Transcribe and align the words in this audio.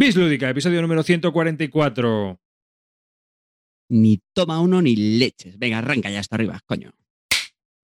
Bis 0.00 0.16
Lúdica, 0.16 0.48
episodio 0.48 0.80
número 0.80 1.02
144. 1.02 2.40
Ni 3.90 4.22
toma 4.32 4.58
uno 4.58 4.80
ni 4.80 4.96
leches. 4.96 5.58
Venga, 5.58 5.76
arranca 5.76 6.08
ya 6.08 6.20
hasta 6.20 6.36
arriba, 6.36 6.58
coño. 6.64 6.92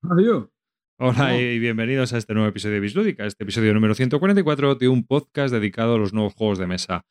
Adiós. 0.00 0.48
Hola 0.98 1.38
y 1.38 1.58
bienvenidos 1.58 2.14
a 2.14 2.16
este 2.16 2.32
nuevo 2.32 2.48
episodio 2.48 2.76
de 2.76 2.80
Bis 2.80 2.94
Lúdica, 2.94 3.26
este 3.26 3.44
episodio 3.44 3.74
número 3.74 3.94
144 3.94 4.76
de 4.76 4.88
un 4.88 5.06
podcast 5.06 5.52
dedicado 5.52 5.96
a 5.96 5.98
los 5.98 6.14
nuevos 6.14 6.32
juegos 6.32 6.58
de 6.58 6.66
mesa. 6.66 7.04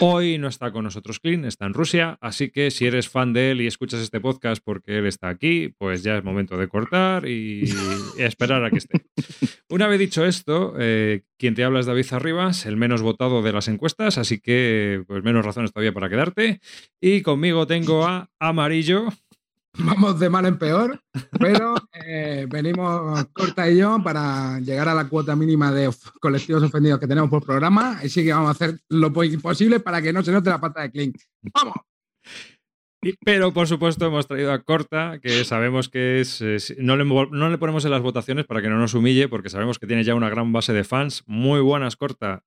Hoy 0.00 0.38
no 0.38 0.48
está 0.48 0.72
con 0.72 0.84
nosotros 0.84 1.20
Clean, 1.20 1.44
está 1.44 1.66
en 1.66 1.74
Rusia, 1.74 2.18
así 2.20 2.50
que 2.50 2.70
si 2.70 2.86
eres 2.86 3.08
fan 3.08 3.32
de 3.32 3.52
él 3.52 3.60
y 3.60 3.66
escuchas 3.66 4.00
este 4.00 4.20
podcast 4.20 4.62
porque 4.64 4.98
él 4.98 5.06
está 5.06 5.28
aquí, 5.28 5.74
pues 5.78 6.02
ya 6.02 6.16
es 6.16 6.24
momento 6.24 6.56
de 6.56 6.68
cortar 6.68 7.28
y, 7.28 7.64
y 8.18 8.22
esperar 8.22 8.64
a 8.64 8.70
que 8.70 8.78
esté. 8.78 9.06
Una 9.68 9.86
vez 9.86 9.98
dicho 9.98 10.24
esto, 10.24 10.74
eh, 10.78 11.22
quien 11.38 11.54
te 11.54 11.64
habla 11.64 11.80
es 11.80 11.86
David 11.86 12.06
Arribas, 12.12 12.66
el 12.66 12.76
menos 12.76 13.02
votado 13.02 13.42
de 13.42 13.52
las 13.52 13.68
encuestas, 13.68 14.18
así 14.18 14.38
que 14.38 15.02
pues 15.06 15.22
menos 15.24 15.44
razones 15.44 15.72
todavía 15.72 15.92
para 15.92 16.08
quedarte. 16.08 16.60
Y 17.00 17.22
conmigo 17.22 17.66
tengo 17.66 18.06
a 18.06 18.30
Amarillo. 18.38 19.08
Vamos 19.76 20.20
de 20.20 20.30
mal 20.30 20.46
en 20.46 20.56
peor, 20.56 21.00
pero 21.38 21.74
eh, 21.92 22.46
venimos 22.48 23.24
Corta 23.32 23.68
y 23.68 23.78
yo 23.78 23.98
para 24.04 24.60
llegar 24.60 24.88
a 24.88 24.94
la 24.94 25.08
cuota 25.08 25.34
mínima 25.34 25.72
de 25.72 25.88
of- 25.88 26.10
colectivos 26.20 26.62
ofendidos 26.62 27.00
que 27.00 27.08
tenemos 27.08 27.28
por 27.28 27.44
programa. 27.44 27.98
Así 27.98 28.24
que 28.24 28.32
vamos 28.32 28.48
a 28.48 28.52
hacer 28.52 28.78
lo 28.88 29.12
po- 29.12 29.22
posible 29.42 29.80
para 29.80 30.00
que 30.00 30.12
no 30.12 30.22
se 30.22 30.30
note 30.30 30.48
la 30.50 30.60
pata 30.60 30.82
de 30.82 30.90
Clink. 30.92 31.16
¡Vamos! 31.52 31.74
Pero 33.24 33.52
por 33.52 33.66
supuesto 33.66 34.06
hemos 34.06 34.26
traído 34.26 34.52
a 34.52 34.62
Corta, 34.62 35.18
que 35.20 35.44
sabemos 35.44 35.88
que 35.88 36.20
es... 36.20 36.40
le, 36.40 37.04
no 37.04 37.50
le 37.50 37.58
ponemos 37.58 37.84
en 37.84 37.90
las 37.90 38.00
votaciones 38.00 38.46
para 38.46 38.62
que 38.62 38.68
no 38.70 38.78
nos 38.78 38.94
humille, 38.94 39.28
porque 39.28 39.50
sabemos 39.50 39.78
que 39.78 39.86
tiene 39.86 40.04
ya 40.04 40.14
una 40.14 40.30
gran 40.30 40.52
base 40.52 40.72
de 40.72 40.84
fans. 40.84 41.22
Muy 41.26 41.60
buenas, 41.60 41.96
Corta. 41.96 42.42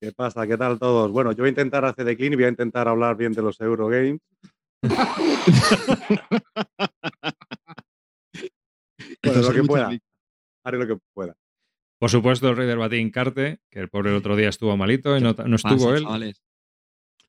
¿Qué 0.00 0.12
pasa? 0.12 0.46
¿Qué 0.46 0.56
tal 0.58 0.78
todos? 0.78 1.10
Bueno, 1.10 1.32
yo 1.32 1.38
voy 1.38 1.48
a 1.48 1.50
intentar 1.50 1.84
hacer 1.86 2.04
de 2.04 2.16
clean 2.16 2.34
y 2.34 2.36
voy 2.36 2.44
a 2.44 2.50
intentar 2.50 2.86
hablar 2.86 3.16
bien 3.16 3.32
de 3.32 3.42
los 3.42 3.58
Eurogames. 3.60 4.20
Bueno, 9.22 9.42
lo 9.42 9.52
que 9.52 9.62
pueda. 9.64 9.98
Haré 10.64 10.78
lo 10.78 10.86
que 10.86 10.98
pueda. 11.14 11.36
Por 11.98 12.10
supuesto, 12.10 12.48
el 12.48 12.56
rey 12.56 12.66
del 12.66 12.78
batín 12.78 13.10
Carte, 13.10 13.60
que 13.70 13.80
el 13.80 13.88
pobre 13.88 14.10
el 14.10 14.16
otro 14.16 14.36
día 14.36 14.48
estuvo 14.48 14.76
malito 14.76 15.16
y 15.16 15.20
no, 15.20 15.32
no 15.32 15.56
estuvo 15.56 15.72
Pasa, 15.72 15.96
él. 15.96 16.02
chavales. 16.02 16.42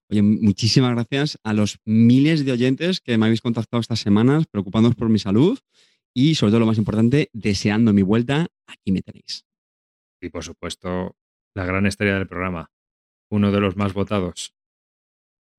Oye, 0.10 0.22
muchísimas 0.22 0.92
gracias 0.94 1.40
a 1.44 1.54
los 1.54 1.80
miles 1.86 2.46
de 2.46 2.52
oyentes 2.52 3.02
que 3.02 3.18
me 3.18 3.26
habéis 3.26 3.42
contactado 3.42 3.82
estas 3.82 4.00
semanas, 4.00 4.46
preocupándoos 4.48 4.96
por 4.96 5.10
mi 5.10 5.20
salud 5.20 5.60
y, 6.14 6.36
sobre 6.36 6.52
todo, 6.52 6.62
lo 6.62 6.66
más 6.66 6.78
importante, 6.78 7.30
deseando 7.34 7.94
mi 7.94 8.02
vuelta. 8.02 8.48
Aquí 8.68 8.92
me 8.92 9.02
tenéis. 9.02 9.46
Y 10.22 10.30
por 10.30 10.44
supuesto, 10.44 11.16
la 11.56 11.66
gran 11.66 11.86
estrella 11.86 12.16
del 12.16 12.28
programa, 12.28 12.72
uno 13.30 13.52
de 13.52 13.60
los 13.60 13.76
más 13.76 13.94
votados, 13.94 14.54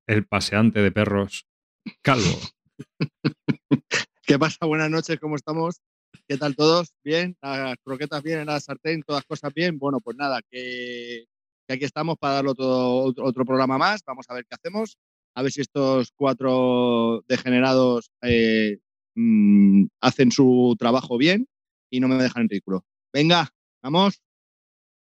el 0.07 0.27
paseante 0.27 0.81
de 0.81 0.93
perros, 0.93 1.47
Calvo. 2.03 2.39
¿Qué 4.27 4.39
pasa? 4.39 4.67
Buenas 4.67 4.91
noches, 4.91 5.19
¿cómo 5.21 5.37
estamos? 5.37 5.81
¿Qué 6.27 6.37
tal 6.37 6.57
todos? 6.57 6.93
¿Bien? 7.05 7.37
¿Las 7.43 7.77
croquetas 7.83 8.23
bien 8.23 8.41
en 8.41 8.47
la 8.47 8.61
sartén? 8.61 9.03
¿Todas 9.03 9.25
cosas 9.25 9.53
bien? 9.55 9.79
Bueno, 9.79 10.01
pues 10.01 10.17
nada, 10.17 10.41
que, 10.51 11.27
que 11.67 11.75
aquí 11.75 11.85
estamos 11.85 12.17
para 12.19 12.35
darlo 12.35 12.55
todo 12.55 13.15
otro, 13.17 13.45
programa 13.45 13.79
más. 13.79 14.03
Vamos 14.07 14.27
a 14.29 14.35
ver 14.35 14.45
qué 14.47 14.55
hacemos. 14.55 14.99
A 15.35 15.43
ver 15.43 15.53
si 15.53 15.61
estos 15.61 16.13
cuatro 16.15 17.25
degenerados 17.29 18.11
eh, 18.23 18.79
mm, 19.15 19.87
hacen 20.01 20.33
su 20.33 20.77
trabajo 20.79 21.17
bien 21.17 21.49
y 21.91 22.01
no 22.01 22.09
me 22.09 22.23
dejan 22.23 22.43
en 22.43 22.49
ridículo. 22.49 22.85
Venga, 23.13 23.49
vamos. 23.83 24.21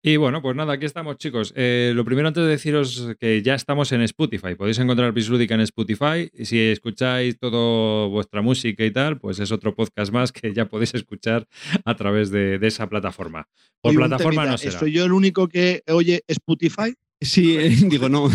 Y 0.05 0.17
bueno, 0.17 0.43
pues 0.43 0.57
nada, 0.57 0.73
aquí 0.73 0.85
estamos, 0.85 1.17
chicos. 1.17 1.53
Eh, 1.55 1.93
lo 1.95 2.05
primero 2.05 2.27
antes 2.27 2.43
de 2.43 2.51
deciros 2.51 3.11
que 3.21 3.41
ya 3.41 3.55
estamos 3.55 3.93
en 3.93 4.03
Spotify. 4.03 4.57
Podéis 4.57 4.81
encontrar 4.81 5.13
Bislúdica 5.13 5.55
en 5.55 5.61
Spotify. 5.61 6.29
Y 6.35 6.45
si 6.45 6.59
escucháis 6.59 7.39
toda 7.39 8.09
vuestra 8.09 8.43
música 8.43 8.85
y 8.85 8.91
tal, 8.91 9.21
pues 9.21 9.39
es 9.39 9.53
otro 9.53 9.77
podcast 9.77 10.13
más 10.13 10.33
que 10.33 10.53
ya 10.53 10.65
podéis 10.67 10.95
escuchar 10.95 11.47
a 11.85 11.95
través 11.95 12.31
de, 12.31 12.59
de 12.59 12.67
esa 12.67 12.89
plataforma. 12.89 13.47
Por 13.81 13.91
Oye, 13.91 13.99
plataforma 13.99 14.43
temita, 14.43 14.51
no 14.51 14.59
será. 14.59 14.79
¿Soy 14.81 14.91
yo 14.91 15.05
el 15.05 15.13
único 15.13 15.47
que 15.47 15.85
oye 15.87 16.25
Spotify? 16.27 16.95
Sí, 17.21 17.57
eh, 17.57 17.69
digo, 17.87 18.09
no. 18.09 18.29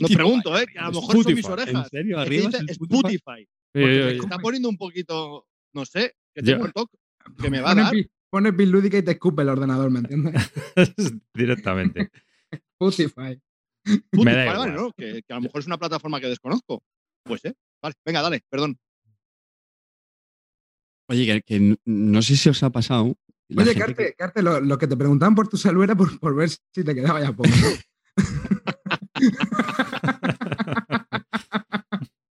No 0.00 0.08
pregunto, 0.08 0.58
¿eh? 0.58 0.66
Que 0.66 0.78
a 0.80 0.86
lo 0.86 1.02
mejor 1.02 1.22
son 1.22 1.34
mis 1.34 1.44
Spotify. 1.44 1.52
orejas. 1.52 1.84
¿En 1.84 1.90
serio? 1.90 2.18
¿Arriba? 2.18 2.48
es 2.48 2.54
Spotify? 2.70 3.14
Spotify. 3.14 3.48
Porque 3.72 3.86
me 3.86 4.16
está 4.16 4.38
poniendo 4.38 4.68
un 4.68 4.76
poquito, 4.76 5.46
no 5.72 5.84
sé, 5.84 6.16
que 6.34 6.42
tengo 6.42 6.66
el 6.66 6.72
toque 6.72 6.98
que 7.40 7.48
me 7.48 7.60
va 7.60 7.70
a 7.70 7.74
dar. 7.76 7.92
Pones 8.32 8.56
Bill 8.56 8.70
Lúdica 8.70 8.96
y 8.96 9.02
te 9.02 9.10
escupe 9.10 9.42
el 9.42 9.50
ordenador, 9.50 9.90
¿me 9.90 9.98
entiendes? 9.98 10.34
directamente. 11.34 12.10
Spotify. 12.50 13.38
Spotify, 13.84 14.24
Me 14.24 14.32
da 14.34 14.44
vale, 14.46 14.52
igual. 14.72 14.74
¿no? 14.74 14.92
Que, 14.96 15.22
que 15.22 15.32
a 15.34 15.36
lo 15.36 15.42
mejor 15.42 15.60
es 15.60 15.66
una 15.66 15.76
plataforma 15.76 16.18
que 16.18 16.28
desconozco. 16.28 16.82
Pues, 17.24 17.44
¿eh? 17.44 17.52
Vale, 17.82 17.94
venga, 18.06 18.22
dale, 18.22 18.40
perdón. 18.48 18.78
Oye, 21.10 21.42
que, 21.42 21.76
no 21.84 22.22
sé 22.22 22.36
si 22.36 22.48
os 22.48 22.62
ha 22.62 22.70
pasado. 22.70 23.14
Oye, 23.54 23.74
Carte, 23.74 23.94
que- 24.06 24.14
Carte, 24.14 24.40
lo, 24.42 24.60
lo 24.62 24.78
que 24.78 24.86
te 24.86 24.96
preguntaban 24.96 25.34
por 25.34 25.48
tu 25.48 25.58
salud 25.58 25.84
era 25.84 25.94
por, 25.94 26.18
por 26.18 26.34
ver 26.34 26.48
si 26.48 26.58
te 26.84 26.94
quedaba 26.94 27.20
ya 27.20 27.32
poco. 27.32 27.50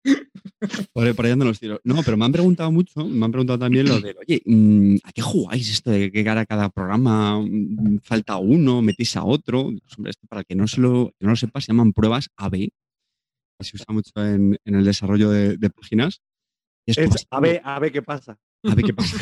¿no? 0.01 0.82
Por, 0.93 1.07
ahí- 1.07 1.13
por 1.13 1.25
ahí 1.25 1.31
andan 1.31 1.47
los 1.47 1.59
tiros. 1.59 1.79
No, 1.83 2.03
pero 2.03 2.17
me 2.17 2.25
han 2.25 2.31
preguntado 2.31 2.71
mucho, 2.71 3.03
me 3.05 3.25
han 3.25 3.31
preguntado 3.31 3.57
también 3.59 3.87
lo 3.87 3.99
de, 3.99 4.15
oye, 4.19 4.41
mm, 4.45 4.97
¿a 5.03 5.11
qué 5.11 5.21
jugáis 5.23 5.69
esto 5.71 5.89
de 5.91 6.11
que 6.11 6.23
cada, 6.23 6.45
cada 6.45 6.69
programa 6.69 7.39
mm, 7.41 7.99
falta 8.03 8.37
uno, 8.37 8.81
metís 8.81 9.15
a 9.17 9.23
otro? 9.23 9.61
Hombre, 9.97 10.11
esto 10.11 10.27
para 10.27 10.43
que 10.43 10.55
no, 10.55 10.67
se 10.67 10.81
lo, 10.81 11.11
que 11.19 11.25
no 11.25 11.31
lo 11.31 11.35
sepa, 11.35 11.61
se 11.61 11.71
llaman 11.71 11.93
pruebas 11.93 12.29
AB. 12.37 12.51
que 13.57 13.63
Se 13.65 13.75
usa 13.75 13.85
mucho 13.89 14.11
en, 14.17 14.57
en 14.65 14.75
el 14.75 14.85
desarrollo 14.85 15.29
de, 15.31 15.57
de 15.57 15.69
páginas. 15.71 16.21
Y 16.85 16.91
es 16.91 16.97
Es, 16.99 17.09
pues, 17.09 17.27
a 17.31 17.39
ver, 17.39 17.61
a 17.63 17.79
ver 17.79 17.91
qué 17.91 18.01
pasa. 18.03 18.37
a 18.63 18.75
ver 18.75 18.85
qué 18.85 18.93
pasa. 18.93 19.17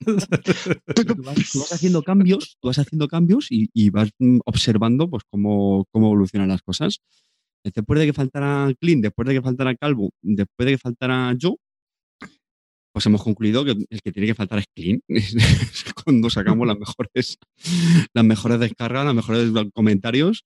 Tú 0.04 1.14
vas, 1.22 1.50
tú 1.52 1.58
vas 1.60 1.72
haciendo 1.72 2.02
cambios, 2.02 2.58
tú 2.60 2.68
vas 2.68 2.78
haciendo 2.78 3.08
cambios 3.08 3.50
y, 3.50 3.70
y 3.72 3.88
vas 3.90 4.10
mm, 4.18 4.40
observando 4.44 5.08
pues, 5.08 5.22
cómo, 5.30 5.86
cómo 5.90 6.08
evolucionan 6.08 6.48
las 6.48 6.60
cosas. 6.62 7.00
Después 7.64 7.98
de 8.00 8.06
que 8.06 8.12
faltara 8.12 8.70
Clean, 8.78 9.00
después 9.00 9.26
de 9.26 9.34
que 9.34 9.42
faltara 9.42 9.74
Calvo, 9.74 10.10
después 10.22 10.66
de 10.66 10.72
que 10.72 10.78
faltara 10.78 11.34
yo, 11.38 11.56
pues 12.92 13.06
hemos 13.06 13.22
concluido 13.22 13.64
que 13.64 13.72
el 13.72 14.02
que 14.02 14.12
tiene 14.12 14.28
que 14.28 14.34
faltar 14.34 14.58
es 14.60 14.66
Clean. 14.74 15.00
Es 15.08 15.92
cuando 16.04 16.28
sacamos 16.30 16.66
las 16.66 16.78
mejores, 16.78 17.38
las 18.12 18.24
mejores 18.24 18.60
descargas, 18.60 19.04
los 19.06 19.14
mejores 19.14 19.50
comentarios 19.72 20.44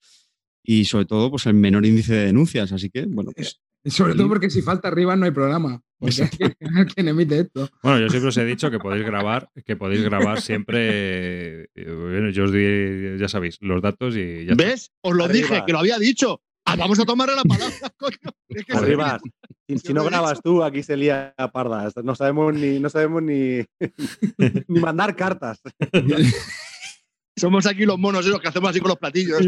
y 0.65 0.85
sobre 0.85 1.05
todo 1.07 1.31
pues 1.31 1.47
el 1.47 1.55
menor 1.55 1.85
índice 1.85 2.15
de 2.15 2.27
denuncias. 2.27 2.73
Así 2.73 2.89
que, 2.91 3.05
bueno, 3.07 3.33
pues 3.35 3.61
sobre 3.87 4.15
todo 4.15 4.29
porque 4.29 4.51
si 4.51 4.63
falta 4.63 4.89
arriba 4.89 5.17
no 5.17 5.25
hay 5.25 5.31
programa. 5.33 5.81
Porque 5.99 6.23
es 6.23 6.31
quien- 6.31 6.55
quien 6.95 7.09
emite 7.09 7.41
esto. 7.41 7.69
Bueno, 7.83 7.99
yo 8.01 8.09
siempre 8.09 8.29
os 8.29 8.37
he 8.37 8.45
dicho 8.45 8.71
que 8.71 8.79
podéis 8.79 9.05
grabar, 9.05 9.51
que 9.67 9.75
podéis 9.77 10.03
grabar 10.03 10.41
siempre. 10.41 11.65
eh, 11.65 11.69
bueno, 11.75 12.31
yo 12.31 12.45
os 12.45 12.53
di, 12.53 13.19
ya 13.19 13.29
sabéis, 13.29 13.59
los 13.61 13.83
datos 13.83 14.15
y 14.17 14.45
ya. 14.47 14.55
¿Ves? 14.55 14.93
Os 15.03 15.15
lo 15.17 15.25
Arriba. 15.25 15.49
dije, 15.49 15.63
que 15.67 15.73
lo 15.73 15.81
había 15.81 15.99
dicho. 15.99 16.41
Ah, 16.71 16.77
vamos 16.77 17.01
a 17.01 17.05
tomarle 17.07 17.35
la 17.35 17.45
palabra, 17.45 17.75
coño. 17.97 18.19
Es 18.51 18.65
que 18.67 18.77
Arriba. 18.77 19.19
Si, 19.67 19.95
no 19.95 20.05
grabas 20.05 20.43
tú, 20.43 20.63
aquí 20.63 20.83
se 20.83 20.99
lía 20.99 21.35
parda. 21.51 21.91
No 22.05 22.15
sabemos 22.15 22.53
ni, 22.53 22.79
no 22.79 22.91
sabemos 22.91 23.23
ni, 23.23 23.65
ni 24.69 24.81
mandar 24.81 25.17
cartas. 25.17 25.63
Somos 27.37 27.67
aquí 27.67 27.87
los 27.87 27.99
monos 27.99 28.27
esos 28.27 28.39
que 28.41 28.49
hacemos 28.49 28.69
así 28.69 28.81
con 28.81 28.91
los 28.91 28.99
platillos. 28.99 29.41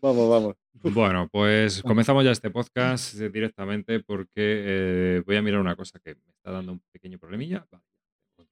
Vamos, 0.00 0.30
vamos. 0.30 0.54
Bueno, 0.92 1.28
pues 1.32 1.82
comenzamos 1.82 2.24
ya 2.24 2.30
este 2.30 2.50
podcast 2.50 3.14
directamente 3.14 3.98
porque 4.00 4.30
eh, 4.36 5.22
voy 5.26 5.36
a 5.36 5.42
mirar 5.42 5.60
una 5.60 5.74
cosa 5.74 5.98
que 5.98 6.14
me 6.14 6.30
está 6.30 6.52
dando 6.52 6.72
un 6.72 6.82
pequeño 6.92 7.18
problemilla. 7.18 7.66
Vale, 7.70 7.84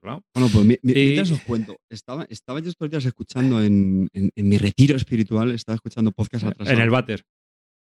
controlado. 0.03 0.23
Bueno, 0.35 0.49
pues 0.53 0.65
mi- 0.65 0.79
mi- 0.83 0.93
Y- 0.93 1.05
mientras 1.07 1.31
os 1.31 1.41
cuento, 1.43 1.77
estaba, 1.91 2.25
estaba 2.29 2.61
yo 2.61 2.69
estos 2.71 2.91
días 2.91 3.05
escuchando 3.05 3.63
en, 3.63 4.09
en- 4.13 4.31
en 4.35 4.49
mi 4.49 4.59
retiro 4.59 4.97
espiritual, 4.97 5.51
estaba 5.53 5.77
escuchando 5.77 6.13
podcast 6.13 6.45
atrás. 6.45 6.69
En 6.71 6.81
el 6.81 6.91
váter. 6.91 7.25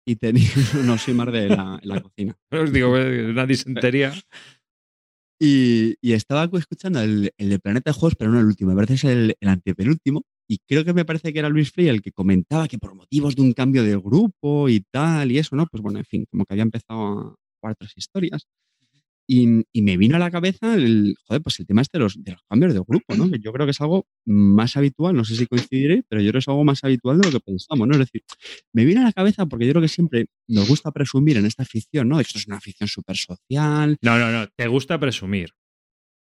Y 0.06 0.16
tenía, 0.16 0.42
no 0.96 0.98
soy 0.98 1.14
más 1.14 1.30
de 1.32 1.48
la, 1.48 1.78
en 1.82 1.88
la 1.88 2.00
cocina. 2.02 2.34
Os 2.50 2.72
digo, 2.72 2.96
eh, 2.96 3.30
una 3.30 3.46
disentería. 3.46 4.12
Y, 5.40 5.94
y 6.00 6.12
estaba 6.14 6.48
escuchando 6.58 7.00
el, 7.00 7.30
el 7.38 7.48
de 7.50 7.58
Planeta 7.60 7.92
Juegos, 7.92 8.16
pero 8.18 8.32
no 8.32 8.40
el 8.40 8.46
último, 8.46 8.70
me 8.70 8.76
parece 8.76 8.94
es 8.94 9.04
el, 9.04 9.36
el 9.38 9.48
antepenúltimo. 9.48 10.22
Y 10.50 10.58
creo 10.66 10.84
que 10.84 10.94
me 10.94 11.04
parece 11.04 11.32
que 11.32 11.38
era 11.38 11.48
Luis 11.50 11.70
Frey 11.70 11.88
el 11.88 12.00
que 12.02 12.10
comentaba 12.10 12.66
que 12.68 12.78
por 12.78 12.94
motivos 12.94 13.36
de 13.36 13.42
un 13.42 13.52
cambio 13.52 13.84
de 13.84 13.96
grupo 13.96 14.68
y 14.68 14.80
tal 14.90 15.30
y 15.30 15.38
eso, 15.38 15.54
¿no? 15.54 15.66
Pues 15.66 15.82
bueno, 15.82 15.98
en 15.98 16.06
fin, 16.06 16.24
como 16.30 16.44
que 16.46 16.54
había 16.54 16.62
empezado 16.62 17.00
a 17.02 17.34
jugar 17.60 17.72
otras 17.74 17.92
historias. 17.96 18.46
Y, 19.30 19.62
y 19.72 19.82
me 19.82 19.98
vino 19.98 20.16
a 20.16 20.18
la 20.18 20.30
cabeza 20.30 20.74
el, 20.74 21.14
joder, 21.26 21.42
pues 21.42 21.60
el 21.60 21.66
tema 21.66 21.82
este 21.82 21.98
de 21.98 22.04
los, 22.04 22.24
de 22.24 22.32
los 22.32 22.40
cambios 22.48 22.72
de 22.72 22.80
grupo, 22.80 23.14
¿no? 23.14 23.30
Que 23.30 23.38
yo 23.38 23.52
creo 23.52 23.66
que 23.66 23.72
es 23.72 23.80
algo 23.82 24.06
más 24.24 24.74
habitual, 24.78 25.14
no 25.14 25.24
sé 25.24 25.36
si 25.36 25.46
coincidiré, 25.46 26.02
pero 26.08 26.22
yo 26.22 26.30
creo 26.30 26.38
que 26.38 26.44
es 26.44 26.48
algo 26.48 26.64
más 26.64 26.82
habitual 26.82 27.20
de 27.20 27.26
lo 27.26 27.32
que 27.32 27.40
pensamos, 27.40 27.86
¿no? 27.86 27.92
Es 27.92 28.00
decir, 28.00 28.22
me 28.72 28.86
vino 28.86 29.02
a 29.02 29.04
la 29.04 29.12
cabeza 29.12 29.44
porque 29.44 29.66
yo 29.66 29.72
creo 29.72 29.82
que 29.82 29.88
siempre 29.88 30.26
nos 30.48 30.66
gusta 30.66 30.92
presumir 30.92 31.36
en 31.36 31.44
esta 31.44 31.62
afición, 31.62 32.08
¿no? 32.08 32.16
De 32.16 32.24
que 32.24 32.28
esto 32.28 32.38
es 32.38 32.46
una 32.46 32.56
afición 32.56 32.88
súper 32.88 33.16
social, 33.16 33.98
No, 34.00 34.18
no, 34.18 34.32
no. 34.32 34.46
Te 34.56 34.66
gusta 34.66 34.98
presumir. 34.98 35.50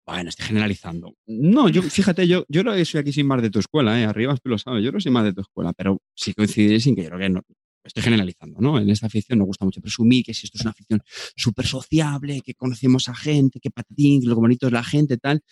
Bueno, 0.04 0.28
estoy 0.30 0.46
generalizando. 0.46 1.14
No, 1.26 1.68
yo, 1.68 1.82
fíjate, 1.82 2.26
yo, 2.26 2.44
yo 2.48 2.62
creo 2.62 2.74
que 2.74 2.84
soy 2.84 3.00
aquí 3.00 3.12
sin 3.12 3.26
más 3.26 3.42
de 3.42 3.50
tu 3.50 3.58
escuela, 3.58 4.00
¿eh? 4.00 4.04
Arriba 4.04 4.36
tú 4.36 4.50
lo 4.50 4.58
sabes, 4.58 4.82
yo 4.82 4.90
creo 4.90 4.98
que 4.98 5.02
soy 5.02 5.12
más 5.12 5.24
de 5.24 5.32
tu 5.32 5.40
escuela, 5.40 5.72
pero 5.72 5.98
sí 6.14 6.32
coincidiré 6.32 6.80
sin 6.80 6.94
que 6.94 7.02
yo 7.02 7.08
creo 7.08 7.20
que 7.20 7.28
no. 7.28 7.42
Estoy 7.86 8.02
generalizando, 8.02 8.60
¿no? 8.60 8.78
En 8.78 8.90
esta 8.90 9.06
afición 9.06 9.38
nos 9.38 9.46
gusta 9.48 9.64
mucho 9.64 9.80
presumir 9.80 10.24
que 10.24 10.34
si 10.34 10.46
esto 10.46 10.58
es 10.58 10.62
una 10.62 10.72
afición 10.72 11.00
súper 11.36 11.66
sociable, 11.66 12.40
que 12.42 12.54
conocemos 12.54 13.08
a 13.08 13.14
gente, 13.14 13.60
que 13.60 13.70
patatín, 13.70 14.20
que 14.22 14.28
lo 14.28 14.36
bonito 14.36 14.66
es 14.66 14.72
la 14.72 14.84
gente, 14.84 15.16
tal. 15.18 15.42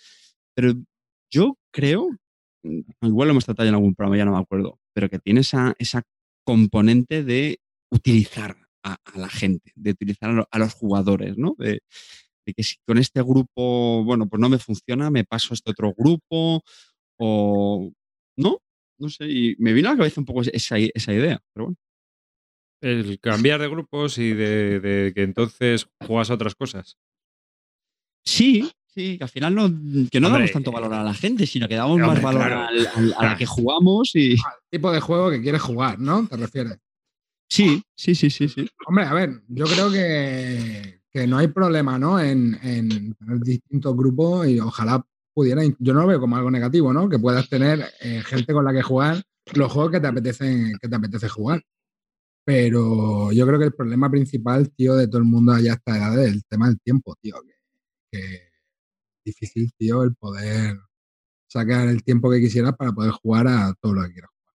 Pero 0.55 0.73
yo 1.31 1.57
creo, 1.71 2.09
mm, 2.63 2.79
igual 3.07 3.27
lo 3.29 3.31
hemos 3.33 3.45
tratado 3.45 3.69
en 3.69 3.75
algún 3.75 3.95
programa, 3.95 4.17
ya 4.17 4.25
no 4.25 4.33
me 4.33 4.39
acuerdo, 4.39 4.79
pero 4.93 5.09
que 5.09 5.19
tiene 5.19 5.41
esa, 5.41 5.75
esa 5.79 6.03
componente 6.45 7.23
de 7.23 7.59
utilizar 7.91 8.57
a, 8.83 8.97
a 9.03 9.17
la 9.19 9.29
gente, 9.29 9.71
de 9.75 9.91
utilizar 9.91 10.29
a, 10.31 10.33
lo- 10.33 10.47
a 10.51 10.59
los 10.59 10.73
jugadores, 10.73 11.37
¿no? 11.37 11.55
De, 11.57 11.81
de 12.45 12.53
que 12.53 12.63
si 12.63 12.75
con 12.87 12.97
este 12.99 13.21
grupo, 13.23 14.03
bueno, 14.03 14.27
pues 14.29 14.39
no 14.41 14.49
me 14.49 14.59
funciona, 14.59 15.09
me 15.11 15.23
paso 15.25 15.53
a 15.53 15.55
este 15.55 15.71
otro 15.71 15.93
grupo 15.97 16.63
o 17.19 17.91
no, 18.37 18.59
no 18.99 19.09
sé, 19.09 19.27
y 19.29 19.55
me 19.59 19.73
vino 19.73 19.89
a 19.89 19.93
la 19.93 19.97
cabeza 19.99 20.21
un 20.21 20.25
poco 20.25 20.41
esa, 20.43 20.77
esa 20.79 21.13
idea, 21.13 21.41
pero 21.53 21.65
bueno. 21.67 21.77
El 22.85 23.19
cambiar 23.19 23.59
de 23.61 23.67
grupos 23.67 24.19
y 24.19 24.33
de, 24.33 24.79
de 24.79 25.11
que 25.13 25.23
entonces 25.23 25.87
juegas 26.05 26.29
a 26.29 26.35
otras 26.35 26.53
cosas. 26.53 26.97
Sí, 28.23 28.69
sí, 28.87 29.17
que 29.17 29.23
al 29.23 29.29
final 29.29 29.55
no, 29.55 29.63
que 30.09 30.19
no 30.19 30.27
Hombre, 30.27 30.41
damos 30.41 30.51
tanto 30.51 30.71
valor 30.71 30.93
a 30.93 31.03
la 31.03 31.13
gente, 31.13 31.47
sino 31.47 31.67
que 31.67 31.75
damos 31.75 31.93
hombre, 31.93 32.07
más 32.07 32.21
valor 32.21 32.41
claro. 32.43 32.59
al- 32.67 32.87
al- 32.87 32.87
a 32.95 32.99
la 33.01 33.15
Claro. 33.17 33.37
que 33.37 33.45
jugamos 33.47 34.11
y... 34.15 34.35
Tipo 34.69 34.91
de 34.91 34.99
juego 34.99 35.31
que 35.31 35.41
quieres 35.41 35.61
jugar, 35.61 35.97
¿no? 35.99 36.27
¿Te 36.27 36.37
refieres? 36.37 36.77
Sí, 37.49 37.81
sí, 37.95 38.13
sí, 38.13 38.29
sí, 38.29 38.49
sí. 38.49 38.67
Hombre, 38.87 39.05
a 39.05 39.13
ver, 39.13 39.41
yo 39.47 39.65
creo 39.65 39.91
que, 39.91 41.01
que 41.11 41.25
no 41.27 41.37
hay 41.37 41.47
problema, 41.47 41.97
¿no? 41.97 42.19
En, 42.19 42.55
en 42.61 43.13
tener 43.15 43.39
distintos 43.39 43.95
grupos 43.95 44.47
y 44.47 44.59
ojalá 44.59 45.03
pudiera, 45.33 45.63
yo 45.79 45.93
no 45.93 46.01
lo 46.01 46.07
veo 46.07 46.19
como 46.19 46.35
algo 46.37 46.51
negativo, 46.51 46.93
¿no? 46.93 47.09
Que 47.09 47.17
puedas 47.19 47.49
tener 47.49 47.83
eh, 48.01 48.21
gente 48.25 48.53
con 48.53 48.63
la 48.65 48.73
que 48.73 48.81
jugar 48.81 49.23
los 49.53 49.71
juegos 49.71 49.91
que 49.91 49.99
te 49.99 50.07
apetecen, 50.07 50.73
que 50.81 50.87
te 50.87 50.95
apetece 50.95 51.29
jugar. 51.29 51.61
Pero 52.45 53.31
yo 53.31 53.45
creo 53.47 53.57
que 53.59 53.65
el 53.65 53.73
problema 53.73 54.09
principal, 54.09 54.69
tío, 54.71 54.95
de 54.95 55.07
todo 55.07 55.17
el 55.17 55.23
mundo 55.25 55.51
allá 55.51 55.71
a 55.71 55.75
esta 55.75 55.97
edad 55.97 56.23
es 56.23 56.31
el 56.33 56.45
tema 56.45 56.67
del 56.67 56.79
tiempo, 56.79 57.15
tío. 57.21 57.35
Que, 57.43 58.19
que 58.19 58.35
es 58.35 58.51
difícil, 59.25 59.71
tío, 59.77 60.03
el 60.03 60.15
poder 60.15 60.77
sacar 61.47 61.87
el 61.87 62.03
tiempo 62.03 62.29
que 62.29 62.39
quisieras 62.39 62.75
para 62.75 62.91
poder 62.91 63.11
jugar 63.11 63.47
a 63.47 63.73
todo 63.81 63.93
lo 63.93 64.03
que 64.03 64.13
quieras 64.13 64.29
jugar. 64.31 64.55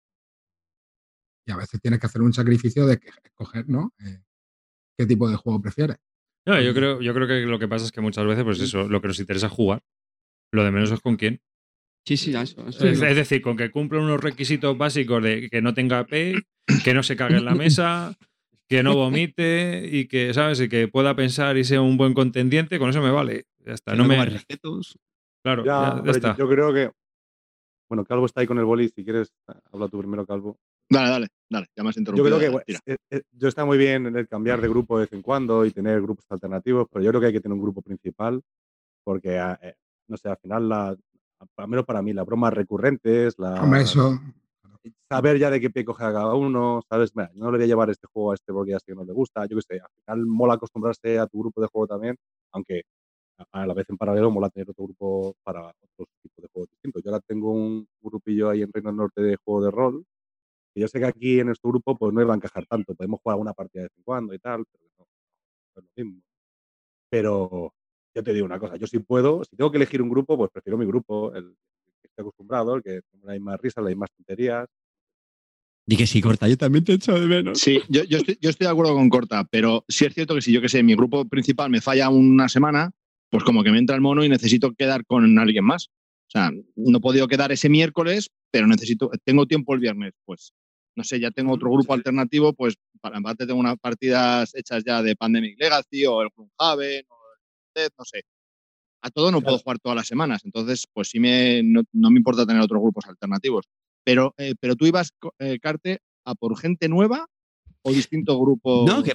Y 1.47 1.51
a 1.51 1.57
veces 1.57 1.79
tienes 1.79 1.99
que 1.99 2.07
hacer 2.07 2.21
un 2.23 2.33
sacrificio 2.33 2.87
de 2.87 2.97
que- 2.97 3.09
escoger, 3.23 3.69
¿no? 3.69 3.93
Eh, 3.99 4.19
¿Qué 4.97 5.05
tipo 5.05 5.29
de 5.29 5.35
juego 5.35 5.61
prefieres? 5.61 5.97
No, 6.47 6.59
yo 6.61 6.73
creo, 6.73 7.01
yo 7.01 7.13
creo 7.13 7.27
que 7.27 7.41
lo 7.41 7.59
que 7.59 7.67
pasa 7.67 7.85
es 7.85 7.91
que 7.91 8.01
muchas 8.01 8.25
veces, 8.25 8.43
pues 8.43 8.59
eso, 8.61 8.87
lo 8.87 9.01
que 9.01 9.07
nos 9.09 9.19
interesa 9.19 9.47
es 9.47 9.51
jugar. 9.53 9.83
Lo 10.51 10.63
de 10.63 10.71
menos 10.71 10.91
es 10.91 11.01
con 11.01 11.17
quién. 11.17 11.41
Sí, 12.05 12.17
sí, 12.17 12.35
eso. 12.35 12.67
eso 12.67 12.85
Es, 12.87 12.99
decir, 12.99 13.41
con 13.41 13.57
que 13.57 13.71
cumpla 13.71 13.99
unos 13.99 14.21
requisitos 14.21 14.77
básicos 14.77 15.23
de 15.23 15.49
que 15.49 15.61
no 15.61 15.73
tenga 15.73 15.99
AP, 15.99 16.11
que 16.83 16.93
no 16.93 17.01
se 17.03 17.15
cague 17.15 17.37
en 17.37 17.45
la 17.45 17.55
mesa, 17.55 18.15
que 18.69 18.83
no 18.83 18.95
vomite 18.95 19.87
y 19.91 20.07
que, 20.07 20.33
¿sabes? 20.33 20.61
Y 20.61 20.69
que 20.69 20.87
pueda 20.87 21.15
pensar 21.15 21.57
y 21.57 21.63
sea 21.63 21.81
un 21.81 21.97
buen 21.97 22.13
contendiente, 22.13 22.77
con 22.79 22.89
eso 22.89 23.01
me 23.01 23.11
vale. 23.11 23.45
Ya 23.65 23.73
está. 23.73 23.91
Que 23.93 23.97
No 23.97 24.03
no 24.03 24.09
me. 24.09 24.25
respetos. 24.25 24.97
Claro, 25.43 25.63
Ya, 25.65 25.81
ya, 25.81 25.95
ya 25.95 26.01
pero 26.03 26.11
está. 26.11 26.31
yo, 26.37 26.45
yo 26.45 26.49
creo 26.49 26.73
que. 26.73 26.91
Bueno, 27.89 28.03
Calvo 28.05 28.25
está 28.25 28.41
ahí 28.41 28.47
con 28.47 28.57
el 28.59 28.65
boli. 28.65 28.89
Si 28.89 29.03
quieres, 29.03 29.31
habla 29.71 29.87
tú 29.87 29.99
primero, 29.99 30.25
Calvo. 30.25 30.57
Dale, 30.89 31.09
dale, 31.09 31.27
dale, 31.49 31.67
ya 31.75 31.81
me 31.83 31.89
has 31.89 31.95
Yo 31.95 32.01
interrumpido. 32.01 32.37
creo 32.37 32.39
que 32.39 32.45
dale, 32.45 32.63
bueno, 32.67 32.79
eh, 32.85 32.97
eh, 33.11 33.21
yo 33.31 33.47
está 33.47 33.65
muy 33.65 33.77
bien 33.79 34.05
en 34.05 34.15
el 34.15 34.27
cambiar 34.27 34.61
de 34.61 34.67
grupo 34.67 34.97
de 34.99 35.05
vez 35.05 35.13
en 35.13 35.23
cuando 35.23 35.65
y 35.65 35.71
tener 35.71 35.99
grupos 36.01 36.25
alternativos, 36.29 36.87
pero 36.91 37.03
yo 37.03 37.09
creo 37.09 37.21
que 37.21 37.27
hay 37.27 37.33
que 37.33 37.41
tener 37.41 37.55
un 37.55 37.61
grupo 37.63 37.81
principal 37.81 38.41
porque, 39.03 39.37
eh, 39.61 39.75
no 40.07 40.17
sé, 40.17 40.29
al 40.29 40.37
final, 40.37 40.69
la, 40.69 40.95
al 41.39 41.67
menos 41.67 41.85
para 41.85 42.01
mí, 42.01 42.13
las 42.13 42.25
bromas 42.25 42.53
recurrentes, 42.53 43.35
la, 43.37 43.61
Hombre, 43.61 43.81
eso. 43.81 44.19
saber 45.09 45.37
ya 45.37 45.49
de 45.49 45.59
qué 45.59 45.69
pie 45.69 45.85
coge 45.85 46.03
a 46.03 46.13
cada 46.13 46.33
uno, 46.35 46.81
¿sabes? 46.89 47.15
Mira, 47.15 47.31
yo 47.33 47.43
no 47.43 47.51
le 47.51 47.57
voy 47.57 47.65
a 47.65 47.67
llevar 47.67 47.89
este 47.89 48.07
juego 48.07 48.31
a 48.31 48.35
este 48.35 48.53
porque 48.53 48.71
ya 48.71 48.79
sé 48.79 48.85
que 48.87 48.95
no 48.95 49.03
le 49.03 49.13
gusta, 49.13 49.45
yo 49.45 49.57
qué 49.57 49.61
sé, 49.61 49.79
al 49.79 49.89
final 50.03 50.25
mola 50.25 50.53
acostumbrarse 50.55 51.19
a 51.19 51.27
tu 51.27 51.39
grupo 51.39 51.61
de 51.61 51.67
juego 51.67 51.87
también, 51.87 52.15
aunque 52.51 52.83
a 53.51 53.65
la 53.65 53.73
vez 53.73 53.89
en 53.89 53.97
paralelo 53.97 54.31
mola 54.31 54.49
tener 54.49 54.69
otro 54.69 54.85
grupo 54.85 55.35
para 55.43 55.67
otros 55.67 56.07
tipos 56.21 56.41
de 56.41 56.47
juegos 56.53 56.69
distintos. 56.69 57.03
Yo 57.03 57.11
ahora 57.11 57.23
tengo 57.27 57.51
un 57.51 57.87
grupillo 58.01 58.49
ahí 58.49 58.61
en 58.61 58.71
Reino 58.71 58.89
del 58.89 58.97
Norte 58.97 59.21
de 59.21 59.37
juego 59.43 59.65
de 59.65 59.71
rol, 59.71 60.05
y 60.73 60.81
yo 60.81 60.87
sé 60.87 60.99
que 60.99 61.05
aquí 61.05 61.39
en 61.39 61.49
este 61.49 61.67
grupo 61.67 61.97
pues 61.97 62.13
no 62.13 62.21
iba 62.21 62.33
a 62.33 62.35
encajar 62.37 62.65
tanto, 62.65 62.95
podemos 62.95 63.19
jugar 63.21 63.35
alguna 63.35 63.53
partida 63.53 63.83
de 63.83 63.85
vez 63.87 63.97
en 63.97 64.03
cuando 64.03 64.33
y 64.33 64.39
tal, 64.39 64.65
pero 64.71 64.85
no, 64.97 65.05
no 65.05 65.81
es 65.81 65.87
lo 65.97 66.03
mismo. 66.03 66.21
Pero 67.09 67.73
yo 68.15 68.23
te 68.23 68.33
digo 68.33 68.45
una 68.45 68.59
cosa, 68.59 68.77
yo 68.77 68.87
si 68.87 68.99
puedo, 68.99 69.43
si 69.43 69.55
tengo 69.55 69.69
que 69.69 69.77
elegir 69.77 70.01
un 70.01 70.09
grupo, 70.09 70.37
pues 70.37 70.49
prefiero 70.51 70.77
mi 70.77 70.85
grupo, 70.85 71.35
el 71.35 71.55
que 72.01 72.07
estoy 72.07 72.23
acostumbrado, 72.23 72.75
el 72.75 72.81
que 72.81 73.01
tengo 73.11 73.27
las 73.27 73.35
mismas 73.35 73.59
risas, 73.59 73.83
las 73.83 73.91
mismas 73.91 74.09
tonterías, 74.15 74.67
Di 75.87 75.97
que 75.97 76.07
sí, 76.07 76.19
corta, 76.19 76.47
yo 76.47 76.57
también 76.57 76.83
te 76.83 76.93
echo 76.93 77.13
de 77.13 77.27
menos. 77.27 77.59
Sí, 77.59 77.79
yo, 77.89 78.03
yo 78.05 78.17
estoy, 78.17 78.39
yo 78.41 78.49
estoy 78.49 78.65
de 78.65 78.71
acuerdo 78.71 78.95
con 78.95 79.07
Corta, 79.07 79.43
pero 79.43 79.85
sí 79.87 80.05
es 80.05 80.15
cierto 80.15 80.33
que 80.33 80.41
si 80.41 80.51
yo 80.51 80.59
que 80.59 80.67
sé, 80.67 80.81
mi 80.81 80.95
grupo 80.95 81.25
principal 81.25 81.69
me 81.69 81.79
falla 81.79 82.09
una 82.09 82.49
semana, 82.49 82.89
pues 83.29 83.43
como 83.43 83.63
que 83.63 83.69
me 83.69 83.77
entra 83.77 83.95
el 83.95 84.01
mono 84.01 84.23
y 84.23 84.29
necesito 84.29 84.73
quedar 84.73 85.05
con 85.05 85.37
alguien 85.37 85.63
más. 85.63 85.89
O 86.27 86.31
sea, 86.31 86.51
no 86.75 86.97
he 86.97 87.01
podido 87.01 87.27
quedar 87.27 87.51
ese 87.51 87.69
miércoles, 87.69 88.31
pero 88.49 88.65
necesito, 88.65 89.11
tengo 89.23 89.45
tiempo 89.45 89.75
el 89.75 89.79
viernes, 89.79 90.13
pues 90.25 90.53
no 90.95 91.03
sé, 91.03 91.19
ya 91.19 91.29
tengo 91.29 91.53
otro 91.53 91.69
grupo 91.69 91.93
alternativo, 91.93 92.53
pues 92.53 92.75
para 92.99 93.17
empate 93.17 93.45
tengo 93.45 93.59
unas 93.59 93.77
partidas 93.77 94.55
hechas 94.55 94.83
ya 94.83 95.03
de 95.03 95.15
Pandemic 95.15 95.59
Legacy 95.59 96.05
o 96.07 96.23
el 96.23 96.29
Gloomhaven 96.35 97.05
no 97.97 98.05
sé. 98.05 98.23
A 99.01 99.11
todo 99.11 99.31
no 99.31 99.41
puedo 99.41 99.57
jugar 99.59 99.79
todas 99.79 99.95
las 99.95 100.07
semanas, 100.07 100.41
entonces 100.45 100.87
pues 100.91 101.09
sí 101.09 101.19
me, 101.19 101.61
no, 101.63 101.83
no 101.93 102.09
me 102.09 102.17
importa 102.17 102.45
tener 102.45 102.61
otros 102.61 102.81
grupos 102.81 103.05
alternativos. 103.05 103.65
Pero, 104.03 104.33
eh, 104.37 104.55
pero 104.59 104.75
tú 104.75 104.85
ibas, 104.85 105.11
eh, 105.39 105.59
Carte, 105.59 105.99
a 106.25 106.33
por 106.35 106.57
gente 106.59 106.87
nueva 106.89 107.27
o 107.83 107.91
distintos 107.91 108.37
grupos. 108.39 108.85
No, 108.87 109.03
que, 109.03 109.13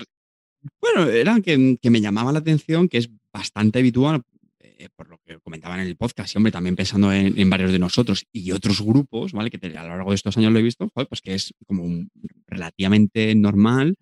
bueno, 0.80 1.10
era 1.10 1.40
que, 1.40 1.76
que 1.80 1.90
me 1.90 2.00
llamaba 2.00 2.32
la 2.32 2.38
atención, 2.38 2.88
que 2.88 2.98
es 2.98 3.08
bastante 3.32 3.80
habitual, 3.80 4.22
eh, 4.60 4.88
por 4.94 5.08
lo 5.08 5.18
que 5.24 5.38
comentaban 5.40 5.80
en 5.80 5.86
el 5.88 5.96
podcast, 5.96 6.34
y 6.34 6.38
hombre, 6.38 6.52
también 6.52 6.76
pensando 6.76 7.12
en, 7.12 7.36
en 7.38 7.50
varios 7.50 7.72
de 7.72 7.78
nosotros 7.78 8.24
y 8.32 8.52
otros 8.52 8.80
grupos, 8.82 9.32
¿vale? 9.32 9.50
Que 9.50 9.58
te- 9.58 9.76
a 9.76 9.82
lo 9.82 9.88
largo 9.90 10.10
de 10.10 10.16
estos 10.16 10.36
años 10.36 10.52
lo 10.52 10.58
he 10.58 10.62
visto, 10.62 10.88
pues 10.88 11.20
que 11.20 11.34
es 11.34 11.52
como 11.66 11.84
relativamente 12.46 13.34
normal 13.34 13.96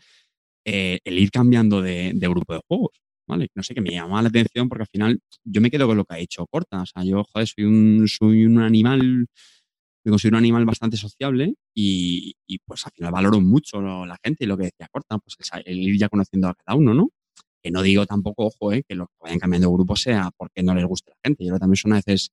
eh, 0.64 1.00
el 1.04 1.18
ir 1.18 1.30
cambiando 1.30 1.80
de, 1.82 2.12
de 2.14 2.28
grupo 2.28 2.54
de 2.54 2.60
juegos, 2.68 3.00
No 3.28 3.62
sé, 3.62 3.74
que 3.74 3.80
me 3.80 3.90
llamaba 3.90 4.22
la 4.22 4.28
atención 4.28 4.68
porque 4.68 4.82
al 4.82 4.88
final 4.88 5.20
yo 5.44 5.60
me 5.60 5.70
quedo 5.70 5.86
con 5.86 5.96
lo 5.96 6.04
que 6.04 6.14
ha 6.14 6.18
hecho 6.18 6.46
Corta, 6.46 6.82
o 6.82 6.86
sea, 6.86 7.04
yo, 7.04 7.24
joder, 7.24 7.46
soy 7.46 7.64
un, 7.64 8.08
soy 8.08 8.46
un 8.46 8.60
animal 8.60 9.26
me 10.04 10.10
considero 10.10 10.36
un 10.36 10.44
animal 10.44 10.64
bastante 10.64 10.96
sociable 10.96 11.54
y, 11.74 12.34
y, 12.46 12.58
pues 12.60 12.86
al 12.86 12.92
final 12.92 13.12
valoro 13.12 13.40
mucho 13.40 13.80
la 13.80 14.16
gente 14.24 14.44
y 14.44 14.46
lo 14.46 14.56
que 14.56 14.64
decía 14.64 14.88
Corta, 14.90 15.18
pues 15.18 15.36
el 15.66 15.78
ir 15.78 15.98
ya 15.98 16.08
conociendo 16.08 16.48
a 16.48 16.54
cada 16.54 16.76
uno, 16.78 16.94
¿no? 16.94 17.10
Que 17.62 17.70
no 17.70 17.82
digo 17.82 18.06
tampoco, 18.06 18.46
ojo, 18.46 18.72
eh, 18.72 18.84
que 18.88 18.94
los 18.94 19.08
que 19.08 19.16
vayan 19.20 19.38
cambiando 19.38 19.68
de 19.68 19.74
grupo 19.74 19.96
sea 19.96 20.30
porque 20.36 20.62
no 20.62 20.74
les 20.74 20.84
guste 20.86 21.10
la 21.10 21.16
gente. 21.24 21.44
Yo 21.44 21.48
creo 21.48 21.56
que 21.56 21.60
también 21.60 21.76
son 21.76 21.92
a 21.92 21.96
veces 21.96 22.30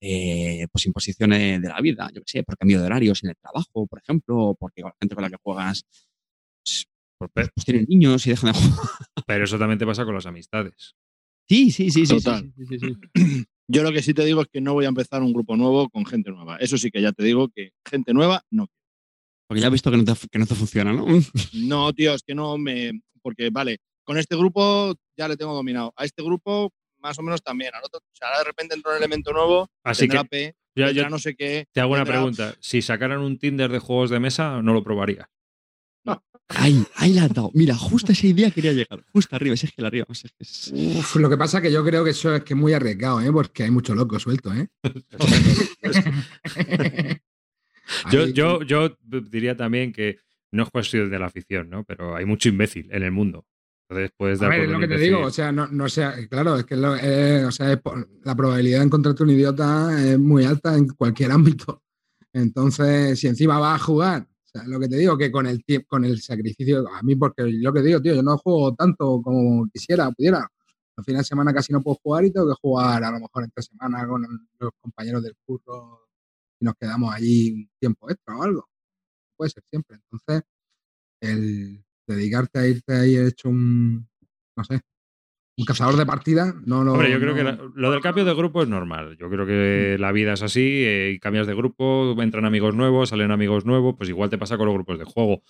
eh, 0.00 0.66
pues 0.72 0.86
imposiciones 0.86 1.60
de 1.60 1.68
la 1.68 1.80
vida, 1.80 2.08
yo 2.14 2.22
qué 2.22 2.38
sé, 2.38 2.42
por 2.42 2.56
cambio 2.56 2.80
de 2.80 2.86
horarios 2.86 3.22
en 3.22 3.30
el 3.30 3.36
trabajo, 3.36 3.86
por 3.86 4.00
ejemplo, 4.00 4.38
o 4.38 4.54
porque 4.54 4.82
con 4.82 4.90
la 4.90 4.96
gente 4.98 5.14
con 5.14 5.22
la 5.22 5.30
que 5.30 5.36
juegas 5.42 5.84
pues, 7.28 7.50
pues, 7.54 7.64
tienen 7.66 7.86
niños 7.88 8.26
y 8.26 8.30
dejan 8.30 8.52
de 8.52 8.58
jugar. 8.58 8.78
Pero 9.26 9.44
eso 9.44 9.58
también 9.58 9.78
te 9.78 9.86
pasa 9.86 10.04
con 10.04 10.14
las 10.14 10.26
amistades. 10.26 10.94
Sí, 11.48 11.70
sí, 11.70 11.90
sí, 11.90 12.06
sí. 12.06 12.16
Total. 12.16 12.52
sí, 12.56 12.66
sí, 12.66 12.78
sí. 12.78 13.44
Yo 13.68 13.84
lo 13.84 13.92
que 13.92 14.02
sí 14.02 14.14
te 14.14 14.24
digo 14.24 14.42
es 14.42 14.48
que 14.48 14.60
no 14.60 14.72
voy 14.72 14.86
a 14.86 14.88
empezar 14.88 15.22
un 15.22 15.32
grupo 15.32 15.56
nuevo 15.56 15.88
con 15.90 16.04
gente 16.04 16.32
nueva. 16.32 16.56
Eso 16.56 16.76
sí 16.76 16.90
que 16.90 17.00
ya 17.00 17.12
te 17.12 17.22
digo 17.22 17.48
que 17.54 17.70
gente 17.88 18.12
nueva 18.12 18.42
no. 18.50 18.66
Porque 19.46 19.60
ya 19.60 19.68
he 19.68 19.70
visto 19.70 19.90
que 19.90 19.96
no 19.96 20.04
te, 20.04 20.12
que 20.28 20.38
no 20.38 20.46
te 20.46 20.54
funciona, 20.54 20.92
¿no? 20.92 21.06
No, 21.54 21.92
tío, 21.92 22.14
es 22.14 22.22
que 22.22 22.34
no 22.34 22.58
me. 22.58 23.00
Porque, 23.22 23.50
vale, 23.50 23.78
con 24.04 24.18
este 24.18 24.36
grupo 24.36 24.94
ya 25.16 25.28
le 25.28 25.36
tengo 25.36 25.54
dominado. 25.54 25.92
A 25.96 26.04
este 26.04 26.22
grupo, 26.22 26.72
más 26.98 27.18
o 27.18 27.22
menos 27.22 27.42
también. 27.42 27.72
Al 27.74 27.84
otro, 27.84 28.00
o 28.00 28.16
sea, 28.16 28.28
ahora 28.28 28.40
de 28.40 28.44
repente 28.46 28.74
entra 28.74 28.92
un 28.92 28.98
elemento 28.98 29.32
nuevo, 29.32 29.68
Así 29.84 30.08
tendrá 30.08 30.22
que 30.22 30.28
P, 30.28 30.54
ya, 30.74 30.86
tendrá 30.86 31.02
yo 31.04 31.10
no 31.10 31.18
sé 31.18 31.36
qué. 31.36 31.66
te 31.72 31.80
hago 31.80 31.92
una 31.92 32.04
pregunta. 32.04 32.54
Si 32.60 32.82
sacaran 32.82 33.20
un 33.20 33.38
Tinder 33.38 33.70
de 33.70 33.78
juegos 33.78 34.10
de 34.10 34.20
mesa, 34.20 34.62
no 34.62 34.72
lo 34.72 34.82
probaría. 34.82 35.28
Ahí, 36.50 36.84
ahí 36.96 37.14
la 37.14 37.24
has 37.24 37.32
dado. 37.32 37.50
Mira, 37.54 37.76
justo 37.76 38.10
a 38.10 38.12
esa 38.12 38.26
idea 38.26 38.50
quería 38.50 38.72
llegar. 38.72 39.04
Justo 39.12 39.36
arriba, 39.36 39.54
ese 39.54 39.66
es 39.66 39.72
que 39.72 39.82
la 39.82 39.88
arriba. 39.88 40.06
Uf, 40.08 41.16
lo 41.16 41.30
que 41.30 41.36
pasa 41.36 41.58
es 41.58 41.62
que 41.62 41.72
yo 41.72 41.84
creo 41.84 42.02
que 42.04 42.10
eso 42.10 42.34
es 42.34 42.42
que 42.42 42.54
es 42.54 42.58
muy 42.60 42.72
arriesgado, 42.72 43.20
¿eh? 43.20 43.30
Porque 43.32 43.62
hay 43.62 43.70
mucho 43.70 43.94
loco 43.94 44.18
suelto, 44.18 44.52
¿eh? 44.52 44.68
Yo, 48.12 48.26
yo, 48.28 48.62
yo 48.62 48.96
diría 49.30 49.56
también 49.56 49.92
que 49.92 50.18
no 50.52 50.62
es 50.62 50.70
cuestión 50.70 51.10
de 51.10 51.18
la 51.18 51.26
afición, 51.26 51.68
¿no? 51.70 51.84
Pero 51.84 52.14
hay 52.14 52.24
mucho 52.24 52.48
imbécil 52.48 52.88
en 52.92 53.02
el 53.02 53.10
mundo. 53.10 53.44
Entonces 53.88 54.12
puedes 54.16 54.40
A 54.40 54.44
dar 54.44 54.50
ver, 54.50 54.58
por 54.60 54.66
es 54.66 54.72
lo 54.72 54.78
que 54.80 54.88
te 54.94 55.00
digo, 55.00 55.20
o 55.22 55.30
sea, 55.30 55.50
no, 55.50 55.66
no 55.66 55.88
sea, 55.88 56.14
claro, 56.28 56.56
es 56.56 56.64
que 56.64 56.76
lo- 56.76 56.96
eh, 56.96 57.44
o 57.44 57.50
sea, 57.50 57.80
la 58.24 58.36
probabilidad 58.36 58.78
de 58.78 58.84
encontrarte 58.84 59.24
un 59.24 59.30
idiota 59.30 59.90
es 60.00 60.18
muy 60.18 60.44
alta 60.44 60.76
en 60.76 60.86
cualquier 60.88 61.32
ámbito. 61.32 61.82
Entonces, 62.32 63.18
si 63.18 63.26
encima 63.26 63.58
vas 63.58 63.80
a 63.80 63.84
jugar, 63.84 64.28
o 64.52 64.58
sea, 64.58 64.68
lo 64.68 64.80
que 64.80 64.88
te 64.88 64.96
digo, 64.96 65.16
que 65.16 65.30
con 65.30 65.46
el 65.46 65.62
con 65.86 66.04
el 66.04 66.20
sacrificio, 66.20 66.84
a 66.88 67.02
mí, 67.02 67.14
porque 67.14 67.44
lo 67.44 67.72
que 67.72 67.82
digo, 67.82 68.02
tío, 68.02 68.14
yo 68.14 68.22
no 68.22 68.36
juego 68.38 68.74
tanto 68.74 69.20
como 69.22 69.68
quisiera, 69.72 70.10
pudiera. 70.10 70.48
Los 70.96 71.06
fines 71.06 71.20
de 71.20 71.24
semana 71.24 71.52
casi 71.54 71.72
no 71.72 71.82
puedo 71.82 71.96
jugar 72.02 72.24
y 72.24 72.32
tengo 72.32 72.48
que 72.48 72.58
jugar 72.60 73.04
a 73.04 73.10
lo 73.12 73.20
mejor 73.20 73.44
entre 73.44 73.62
semana 73.62 74.06
con 74.08 74.22
los 74.58 74.72
compañeros 74.80 75.22
del 75.22 75.34
curso 75.46 76.08
y 76.60 76.64
nos 76.64 76.74
quedamos 76.74 77.14
allí 77.14 77.52
un 77.52 77.70
tiempo 77.78 78.10
extra 78.10 78.36
o 78.36 78.42
algo. 78.42 78.68
Puede 79.36 79.50
ser 79.50 79.62
siempre. 79.70 79.96
Entonces, 79.96 80.42
el 81.20 81.84
dedicarte 82.06 82.58
a 82.58 82.66
irte 82.68 82.92
ahí 82.94 83.16
hecho 83.16 83.48
un, 83.50 84.08
no 84.56 84.64
sé, 84.64 84.80
un 85.60 85.64
cazador 85.66 85.96
de 85.96 86.06
partida, 86.06 86.54
no 86.64 86.82
lo. 86.82 86.92
Hombre, 86.94 87.10
yo 87.10 87.18
creo 87.20 87.30
no- 87.30 87.36
que 87.36 87.44
la- 87.44 87.58
lo 87.74 87.90
del 87.92 88.00
cambio 88.00 88.24
de 88.24 88.34
grupo 88.34 88.62
es 88.62 88.68
normal. 88.68 89.16
Yo 89.18 89.28
creo 89.28 89.46
que 89.46 89.96
Mm. 89.98 90.00
la 90.00 90.10
vida 90.12 90.32
es 90.32 90.42
así, 90.42 90.82
eh, 90.84 91.18
cambias 91.20 91.46
de 91.46 91.54
grupo, 91.54 92.16
entran 92.20 92.44
amigos 92.46 92.74
nuevos, 92.74 93.10
salen 93.10 93.30
amigos 93.30 93.64
nuevos, 93.66 93.94
pues 93.96 94.08
igual 94.08 94.30
te 94.30 94.38
pasa 94.38 94.56
con 94.56 94.66
los 94.66 94.74
grupos 94.74 94.98
de 94.98 95.04
juego. 95.04 95.42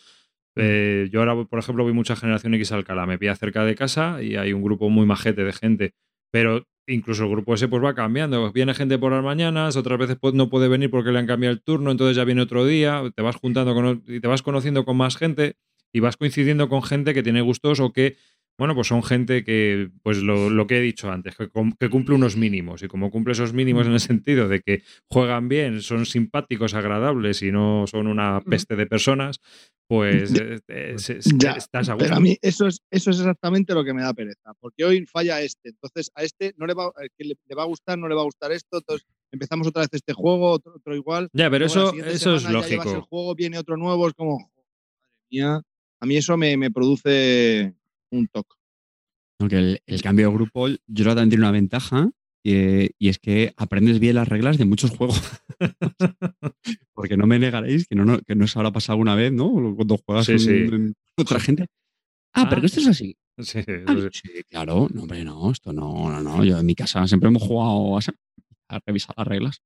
Mm. 0.56 0.60
Eh, 0.62 1.08
yo 1.12 1.20
ahora, 1.20 1.44
por 1.44 1.58
ejemplo, 1.60 1.84
voy 1.84 1.92
mucha 1.92 2.16
generación 2.16 2.52
X 2.54 2.72
Alcalá, 2.72 3.06
me 3.06 3.18
pilla 3.18 3.36
cerca 3.36 3.64
de 3.64 3.74
casa 3.74 4.22
y 4.22 4.36
hay 4.36 4.52
un 4.52 4.62
grupo 4.62 4.90
muy 4.90 5.06
majete 5.06 5.44
de 5.44 5.52
gente, 5.52 5.94
pero 6.32 6.66
incluso 6.88 7.22
el 7.24 7.30
grupo 7.30 7.54
ese 7.54 7.68
pues 7.68 7.82
va 7.84 7.94
cambiando. 7.94 8.50
Viene 8.52 8.74
gente 8.74 8.98
por 8.98 9.12
las 9.12 9.22
mañanas, 9.22 9.76
otras 9.76 9.96
veces 9.96 10.16
pues, 10.20 10.34
no 10.34 10.50
puede 10.50 10.66
venir 10.66 10.90
porque 10.90 11.12
le 11.12 11.20
han 11.20 11.26
cambiado 11.28 11.52
el 11.54 11.62
turno, 11.62 11.92
entonces 11.92 12.16
ya 12.16 12.24
viene 12.24 12.42
otro 12.42 12.66
día, 12.66 13.02
te 13.14 13.22
vas 13.22 13.36
juntando 13.36 13.74
con, 13.74 14.02
y 14.08 14.18
te 14.18 14.26
vas 14.26 14.42
conociendo 14.42 14.84
con 14.84 14.96
más 14.96 15.16
gente 15.16 15.54
y 15.92 16.00
vas 16.00 16.16
coincidiendo 16.16 16.68
con 16.68 16.82
gente 16.82 17.14
que 17.14 17.22
tiene 17.22 17.42
gustos 17.42 17.78
o 17.78 17.92
que 17.92 18.16
bueno, 18.60 18.74
pues 18.76 18.86
son 18.88 19.02
gente 19.02 19.42
que, 19.42 19.90
pues 20.02 20.18
lo, 20.18 20.50
lo 20.50 20.66
que 20.66 20.76
he 20.76 20.80
dicho 20.80 21.10
antes, 21.10 21.34
que, 21.34 21.48
cum- 21.48 21.72
que 21.78 21.88
cumple 21.88 22.14
unos 22.14 22.36
mínimos. 22.36 22.82
Y 22.82 22.88
como 22.88 23.10
cumple 23.10 23.32
esos 23.32 23.52
mínimos 23.52 23.86
en 23.86 23.94
el 23.94 24.00
sentido 24.00 24.46
de 24.48 24.60
que 24.60 24.82
juegan 25.10 25.48
bien, 25.48 25.80
son 25.82 26.06
simpáticos, 26.06 26.74
agradables 26.74 27.42
y 27.42 27.50
no 27.50 27.86
son 27.88 28.06
una 28.06 28.40
peste 28.42 28.76
de 28.76 28.86
personas, 28.86 29.40
pues 29.88 30.32
eh, 30.38 30.60
eh, 30.68 30.94
se- 30.98 31.22
se- 31.22 31.38
Ya, 31.38 31.52
estás 31.52 31.88
a 31.88 31.94
gusto. 31.94 32.04
Pero 32.04 32.16
a 32.16 32.20
mí 32.20 32.36
eso 32.42 32.66
es, 32.66 32.78
eso 32.90 33.10
es 33.10 33.18
exactamente 33.18 33.74
lo 33.74 33.82
que 33.82 33.92
me 33.94 34.02
da 34.02 34.12
pereza, 34.14 34.52
porque 34.60 34.84
hoy 34.84 35.04
falla 35.06 35.40
este, 35.40 35.70
entonces 35.70 36.12
a 36.14 36.22
este 36.22 36.54
no 36.58 36.66
le 36.66 36.74
va, 36.74 36.92
eh, 37.02 37.08
que 37.18 37.24
le, 37.24 37.34
le 37.48 37.54
va 37.56 37.62
a 37.62 37.66
gustar, 37.66 37.98
no 37.98 38.06
le 38.08 38.14
va 38.14 38.20
a 38.20 38.24
gustar 38.24 38.52
esto, 38.52 38.76
entonces 38.78 39.06
empezamos 39.32 39.66
otra 39.66 39.80
vez 39.82 39.88
este 39.92 40.12
juego, 40.12 40.50
otro, 40.50 40.74
otro 40.76 40.94
igual. 40.94 41.28
ya, 41.32 41.50
pero 41.50 41.64
eso, 41.64 41.92
eso 41.94 42.34
es 42.36 42.42
ya 42.42 42.50
lógico. 42.50 42.94
el 42.94 43.00
juego, 43.00 43.34
viene 43.34 43.58
otro 43.58 43.76
nuevo, 43.76 44.06
es 44.06 44.14
como, 44.14 44.38
madre 44.38 44.68
mía, 45.30 45.62
a 46.00 46.06
mí 46.06 46.16
eso 46.16 46.36
me, 46.36 46.56
me 46.56 46.70
produce 46.70 47.74
un 48.10 48.26
toque. 48.28 48.54
Aunque 49.40 49.56
el, 49.56 49.82
el 49.86 50.02
cambio 50.02 50.28
de 50.28 50.34
grupo, 50.34 50.68
yo 50.68 50.76
creo 50.86 51.06
que 51.06 51.14
también 51.14 51.30
tiene 51.30 51.44
una 51.44 51.50
ventaja 51.52 52.10
eh, 52.44 52.90
y 52.98 53.08
es 53.08 53.18
que 53.18 53.52
aprendes 53.56 53.98
bien 54.00 54.14
las 54.16 54.28
reglas 54.28 54.58
de 54.58 54.64
muchos 54.66 54.90
juegos. 54.90 55.20
Porque 56.94 57.16
no 57.16 57.26
me 57.26 57.38
negaréis 57.38 57.86
que 57.86 57.94
no, 57.94 58.04
no, 58.04 58.18
que 58.20 58.34
no 58.34 58.44
os 58.44 58.56
habrá 58.56 58.70
pasado 58.72 58.94
alguna 58.94 59.14
vez, 59.14 59.32
¿no? 59.32 59.50
Cuando 59.76 59.96
juegas 59.98 60.26
Sí, 60.26 60.58
otra 61.16 61.40
gente. 61.40 61.66
Ah, 62.34 62.46
pero 62.48 62.58
Ah. 62.58 62.60
que 62.60 62.66
esto 62.66 62.80
es 62.80 62.86
así. 62.88 63.16
Sí, 63.40 63.60
Ah, 63.86 63.94
sí. 64.12 64.20
sí, 64.22 64.42
claro. 64.50 64.86
No, 64.92 65.02
hombre, 65.02 65.24
no, 65.24 65.50
esto 65.50 65.72
no, 65.72 66.10
no, 66.10 66.20
no. 66.20 66.44
Yo 66.44 66.58
en 66.58 66.66
mi 66.66 66.74
casa 66.74 67.06
siempre 67.06 67.28
hemos 67.28 67.42
jugado 67.42 67.96
a, 67.96 68.00
a 68.76 68.80
revisar 68.84 69.14
las 69.16 69.26
reglas. 69.26 69.62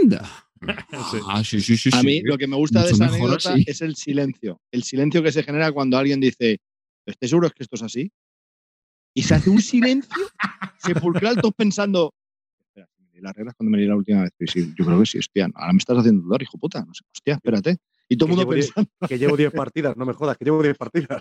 Anda. 0.00 0.28
Sí. 1.10 1.18
Ah, 1.28 1.42
sí, 1.42 1.60
sí, 1.60 1.76
sí. 1.76 1.90
A 1.92 2.00
sí. 2.00 2.06
mí 2.06 2.20
lo 2.22 2.38
que 2.38 2.46
me 2.46 2.54
gusta 2.54 2.84
de 2.84 2.92
esa 2.92 3.10
mejor 3.10 3.30
anécdota 3.30 3.54
es 3.66 3.82
el 3.82 3.96
silencio, 3.96 4.60
el 4.70 4.84
silencio 4.84 5.20
que 5.20 5.32
se 5.32 5.42
genera 5.42 5.72
cuando 5.72 5.98
alguien 5.98 6.20
dice, 6.20 6.58
¿estáis 7.06 7.30
seguros 7.30 7.52
que 7.52 7.62
esto 7.62 7.76
es 7.76 7.82
así? 7.82 8.12
Y 9.14 9.22
se 9.22 9.34
hace 9.34 9.50
un 9.50 9.60
silencio 9.60 10.24
sepulcral, 10.78 11.36
todos 11.36 11.54
pensando, 11.54 12.14
espera, 12.60 12.88
las 13.20 13.34
reglas 13.34 13.54
cuando 13.56 13.70
me 13.70 13.78
leí 13.78 13.86
la 13.86 13.96
última 13.96 14.22
vez. 14.22 14.32
Sí, 14.46 14.72
yo 14.76 14.84
creo 14.86 14.98
que 15.00 15.06
sí, 15.06 15.18
hostia, 15.18 15.48
ahora 15.54 15.72
me 15.72 15.78
estás 15.78 15.98
haciendo 15.98 16.22
dudar, 16.22 16.42
hijo 16.42 16.56
puta, 16.58 16.84
no 16.84 16.94
sé, 16.94 17.04
hostia, 17.14 17.34
espérate. 17.34 17.76
Y 18.08 18.16
todo 18.16 18.26
el 18.28 18.30
Que 18.32 18.36
mundo 18.36 18.42
llevo 18.42 18.54
diez- 18.54 18.72
pensando, 18.74 18.90
Que 19.08 19.18
llevo 19.18 19.36
10 19.36 19.52
partidas, 19.52 19.96
no 19.96 20.04
me 20.06 20.12
jodas, 20.12 20.36
que 20.36 20.44
llevo 20.44 20.62
10 20.62 20.76
partidas. 20.76 21.20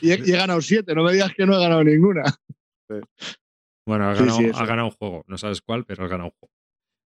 y 0.00 0.10
he, 0.10 0.18
y 0.26 0.32
he 0.32 0.36
ganado 0.36 0.60
siete, 0.60 0.94
no 0.94 1.02
me 1.04 1.12
digas 1.12 1.32
que 1.36 1.46
no 1.46 1.54
he 1.56 1.60
ganado 1.60 1.82
ninguna. 1.84 2.22
Bueno, 3.86 4.08
ha 4.10 4.14
ganado, 4.14 4.38
sí, 4.38 4.50
ha 4.54 4.66
ganado 4.66 4.88
un 4.88 4.94
juego. 4.94 5.24
No 5.26 5.36
sabes 5.38 5.60
cuál, 5.60 5.84
pero 5.84 6.04
has 6.04 6.10
ganado 6.10 6.30
un 6.30 6.36
juego. 6.38 6.52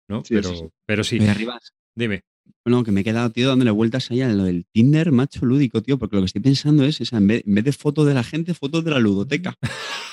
¿no? 0.09 0.25
Sí, 0.25 0.35
pero, 0.35 0.49
sí, 0.51 0.57
sí. 0.57 0.69
pero 0.87 1.05
sí. 1.05 1.29
Arribas, 1.29 1.73
Dime. 1.95 2.23
Bueno, 2.65 2.83
que 2.83 2.91
me 2.91 3.03
he 3.03 3.05
quedado, 3.05 3.31
tío, 3.31 3.49
dándole 3.49 3.71
vueltas 3.71 4.11
ahí 4.11 4.23
a 4.23 4.29
lo 4.29 4.45
del 4.45 4.67
Tinder, 4.73 5.13
macho 5.13 5.47
lúdico, 5.47 5.83
tío, 5.83 5.99
porque 5.99 6.17
lo 6.17 6.23
que 6.23 6.27
estoy 6.27 6.43
pensando 6.43 6.85
es, 6.85 7.01
o 7.01 7.05
sea, 7.05 7.19
en 7.19 7.29
vez, 7.29 7.43
en 7.47 7.55
vez 7.55 7.65
de 7.65 7.73
fotos 7.73 8.07
de 8.07 8.15
la 8.15 8.25
gente, 8.25 8.55
fotos 8.55 8.85
de 8.85 8.91
la 8.91 8.99
ludoteca. 8.99 9.55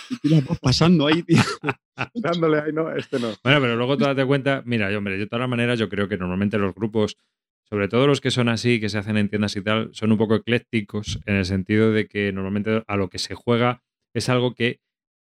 Y 0.10 0.18
tú 0.18 0.30
las 0.30 0.46
vas 0.46 0.60
pasando 0.60 1.08
ahí, 1.08 1.24
tío. 1.24 1.38
Dándole 2.14 2.60
ahí, 2.60 2.72
no, 2.72 2.96
este 2.96 3.20
no. 3.20 3.30
Bueno, 3.44 3.62
pero 3.62 3.76
luego 3.76 3.98
tú 3.98 4.04
date 4.04 4.26
cuenta, 4.26 4.62
mira, 4.66 4.92
yo, 4.92 5.00
hombre, 5.00 5.18
de 5.18 5.26
todas 5.26 5.50
maneras, 5.50 5.80
yo 5.80 5.90
creo 5.90 6.08
que 6.08 6.18
normalmente 6.18 6.58
los 6.58 6.76
grupos, 6.76 7.18
sobre 7.64 7.88
todo 7.88 8.06
los 8.06 8.22
que 8.22 8.30
son 8.30 8.50
así, 8.50 8.80
que 8.80 8.90
se 8.90 9.00
hacen 9.00 9.18
en 9.18 9.30
tiendas 9.30 9.56
y 9.56 9.62
tal, 9.62 9.90
son 9.94 10.12
un 10.12 10.18
poco 10.18 10.36
eclécticos 10.36 11.20
en 11.26 11.36
el 11.36 11.46
sentido 11.46 11.92
de 11.92 12.08
que 12.08 12.32
normalmente 12.32 12.84
a 12.86 12.98
lo 12.98 13.10
que 13.10 13.18
se 13.18 13.34
juega 13.34 13.82
es 14.14 14.30
algo 14.30 14.54
que 14.54 14.80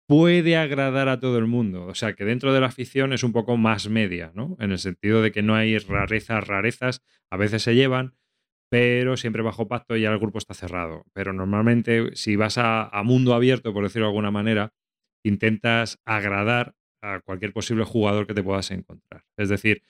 puede 0.08 0.56
agradar 0.56 1.08
a 1.08 1.20
todo 1.20 1.38
el 1.38 1.46
mundo. 1.46 1.84
O 1.86 1.94
sea, 1.94 2.14
que 2.14 2.24
dentro 2.24 2.54
de 2.54 2.60
la 2.60 2.68
afición 2.68 3.12
es 3.12 3.22
un 3.22 3.32
poco 3.32 3.58
más 3.58 3.88
media, 3.90 4.32
¿no? 4.34 4.56
En 4.58 4.72
el 4.72 4.78
sentido 4.78 5.20
de 5.22 5.30
que 5.30 5.42
no 5.42 5.54
hay 5.54 5.76
rarezas, 5.78 6.46
rarezas, 6.46 7.02
a 7.30 7.36
veces 7.36 7.62
se 7.62 7.74
llevan, 7.74 8.16
pero 8.70 9.18
siempre 9.18 9.42
bajo 9.42 9.68
pacto 9.68 9.96
y 9.96 10.00
ya 10.02 10.10
el 10.10 10.18
grupo 10.18 10.38
está 10.38 10.54
cerrado. 10.54 11.04
Pero 11.12 11.34
normalmente, 11.34 12.16
si 12.16 12.36
vas 12.36 12.56
a, 12.56 12.90
mundo 13.04 13.34
abierto, 13.34 13.74
por 13.74 13.84
decirlo 13.84 14.06
de 14.06 14.10
alguna 14.10 14.30
manera, 14.30 14.72
intentas 15.22 16.00
agradar 16.06 16.74
a 17.02 17.20
cualquier 17.20 17.52
posible 17.52 17.84
jugador 17.84 18.26
que 18.26 18.34
te 18.34 18.42
puedas 18.42 18.70
encontrar. 18.70 19.24
Es 19.36 19.50
decir. 19.50 19.82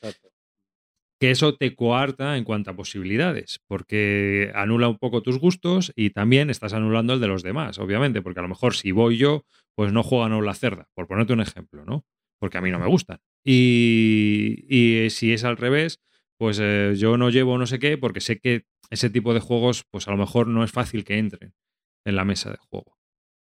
Que 1.18 1.30
eso 1.30 1.54
te 1.56 1.74
coarta 1.74 2.36
en 2.36 2.44
cuanto 2.44 2.70
a 2.70 2.76
posibilidades, 2.76 3.60
porque 3.66 4.52
anula 4.54 4.88
un 4.88 4.98
poco 4.98 5.22
tus 5.22 5.38
gustos 5.38 5.92
y 5.96 6.10
también 6.10 6.50
estás 6.50 6.72
anulando 6.72 7.14
el 7.14 7.20
de 7.20 7.26
los 7.26 7.42
demás, 7.42 7.78
obviamente, 7.78 8.22
porque 8.22 8.40
a 8.40 8.42
lo 8.42 8.48
mejor 8.48 8.74
si 8.74 8.92
voy 8.92 9.16
yo, 9.16 9.44
pues 9.74 9.92
no 9.92 10.02
juegan 10.02 10.32
a 10.32 10.40
la 10.40 10.54
cerda, 10.54 10.88
por 10.94 11.08
ponerte 11.08 11.32
un 11.32 11.40
ejemplo, 11.40 11.84
¿no? 11.84 12.04
Porque 12.38 12.58
a 12.58 12.60
mí 12.60 12.70
no 12.70 12.78
me 12.78 12.86
gustan. 12.86 13.18
Y, 13.44 14.64
y 14.68 15.10
si 15.10 15.32
es 15.32 15.44
al 15.44 15.56
revés, 15.56 16.00
pues 16.38 16.58
eh, 16.62 16.94
yo 16.96 17.16
no 17.16 17.30
llevo 17.30 17.58
no 17.58 17.66
sé 17.66 17.78
qué, 17.78 17.98
porque 17.98 18.20
sé 18.20 18.38
que 18.38 18.64
ese 18.90 19.10
tipo 19.10 19.34
de 19.34 19.40
juegos, 19.40 19.84
pues 19.90 20.06
a 20.08 20.12
lo 20.12 20.16
mejor 20.16 20.46
no 20.46 20.62
es 20.64 20.70
fácil 20.70 21.04
que 21.04 21.18
entren 21.18 21.52
en 22.04 22.16
la 22.16 22.24
mesa 22.24 22.50
de 22.50 22.56
juego. 22.58 22.96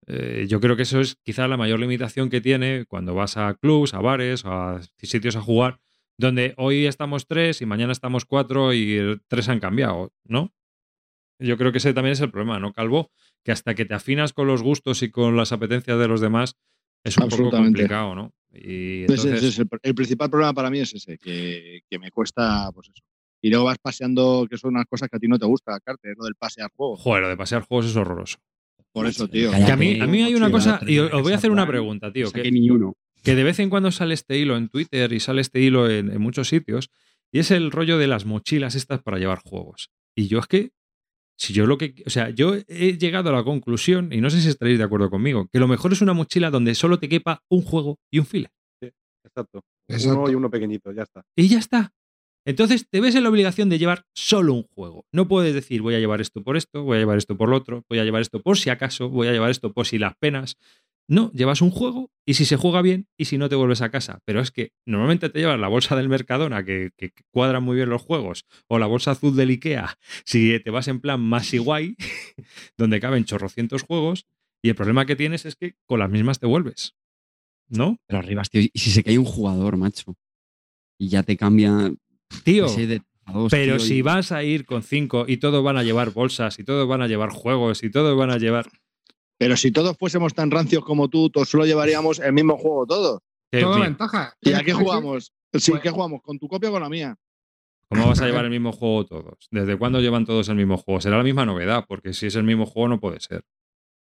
Eh, 0.07 0.45
yo 0.47 0.59
creo 0.59 0.75
que 0.75 0.83
eso 0.83 0.99
es 0.99 1.15
quizá 1.23 1.47
la 1.47 1.57
mayor 1.57 1.79
limitación 1.79 2.29
que 2.29 2.41
tiene 2.41 2.85
cuando 2.85 3.15
vas 3.15 3.37
a 3.37 3.53
clubs, 3.55 3.93
a 3.93 4.01
bares, 4.01 4.43
a 4.45 4.81
sitios 4.97 5.35
a 5.35 5.41
jugar, 5.41 5.79
donde 6.21 6.53
hoy 6.57 6.85
estamos 6.85 7.27
tres 7.27 7.61
y 7.61 7.65
mañana 7.65 7.91
estamos 7.91 8.25
cuatro 8.25 8.73
y 8.73 9.19
tres 9.27 9.49
han 9.49 9.59
cambiado, 9.59 10.13
¿no? 10.23 10.53
Yo 11.39 11.57
creo 11.57 11.71
que 11.71 11.79
ese 11.79 11.93
también 11.93 12.13
es 12.13 12.21
el 12.21 12.31
problema, 12.31 12.59
¿no, 12.59 12.71
Calvo? 12.71 13.11
Que 13.43 13.51
hasta 13.51 13.73
que 13.73 13.85
te 13.85 13.93
afinas 13.95 14.31
con 14.31 14.47
los 14.47 14.61
gustos 14.61 15.01
y 15.01 15.09
con 15.09 15.35
las 15.35 15.51
apetencias 15.51 15.97
de 15.97 16.07
los 16.07 16.21
demás 16.21 16.55
es 17.03 17.17
un 17.17 17.23
poco 17.29 17.49
complicado, 17.65 18.15
¿no? 18.15 18.31
Y 18.53 19.03
Ese- 19.05 19.13
ese 19.13 19.21
entonces, 19.29 19.43
es 19.43 19.59
el, 19.59 19.67
el 19.81 19.95
principal 19.95 20.29
problema 20.29 20.53
para 20.53 20.69
mí 20.69 20.79
es 20.79 20.93
ese, 20.93 21.17
que, 21.17 21.81
que 21.89 21.99
me 21.99 22.11
cuesta, 22.11 22.69
pues 22.73 22.89
eso. 22.89 23.01
Y 23.41 23.49
luego 23.49 23.65
vas 23.65 23.79
paseando, 23.79 24.45
que 24.47 24.57
son 24.57 24.75
unas 24.75 24.85
cosas 24.85 25.09
que 25.09 25.17
a 25.17 25.19
ti 25.19 25.27
no 25.27 25.39
te 25.39 25.47
gusta, 25.47 25.79
Carte, 25.79 26.13
lo 26.15 26.25
del 26.25 26.35
pasear 26.35 26.69
juegos. 26.75 27.01
joder, 27.01 27.23
lo 27.23 27.29
de 27.29 27.37
pasear 27.37 27.63
juegos 27.63 27.87
es 27.87 27.95
horroroso. 27.95 28.37
Por 28.91 29.07
eso, 29.07 29.27
tío. 29.27 29.49
Que 29.51 29.71
a 29.71 29.75
mí, 29.77 29.99
a 29.99 30.05
mí 30.05 30.21
hay 30.21 30.35
una 30.35 30.51
cosa, 30.51 30.79
y 30.85 30.99
os 30.99 31.21
voy 31.23 31.31
a 31.31 31.37
hacer 31.37 31.49
una 31.49 31.65
pregunta, 31.65 32.11
tío, 32.11 32.29
que, 32.31 32.51
ni 32.51 32.69
uno. 32.69 32.93
Que 33.23 33.35
de 33.35 33.43
vez 33.43 33.59
en 33.59 33.69
cuando 33.69 33.91
sale 33.91 34.13
este 34.13 34.37
hilo 34.37 34.57
en 34.57 34.69
Twitter 34.69 35.11
y 35.13 35.19
sale 35.19 35.41
este 35.41 35.59
hilo 35.61 35.89
en, 35.89 36.11
en 36.11 36.21
muchos 36.21 36.49
sitios, 36.49 36.89
y 37.31 37.39
es 37.39 37.51
el 37.51 37.71
rollo 37.71 37.97
de 37.97 38.07
las 38.07 38.25
mochilas 38.25 38.75
estas 38.75 39.01
para 39.01 39.17
llevar 39.17 39.39
juegos. 39.39 39.89
Y 40.15 40.27
yo 40.27 40.39
es 40.39 40.47
que, 40.47 40.71
si 41.37 41.53
yo 41.53 41.65
lo 41.65 41.77
que, 41.77 42.03
o 42.05 42.09
sea, 42.09 42.29
yo 42.29 42.55
he 42.67 42.97
llegado 42.97 43.29
a 43.29 43.33
la 43.33 43.43
conclusión, 43.43 44.11
y 44.11 44.21
no 44.21 44.29
sé 44.29 44.41
si 44.41 44.49
estaréis 44.49 44.77
de 44.77 44.83
acuerdo 44.83 45.09
conmigo, 45.09 45.47
que 45.51 45.59
lo 45.59 45.67
mejor 45.67 45.93
es 45.93 46.01
una 46.01 46.13
mochila 46.13 46.51
donde 46.51 46.75
solo 46.75 46.99
te 46.99 47.09
quepa 47.09 47.43
un 47.49 47.61
juego 47.61 47.99
y 48.11 48.19
un 48.19 48.25
fila. 48.25 48.51
Exacto. 49.23 49.63
Exacto. 49.87 50.19
Uno 50.19 50.31
y 50.31 50.35
uno 50.35 50.49
pequeñito, 50.49 50.91
ya 50.91 51.03
está. 51.03 51.25
Y 51.35 51.47
ya 51.47 51.59
está. 51.59 51.93
Entonces 52.45 52.87
te 52.89 53.01
ves 53.01 53.13
en 53.15 53.23
la 53.23 53.29
obligación 53.29 53.69
de 53.69 53.77
llevar 53.77 54.05
solo 54.15 54.53
un 54.53 54.63
juego. 54.63 55.05
No 55.11 55.27
puedes 55.27 55.53
decir 55.53 55.81
voy 55.81 55.93
a 55.93 55.99
llevar 55.99 56.21
esto 56.21 56.43
por 56.43 56.57
esto, 56.57 56.83
voy 56.83 56.97
a 56.97 56.99
llevar 56.99 57.17
esto 57.17 57.37
por 57.37 57.49
lo 57.49 57.57
otro, 57.57 57.85
voy 57.87 57.99
a 57.99 58.03
llevar 58.03 58.21
esto 58.21 58.41
por 58.41 58.57
si 58.57 58.71
acaso, 58.71 59.09
voy 59.09 59.27
a 59.27 59.31
llevar 59.31 59.51
esto 59.51 59.73
por 59.73 59.85
si 59.85 59.99
las 59.99 60.15
penas. 60.17 60.57
No, 61.11 61.29
llevas 61.33 61.61
un 61.61 61.71
juego 61.71 62.09
y 62.25 62.35
si 62.35 62.45
se 62.45 62.55
juega 62.55 62.81
bien 62.81 63.05
y 63.17 63.25
si 63.25 63.37
no 63.37 63.49
te 63.49 63.55
vuelves 63.55 63.81
a 63.81 63.91
casa. 63.91 64.19
Pero 64.23 64.39
es 64.39 64.49
que 64.49 64.71
normalmente 64.85 65.29
te 65.29 65.39
llevas 65.39 65.59
la 65.59 65.67
bolsa 65.67 65.97
del 65.97 66.07
Mercadona 66.07 66.63
que, 66.63 66.91
que 66.95 67.11
cuadran 67.31 67.63
muy 67.63 67.75
bien 67.75 67.89
los 67.89 68.01
juegos 68.01 68.45
o 68.67 68.79
la 68.79 68.85
bolsa 68.87 69.11
azul 69.11 69.35
del 69.35 69.49
Ikea 69.49 69.97
si 70.23 70.57
te 70.63 70.69
vas 70.71 70.87
en 70.87 71.01
plan 71.01 71.19
más 71.19 71.53
guay 71.53 71.97
donde 72.77 73.01
caben 73.01 73.25
chorrocientos 73.25 73.83
juegos 73.83 74.25
y 74.63 74.69
el 74.69 74.75
problema 74.75 75.05
que 75.05 75.17
tienes 75.17 75.45
es 75.45 75.57
que 75.57 75.75
con 75.85 75.99
las 75.99 76.09
mismas 76.09 76.39
te 76.39 76.45
vuelves. 76.47 76.95
¿No? 77.67 77.97
Pero 78.07 78.19
arriba, 78.19 78.43
tío, 78.43 78.61
y 78.61 78.79
si 78.79 78.89
se 78.91 79.03
cae 79.03 79.17
un 79.17 79.25
jugador, 79.25 79.75
macho, 79.75 80.15
y 80.97 81.09
ya 81.09 81.23
te 81.23 81.35
cambia 81.35 81.91
Tío. 82.45 82.67
de 82.73 83.01
dos, 83.27 83.51
Pero 83.51 83.77
tío, 83.77 83.85
si 83.85 83.95
y- 83.97 84.01
vas 84.01 84.31
a 84.31 84.43
ir 84.43 84.65
con 84.65 84.81
cinco 84.81 85.25
y 85.27 85.37
todos 85.37 85.61
van 85.61 85.75
a 85.77 85.83
llevar 85.83 86.11
bolsas 86.11 86.57
y 86.59 86.63
todos 86.63 86.87
van 86.87 87.01
a 87.01 87.07
llevar 87.07 87.31
juegos 87.31 87.83
y 87.83 87.89
todos 87.91 88.17
van 88.17 88.31
a 88.31 88.37
llevar. 88.37 88.67
Pero 89.41 89.57
si 89.57 89.71
todos 89.71 89.97
fuésemos 89.97 90.35
tan 90.35 90.51
rancios 90.51 90.85
como 90.85 91.07
tú, 91.09 91.31
todos 91.31 91.49
solo 91.49 91.65
llevaríamos 91.65 92.19
el 92.19 92.31
mismo 92.31 92.57
juego 92.57 92.85
todos. 92.85 93.21
¿Qué- 93.51 93.61
Todo 93.61 93.79
ventaja. 93.79 94.35
¿Y 94.39 94.53
a 94.53 94.59
qué 94.63 94.71
jugamos? 94.71 95.33
Sí, 95.53 95.71
Pues- 95.71 95.81
¿qué 95.81 95.89
jugamos? 95.89 96.21
¿Con 96.21 96.37
tu 96.37 96.47
copia 96.47 96.69
o 96.69 96.73
con 96.73 96.83
la 96.83 96.89
mía? 96.89 97.17
¿Cómo 97.89 98.05
vas 98.07 98.21
a 98.21 98.27
llevar 98.27 98.45
el 98.45 98.51
mismo 98.51 98.71
juego 98.71 99.03
todos? 99.07 99.47
¿Desde 99.49 99.79
cuándo 99.79 99.99
llevan 99.99 100.25
todos 100.25 100.47
el 100.49 100.57
mismo 100.57 100.77
juego? 100.77 101.01
Será 101.01 101.17
la 101.17 101.23
misma 101.23 101.43
novedad, 101.47 101.85
porque 101.87 102.13
si 102.13 102.27
es 102.27 102.35
el 102.35 102.43
mismo 102.43 102.67
juego 102.67 102.87
no 102.87 102.99
puede 102.99 103.19
ser. 103.19 103.43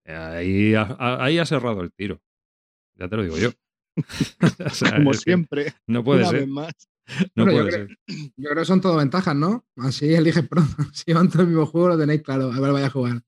Ahí, 0.05 0.73
ha- 0.73 0.95
ahí 1.23 1.37
ha 1.37 1.45
cerrado 1.45 1.81
el 1.81 1.91
tiro. 1.91 2.21
Ya 2.95 3.09
te 3.09 3.17
lo 3.17 3.23
digo 3.23 3.37
yo. 3.37 3.49
O 4.65 4.69
sea, 4.69 4.95
Como 4.95 5.13
siempre, 5.13 5.73
No 5.85 6.01
puede 6.03 6.21
una 6.21 6.29
ser. 6.29 6.39
vez 6.39 6.47
más. 6.49 6.73
No 7.35 7.43
Bueno, 7.43 7.51
yo 7.51 7.57
puede 7.65 7.71
creo- 7.75 7.87
ser. 7.87 7.97
Yo 8.37 8.49
creo 8.49 8.61
que 8.61 8.65
son 8.65 8.79
todo 8.81 8.95
ventajas, 8.95 9.35
¿no? 9.35 9.65
Así 9.75 10.13
eliges 10.13 10.47
pronto. 10.47 10.75
Si 10.93 11.11
van 11.11 11.27
todos 11.27 11.41
el 11.41 11.47
mismo 11.47 11.65
juego, 11.65 11.89
lo 11.89 11.97
tenéis 11.97 12.21
claro. 12.23 12.53
A 12.53 12.59
ver, 12.61 12.71
vaya 12.71 12.87
a 12.87 12.89
jugar. 12.89 13.21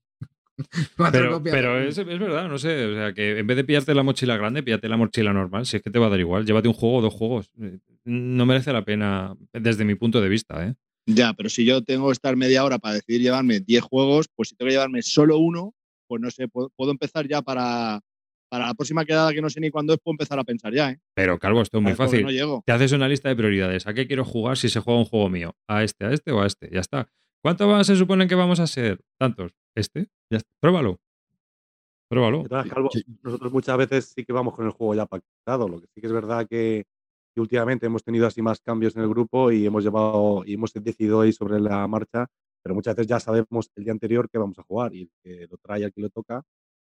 Pero, 1.12 1.32
copias. 1.34 1.54
pero 1.54 1.78
es, 1.80 1.96
es 1.98 2.06
verdad, 2.06 2.48
no 2.48 2.58
sé. 2.58 2.84
O 2.86 2.94
sea, 2.94 3.12
que 3.14 3.38
en 3.38 3.46
vez 3.46 3.56
de 3.56 3.64
pillarte 3.64 3.94
la 3.94 4.02
mochila 4.02 4.36
grande, 4.36 4.62
píllate 4.62 4.88
la 4.88 4.96
mochila 4.96 5.32
normal. 5.32 5.66
Si 5.66 5.76
es 5.76 5.82
que 5.82 5.90
te 5.90 5.98
va 5.98 6.06
a 6.06 6.10
dar 6.10 6.20
igual. 6.20 6.44
Llévate 6.44 6.68
un 6.68 6.74
juego 6.74 6.96
o 6.96 7.02
dos 7.02 7.14
juegos. 7.14 7.50
Eh, 7.60 7.78
No 8.04 8.44
merece 8.46 8.72
la 8.72 8.84
pena 8.84 9.34
desde 9.52 9.84
mi 9.84 9.94
punto 9.94 10.20
de 10.20 10.28
vista, 10.28 10.66
¿eh? 10.66 10.74
Ya, 11.06 11.32
pero 11.34 11.48
si 11.48 11.64
yo 11.64 11.82
tengo 11.82 12.06
que 12.08 12.12
estar 12.12 12.36
media 12.36 12.64
hora 12.64 12.78
para 12.78 12.94
decidir 12.94 13.22
llevarme 13.22 13.60
10 13.60 13.82
juegos, 13.82 14.26
pues 14.34 14.50
si 14.50 14.56
tengo 14.56 14.68
que 14.68 14.72
llevarme 14.74 15.00
solo 15.02 15.38
uno, 15.38 15.74
pues 16.06 16.20
no 16.20 16.30
sé, 16.30 16.48
puedo, 16.48 16.70
puedo 16.76 16.90
empezar 16.90 17.26
ya 17.26 17.40
para, 17.40 18.00
para 18.50 18.66
la 18.66 18.74
próxima 18.74 19.04
quedada 19.06 19.32
que 19.32 19.40
no 19.40 19.48
sé 19.48 19.60
ni 19.60 19.70
cuándo 19.70 19.94
es, 19.94 20.00
puedo 20.00 20.12
empezar 20.14 20.38
a 20.38 20.44
pensar 20.44 20.74
ya, 20.74 20.90
¿eh? 20.90 20.98
Pero, 21.14 21.38
Calvo, 21.38 21.62
esto 21.62 21.78
es 21.78 21.82
muy 21.82 21.94
fácil. 21.94 22.22
No 22.24 22.30
llego. 22.30 22.62
Te 22.66 22.72
haces 22.72 22.92
una 22.92 23.08
lista 23.08 23.28
de 23.30 23.36
prioridades. 23.36 23.86
¿A 23.86 23.94
qué 23.94 24.06
quiero 24.06 24.24
jugar 24.24 24.58
si 24.58 24.68
se 24.68 24.80
juega 24.80 24.98
un 24.98 25.06
juego 25.06 25.30
mío? 25.30 25.56
¿A 25.66 25.82
este, 25.82 26.04
a 26.04 26.12
este 26.12 26.30
o 26.32 26.42
a 26.42 26.46
este? 26.46 26.68
Ya 26.72 26.80
está. 26.80 27.08
¿Cuánto 27.42 27.68
va- 27.68 27.84
se 27.84 27.96
supone 27.96 28.26
que 28.26 28.34
vamos 28.34 28.60
a 28.60 28.66
ser? 28.66 29.00
¿Tantos? 29.18 29.52
¿Este? 29.76 30.08
Ya 30.30 30.38
está. 30.38 30.50
Pruébalo. 30.60 30.98
Pruébalo. 32.10 32.44
Calvo, 32.48 32.88
nosotros 33.22 33.52
muchas 33.52 33.76
veces 33.76 34.12
sí 34.14 34.24
que 34.24 34.32
vamos 34.32 34.54
con 34.54 34.64
el 34.66 34.72
juego 34.72 34.94
ya 34.94 35.06
pactado. 35.06 35.68
Lo 35.68 35.80
que 35.80 35.86
sí 35.88 36.00
que 36.00 36.06
es 36.06 36.12
verdad 36.12 36.46
que, 36.48 36.84
que 37.34 37.40
últimamente 37.40 37.86
hemos 37.86 38.02
tenido 38.02 38.26
así 38.26 38.40
más 38.42 38.60
cambios 38.60 38.96
en 38.96 39.02
el 39.02 39.08
grupo 39.08 39.52
y 39.52 39.66
hemos 39.66 39.84
llevado 39.84 40.42
y 40.44 40.54
hemos 40.54 40.72
decidido 40.72 41.20
ahí 41.20 41.32
sobre 41.32 41.60
la 41.60 41.86
marcha, 41.86 42.26
pero 42.62 42.74
muchas 42.74 42.96
veces 42.96 43.08
ya 43.08 43.20
sabemos 43.20 43.70
el 43.76 43.84
día 43.84 43.92
anterior 43.92 44.28
que 44.30 44.38
vamos 44.38 44.58
a 44.58 44.62
jugar 44.62 44.94
y 44.94 45.02
el 45.02 45.10
que 45.22 45.46
lo 45.50 45.58
trae 45.58 45.84
al 45.84 45.92
que 45.92 46.00
le 46.00 46.10
toca, 46.10 46.42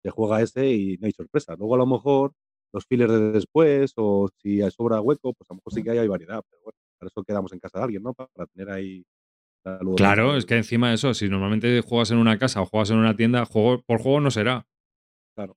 se 0.03 0.11
juega 0.11 0.41
ese 0.43 0.71
y 0.73 0.97
no 0.99 1.07
hay 1.07 1.13
sorpresa. 1.13 1.55
Luego 1.57 1.75
a 1.75 1.79
lo 1.79 1.87
mejor 1.87 2.33
los 2.73 2.87
fillers 2.87 3.13
de 3.13 3.33
después 3.33 3.93
o 3.97 4.29
si 4.43 4.63
hay 4.63 4.71
sobra 4.71 5.01
hueco, 5.01 5.35
pues 5.35 5.49
a 5.51 5.53
lo 5.53 5.57
mejor 5.57 5.73
sí 5.75 5.83
que 5.83 5.91
hay, 5.91 5.99
hay 5.99 6.09
variedad, 6.09 6.43
pero 6.51 6.63
bueno, 6.65 6.79
para 6.99 7.09
eso 7.09 7.23
quedamos 7.23 7.53
en 7.53 7.59
casa 7.61 7.79
de 7.79 7.85
alguien, 7.85 8.03
¿no? 8.03 8.15
Para, 8.15 8.29
para 8.35 8.47
tener 8.47 8.71
ahí 8.71 9.05
Claro, 9.97 10.33
de- 10.33 10.39
es 10.39 10.47
que 10.47 10.57
encima 10.57 10.89
de 10.89 10.95
eso, 10.97 11.15
si 11.15 11.29
normalmente 11.29 11.81
juegas 11.83 12.11
en 12.11 12.19
una 12.19 12.39
casa 12.39 12.61
o 12.63 12.67
juegas 12.67 12.91
en 12.91 12.99
una 12.99 13.15
tienda, 13.17 13.45
juego 13.45 13.83
por 13.83 14.01
juego 14.01 14.21
no 14.21 14.31
será. 14.31 14.67
Claro. 15.37 15.53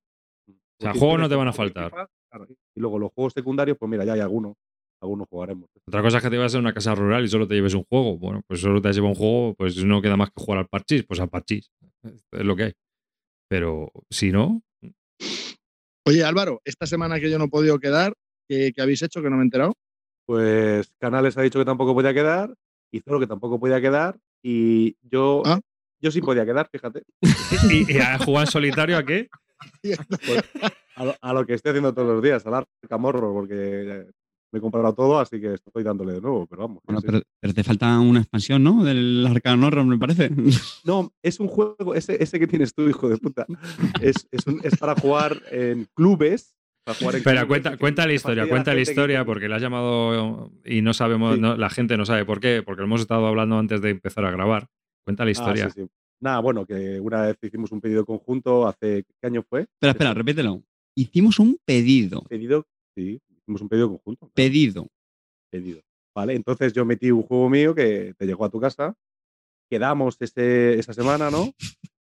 O 0.48 0.52
sea, 0.80 0.92
Porque 0.92 1.00
juegos 1.00 1.20
no 1.22 1.30
te 1.30 1.36
van 1.36 1.48
a 1.48 1.54
faltar. 1.54 1.90
Claro, 1.92 2.48
y 2.76 2.80
luego 2.80 3.00
los 3.00 3.12
juegos 3.14 3.34
secundarios, 3.34 3.78
pues 3.80 3.90
mira, 3.90 4.04
ya 4.06 4.14
hay 4.14 4.20
algunos, 4.20 4.56
algunos 5.02 5.28
jugaremos. 5.30 5.70
Otra 5.88 6.02
cosa 6.02 6.18
es 6.18 6.24
que 6.24 6.30
te 6.30 6.38
vas 6.38 6.54
a 6.54 6.60
una 6.60 6.74
casa 6.74 6.94
rural 6.94 7.24
y 7.24 7.28
solo 7.30 7.48
te 7.48 7.56
lleves 7.56 7.74
un 7.74 7.84
juego. 7.86 8.18
Bueno, 8.18 8.42
pues 8.48 8.60
solo 8.60 8.82
te 8.82 8.90
has 8.90 8.96
llevado 8.96 9.14
un 9.14 9.18
juego, 9.18 9.56
pues 9.56 9.84
no 9.86 10.02
queda 10.02 10.18
más 10.18 10.30
que 10.30 10.42
jugar 10.44 10.60
al 10.60 10.68
parchís, 10.68 11.04
pues 11.08 11.20
al 11.20 11.30
parchís. 11.30 11.72
Es 12.04 12.44
lo 12.44 12.56
que 12.56 12.64
hay. 12.64 12.74
Pero 13.50 13.92
si 14.10 14.32
no, 14.32 14.62
Oye, 16.08 16.24
Álvaro, 16.24 16.62
esta 16.66 16.86
semana 16.86 17.20
que 17.20 17.32
yo 17.32 17.40
no 17.40 17.46
he 17.46 17.50
podido 17.50 17.80
quedar, 17.80 18.14
¿qué, 18.48 18.72
qué 18.76 18.82
habéis 18.82 19.02
hecho 19.02 19.24
que 19.24 19.30
no 19.30 19.38
me 19.38 19.42
he 19.42 19.46
enterado? 19.46 19.74
Pues 20.28 20.92
Canales 21.00 21.36
ha 21.38 21.42
dicho 21.42 21.58
que 21.58 21.66
tampoco 21.66 21.96
podía 21.96 22.14
quedar, 22.14 22.54
y 22.96 23.02
Zoro 23.02 23.20
que 23.20 23.28
tampoco 23.28 23.60
podía 23.60 23.82
quedar, 23.82 24.18
y 24.44 24.96
yo, 25.02 25.42
Ah. 25.46 25.60
yo 26.02 26.12
sí 26.12 26.22
podía 26.22 26.46
quedar, 26.46 26.70
fíjate. 26.72 27.04
¿y, 27.72 27.92
y 27.94 27.98
a 28.00 28.18
jugar 28.20 28.46
en 28.46 28.52
solitario 28.52 28.98
a 28.98 29.04
qué? 29.06 29.28
Pues, 29.82 30.00
a, 30.96 31.06
lo, 31.06 31.16
a 31.22 31.34
lo 31.34 31.46
que 31.46 31.54
estoy 31.54 31.72
haciendo 31.72 31.94
todos 31.94 32.08
los 32.08 32.24
días, 32.24 32.46
al 32.46 32.66
camorro, 32.90 33.34
porque 33.34 34.06
me 34.52 34.60
he 34.60 34.62
comprado 34.62 34.94
todo, 34.94 35.20
así 35.20 35.40
que 35.42 35.54
estoy 35.54 35.84
dándole 35.84 36.14
de 36.14 36.22
nuevo, 36.22 36.46
pero 36.48 36.62
vamos. 36.64 36.80
Bueno, 36.86 37.02
pero, 37.02 37.22
pero 37.42 37.54
te 37.54 37.64
falta 37.64 38.00
una 38.00 38.20
expansión, 38.22 38.64
¿no? 38.64 38.84
Del 38.84 39.26
Arcane 39.28 39.66
Horror, 39.66 39.86
me 39.86 39.98
parece. 39.98 40.30
No, 40.86 41.12
es 41.24 41.40
un 41.40 41.48
juego, 41.48 41.96
ese, 41.96 42.22
ese 42.24 42.40
que 42.40 42.48
tienes 42.48 42.74
tú, 42.74 42.88
hijo 42.88 43.10
de 43.10 43.18
puta. 43.18 43.46
Es, 44.02 44.28
es, 44.32 44.46
un- 44.48 44.62
es 44.64 44.78
para 44.78 44.96
jugar 44.96 45.42
en 45.52 45.88
clubes. 45.96 46.56
Para 46.86 46.98
jugar 47.00 47.22
clubes, 47.24 47.46
cuenta, 47.46 47.78
cuenta 47.78 48.06
la 48.06 48.14
historia, 48.14 48.48
cuenta 48.48 48.74
la 48.76 48.82
historia, 48.82 49.26
porque 49.26 49.48
la 49.50 49.56
has 49.56 49.62
llamado 49.62 50.52
y 50.64 50.82
no 50.84 50.94
sabemos, 50.94 51.36
Sí. 51.36 51.42
no- 51.42 51.58
la 51.58 51.70
gente 51.72 51.98
no 51.98 52.06
sabe 52.06 52.26
por 52.26 52.40
qué, 52.40 52.62
porque 52.64 52.82
lo 52.82 52.86
hemos 52.86 53.02
estado 53.02 53.26
hablando 53.26 53.58
antes 53.58 53.82
de 53.82 53.90
empezar 53.90 54.24
a 54.24 54.30
grabar. 54.32 54.68
Cuenta 55.04 55.24
la 55.26 55.30
Ah, 55.30 55.32
historia. 55.32 55.70
sí, 55.72 55.82
sí. 55.82 55.88
Nada, 56.22 56.40
bueno, 56.42 56.66
que 56.66 57.00
una 57.00 57.24
vez 57.24 57.38
hicimos 57.42 57.72
un 57.72 57.82
pedido 57.82 58.06
conjunto, 58.06 58.68
hace, 58.68 59.04
¿qué 59.20 59.28
año 59.28 59.44
fue? 59.50 59.62
espera, 59.62 59.92
espera, 59.94 60.14
repítelo. 60.14 60.62
Hicimos 60.96 61.40
un 61.40 61.58
pedido. 61.66 62.22
Pedido, 62.30 62.66
sí, 62.96 63.20
hicimos 63.36 63.62
un 63.62 63.70
pedido 63.70 63.90
conjunto. 63.90 64.30
Pedido. 64.36 64.88
pedido. 65.52 65.82
Vale, 66.16 66.36
entonces 66.36 66.72
yo 66.72 66.86
metí 66.86 67.10
un 67.12 67.24
juego 67.24 67.50
mío 67.50 67.74
que 67.74 68.14
te 68.18 68.26
llegó 68.28 68.46
a 68.46 68.50
tu 68.50 68.60
casa, 68.60 68.96
quedamos 69.72 70.18
ese, 70.20 70.78
esa 70.78 70.94
semana, 70.94 71.32
¿no? 71.32 71.52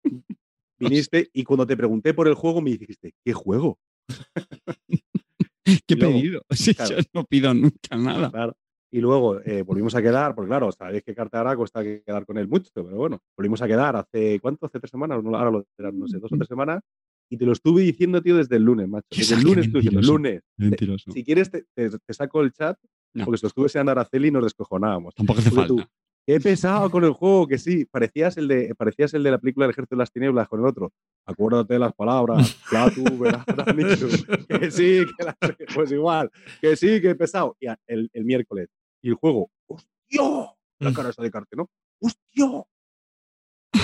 Viniste 0.79 1.29
y 1.33 1.43
cuando 1.43 1.65
te 1.65 1.75
pregunté 1.75 2.13
por 2.13 2.27
el 2.27 2.35
juego 2.35 2.61
me 2.61 2.71
dijiste, 2.71 3.13
¿qué 3.25 3.33
juego? 3.33 3.79
¿Qué 5.85 5.95
luego, 5.95 6.13
pedido? 6.13 6.41
Si 6.51 6.73
claro. 6.73 6.97
yo 6.97 7.03
no 7.13 7.23
pido 7.25 7.53
nunca 7.53 7.95
nada. 7.97 8.31
Claro. 8.31 8.55
Y 8.89 9.01
luego 9.01 9.41
eh, 9.41 9.63
volvimos 9.63 9.95
a 9.95 10.01
quedar, 10.01 10.33
porque 10.33 10.47
claro, 10.47 10.71
sabéis 10.71 11.03
que 11.03 11.13
Cartagena 11.13 11.57
cuesta 11.57 11.83
que 11.83 12.01
quedar 12.05 12.25
con 12.25 12.37
él 12.37 12.47
mucho, 12.47 12.71
pero 12.73 12.87
bueno, 12.95 13.19
volvimos 13.35 13.61
a 13.61 13.67
quedar 13.67 13.97
hace, 13.97 14.39
¿cuánto? 14.39 14.65
¿Hace 14.65 14.79
tres 14.79 14.91
semanas? 14.91 15.17
Ahora 15.25 15.51
lo 15.51 15.65
eran, 15.77 15.99
no 15.99 16.07
sé, 16.07 16.19
dos 16.19 16.31
o 16.31 16.37
tres 16.37 16.47
semanas. 16.47 16.81
Y 17.29 17.35
te 17.35 17.45
lo 17.45 17.51
estuve 17.51 17.81
diciendo, 17.81 18.21
tío, 18.21 18.37
desde 18.37 18.55
el 18.55 18.63
lunes, 18.63 18.87
macho. 18.87 19.05
Desde 19.11 19.35
el 19.35 19.41
lunes, 19.41 19.65
diciendo, 19.65 19.81
mentiroso. 19.81 20.11
lunes. 20.13 20.41
Mentiroso. 20.55 21.11
Si 21.11 21.23
quieres, 21.25 21.51
te, 21.51 21.65
te- 21.75 21.89
te 21.89 22.13
saco 22.13 22.41
el 22.41 22.53
chat, 22.53 22.77
No. 23.13 23.25
porque 23.25 23.37
se 23.39 23.45
lo 23.45 23.47
estuve 23.49 23.65
enseñando 23.65 23.91
a 23.91 23.93
Araceli 23.93 24.29
y 24.29 24.31
nos 24.31 24.43
descojonábamos. 24.45 25.13
Tampoco 25.13 25.39
hace 25.39 25.49
Porque 25.51 25.67
tú, 25.67 25.83
Qué 26.27 26.41
pesado 26.41 26.91
con 26.91 27.05
el 27.05 27.13
juego, 27.13 27.47
que 27.47 27.57
sí. 27.57 27.85
Parecías 27.85 28.35
el 28.35 28.49
de, 28.49 28.75
parecías 28.75 29.13
el 29.13 29.23
de 29.23 29.31
la 29.31 29.37
película 29.37 29.65
El 29.65 29.71
Ejército 29.71 29.95
de 29.95 29.99
las 29.99 30.11
Tinieblas 30.11 30.49
con 30.49 30.59
el 30.59 30.65
otro. 30.65 30.91
Acuérdate 31.25 31.75
de 31.75 31.79
las 31.79 31.93
palabras. 31.93 32.57
Platu. 32.69 33.03
Que 34.47 34.69
sí, 34.69 35.05
que 35.17 35.23
la- 35.23 35.37
pues 35.73 35.91
igual. 35.91 36.29
Que 36.61 36.75
sí, 36.75 37.01
que 37.01 37.15
pesado. 37.15 37.55
Y 37.61 37.67
el, 37.87 38.09
el 38.11 38.25
miércoles. 38.25 38.67
Y 39.01 39.07
el 39.09 39.15
juego. 39.15 39.49
¡Hostia! 39.67 40.53
La 40.79 40.93
cara 40.93 41.09
esa 41.09 41.23
de 41.23 41.31
Carte, 41.31 41.55
¿no? 41.55 41.69
¡Hostia! 42.01 42.63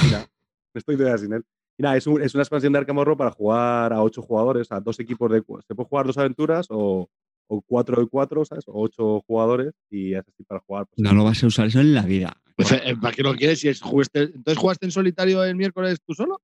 Mira, 0.04 0.28
estoy 0.74 0.98
todavía 0.98 1.18
sin 1.18 1.34
él. 1.34 1.44
Y 1.78 1.84
nada, 1.84 1.96
es, 1.98 2.06
un- 2.08 2.22
es 2.22 2.34
una 2.36 2.44
expansión 2.44 2.74
de 2.74 2.80
Arkham 2.80 2.98
Horror 2.98 3.18
para 3.18 3.32
jugar 3.32 3.94
a 3.94 4.04
ocho 4.04 4.22
jugadores, 4.22 4.72
a 4.72 4.80
dos 4.82 5.00
equipos 5.00 5.32
de. 5.32 5.42
Se 5.68 5.76
puede 5.76 5.88
jugar 5.90 6.06
dos 6.06 6.18
aventuras 6.18 6.68
o, 6.70 7.10
o 7.48 7.62
cuatro 7.62 8.02
y 8.02 8.08
cuatro, 8.08 8.44
¿sabes? 8.46 8.64
O 8.68 8.82
ocho 8.82 9.22
jugadores 9.28 9.74
y 9.90 10.14
es 10.14 10.20
así 10.28 10.44
para 10.44 10.60
jugar. 10.62 10.86
pues, 10.88 11.00
No 11.04 11.14
lo 11.14 11.24
vas 11.24 11.44
a 11.44 11.48
usar 11.48 11.68
eso 11.68 11.80
en 11.80 11.94
la 11.94 12.04
vida. 12.04 12.36
Pues, 12.56 12.72
eh, 12.72 12.96
¿Para 13.02 13.16
qué 13.16 13.24
lo 13.24 13.34
quieres? 13.36 13.60
Si 13.60 13.68
es, 13.68 13.82
jugaste- 13.82 14.32
entonces 14.36 14.58
jugaste 14.58 14.86
en 14.86 14.92
solitario 14.92 15.44
el 15.44 15.56
miércoles 15.56 16.00
tú 16.06 16.14
solo. 16.14 16.42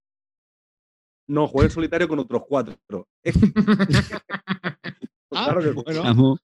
No, 1.27 1.47
jugué 1.47 1.65
en 1.65 1.71
solitario 1.71 2.07
con 2.07 2.19
otros 2.19 2.43
cuatro. 2.47 2.75
Ah, 5.31 5.45
claro 5.45 5.61
que 5.61 5.69
bueno. 5.71 6.03
Llamó, 6.03 6.37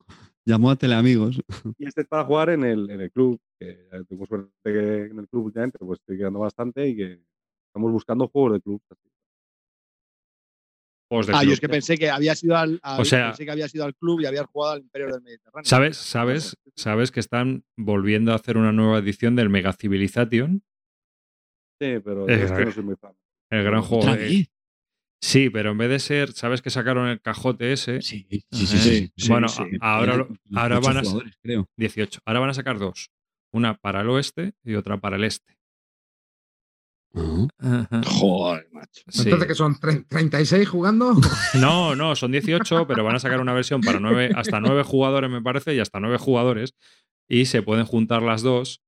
llamó 0.46 0.70
a 0.70 0.76
teleamigos. 0.76 1.42
Y 1.80 1.88
este 1.88 2.02
es 2.02 2.08
para 2.08 2.24
jugar 2.24 2.52
en 2.52 2.64
el, 2.64 2.88
en 2.92 3.02
el 3.02 3.12
club, 3.12 3.40
que 3.60 3.88
tengo 4.08 4.28
suerte 4.28 4.52
que 4.64 5.06
en 5.06 5.18
el 5.20 5.28
club 5.28 5.46
últimamente 5.46 5.80
pues 5.80 6.00
estoy 6.00 6.18
quedando 6.20 6.38
bastante 6.40 6.88
y 6.88 6.96
que 6.96 7.20
estamos 7.68 7.92
buscando 7.92 8.28
juegos 8.28 8.54
de 8.54 8.62
club. 8.62 8.82
De 11.10 11.34
Ah, 11.34 11.44
yo 11.44 11.52
es 11.54 11.60
que 11.60 11.70
pensé 11.70 11.98
que 11.98 12.10
había 12.10 12.34
sido 12.36 12.58
al, 12.58 12.80
al- 12.84 13.02
O 13.02 13.06
sea- 13.06 13.28
pensé 13.28 13.46
que 13.46 13.52
había 13.52 13.68
sido 13.70 13.86
al 13.86 13.96
club 13.96 14.22
y 14.22 14.26
habías 14.26 14.46
jugado 14.48 14.74
al 14.74 14.82
Imperio 14.82 15.08
del 15.14 15.22
Mediterráneo. 15.22 15.66
¿Sabes, 15.70 15.98
sabes, 15.98 16.58
sabes 16.76 17.12
que 17.12 17.20
están 17.20 17.64
volviendo 17.78 18.32
a 18.32 18.36
hacer 18.36 18.58
una 18.58 18.72
nueva 18.72 18.98
edición 19.00 19.36
del 19.36 19.50
Mega 19.50 19.72
Civilization? 19.74 20.64
Sí, 21.80 22.00
pero 22.04 22.26
de 22.26 22.44
este 22.44 22.66
no 22.66 22.72
soy 22.72 22.84
muy 22.84 22.96
fan. 22.96 23.14
El 23.52 23.64
gran 23.64 23.82
juego. 23.82 24.04
¿Otra 24.04 24.16
de-? 24.16 24.50
Sí, 25.22 25.50
pero 25.50 25.72
en 25.72 25.78
vez 25.78 25.90
de 25.90 26.00
ser, 26.00 26.32
¿sabes 26.34 26.62
que 26.62 26.70
sacaron 26.70 27.08
el 27.08 27.22
cajote 27.22 27.72
ese? 27.74 28.02
Sí, 28.02 28.28
sí, 28.30 28.46
sí. 28.52 28.66
sí, 28.78 29.12
sí, 29.16 29.30
Bueno, 29.30 29.48
sí. 29.48 29.64
ahora 29.82 30.28
ahora 30.56 30.80
van 30.80 30.98
a- 30.98 31.04
creo. 31.42 31.68
18. 31.78 32.20
Ahora 32.26 32.40
van 32.42 32.50
a 32.50 32.54
sacar 32.54 32.78
dos. 32.80 33.10
Una 33.52 33.76
para 33.78 34.02
el 34.02 34.10
oeste 34.10 34.54
y 34.64 34.76
otra 34.76 34.98
para 35.00 35.16
el 35.16 35.24
este. 35.24 35.55
Ajá. 37.16 37.86
Ajá. 37.92 38.02
Joder, 38.06 38.68
macho. 38.72 39.02
Sí. 39.10 39.24
Entonces, 39.24 39.48
que 39.48 39.56
son 39.56 39.76
tre- 39.76 40.06
36 40.08 40.68
jugando. 40.68 41.14
No, 41.56 41.96
no, 41.96 42.16
son 42.16 42.32
18, 42.32 42.86
pero 42.88 43.04
van 43.04 43.16
a 43.16 43.20
sacar 43.20 43.40
una 43.40 43.54
versión 43.54 43.82
para 43.82 44.00
nueve, 44.00 44.32
hasta 44.36 44.60
9 44.60 44.84
jugadores, 44.84 45.30
me 45.30 45.42
parece, 45.42 45.74
y 45.76 45.80
hasta 45.80 46.00
9 46.00 46.18
jugadores. 46.18 46.74
Y 47.28 47.46
se 47.46 47.62
pueden 47.64 47.86
juntar 47.86 48.22
las 48.22 48.42
dos 48.44 48.82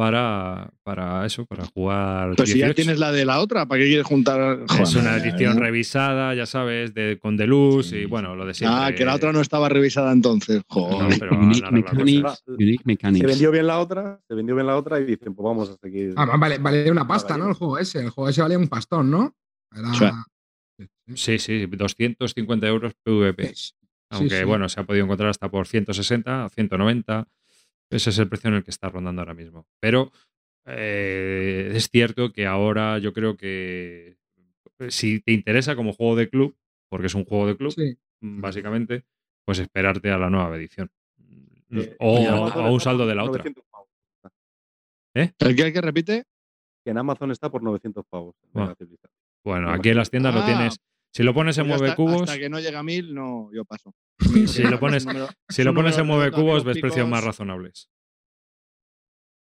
para, 0.00 0.70
para 0.82 1.26
eso, 1.26 1.44
para 1.44 1.66
jugar. 1.66 2.34
Pues 2.34 2.48
si 2.48 2.58
ya 2.58 2.64
18. 2.68 2.74
tienes 2.74 2.98
la 2.98 3.12
de 3.12 3.26
la 3.26 3.38
otra, 3.38 3.66
¿para 3.66 3.82
qué 3.82 3.86
quieres 3.88 4.06
juntar? 4.06 4.60
Es 4.64 4.72
Joder. 4.94 4.96
una 4.96 5.16
edición 5.18 5.58
revisada, 5.58 6.34
ya 6.34 6.46
sabes, 6.46 6.94
de, 6.94 7.18
con 7.20 7.36
deluxe 7.36 7.90
Sí, 7.90 7.96
y 7.96 8.04
bueno, 8.06 8.34
lo 8.34 8.46
de 8.46 8.54
siempre. 8.54 8.78
Ah, 8.80 8.94
que 8.94 9.04
la 9.04 9.14
otra 9.14 9.30
no 9.30 9.42
estaba 9.42 9.68
revisada 9.68 10.10
entonces. 10.10 10.62
Joder. 10.68 11.02
No, 11.02 11.08
pero 11.18 11.38
Unique 11.38 11.70
Mechanics. 11.70 12.42
Unique 12.46 12.78
Se 12.82 12.86
Mechanics. 12.86 13.26
vendió 13.26 13.50
bien 13.50 13.66
la 13.66 13.78
otra, 13.78 14.18
se 14.26 14.34
vendió 14.34 14.54
bien 14.54 14.66
la 14.68 14.76
otra 14.78 14.98
y 15.00 15.04
dicen, 15.04 15.34
pues 15.34 15.44
vamos 15.44 15.68
a 15.68 15.76
seguir. 15.76 16.14
Ah, 16.16 16.34
vale, 16.38 16.56
vale 16.56 16.90
una 16.90 17.06
pasta. 17.06 17.36
¿no? 17.36 17.48
El 17.48 17.54
juego 17.54 17.76
ese. 17.78 17.98
El 18.00 18.08
juego 18.08 18.30
ese 18.30 18.40
valía 18.40 18.56
un 18.58 18.68
pastón, 18.68 19.10
¿no? 19.10 19.34
Era- 19.70 19.92
Sí. 20.78 20.86
Sí, 21.14 21.38
sí, 21.38 21.66
250 21.66 22.66
euros 22.66 22.94
PVP. 23.02 23.54
Sí, 23.54 23.72
Aunque 24.10 24.38
sí. 24.38 24.44
bueno, 24.44 24.66
se 24.70 24.80
ha 24.80 24.84
podido 24.84 25.04
encontrar 25.04 25.28
hasta 25.28 25.50
por 25.50 25.66
160, 25.66 26.48
190. 26.48 27.26
Ese 27.90 28.10
es 28.10 28.18
el 28.18 28.28
precio 28.28 28.48
en 28.48 28.54
el 28.54 28.64
que 28.64 28.70
está 28.70 28.88
rondando 28.88 29.20
ahora 29.22 29.34
mismo. 29.34 29.66
Pero 29.80 30.12
eh, 30.66 31.72
es 31.74 31.88
cierto 31.90 32.32
que 32.32 32.46
ahora 32.46 32.98
yo 32.98 33.12
creo 33.12 33.36
que 33.36 34.16
si 34.88 35.20
te 35.20 35.32
interesa 35.32 35.76
como 35.76 35.92
juego 35.92 36.16
de 36.16 36.30
club, 36.30 36.56
porque 36.88 37.08
es 37.08 37.14
un 37.14 37.24
juego 37.24 37.46
de 37.46 37.56
club, 37.56 37.72
Sí. 37.72 37.98
mm, 38.20 38.40
básicamente, 38.40 39.04
pues 39.44 39.58
esperarte 39.58 40.10
a 40.10 40.18
la 40.18 40.30
nueva 40.30 40.56
edición. 40.56 40.90
Eh, 41.70 41.96
o, 41.98 42.16
a 42.26 42.70
un 42.70 42.80
saldo 42.80 43.06
de 43.06 43.14
la 43.14 43.24
otra. 43.24 43.44
900 43.44 43.64
pavos. 43.70 43.88
¿El 45.14 45.56
que, 45.56 45.62
el 45.62 45.72
que 45.72 45.80
repite? 45.80 46.24
Que 46.84 46.90
en 46.90 46.98
Amazon 46.98 47.30
está 47.30 47.50
por 47.50 47.62
900 47.62 48.04
pavos. 48.06 48.34
Bueno, 49.44 49.70
aquí 49.70 49.90
en 49.90 49.96
las 49.96 50.10
tiendas 50.10 50.34
lo 50.34 50.40
ah, 50.40 50.46
tienes. 50.46 50.80
Si 51.12 51.22
lo 51.22 51.34
pones 51.34 51.58
en 51.58 51.64
Pues 51.66 51.78
mueve 51.78 51.90
hasta, 51.90 51.96
cubos, 51.96 52.22
hasta 52.22 52.38
que 52.38 52.48
no 52.48 52.60
llega 52.60 52.78
a 52.78 52.82
mil, 52.82 53.12
no, 53.14 53.50
yo 53.52 53.64
paso. 53.64 53.94
Si 54.46 54.62
lo 54.62 54.78
pones- 54.78 55.06
si 55.48 55.64
lo 55.64 55.74
pones 55.74 55.98
en 55.98 56.06
mueve 56.06 56.30
cubos, 56.30 56.64
ves 56.64 56.78
precios 56.78 57.08
más 57.08 57.24
razonables. 57.24 57.88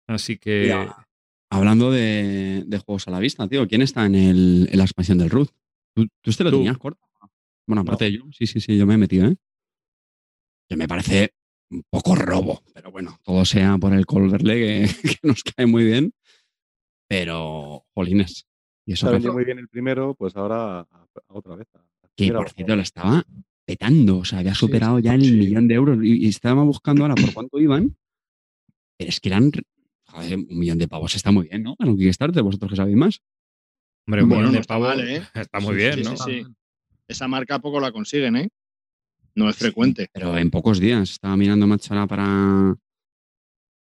Así 0.08 0.38
que. 0.38 0.68
Ya. 0.68 1.08
Hablando 1.54 1.92
de, 1.92 2.64
de 2.66 2.78
juegos 2.78 3.08
a 3.08 3.12
la 3.12 3.20
vista, 3.20 3.46
tío, 3.48 3.68
¿quién 3.68 3.82
está 3.82 4.06
en, 4.06 4.16
el, 4.16 4.70
en 4.72 4.78
la 4.78 4.86
expansión 4.86 5.18
del 5.18 5.30
Root? 5.30 5.50
¿Tú, 5.94 6.08
tú 6.22 6.30
este 6.30 6.46
lo 6.46 6.50
Tú. 6.50 6.58
tenías 6.58 6.78
corto? 6.78 7.06
Bueno, 7.68 7.82
aparte 7.82 8.06
de 8.06 8.14
yo, 8.14 8.24
sí, 8.32 8.48
sí, 8.48 8.62
sí, 8.62 8.78
yo 8.78 8.86
me 8.88 8.94
he 8.94 8.98
metido, 8.98 9.28
¿eh? 9.28 9.36
Que 10.70 10.78
me 10.78 10.88
parece 10.88 11.34
un 11.70 11.84
poco 11.90 12.16
robo, 12.16 12.64
pero 12.74 12.90
bueno, 12.92 13.20
todo 13.24 13.44
sea 13.44 13.78
por 13.78 13.94
el 13.94 14.06
Colverle 14.06 14.56
que, 14.56 14.88
que 15.22 15.28
nos 15.28 15.44
cae 15.44 15.66
muy 15.66 15.84
bien, 15.84 16.14
pero, 17.10 17.86
jolines. 17.94 18.48
Y 18.86 18.94
eso 18.94 19.10
vendido 19.12 19.34
muy 19.34 19.46
bien 19.46 19.60
el 19.60 19.68
primero, 19.68 20.16
pues 20.16 20.36
ahora 20.36 20.80
a, 20.80 20.82
a 20.82 21.08
otra 21.28 21.56
vez. 21.56 21.68
a- 21.76 21.80
a 21.80 22.10
que 22.16 22.32
por 22.32 22.50
cierto 22.52 22.76
lo 22.76 22.82
estaba 22.82 23.24
petando, 23.66 24.18
o 24.20 24.26
sea, 24.26 24.40
había 24.40 24.54
superado 24.56 25.00
ya 25.00 25.16
el 25.16 25.22
sí. 25.22 25.32
millón 25.38 25.68
de 25.68 25.76
euros 25.76 25.98
y, 26.04 26.26
y 26.26 26.28
estaba 26.28 26.64
buscando 26.64 27.04
ahora 27.04 27.16
por 27.16 27.34
cuánto 27.34 27.60
iban, 27.60 27.96
pero 28.98 29.10
es 29.10 29.20
que 29.20 29.30
eran, 29.30 29.52
joder, 30.08 30.38
un 30.38 30.60
millón 30.60 30.78
de 30.78 30.88
pavos 30.88 31.16
está 31.16 31.32
muy 31.32 31.48
bien, 31.48 31.64
¿no? 31.64 31.76
Para 31.76 31.92
un 31.92 31.98
Kickstarter, 31.98 32.44
vosotros 32.44 32.72
que 32.72 32.76
sabéis 32.76 32.98
más. 32.98 33.22
Hombre, 34.08 34.24
un 34.24 34.30
Bueno, 34.30 34.48
millón 34.50 34.62
de 34.62 34.68
pavos 34.68 34.88
mal, 34.90 35.08
¿eh? 35.08 35.22
está 35.36 35.60
muy 35.60 35.76
Sí, 35.76 35.80
bien, 35.82 35.96
sí, 35.96 36.04
¿no? 36.04 36.18
sí, 36.18 36.44
sí. 36.44 36.48
Esa 37.08 37.28
marca 37.28 37.60
poco 37.60 37.80
la 37.80 37.92
consiguen, 37.92 38.36
¿eh? 38.36 38.50
No 39.36 39.50
es 39.50 39.56
frecuente. 39.56 40.10
Pero 40.12 40.38
en 40.38 40.50
pocos 40.52 40.80
días 40.80 41.12
estaba 41.12 41.38
mirando 41.38 41.66
Machala 41.68 42.08
para, 42.08 42.76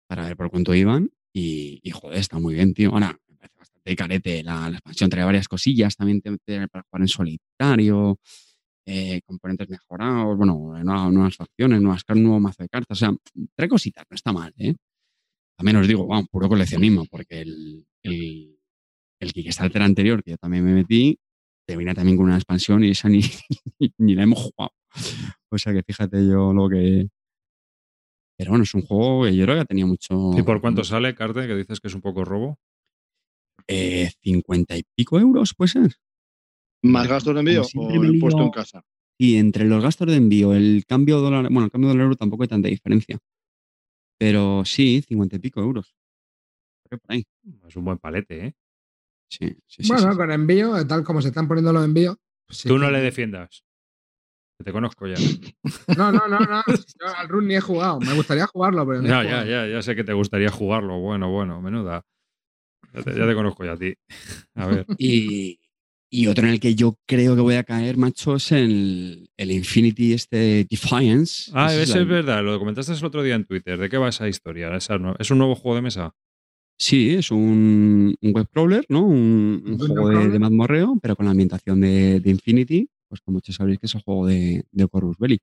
para 0.08 0.24
ver 0.24 0.36
por 0.36 0.50
cuánto 0.50 0.74
iban 0.74 1.10
y, 1.32 1.80
y, 1.82 1.90
joder, 1.90 2.18
está 2.18 2.38
muy 2.38 2.54
bien, 2.54 2.74
tío. 2.74 2.90
Ahora, 2.92 3.18
bastante 3.84 3.96
carete. 3.96 4.42
La, 4.42 4.68
la 4.70 4.76
expansión 4.78 5.10
trae 5.10 5.24
varias 5.24 5.48
cosillas, 5.48 5.96
también 5.96 6.20
te, 6.20 6.36
te- 6.44 6.68
para 6.68 6.84
jugar 6.90 7.02
en 7.02 7.08
solitario, 7.08 8.18
eh, 8.86 9.20
componentes 9.26 9.68
mejorados, 9.68 10.36
bueno, 10.36 10.54
nuevas, 10.82 11.12
nuevas 11.12 11.36
facciones, 11.36 11.80
nuevas, 11.80 12.04
car- 12.04 12.16
nuevo 12.16 12.40
mazo 12.40 12.62
de 12.62 12.68
cartas. 12.68 12.96
O 12.96 12.98
sea, 12.98 13.14
trae 13.56 13.68
cositas, 13.68 14.04
no 14.10 14.14
está 14.14 14.32
mal, 14.32 14.52
¿eh? 14.58 14.74
También 15.56 15.76
os 15.76 15.86
digo, 15.88 16.06
vamos, 16.06 16.26
puro 16.30 16.48
coleccionismo, 16.48 17.04
porque 17.10 17.42
el, 17.42 17.86
el, 18.02 18.58
el 19.20 19.32
Kickstarter 19.32 19.82
anterior, 19.82 20.22
que 20.22 20.32
yo 20.32 20.36
también 20.36 20.64
me 20.64 20.72
metí, 20.74 21.16
te 21.66 21.76
viene 21.76 21.94
también 21.94 22.16
con 22.16 22.26
una 22.26 22.34
expansión 22.36 22.82
y 22.84 22.90
esa 22.90 23.08
ni, 23.08 23.20
ni 23.98 24.14
la 24.14 24.24
hemos 24.24 24.40
jugado. 24.40 24.72
O 25.50 25.58
sea 25.58 25.72
que 25.72 25.82
fíjate 25.82 26.26
yo 26.26 26.52
lo 26.52 26.68
que. 26.68 27.08
Pero 28.36 28.50
bueno, 28.50 28.64
es 28.64 28.74
un 28.74 28.82
juego 28.82 29.24
que 29.24 29.36
yo 29.36 29.44
creo 29.44 29.58
que 29.60 29.64
tenía 29.64 29.86
mucho. 29.86 30.32
¿Y 30.36 30.42
por 30.42 30.60
cuánto 30.60 30.82
sale, 30.82 31.14
Carte, 31.14 31.46
que 31.46 31.54
dices 31.54 31.78
que 31.80 31.86
es 31.86 31.94
un 31.94 32.00
poco 32.00 32.24
robo? 32.24 32.58
Eh, 33.66 34.10
50 34.22 34.76
y 34.76 34.82
pico 34.94 35.18
euros, 35.18 35.54
puede 35.54 35.68
ser. 35.68 35.94
¿Más 36.82 37.08
gastos 37.08 37.34
de 37.34 37.40
envío 37.40 37.62
o 37.76 37.90
el 37.90 38.18
puesto 38.18 38.42
en 38.42 38.50
casa? 38.50 38.84
Y 39.18 39.36
entre 39.36 39.64
los 39.64 39.82
gastos 39.82 40.08
de 40.08 40.16
envío, 40.16 40.54
el 40.54 40.84
cambio 40.86 41.18
dólar, 41.20 41.44
bueno, 41.44 41.64
el 41.64 41.70
cambio 41.70 41.88
dólar 41.88 42.04
euro 42.04 42.16
tampoco 42.16 42.42
hay 42.42 42.48
tanta 42.48 42.68
diferencia. 42.68 43.18
Pero 44.18 44.64
sí, 44.64 45.02
50 45.06 45.36
y 45.36 45.38
pico 45.38 45.60
euros. 45.60 45.94
Creo 46.86 46.98
por 46.98 47.12
ahí. 47.12 47.24
Es 47.66 47.76
un 47.76 47.84
buen 47.84 47.98
palete, 47.98 48.46
¿eh? 48.46 48.54
Sí, 49.30 49.56
sí, 49.66 49.82
sí. 49.82 49.88
Bueno, 49.88 50.12
sí. 50.12 50.18
con 50.18 50.30
envío, 50.30 50.86
tal 50.86 51.02
como 51.02 51.22
se 51.22 51.28
están 51.28 51.48
poniendo 51.48 51.72
los 51.72 51.84
envíos. 51.84 52.16
pues 52.46 52.58
sí 52.58 52.68
Tú 52.68 52.78
no 52.78 52.90
le 52.90 53.00
defiendas. 53.00 53.64
Que 54.58 54.64
te 54.64 54.72
conozco 54.72 55.06
ya. 55.06 55.14
No, 55.98 56.12
no, 56.12 56.28
no, 56.28 56.38
no. 56.38 56.62
Yo 56.66 57.16
al 57.16 57.28
Run 57.28 57.48
ni 57.48 57.56
he 57.56 57.60
jugado. 57.60 57.98
Me 58.00 58.14
gustaría 58.14 58.46
jugarlo, 58.46 58.86
pero 58.86 59.00
no 59.02 59.06
he 59.06 59.10
Ya, 59.10 59.24
ya, 59.24 59.44
ya, 59.44 59.66
ya 59.66 59.82
sé 59.82 59.96
que 59.96 60.04
te 60.04 60.12
gustaría 60.12 60.50
jugarlo. 60.50 61.00
Bueno, 61.00 61.30
bueno, 61.30 61.60
menuda. 61.60 62.04
Ya 62.94 63.02
te, 63.02 63.18
ya 63.18 63.26
te 63.26 63.35
conozco 63.35 63.64
ya 63.64 63.72
a 63.72 63.76
ti. 63.76 63.92
A 64.54 64.66
ver. 64.66 64.87
Y, 64.98 65.59
y 66.11 66.26
otro 66.28 66.46
en 66.46 66.52
el 66.52 66.61
que 66.61 66.74
yo 66.74 66.96
creo 67.07 67.35
que 67.35 67.40
voy 67.42 67.57
a 67.57 67.64
caer, 67.64 67.96
macho, 67.96 68.37
es 68.37 68.52
el, 68.52 69.28
el 69.37 69.50
Infinity 69.50 70.12
este 70.12 70.64
Defiance. 70.70 71.50
Ah, 71.54 71.74
Ese 71.74 71.92
la- 71.94 72.02
es 72.02 72.09
verdad, 72.09 72.44
lo 72.44 72.59
comentaste 72.59 72.92
el 72.92 73.04
otro 73.04 73.22
día 73.22 73.35
en 73.35 73.44
Twitter. 73.44 73.76
¿De 73.78 73.88
qué 73.88 73.96
va 73.98 74.09
esa 74.11 74.28
historia? 74.28 74.74
Esa 74.76 74.96
no- 74.98 75.16
¿Es 75.18 75.30
un 75.30 75.38
nuevo 75.38 75.54
juego 75.57 75.76
de 75.76 75.83
mesa? 75.83 76.14
Sí, 76.76 77.11
es 77.14 77.30
un, 77.30 78.16
un 78.20 78.33
web 78.33 78.48
crawler, 78.50 78.85
¿no? 78.88 79.04
Un, 79.07 79.62
un 79.64 79.72
¿Un 79.72 79.78
juego 79.78 80.09
de, 80.11 80.28
de 80.28 80.38
mazmorreo, 80.38 80.98
pero 81.00 81.14
con 81.16 81.24
la 81.26 81.30
ambientación 81.33 81.80
de, 81.80 82.20
de 82.20 82.30
Infinity, 82.30 82.88
pues 83.09 83.20
como 83.20 83.37
muchos 83.37 83.54
sabréis 83.54 83.78
que 83.78 83.87
es 83.87 83.94
el 83.94 84.02
juego 84.02 84.26
de, 84.26 84.64
de 84.72 84.88
Corvus 84.88 85.16
Belli. 85.18 85.40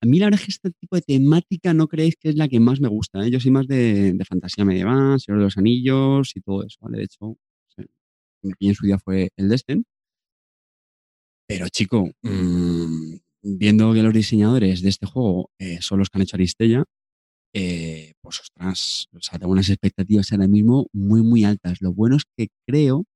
A 0.00 0.06
mí 0.06 0.18
la 0.18 0.26
verdad 0.26 0.40
es 0.40 0.46
que 0.46 0.52
este 0.52 0.70
tipo 0.80 0.96
de 0.96 1.02
temática 1.02 1.74
no 1.74 1.88
creéis 1.88 2.16
que 2.16 2.28
es 2.28 2.36
la 2.36 2.48
que 2.48 2.60
más 2.60 2.80
me 2.80 2.88
gusta. 2.88 3.24
¿eh? 3.26 3.30
Yo 3.30 3.40
soy 3.40 3.50
más 3.50 3.66
de, 3.66 4.12
de 4.12 4.24
fantasía 4.24 4.64
medieval, 4.64 5.20
Señor 5.20 5.40
de 5.40 5.44
los 5.44 5.58
Anillos 5.58 6.36
y 6.36 6.40
todo 6.40 6.64
eso, 6.64 6.78
¿vale? 6.80 6.98
De 6.98 7.04
hecho, 7.04 7.36
mi 8.42 8.68
en 8.68 8.74
su 8.74 8.86
día 8.86 8.98
fue 8.98 9.30
el 9.36 9.48
Destin. 9.48 9.84
Pero 11.48 11.68
chico, 11.68 12.10
mm, 12.22 13.16
viendo 13.42 13.92
que 13.94 14.02
los 14.02 14.12
diseñadores 14.14 14.82
de 14.82 14.90
este 14.90 15.06
juego 15.06 15.50
eh, 15.58 15.78
son 15.80 15.98
los 15.98 16.10
que 16.10 16.18
han 16.18 16.22
hecho 16.22 16.36
Aristella, 16.36 16.84
eh, 17.54 18.14
pues 18.20 18.40
ostras, 18.40 19.08
o 19.14 19.20
sea, 19.20 19.38
tengo 19.38 19.52
unas 19.52 19.68
expectativas 19.70 20.30
ahora 20.32 20.48
mismo 20.48 20.88
muy, 20.92 21.22
muy 21.22 21.44
altas. 21.44 21.80
Lo 21.80 21.92
bueno 21.92 22.16
es 22.16 22.24
que 22.36 22.48
creo 22.66 23.06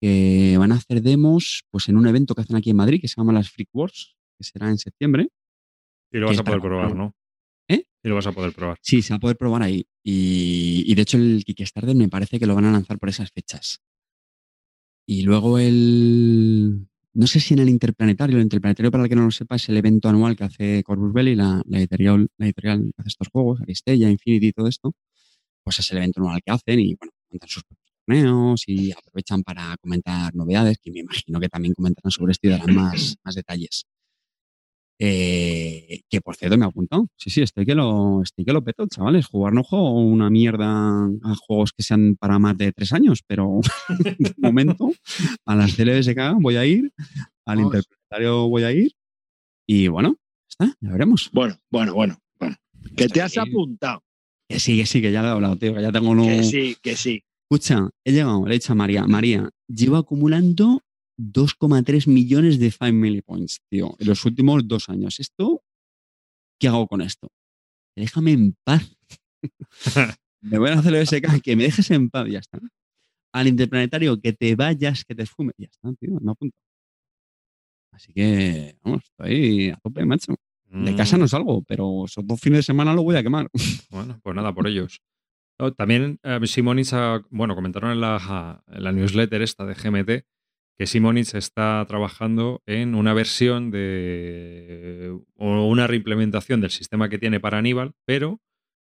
que 0.00 0.56
van 0.58 0.72
a 0.72 0.76
hacer 0.76 1.02
demos 1.02 1.64
pues 1.70 1.88
en 1.88 1.96
un 1.96 2.06
evento 2.06 2.34
que 2.34 2.42
hacen 2.42 2.56
aquí 2.56 2.70
en 2.70 2.76
Madrid 2.76 3.00
que 3.00 3.08
se 3.08 3.16
llama 3.16 3.32
las 3.32 3.50
Freak 3.50 3.68
Wars, 3.74 4.16
que 4.38 4.44
será 4.44 4.70
en 4.70 4.78
septiembre. 4.78 5.28
Y 6.12 6.18
lo 6.18 6.26
vas 6.26 6.38
a 6.38 6.44
poder 6.44 6.60
probar. 6.60 6.94
¿no? 6.94 7.14
¿Eh? 7.68 7.84
Y 8.02 8.08
lo 8.08 8.14
vas 8.14 8.26
a 8.26 8.32
poder 8.32 8.52
probar. 8.52 8.78
Sí, 8.82 9.02
se 9.02 9.12
va 9.12 9.16
a 9.16 9.20
poder 9.20 9.36
probar 9.36 9.62
ahí. 9.62 9.86
Y, 10.02 10.84
y 10.86 10.94
de 10.94 11.02
hecho 11.02 11.16
el 11.16 11.44
Kickstarter 11.44 11.94
me 11.94 12.08
parece 12.08 12.38
que 12.38 12.46
lo 12.46 12.54
van 12.54 12.64
a 12.64 12.72
lanzar 12.72 12.98
por 12.98 13.08
esas 13.08 13.30
fechas. 13.30 13.80
Y 15.06 15.22
luego 15.22 15.58
el... 15.58 16.86
No 17.12 17.26
sé 17.26 17.40
si 17.40 17.54
en 17.54 17.60
el 17.60 17.68
Interplanetario, 17.68 18.36
el 18.36 18.44
Interplanetario 18.44 18.90
para 18.92 19.02
el 19.02 19.08
que 19.10 19.16
no 19.16 19.24
lo 19.24 19.32
sepa 19.32 19.56
es 19.56 19.68
el 19.68 19.76
evento 19.76 20.08
anual 20.08 20.36
que 20.36 20.44
hace 20.44 20.82
Corvus 20.84 21.12
Belli, 21.12 21.34
la, 21.34 21.60
la 21.66 21.78
editorial, 21.78 22.28
la 22.38 22.46
editorial 22.46 22.92
que 22.94 23.02
hace 23.02 23.08
estos 23.08 23.28
juegos, 23.28 23.60
Aristella, 23.60 24.08
Infinity 24.08 24.46
y 24.48 24.52
todo 24.52 24.68
esto. 24.68 24.92
Pues 25.64 25.80
es 25.80 25.90
el 25.90 25.98
evento 25.98 26.20
anual 26.20 26.40
que 26.44 26.52
hacen 26.52 26.78
y 26.78 26.94
bueno, 26.94 27.12
montan 27.28 27.48
sus 27.48 27.64
propios 27.64 27.92
torneos 28.06 28.62
y 28.68 28.92
aprovechan 28.92 29.42
para 29.42 29.76
comentar 29.80 30.34
novedades, 30.36 30.78
que 30.80 30.92
me 30.92 31.00
imagino 31.00 31.40
que 31.40 31.48
también 31.48 31.74
comentarán 31.74 32.12
sobre 32.12 32.32
esto 32.32 32.46
y 32.46 32.50
darán 32.50 32.74
más, 32.74 33.16
más 33.24 33.34
detalles. 33.34 33.86
Eh, 35.02 36.02
que 36.10 36.20
por 36.20 36.36
cierto 36.36 36.58
me 36.58 36.66
ha 36.66 36.68
apuntado. 36.68 37.08
Sí, 37.16 37.30
sí, 37.30 37.40
estoy 37.40 37.64
que 37.64 37.74
lo, 37.74 38.22
estoy 38.22 38.44
que 38.44 38.52
lo 38.52 38.62
peto, 38.62 38.86
chavales. 38.86 39.26
Jugar 39.26 39.54
no 39.54 39.62
juego 39.62 39.98
una 39.98 40.28
mierda 40.28 41.06
a 41.06 41.34
juegos 41.36 41.72
que 41.72 41.82
sean 41.82 42.16
para 42.16 42.38
más 42.38 42.58
de 42.58 42.70
tres 42.72 42.92
años, 42.92 43.22
pero 43.26 43.60
de 44.18 44.34
momento 44.36 44.92
a 45.46 45.56
las 45.56 45.74
CLBSK 45.74 46.34
voy 46.40 46.56
a 46.56 46.66
ir, 46.66 46.92
al 47.46 47.56
Vamos. 47.56 47.74
interplanetario 47.74 48.48
voy 48.48 48.64
a 48.64 48.72
ir 48.72 48.92
y 49.66 49.88
bueno, 49.88 50.16
está, 50.46 50.76
ya 50.80 50.92
veremos. 50.92 51.30
Bueno, 51.32 51.56
bueno, 51.70 51.94
bueno. 51.94 52.18
bueno. 52.38 52.56
Que 52.94 53.08
te 53.08 53.22
has 53.22 53.38
apuntado. 53.38 54.02
Que 54.46 54.60
sí, 54.60 54.76
que 54.76 54.84
sí, 54.84 55.00
que 55.00 55.12
ya 55.12 55.22
lo 55.22 55.28
he 55.28 55.30
hablado, 55.30 55.56
tío, 55.56 55.74
que 55.74 55.80
ya 55.80 55.92
tengo 55.92 56.10
uno. 56.10 56.24
Que 56.24 56.44
sí, 56.44 56.76
que 56.82 56.94
sí. 56.94 57.22
Escucha, 57.48 57.88
he 58.04 58.12
llegado, 58.12 58.44
le 58.46 58.54
he 58.54 58.58
dicho 58.58 58.72
a 58.72 58.76
María, 58.76 59.06
María, 59.06 59.48
llevo 59.66 59.96
acumulando 59.96 60.82
2,3 61.20 62.06
millones 62.06 62.58
de 62.58 62.70
Family 62.70 63.22
Points, 63.22 63.60
tío, 63.68 63.94
en 63.98 64.06
los 64.08 64.24
últimos 64.24 64.66
dos 64.66 64.88
años. 64.88 65.20
¿Esto? 65.20 65.62
¿Qué 66.58 66.68
hago 66.68 66.86
con 66.86 67.00
esto? 67.02 67.28
Déjame 67.96 68.32
en 68.32 68.56
paz. 68.64 68.96
me 70.40 70.58
voy 70.58 70.70
a 70.70 70.78
hacer 70.78 70.94
el 70.94 71.02
SK, 71.06 71.42
que 71.42 71.56
me 71.56 71.64
dejes 71.64 71.90
en 71.90 72.08
paz, 72.10 72.26
ya 72.28 72.38
está. 72.38 72.58
Al 73.32 73.46
interplanetario, 73.48 74.20
que 74.20 74.32
te 74.32 74.54
vayas, 74.56 75.04
que 75.04 75.14
te 75.14 75.26
fume, 75.26 75.52
ya 75.58 75.66
está, 75.66 75.92
tío, 75.94 76.18
me 76.20 76.32
apunto. 76.32 76.56
Así 77.92 78.12
que, 78.12 78.76
vamos, 78.82 79.02
estoy 79.04 79.70
a 79.70 79.76
tope, 79.76 80.04
macho. 80.04 80.34
De 80.72 80.94
casa 80.94 81.16
Mm, 81.16 81.20
no 81.20 81.28
salgo, 81.28 81.62
pero 81.62 82.04
esos 82.06 82.24
dos 82.26 82.40
fines 82.40 82.58
de 82.58 82.62
semana 82.62 82.94
lo 82.94 83.02
voy 83.02 83.16
a 83.16 83.22
quemar. 83.22 83.48
Bueno, 83.90 84.20
pues 84.22 84.36
nada, 84.36 84.54
por 84.54 84.68
ellos. 84.68 85.00
Oh, 85.58 85.72
También 85.72 86.18
eh, 86.22 86.38
ha- 86.92 87.20
bueno, 87.30 87.54
comentaron 87.56 87.90
en 87.90 88.00
la, 88.00 88.62
en 88.68 88.84
la 88.84 88.92
newsletter 88.92 89.42
esta 89.42 89.66
de 89.66 89.74
GMT 89.74 90.24
que 90.80 90.86
Simonich 90.86 91.34
está 91.34 91.84
trabajando 91.86 92.62
en 92.64 92.94
una 92.94 93.12
versión 93.12 93.70
de 93.70 95.14
o 95.36 95.66
una 95.66 95.86
reimplementación 95.86 96.62
del 96.62 96.70
sistema 96.70 97.10
que 97.10 97.18
tiene 97.18 97.38
para 97.38 97.58
Aníbal, 97.58 97.92
pero 98.06 98.40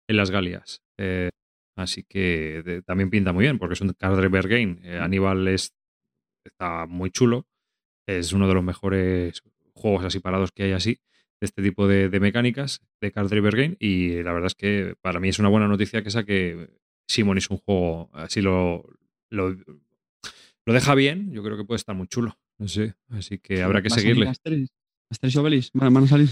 en 0.07 0.17
las 0.17 0.29
Galias. 0.29 0.83
Eh, 0.99 1.31
así 1.75 2.03
que 2.03 2.83
también 2.85 3.09
pinta 3.09 3.33
muy 3.33 3.45
bien, 3.45 3.57
porque 3.57 3.73
es 3.73 3.81
un 3.81 3.93
card 3.93 4.15
driver 4.15 4.47
game. 4.47 4.77
Eh, 4.83 4.99
Aníbal 4.99 5.47
es, 5.47 5.73
está 6.45 6.85
muy 6.85 7.09
chulo. 7.09 7.47
Es 8.07 8.31
uno 8.31 8.47
de 8.47 8.53
los 8.53 8.63
mejores 8.63 9.41
juegos 9.73 10.05
así 10.05 10.19
parados 10.19 10.51
que 10.51 10.65
hay 10.65 10.73
así 10.73 10.99
de 11.41 11.45
este 11.45 11.63
tipo 11.63 11.87
de, 11.87 12.11
mecánicas 12.19 12.85
de 13.01 13.11
Card 13.11 13.29
Driver 13.29 13.55
Game 13.55 13.75
y 13.79 14.21
la 14.21 14.33
verdad 14.33 14.47
es 14.47 14.55
que 14.55 14.93
para 15.01 15.19
mí 15.19 15.29
es 15.29 15.39
una 15.39 15.49
buena 15.49 15.67
noticia 15.67 16.03
que 16.03 16.09
esa 16.09 16.25
que 16.25 16.69
Simon 17.07 17.39
es 17.39 17.49
un 17.49 17.57
juego 17.57 18.11
así 18.13 18.41
lo, 18.41 18.87
lo 19.31 19.55
lo 20.67 20.73
deja 20.73 20.95
bien, 20.95 21.31
yo 21.31 21.41
creo 21.43 21.55
que 21.55 21.63
puede 21.63 21.77
estar 21.77 21.95
muy 21.95 22.07
chulo. 22.07 22.37
No 22.57 22.67
sé, 22.67 22.93
así 23.09 23.39
que 23.39 23.63
habrá 23.63 23.81
que 23.81 23.87
¿Va 23.87 23.95
a 23.95 23.99
seguirle. 23.99 24.27
Asterix? 24.27 24.69
Asterix 25.09 25.35
y 25.35 25.37
Obelix, 25.37 25.71
¿Van 25.73 25.93
van 25.93 26.03
a 26.03 26.07
salir? 26.07 26.29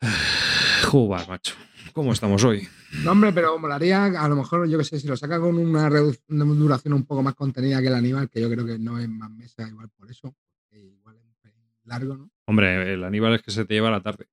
Jugar, 0.90 1.28
macho. 1.28 1.54
¿Cómo 1.92 2.12
estamos 2.12 2.42
hoy? 2.42 2.66
No, 3.04 3.12
hombre, 3.12 3.32
pero 3.32 3.56
molaría, 3.56 4.06
a 4.06 4.28
lo 4.28 4.34
mejor, 4.34 4.68
yo 4.68 4.76
qué 4.76 4.82
sé, 4.82 4.98
si 4.98 5.06
lo 5.06 5.16
saca 5.16 5.38
con 5.38 5.56
una, 5.56 5.88
duración 5.88 6.94
un 6.94 7.04
poco 7.04 7.22
más 7.22 7.36
contenida 7.36 7.80
que 7.80 7.86
el 7.86 7.94
Aníbal, 7.94 8.28
que 8.28 8.40
yo 8.40 8.50
creo 8.50 8.66
que 8.66 8.76
no 8.76 8.98
es 8.98 9.08
más 9.08 9.30
mesa 9.30 9.68
igual 9.68 9.88
por 9.96 10.10
eso, 10.10 10.34
igual 10.72 11.16
es 11.44 11.54
largo, 11.84 12.16
¿no? 12.16 12.30
Hombre, 12.46 12.94
el 12.94 13.04
Aníbal 13.04 13.34
es 13.34 13.42
que 13.42 13.52
se 13.52 13.64
te 13.64 13.74
lleva 13.74 13.88
la 13.88 14.02
tarde. 14.02 14.26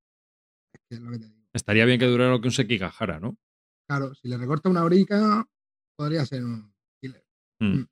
Es 0.74 0.82
que 0.90 0.96
es 0.96 1.00
lo 1.00 1.12
que 1.12 1.20
te 1.20 1.28
digo. 1.28 1.48
Estaría 1.54 1.86
bien 1.86 2.00
que 2.00 2.08
durara 2.08 2.32
lo 2.32 2.42
que 2.42 2.48
un 2.48 2.54
Sekigahara, 2.54 3.20
¿no? 3.20 3.38
Claro, 3.88 4.16
si 4.16 4.28
le 4.28 4.38
recorta 4.38 4.68
una 4.68 4.84
horica, 4.84 5.48
podría 5.96 6.26
ser 6.26 6.44
un 6.44 6.74
killer. 7.00 7.24
Mm. 7.60 7.82
Mm. 7.82 7.88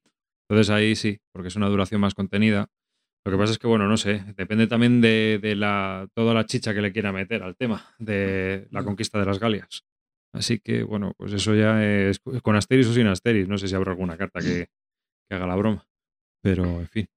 Entonces 0.49 0.69
ahí 0.71 0.95
sí, 0.95 1.19
porque 1.31 1.49
es 1.49 1.55
una 1.55 1.69
duración 1.69 2.01
más 2.01 2.13
contenida. 2.15 2.67
Lo 3.25 3.31
que 3.31 3.37
pasa 3.37 3.53
es 3.53 3.59
que, 3.59 3.67
bueno, 3.67 3.87
no 3.87 3.97
sé, 3.97 4.23
depende 4.35 4.67
también 4.67 5.01
de, 5.01 5.39
de 5.41 5.55
la, 5.55 6.07
toda 6.15 6.33
la 6.33 6.45
chicha 6.45 6.73
que 6.73 6.81
le 6.81 6.91
quiera 6.91 7.11
meter 7.11 7.43
al 7.43 7.55
tema 7.55 7.85
de 7.99 8.67
la 8.71 8.83
conquista 8.83 9.19
de 9.19 9.25
las 9.25 9.39
Galias. 9.39 9.83
Así 10.33 10.59
que, 10.59 10.83
bueno, 10.83 11.13
pues 11.17 11.33
eso 11.33 11.53
ya 11.53 11.83
es 11.83 12.19
con 12.41 12.55
Asteris 12.55 12.87
o 12.87 12.93
sin 12.93 13.07
Asteris. 13.07 13.47
No 13.47 13.57
sé 13.57 13.67
si 13.67 13.75
habrá 13.75 13.91
alguna 13.91 14.17
carta 14.17 14.39
que, 14.39 14.69
que 15.27 15.35
haga 15.35 15.47
la 15.47 15.55
broma. 15.55 15.85
Pero, 16.41 16.63
en 16.63 16.87
fin, 16.87 17.07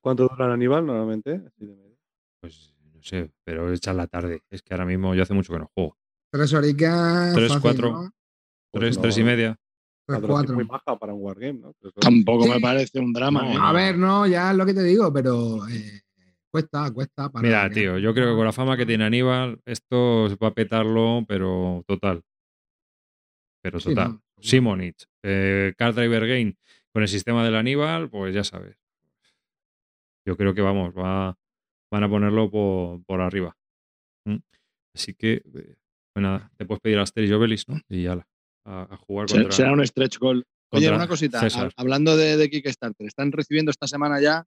¿Cuánto 0.00 0.28
dura 0.28 0.46
el 0.46 0.52
Aníbal 0.52 0.86
normalmente? 0.86 1.40
Pues 2.40 2.74
no 2.92 3.02
sé, 3.02 3.30
pero 3.44 3.72
echar 3.72 3.94
la 3.94 4.06
tarde. 4.06 4.42
Es 4.50 4.62
que 4.62 4.74
ahora 4.74 4.86
mismo 4.86 5.14
yo 5.14 5.22
hace 5.22 5.34
mucho 5.34 5.52
que 5.52 5.58
no 5.58 5.70
juego. 5.74 5.96
Tres 6.32 6.52
horicas. 6.52 7.34
Tres, 7.34 7.48
fácil, 7.48 7.62
cuatro. 7.62 7.92
¿no? 7.92 8.10
Pues 8.70 8.80
Tres, 8.80 8.96
no, 8.96 9.02
tres 9.02 9.18
y 9.18 9.24
media. 9.24 9.56
La 10.06 10.18
duración 10.20 10.54
muy 10.56 10.64
baja 10.64 10.98
para 10.98 11.14
un 11.14 11.22
wargame. 11.22 11.60
Tampoco 12.00 12.46
me 12.46 12.56
Sí. 12.56 12.60
parece 12.60 12.98
un 13.00 13.12
drama. 13.12 13.42
No, 13.42 13.52
¿eh? 13.52 13.58
A 13.60 13.72
ver, 13.72 13.96
no, 13.96 14.26
ya 14.26 14.50
es 14.50 14.56
lo 14.56 14.66
que 14.66 14.74
te 14.74 14.82
digo, 14.82 15.10
pero 15.12 15.66
eh, 15.68 16.02
cuesta, 16.50 16.90
cuesta. 16.92 17.30
Para 17.30 17.42
Mira, 17.46 17.68
que- 17.68 17.74
tío, 17.76 17.98
yo 17.98 18.12
creo 18.12 18.30
que 18.30 18.36
con 18.36 18.44
la 18.44 18.52
fama 18.52 18.76
que 18.76 18.84
tiene 18.84 19.04
Aníbal, 19.04 19.60
esto 19.64 20.28
se 20.28 20.36
va 20.36 20.48
a 20.48 20.54
petarlo, 20.54 21.24
pero 21.26 21.82
total. 21.86 22.22
Pero 23.62 23.80
Sí, 23.80 23.90
total. 23.90 24.12
no. 24.12 24.22
Simonich, 24.40 25.06
eh, 25.22 25.72
Card 25.78 25.94
Driver 25.94 26.26
Game 26.26 26.54
con 26.92 27.02
el 27.02 27.08
sistema 27.08 27.42
del 27.44 27.54
Aníbal, 27.56 28.10
pues 28.10 28.34
ya 28.34 28.44
sabes. 28.44 28.76
Yo 30.26 30.36
creo 30.36 30.54
que 30.54 30.60
vamos, 30.62 30.94
va, 30.94 31.34
van 31.90 32.02
a 32.04 32.08
ponerlo 32.08 32.50
por, 32.50 33.02
por 33.04 33.20
arriba. 33.22 33.56
¿Mm? 34.26 34.36
Así 34.94 35.14
que, 35.14 35.34
eh, 35.34 35.42
pues 36.12 36.22
nada, 36.22 36.50
te 36.58 36.66
puedes 36.66 36.80
pedir 36.80 36.98
a 36.98 37.02
Asterix 37.02 37.30
y 37.30 37.34
Obelix, 37.34 37.68
¿no? 37.68 37.80
Y 37.88 38.02
ya 38.02 38.26
a, 38.64 38.82
a 38.94 38.96
jugar 38.96 39.28
Será- 39.28 39.42
contra. 39.42 39.56
Será 39.56 39.72
un 39.72 39.86
stretch 39.86 40.18
goal. 40.18 40.44
Oye, 40.70 40.90
una 40.90 41.06
cosita, 41.06 41.40
César. 41.40 41.72
hablando 41.76 42.16
de, 42.16 42.36
de 42.36 42.50
Kickstarter, 42.50 43.06
están 43.06 43.30
recibiendo 43.30 43.70
esta 43.70 43.86
semana 43.86 44.20
ya, 44.20 44.44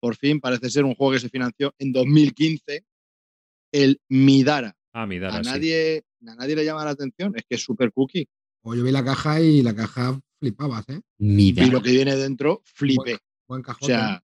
por 0.00 0.16
fin, 0.16 0.38
parece 0.38 0.68
ser 0.68 0.84
un 0.84 0.94
juego 0.94 1.14
que 1.14 1.20
se 1.20 1.30
financió 1.30 1.74
en 1.78 1.92
2015, 1.92 2.84
el 3.72 3.98
Midara. 4.10 4.76
Ah, 4.92 5.06
mi 5.06 5.16
A 5.16 5.42
sí. 5.42 5.48
nadie, 5.48 6.04
a 6.26 6.34
nadie 6.34 6.56
le 6.56 6.64
llama 6.66 6.84
la 6.84 6.90
atención, 6.90 7.32
es 7.36 7.44
que 7.48 7.54
es 7.54 7.62
super 7.62 7.90
cookie. 7.92 8.28
O 8.64 8.74
yo 8.74 8.84
vi 8.84 8.90
la 8.90 9.02
caja 9.04 9.40
y 9.40 9.62
la 9.62 9.74
caja 9.74 10.20
flipabas, 10.38 10.86
¿eh? 10.90 11.00
Mira. 11.18 11.64
Y 11.64 11.70
lo 11.70 11.80
que 11.80 11.92
viene 11.92 12.16
dentro, 12.16 12.60
flipé. 12.66 13.16
Buen 13.48 13.60
O 13.62 13.64
cajón. 13.64 13.86
sea, 13.86 14.22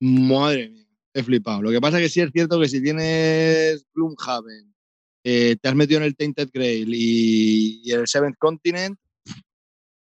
madre 0.00 0.68
mía, 0.68 0.86
he 1.14 1.22
flipado. 1.22 1.62
Lo 1.62 1.70
que 1.70 1.80
pasa 1.80 1.98
es 1.98 2.04
que 2.04 2.08
sí 2.10 2.20
es 2.20 2.30
cierto 2.32 2.60
que 2.60 2.68
si 2.68 2.82
tienes 2.82 3.86
Gloomhaven, 3.94 4.71
eh, 5.24 5.56
te 5.60 5.68
has 5.68 5.74
metido 5.74 5.98
en 5.98 6.04
el 6.04 6.16
Tainted 6.16 6.50
Grail 6.52 6.92
y, 6.94 7.82
y 7.84 7.92
el 7.92 8.06
Seventh 8.06 8.36
Continent, 8.38 8.98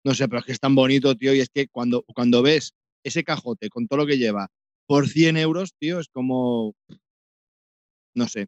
no 0.04 0.14
sé, 0.14 0.28
pero 0.28 0.40
es 0.40 0.44
que 0.44 0.52
es 0.52 0.60
tan 0.60 0.74
bonito, 0.74 1.14
tío, 1.16 1.34
y 1.34 1.40
es 1.40 1.48
que 1.48 1.68
cuando, 1.68 2.02
cuando 2.14 2.42
ves 2.42 2.74
ese 3.02 3.24
cajote 3.24 3.68
con 3.68 3.86
todo 3.88 4.00
lo 4.00 4.06
que 4.06 4.18
lleva 4.18 4.48
por 4.86 5.08
100 5.08 5.36
euros, 5.36 5.74
tío, 5.78 5.98
es 6.00 6.08
como, 6.08 6.74
no 8.14 8.28
sé, 8.28 8.46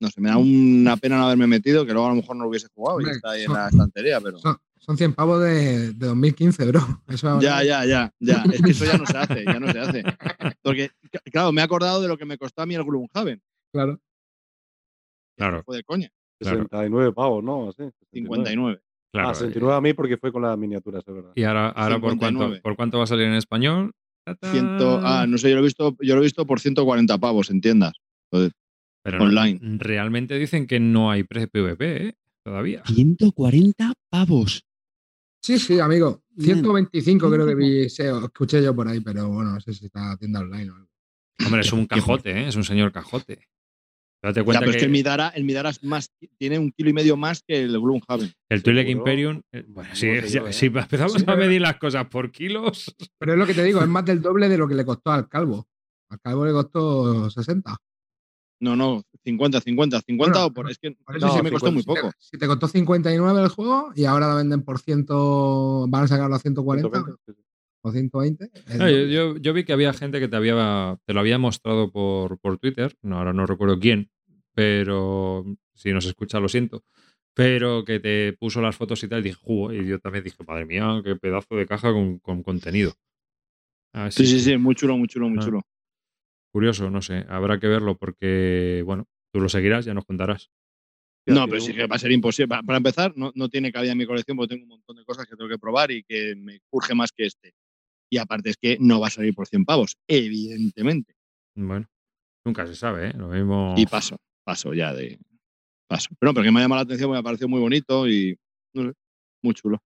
no 0.00 0.10
sé, 0.10 0.20
me 0.20 0.30
da 0.30 0.36
una 0.36 0.96
pena 0.96 1.18
no 1.18 1.26
haberme 1.26 1.46
metido, 1.46 1.86
que 1.86 1.92
luego 1.92 2.08
a 2.08 2.10
lo 2.10 2.16
mejor 2.16 2.36
no 2.36 2.42
lo 2.42 2.48
hubiese 2.48 2.66
jugado 2.74 3.00
y 3.00 3.04
Hombre, 3.04 3.16
está 3.16 3.30
ahí 3.30 3.44
en 3.44 3.52
la 3.52 3.68
estantería, 3.68 4.20
pero... 4.20 4.38
son, 4.38 4.56
son 4.78 4.96
100 4.96 5.14
pavos 5.14 5.40
de, 5.44 5.92
de 5.92 6.06
2015, 6.06 6.64
bro. 6.66 7.02
Eso 7.06 7.40
Ya, 7.40 7.62
ya, 7.62 7.84
ya, 7.84 8.12
ya. 8.18 8.44
Es 8.52 8.60
que 8.60 8.72
eso 8.72 8.84
ya 8.84 8.98
no 8.98 9.06
se 9.06 9.16
hace, 9.16 9.44
ya 9.44 9.60
no 9.60 9.70
se 9.70 9.78
hace. 9.78 10.02
Porque, 10.60 10.90
claro, 11.30 11.52
me 11.52 11.60
he 11.60 11.64
acordado 11.64 12.02
de 12.02 12.08
lo 12.08 12.18
que 12.18 12.24
me 12.24 12.36
costó 12.36 12.62
a 12.62 12.66
mí 12.66 12.74
el 12.74 12.84
Gloomhaven. 12.84 13.40
Claro. 13.72 13.98
Claro, 15.42 15.62
Fue 15.64 15.76
de 15.78 15.82
coña. 15.84 16.08
Claro. 16.40 16.58
69 16.62 17.12
pavos, 17.12 17.42
¿no? 17.44 17.68
Así, 17.68 17.82
69. 17.82 17.94
59. 18.12 18.80
claro. 19.12 19.28
Ah, 19.28 19.34
69 19.34 19.76
a 19.76 19.80
mí 19.80 19.92
porque 19.94 20.16
fue 20.16 20.32
con 20.32 20.42
las 20.42 20.56
miniaturas, 20.58 21.02
es 21.06 21.14
verdad. 21.14 21.32
Y 21.34 21.42
ahora, 21.44 21.68
ahora 21.70 21.94
¿por, 22.00 22.10
cuánto, 22.18 22.26
59. 22.26 22.60
¿por 22.62 22.76
cuánto 22.76 22.98
va 22.98 23.04
a 23.04 23.06
salir 23.06 23.26
en 23.26 23.34
español? 23.34 23.92
Ciento, 24.52 25.00
ah, 25.02 25.26
no 25.26 25.36
sé, 25.36 25.48
yo 25.50 25.56
lo 25.56 25.62
he 25.62 25.64
visto, 25.64 25.96
yo 26.00 26.14
lo 26.14 26.20
he 26.20 26.24
visto 26.24 26.46
por 26.46 26.60
140 26.60 27.18
pavos 27.18 27.50
en 27.50 27.60
tiendas. 27.60 27.92
Pero 28.30 29.18
no- 29.18 29.24
online. 29.24 29.58
realmente 29.78 30.38
dicen 30.38 30.66
que 30.68 30.78
no 30.78 31.10
hay 31.10 31.24
pre-PVP, 31.24 32.06
¿eh? 32.06 32.14
Todavía. 32.44 32.82
140 32.86 33.92
pavos. 34.10 34.64
Sí, 35.44 35.58
sí, 35.58 35.80
amigo. 35.80 36.22
Bien. 36.30 36.58
125 36.58 37.30
creo 37.30 37.46
que 37.46 37.54
vi, 37.56 37.88
se- 37.88 38.10
escuché 38.10 38.62
yo 38.62 38.74
por 38.74 38.86
ahí, 38.86 39.00
pero 39.00 39.28
bueno, 39.28 39.52
no 39.54 39.60
sé 39.60 39.74
si 39.74 39.86
está 39.86 40.16
tienda 40.16 40.40
online 40.40 40.70
o 40.70 40.74
algo. 40.76 40.88
Hombre, 41.44 41.60
es 41.62 41.72
un 41.72 41.86
cajote, 41.86 42.30
¿eh? 42.30 42.48
Es 42.48 42.54
un 42.56 42.62
señor 42.64 42.92
cajote. 42.92 43.48
Date 44.22 44.40
Ya, 44.40 44.44
cuenta 44.44 44.64
es 44.66 44.76
que 44.76 44.84
el 44.84 44.90
Midara, 44.90 45.28
el 45.30 45.42
Midara 45.44 45.70
es 45.70 45.82
más, 45.82 46.08
tiene 46.38 46.56
un 46.58 46.70
kilo 46.70 46.90
y 46.90 46.92
medio 46.92 47.16
más 47.16 47.42
que 47.42 47.62
el 47.62 47.72
Gloomhaven. 47.80 48.32
el 48.50 48.62
Twi'lek 48.62 48.86
seguro. 48.86 48.98
Imperium. 49.00 49.42
eh, 49.52 49.64
Bueno, 49.66 49.90
sí, 49.94 50.00
Seguro 50.02 50.22
que 50.22 50.28
ya- 50.28 50.40
yo, 50.42 50.46
¿eh? 50.48 50.52
si 50.52 50.66
empezamos 50.66 51.12
Sí, 51.14 51.24
a 51.26 51.34
medir 51.36 51.60
las 51.60 51.76
cosas 51.78 52.06
por 52.06 52.30
kilos. 52.30 52.94
Pero 53.18 53.32
es 53.32 53.38
lo 53.38 53.46
que 53.46 53.54
te 53.54 53.64
digo, 53.64 53.80
es 53.80 53.88
más 53.88 54.04
del 54.04 54.22
doble 54.22 54.48
de 54.48 54.58
lo 54.58 54.68
que 54.68 54.74
le 54.76 54.84
costó 54.84 55.10
al 55.10 55.28
calvo. 55.28 55.66
Al 56.08 56.20
calvo 56.20 56.46
le 56.46 56.52
costó 56.52 57.30
60. 57.30 57.76
No, 58.60 58.76
no, 58.76 59.02
50, 59.24 59.60
50, 59.60 60.00
50 60.02 60.32
Bueno, 60.38 60.46
o 60.46 60.52
por. 60.54 60.70
Es 60.70 60.78
que 60.78 60.92
por 60.92 61.16
eso 61.16 61.26
eso 61.26 61.36
sí 61.36 61.42
me 61.42 61.50
costó 61.50 61.66
50, 61.70 61.72
muy 61.74 61.82
Si 61.82 61.86
te- 61.86 62.00
poco. 62.00 62.14
Si 62.20 62.38
te 62.38 62.46
costó 62.46 62.68
59 62.68 63.42
el 63.42 63.48
juego 63.48 63.90
y 63.96 64.04
ahora 64.04 64.28
lo 64.28 64.36
venden 64.36 64.62
por 64.62 64.78
100, 64.78 65.04
van 65.90 66.04
a 66.04 66.06
sacarlo 66.06 66.36
a 66.36 66.38
140 66.38 66.88
120, 66.88 67.22
sí, 67.26 67.32
sí. 67.34 67.44
o 67.82 67.90
120. 67.90 68.44
es 68.54 68.80
Ah, 68.80 68.88
yo, 68.88 68.98
doble. 68.98 69.12
yo- 69.12 69.36
yo 69.38 69.52
vi 69.52 69.64
que 69.64 69.72
había 69.72 69.92
gente 69.92 70.20
que 70.20 70.28
te 70.28 70.36
había 70.36 70.96
te 71.04 71.12
lo 71.12 71.18
había 71.18 71.38
mostrado 71.38 71.90
por, 71.90 72.38
por 72.38 72.58
Twitter, 72.58 72.94
no, 73.02 73.18
ahora 73.18 73.32
no 73.32 73.46
recuerdo 73.46 73.80
quién, 73.80 74.11
pero 74.54 75.44
si 75.74 75.92
nos 75.92 76.04
escucha 76.06 76.40
lo 76.40 76.48
siento, 76.48 76.84
pero 77.34 77.84
que 77.84 78.00
te 78.00 78.32
puso 78.34 78.60
las 78.60 78.76
fotos 78.76 79.02
y 79.02 79.08
tal, 79.08 79.20
y 79.20 79.24
dije, 79.24 79.38
"Jugo", 79.40 79.72
y 79.72 79.86
yo 79.86 79.98
también 79.98 80.24
dije, 80.24 80.36
madre 80.46 80.66
mía, 80.66 81.00
qué 81.04 81.16
pedazo 81.16 81.56
de 81.56 81.66
caja 81.66 81.92
con, 81.92 82.18
con 82.18 82.42
contenido. 82.42 82.94
Así 83.92 84.24
Sí, 84.26 84.30
sí, 84.30 84.36
que, 84.36 84.42
sí, 84.52 84.56
muy 84.58 84.74
chulo, 84.74 84.96
muy 84.96 85.08
chulo, 85.08 85.28
muy 85.28 85.38
Ah. 85.38 85.44
chulo. 85.44 85.62
Curioso, 86.52 86.90
no 86.90 87.00
sé, 87.00 87.24
habrá 87.28 87.58
que 87.58 87.66
verlo 87.66 87.96
porque, 87.96 88.82
bueno, 88.84 89.06
tú 89.32 89.40
lo 89.40 89.48
seguirás, 89.48 89.86
ya 89.86 89.94
nos 89.94 90.04
contarás. 90.04 90.50
Ya, 91.26 91.34
No, 91.34 91.48
pero 91.48 91.60
sí 91.60 91.72
que 91.72 91.86
va 91.86 91.96
a 91.96 91.98
ser 91.98 92.10
imposible. 92.12 92.48
Pa- 92.48 92.62
Para 92.62 92.76
empezar, 92.78 93.12
no, 93.16 93.32
no 93.34 93.48
tiene 93.48 93.72
cabida 93.72 93.92
en 93.92 93.98
mi 93.98 94.06
colección 94.06 94.36
porque 94.36 94.54
tengo 94.54 94.64
un 94.64 94.68
montón 94.70 94.96
de 94.96 95.04
cosas 95.04 95.26
que 95.26 95.36
tengo 95.36 95.48
que 95.48 95.58
probar 95.58 95.90
y 95.90 96.02
que 96.02 96.34
me 96.36 96.60
urge 96.70 96.94
más 96.94 97.12
que 97.12 97.26
este. 97.26 97.54
Y 98.10 98.18
aparte 98.18 98.50
es 98.50 98.56
que 98.58 98.76
no 98.80 99.00
va 99.00 99.06
a 99.06 99.10
salir 99.10 99.34
por 99.34 99.46
100 99.46 99.64
pavos, 99.64 99.96
evidentemente. 100.08 101.14
Bueno, 101.54 101.86
nunca 102.44 102.66
se 102.66 102.74
sabe, 102.74 103.08
¿eh? 103.08 103.12
Lo 103.16 103.28
mismo. 103.28 103.74
Y 103.78 103.86
paso, 103.86 104.18
paso 104.44 104.74
ya 104.74 104.92
de. 104.92 105.18
Paso. 105.88 106.08
Pero 106.18 106.30
no, 106.30 106.34
pero 106.34 106.44
que 106.44 106.52
me 106.52 106.60
ha 106.60 106.62
llamado 106.62 106.80
la 106.80 106.84
atención, 106.84 107.10
me 107.10 107.18
ha 107.18 107.22
parecido 107.22 107.48
muy 107.48 107.60
bonito 107.60 108.08
y. 108.08 108.36
No 108.74 108.84
sé, 108.84 108.92
muy 109.42 109.54
chulo. 109.54 109.78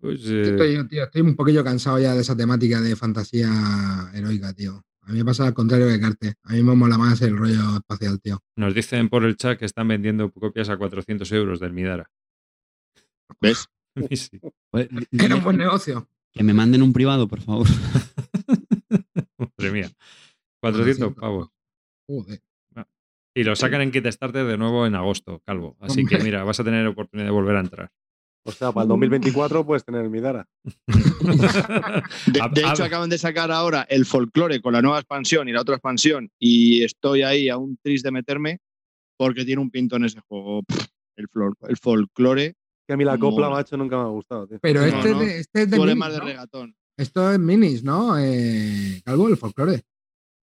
Pues, 0.00 0.20
eh, 0.26 0.42
Estoy, 0.42 0.88
tío, 0.88 1.04
estoy 1.04 1.22
un 1.22 1.34
poquillo 1.34 1.64
cansado 1.64 1.98
ya 1.98 2.14
de 2.14 2.20
esa 2.20 2.36
temática 2.36 2.80
de 2.80 2.94
fantasía 2.94 3.48
heroica, 4.14 4.52
tío. 4.52 4.82
A 5.02 5.12
mí 5.12 5.18
me 5.18 5.24
pasa 5.24 5.46
al 5.46 5.54
contrario 5.54 5.88
que 5.88 5.98
Carte. 6.00 6.34
A 6.44 6.52
mí 6.52 6.62
me 6.62 6.74
mola 6.74 6.98
más 6.98 7.20
el 7.22 7.36
rollo 7.36 7.76
espacial, 7.76 8.20
tío. 8.20 8.38
nos 8.56 8.74
dicen 8.74 9.08
por 9.08 9.24
el 9.24 9.36
chat 9.36 9.58
que 9.58 9.64
están 9.64 9.88
vendiendo 9.88 10.30
copias 10.30 10.68
a 10.68 10.76
400 10.76 11.30
euros 11.32 11.60
del 11.60 11.72
Midara. 11.72 12.10
¿Ves? 13.40 13.66
Sí. 14.12 14.38
Pues, 14.70 14.88
Era 15.10 15.34
un 15.34 15.42
buen 15.42 15.56
negocio. 15.56 16.08
Que 16.32 16.44
me 16.44 16.54
manden 16.54 16.82
un 16.82 16.92
privado, 16.92 17.26
por 17.26 17.40
favor. 17.40 17.66
Madre 19.38 19.72
mía. 19.72 19.90
400 20.60 21.14
pavos. 21.14 21.48
Joder. 22.06 22.40
Y 23.38 23.44
lo 23.44 23.54
sacan 23.54 23.80
en 23.82 23.90
Kickstarter 23.92 24.44
de 24.46 24.58
nuevo 24.58 24.84
en 24.86 24.94
agosto, 24.96 25.40
Calvo. 25.46 25.76
Así 25.80 26.04
que 26.04 26.18
mira, 26.18 26.42
vas 26.42 26.58
a 26.58 26.64
tener 26.64 26.86
oportunidad 26.86 27.26
de 27.28 27.32
volver 27.32 27.54
a 27.56 27.60
entrar. 27.60 27.90
O 28.44 28.50
sea, 28.50 28.72
para 28.72 28.82
el 28.84 28.88
2024 28.88 29.64
puedes 29.66 29.84
tener 29.84 30.02
el 30.02 30.10
Midara. 30.10 30.46
De, 32.26 32.40
de 32.52 32.60
hecho, 32.62 32.84
acaban 32.84 33.10
de 33.10 33.18
sacar 33.18 33.50
ahora 33.52 33.82
el 33.88 34.06
folclore 34.06 34.60
con 34.60 34.72
la 34.72 34.82
nueva 34.82 34.98
expansión 34.98 35.48
y 35.48 35.52
la 35.52 35.60
otra 35.60 35.74
expansión. 35.76 36.30
Y 36.38 36.82
estoy 36.82 37.22
ahí 37.22 37.48
a 37.48 37.56
un 37.58 37.76
tris 37.82 38.02
de 38.02 38.10
meterme 38.10 38.58
porque 39.16 39.44
tiene 39.44 39.60
un 39.62 39.70
pinto 39.70 39.96
en 39.96 40.04
ese 40.06 40.20
juego. 40.28 40.62
El, 41.16 41.28
flor- 41.28 41.56
el 41.68 41.76
folclore. 41.76 42.54
Que 42.86 42.94
a 42.94 42.96
mí 42.96 43.04
la 43.04 43.18
copla, 43.18 43.46
Mola. 43.48 43.56
macho, 43.58 43.76
nunca 43.76 43.96
me 43.96 44.02
ha 44.02 44.06
gustado, 44.06 44.46
tío. 44.46 44.58
Pero 44.62 44.80
No, 44.80 44.86
este, 44.86 45.10
no. 45.10 45.20
Es 45.22 45.28
de, 45.28 45.38
este 45.40 45.62
es 45.62 45.70
de 45.70 45.76
eres 45.76 45.86
minis, 45.86 45.96
más 45.98 46.12
de 46.12 46.18
¿no? 46.18 46.24
regatón. 46.24 46.74
Esto 46.96 47.32
es 47.32 47.38
minis, 47.38 47.84
¿no? 47.84 48.18
Eh, 48.18 49.00
Calvo, 49.04 49.28
el 49.28 49.36
folclore. 49.36 49.82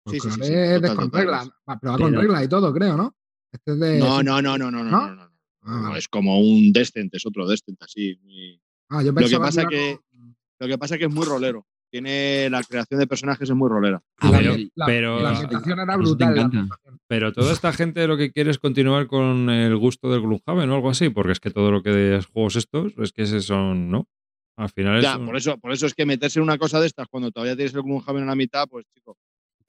Sí, 0.08 0.20
sí, 0.20 0.30
sí, 0.32 0.42
es 0.42 0.82
de- 0.82 0.90
total, 0.90 0.96
con 0.96 1.12
reglas. 1.12 1.50
Va, 1.70 1.80
Pero 1.80 1.92
va 1.94 1.98
con 1.98 2.10
Pero- 2.10 2.22
reglas 2.22 2.44
y 2.44 2.48
todo, 2.48 2.74
creo, 2.74 2.98
¿no? 2.98 3.16
Este 3.52 3.72
es 3.74 3.80
de. 3.80 4.00
No, 4.00 4.24
no, 4.24 4.42
no, 4.42 4.58
no, 4.58 4.72
no, 4.72 4.84
no. 4.84 4.90
¿No? 4.92 5.16
no. 5.16 5.32
Ah, 5.64 5.82
No, 5.90 5.96
es 5.96 6.08
como 6.08 6.40
un 6.40 6.72
Descent, 6.74 7.14
es 7.14 7.26
otro 7.26 7.48
Descent, 7.48 7.82
así. 7.84 8.18
muy- 8.24 8.60
Ah, 8.90 9.04
yo 9.04 9.14
que 9.14 9.22
pensaba 9.22 9.46
pasa 9.46 9.66
que- 9.68 10.00
con- 10.12 10.36
Lo 10.60 10.68
que 10.68 10.78
pasa 10.78 10.96
es 10.96 11.00
que 11.00 11.06
es 11.06 11.14
muy 11.14 11.26
rolero. 11.26 11.66
tiene 11.92 12.50
la 12.50 12.64
creación 12.64 13.02
de 13.02 13.06
personajes 13.08 13.50
es 13.50 13.56
muy 13.56 13.68
rolera. 13.68 14.02
A 14.20 14.32
la, 14.32 14.86
pero- 14.86 15.20
la 15.20 15.30
ambientación 15.32 15.78
era 15.80 15.94
a 15.94 15.98
brutal. 15.98 16.36
la. 16.36 16.68
Pero 17.08 17.34
toda 17.34 17.52
esta 17.52 17.74
gente 17.74 18.08
lo 18.08 18.16
que 18.16 18.32
quiere 18.32 18.50
es 18.50 18.60
continuar 18.60 19.08
con 19.08 19.50
el 19.50 19.76
gusto 19.76 20.10
del 20.10 20.22
Gloomhaven 20.22 20.70
o 20.70 20.76
algo 20.76 20.90
así, 20.90 21.10
porque 21.10 21.34
es 21.34 21.42
que 21.42 21.52
todo 21.52 21.70
lo 21.70 21.84
que 21.84 22.16
es 22.16 22.28
juegos 22.28 22.56
estos 22.56 22.94
es 22.98 23.12
que 23.12 23.24
ese 23.24 23.42
son, 23.42 23.92
¿no? 23.92 24.08
Al 24.56 24.70
final 24.70 24.98
es 25.00 25.04
Ya, 25.04 25.18
un- 25.18 25.26
por 25.26 25.36
eso, 25.36 25.58
por 25.58 25.74
eso 25.74 25.86
es 25.86 25.94
que 25.94 26.06
meterse 26.06 26.40
en 26.40 26.44
una 26.44 26.58
cosa 26.58 26.80
de 26.80 26.88
estas 26.88 27.08
cuando 27.10 27.30
todavía 27.30 27.58
tienes 27.58 27.74
el 27.76 27.82
Gloomhaven 27.82 28.22
en 28.22 28.28
la 28.30 28.36
mitad, 28.36 28.68
pues 28.70 28.86
chico. 28.96 29.18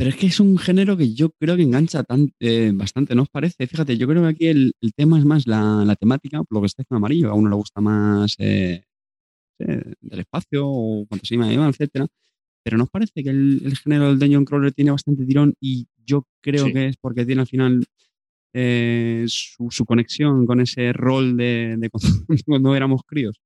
Pero 0.03 0.11
es 0.11 0.17
que 0.17 0.27
es 0.27 0.41
un 0.41 0.59
género 0.59 0.97
que 0.97 1.15
yo 1.15 1.31
creo 1.31 1.57
que 1.57 1.63
engancha 1.63 2.03
tan, 2.03 2.33
eh, 2.41 2.73
bastante, 2.75 3.15
¿no 3.15 3.23
os 3.23 3.29
parece? 3.29 3.69
Fíjate, 3.69 3.97
yo 3.97 4.09
creo 4.09 4.23
que 4.23 4.29
aquí 4.31 4.47
el, 4.49 4.73
el 4.81 4.93
tema 4.95 5.17
es 5.17 5.25
más 5.25 5.47
la, 5.47 5.85
la 5.85 5.95
temática, 5.95 6.43
por 6.43 6.57
lo 6.57 6.61
que 6.61 6.67
está 6.67 6.83
diciendo 6.83 6.97
Amarillo. 6.97 7.31
A 7.31 7.35
uno 7.35 7.49
le 7.49 7.55
gusta 7.55 7.81
más 7.81 8.35
eh, 8.39 8.83
eh, 9.61 9.93
del 10.01 10.19
espacio 10.21 10.67
o 10.67 11.07
fantasía 11.09 11.39
medieval, 11.39 11.71
etcétera. 11.71 12.09
Pero 12.65 12.79
¿no 12.79 12.85
os 12.85 12.91
parece 12.91 13.23
que 13.23 13.31
el, 13.31 13.63
el 13.65 13.77
género 13.77 14.09
del 14.09 14.19
Dungeon 14.19 14.45
Crawler 14.45 14.73
tiene 14.73 14.91
bastante 14.91 15.25
tirón? 15.25 15.55
Y 15.61 15.87
yo 16.05 16.27
creo 16.41 16.67
Sí. 16.67 16.73
que 16.73 16.87
es 16.89 16.97
porque 16.97 17.25
tiene 17.25 17.43
al 17.43 17.47
final 17.47 17.85
eh, 18.55 19.25
su, 19.29 19.69
su 19.71 19.85
conexión 19.85 20.47
con 20.47 20.61
ese 20.61 20.93
rol 20.93 21.37
de, 21.37 21.77
de 21.79 21.91
cuando, 21.91 22.09
cuando 22.47 22.75
éramos 22.75 23.03
críos. 23.07 23.41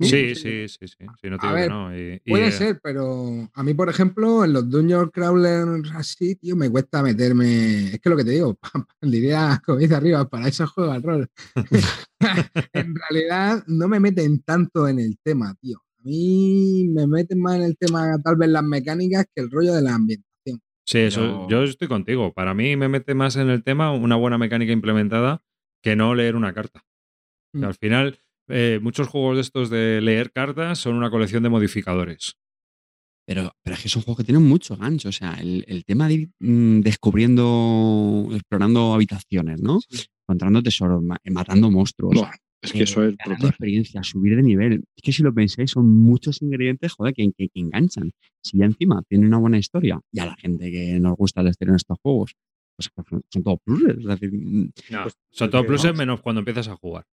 Sí, 0.00 0.34
sí, 0.34 0.66
sí, 0.68 0.88
sí, 0.88 0.88
sí, 0.88 1.30
no 1.30 1.38
te 1.38 1.46
A 1.46 1.50
digo 1.50 1.54
que 1.54 1.60
ver, 1.60 1.70
no. 1.70 1.96
y- 1.96 2.20
y, 2.24 2.30
Puede 2.30 2.48
eh, 2.48 2.52
ser, 2.52 2.80
pero 2.82 3.48
a 3.54 3.62
mí, 3.62 3.74
por 3.74 3.88
ejemplo, 3.88 4.44
en 4.44 4.52
los 4.52 4.68
Dungeon 4.68 5.08
Crawlers 5.10 5.90
así, 5.94 6.34
tío, 6.34 6.56
me 6.56 6.68
cuesta 6.68 7.00
meterme. 7.02 7.94
Es 7.94 8.00
que 8.00 8.10
lo 8.10 8.16
que 8.16 8.24
te 8.24 8.32
digo, 8.32 8.58
diría, 9.02 9.62
como 9.64 9.78
dice 9.78 9.94
arriba, 9.94 10.28
para 10.28 10.48
eso 10.48 10.66
juego 10.66 10.90
al 10.92 11.02
rol. 11.02 11.28
en 12.72 12.94
realidad, 12.94 13.64
no 13.66 13.88
me 13.88 14.00
meten 14.00 14.40
tanto 14.42 14.88
en 14.88 14.98
el 14.98 15.18
tema, 15.22 15.54
tío. 15.60 15.78
A 15.98 16.02
mí 16.04 16.88
me 16.92 17.06
meten 17.06 17.40
más 17.40 17.56
en 17.56 17.62
el 17.62 17.76
tema, 17.78 18.18
tal 18.22 18.36
vez 18.36 18.48
las 18.50 18.62
mecánicas, 18.64 19.26
que 19.34 19.42
el 19.42 19.50
rollo 19.50 19.72
de 19.74 19.82
la 19.82 19.94
ambientación. 19.94 20.60
Sí, 20.86 20.98
eso, 20.98 21.20
Pero- 21.20 21.48
yo 21.48 21.62
estoy 21.62 21.88
contigo. 21.88 22.32
Para 22.32 22.52
mí 22.52 22.76
me 22.76 22.88
mete 22.88 23.14
más 23.14 23.36
en 23.36 23.48
el 23.48 23.62
tema 23.62 23.92
una 23.92 24.16
buena 24.16 24.36
mecánica 24.38 24.72
implementada 24.72 25.42
que 25.82 25.96
no 25.96 26.14
leer 26.14 26.36
una 26.36 26.52
carta. 26.52 26.80
O 27.54 27.58
sea, 27.58 27.68
Mm. 27.68 27.70
al 27.70 27.74
final, 27.74 28.18
eh, 28.48 28.78
muchos 28.82 29.08
juegos 29.08 29.36
de 29.36 29.40
estos 29.42 29.70
de 29.70 30.00
leer 30.00 30.32
cartas 30.32 30.78
son 30.78 30.94
una 30.96 31.10
colección 31.10 31.42
de 31.42 31.48
modificadores. 31.48 32.34
Pero, 33.26 33.52
pero 33.62 33.74
es 33.76 33.82
que 33.82 33.88
son 33.88 34.02
juegos 34.02 34.18
que 34.18 34.24
tienen 34.24 34.46
mucho 34.46 34.76
gancho. 34.76 35.08
O 35.08 35.12
sea, 35.12 35.34
el, 35.40 35.64
el 35.66 35.84
tema 35.84 36.08
de 36.08 36.14
ir 36.14 36.28
mm, 36.40 36.80
descubriendo, 36.80 38.28
explorando 38.32 38.92
habitaciones, 38.94 39.60
¿no? 39.62 39.80
Encontrando 40.26 40.62
tesoros, 40.62 41.02
ma- 41.02 41.16
matando 41.30 41.70
monstruos. 41.70 42.14
Buah, 42.14 42.32
es 42.62 42.72
que 42.72 42.82
eso 42.84 43.02
es 43.04 43.16
brutal. 43.24 43.48
experiencia, 43.50 44.02
subir 44.02 44.36
de 44.36 44.42
nivel. 44.42 44.84
Es 44.96 45.02
que 45.02 45.12
si 45.12 45.22
lo 45.22 45.32
pensáis, 45.32 45.70
son 45.70 45.88
muchos 45.88 46.42
ingredientes, 46.42 46.92
joder, 46.92 47.14
que, 47.14 47.30
que- 47.36 47.48
que 47.48 47.60
enganchan. 47.60 48.10
Si 48.42 48.58
ya 48.58 48.66
encima 48.66 49.02
tiene 49.08 49.26
una 49.26 49.38
buena 49.38 49.58
historia 49.58 50.00
y 50.12 50.20
a 50.20 50.26
la 50.26 50.36
gente 50.36 50.70
que 50.70 50.98
nos 51.00 51.16
gusta 51.16 51.42
la 51.42 51.50
historia 51.50 51.72
en 51.72 51.76
estos 51.76 51.98
juegos, 52.02 52.34
pues 52.76 52.90
son, 53.08 53.22
son 53.30 53.42
todo 53.42 53.56
pluses. 53.64 53.96
Es 53.98 54.04
decir, 54.04 54.32
mm, 54.32 54.70
Pues, 55.02 55.14
Son 55.30 55.50
todo 55.50 55.62
porque, 55.62 55.68
pluses 55.68 55.94
menos 55.96 56.20
cuando 56.20 56.40
empiezas 56.40 56.68
a 56.68 56.76
jugar. 56.76 57.04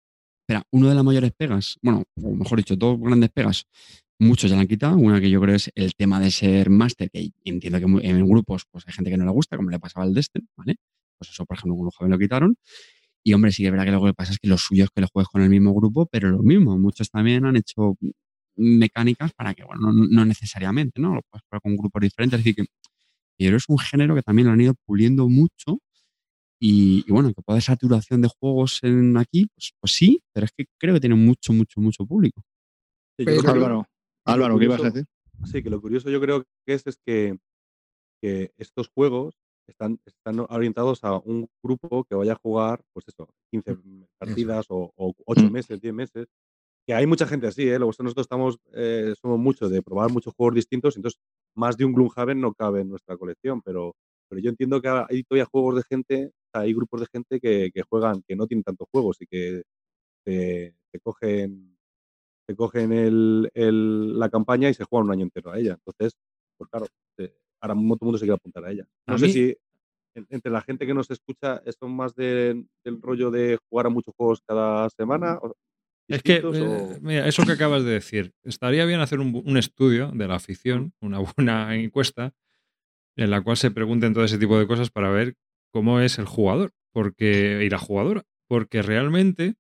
Espera, 0.41 0.63
una 0.71 0.89
de 0.89 0.95
las 0.95 1.04
mayores 1.04 1.32
pegas, 1.38 1.77
bueno, 1.82 2.04
o 2.21 2.36
mejor 2.36 2.58
dicho, 2.60 2.75
dos 2.75 2.99
grandes 2.99 3.30
pegas, 3.32 3.65
muchos 4.19 4.49
ya 4.49 4.56
la 4.56 4.62
han 4.63 4.67
quitado. 4.67 4.97
Una 4.97 5.19
que 5.19 5.30
yo 5.30 5.41
creo 5.41 5.56
es 5.56 5.71
el 5.75 5.95
tema 5.95 6.19
de 6.19 6.32
ser 6.32 6.69
máster, 6.69 7.10
que 7.12 7.32
entiendo 7.43 7.80
que 7.80 8.08
en 8.08 8.27
grupos 8.27 8.65
pues 8.71 8.86
hay 8.88 8.93
gente 8.93 9.12
que 9.12 9.17
no 9.17 9.25
le 9.25 9.32
gusta, 9.32 9.58
como 9.58 9.69
le 9.69 9.80
pasaba 9.80 10.06
al 10.06 10.13
Destiny, 10.13 10.47
¿vale? 10.56 10.75
Pues 11.17 11.32
eso, 11.32 11.45
por 11.45 11.58
ejemplo, 11.58 11.75
con 11.77 11.86
los 11.86 11.95
jóvenes 11.95 12.17
lo 12.17 12.19
quitaron. 12.19 12.56
Y 13.23 13.34
hombre, 13.34 13.51
sí 13.51 13.63
que 13.63 13.67
es 13.67 13.71
verdad 13.71 13.86
que 13.86 13.91
lo 13.91 14.04
que 14.04 14.13
pasa 14.13 14.32
es 14.34 14.39
que 14.39 14.47
lo 14.47 14.58
suyo 14.58 14.86
es 14.86 14.89
que 14.91 15.01
lo 15.01 15.08
juegues 15.08 15.30
con 15.30 15.41
el 15.41 15.49
mismo 15.49 15.73
grupo, 15.73 16.08
pero 16.08 16.30
lo 16.32 16.43
mismo. 16.43 16.77
Muchos 16.80 17.10
también 17.12 17.45
han 17.45 17.56
hecho 17.56 17.95
mecánicas 18.56 19.34
para 19.34 19.54
que, 19.54 19.63
bueno, 19.63 19.91
no, 19.93 20.25
necesariamente, 20.25 21.01
¿no? 21.01 21.15
Lo 21.15 21.21
puedes 21.30 21.43
jugar 21.49 21.62
con 21.62 21.75
grupos 21.77 22.01
diferentes. 22.01 22.45
Es 22.45 22.56
que 22.56 22.65
es 23.38 23.65
un 23.69 23.80
género 23.80 24.15
que 24.15 24.23
también 24.23 24.47
lo 24.47 24.54
han 24.54 24.62
ido 24.62 24.75
puliendo 24.86 25.30
mucho. 25.30 25.80
Y, 26.63 27.04
y 27.08 27.12
bueno, 27.12 27.34
que 27.34 27.41
puede 27.41 27.60
saturación 27.60 28.21
de 28.21 28.30
juegos 28.39 28.80
en 28.84 29.17
aquí, 29.17 29.47
pues, 29.56 29.74
pues 29.80 29.93
sí, 29.93 30.21
pero 30.32 30.45
es 30.45 30.52
que 30.56 30.65
creo 30.80 30.93
que 30.93 31.00
tiene 31.00 31.15
mucho, 31.15 31.54
mucho, 31.54 31.82
mucho 31.82 32.06
público. 32.06 32.43
sí, 33.17 33.26
yo 33.26 33.26
Pero- 33.26 33.41
creo 33.41 33.54
que- 33.54 33.60
Álvaro, 33.60 33.86
Álvaro, 34.26 34.60
¿qué 34.60 34.65
ibas 34.65 34.82
a 34.82 34.89
decir? 34.91 35.06
Sí, 35.45 35.63
que 35.63 35.69
lo 35.71 35.82
curioso 35.82 36.10
yo 36.12 36.21
creo 36.21 36.43
que 36.67 36.74
es, 36.76 36.86
es 36.86 36.97
que, 37.04 37.36
que 38.21 38.52
estos 38.58 38.89
juegos 38.93 39.36
están, 39.67 40.00
están 40.06 40.39
orientados 40.50 41.04
a 41.04 41.17
un 41.17 41.47
grupo 41.63 42.04
que 42.04 42.13
vaya 42.15 42.34
a 42.34 42.39
jugar, 42.43 42.84
pues 42.93 43.08
eso, 43.08 43.28
15 43.52 43.78
partidas 44.19 44.67
o, 44.69 44.91
o 44.95 45.13
8 45.26 45.41
Mm. 45.45 45.52
meses, 45.52 45.82
10 45.82 45.93
meses. 45.95 46.28
Que 46.88 46.93
hay 46.93 47.06
mucha 47.08 47.26
gente 47.28 47.47
así, 47.47 47.63
¿eh? 47.63 47.78
Luego 47.80 47.93
nosotros 48.00 48.24
estamos, 48.26 48.58
eh, 48.74 49.13
somos 49.19 49.39
muchos 49.39 49.69
de 49.71 49.82
probar 49.82 50.12
muchos 50.12 50.34
juegos 50.36 50.56
distintos, 50.56 50.95
entonces 50.95 51.19
más 51.56 51.76
de 51.78 51.86
un 51.86 51.93
Gloomhaven 51.93 52.39
no 52.39 52.54
cabe 52.54 52.82
en 52.82 52.89
nuestra 52.89 53.17
colección, 53.17 53.62
pero, 53.63 53.95
pero 54.30 54.41
yo 54.41 54.50
entiendo 54.52 54.80
que 54.82 54.89
hay 54.89 55.24
todavía 55.24 55.45
juegos 55.45 55.76
de 55.78 55.84
gente, 55.89 56.32
hay 56.54 56.74
grupos 56.74 57.02
de 57.02 57.08
gente 57.12 57.40
que, 57.40 57.72
que 57.74 57.82
juegan, 57.84 58.24
que 58.28 58.36
no 58.36 58.48
tienen 58.48 58.64
tantos 58.64 58.88
juegos 58.92 59.18
y 59.22 59.28
que 59.28 59.64
se, 60.26 60.76
se 60.92 61.00
cogen 61.00 61.78
se 62.48 62.56
cogen 62.56 62.92
el, 62.92 63.50
el- 63.54 64.18
la 64.20 64.30
campaña 64.30 64.70
y 64.70 64.74
se 64.74 64.84
juegan 64.84 65.08
un 65.08 65.14
año 65.14 65.24
entero 65.24 65.52
a 65.52 65.60
ella. 65.60 65.74
Entonces, 65.86 66.18
pues 66.58 66.70
claro, 66.70 66.88
eh, 67.20 67.34
ahora 67.62 67.76
mismo 67.76 67.96
todo 67.96 68.06
el 68.06 68.08
mundo 68.08 68.18
se 68.18 68.26
quiere 68.26 68.36
apuntar 68.36 68.66
a 68.66 68.72
ella. 68.72 68.86
No 69.08 69.16
A 69.16 69.18
sé 69.18 69.28
mí- 69.28 69.32
si 69.34 69.56
en- 70.16 70.28
entre 70.30 70.52
la 70.52 70.62
gente 70.62 70.86
que 70.86 70.94
nos 70.94 71.10
escucha 71.12 71.62
son 71.80 71.96
más 71.96 72.14
de- 72.16 72.66
del 72.84 73.02
rollo 73.02 73.32
de 73.32 73.58
jugar 73.70 73.86
a 73.86 73.90
muchos 73.90 74.14
juegos 74.18 74.42
cada 74.46 74.90
semana. 74.90 75.38
o 75.42 75.54
Es 76.10 76.24
que, 76.24 76.38
eh, 76.38 76.42
o- 76.98 77.00
mira, 77.02 77.26
eso 77.28 77.44
que 77.46 77.54
acabas 77.54 77.86
de 77.86 77.92
decir, 77.92 78.34
estaría 78.44 78.86
bien 78.86 79.00
hacer 79.00 79.20
un, 79.22 79.42
un 79.46 79.56
estudio 79.58 80.12
de 80.12 80.28
la 80.28 80.36
afición, 80.36 80.92
una 81.00 81.20
buena 81.38 81.74
encuesta, 81.76 82.34
en 83.16 83.30
la 83.30 83.42
cual 83.42 83.56
se 83.56 83.72
pregunten 83.72 84.14
todo 84.14 84.26
ese 84.26 84.38
tipo 84.40 84.58
de 84.60 84.68
cosas 84.68 84.90
para 84.90 85.10
ver 85.12 85.36
cómo 85.71 85.99
es 85.99 86.19
el 86.19 86.25
jugador 86.25 86.73
porque, 86.93 87.63
y 87.63 87.69
la 87.69 87.79
jugadora. 87.79 88.23
Porque 88.47 88.81
realmente 88.81 89.55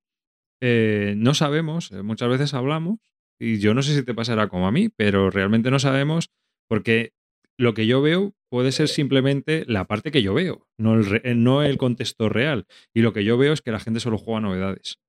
eh, 0.61 1.15
no 1.17 1.33
sabemos, 1.33 1.91
eh, 1.91 2.01
muchas 2.03 2.29
veces 2.29 2.53
hablamos, 2.53 2.99
y 3.39 3.59
yo 3.59 3.73
no 3.73 3.81
sé 3.81 3.95
si 3.95 4.03
te 4.03 4.13
pasará 4.13 4.47
como 4.49 4.67
a 4.67 4.71
mí, 4.71 4.89
pero 4.89 5.29
realmente 5.31 5.71
no 5.71 5.79
sabemos 5.79 6.29
porque 6.69 7.13
lo 7.57 7.73
que 7.73 7.87
yo 7.87 8.01
veo 8.01 8.33
puede 8.49 8.71
ser 8.71 8.87
simplemente 8.87 9.63
la 9.67 9.85
parte 9.85 10.11
que 10.11 10.21
yo 10.21 10.33
veo, 10.33 10.67
no 10.77 10.95
el, 10.95 11.05
re- 11.05 11.35
no 11.35 11.63
el 11.63 11.77
contexto 11.77 12.27
real. 12.27 12.65
Y 12.93 13.01
lo 13.01 13.13
que 13.13 13.23
yo 13.23 13.37
veo 13.37 13.53
es 13.53 13.61
que 13.61 13.71
la 13.71 13.79
gente 13.79 13.99
solo 13.99 14.17
juega 14.17 14.41
novedades. 14.41 14.99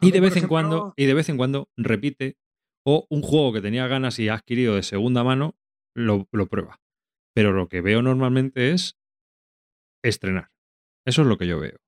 Y 0.00 0.10
de 0.10 0.20
vez 0.20 0.36
en 0.36 0.48
cuando, 0.48 0.92
y 0.96 1.06
de 1.06 1.14
vez 1.14 1.28
en 1.28 1.36
cuando 1.36 1.68
repite, 1.76 2.36
o 2.84 3.06
un 3.08 3.22
juego 3.22 3.52
que 3.52 3.60
tenía 3.60 3.86
ganas 3.86 4.18
y 4.18 4.28
ha 4.28 4.34
adquirido 4.34 4.74
de 4.74 4.82
segunda 4.82 5.22
mano, 5.22 5.54
lo, 5.94 6.26
lo 6.32 6.46
prueba. 6.48 6.80
Pero 7.34 7.52
lo 7.52 7.68
que 7.68 7.80
veo 7.80 8.02
normalmente 8.02 8.72
es 8.72 8.96
estrenar. 10.02 10.50
Eso 11.06 11.22
es 11.22 11.28
lo 11.28 11.38
que 11.38 11.46
yo 11.46 11.58
veo. 11.58 11.78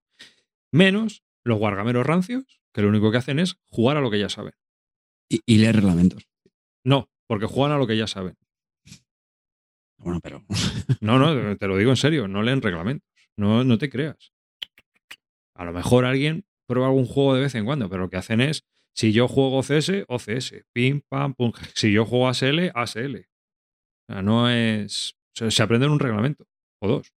Menos 0.73 1.25
los 1.45 1.59
guargameros 1.59 2.07
rancios, 2.07 2.61
que 2.73 2.83
lo 2.83 2.89
único 2.89 3.11
que 3.11 3.19
hacen 3.19 3.39
es 3.39 3.57
jugar 3.71 3.97
a 3.97 4.01
lo 4.01 4.11
que 4.11 4.19
ya 4.19 4.29
saben. 4.29 4.55
Y, 5.29 5.41
y 5.47 5.59
leer 5.59 5.77
reglamentos. 5.77 6.29
No, 6.85 7.09
porque 7.29 7.47
juegan 7.47 7.73
a 7.73 7.79
lo 7.79 7.87
que 7.87 7.97
ya 7.97 8.07
saben. 8.07 8.37
Bueno, 9.99 10.21
pero 10.23 10.45
No, 11.01 11.19
no, 11.19 11.57
te 11.57 11.67
lo 11.67 11.77
digo 11.77 11.91
en 11.91 11.97
serio, 11.97 12.29
no 12.29 12.43
leen 12.43 12.63
reglamentos. 12.63 13.09
No, 13.37 13.65
no 13.65 13.79
te 13.79 13.91
creas. 13.91 14.33
A 15.57 15.65
lo 15.65 15.73
mejor 15.73 16.05
alguien 16.05 16.45
prueba 16.67 16.89
algún 16.89 17.07
juego 17.07 17.35
de 17.35 17.43
vez 17.43 17.55
en 17.55 17.65
cuando, 17.65 17.89
pero 17.89 18.03
lo 18.03 18.11
que 18.11 18.17
hacen 18.17 18.41
es, 18.41 18.65
si 18.95 19.13
yo 19.13 19.29
juego 19.29 19.63
CS, 19.63 20.05
OCS, 20.09 20.65
pim, 20.73 21.03
pam, 21.09 21.35
pum. 21.35 21.53
Si 21.75 21.93
yo 21.93 22.05
juego 22.05 22.29
ASL, 22.29 22.71
ASL. 22.75 23.17
O 23.17 24.13
sea, 24.13 24.23
no 24.23 24.51
es... 24.51 25.17
Se, 25.35 25.51
se 25.51 25.63
aprenden 25.63 25.91
un 25.91 25.99
reglamento, 25.99 26.47
o 26.81 26.89
dos, 26.89 27.13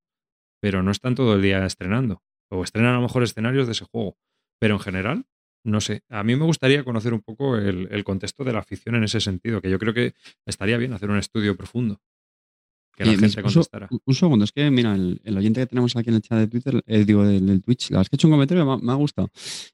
pero 0.62 0.84
no 0.84 0.92
están 0.92 1.16
todo 1.16 1.36
el 1.36 1.42
día 1.42 1.66
estrenando. 1.66 2.22
O 2.50 2.64
estrenan 2.64 2.92
a 2.94 2.96
lo 2.98 3.02
mejor 3.02 3.24
escenarios 3.24 3.66
de 3.68 3.74
ese 3.74 3.86
juego. 3.86 4.18
Pero 4.60 4.76
en 4.76 4.80
general, 4.80 5.26
no 5.66 5.82
sé. 5.82 6.02
A 6.10 6.24
mí 6.24 6.36
me 6.36 6.46
gustaría 6.46 6.84
conocer 6.84 7.14
un 7.14 7.22
poco 7.22 7.58
el, 7.58 7.88
el 7.92 8.04
contexto 8.04 8.44
de 8.44 8.54
la 8.54 8.60
afición 8.60 8.96
en 8.96 9.04
ese 9.04 9.20
sentido, 9.20 9.62
que 9.62 9.70
yo 9.70 9.80
creo 9.80 9.94
que 9.94 10.14
estaría 10.46 10.78
bien 10.78 10.94
hacer 10.94 11.10
un 11.10 11.18
estudio 11.18 11.56
profundo. 11.58 12.00
Que 12.96 13.04
la 13.06 13.12
gente 13.20 13.42
contestara. 13.44 13.88
un 14.06 14.16
segundo, 14.16 14.44
es 14.46 14.52
que 14.52 14.72
mira, 14.72 14.96
el, 14.96 15.22
el 15.24 15.38
oyente 15.38 15.60
que 15.62 15.68
tenemos 15.68 15.96
aquí 15.96 16.10
en 16.10 16.16
el 16.16 16.22
chat 16.24 16.40
de 16.40 16.48
Twitter, 16.48 16.82
eh, 16.88 17.06
digo, 17.06 17.24
del, 17.26 17.46
del 17.46 17.62
Twitch, 17.62 17.92
la 17.92 17.98
verdad 17.98 18.02
es 18.06 18.10
que 18.10 18.16
ha 18.16 18.18
hecho 18.18 18.28
un 18.28 18.34
comentario 18.34 18.66
me, 18.66 18.72
ha- 18.74 18.78
me 18.78 18.92
ha 18.92 18.96
gustado. 18.96 19.30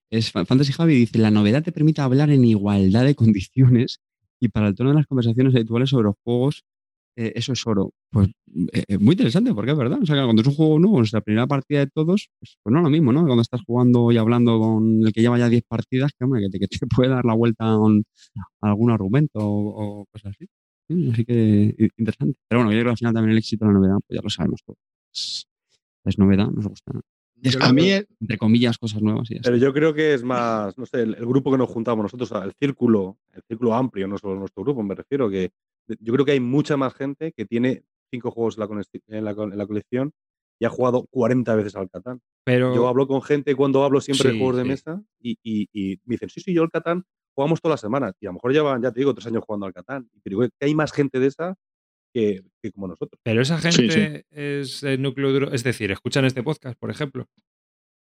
Es 0.10 0.32
Fa- 0.32 0.44
Fantasy 0.46 0.74
Javi 0.74 0.96
dice: 0.96 1.20
La 1.20 1.32
novedad 1.32 1.64
te 1.64 1.72
permite 1.72 2.02
hablar 2.02 2.32
en 2.32 2.44
igualdad 2.44 3.06
de 3.06 3.16
condiciones 3.16 4.02
y 4.42 4.50
para 4.50 4.68
el 4.68 4.76
tono 4.76 4.90
de 4.90 4.98
las 4.98 5.08
conversaciones 5.08 5.56
habituales 5.56 5.90
sobre 5.92 6.04
los 6.06 6.16
juegos, 6.22 6.66
eh, 7.16 7.34
eso 7.36 7.54
es 7.54 7.66
oro. 7.68 7.92
Pues 8.12 8.30
eh, 8.74 8.84
eh, 8.88 8.98
muy 8.98 9.14
interesante, 9.14 9.54
porque 9.54 9.72
es 9.72 9.78
verdad. 9.78 10.00
O 10.02 10.06
sea, 10.06 10.16
que 10.16 10.24
cuando 10.24 10.42
es 10.42 10.48
un 10.48 10.56
juego 10.56 10.80
nuevo, 10.80 10.98
nuestra 10.98 11.22
primera 11.22 11.48
partida 11.48 11.80
de 11.80 11.88
todos, 11.88 12.30
pues, 12.40 12.58
pues 12.64 12.72
no 12.74 12.80
es 12.80 12.84
lo 12.84 12.90
mismo, 12.90 13.12
¿no? 13.14 13.26
Cuando 13.26 13.42
estás 13.42 13.62
jugando 13.66 14.12
y 14.12 14.18
hablando 14.18 14.60
con 14.60 15.06
el 15.06 15.14
que 15.14 15.22
lleva 15.22 15.38
ya 15.40 15.50
10 15.50 15.64
partidas, 15.68 16.12
que, 16.18 16.24
hombre, 16.26 16.42
que, 16.42 16.50
te, 16.50 16.60
que 16.60 16.68
te 16.68 16.78
puede 16.88 17.10
dar 17.10 17.26
la 17.26 17.34
vuelta 17.34 17.66
a, 17.66 17.78
un- 17.80 18.04
a 18.62 18.70
algún 18.70 18.92
argumento 18.92 19.40
o, 19.40 20.02
o 20.02 20.06
cosas 20.12 20.34
así. 20.36 20.48
Sí, 20.90 21.10
así 21.12 21.26
que 21.26 21.76
interesante. 21.98 22.38
Pero 22.50 22.62
bueno, 22.62 22.72
yo 22.72 22.78
creo 22.78 22.86
que 22.86 22.92
al 22.92 22.98
final 22.98 23.14
también 23.14 23.32
el 23.32 23.38
éxito 23.38 23.66
de 23.66 23.72
la 23.74 23.80
novedad, 23.80 23.98
pues 24.08 24.18
ya 24.18 24.22
lo 24.24 24.30
sabemos 24.30 24.62
todos. 24.66 24.78
Es, 25.14 25.46
es 26.06 26.18
novedad, 26.20 26.48
nos 26.52 26.68
gusta. 26.68 26.92
Descubrir, 27.36 27.70
A 27.70 27.74
mí, 27.74 27.90
entre 28.22 28.38
comillas, 28.38 28.78
cosas 28.78 29.02
nuevas 29.02 29.30
y. 29.32 29.40
Pero 29.40 29.58
yo 29.58 29.74
creo 29.74 29.94
que 29.94 30.14
es 30.14 30.24
más, 30.24 30.78
no 30.78 30.86
sé, 30.86 31.02
el, 31.02 31.16
el 31.16 31.26
grupo 31.26 31.52
que 31.52 31.58
nos 31.58 31.70
juntamos 31.70 32.04
nosotros, 32.04 32.32
el 32.44 32.54
círculo, 32.58 33.18
el 33.34 33.42
círculo 33.48 33.74
amplio, 33.74 34.08
no 34.08 34.18
solo 34.18 34.36
nuestro 34.40 34.64
grupo, 34.64 34.82
me 34.84 34.96
refiero, 34.96 35.30
que 35.30 35.52
yo 35.88 36.14
creo 36.14 36.26
que 36.26 36.32
hay 36.34 36.40
mucha 36.40 36.78
más 36.78 36.94
gente 36.94 37.32
que 37.36 37.46
tiene 37.46 37.84
cinco 38.12 38.32
juegos 38.32 38.58
en 38.58 38.62
la, 38.62 38.68
conesti- 38.68 39.02
en 39.08 39.26
la, 39.26 39.34
co- 39.36 39.44
en 39.52 39.58
la 39.58 39.66
colección 39.68 40.12
y 40.60 40.66
ha 40.66 40.70
jugado 40.70 41.08
40 41.12 41.56
veces 41.56 41.76
al 41.76 41.90
Catán. 41.90 42.22
Pero 42.46 42.74
Yo 42.76 42.88
hablo 42.88 43.08
con 43.08 43.22
gente 43.22 43.56
cuando 43.56 43.84
hablo 43.84 44.02
siempre 44.02 44.30
Sí, 44.30 44.34
de 44.34 44.38
juegos 44.40 44.58
de 44.58 44.64
mesa 44.66 45.02
y, 45.22 45.38
y- 45.44 45.68
y 45.74 46.00
me 46.06 46.14
dicen, 46.16 46.30
sí, 46.30 46.42
sí, 46.42 46.54
yo 46.54 46.64
el 46.64 46.70
Catán 46.70 47.04
jugamos 47.36 47.60
toda 47.62 47.74
la 47.74 47.78
semana. 47.78 48.14
Y 48.20 48.26
a 48.28 48.30
lo 48.30 48.34
mejor 48.34 48.54
llevan, 48.54 48.82
ya 48.82 48.92
te 48.92 49.00
digo, 49.00 49.14
tres 49.14 49.28
años 49.28 49.44
jugando 49.46 49.66
al 49.66 49.74
Catán. 49.74 50.10
Pero 50.24 50.40
digo 50.42 50.50
que 50.60 50.66
hay 50.66 50.76
más 50.76 50.92
gente 50.94 51.20
de 51.20 51.28
esa 51.28 51.56
que, 52.14 52.44
que 52.62 52.72
como 52.72 52.88
nosotros. 52.88 53.20
Pero 53.24 53.42
esa 53.42 53.60
Sí, 53.60 53.90
gente 53.90 54.26
es 54.30 54.84
el 54.84 55.02
núcleo 55.02 55.32
duro, 55.32 55.52
es 55.52 55.64
decir, 55.64 55.92
escuchan 55.92 56.26
este 56.26 56.44
podcast, 56.44 56.78
por 56.80 56.92
ejemplo. 56.92 57.28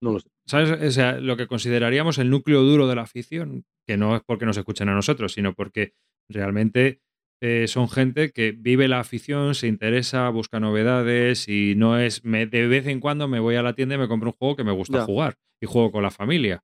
No 0.00 0.12
lo 0.12 0.20
sé. 0.20 0.30
¿Sabes? 0.46 0.70
O 0.70 0.90
sea, 0.92 1.20
lo 1.20 1.36
que 1.36 1.46
consideraríamos 1.48 2.18
el 2.18 2.30
núcleo 2.30 2.62
duro 2.62 2.86
de 2.86 2.94
la 2.94 3.02
afición, 3.02 3.64
que 3.86 3.96
no 3.98 4.16
es 4.16 4.22
porque 4.24 4.46
nos 4.46 4.56
escuchen 4.56 4.88
a 4.88 4.94
nosotros, 4.94 5.32
sino 5.32 5.54
porque 5.54 5.92
realmente 6.30 7.00
eh, 7.40 7.66
son 7.68 7.88
gente 7.88 8.32
que 8.32 8.52
vive 8.52 8.88
la 8.88 9.00
afición, 9.00 9.54
se 9.54 9.66
interesa, 9.68 10.28
busca 10.30 10.58
novedades 10.60 11.48
y 11.48 11.74
no 11.76 11.98
es 11.98 12.24
me- 12.24 12.46
de 12.46 12.66
vez 12.66 12.86
en 12.86 13.00
cuando 13.00 13.28
me 13.28 13.38
voy 13.40 13.54
a 13.56 13.62
la 13.62 13.74
tienda 13.74 13.94
y 13.94 13.98
me 13.98 14.08
compro 14.08 14.30
un 14.30 14.36
juego 14.36 14.56
que 14.56 14.64
me 14.64 14.72
gusta 14.72 14.98
Ya. 14.98 15.04
jugar 15.04 15.36
y 15.60 15.66
juego 15.66 15.92
con 15.92 16.02
la 16.02 16.10
familia. 16.10 16.62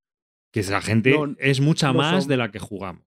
Que 0.53 0.61
esa 0.61 0.81
gente 0.81 1.11
No, 1.11 1.35
es 1.39 1.61
mucha 1.61 1.89
no 1.93 1.99
más 1.99 2.22
son- 2.25 2.29
de 2.29 2.37
la 2.37 2.51
que 2.51 2.59
jugamos. 2.59 3.05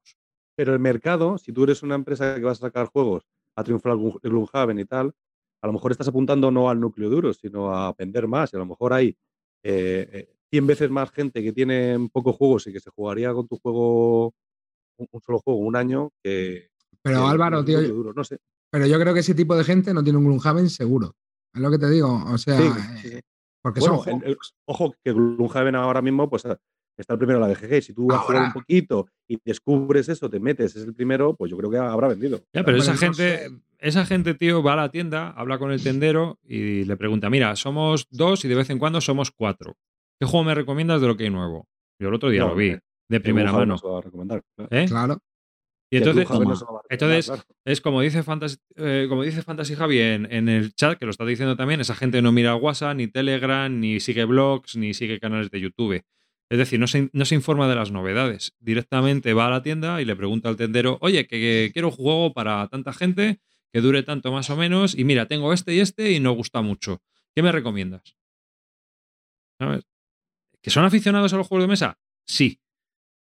Pero 0.55 0.73
el 0.73 0.79
mercado, 0.79 1.37
si 1.37 1.51
tú 1.53 1.63
eres 1.65 1.83
una 1.83 1.95
empresa 1.95 2.35
que 2.35 2.41
vas 2.41 2.57
a 2.59 2.67
sacar 2.67 2.87
juegos 2.87 3.23
a 3.55 3.63
triunfar 3.63 3.93
el 3.93 3.99
Gloom- 3.99 4.19
el 4.23 4.29
Gloomhaven 4.31 4.79
y 4.79 4.85
tal, 4.85 5.13
a 5.61 5.67
lo 5.67 5.73
mejor 5.73 5.91
estás 5.91 6.07
apuntando 6.07 6.51
no 6.51 6.69
al 6.69 6.79
núcleo 6.79 7.09
duro, 7.09 7.33
sino 7.33 7.73
a 7.73 7.93
vender 7.93 8.27
más. 8.27 8.53
Y 8.53 8.55
a 8.55 8.59
lo 8.59 8.65
mejor 8.65 8.93
hay 8.93 9.15
eh, 9.63 10.07
eh, 10.13 10.29
100 10.51 10.65
veces 10.67 10.89
más 10.89 11.11
gente 11.11 11.43
que 11.43 11.51
tiene 11.51 11.97
pocos 12.13 12.35
juegos 12.35 12.67
y 12.67 12.73
que 12.73 12.79
se 12.79 12.89
jugaría 12.91 13.33
con 13.33 13.47
tu 13.47 13.57
juego, 13.57 14.27
un, 14.97 15.07
un 15.11 15.21
solo 15.21 15.39
juego, 15.39 15.59
un 15.59 15.75
año, 15.75 16.11
que. 16.23 16.69
Pero 17.01 17.27
Álvaro, 17.27 17.63
tío, 17.63 17.81
duro. 17.81 18.13
No 18.13 18.23
sé. 18.23 18.37
pero 18.69 18.85
yo 18.85 18.99
creo 18.99 19.13
que 19.13 19.21
ese 19.21 19.33
tipo 19.33 19.55
de 19.55 19.63
gente 19.63 19.93
no 19.93 20.03
tiene 20.03 20.17
un 20.19 20.25
Gloomhaven 20.25 20.69
seguro. 20.69 21.15
Es 21.53 21.61
lo 21.61 21.71
que 21.71 21.77
te 21.79 21.89
digo. 21.89 22.23
O 22.27 22.37
sea, 22.37 22.57
Sí, 22.57 22.63
eh, 22.67 22.99
sí, 23.01 23.09
sí. 23.09 23.19
porque 23.61 23.79
Bueno, 23.79 24.03
son 24.03 24.21
el- 24.23 24.31
el- 24.31 24.37
ojo, 24.65 24.93
que 25.03 25.13
Gloomhaven 25.13 25.75
ahora 25.75 26.01
mismo 26.01 26.29
pues, 26.29 26.43
eh, 26.45 26.55
está 26.97 27.13
el 27.13 27.19
primero 27.19 27.39
en 27.39 27.49
la 27.49 27.53
BGG. 27.55 27.81
Si 27.81 27.93
tú 27.93 28.11
has 28.11 28.19
jugado 28.21 28.39
Ahora. 28.39 28.47
un 28.47 28.53
poquito 28.53 29.07
y 29.27 29.39
descubres 29.45 30.09
eso, 30.09 30.29
te 30.29 30.39
metes, 30.39 30.75
es 30.75 30.83
el 30.83 30.93
primero, 30.93 31.33
pues 31.35 31.49
yo 31.51 31.57
creo 31.57 31.69
que 31.71 31.77
habrá 31.77 32.09
vendido. 32.09 32.37
Ya, 32.53 32.63
pero 32.63 32.77
Bueno, 32.77 32.91
esa 32.93 32.97
gente, 32.97 33.49
esa 33.79 34.05
gente, 34.05 34.33
tío, 34.33 34.61
va 34.61 34.73
a 34.73 34.77
la 34.77 34.91
tienda, 34.91 35.29
habla 35.31 35.57
con 35.59 35.71
el 35.71 35.81
tendero 35.81 36.39
y 36.43 36.83
le 36.83 36.97
pregunta, 36.97 37.29
mira, 37.29 37.55
somos 37.55 38.07
dos 38.09 38.43
y 38.43 38.47
de 38.49 38.55
vez 38.55 38.69
en 38.69 38.79
cuando 38.79 38.99
somos 38.99 39.31
cuatro. 39.31 39.77
¿Qué 40.19 40.25
juego 40.27 40.43
me 40.43 40.55
recomiendas 40.55 40.99
de 40.99 41.07
lo 41.07 41.15
que 41.15 41.23
hay 41.25 41.29
nuevo? 41.29 41.67
Yo 41.99 42.09
el 42.09 42.15
otro 42.15 42.29
día 42.29 42.41
No, 42.41 42.49
lo 42.49 42.55
vi, 42.55 42.69
eh, 42.71 42.81
de 43.09 43.19
primera 43.21 43.51
mano. 43.53 43.77
no 43.81 43.97
a. 43.97 44.41
¿eh? 44.71 44.85
claro. 44.87 45.19
Y 45.89 45.97
entonces, 45.97 46.29
no 46.29 46.39
recomendar, 46.39 46.67
entonces 46.89 47.27
claro. 47.27 47.43
es 47.63 47.79
como 47.79 48.01
dice 48.01 48.21
Fantasy, 48.21 48.57
eh, 48.75 49.05
como 49.07 49.23
dice 49.23 49.41
Fantasy 49.41 49.75
Javi 49.75 49.99
en, 49.99 50.31
en 50.31 50.49
el 50.49 50.73
chat, 50.75 50.99
que 50.99 51.05
lo 51.05 51.11
está 51.11 51.25
diciendo 51.25 51.55
también, 51.55 51.79
esa 51.79 51.95
gente 51.95 52.21
no 52.21 52.33
mira 52.33 52.55
WhatsApp, 52.55 52.97
ni 52.97 53.07
Telegram, 53.07 53.79
ni 53.79 54.01
sigue 54.01 54.25
blogs, 54.25 54.75
ni 54.75 54.93
sigue 54.93 55.19
canales 55.19 55.49
de 55.49 55.61
YouTube. 55.61 56.03
Es 56.49 56.57
decir, 56.57 56.79
no 56.79 56.87
se, 56.87 57.09
no 57.13 57.25
se 57.25 57.35
informa 57.35 57.67
de 57.69 57.75
las 57.75 57.91
novedades. 57.91 58.53
Directamente 58.59 59.33
va 59.33 59.47
a 59.47 59.49
la 59.49 59.63
tienda 59.63 60.01
y 60.01 60.05
le 60.05 60.15
pregunta 60.15 60.49
al 60.49 60.57
tendero, 60.57 60.97
oye, 61.01 61.25
que, 61.25 61.39
que 61.39 61.69
quiero 61.71 61.89
un 61.89 61.93
juego 61.93 62.33
para 62.33 62.67
tanta 62.67 62.91
gente, 62.91 63.39
que 63.71 63.81
dure 63.81 64.03
tanto 64.03 64.31
más 64.31 64.49
o 64.49 64.57
menos, 64.57 64.93
y 64.93 65.05
mira, 65.05 65.27
tengo 65.27 65.53
este 65.53 65.73
y 65.73 65.79
este 65.79 66.11
y 66.11 66.19
nos 66.19 66.35
gusta 66.35 66.61
mucho. 66.61 67.01
¿Qué 67.33 67.41
me 67.41 67.51
recomiendas? 67.51 68.17
¿Sabes? 69.59 69.87
¿Que 70.61 70.69
son 70.69 70.83
aficionados 70.83 71.31
a 71.33 71.37
los 71.37 71.47
juegos 71.47 71.63
de 71.63 71.69
mesa? 71.69 71.99
Sí. 72.25 72.59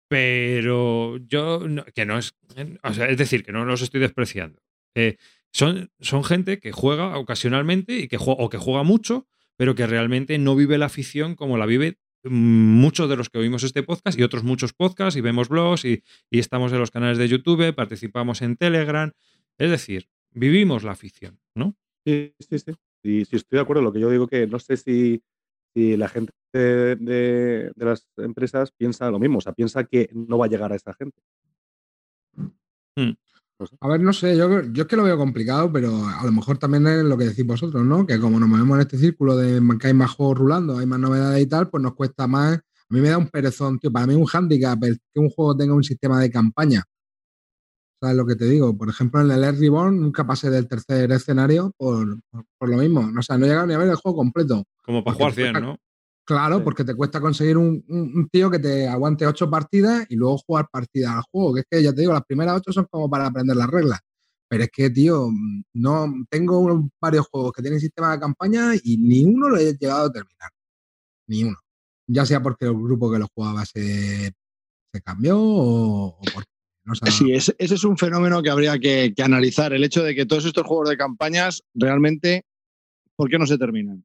Pero 0.08 1.16
yo, 1.26 1.66
no- 1.68 1.84
que 1.94 2.06
no 2.06 2.18
es, 2.18 2.34
es 2.56 3.18
decir, 3.18 3.44
que 3.44 3.52
no 3.52 3.64
los 3.64 3.82
estoy 3.82 4.00
despreciando. 4.00 4.62
Eh, 4.94 5.16
son, 5.52 5.90
son 6.00 6.22
gente 6.22 6.58
que 6.60 6.72
juega 6.72 7.18
ocasionalmente 7.18 7.98
y 7.98 8.08
que 8.08 8.16
juega, 8.18 8.42
o 8.42 8.48
que 8.48 8.58
juega 8.58 8.82
mucho, 8.82 9.26
pero 9.56 9.74
que 9.74 9.86
realmente 9.86 10.38
no 10.38 10.54
vive 10.54 10.78
la 10.78 10.86
afición 10.86 11.34
como 11.34 11.56
la 11.58 11.66
vive 11.66 11.98
mm, 12.24 12.30
muchos 12.30 13.08
de 13.08 13.16
los 13.16 13.30
que 13.30 13.38
oímos 13.38 13.62
este 13.64 13.82
podcast 13.82 14.18
y 14.18 14.22
otros 14.22 14.44
muchos 14.44 14.72
podcasts 14.72 15.16
y 15.16 15.22
vemos 15.22 15.48
blogs 15.48 15.84
y, 15.84 16.02
y 16.30 16.38
estamos 16.38 16.72
en 16.72 16.78
los 16.78 16.90
canales 16.90 17.18
de 17.18 17.28
YouTube, 17.28 17.74
participamos 17.74 18.42
en 18.42 18.56
Telegram. 18.56 19.12
Es 19.58 19.70
decir, 19.70 20.08
vivimos 20.32 20.84
la 20.84 20.92
afición, 20.92 21.40
¿no? 21.54 21.74
Sí, 22.06 22.32
sí, 22.38 22.58
sí. 22.58 22.72
Y 23.02 23.24
sí, 23.24 23.36
estoy 23.36 23.56
de 23.56 23.62
acuerdo. 23.62 23.82
Lo 23.82 23.92
que 23.92 24.00
yo 24.00 24.10
digo 24.10 24.28
que 24.28 24.46
no 24.46 24.58
sé 24.58 24.76
si, 24.76 25.22
si 25.76 25.96
la 25.96 26.08
gente 26.08 26.32
de, 26.54 26.96
de- 26.96 27.72
de 27.76 27.84
las 27.84 28.08
empresas 28.16 28.72
piensa 28.72 29.10
lo 29.10 29.18
mismo. 29.18 29.38
O 29.38 29.40
sea, 29.42 29.52
piensa 29.52 29.84
que 29.84 30.08
no 30.14 30.38
va 30.38 30.46
a 30.46 30.48
llegar 30.48 30.72
a 30.72 30.76
esa 30.76 30.94
gente. 30.94 31.20
A 33.80 33.88
ver, 33.88 34.00
no 34.00 34.12
sé, 34.12 34.36
yo, 34.36 34.62
yo 34.72 34.82
es 34.82 34.88
que 34.88 34.96
lo 34.96 35.02
veo 35.04 35.16
complicado, 35.18 35.70
pero 35.72 35.90
a 36.06 36.24
lo 36.24 36.32
mejor 36.32 36.58
también 36.58 36.86
es 36.86 37.02
lo 37.04 37.16
que 37.16 37.24
decís 37.24 37.46
vosotros, 37.46 37.84
¿no? 37.84 38.06
Que 38.06 38.18
como 38.18 38.38
nos 38.40 38.48
movemos 38.48 38.76
en 38.76 38.80
este 38.82 38.98
círculo 38.98 39.36
de 39.36 39.60
que 39.78 39.86
hay 39.88 39.94
más 39.94 40.10
juegos 40.12 40.38
rulando, 40.38 40.78
hay 40.78 40.86
más 40.86 40.98
novedades 40.98 41.42
y 41.42 41.46
tal, 41.46 41.68
pues 41.68 41.82
nos 41.82 41.94
cuesta 41.94 42.26
más. 42.26 42.56
A 42.56 42.94
mí 42.94 43.00
me 43.00 43.08
da 43.10 43.18
un 43.18 43.28
perezón, 43.28 43.78
tío. 43.78 43.90
Para 43.92 44.06
mí 44.06 44.14
un 44.14 44.24
hándicap 44.26 44.82
el 44.84 44.98
que 45.12 45.20
un 45.20 45.28
juego 45.30 45.56
tenga 45.56 45.74
un 45.74 45.84
sistema 45.84 46.20
de 46.20 46.30
campaña. 46.30 46.82
¿Sabes 48.06 48.16
lo 48.18 48.24
que 48.26 48.36
te 48.36 48.44
digo? 48.44 48.76
Por 48.78 48.88
ejemplo, 48.88 49.20
en 49.20 49.28
el 49.32 49.42
Earth 49.42 49.58
Reborn 49.58 50.00
nunca 50.00 50.24
pasé 50.24 50.48
del 50.48 50.68
tercer 50.68 51.10
escenario 51.10 51.72
por, 51.76 52.20
por, 52.30 52.44
por 52.56 52.68
lo 52.68 52.76
mismo. 52.76 53.10
O 53.18 53.22
sea, 53.22 53.36
no 53.36 53.46
he 53.46 53.48
llegado 53.48 53.66
ni 53.66 53.74
a 53.74 53.78
ver 53.78 53.88
el 53.88 53.96
juego 53.96 54.18
completo. 54.18 54.62
Como 54.84 55.02
para 55.02 55.16
jugar 55.16 55.34
te 55.34 55.42
100, 55.42 55.52
cuesta- 55.54 55.66
¿no? 55.66 55.76
Claro, 56.24 56.58
Sí. 56.58 56.62
porque 56.62 56.84
te 56.84 56.94
cuesta 56.94 57.20
conseguir 57.20 57.56
un, 57.56 57.84
un- 57.88 58.12
un 58.14 58.28
tío 58.28 58.48
que 58.48 58.60
te 58.60 58.86
aguante 58.86 59.26
ocho 59.26 59.50
partidas 59.50 60.06
y 60.08 60.14
luego 60.14 60.38
jugar 60.38 60.68
partidas 60.70 61.16
al 61.16 61.22
juego. 61.32 61.54
Que 61.54 61.60
es 61.62 61.66
que 61.68 61.82
ya 61.82 61.92
te 61.92 62.02
digo, 62.02 62.12
las 62.12 62.24
primeras 62.24 62.58
ocho 62.58 62.72
son 62.72 62.86
como 62.88 63.10
para 63.10 63.26
aprender 63.26 63.56
las 63.56 63.68
reglas. 63.68 63.98
Pero 64.48 64.62
es 64.62 64.70
que, 64.72 64.88
tío, 64.90 65.28
no 65.74 66.14
tengo 66.30 66.60
unos- 66.60 66.88
varios 67.00 67.26
juegos 67.26 67.50
que 67.52 67.62
tienen 67.62 67.80
sistema 67.80 68.12
de 68.12 68.20
campaña 68.20 68.70
y 68.84 68.98
ni 68.98 69.24
uno 69.24 69.48
lo 69.48 69.56
he 69.56 69.76
llegado 69.76 70.06
a 70.06 70.12
terminar. 70.12 70.50
Ni 71.26 71.42
uno. 71.42 71.56
Ya 72.08 72.24
sea 72.24 72.40
porque 72.40 72.66
el 72.66 72.74
grupo 72.74 73.10
que 73.10 73.18
lo 73.18 73.26
jugaba 73.34 73.64
se, 73.66 74.32
se 74.92 75.02
cambió 75.04 75.40
o, 75.40 76.06
o 76.06 76.20
porque 76.32 76.48
Sí, 77.10 77.32
ese, 77.32 77.54
ese 77.58 77.74
es 77.74 77.84
un 77.84 77.96
fenómeno 77.96 78.42
que 78.42 78.50
habría 78.50 78.78
que, 78.78 79.12
que 79.14 79.22
analizar. 79.22 79.72
El 79.72 79.84
hecho 79.84 80.02
de 80.02 80.14
que 80.14 80.26
todos 80.26 80.44
estos 80.44 80.64
juegos 80.66 80.88
de 80.88 80.96
campañas 80.96 81.62
realmente, 81.74 82.44
¿por 83.16 83.28
qué 83.28 83.38
no 83.38 83.46
se 83.46 83.58
terminan? 83.58 84.04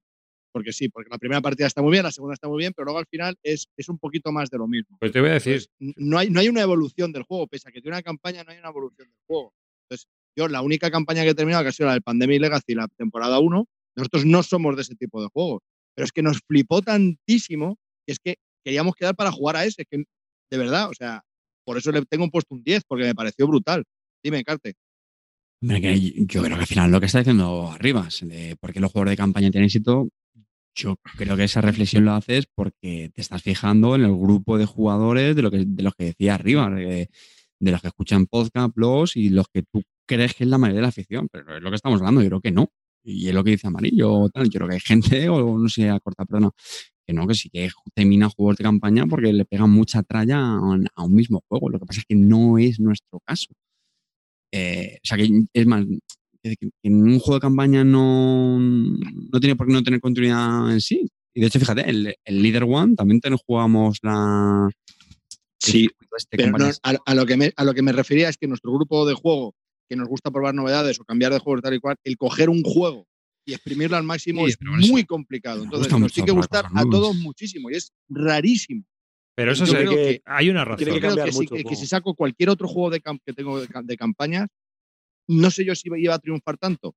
Porque 0.51 0.73
sí, 0.73 0.89
porque 0.89 1.09
la 1.09 1.17
primera 1.17 1.41
partida 1.41 1.67
está 1.67 1.81
muy 1.81 1.91
bien, 1.91 2.03
la 2.03 2.11
segunda 2.11 2.33
está 2.33 2.47
muy 2.47 2.57
bien, 2.57 2.73
pero 2.75 2.85
luego 2.85 2.99
al 2.99 3.05
final 3.07 3.37
es, 3.43 3.67
es 3.77 3.87
un 3.87 3.99
poquito 3.99 4.31
más 4.31 4.49
de 4.49 4.57
lo 4.57 4.67
mismo. 4.67 4.97
Pues 4.99 5.11
te 5.11 5.21
voy 5.21 5.29
a 5.29 5.33
decir, 5.33 5.53
Entonces, 5.79 5.95
no, 5.97 6.17
hay, 6.17 6.29
no 6.29 6.39
hay 6.39 6.49
una 6.49 6.61
evolución 6.61 7.11
del 7.11 7.23
juego, 7.23 7.47
pese 7.47 7.69
a 7.69 7.71
que 7.71 7.81
tiene 7.81 7.95
una 7.95 8.03
campaña, 8.03 8.43
no 8.43 8.51
hay 8.51 8.57
una 8.57 8.69
evolución 8.69 9.07
del 9.07 9.19
juego. 9.27 9.53
Entonces, 9.85 10.07
yo 10.35 10.47
la 10.47 10.61
única 10.61 10.89
campaña 10.91 11.23
que 11.23 11.29
he 11.29 11.35
terminado, 11.35 11.63
que 11.63 11.69
ha 11.69 11.73
sido 11.73 11.87
la 11.87 11.93
del 11.93 12.01
Pandemic 12.01 12.41
Legacy, 12.41 12.73
la 12.73 12.87
temporada 12.87 13.39
1, 13.39 13.67
nosotros 13.95 14.25
no 14.25 14.43
somos 14.43 14.75
de 14.75 14.81
ese 14.81 14.95
tipo 14.95 15.21
de 15.21 15.29
juegos. 15.31 15.61
Pero 15.95 16.05
es 16.05 16.11
que 16.11 16.21
nos 16.21 16.39
flipó 16.47 16.81
tantísimo 16.81 17.77
que 18.05 18.13
es 18.13 18.19
que 18.19 18.35
queríamos 18.63 18.95
quedar 18.95 19.15
para 19.15 19.31
jugar 19.31 19.57
a 19.57 19.65
ese, 19.65 19.85
que 19.85 20.03
de 20.49 20.57
verdad, 20.57 20.89
o 20.89 20.93
sea, 20.93 21.23
por 21.63 21.77
eso 21.77 21.91
le 21.91 22.05
tengo 22.05 22.29
puesto 22.29 22.55
un 22.55 22.63
10, 22.63 22.83
porque 22.87 23.05
me 23.05 23.15
pareció 23.15 23.47
brutal. 23.47 23.83
Dime, 24.23 24.43
Carte. 24.43 24.75
Yo 25.61 26.41
creo 26.41 26.55
que 26.55 26.61
al 26.61 26.67
final 26.67 26.91
lo 26.91 26.99
que 26.99 27.05
está 27.05 27.19
diciendo 27.19 27.69
Arribas, 27.71 28.21
de 28.23 28.55
por 28.59 28.73
qué 28.73 28.79
los 28.79 28.91
juegos 28.91 29.11
de 29.11 29.17
campaña 29.17 29.51
tienen 29.51 29.67
éxito, 29.67 30.09
yo 30.73 30.95
creo 31.17 31.37
que 31.37 31.43
esa 31.43 31.61
reflexión 31.61 32.05
lo 32.05 32.13
haces 32.13 32.45
porque 32.53 33.11
te 33.13 33.21
estás 33.21 33.43
fijando 33.43 33.95
en 33.95 34.03
el 34.03 34.15
grupo 34.15 34.57
de 34.57 34.65
jugadores 34.65 35.35
de, 35.35 35.41
lo 35.41 35.51
que, 35.51 35.65
de 35.67 35.83
los 35.83 35.93
que 35.93 36.05
decía 36.05 36.35
arriba, 36.35 36.69
de, 36.69 37.09
los 37.59 37.81
que 37.81 37.87
escuchan 37.87 38.25
podcast, 38.25 38.73
blogs 38.75 39.15
y 39.17 39.29
los 39.29 39.47
que 39.53 39.63
tú 39.63 39.83
crees 40.07 40.33
que 40.33 40.45
es 40.45 40.49
la 40.49 40.57
mayoría 40.57 40.79
de 40.79 40.83
la 40.83 40.87
afición, 40.89 41.27
pero 41.31 41.57
es 41.57 41.61
lo 41.61 41.69
que 41.69 41.75
estamos 41.75 41.99
hablando, 41.99 42.21
yo 42.21 42.29
creo 42.29 42.41
que 42.41 42.51
no. 42.51 42.71
Y 43.03 43.27
es 43.27 43.33
lo 43.33 43.43
que 43.43 43.51
dice 43.51 43.67
Amarillo, 43.67 44.29
yo 44.33 44.49
creo 44.51 44.67
que 44.67 44.75
hay 44.75 44.79
gente, 44.79 45.29
o 45.29 45.57
no 45.57 45.69
sé, 45.69 45.89
a 45.89 45.99
corta, 45.99 46.25
perdona, 46.25 46.51
que 47.11 47.15
no, 47.15 47.27
que 47.27 47.35
sí 47.35 47.49
que 47.49 47.69
termina 47.93 48.29
juegos 48.29 48.57
de 48.57 48.63
campaña 48.63 49.05
porque 49.05 49.33
le 49.33 49.45
pegan 49.45 49.69
mucha 49.69 50.01
tralla 50.01 50.39
a 50.39 51.03
un, 51.03 51.13
mismo 51.13 51.43
juego. 51.47 51.69
Lo 51.69 51.79
que 51.79 51.85
pasa 51.85 51.99
es 51.99 52.05
que 52.05 52.15
no 52.15 52.57
es 52.57 52.79
nuestro 52.79 53.19
caso. 53.25 53.49
Eh, 54.53 54.97
o 54.97 55.05
sea, 55.05 55.17
que 55.17 55.29
es 55.53 55.65
más, 55.65 55.85
que 56.41 56.55
en 56.83 57.03
un 57.03 57.19
juego 57.19 57.35
de 57.35 57.41
campaña 57.41 57.83
no, 57.83 58.59
no 58.59 59.39
tiene 59.39 59.55
por 59.55 59.67
qué 59.67 59.73
no 59.73 59.83
tener 59.83 59.99
continuidad 59.99 60.71
en 60.71 60.79
sí. 60.79 61.07
Y 61.33 61.41
de 61.41 61.47
hecho, 61.47 61.59
fíjate, 61.59 61.89
el, 61.89 62.15
el 62.23 62.41
Leader 62.41 62.63
One 62.63 62.95
también 62.95 63.19
ten- 63.19 63.37
jugamos 63.37 63.99
la. 64.01 64.69
Sí, 65.59 65.89
este 66.17 66.37
Pero 66.37 66.57
no, 66.57 66.65
a, 66.65 66.95
a 67.05 67.15
lo 67.15 67.25
que 67.25 67.37
me, 67.37 67.53
a 67.55 67.63
lo 67.63 67.73
que 67.73 67.81
me 67.81 67.91
refería 67.91 68.29
es 68.29 68.37
que 68.37 68.47
nuestro 68.47 68.73
grupo 68.73 69.05
de 69.05 69.13
juego, 69.13 69.53
que 69.89 69.95
nos 69.95 70.07
gusta 70.07 70.31
probar 70.31 70.55
novedades 70.55 70.99
o 70.99 71.03
cambiar 71.03 71.31
de 71.33 71.39
juego 71.39 71.61
tal 71.61 71.73
y 71.73 71.79
cual, 71.79 71.97
el 72.03 72.17
coger 72.17 72.49
un 72.49 72.63
juego 72.63 73.05
y 73.45 73.53
exprimirlo 73.53 73.97
al 73.97 74.03
máximo 74.03 74.45
Sí, 74.45 74.51
es 74.51 74.57
eso 74.61 74.91
muy 74.91 75.03
complicado. 75.05 75.63
Entonces, 75.63 75.79
gusta 75.87 75.93
nos 75.95 76.01
mucho 76.01 76.13
tiene 76.13 76.25
que 76.27 76.31
gustar 76.31 76.65
a 76.73 76.83
todos 76.85 77.15
muchísimo 77.15 77.69
y 77.71 77.75
es 77.75 77.91
rarísimo. 78.09 78.83
pero 79.35 79.53
eso 79.53 79.65
Yo 79.65 79.73
creo 79.73 79.91
que- 79.91 80.21
hay 80.25 80.49
una 80.49 80.63
razón. 80.65 80.77
tiene 80.77 80.91
Yo 80.91 80.95
que 80.95 81.07
creo 81.13 81.25
que, 81.25 81.31
si, 81.31 81.37
mucho 81.39 81.55
el 81.55 81.63
que- 81.63 81.69
que 81.69 81.75
si 81.75 81.87
saco 81.87 82.13
cualquier 82.15 82.49
otro 82.49 82.67
juego 82.67 82.89
de 82.91 83.01
que 83.01 83.33
tengo 83.33 83.59
de, 83.61 83.67
de 83.83 83.97
campañas, 83.97 84.47
no 85.27 85.49
sé 85.49 85.65
yo 85.65 85.73
si 85.75 85.89
iba 85.97 86.13
a 86.15 86.19
triunfar 86.19 86.57
tanto 86.57 86.95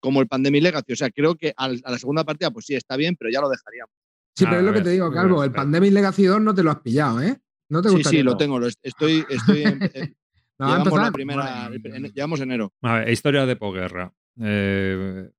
como 0.00 0.20
el 0.20 0.26
Pandemic 0.26 0.62
Legacy. 0.62 0.92
O 0.92 0.96
sea, 0.96 1.10
creo 1.10 1.34
que 1.36 1.52
al- 1.56 1.80
a 1.84 1.90
la 1.92 1.98
segunda 1.98 2.24
partida, 2.24 2.50
pues 2.50 2.66
sí, 2.66 2.74
está 2.74 2.96
bien, 2.96 3.16
pero 3.16 3.30
ya 3.30 3.40
lo 3.40 3.48
dejaríamos. 3.48 3.92
Sí, 4.36 4.44
A 4.44 4.48
pero 4.48 4.60
es 4.60 4.66
lo 4.66 4.72
que 4.72 4.80
te 4.80 4.90
digo, 4.90 5.08
ver, 5.10 5.14
Calvo. 5.16 5.44
El. 5.44 5.52
Pandemic 5.52 5.92
Legacy 5.92 6.24
2 6.24 6.40
no 6.40 6.54
te 6.54 6.62
lo 6.62 6.70
has 6.72 6.80
pillado, 6.80 7.22
¿eh? 7.22 7.38
No 7.68 7.80
te 7.82 7.88
Sí, 7.90 7.94
gustaría. 7.96 8.20
sí, 8.20 8.24
lo 8.24 8.36
tengo. 8.36 8.58
lo 8.58 8.66
est- 8.66 8.80
estoy, 8.82 9.24
estoy 9.28 9.62
en- 9.94 10.16
No, 10.58 10.68
llevamos 10.68 11.00
la 11.00 11.10
primera. 11.12 11.70
En- 11.72 12.12
llevamos 12.12 12.40
enero. 12.40 12.72
A 12.82 12.94
ver, 12.98 13.08
historia 13.10 13.46
de 13.46 13.56
posguerra. 13.56 14.12
Eh, 14.40 15.30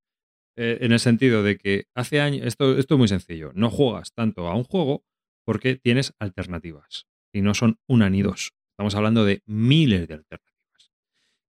eh, 0.57 0.77
en 0.81 0.91
el 0.91 0.99
sentido 0.99 1.43
de 1.43 1.57
que 1.57 1.85
hace 1.95 2.21
años, 2.21 2.45
esto, 2.45 2.77
esto 2.77 2.95
es 2.95 2.97
muy 2.99 3.07
sencillo, 3.07 3.51
no 3.55 3.69
juegas 3.69 4.13
tanto 4.13 4.47
a 4.47 4.55
un 4.55 4.63
juego 4.63 5.03
porque 5.45 5.75
tienes 5.75 6.13
alternativas 6.19 7.07
y 7.33 7.41
no 7.41 7.53
son 7.53 7.77
una 7.87 8.09
ni 8.09 8.21
dos. 8.21 8.53
Estamos 8.73 8.95
hablando 8.95 9.25
de 9.25 9.41
miles 9.45 10.07
de 10.07 10.15
alternativas. 10.15 10.91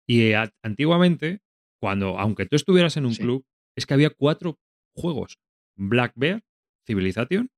Y 0.08 0.22
eh, 0.24 0.36
a- 0.36 0.52
antiguamente, 0.64 1.42
cuando, 1.80 2.18
aunque 2.20 2.46
tú 2.46 2.56
estuvieras 2.56 2.98
en 2.98 3.06
un 3.06 3.14
Sí. 3.16 3.22
club, 3.24 3.46
es 3.76 3.86
que 3.86 3.94
había 3.94 4.10
cuatro 4.12 4.60
juegos. 4.96 5.40
Black 5.78 6.14
Bear, 6.16 6.44
Civilization, 6.86 7.50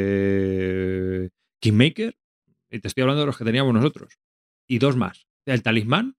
eh, 0.00 1.30
Kingmaker, 1.62 2.16
y 2.70 2.78
te 2.80 2.88
estoy 2.88 3.02
hablando 3.02 3.20
de 3.20 3.26
los 3.26 3.36
que 3.38 3.44
teníamos 3.44 3.74
nosotros, 3.74 4.18
y 4.68 4.78
dos 4.78 4.96
más. 4.96 5.26
El 5.46 5.62
talismán 5.62 6.16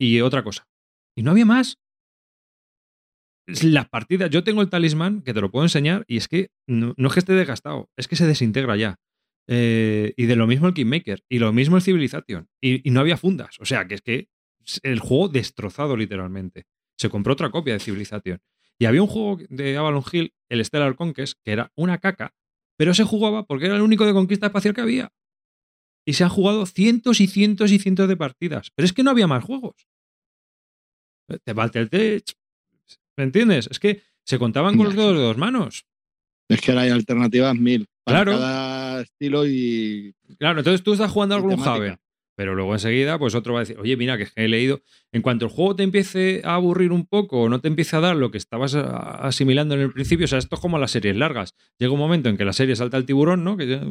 y 0.00 0.20
otra 0.20 0.42
cosa. 0.42 0.66
Y 1.16 1.22
no 1.22 1.30
había 1.32 1.44
más. 1.46 1.78
Las 3.48 3.88
partidas, 3.88 4.28
yo 4.28 4.44
tengo 4.44 4.60
el 4.60 4.68
talismán 4.68 5.22
que 5.22 5.32
te 5.32 5.40
lo 5.40 5.50
puedo 5.50 5.64
enseñar 5.64 6.04
y 6.06 6.18
es 6.18 6.28
que 6.28 6.50
no, 6.66 6.94
es 6.98 7.12
que 7.14 7.20
esté 7.20 7.32
desgastado, 7.32 7.88
es 7.96 8.06
que 8.06 8.14
se 8.14 8.26
desintegra 8.26 8.76
ya. 8.76 8.96
Eh, 9.46 10.12
y 10.18 10.26
de 10.26 10.36
lo 10.36 10.46
mismo 10.46 10.68
el 10.68 10.74
Kingmaker 10.74 11.24
y 11.30 11.38
lo 11.38 11.50
mismo 11.54 11.76
el 11.76 11.82
Civilization. 11.82 12.46
Y, 12.60 12.90
no 12.90 13.00
había 13.00 13.16
fundas. 13.16 13.56
O 13.60 13.64
sea, 13.64 13.88
que 13.88 13.94
es 13.94 14.02
que 14.02 14.28
el 14.82 15.00
juego 15.00 15.28
destrozado 15.28 15.96
literalmente. 15.96 16.66
Se 16.98 17.08
compró 17.08 17.32
otra 17.32 17.50
copia 17.50 17.72
de 17.72 17.80
Civilization. 17.80 18.38
Y 18.78 18.84
había 18.84 19.00
un 19.00 19.08
juego 19.08 19.38
de 19.48 19.78
Avalon 19.78 20.04
Hill, 20.12 20.34
el 20.50 20.62
Stellar 20.62 20.94
Conquest, 20.94 21.38
que 21.42 21.52
era 21.52 21.72
una 21.74 21.96
caca, 21.98 22.34
pero 22.76 22.92
se 22.92 23.04
jugaba 23.04 23.46
porque 23.46 23.64
era 23.64 23.76
el 23.76 23.82
único 23.82 24.04
de 24.04 24.12
conquista 24.12 24.46
espacial 24.46 24.74
que 24.74 24.82
había. 24.82 25.10
Y 26.06 26.12
se 26.12 26.24
han 26.24 26.30
jugado 26.30 26.66
cientos 26.66 27.22
y 27.22 27.28
cientos 27.28 27.72
y 27.72 27.78
cientos 27.78 28.08
de 28.08 28.16
partidas. 28.18 28.72
Pero 28.74 28.84
es 28.84 28.92
que 28.92 29.02
no 29.02 29.10
había 29.10 29.26
más 29.26 29.42
juegos. 29.42 29.88
Te 31.44 31.52
Battletech. 31.54 32.37
¿Me 33.18 33.24
entiendes? 33.24 33.68
Es 33.70 33.78
que 33.78 34.00
se 34.24 34.38
contaban 34.38 34.76
con 34.76 34.86
los 34.86 34.94
dedos 34.96 35.14
de 35.16 35.22
dos 35.22 35.36
manos. 35.36 35.84
Es 36.48 36.60
que 36.62 36.70
ahora 36.70 36.82
hay 36.82 36.90
alternativas 36.90 37.54
mil. 37.56 37.86
Para 38.04 38.22
Claro. 38.22 38.38
cada 38.38 39.00
estilo 39.02 39.44
y. 39.46 40.14
Claro, 40.38 40.60
entonces 40.60 40.82
tú 40.82 40.92
estás 40.94 41.10
jugando 41.10 41.34
al 41.34 41.40
y 41.42 41.48
temática. 41.48 41.70
Gloomhaven. 41.74 41.98
Pero 42.36 42.54
luego 42.54 42.72
enseguida, 42.72 43.18
pues 43.18 43.34
otro 43.34 43.54
va 43.54 43.58
a 43.58 43.62
decir, 43.62 43.76
oye, 43.80 43.96
mira, 43.96 44.16
que 44.16 44.22
es 44.22 44.32
que 44.32 44.44
he 44.44 44.48
leído. 44.48 44.80
En 45.12 45.22
cuanto 45.22 45.46
el 45.46 45.50
juego 45.50 45.74
te 45.74 45.82
empiece 45.82 46.40
a 46.44 46.54
aburrir 46.54 46.92
un 46.92 47.04
poco 47.04 47.42
o 47.42 47.48
no 47.48 47.60
te 47.60 47.66
empiece 47.66 47.96
a 47.96 48.00
dar 48.00 48.14
lo 48.14 48.30
que 48.30 48.38
estabas 48.38 48.76
asimilando 48.76 49.74
en 49.74 49.80
el 49.80 49.92
principio, 49.92 50.24
o 50.24 50.28
sea, 50.28 50.38
esto 50.38 50.54
es 50.54 50.60
como 50.62 50.78
las 50.78 50.92
series 50.92 51.16
largas. 51.16 51.54
Llega 51.80 51.92
un 51.92 51.98
momento 51.98 52.28
en 52.28 52.36
que 52.36 52.44
la 52.44 52.52
serie 52.52 52.76
salta 52.76 52.96
el 52.96 53.06
tiburón, 53.06 53.42
¿no? 53.42 53.56
Que 53.56 53.66
ya, 53.66 53.82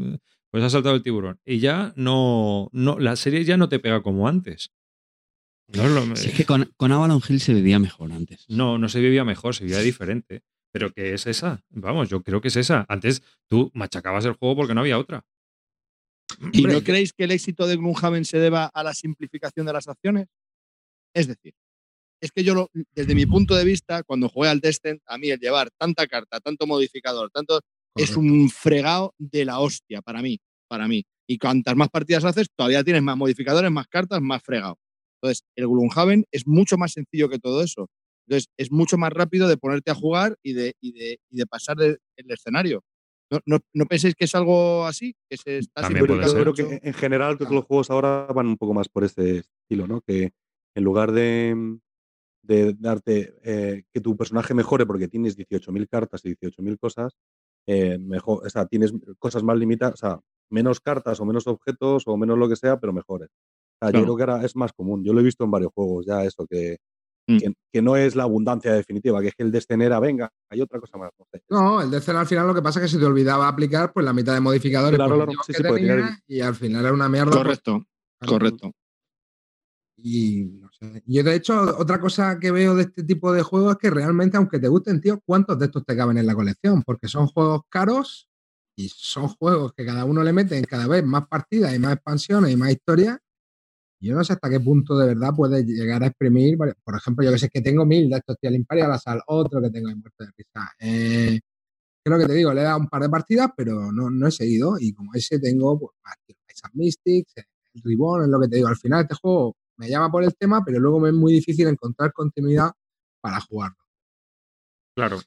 pues 0.50 0.64
ha 0.64 0.70
saltado 0.70 0.96
el 0.96 1.04
tiburón. 1.04 1.42
Y 1.46 1.60
ya 1.60 1.92
no, 1.98 2.70
no, 2.72 2.98
la 3.00 3.18
serie 3.18 3.44
ya 3.44 3.58
no 3.58 3.68
te 3.68 3.80
pega 3.80 4.02
como 4.02 4.30
antes. 4.30 4.72
No, 5.70 5.84
es 5.84 5.92
lo- 5.92 6.16
Si 6.16 6.30
es 6.30 6.34
que 6.36 6.46
con, 6.46 6.72
con 6.78 6.92
Avalon 6.92 7.22
Hill 7.28 7.40
se 7.42 7.54
vivía 7.54 7.80
mejor 7.80 8.12
antes. 8.12 8.46
no, 8.50 8.78
no 8.78 8.88
se 8.90 9.00
vivía 9.00 9.24
mejor, 9.26 9.54
se 9.56 9.64
vivía 9.66 9.80
diferente. 9.80 10.42
Pero 10.72 10.92
que 10.92 11.14
es 11.14 11.26
esa. 11.28 11.62
Vamos, 11.70 12.10
yo 12.10 12.22
creo 12.22 12.42
que 12.42 12.50
es 12.50 12.56
esa. 12.56 12.86
Antes 12.90 13.24
tú 13.48 13.72
machacabas 13.74 14.26
el 14.26 14.34
juego 14.34 14.56
porque 14.58 14.74
no 14.74 14.82
había 14.82 15.00
otra. 15.00 15.24
¿Y 16.52 16.60
Hombre, 16.60 16.74
no 16.74 16.84
creéis 16.84 17.14
que 17.14 17.24
el 17.24 17.32
éxito 17.32 17.66
de 17.68 17.78
Gloomhaven 17.78 18.26
se 18.26 18.38
deba 18.38 18.66
a 18.66 18.84
la 18.84 18.94
simplificación 18.94 19.66
de 19.66 19.74
las 19.74 19.88
acciones? 19.88 20.28
Es 21.16 21.28
decir, 21.28 21.54
es 22.22 22.32
que 22.32 22.44
yo, 22.44 22.54
lo- 22.54 22.70
desde 22.94 23.16
mi 23.16 23.26
punto 23.26 23.56
de 23.56 23.64
vista, 23.64 24.04
cuando 24.04 24.28
jugué 24.30 24.50
al 24.50 24.60
Descent, 24.60 25.02
a 25.06 25.18
mí 25.18 25.30
el 25.30 25.40
llevar 25.40 25.70
tanta 25.78 26.06
carta, 26.06 26.40
tanto 26.42 26.68
modificador, 26.68 27.32
tanto. 27.32 27.62
Es 27.96 28.16
un 28.16 28.50
fregado 28.52 29.16
de 29.18 29.46
la 29.46 29.60
hostia 29.60 30.02
para 30.04 30.22
mí. 30.22 30.38
Para 30.68 30.88
mí. 30.88 31.04
Y 31.28 31.40
cuantas 31.40 31.76
más 31.76 31.90
partidas 31.90 32.24
haces, 32.26 32.48
todavía 32.56 32.84
tienes 32.84 33.02
más 33.02 33.18
modificadores, 33.18 33.72
más 33.72 33.88
cartas, 33.88 34.22
más 34.22 34.44
fregado. 34.44 34.78
Entonces, 35.22 35.44
el 35.56 35.68
Gloomhaven 35.68 36.26
es 36.32 36.48
mucho 36.48 36.78
más 36.78 36.94
sencillo 36.94 37.30
que 37.30 37.40
todo 37.40 37.62
eso. 37.64 37.88
Entonces, 38.28 38.50
es 38.58 38.72
mucho 38.72 38.98
más 38.98 39.12
rápido 39.14 39.48
de 39.48 39.58
ponerte 39.58 39.90
a 39.92 39.96
jugar 39.96 40.38
y 40.44 40.54
de, 40.54 40.74
y 40.82 40.92
de, 40.92 41.20
y 41.32 41.38
de 41.38 41.46
pasar 41.48 41.78
de- 41.78 41.98
el 42.18 42.32
escenario. 42.32 42.82
¿No, 43.32 43.40
no, 43.46 43.60
no 43.74 43.86
penséis 43.86 44.16
que 44.16 44.26
es 44.26 44.36
algo 44.36 44.86
así? 44.86 45.14
Que 45.30 45.38
se 45.38 45.58
está 45.58 45.82
También 45.82 46.06
Pero 46.06 46.16
puede 46.16 46.28
yo 46.28 46.34
ser. 46.34 46.42
creo 46.42 46.54
que 46.80 46.88
en 46.88 46.94
general 46.94 47.38
que 47.38 47.46
los 47.46 47.66
juegos 47.66 47.90
ahora 47.90 48.26
van 48.28 48.48
un 48.48 48.58
poco 48.58 48.74
más 48.74 48.88
por 48.90 49.04
ese 49.04 49.40
estilo, 49.40 49.86
¿no? 49.88 50.02
Que 50.02 50.32
en 50.76 50.84
lugar 50.84 51.12
de, 51.12 51.78
de 52.42 52.74
darte 52.80 53.36
eh, 53.44 53.84
que 53.94 54.00
tu 54.02 54.16
personaje 54.16 54.54
mejore 54.54 54.86
porque 54.86 55.08
tienes 55.10 55.36
18.000 55.36 55.88
cartas 55.90 56.22
y 56.24 56.30
18.000 56.36 56.78
cosas, 56.80 57.18
eh, 57.66 57.98
mejor, 57.98 58.46
o 58.46 58.50
sea, 58.50 58.66
tienes 58.66 58.94
cosas 59.20 59.44
más 59.44 59.58
limitadas, 59.58 59.96
o 59.96 59.98
sea, 59.98 60.20
menos 60.50 60.80
cartas 60.80 61.20
o 61.20 61.26
menos 61.26 61.48
objetos 61.48 62.04
o 62.06 62.16
menos 62.16 62.38
lo 62.38 62.48
que 62.48 62.56
sea, 62.56 62.80
pero 62.80 62.94
mejores. 62.94 63.30
O 63.80 63.86
sea, 63.86 63.92
Claro. 63.92 64.00
Yo 64.00 64.04
creo 64.06 64.18
que 64.18 64.32
ahora 64.32 64.46
es 64.46 64.56
más 64.56 64.72
común. 64.74 65.04
Yo 65.04 65.14
lo 65.14 65.20
he 65.20 65.24
visto 65.24 65.44
en 65.44 65.52
varios 65.52 65.72
juegos 65.74 66.06
ya, 66.06 66.24
eso, 66.24 66.46
que, 66.48 66.78
Mm. 67.30 67.38
que, 67.40 67.54
que 67.74 67.82
no 67.82 67.98
es 67.98 68.16
la 68.16 68.24
abundancia 68.24 68.72
definitiva, 68.72 69.20
que 69.22 69.28
es 69.28 69.36
que 69.36 69.44
el 69.44 69.52
descenera, 69.52 70.00
venga, 70.00 70.30
hay 70.50 70.62
otra 70.62 70.80
cosa 70.80 70.98
más. 70.98 71.12
No 71.20 71.26
sé. 71.30 71.42
No, 71.50 71.82
el 71.82 71.92
Decen 71.92 72.16
al 72.16 72.26
final 72.26 72.48
lo 72.48 72.56
que 72.56 72.62
pasa 72.62 72.80
es 72.80 72.86
que 72.86 72.92
se 72.94 73.00
te 73.00 73.06
olvidaba 73.06 73.50
aplicar 73.50 73.92
pues 73.92 74.06
la 74.06 74.14
mitad 74.14 74.34
de 74.34 74.40
modificadores 74.40 74.96
Claro, 74.98 75.16
claro, 75.16 75.34
positivos 75.34 75.46
sí, 75.46 75.52
que 75.52 75.58
sí, 75.58 75.64
porque 75.68 75.82
tenía 75.82 75.96
tenía 75.96 76.20
y 76.26 76.40
al 76.40 76.56
final 76.56 76.86
era 76.86 76.94
una 76.94 77.10
mierda. 77.10 77.32
pues, 77.32 77.44
Correcto, 77.44 77.86
correcto. 78.26 78.72
Y 79.98 80.46
no 80.60 80.70
sé. 80.72 81.04
Yo, 81.06 81.24
de 81.24 81.36
hecho, 81.36 81.76
otra 81.78 82.00
cosa 82.00 82.38
que 82.40 82.52
veo 82.52 82.76
de 82.76 82.84
este 82.84 83.04
tipo 83.04 83.34
de 83.34 83.42
juegos 83.42 83.74
es 83.74 83.78
que 83.80 83.90
realmente, 83.90 84.38
aunque 84.38 84.60
te 84.60 84.68
gusten, 84.68 85.02
tío, 85.02 85.20
¿cuántos 85.26 85.58
de 85.58 85.66
estos 85.66 85.84
te 85.86 85.98
caben 85.98 86.18
en 86.18 86.28
la 86.28 86.36
colección? 86.36 86.84
Porque 86.84 87.08
son 87.08 87.28
juegos 87.28 87.62
caros 87.68 88.30
y 88.78 88.90
son 88.90 89.28
juegos 89.28 89.74
que 89.74 89.86
cada 89.86 90.06
uno 90.06 90.24
le 90.24 90.34
meten 90.34 90.64
cada 90.66 90.88
vez 90.88 91.04
más 91.04 91.28
partidas 91.28 91.74
y 91.76 91.80
más 91.80 91.94
expansiones 91.96 92.52
y 92.52 92.56
más 92.56 92.72
historias. 92.72 93.18
Yo 94.00 94.16
no 94.16 94.24
sé 94.24 94.34
hasta 94.34 94.50
qué 94.50 94.60
punto 94.60 94.98
de 94.98 95.08
verdad 95.08 95.32
puedes 95.36 95.66
llegar 95.66 96.04
a 96.04 96.08
exprimir. 96.08 96.58
Por 96.58 96.96
ejemplo, 96.96 97.26
yo 97.26 97.32
que 97.32 97.40
sé 97.40 97.50
que 97.50 97.62
tengo 97.62 97.86
mil 97.86 98.10
de 98.10 98.18
estos, 98.18 98.38
tío, 98.40 98.50
el 98.50 98.56
Imperial 98.58 98.92
Assault, 98.92 99.24
otro 99.28 99.62
que 99.62 99.70
tengo 99.70 99.90
de 99.90 99.96
muerte 99.96 100.26
de 100.26 100.32
risa. 100.38 100.72
Eh, 100.80 101.40
¿Qué 102.04 102.10
es 102.10 102.12
lo 102.12 102.20
que 102.20 102.28
te 102.28 102.34
digo? 102.34 102.54
Le 102.54 102.62
he 102.62 102.64
dado 102.64 102.80
un 102.80 102.88
par 102.88 103.02
de 103.02 103.10
partidas, 103.10 103.50
pero 103.58 103.92
no, 103.92 104.10
no 104.10 104.28
he 104.28 104.32
seguido. 104.32 104.78
Y 104.80 104.94
como 104.94 105.14
ese 105.14 105.40
tengo, 105.40 105.80
pues, 105.80 105.92
más, 106.04 106.16
Mystics, 106.74 107.34
el 107.38 107.82
Ribbon, 107.84 108.24
es 108.24 108.30
lo 108.30 108.40
que 108.40 108.48
te 108.48 108.58
digo. 108.58 108.68
Al 108.68 108.78
final 108.78 109.02
este 109.02 109.16
juego 109.16 109.56
me 109.78 109.90
llama 109.90 110.12
por 110.12 110.24
el 110.24 110.36
tema, 110.36 110.64
pero 110.64 110.80
luego 110.80 111.00
me 111.00 111.10
es 111.10 111.16
muy 111.16 111.34
difícil 111.34 111.68
encontrar 111.68 112.14
continuidad 112.14 112.72
para 113.22 113.40
jugarlo. 113.42 113.78
Claro. 114.96 115.20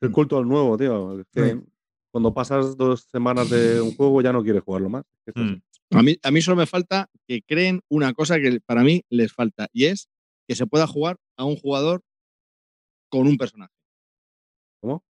El 0.00 0.10
culto 0.10 0.36
al 0.38 0.48
nuevo, 0.48 0.76
tío. 0.76 1.20
es 1.20 1.26
que 1.32 1.52
Sí. 1.52 1.60
Cuando 2.10 2.34
pasas 2.34 2.76
dos 2.76 3.04
semanas 3.10 3.48
de 3.48 3.80
un 3.80 3.94
juego 3.94 4.20
ya 4.20 4.32
no 4.32 4.42
quieres 4.42 4.62
jugarlo 4.62 4.90
más. 4.90 5.04
Es 5.24 5.34
así. 5.34 5.44
Mm. 5.44 5.62
A 5.92 6.02
mí, 6.02 6.16
a 6.22 6.30
mí 6.30 6.42
solo 6.42 6.56
me 6.56 6.66
falta 6.66 7.10
que 7.26 7.42
creen 7.42 7.80
una 7.88 8.14
cosa 8.14 8.40
que 8.40 8.60
para 8.64 8.82
mí 8.82 9.02
les 9.10 9.32
falta 9.32 9.68
y 9.72 9.86
es 9.86 10.08
que 10.48 10.54
se 10.54 10.66
pueda 10.66 10.86
jugar 10.86 11.18
a 11.36 11.44
un 11.44 11.56
jugador 11.56 12.02
con 13.10 13.26
un 13.26 13.36
personaje. 13.36 13.74
¿Cómo? 14.80 15.04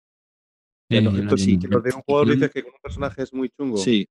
Eh, 0.90 1.02
no, 1.02 1.16
esto 1.16 1.36
sí, 1.36 1.58
que 1.58 1.68
los 1.68 1.82
de 1.82 1.94
un 1.94 2.02
jugador 2.02 2.30
dices 2.30 2.50
que 2.50 2.62
con 2.62 2.72
un 2.72 2.80
personaje 2.80 3.22
es 3.22 3.32
muy 3.34 3.50
chungo. 3.50 3.76
Sí, 3.76 4.08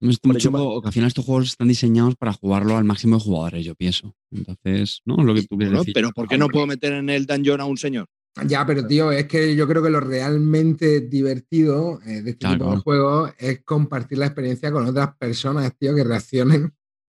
es 0.00 0.18
muy 0.24 0.36
que 0.38 0.86
al 0.86 0.92
final 0.92 1.08
estos 1.08 1.26
juegos 1.26 1.48
están 1.48 1.68
diseñados 1.68 2.16
para 2.16 2.32
jugarlo 2.32 2.76
al 2.76 2.84
máximo 2.84 3.16
de 3.16 3.22
jugadores, 3.22 3.64
yo 3.66 3.74
pienso. 3.74 4.14
Entonces, 4.30 5.02
¿no? 5.04 5.16
Lo 5.16 5.34
que 5.34 5.42
tú 5.42 5.56
quieres 5.58 5.72
Bueno, 5.72 5.80
decir. 5.80 5.92
pero 5.94 6.10
¿por 6.10 6.26
qué 6.26 6.38
no 6.38 6.48
puedo 6.48 6.66
meter 6.66 6.94
en 6.94 7.10
el 7.10 7.26
dungeon 7.26 7.60
a 7.60 7.66
un 7.66 7.76
señor? 7.76 8.06
Ya, 8.46 8.64
pero 8.64 8.86
tío, 8.86 9.10
es 9.12 9.26
que 9.26 9.54
yo 9.56 9.66
creo 9.66 9.82
que 9.82 9.90
lo 9.90 10.00
realmente 10.00 11.00
divertido 11.00 12.00
eh, 12.06 12.22
de 12.22 12.30
este 12.30 12.36
Claro. 12.46 12.58
tipo 12.58 12.70
de 12.70 12.80
juegos 12.82 13.32
es 13.38 13.62
compartir 13.64 14.18
la 14.18 14.26
experiencia 14.26 14.70
con 14.70 14.86
otras 14.86 15.16
personas, 15.16 15.76
tío, 15.76 15.94
que 15.94 16.04
reaccionen. 16.04 16.72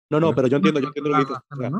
No, 0.09 0.19
no, 0.19 0.33
pero 0.33 0.47
yo 0.47 0.57
entiendo, 0.57 0.79
yo 0.79 0.87
entiendo 0.87 1.09
lo 1.09 1.17
que 1.17 1.21
dices. 1.25 1.73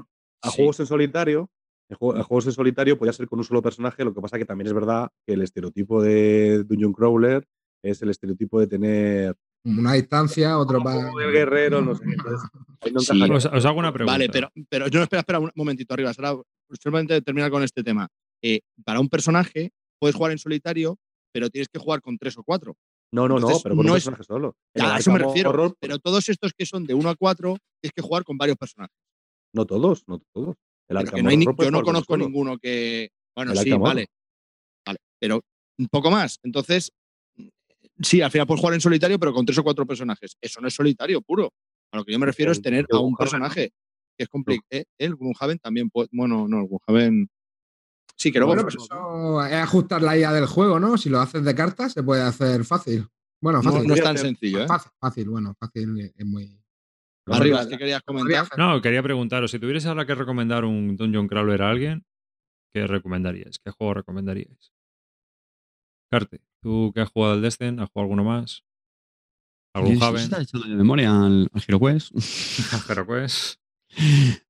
A 0.44 0.50
Sí. 0.50 0.56
juegos 0.58 0.80
en 0.82 0.86
solitario, 0.86 1.50
a 1.90 1.96
juegos 2.24 2.46
en 2.46 2.52
solitario 2.52 2.98
podía 2.98 3.14
ser 3.14 3.28
con 3.28 3.40
un 3.40 3.46
solo 3.46 3.62
personaje, 3.62 4.04
lo 4.04 4.14
que 4.14 4.22
pasa 4.22 4.38
que 4.38 4.46
también 4.46 4.68
es 4.68 4.74
verdad 4.74 5.10
que 5.26 5.34
el 5.34 5.42
estereotipo 5.42 6.02
de 6.02 6.64
Dungeon 6.66 6.94
Crawler 6.94 7.46
es 7.84 8.02
el 8.02 8.10
estereotipo 8.10 8.60
de 8.60 8.68
tener 8.68 9.36
Una 9.64 9.94
distancia, 9.94 10.58
otro 10.58 10.82
para. 10.84 11.10
el 11.10 11.32
guerrero, 11.32 11.82
no 11.82 11.96
sé 11.96 12.04
qué. 12.06 12.12
Entonces, 12.14 12.50
ahí 12.82 12.92
no 12.92 13.00
Sí. 13.00 13.12
encajaría. 13.16 13.36
Os, 13.38 13.46
os 13.46 13.66
hago 13.66 13.80
una 13.80 13.94
pregunta. 13.94 14.14
Vale, 14.14 14.30
pero, 14.30 14.50
pero 14.70 14.88
yo 14.88 15.00
no, 15.00 15.04
espera, 15.04 15.20
espera 15.22 15.40
un 15.40 15.52
momentito 15.56 15.94
arriba. 15.94 16.12
Ahora, 16.18 16.42
solamente 16.82 17.22
terminar 17.22 17.52
con 17.52 17.62
este 17.64 17.84
tema. 17.84 18.08
Eh, 18.44 18.62
para 18.84 19.00
un 19.00 19.10
personaje 19.10 19.72
puedes 20.00 20.16
jugar 20.16 20.32
en 20.32 20.38
solitario, 20.40 20.98
pero 21.32 21.50
tienes 21.50 21.68
que 21.70 21.80
jugar 21.80 22.02
con 22.02 22.18
tres 22.18 22.38
o 22.38 22.44
cuatro. 22.44 22.76
No, 23.14 23.28
no, 23.28 23.40
no, 23.40 23.48
pero 23.62 23.76
con 23.76 23.86
no 23.86 23.92
un 23.92 23.98
es- 23.98 24.04
personaje 24.06 24.24
solo. 24.24 24.56
Ya, 24.76 24.86
el 24.86 24.92
a 24.92 24.98
eso 24.98 25.12
me 25.12 25.20
refiero. 25.20 25.50
Horror, 25.50 25.76
Pero 25.80 26.00
todos 26.00 26.28
estos 26.30 26.54
que 26.58 26.66
son 26.66 26.86
de 26.86 26.94
uno 26.94 27.10
a 27.10 27.16
cuatro, 27.16 27.58
tienes 27.82 27.94
que 27.94 28.02
jugar 28.02 28.24
con 28.24 28.38
varios 28.38 28.58
personajes. 28.58 28.96
no 29.54 29.66
todos, 29.66 30.04
no 30.08 30.22
todos. 30.34 30.56
El 30.88 31.10
que 31.10 31.22
no 31.24 31.30
hay 31.30 31.40
yo 31.44 31.72
no 31.72 31.84
conozco 31.84 32.14
solo. 32.14 32.26
ninguno 32.26 32.58
que. 32.58 33.10
Bueno, 33.36 33.52
El 33.54 33.58
sí, 33.60 33.72
vale. 33.72 34.08
Vale. 34.86 35.00
Pero 35.20 35.42
un 35.80 35.88
poco 35.88 36.10
más. 36.12 36.38
Entonces, 36.44 36.92
sí, 38.02 38.22
al 38.22 38.32
final 38.32 38.48
puedes 38.48 38.60
jugar 38.62 38.74
en 38.74 38.82
solitario, 38.82 39.20
pero 39.20 39.34
con 39.34 39.46
tres 39.46 39.58
o 39.58 39.64
cuatro 39.64 39.86
personajes. 39.86 40.36
Eso 40.42 40.60
no 40.62 40.68
es 40.68 40.74
solitario 40.74 41.22
puro. 41.22 41.52
A 41.94 41.98
lo 41.98 42.04
que 42.06 42.12
yo 42.12 42.20
me 42.20 42.26
refiero 42.26 42.52
es 42.52 42.62
tener 42.62 42.86
a 42.92 43.00
un 43.00 43.16
personaje 43.16 43.72
que 44.18 44.24
es 44.24 44.30
complicado. 44.30 44.84
El 44.98 45.16
Gloomhaven 45.16 45.60
también 45.60 45.90
puede. 45.90 46.10
Bueno, 46.12 46.48
no, 46.48 46.62
el 46.62 46.68
Gloomhaven. 46.68 47.28
Sí, 48.16 48.32
que 48.32 48.40
luego 48.40 48.54
Bueno, 48.54 48.68
pero 48.68 48.84
eso 48.84 49.46
es 49.46 49.54
ajustar 49.54 50.02
la 50.02 50.18
IA 50.18 50.32
del 50.32 50.46
juego, 50.46 50.80
¿no? 50.80 50.98
Si 50.98 51.10
lo 51.10 51.20
haces 51.20 51.44
de 51.44 51.56
cartas, 51.56 51.94
se 51.94 52.04
puede 52.04 52.22
hacer 52.22 52.64
fácil. 52.66 53.08
Bueno, 53.42 53.62
no, 53.62 53.72
fácil. 53.72 53.88
no 53.88 53.94
es 53.96 54.04
tan 54.04 54.18
sencillo, 54.18 54.64
¿eh? 54.64 54.68
Fácil, 54.68 54.92
fácil, 55.00 55.30
bueno, 55.30 55.56
fácil 55.60 56.14
es 56.16 56.26
muy. 56.26 56.58
Arriba, 57.28 57.68
¿qué 57.68 57.78
querías 57.78 58.02
comentar? 58.04 58.48
No, 58.58 58.82
quería 58.82 59.02
preguntaros, 59.02 59.52
si 59.52 59.60
tuvierais 59.60 59.86
ahora 59.86 60.06
que 60.06 60.16
recomendar 60.16 60.66
un 60.66 60.96
Dungeon 60.96 61.28
Crawler 61.28 61.62
a 61.62 61.70
alguien, 61.70 62.06
¿qué 62.74 62.86
recomendaríais? 62.88 63.58
¿Qué 63.60 63.72
juego 63.72 63.96
recomendaríais? 63.96 64.72
Carte, 66.12 66.42
¿tú 66.62 66.92
que 66.94 67.02
has 67.02 67.10
jugado 67.10 67.34
al 67.34 67.42
Destin? 67.42 67.80
¿Has 67.80 67.90
jugado 67.90 68.06
alguno 68.06 68.24
más? 68.24 68.64
¿Algún 69.74 70.04
Haven? 70.04 70.22
está 70.22 70.42
echando 70.42 70.68
de 70.68 70.76
memoria 70.76 71.10
al, 71.12 71.50
al 71.54 71.64
Hero 71.66 71.80
Quest. 71.80 72.12
Pero 72.88 73.06
pues. 73.08 73.60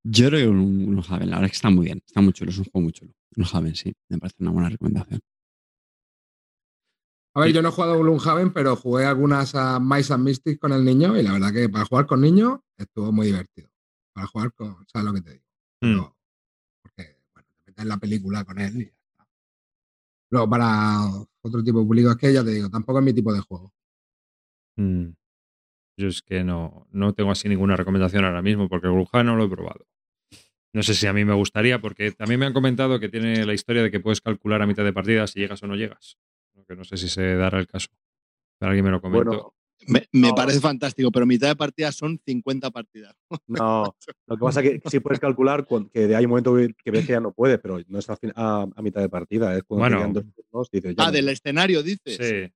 Yo 0.04 0.28
creo 0.30 0.40
que 0.40 0.48
un, 0.48 0.96
un 0.98 1.04
Haven, 1.08 1.30
la 1.30 1.38
verdad 1.38 1.46
es 1.46 1.52
que 1.52 1.56
está 1.56 1.70
muy 1.70 1.86
bien. 1.86 2.02
Está 2.06 2.22
muy 2.22 2.34
chulo, 2.34 2.52
es 2.52 2.58
un 2.58 2.66
juego 2.66 2.82
muy 2.82 2.92
chulo. 2.92 3.14
Un 3.38 3.46
Haven, 3.52 3.76
sí, 3.76 3.94
me 4.10 4.18
parece 4.18 4.38
una 4.40 4.52
buena 4.52 4.70
recomendación. 4.70 5.22
A 7.34 7.40
ver, 7.42 7.54
yo 7.54 7.62
no 7.62 7.70
he 7.70 7.72
jugado 7.72 7.94
a 7.94 7.98
Gloomhaven, 7.98 8.52
pero 8.52 8.76
jugué 8.76 9.06
algunas 9.06 9.56
a 9.56 9.80
Mice 9.80 10.14
and 10.14 10.24
Mystics 10.26 10.60
con 10.60 10.74
el 10.74 10.84
niño 10.84 11.18
y 11.18 11.24
la 11.24 11.32
verdad 11.32 11.54
que 11.54 11.70
para 11.70 11.86
jugar 11.86 12.06
con 12.06 12.20
niños 12.20 12.60
estuvo 12.78 13.12
muy 13.14 13.28
divertido. 13.28 13.70
Para 14.14 14.28
jugar 14.28 14.52
con, 14.54 14.86
¿sabes 14.88 15.06
lo 15.06 15.14
que 15.14 15.22
te 15.22 15.32
digo? 15.32 15.46
mm, 15.82 15.92
Pero- 15.94 16.18
porque, 16.82 17.18
bueno, 17.34 17.48
te 17.54 17.66
metes 17.72 17.82
en 17.84 17.88
la 17.88 17.98
película 17.98 18.44
con 18.44 18.60
él 18.60 18.82
y 18.82 18.86
ya 18.86 18.92
está. 19.12 19.28
Luego, 20.30 20.50
para 20.50 21.06
otro 21.42 21.64
tipo 21.64 21.80
de 21.80 21.86
público, 21.86 22.12
es 22.12 22.18
que 22.18 22.34
ya 22.34 22.44
te 22.44 22.52
digo, 22.52 22.70
tampoco 22.70 23.00
es 23.00 23.06
mi 23.06 23.14
tipo 23.14 23.34
de 23.34 23.40
juego. 23.40 23.74
mm. 24.78 25.06
Yo 25.98 26.08
es 26.08 26.22
que 26.22 26.44
no, 26.44 26.88
no 26.92 27.14
tengo 27.14 27.32
así 27.32 27.48
ninguna 27.48 27.76
recomendación 27.78 28.26
ahora 28.26 28.42
mismo, 28.42 28.68
porque 28.68 28.88
Gloomhaven 28.88 29.26
no 29.28 29.36
lo 29.38 29.46
he 29.46 29.50
probado. 29.50 29.86
No 30.74 30.84
sé 30.84 30.94
si 30.94 31.06
a 31.08 31.14
mí 31.14 31.26
me 31.26 31.34
gustaría, 31.34 31.80
porque 31.82 32.12
también 32.12 32.40
me 32.40 32.46
han 32.46 32.54
comentado 32.54 33.00
que 33.00 33.10
tiene 33.10 33.46
la 33.46 33.54
historia 33.54 33.84
de 33.84 33.92
que 33.92 34.00
puedes 34.00 34.22
calcular 34.22 34.62
a 34.62 34.66
mitad 34.68 34.84
de 34.86 34.94
partida 34.94 35.28
si 35.28 35.40
llegas 35.40 35.62
o 35.64 35.68
no 35.68 35.76
llegas. 35.76 36.18
Que 36.68 36.76
no 36.76 36.84
sé 36.86 36.96
si 36.98 37.10
se 37.10 37.36
dará 37.36 37.60
el 37.60 37.68
caso. 37.68 37.90
Pero 38.58 38.70
alguien 38.70 38.86
me 38.86 38.92
lo 38.92 39.02
comentó. 39.02 39.30
Bueno, 39.30 39.54
Me, 39.88 40.06
me 40.12 40.28
No. 40.30 40.36
parece 40.36 40.60
fantástico, 40.60 41.12
pero 41.12 41.26
mitad 41.26 41.48
de 41.48 41.56
partidas 41.56 41.96
son 41.96 42.20
50 42.24 42.70
partidas. 42.70 43.16
no. 43.48 43.96
Lo 44.28 44.36
que 44.38 44.40
pasa 44.40 44.62
es 44.62 44.80
que 44.80 44.90
sí 44.90 45.00
puedes 45.00 45.20
calcular 45.20 45.66
que 45.92 46.16
hay 46.16 46.24
un 46.24 46.30
momento 46.30 46.56
que 46.56 46.92
ves 46.92 47.06
que 47.08 47.14
ya 47.14 47.20
no 47.20 47.32
puedes, 47.34 47.58
pero 47.60 47.80
no 47.88 47.98
es 48.00 48.08
a, 48.10 48.18
a- 48.36 48.68
a 48.76 48.82
mitad 48.84 49.02
de 49.02 49.10
partida. 49.10 49.58
Es 49.58 49.64
cuando 49.64 49.98
Bueno. 49.98 50.14
dos 50.14 50.24
turnos, 50.36 50.70
dices, 50.72 50.96
ya 50.96 51.04
Ah, 51.04 51.08
no. 51.08 51.12
del 51.14 51.30
escenario, 51.30 51.82
dices. 51.82 52.16
sí. 52.16 52.54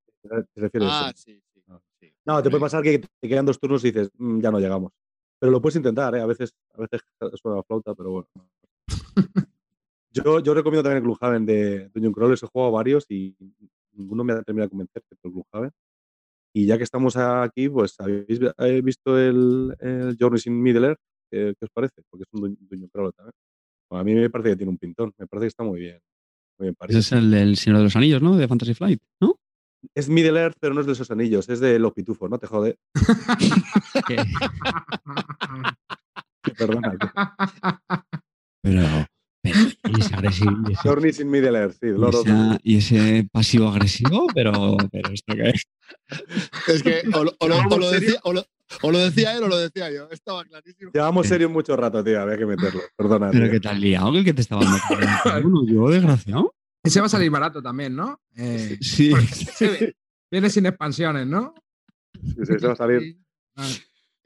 ¿Te 0.54 0.62
refieres 0.62 0.88
a 0.90 1.08
Ah, 1.08 1.10
eso? 1.10 1.24
sí, 1.26 1.42
sí. 1.54 1.62
Sí. 2.00 2.14
No, 2.26 2.42
te 2.44 2.50
puede 2.52 2.62
pasar 2.62 2.84
que 2.84 3.00
te 3.00 3.28
quedan 3.28 3.46
dos 3.46 3.60
turnos 3.60 3.84
y 3.84 3.88
dices, 3.92 4.10
"Mm, 4.18 4.40
ya 4.42 4.52
no 4.52 4.60
llegamos. 4.60 4.92
Pero 5.40 5.52
lo 5.52 5.62
puedes 5.62 5.76
intentar, 5.76 6.16
¿eh? 6.16 6.22
A 6.22 6.26
veces, 6.26 6.54
a 6.74 6.82
veces 6.82 7.02
suena 7.42 7.58
la 7.58 7.64
flauta, 7.64 7.94
pero 7.94 8.12
bueno. 8.12 8.28
Yo, 10.12 10.40
yo 10.40 10.54
recomiendo 10.54 10.82
también 10.84 10.98
el 10.98 11.04
Gloomhaven 11.04 11.46
de 11.46 11.90
Dungeon 11.94 12.14
Crawlers. 12.14 12.44
He 12.44 12.48
jugado 12.48 12.72
varios 12.72 13.06
y 13.10 13.36
ninguno 13.94 14.24
me 14.24 14.34
ha 14.34 14.42
terminado 14.44 14.68
de 14.68 14.70
convencer 14.70 15.04
que 15.10 15.16
el 15.28 15.32
Gloomhaven. 15.32 15.72
Y 16.54 16.66
ya 16.66 16.78
que 16.78 16.84
estamos 16.86 17.18
aquí, 17.18 17.68
pues 17.68 17.96
habéis 18.00 18.40
vi- 18.40 18.50
habéis 18.56 18.84
visto 18.84 19.20
el, 19.20 19.76
el 19.80 20.16
Journeys 20.18 20.48
in 20.48 20.62
Middle 20.62 20.88
Earth. 20.88 21.00
¿Qué, 21.30 21.54
qué 21.60 21.66
os 21.66 21.72
parece? 21.72 22.02
Porque 22.10 22.24
es 22.24 22.30
un 22.32 22.42
Dun- 22.42 22.58
Dungeon 22.62 22.90
Crawler 22.90 23.14
también. 23.14 23.34
Bueno, 23.90 24.02
a 24.02 24.04
mí 24.06 24.14
me 24.16 24.30
parece 24.30 24.52
que 24.52 24.56
tiene 24.56 24.70
un 24.72 24.78
pintón. 24.78 25.14
Me 25.18 25.28
parece 25.28 25.46
que 25.46 25.48
está 25.50 25.64
muy 25.64 25.82
bien. 25.82 26.00
Muy 26.58 26.68
bien 26.68 26.76
Ese 26.88 27.00
es 27.00 27.12
el 27.12 27.30
del 27.30 27.58
Señor 27.58 27.80
de 27.80 27.84
los 27.84 27.96
Anillos, 27.98 28.22
¿no? 28.22 28.38
De 28.38 28.48
Fantasy 28.48 28.74
Flight, 28.74 29.02
¿no? 29.20 29.36
Es 29.94 30.10
Middle 30.10 30.40
Earth, 30.40 30.56
pero 30.60 30.74
no 30.74 30.82
es 30.82 30.88
de 30.88 30.94
esos 30.94 31.12
anillos. 31.12 31.48
Es 31.50 31.60
de 31.60 31.78
los 31.80 31.94
pitufos, 31.94 32.30
¿no? 32.30 32.38
Te 32.40 32.48
jode. 32.48 32.78
Que- 34.08 34.24
Perdona. 36.58 36.96
pero, 38.62 38.82
pero 39.42 39.60
y 39.90 40.00
ese 40.00 40.14
agresivo, 40.16 40.52
y 40.68 40.74
ese, 40.74 40.82
Journeys 40.88 41.20
in 41.20 41.30
Middle 41.30 41.58
Earth, 41.58 41.78
sí. 41.80 41.88
y 41.88 41.92
Lord 41.92 42.16
of 42.16 42.24
the 42.26 42.32
esa- 42.32 42.60
y 42.64 42.78
ese 42.78 43.28
pasivo 43.32 43.68
agresivo, 43.70 44.28
pero, 44.34 44.78
pero 44.92 45.10
esto 45.12 45.34
qué 45.36 45.50
es. 45.50 45.64
Es 46.68 46.84
que 46.84 47.02
o, 47.14 47.24
lo- 47.24 47.36
o 47.40 47.48
lo, 47.48 47.92
decía, 47.92 48.20
o, 48.24 48.34
lo, 48.34 48.46
o 48.82 48.92
lo 48.92 48.98
decía 49.00 49.36
él 49.38 49.44
o 49.44 49.48
lo 49.48 49.58
decía 49.58 49.92
yo. 49.92 50.08
Estaba 50.12 50.44
clarísimo. 50.46 50.92
Llevamos 50.94 51.28
serio 51.28 51.50
mucho 51.50 51.76
rato, 51.76 52.04
tío. 52.04 52.22
Había 52.22 52.38
que 52.38 52.46
meterlo. 52.46 52.82
Perdona. 52.96 53.32
Pero 53.32 53.46
tío. 53.46 53.52
que 53.54 53.60
te 53.60 53.68
has 53.70 53.80
liado, 53.80 54.12
que 54.12 54.20
el 54.20 54.26
que 54.26 54.34
te 54.34 54.42
estaba. 54.42 54.62
Uno, 55.44 55.66
yo, 55.68 55.90
desgraciado. 55.90 56.54
Ese 56.86 57.00
va 57.00 57.08
a 57.08 57.10
salir 57.10 57.30
barato 57.32 57.62
también, 57.62 57.96
¿no? 57.96 58.20
Eh, 58.36 58.78
Sí. 58.82 59.12
viene 60.32 60.50
sin 60.50 60.66
expansiones, 60.66 61.26
¿no? 61.28 61.54
Sí, 62.14 62.46
sí, 62.46 62.54
se 62.60 62.68
va 62.68 62.74
a 62.74 62.76
salir. 62.76 63.18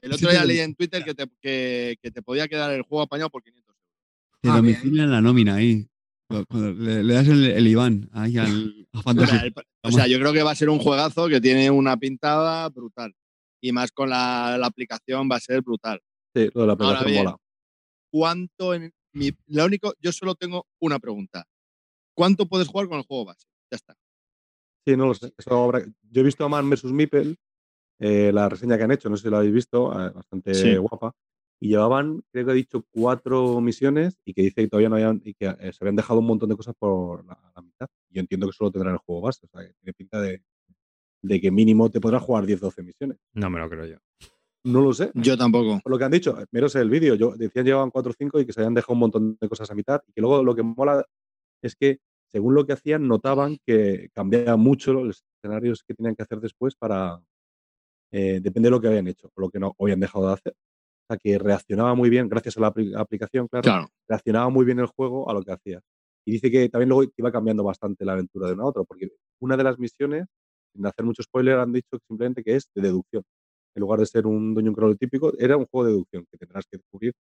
El 0.01 0.14
otro 0.14 0.30
día 0.30 0.45
leí 0.45 0.60
en 0.60 0.76
Twitter 0.76 1.03
que 1.03 1.14
te, 1.14 1.28
que, 1.41 1.97
que 2.01 2.12
te 2.12 2.22
podía 2.22 2.47
quedar 2.47 2.72
el 2.72 2.84
juego 2.84 3.03
apañado 3.03 3.30
por 3.30 3.43
500 3.43 3.76
euros. 3.76 3.84
Te 4.41 4.49
Ah, 4.49 4.55
domicilian 4.57 5.12
la 5.12 5.22
nómina 5.22 5.55
ahí. 5.55 5.88
Cuando- 6.47 6.72
le, 6.74 7.03
le 7.03 7.14
das 7.14 7.28
el, 7.28 7.45
el 7.45 7.68
Iván 7.68 8.10
ahí 8.14 8.38
al, 8.38 8.88
a 8.93 8.99
O 8.99 9.01
Fantasy. 9.01 9.32
sea, 9.38 9.41
el- 9.45 9.53
o 9.84 9.91
sea, 9.91 10.07
yo 10.07 10.20
creo 10.20 10.32
que 10.34 10.43
va 10.43 10.51
a 10.51 10.55
ser 10.55 10.70
un 10.70 10.80
juegazo 10.80 11.28
que 11.28 11.41
tiene 11.41 11.70
una 11.72 11.97
pintada 11.97 12.70
brutal. 12.70 13.14
Y 13.62 13.72
más 13.72 13.91
con 13.91 14.10
la, 14.10 14.57
la 14.57 14.68
aplicación 14.68 15.28
va 15.32 15.36
a 15.38 15.39
ser 15.41 15.62
brutal. 15.62 15.99
Sí, 16.34 16.49
lo 16.53 16.62
de 16.62 16.68
la 16.68 16.74
Ahora 16.74 16.86
aplicación 16.99 17.12
bien, 17.12 17.24
mola. 17.26 17.38
¿Cuánto 18.12 18.74
en 18.74 18.93
mi, 19.14 19.32
lo 19.47 19.66
único, 19.66 19.93
yo 19.99 20.12
solo 20.12 20.36
tengo 20.36 20.66
una 20.80 20.99
pregunta. 20.99 21.45
¿Cuánto 22.20 22.47
puedes 22.47 22.67
jugar 22.67 22.89
con 22.89 22.97
el 22.97 23.05
juego 23.05 23.24
base? 23.24 23.47
Ya 23.72 23.78
está. 23.78 23.95
Sí, 24.86 24.97
no 24.97 25.07
lo 25.07 25.13
sé. 25.13 25.32
Eso 25.38 25.63
habrá- 25.63 25.86
Yo 26.11 26.20
he 26.22 26.26
visto 26.26 26.43
a 26.43 26.49
Man 26.49 26.70
vs. 26.70 26.84
Meeple, 26.91 27.38
eh, 28.01 28.32
la 28.34 28.49
reseña 28.49 28.78
que 28.78 28.84
han 28.84 28.91
hecho, 28.91 29.09
no 29.09 29.15
sé 29.15 29.24
si 29.24 29.30
la 29.30 29.38
habéis 29.38 29.53
visto, 29.53 29.89
eh, 29.93 30.09
bastante 30.09 30.53
Sí. 30.53 30.76
guapa. 30.76 31.13
Y 31.61 31.70
llevaban, 31.70 32.22
creo 32.30 32.45
que 32.45 32.51
ha 32.51 32.55
dicho, 32.55 32.84
cuatro 32.91 33.61
misiones 33.61 34.20
y 34.26 34.34
que 34.34 34.41
dice 34.41 34.55
que 34.63 34.67
todavía 34.67 34.89
no 34.89 34.95
habían, 34.95 35.22
y 35.24 35.34
que 35.34 35.45
eh, 35.47 35.72
se 35.72 35.78
habían 35.82 35.95
dejado 35.95 36.20
un 36.20 36.26
montón 36.26 36.49
de 36.49 36.57
cosas 36.57 36.76
por 36.78 37.26
la, 37.26 37.39
la 37.55 37.61
mitad. 37.61 37.88
Yo 38.09 38.20
entiendo 38.20 38.47
que 38.47 38.53
solo 38.53 38.70
tendrán 38.70 38.95
el 38.95 38.99
juego 38.99 39.22
base, 39.22 39.45
o 39.45 39.49
sea, 39.49 39.65
que 39.65 39.74
tiene 39.76 39.93
pinta 39.93 40.20
de, 40.20 40.43
de 41.22 41.39
que 41.39 41.51
mínimo 41.51 41.89
te 41.89 42.01
podrás 42.01 42.22
jugar 42.22 42.45
10-12 42.45 42.84
misiones. 42.84 43.17
No 43.34 43.49
me 43.49 43.59
lo 43.61 43.70
creo 43.70 43.86
yo. 43.86 43.97
No 44.65 44.82
lo 44.82 44.91
sé. 44.93 45.09
Yo 45.13 45.38
tampoco. 45.38 45.80
Por 45.82 45.89
lo 45.93 45.97
que 45.97 46.03
han 46.03 46.11
dicho, 46.11 46.38
menos 46.51 46.76
el 46.76 46.89
vídeo, 46.89 47.15
yo 47.15 47.34
decían 47.38 47.65
llevaban 47.65 47.91
4 47.91 48.11
o 48.11 48.15
5 48.17 48.41
y 48.41 48.45
que 48.45 48.51
se 48.51 48.59
habían 48.59 48.74
dejado 48.74 48.91
un 48.93 48.99
montón 48.99 49.38
de 49.39 49.47
cosas 49.47 49.72
a 49.72 49.74
mitad 49.76 50.01
y 50.05 50.11
que 50.11 50.20
luego 50.20 50.43
lo 50.43 50.53
que 50.53 50.63
mola 50.63 51.05
es 51.61 51.76
que 51.76 51.99
según 52.32 52.53
lo 52.55 52.65
que 52.65 52.73
hacían 52.73 53.07
notaban 53.07 53.57
que 53.65 54.09
cambiaba 54.13 54.55
mucho 54.57 54.93
los 54.93 55.23
escenarios 55.38 55.84
que 55.84 55.93
tenían 55.93 56.15
que 56.15 56.23
hacer 56.23 56.39
después 56.39 56.75
para 56.75 57.19
eh, 58.11 58.39
depende 58.41 58.67
de 58.67 58.71
lo 58.71 58.82
que 58.82 58.88
habían 58.88 59.07
hecho 59.07 59.27
o 59.34 59.41
lo 59.41 59.49
que 59.49 59.59
no 59.59 59.75
habían 59.80 59.99
dejado 59.99 60.27
de 60.27 60.34
hacer. 60.34 60.53
O 60.53 61.13
sea 61.13 61.17
que 61.17 61.38
reaccionaba 61.39 61.95
muy 61.95 62.09
bien, 62.09 62.27
gracias 62.30 62.57
a 62.57 62.61
la 62.61 62.73
apli- 62.73 62.95
aplicación, 62.95 63.47
claro, 63.47 63.63
Claro. 63.63 63.88
reaccionaba 64.07 64.49
muy 64.49 64.65
bien 64.65 64.80
el 64.80 64.88
juego 64.88 65.30
a 65.30 65.34
lo 65.34 65.43
que 65.43 65.51
hacía. 65.51 65.82
Y 66.25 66.34
dice 66.34 66.51
que 66.51 66.69
también 66.69 66.89
luego 66.89 67.11
iba 67.17 67.32
cambiando 67.32 67.63
bastante 67.63 68.05
la 68.05 68.13
aventura 68.13 68.47
de 68.47 68.53
una 68.53 68.63
a 68.63 68.67
otra, 68.67 68.84
porque 68.84 69.09
una 69.41 69.57
de 69.57 69.63
las 69.63 69.80
misiones, 69.80 70.25
sin 70.73 70.86
hacer 70.86 71.05
mucho 71.05 71.23
spoiler, 71.23 71.57
han 71.57 71.71
dicho 71.73 71.97
simplemente 72.07 72.43
que 72.43 72.55
es 72.55 72.69
de 72.75 72.82
deducción. 72.84 73.23
En 73.75 73.82
lugar 73.82 73.99
de 73.99 74.05
ser 74.05 74.27
un 74.27 74.53
Dungeon 74.53 74.75
Crawler 74.75 74.97
típico, 74.97 75.34
era 75.39 75.57
un 75.57 75.65
juego 75.65 75.86
de 75.86 75.91
deducción, 75.93 76.25
que 76.32 76.38
tendrás 76.38 76.65
que 76.69 76.77
descubrir 76.77 77.13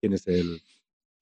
quién 0.00 0.12
es 0.14 0.26
el... 0.26 0.58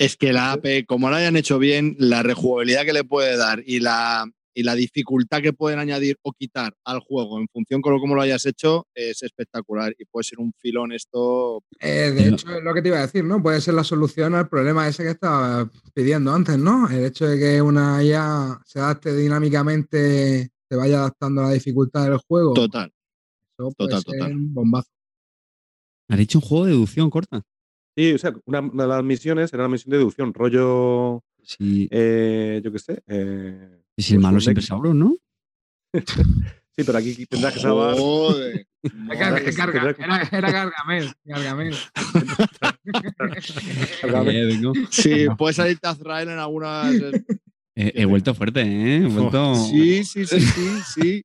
Es 0.02 0.16
que 0.16 0.32
la 0.32 0.52
AP, 0.52 0.84
como 0.86 1.08
lo 1.10 1.16
hayan 1.16 1.36
hecho 1.36 1.58
bien, 1.58 1.94
la 1.98 2.22
rejugabilidad 2.22 2.84
que 2.84 2.92
le 2.92 3.04
puede 3.04 3.36
dar 3.36 3.62
y 3.64 3.78
la, 3.78 4.28
y 4.52 4.64
la 4.64 4.74
dificultad 4.74 5.40
que 5.40 5.52
pueden 5.52 5.78
añadir 5.78 6.16
o 6.22 6.32
quitar 6.32 6.74
al 6.84 6.98
juego 7.00 7.38
en 7.38 7.46
función 7.48 7.80
con 7.80 7.92
lo 7.94 8.00
como 8.00 8.14
lo 8.16 8.20
hayas 8.22 8.44
hecho 8.44 8.88
es 8.94 9.22
espectacular 9.22 9.94
y 9.96 10.04
puede 10.06 10.24
ser 10.24 10.40
un 10.40 10.52
filón 10.58 10.90
esto. 10.92 11.62
Eh, 11.78 12.10
de 12.14 12.26
No. 12.30 12.34
hecho, 12.36 12.50
es 12.56 12.64
lo 12.64 12.74
que 12.74 12.82
te 12.82 12.88
iba 12.88 12.98
a 12.98 13.02
decir, 13.02 13.22
¿no? 13.24 13.40
Puede 13.40 13.60
ser 13.60 13.74
la 13.74 13.84
solución 13.84 14.34
al 14.34 14.48
problema 14.48 14.88
ese 14.88 15.04
que 15.04 15.10
estaba 15.10 15.70
pidiendo 15.94 16.32
antes, 16.34 16.58
¿no? 16.58 16.88
El 16.90 17.04
hecho 17.04 17.26
de 17.28 17.38
que 17.38 17.62
una 17.62 18.02
IA 18.02 18.60
se 18.66 18.80
adapte 18.80 19.14
dinámicamente, 19.16 20.50
se 20.68 20.76
vaya 20.76 20.98
adaptando 20.98 21.42
a 21.42 21.44
la 21.44 21.52
dificultad 21.52 22.04
del 22.08 22.18
juego. 22.18 22.54
Total. 22.54 22.92
Eso 23.56 23.70
puede 23.76 23.90
total, 23.90 24.02
ser 24.02 24.18
total. 24.18 24.32
un 24.36 24.52
bombazo. 24.52 24.88
Has 26.08 26.18
dicho 26.18 26.38
un 26.38 26.42
juego 26.44 26.64
de 26.66 26.72
deducción 26.72 27.08
corta. 27.08 27.42
Sí, 27.96 28.12
o 28.14 28.18
sea, 28.18 28.32
una, 28.46 28.60
una 28.60 28.82
de 28.84 28.88
las 28.88 29.04
misiones 29.04 29.52
era 29.52 29.64
una 29.64 29.72
misión 29.72 29.90
de 29.90 29.98
deducción, 29.98 30.32
rollo, 30.32 31.22
Sí, 31.44 31.88
eh, 31.90 32.60
yo 32.64 32.72
qué 32.72 32.78
sé. 32.78 33.02
eh, 33.08 33.82
y 33.96 34.02
si 34.02 34.14
el 34.14 34.18
pues 34.20 34.22
malo 34.22 34.40
siempre 34.40 34.60
es 34.62 34.66
Sauron, 34.68 34.98
¿no? 34.98 35.16
sí, 36.74 36.84
pero 36.86 36.98
aquí 36.98 37.26
tendrás 37.26 37.52
que 37.54 37.60
salvar... 37.60 37.96
Joder. 37.96 38.66
Era, 39.12 39.30
Garga- 39.30 39.94
era- 39.96 40.28
era 40.32 40.50
Gargamel. 40.50 41.12
Gargamel. 41.24 41.74
Eh. 44.04 44.60
Sí, 44.90 45.26
puede 45.38 45.54
salirte 45.54 45.86
Azrael 45.86 46.28
en 46.28 46.38
algunas. 46.38 46.92
He, 47.74 47.92
he 48.02 48.04
vuelto 48.04 48.34
fuerte, 48.34 48.60
¿eh? 48.62 48.96
He 48.96 49.06
vuelto... 49.06 49.54
Sí, 49.54 50.04
sí, 50.04 50.26
sí, 50.26 50.40
sí, 50.40 50.68
sí. 50.94 51.24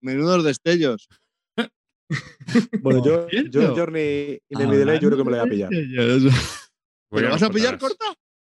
Menudos 0.00 0.44
destellos. 0.44 1.08
Bueno, 2.80 3.04
yo, 3.04 3.28
yo 3.50 3.62
el 3.62 3.68
Journey 3.68 4.40
in 4.48 4.58
the 4.58 4.66
Middle 4.66 4.92
Earth 4.92 5.02
yo 5.02 5.08
creo 5.08 5.18
que 5.18 5.24
me 5.24 5.30
lo 5.30 5.36
voy 5.38 5.46
a 5.46 5.50
pillar. 5.50 5.70
Voy 5.70 6.32
¿Pero 7.10 7.28
a 7.28 7.30
vas 7.32 7.42
a 7.42 7.50
pillar 7.50 7.78
corta? 7.78 8.04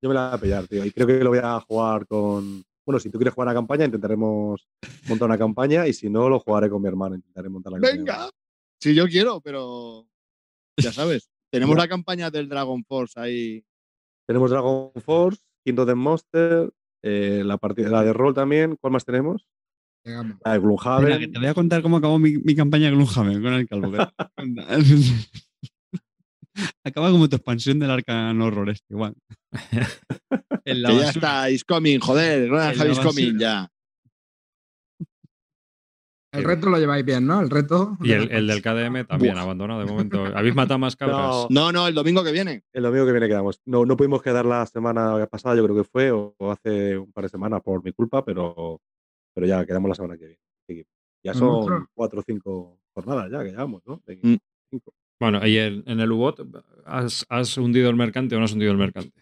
Yo 0.02 0.10
me 0.10 0.16
la 0.16 0.30
voy 0.30 0.38
a 0.38 0.42
pillar, 0.42 0.68
tío. 0.68 0.86
Y 0.86 0.92
creo 0.92 1.08
que 1.08 1.24
lo 1.24 1.30
voy 1.30 1.40
a 1.42 1.60
jugar 1.60 2.08
con. 2.08 2.64
Bueno, 2.86 3.00
si 3.00 3.10
tú 3.10 3.18
quieres 3.18 3.34
jugar 3.34 3.48
una 3.48 3.54
campaña, 3.54 3.86
intentaremos 3.86 4.68
montar 5.08 5.28
una 5.28 5.38
campaña. 5.38 5.88
Y 5.88 5.94
si 5.94 6.10
no, 6.10 6.30
lo 6.30 6.40
jugaré 6.40 6.70
con 6.70 6.82
mi 6.82 6.88
hermano. 6.88 7.16
Intentaré 7.16 7.50
montar 7.50 7.74
la 7.74 7.80
campaña. 7.80 7.98
Venga. 7.98 8.30
Si 8.80 8.94
yo 8.94 9.08
quiero, 9.08 9.42
pero. 9.42 10.08
Ya 10.78 10.92
sabes. 10.92 11.30
Tenemos 11.52 11.78
la 11.78 11.88
campaña 11.88 12.30
del 12.30 12.50
Dragon 12.50 12.84
Force 12.84 13.20
ahí. 13.20 13.64
Tenemos 14.28 14.52
Dragon 14.52 14.92
Force, 14.96 15.42
Kingdom 15.64 15.84
of 15.84 15.88
the 15.88 15.96
Monster, 15.96 16.74
eh, 17.02 17.42
la, 17.46 17.58
partida, 17.58 17.90
la 17.90 18.04
de 18.04 18.12
rol 18.12 18.34
también. 18.34 18.76
¿Cuál 18.80 18.94
más 18.94 19.06
tenemos? 19.06 19.48
Llegamos. 20.08 20.38
La 20.46 20.54
de 20.54 20.60
Gloomhaven. 20.60 21.06
Mira, 21.06 21.20
que 21.20 21.28
te 21.28 21.38
voy 21.38 21.48
a 21.48 21.54
contar 21.54 21.82
cómo 21.82 21.98
acabó 21.98 22.18
mi, 22.18 22.38
mi 22.38 22.56
campaña 22.56 22.90
Gloomhaven 22.90 23.42
con 23.42 23.54
el 23.54 23.68
calvo. 23.68 23.92
Acaba 26.84 27.12
como 27.12 27.28
tu 27.28 27.36
expansión 27.36 27.78
del 27.78 27.92
Arcan 27.92 28.42
Horror 28.42 28.70
este, 28.70 28.94
igual. 28.94 29.14
En 30.66 30.82
la 30.82 30.90
Que 30.90 30.98
ya 30.98 31.10
está, 31.10 31.50
is 31.50 31.64
coming, 31.64 32.00
joder, 32.00 32.50
Javi 32.50 32.92
is 32.92 33.00
coming, 33.00 33.38
ya. 33.38 33.70
El 36.34 36.44
reto 36.44 36.70
lo 36.70 36.78
lleváis 36.78 37.06
bien, 37.06 37.26
¿no? 37.26 37.40
El 37.40 37.50
reto. 37.50 37.98
Y 38.02 38.12
el, 38.12 38.30
el 38.32 38.48
del 38.48 38.62
KDM 38.62 39.06
también 39.06 39.36
Buah. 39.36 39.44
abandonado 39.44 39.80
de 39.80 39.86
momento. 39.86 40.26
¿Habéis 40.26 40.56
matado 40.56 40.78
más 40.78 40.98
cabras? 40.98 41.18
No. 41.18 41.48
No, 41.50 41.72
no, 41.72 41.88
el 41.88 41.96
domingo 41.96 42.22
que 42.22 42.34
viene. 42.34 42.64
El 42.74 42.84
domingo 42.84 43.06
que 43.06 43.14
viene 43.14 43.30
quedamos. 43.30 43.62
No, 43.66 43.86
no 43.86 43.96
pudimos 43.96 44.22
quedar 44.22 44.46
la 44.46 44.66
semana 44.66 45.26
pasada, 45.28 45.56
yo 45.56 45.64
creo 45.64 45.78
que 45.78 45.86
fue, 45.86 46.12
o 46.12 46.36
hace 46.52 46.98
un 46.98 47.14
par 47.14 47.24
de 47.24 47.30
semanas 47.30 47.62
por 47.64 47.82
mi 47.82 47.94
culpa, 47.94 48.26
pero, 48.26 48.82
pero 49.38 49.46
ya 49.46 49.64
quedamos 49.68 49.88
la 49.90 49.94
semana 49.94 50.18
que 50.18 50.26
viene. 50.68 50.86
Ya 51.24 51.34
Pues 51.34 51.38
son 51.38 51.88
cuatro 51.94 52.22
o 52.22 52.24
cinco 52.26 52.80
jornadas 52.92 53.30
ya 53.32 53.44
que 53.44 53.52
llevamos, 53.52 53.84
¿no? 53.86 54.02
De 54.08 54.16
Mm. 54.16 54.38
cinco. 54.72 54.94
Bueno, 55.20 55.46
y 55.46 55.58
en 55.58 55.84
el 56.00 56.12
U-Bot, 56.12 56.40
¿has, 56.86 57.24
has 57.30 57.56
hundido 57.58 57.88
el 57.92 57.96
mercante 57.96 58.36
o 58.36 58.40
no 58.40 58.46
has 58.46 58.54
hundido 58.54 58.72
el 58.72 58.78
mercante? 58.80 59.22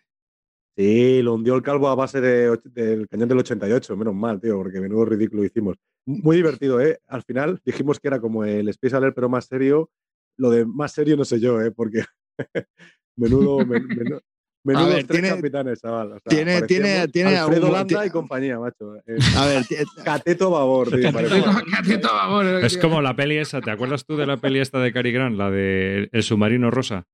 Sí, 0.77 1.21
lo 1.21 1.33
hundió 1.33 1.55
el 1.55 1.61
calvo 1.61 1.89
a 1.89 1.95
base 1.95 2.21
de 2.21 2.57
del 2.65 3.09
cañón 3.09 3.27
del 3.27 3.39
88, 3.39 3.97
menos 3.97 4.13
mal, 4.15 4.39
tío, 4.39 4.55
porque 4.57 4.79
menudo 4.79 5.03
ridículo 5.03 5.43
hicimos. 5.43 5.75
Muy 6.05 6.37
divertido, 6.37 6.79
¿eh? 6.79 6.99
Al 7.07 7.23
final 7.23 7.59
dijimos 7.65 7.99
que 7.99 8.07
era 8.07 8.21
como 8.21 8.45
el 8.45 8.69
Space 8.69 8.95
Alert, 8.95 9.15
pero 9.15 9.27
más 9.27 9.45
serio. 9.47 9.89
Lo 10.37 10.49
de 10.49 10.65
más 10.65 10.93
serio 10.93 11.17
no 11.17 11.25
sé 11.25 11.39
yo, 11.41 11.61
¿eh? 11.61 11.71
Porque 11.71 12.03
menudo, 13.17 13.65
men- 13.65 13.87
menu- 13.89 14.21
menudos 14.65 14.89
ver, 14.95 15.07
tres 15.07 15.21
tiene- 15.21 15.35
capitanes, 15.35 15.81
chaval. 15.81 16.07
O 16.07 16.19
sea, 16.19 16.21
tiene- 16.29 16.61
tiene- 16.63 17.07
tiene 17.07 17.37
Alfredo 17.37 17.67
algún- 17.67 17.77
Landa 17.79 18.01
ti- 18.01 18.07
y 18.07 18.09
compañía, 18.11 18.59
macho. 18.59 18.95
Eh, 18.97 19.17
A 19.37 19.45
ver, 19.45 19.65
ti- 19.65 19.75
Cateto 20.03 20.49
Babor, 20.51 20.89
tío. 20.91 21.11
parecía. 21.13 21.43
Cateto, 21.71 22.07
vamos, 22.11 22.45
Es 22.63 22.73
tío. 22.73 22.81
como 22.81 23.01
la 23.01 23.15
peli 23.15 23.37
esa, 23.37 23.61
¿te 23.61 23.71
acuerdas 23.71 24.05
tú 24.05 24.17
de 24.17 24.25
la 24.25 24.37
peli 24.37 24.59
esta 24.59 24.79
de 24.79 24.91
Cary 24.91 25.11
Grant, 25.11 25.37
la 25.37 25.49
de 25.49 26.09
El 26.11 26.23
submarino 26.23 26.69
rosa? 26.71 27.05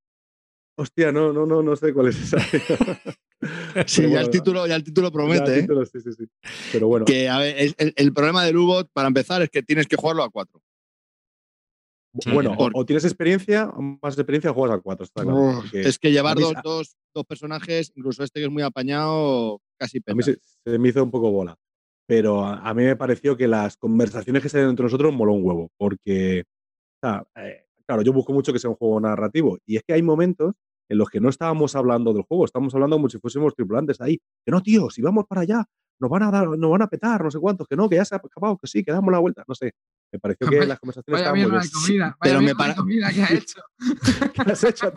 Hostia, 0.77 1.11
no, 1.11 1.31
no, 1.33 1.45
no, 1.45 1.61
no 1.61 1.75
sé 1.75 1.93
cuál 1.93 2.07
es 2.07 2.19
esa. 2.21 2.37
sí, 3.85 4.09
ya 4.09 4.21
el 4.21 4.29
título, 4.29 4.65
ya 4.67 4.75
el 4.75 4.83
título 4.83 5.07
ya, 5.07 5.11
promete, 5.11 5.59
¿eh? 5.59 5.67
sí, 5.91 5.99
sí, 6.01 6.11
sí. 6.17 6.25
Pero 6.71 6.87
bueno, 6.87 7.05
Que, 7.05 7.27
a 7.29 7.37
ver, 7.39 7.73
el 7.77 8.13
problema 8.13 8.43
del 8.45 8.57
U-Bot, 8.57 8.89
para 8.93 9.07
empezar, 9.07 9.41
es 9.41 9.49
que 9.49 9.61
tienes 9.61 9.87
que 9.87 9.95
jugarlo 9.97 10.23
a 10.23 10.29
cuatro. 10.29 10.61
Bueno, 12.33 12.51
o, 12.53 12.57
por- 12.57 12.71
o 12.75 12.85
tienes 12.85 13.05
experiencia, 13.05 13.69
o 13.69 13.81
más 13.81 14.17
experiencia, 14.17 14.51
o 14.51 14.53
juegas 14.53 14.77
a 14.77 14.81
cuatro, 14.81 15.03
está 15.05 15.23
claro. 15.23 15.37
Uf, 15.39 15.55
porque- 15.61 15.81
Es 15.81 15.97
que 15.99 16.11
llevar 16.11 16.37
dos, 16.37 16.49
se- 16.49 16.61
dos, 16.63 16.95
dos 17.15 17.25
personajes, 17.25 17.91
incluso 17.95 18.23
este 18.23 18.39
que 18.39 18.45
es 18.47 18.51
muy 18.51 18.63
apañado, 18.63 19.59
casi 19.79 19.99
A 20.05 20.13
mí 20.13 20.23
peta. 20.23 20.39
se, 20.65 20.71
se 20.71 20.79
me 20.79 20.89
hizo 20.89 21.03
un 21.03 21.11
poco 21.11 21.31
bola. 21.31 21.55
Pero 22.07 22.43
a, 22.43 22.57
a 22.67 22.73
mí 22.73 22.83
me 22.83 22.95
pareció 22.97 23.37
que 23.37 23.47
las 23.47 23.77
conversaciones 23.77 24.43
que 24.43 24.49
se 24.49 24.59
dan 24.59 24.69
entre 24.71 24.83
nosotros 24.83 25.13
moló 25.13 25.31
un 25.33 25.45
huevo. 25.45 25.69
Porque, 25.77 26.43
o 27.01 27.07
sea, 27.07 27.23
eh, 27.35 27.65
claro, 27.85 28.01
yo 28.01 28.11
busco 28.11 28.33
mucho 28.33 28.51
que 28.51 28.59
sea 28.59 28.69
un 28.69 28.75
juego 28.75 28.99
narrativo. 28.99 29.57
Y 29.65 29.77
es 29.77 29.83
que 29.87 29.93
hay 29.93 30.01
momentos 30.01 30.53
en 30.89 30.97
los 30.97 31.09
que 31.09 31.21
no 31.21 31.29
estábamos 31.29 31.73
hablando 31.77 32.11
del 32.11 32.23
juego, 32.23 32.43
estábamos 32.43 32.73
hablando 32.75 32.97
como 32.97 33.07
si 33.07 33.17
fuésemos 33.19 33.55
tripulantes 33.55 34.01
ahí. 34.01 34.17
Que 34.45 34.51
no, 34.51 34.61
tío, 34.61 34.89
si 34.89 35.01
vamos 35.01 35.23
para 35.25 35.41
allá, 35.41 35.63
nos 36.01 36.09
van 36.09 36.23
a 36.23 36.31
dar, 36.31 36.49
nos 36.49 36.69
van 36.71 36.81
a 36.81 36.87
petar, 36.87 37.23
no 37.23 37.31
sé 37.31 37.39
cuántos, 37.39 37.65
que 37.67 37.77
no, 37.77 37.87
que 37.87 37.95
ya 37.95 38.03
se 38.03 38.15
ha 38.15 38.17
acabado, 38.17 38.57
que 38.57 38.67
sí, 38.67 38.83
que 38.83 38.91
damos 38.91 39.09
la 39.13 39.19
vuelta. 39.19 39.45
No 39.47 39.55
sé. 39.55 39.71
Me 40.11 40.19
pareció 40.19 40.49
que 40.49 40.65
las 40.65 40.79
conversaciones 40.79 41.21
Vaya 41.21 41.23
estaban 41.23 41.41
muy 41.41 41.51
bien. 41.51 41.61
de 41.61 41.69
comida. 41.71 42.05
Vaya 42.05 42.17
pero 42.19 42.41
me 42.41 42.55
para- 42.55 42.75
comida 42.75 43.11
que 43.13 43.21
ha 43.23 43.33
hecho. 43.33 43.61
¿Qué 44.33 44.41
has 44.51 44.63
hecho? 44.63 44.93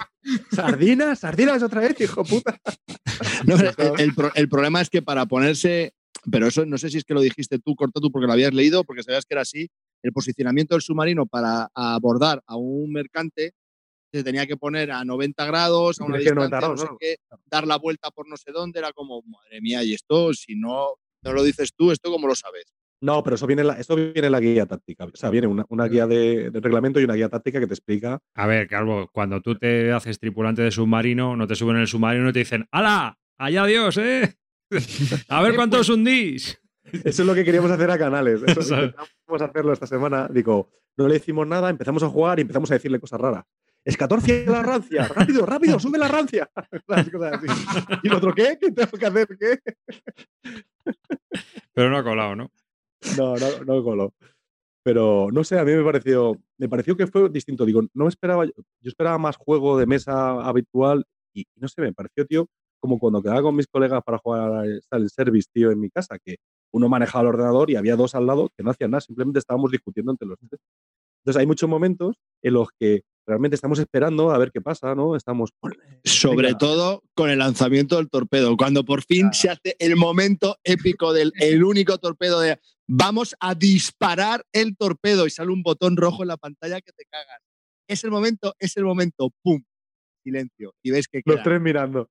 ¿Sardinas? 0.51 1.19
¿Sardinas 1.21 1.63
otra 1.63 1.81
vez, 1.81 2.01
hijo 2.01 2.25
puta? 2.25 2.59
No, 3.47 3.55
el, 3.57 4.01
el 4.01 4.15
pro- 4.15 4.33
el 4.35 4.49
problema 4.49 4.81
es 4.81 4.91
que 4.91 5.01
para 5.01 5.27
ponerse, 5.27 5.95
pero 6.31 6.49
eso 6.49 6.67
no 6.67 6.79
sé 6.79 6.91
si 6.91 6.99
es 6.99 7.05
que 7.05 7.15
lo 7.15 7.21
dijiste 7.21 7.59
tú, 7.61 7.77
corto 7.77 8.01
tú, 8.01 8.11
porque 8.11 8.27
lo 8.27 8.33
habías 8.33 8.53
leído, 8.53 8.83
porque 8.83 9.05
sabías 9.05 9.25
que 9.25 9.35
era 9.35 9.43
así, 9.43 9.69
el 10.03 10.13
posicionamiento 10.13 10.75
del 10.75 10.83
submarino 10.83 11.25
para 11.27 11.69
abordar 11.75 12.43
a 12.47 12.57
un 12.57 12.91
mercante 12.93 13.53
se 14.13 14.25
tenía 14.25 14.47
que 14.47 14.57
poner 14.57 14.91
a 14.91 15.05
90 15.05 15.45
grados, 15.47 16.01
a 16.01 16.05
una 16.05 16.19
distancia, 16.19 16.59
90 16.61 16.69
no 16.69 16.77
sé 16.77 16.87
qué, 16.99 17.17
dar 17.47 17.67
la 17.69 17.77
vuelta 17.79 18.11
por 18.11 18.29
no 18.29 18.37
sé 18.37 18.51
dónde, 18.53 18.79
era 18.81 18.93
como, 18.93 19.23
madre 19.23 19.61
mía, 19.61 19.83
y 19.85 19.93
esto, 19.95 20.33
si 20.35 20.57
no, 20.57 20.89
no 21.23 21.33
lo 21.33 21.43
dices 21.45 21.71
tú, 21.77 21.91
¿esto 21.93 22.11
cómo 22.11 22.27
lo 22.27 22.35
sabes? 22.35 22.65
No, 23.05 23.23
pero 23.23 23.37
eso 23.37 23.47
viene 23.47 23.61
en 23.61 23.69
la, 23.69 23.75
eso 23.75 23.95
viene 23.97 24.15
en 24.25 24.33
la 24.33 24.41
guía 24.41 24.65
táctica. 24.65 25.05
O 25.05 25.11
sea, 25.13 25.29
viene 25.29 25.47
una, 25.47 25.67
una 25.69 25.85
guía 25.89 26.07
de, 26.07 26.51
de 26.51 26.61
reglamento 26.61 26.99
y 27.01 27.05
una 27.05 27.13
guía 27.13 27.29
táctica 27.29 27.61
que 27.61 27.67
te 27.67 27.75
explica 27.75 28.19
A 28.35 28.47
ver, 28.47 28.67
Calvo, 28.67 29.11
cuando 29.13 29.43
tú 29.43 29.57
te 29.57 29.93
haces 29.93 30.19
tripulante 30.19 30.63
de 30.63 30.71
submarino, 30.71 31.37
no 31.37 31.47
te 31.47 31.55
suben 31.55 31.77
en 31.77 31.83
el 31.83 31.87
submarino 31.87 32.31
y 32.31 32.33
te 32.33 32.39
dicen 32.39 32.67
¡Hala! 32.73 33.19
¡Allá 33.37 33.67
Dios, 33.67 33.99
eh! 33.99 34.37
A 35.29 35.43
ver 35.43 35.55
cuántos 35.55 35.91
hundís. 35.91 36.59
Eso 37.05 37.23
es 37.23 37.27
lo 37.27 37.35
que 37.35 37.45
queríamos 37.45 37.71
hacer 37.71 37.91
a 37.91 37.99
Canales. 37.99 38.43
Eso 38.47 38.63
¿Sabes? 38.63 38.93
intentamos 38.93 39.43
hacerlo 39.43 39.73
esta 39.75 39.87
semana. 39.87 40.27
Digo, 40.33 40.71
no 40.97 41.07
le 41.07 41.17
hicimos 41.17 41.47
nada, 41.47 41.69
empezamos 41.69 42.03
a 42.03 42.09
jugar 42.09 42.39
y 42.39 42.43
empezamos 42.43 42.71
a 42.71 42.75
decirle 42.75 43.01
cosas 43.01 43.21
raras. 43.21 43.45
Es 43.85 43.99
14 43.99 44.47
la 44.47 44.63
rancia, 44.63 45.09
rápido, 45.09 45.45
rápido, 45.45 45.79
sube 45.79 45.99
la 45.99 46.09
rancia. 46.09 46.49
Las 46.87 47.11
cosas 47.11 47.35
así. 47.35 47.47
¿Y 48.03 48.09
el 48.09 48.15
otro 48.15 48.33
qué? 48.35 48.57
¿Qué 48.59 48.73
tengo 48.73 48.93
que 48.93 49.07
hacer? 49.07 49.29
¿Qué? 49.39 49.59
Pero 51.75 51.91
no 51.91 51.99
ha 51.99 52.03
colado, 52.03 52.35
¿no? 52.35 52.51
No, 53.19 53.37
no, 53.37 53.65
no 53.65 53.85
coló. 53.85 54.15
Pero 54.83 55.29
no 55.33 55.45
sé, 55.45 55.59
a 55.59 55.65
mí 55.65 55.73
me 55.73 55.85
pareció, 55.85 56.41
me 56.59 56.69
pareció 56.69 56.97
que 56.97 57.07
fue 57.07 57.29
distinto. 57.31 57.65
Digo, 57.65 57.83
no 57.95 58.09
esperaba, 58.09 58.45
yo 58.47 58.53
esperaba 58.83 59.19
más 59.19 59.37
juego 59.37 59.79
de 59.79 59.87
mesa 59.87 60.41
habitual 60.47 61.07
y 61.35 61.47
no 61.57 61.69
sé, 61.69 61.81
me 61.81 61.93
pareció, 61.93 62.27
tío, 62.27 62.49
como 62.81 62.99
cuando 62.99 63.23
quedaba 63.23 63.43
con 63.43 63.57
mis 63.57 63.67
colegas 63.67 64.03
para 64.05 64.19
jugar 64.19 64.67
al 64.91 65.11
service, 65.11 65.49
tío, 65.53 65.71
en 65.71 65.81
mi 65.81 65.91
casa, 65.91 66.19
que 66.19 66.37
uno 66.73 66.89
manejaba 66.89 67.23
el 67.23 67.29
ordenador 67.29 67.71
y 67.71 67.77
había 67.77 67.97
dos 67.97 68.15
al 68.15 68.27
lado 68.27 68.51
que 68.57 68.63
no 68.63 68.71
hacían 68.71 68.91
nada, 68.91 69.01
simplemente 69.01 69.39
estábamos 69.39 69.71
discutiendo 69.71 70.13
entre 70.13 70.29
los 70.29 70.39
tres. 70.39 70.61
Entonces 71.25 71.41
hay 71.41 71.47
muchos 71.47 71.69
momentos 71.71 72.17
en 72.43 72.53
los 72.53 72.69
que 72.79 73.03
realmente 73.27 73.55
estamos 73.55 73.79
esperando 73.79 74.31
a 74.31 74.37
ver 74.39 74.51
qué 74.53 74.61
pasa, 74.61 74.95
¿no? 74.95 75.17
Estamos. 75.17 75.51
Sobre 76.05 76.49
Venga. 76.49 76.59
todo 76.59 77.03
con 77.15 77.31
el 77.31 77.39
lanzamiento 77.39 77.97
del 77.97 78.11
torpedo, 78.11 78.57
cuando 78.59 78.85
por 78.85 79.03
fin 79.03 79.33
se 79.33 79.49
hace 79.49 79.75
el 79.79 79.97
momento 79.97 80.59
épico 80.65 81.15
del 81.15 81.33
el 81.41 81.65
único 81.65 81.97
torpedo 81.97 82.41
de 82.41 82.59
vamos 82.87 83.35
a 83.41 83.55
disparar 83.55 84.45
el 84.53 84.77
torpedo 84.77 85.27
y 85.27 85.31
sale 85.31 85.51
un 85.51 85.63
botón 85.63 85.97
rojo 85.97 86.23
en 86.23 86.29
la 86.29 86.37
pantalla 86.37 86.83
que 86.83 86.93
te 86.93 87.05
cagas. 87.11 87.41
Es 87.89 88.05
el 88.05 88.11
momento, 88.11 88.55
es 88.59 88.77
el 88.77 88.85
momento, 88.85 89.31
¡pum! 89.43 89.63
Silencio. 90.23 90.75
Y 90.83 90.91
ves 90.91 91.09
que 91.09 91.23
Los 91.25 91.43
tres 91.43 91.61
mirando. 91.61 92.11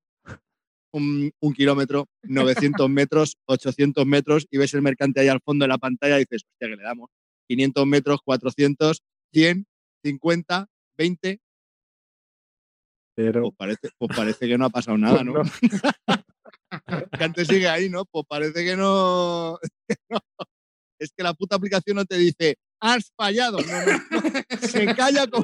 un, 0.92 1.32
un 1.40 1.54
kilómetro, 1.54 2.08
900 2.24 2.90
metros, 2.90 3.38
800 3.46 4.06
metros 4.08 4.48
y 4.50 4.58
ves 4.58 4.74
el 4.74 4.82
mercante 4.82 5.20
ahí 5.22 5.28
al 5.28 5.42
fondo 5.42 5.64
de 5.64 5.70
la 5.70 5.78
pantalla 5.78 6.18
y 6.18 6.22
dices, 6.22 6.44
hostia, 6.44 6.70
que 6.70 6.76
le 6.76 6.84
damos 6.84 7.10
500 7.54 7.86
metros, 7.86 8.20
400, 8.24 9.04
100, 9.32 9.68
50, 10.04 10.68
20. 10.98 11.42
Pero. 13.16 13.42
Pues 13.42 13.54
parece, 13.58 13.90
pues 13.98 14.18
parece 14.18 14.48
que 14.48 14.58
no 14.58 14.66
ha 14.66 14.70
pasado 14.70 14.98
nada, 14.98 15.24
¿no? 15.24 15.34
que 17.18 17.24
antes 17.24 17.48
sigue 17.48 17.68
ahí, 17.68 17.90
¿no? 17.90 18.06
Pues 18.06 18.26
parece 18.28 18.66
que 18.66 18.76
no, 18.76 19.60
que 19.88 19.96
no. 20.10 20.20
Es 21.00 21.12
que 21.16 21.24
la 21.24 21.34
puta 21.34 21.56
aplicación 21.56 21.98
no 21.98 22.06
te 22.06 22.18
dice, 22.18 22.58
has 22.80 23.12
fallado. 23.16 23.60
No, 23.60 23.86
no, 23.86 23.86
no. 23.86 24.68
Se 24.68 24.86
calla 24.96 25.28
con... 25.28 25.44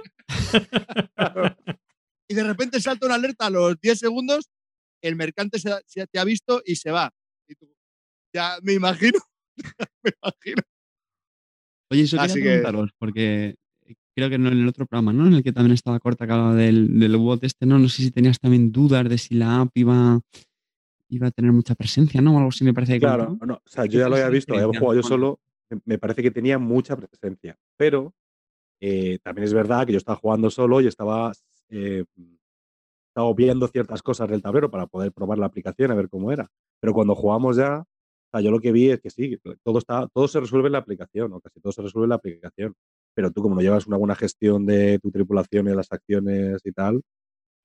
y 2.28 2.34
de 2.34 2.44
repente 2.44 2.80
salta 2.80 3.06
una 3.06 3.16
alerta 3.16 3.48
a 3.48 3.50
los 3.50 3.80
10 3.80 4.00
segundos, 4.00 4.50
el 5.02 5.16
mercante 5.16 5.60
se, 5.60 5.72
se 5.86 6.08
te 6.08 6.20
ha 6.20 6.24
visto 6.24 6.62
y 6.66 6.76
se 6.76 6.92
va. 6.92 7.12
Y 7.48 7.56
tú, 7.56 7.68
ya 8.34 8.58
me 8.62 8.74
imagino, 8.74 9.20
me 10.04 10.12
imagino. 10.22 10.64
Oye, 11.92 12.04
eso 12.04 12.18
Así 12.20 12.34
quería 12.40 12.44
que- 12.44 12.62
preguntaros, 12.62 12.92
porque 12.98 13.56
creo 14.16 14.30
que 14.30 14.38
no 14.38 14.50
en 14.50 14.60
el 14.60 14.68
otro 14.68 14.86
programa, 14.86 15.14
¿no? 15.14 15.28
En 15.28 15.34
el 15.34 15.44
que 15.44 15.52
también 15.54 15.74
estaba 15.74 16.00
corta 16.00 16.26
hablaba 16.26 16.54
del, 16.56 17.00
del 17.00 17.18
bot 17.18 17.44
este, 17.44 17.66
¿no? 17.66 17.80
No 17.80 17.90
sé 17.90 18.04
si 18.04 18.12
tenías 18.12 18.40
también 18.40 18.72
dudas 18.72 19.08
de 19.10 19.18
si 19.18 19.36
la 19.36 19.62
app 19.62 19.70
iba, 19.76 20.20
iba 21.10 21.28
a 21.28 21.32
tener 21.32 21.52
mucha 21.52 21.74
presencia, 21.76 22.22
¿no? 22.22 22.36
O 22.36 22.38
algo 22.38 22.50
así 22.50 22.64
me 22.64 22.74
parece 22.74 22.94
que 22.94 23.00
Claro, 23.00 23.38
no, 23.46 23.56
o 23.56 23.62
sea, 23.66 23.84
¿Qué 23.86 23.90
yo 23.92 24.00
ya 24.02 24.10
lo 24.10 24.16
había 24.16 24.30
visto, 24.30 24.54
había 24.54 24.68
jugado 24.68 24.94
yo 24.94 25.02
Bueno. 25.02 25.04
solo, 25.04 25.40
me- 25.86 25.98
parece 25.98 26.22
que 26.22 26.32
tenía 26.32 26.60
mucha 26.60 26.96
presencia, 26.98 27.58
pero 27.78 28.14
eh, 28.82 29.20
también 29.24 29.46
es 29.46 29.54
verdad 29.54 29.86
que 29.86 29.94
yo 29.94 29.98
estaba 29.98 30.18
jugando 30.18 30.50
solo 30.50 30.82
y 30.82 30.88
estaba, 30.88 31.32
eh, 31.70 32.04
estaba 33.10 33.34
viendo 33.34 33.68
ciertas 33.68 34.02
cosas 34.04 34.30
del 34.30 34.42
tablero 34.42 34.70
para 34.70 34.86
poder 34.88 35.12
probar 35.12 35.38
la 35.40 35.46
aplicación 35.48 35.92
a 35.92 35.96
ver 35.96 36.10
cómo 36.10 36.32
era. 36.32 36.48
Pero 36.80 36.94
cuando 36.94 37.16
jugamos 37.16 37.58
ya, 37.58 37.84
sea, 38.32 38.42
yo 38.42 38.52
lo 38.52 38.60
que 38.60 38.72
vi 38.72 38.90
es 38.92 39.02
que 39.02 39.10
sí, 39.10 39.38
todo, 39.64 39.78
está, 39.80 40.08
todo 40.14 40.28
se 40.28 40.40
resuelve 40.40 40.68
en 40.68 40.74
la 40.74 40.80
aplicación, 40.80 41.34
o 41.34 41.42
casi 41.42 41.60
todo 41.60 41.72
se 41.74 41.82
resuelve 41.82 42.06
en 42.06 42.10
la 42.10 42.16
aplicación. 42.16 42.76
Pero 43.16 43.32
tú, 43.32 43.42
como 43.42 43.56
no 43.56 43.62
llevas 43.62 43.88
una 43.88 43.98
buena 43.98 44.16
gestión 44.16 44.66
de 44.66 45.00
tu 45.00 45.12
tripulación 45.12 45.68
y 45.68 45.70
de 45.72 45.76
las 45.76 45.92
acciones 45.92 46.62
y 46.66 46.72
tal, 46.72 47.02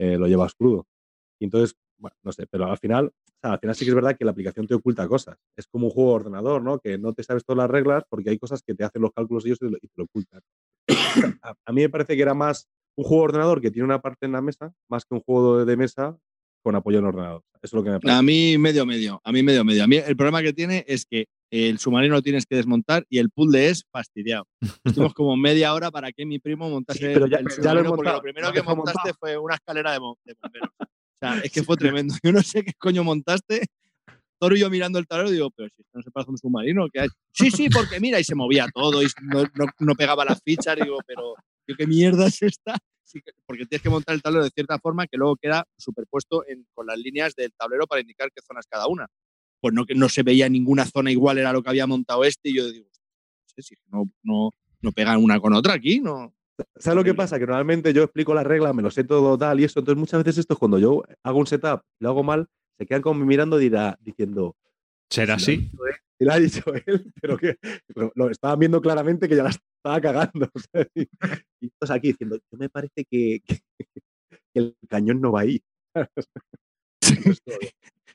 eh, 0.01 0.19
lo 0.19 0.27
llevas 0.27 0.55
crudo. 0.55 0.87
Y 1.41 1.47
entonces, 1.47 1.77
bueno, 1.99 2.17
no 2.23 2.33
sé, 2.33 2.47
pero 2.51 2.67
al 2.71 2.79
final, 2.79 3.07
o 3.09 3.12
sea, 3.43 3.53
al 3.55 3.61
final 3.61 3.77
sí 3.77 3.85
que 3.85 3.91
es 3.91 3.95
verdad 3.95 4.17
que 4.19 4.25
la 4.25 4.33
aplicación 4.33 4.67
te 4.67 4.75
oculta 4.75 5.09
cosas. 5.09 5.37
Es 5.57 5.67
como 5.69 5.87
un 5.89 5.93
juego 5.93 6.11
de 6.11 6.17
ordenador, 6.17 6.62
¿no? 6.62 6.79
Que 6.81 6.99
no 6.99 7.12
te 7.15 7.23
sabes 7.25 7.45
todas 7.45 7.59
las 7.59 7.71
reglas 7.71 8.05
porque 8.09 8.31
hay 8.31 8.39
cosas 8.39 8.62
que 8.62 8.75
te 8.75 8.85
hacen 8.85 9.03
los 9.03 9.12
cálculos 9.12 9.45
ellos 9.47 9.59
y, 9.62 9.67
lo- 9.71 9.79
y 9.81 9.89
te 9.89 9.95
lo 9.97 10.05
ocultan. 10.05 10.41
a, 11.43 11.73
mí 11.73 11.83
me 11.83 11.89
parece 11.89 12.17
que 12.17 12.23
era 12.23 12.35
más 12.35 12.69
un 12.97 13.05
juego 13.05 13.23
de 13.25 13.29
ordenador 13.29 13.61
que 13.61 13.71
tiene 13.71 13.87
una 13.87 14.01
parte 14.03 14.27
en 14.27 14.33
la 14.33 14.43
mesa, 14.43 14.73
más 14.89 15.05
que 15.05 15.15
un 15.15 15.21
juego 15.21 15.65
de 15.65 15.77
mesa 15.77 16.17
con 16.65 16.75
apoyo 16.75 16.99
en 16.99 17.05
ordenador. 17.05 17.43
Eso 17.57 17.61
es 17.62 17.73
lo 17.75 17.85
que 17.85 17.91
me 17.91 18.01
parece. 18.01 18.19
A 18.19 18.23
mí 18.23 18.59
medio 18.59 18.85
medio, 18.87 19.21
a 19.23 19.31
mí 19.33 19.43
medio 19.43 19.65
medio. 19.65 19.85
A 19.85 19.87
mí 19.87 19.97
el 19.97 20.17
problema 20.17 20.43
que 20.43 20.53
tiene 20.53 20.85
es 20.89 21.05
que 21.05 21.27
el 21.53 21.79
submarino 21.79 22.15
lo 22.15 22.23
tienes 22.23 22.47
que 22.47 22.57
desmontar 22.57 23.05
y 23.09 23.19
el 23.19 23.31
puzzle 23.31 23.69
es 23.69 23.85
fastidiado. 23.93 24.47
Estuvimos 24.85 25.15
como 25.15 25.37
media 25.37 25.73
hora 25.75 25.91
para 25.91 26.11
que 26.11 26.25
mi 26.27 26.39
primo 26.41 26.69
montase 26.69 26.99
Sí, 26.99 27.05
pero 27.15 27.27
ya- 27.27 27.39
el 27.39 27.47
ya 27.62 27.75
lo 27.75 27.81
porque 27.85 27.97
montado, 27.97 28.17
lo 28.17 28.23
primero 28.23 28.53
que 28.53 28.62
montaste 28.62 28.99
montado. 28.99 29.15
fue 29.21 29.39
una 29.39 29.55
escalera 29.55 29.93
de, 29.93 29.99
de 30.25 30.35
bomberos. 30.43 30.71
O 30.81 30.87
sea, 31.21 31.39
es 31.41 31.53
que 31.53 31.62
fue 31.62 31.77
tremendo. 31.77 32.15
Yo 32.23 32.33
no 32.33 32.43
sé 32.43 32.65
qué 32.65 32.73
coño 32.79 33.05
montaste. 33.05 33.67
Toro 34.41 34.57
y 34.57 34.61
yo 34.61 34.69
mirando 34.69 34.99
el 34.99 35.07
tablero 35.07 35.31
digo, 35.31 35.51
pero 35.55 35.69
si 35.69 35.83
esto 35.83 35.91
no 35.99 36.03
se 36.03 36.11
parece 36.11 36.29
a 36.31 36.33
un 36.33 36.39
submarino, 36.39 36.87
¿qué 36.93 37.01
hay? 37.03 37.09
Sí, 37.33 37.51
sí, 37.51 37.69
porque 37.71 38.01
mira, 38.01 38.19
y 38.19 38.25
se 38.25 38.35
movía 38.35 38.67
todo 38.75 39.03
y 39.03 39.07
no, 39.23 39.43
no- 39.55 39.71
no 39.79 39.95
pegaba 39.95 40.25
las 40.25 40.41
fichas. 40.43 40.77
Digo, 40.77 40.99
pero 41.07 41.35
¿qué 41.79 41.87
mierda 41.87 42.27
es 42.27 42.43
esta? 42.43 42.77
Sí 43.05 43.21
que- 43.21 43.33
porque 43.47 43.67
tienes 43.67 43.83
que 43.83 43.91
montar 43.91 44.15
el 44.15 44.23
tablero 44.23 44.45
de 44.45 44.51
cierta 44.51 44.79
forma 44.79 45.07
que 45.07 45.17
luego 45.17 45.37
queda 45.37 45.67
superpuesto 45.77 46.45
en- 46.49 46.67
con 46.75 46.87
las 46.87 46.99
líneas 46.99 47.35
del 47.35 47.53
tablero 47.53 47.87
para 47.87 48.01
indicar 48.01 48.31
qué 48.35 48.41
zonas 48.43 48.67
cada 48.67 48.87
una. 48.89 49.07
Pues 49.61 49.73
no, 49.75 49.85
que 49.87 49.95
no 49.95 50.09
se 50.09 50.23
veía 50.23 50.49
ninguna 50.49 50.85
zona 50.87 51.11
igual, 51.11 51.39
era 51.39 51.53
lo 51.53 51.63
que 51.63 51.69
había 51.71 51.87
montado 51.87 52.25
este. 52.25 52.51
Y 52.51 52.57
yo 52.57 52.71
digo, 52.71 52.87
no 52.87 53.49
sé 53.55 53.63
si 53.63 53.75
no, 53.91 54.05
no, 54.23 54.51
no 54.81 54.93
pegan 54.93 55.23
una 55.23 55.39
con 55.41 55.53
otra 55.55 55.75
aquí, 55.75 56.01
¿no? 56.01 56.35
¿Sabes 56.77 56.97
lo 56.97 57.03
que 57.05 57.15
pasa? 57.15 57.39
Que 57.39 57.47
normalmente 57.47 57.93
yo 57.93 58.05
explico 58.05 58.33
las 58.33 58.47
reglas, 58.47 58.75
me 58.75 58.83
lo 58.83 58.91
sé 58.91 59.05
todo 59.05 59.37
tal 59.37 59.59
y 59.61 59.65
eso. 59.65 59.81
Entonces, 59.81 59.99
muchas 59.99 60.23
veces 60.23 60.39
esto 60.39 60.55
es 60.55 60.59
cuando 60.59 60.79
yo 60.79 61.03
hago 61.23 61.39
un 61.39 61.47
setup 61.47 61.81
y 61.99 62.05
lo 62.05 62.11
hago 62.11 62.23
mal, 62.23 62.47
se 62.79 62.87
quedan 62.87 63.03
como 63.03 63.25
mirando 63.25 63.59
y 63.61 63.65
dirá, 63.65 63.99
diciendo, 64.01 64.57
¿Será 65.11 65.39
"Si 65.39 65.57
lo 65.57 65.85
ha 65.85 65.89
así? 65.91 66.01
Si 66.19 66.25
lo 66.25 66.33
ha 66.33 66.39
dicho 66.39 66.62
él, 66.87 67.12
pero 67.21 67.37
que 67.37 67.57
lo, 67.95 68.12
lo 68.15 68.31
estaban 68.31 68.59
viendo 68.59 68.81
claramente 68.81 69.29
que 69.29 69.37
ya 69.37 69.43
la 69.45 69.51
estaba 69.51 70.01
cagando. 70.01 70.49
Y, 70.95 71.09
y 71.67 71.71
todos 71.79 71.91
aquí 71.91 72.09
diciendo, 72.09 72.37
yo 72.37 72.59
me 72.59 72.69
parece 72.69 73.05
que, 73.11 73.41
que- 73.47 73.61
que 74.53 74.61
el 74.61 74.77
cañón 74.89 75.21
no 75.21 75.33
va 75.33 75.41
ahí. 75.41 75.62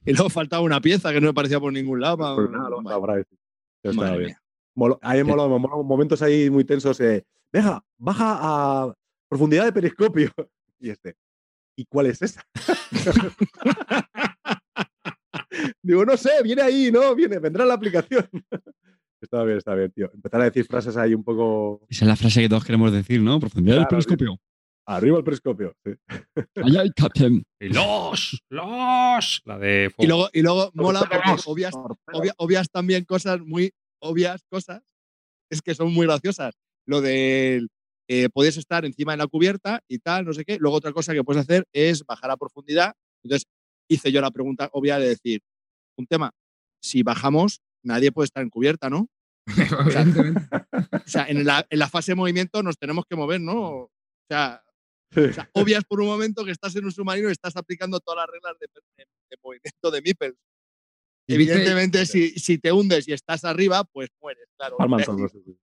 Y 0.06 0.14
luego 0.14 0.30
faltaba 0.30 0.64
una 0.64 0.80
pieza 0.80 1.12
que 1.12 1.20
no 1.20 1.28
me 1.28 1.34
parecía 1.34 1.60
por 1.60 1.74
ningún 1.74 2.00
lado. 2.00 2.36
Pues 2.36 2.50
nada, 2.50 2.70
lo 2.70 2.82
Vale, 2.82 3.26
estaba 3.84 4.16
bien. 4.18 4.36
Moló- 4.76 4.97
ahí 5.02 5.18
me 5.20 5.24
moló, 5.26 5.50
me 5.50 5.60
moló 5.60 5.84
momentos 5.84 6.22
ahí 6.22 6.50
muy 6.50 6.64
tensos. 6.64 7.00
Eh, 7.02 7.26
Venga, 7.52 7.84
baja 7.97 8.38
a 8.86 8.93
profundidad 9.30 9.66
de 9.66 9.74
periscopio. 9.74 10.32
Y 10.80 10.89
este, 10.91 11.16
¿y 11.76 11.86
cuál 11.86 12.06
es 12.08 12.22
esa? 12.22 12.41
Digo, 15.82 16.06
no 16.06 16.18
sé, 16.18 16.30
viene 16.43 16.62
ahí, 16.62 16.91
¿no? 16.91 17.16
Viene, 17.16 17.39
vendrá 17.39 17.64
en 17.64 17.68
la 17.70 17.74
aplicación. 17.76 18.28
Está 19.22 19.43
bien, 19.43 19.58
está 19.58 19.76
bien, 19.76 19.91
tío. 19.91 20.10
Empezar 20.14 20.39
a 20.39 20.45
decir 20.45 20.66
frases 20.66 20.95
ahí 20.95 21.14
un 21.14 21.26
poco. 21.26 21.82
Esa 21.89 22.06
es 22.06 22.08
la 22.08 22.16
frase 22.16 22.39
que 22.41 22.47
todos 22.47 22.64
queremos 22.64 22.89
decir, 22.93 23.20
¿no? 23.22 23.38
Profundidad 23.38 23.76
del 23.76 23.84
Claro, 23.88 24.02
periscopio. 24.02 24.39
Arriba 24.88 25.18
el 25.18 25.24
periscopio. 25.26 25.74
sí. 25.86 25.91
Allá 26.56 26.82
hay 26.82 26.91
Captain. 26.91 27.43
Y 27.60 27.68
¡Los! 27.68 28.41
¡Los! 28.50 29.41
La 29.43 29.60
de 29.60 29.88
Y 29.88 29.93
fuego. 29.93 30.08
luego, 30.10 30.30
y 30.32 30.41
luego 30.41 30.72
mola 30.74 31.02
porque 31.02 31.41
obvias, 31.47 31.74
obvia- 31.76 32.34
obvias 32.38 32.70
también 32.72 33.04
cosas 33.04 33.41
muy 33.41 33.72
obvias 34.02 34.41
cosas 34.50 34.82
es 35.52 35.62
que 35.62 35.76
son 35.76 35.93
muy 35.93 36.06
graciosas. 36.08 36.56
Lo 36.88 37.02
de 37.02 37.68
eh, 38.08 38.30
podías 38.30 38.56
estar 38.56 38.86
encima 38.86 39.12
de 39.12 39.18
la 39.18 39.28
cubierta 39.28 39.82
y 39.89 40.00
tal, 40.00 40.24
no 40.26 40.32
sé 40.32 40.45
qué. 40.45 40.58
Luego 40.60 40.78
otra 40.78 40.93
cosa 40.93 41.14
que 41.14 41.26
puedes 41.26 41.41
hacer 41.41 41.66
es 41.74 42.06
bajar 42.06 42.32
a 42.32 42.38
profundidad. 42.38 42.93
Entonces 43.22 43.45
hice 43.90 44.12
yo 44.12 44.22
la 44.22 44.32
pregunta 44.32 44.70
obvia 44.74 44.98
de 45.00 45.10
decir, 45.10 45.42
un 45.98 46.06
tema, 46.08 46.32
si 46.82 47.04
bajamos, 47.04 47.60
nadie 47.84 48.12
puede 48.12 48.26
estar 48.26 48.42
en 48.44 48.50
cubierta, 48.50 48.90
¿no? 48.90 49.10
Evidentemente. 49.86 50.42
O 50.94 51.08
sea, 51.10 51.26
en 51.28 51.46
la, 51.46 51.66
en 51.70 51.80
la 51.80 51.90
fase 51.90 52.12
de 52.12 52.16
movimiento 52.16 52.62
nos 52.64 52.78
tenemos 52.78 53.06
que 53.10 53.16
mover, 53.16 53.42
¿no? 53.42 53.60
O 53.72 53.92
sea, 54.30 54.64
o 55.16 55.34
sea, 55.34 55.50
obvias 55.54 55.84
por 55.86 56.00
un 56.02 56.08
momento 56.08 56.46
que 56.46 56.52
estás 56.52 56.76
en 56.76 56.86
un 56.86 56.92
submarino 56.92 57.30
y 57.30 57.32
estás 57.32 57.56
aplicando 57.56 58.00
todas 58.00 58.18
las 58.18 58.28
reglas 58.32 58.54
de, 58.60 58.68
de- 58.98 59.06
de 59.32 59.38
movimiento 59.44 59.92
de 59.92 60.02
viste- 60.02 60.36
Evidentemente, 61.28 62.06
si, 62.06 62.30
si 62.32 62.58
te 62.58 62.72
hundes 62.72 63.08
y 63.08 63.14
estás 63.14 63.44
arriba, 63.44 63.84
pues 63.84 64.10
mueres, 64.22 64.48
claro. 64.58 64.78
Sí. 65.32 65.58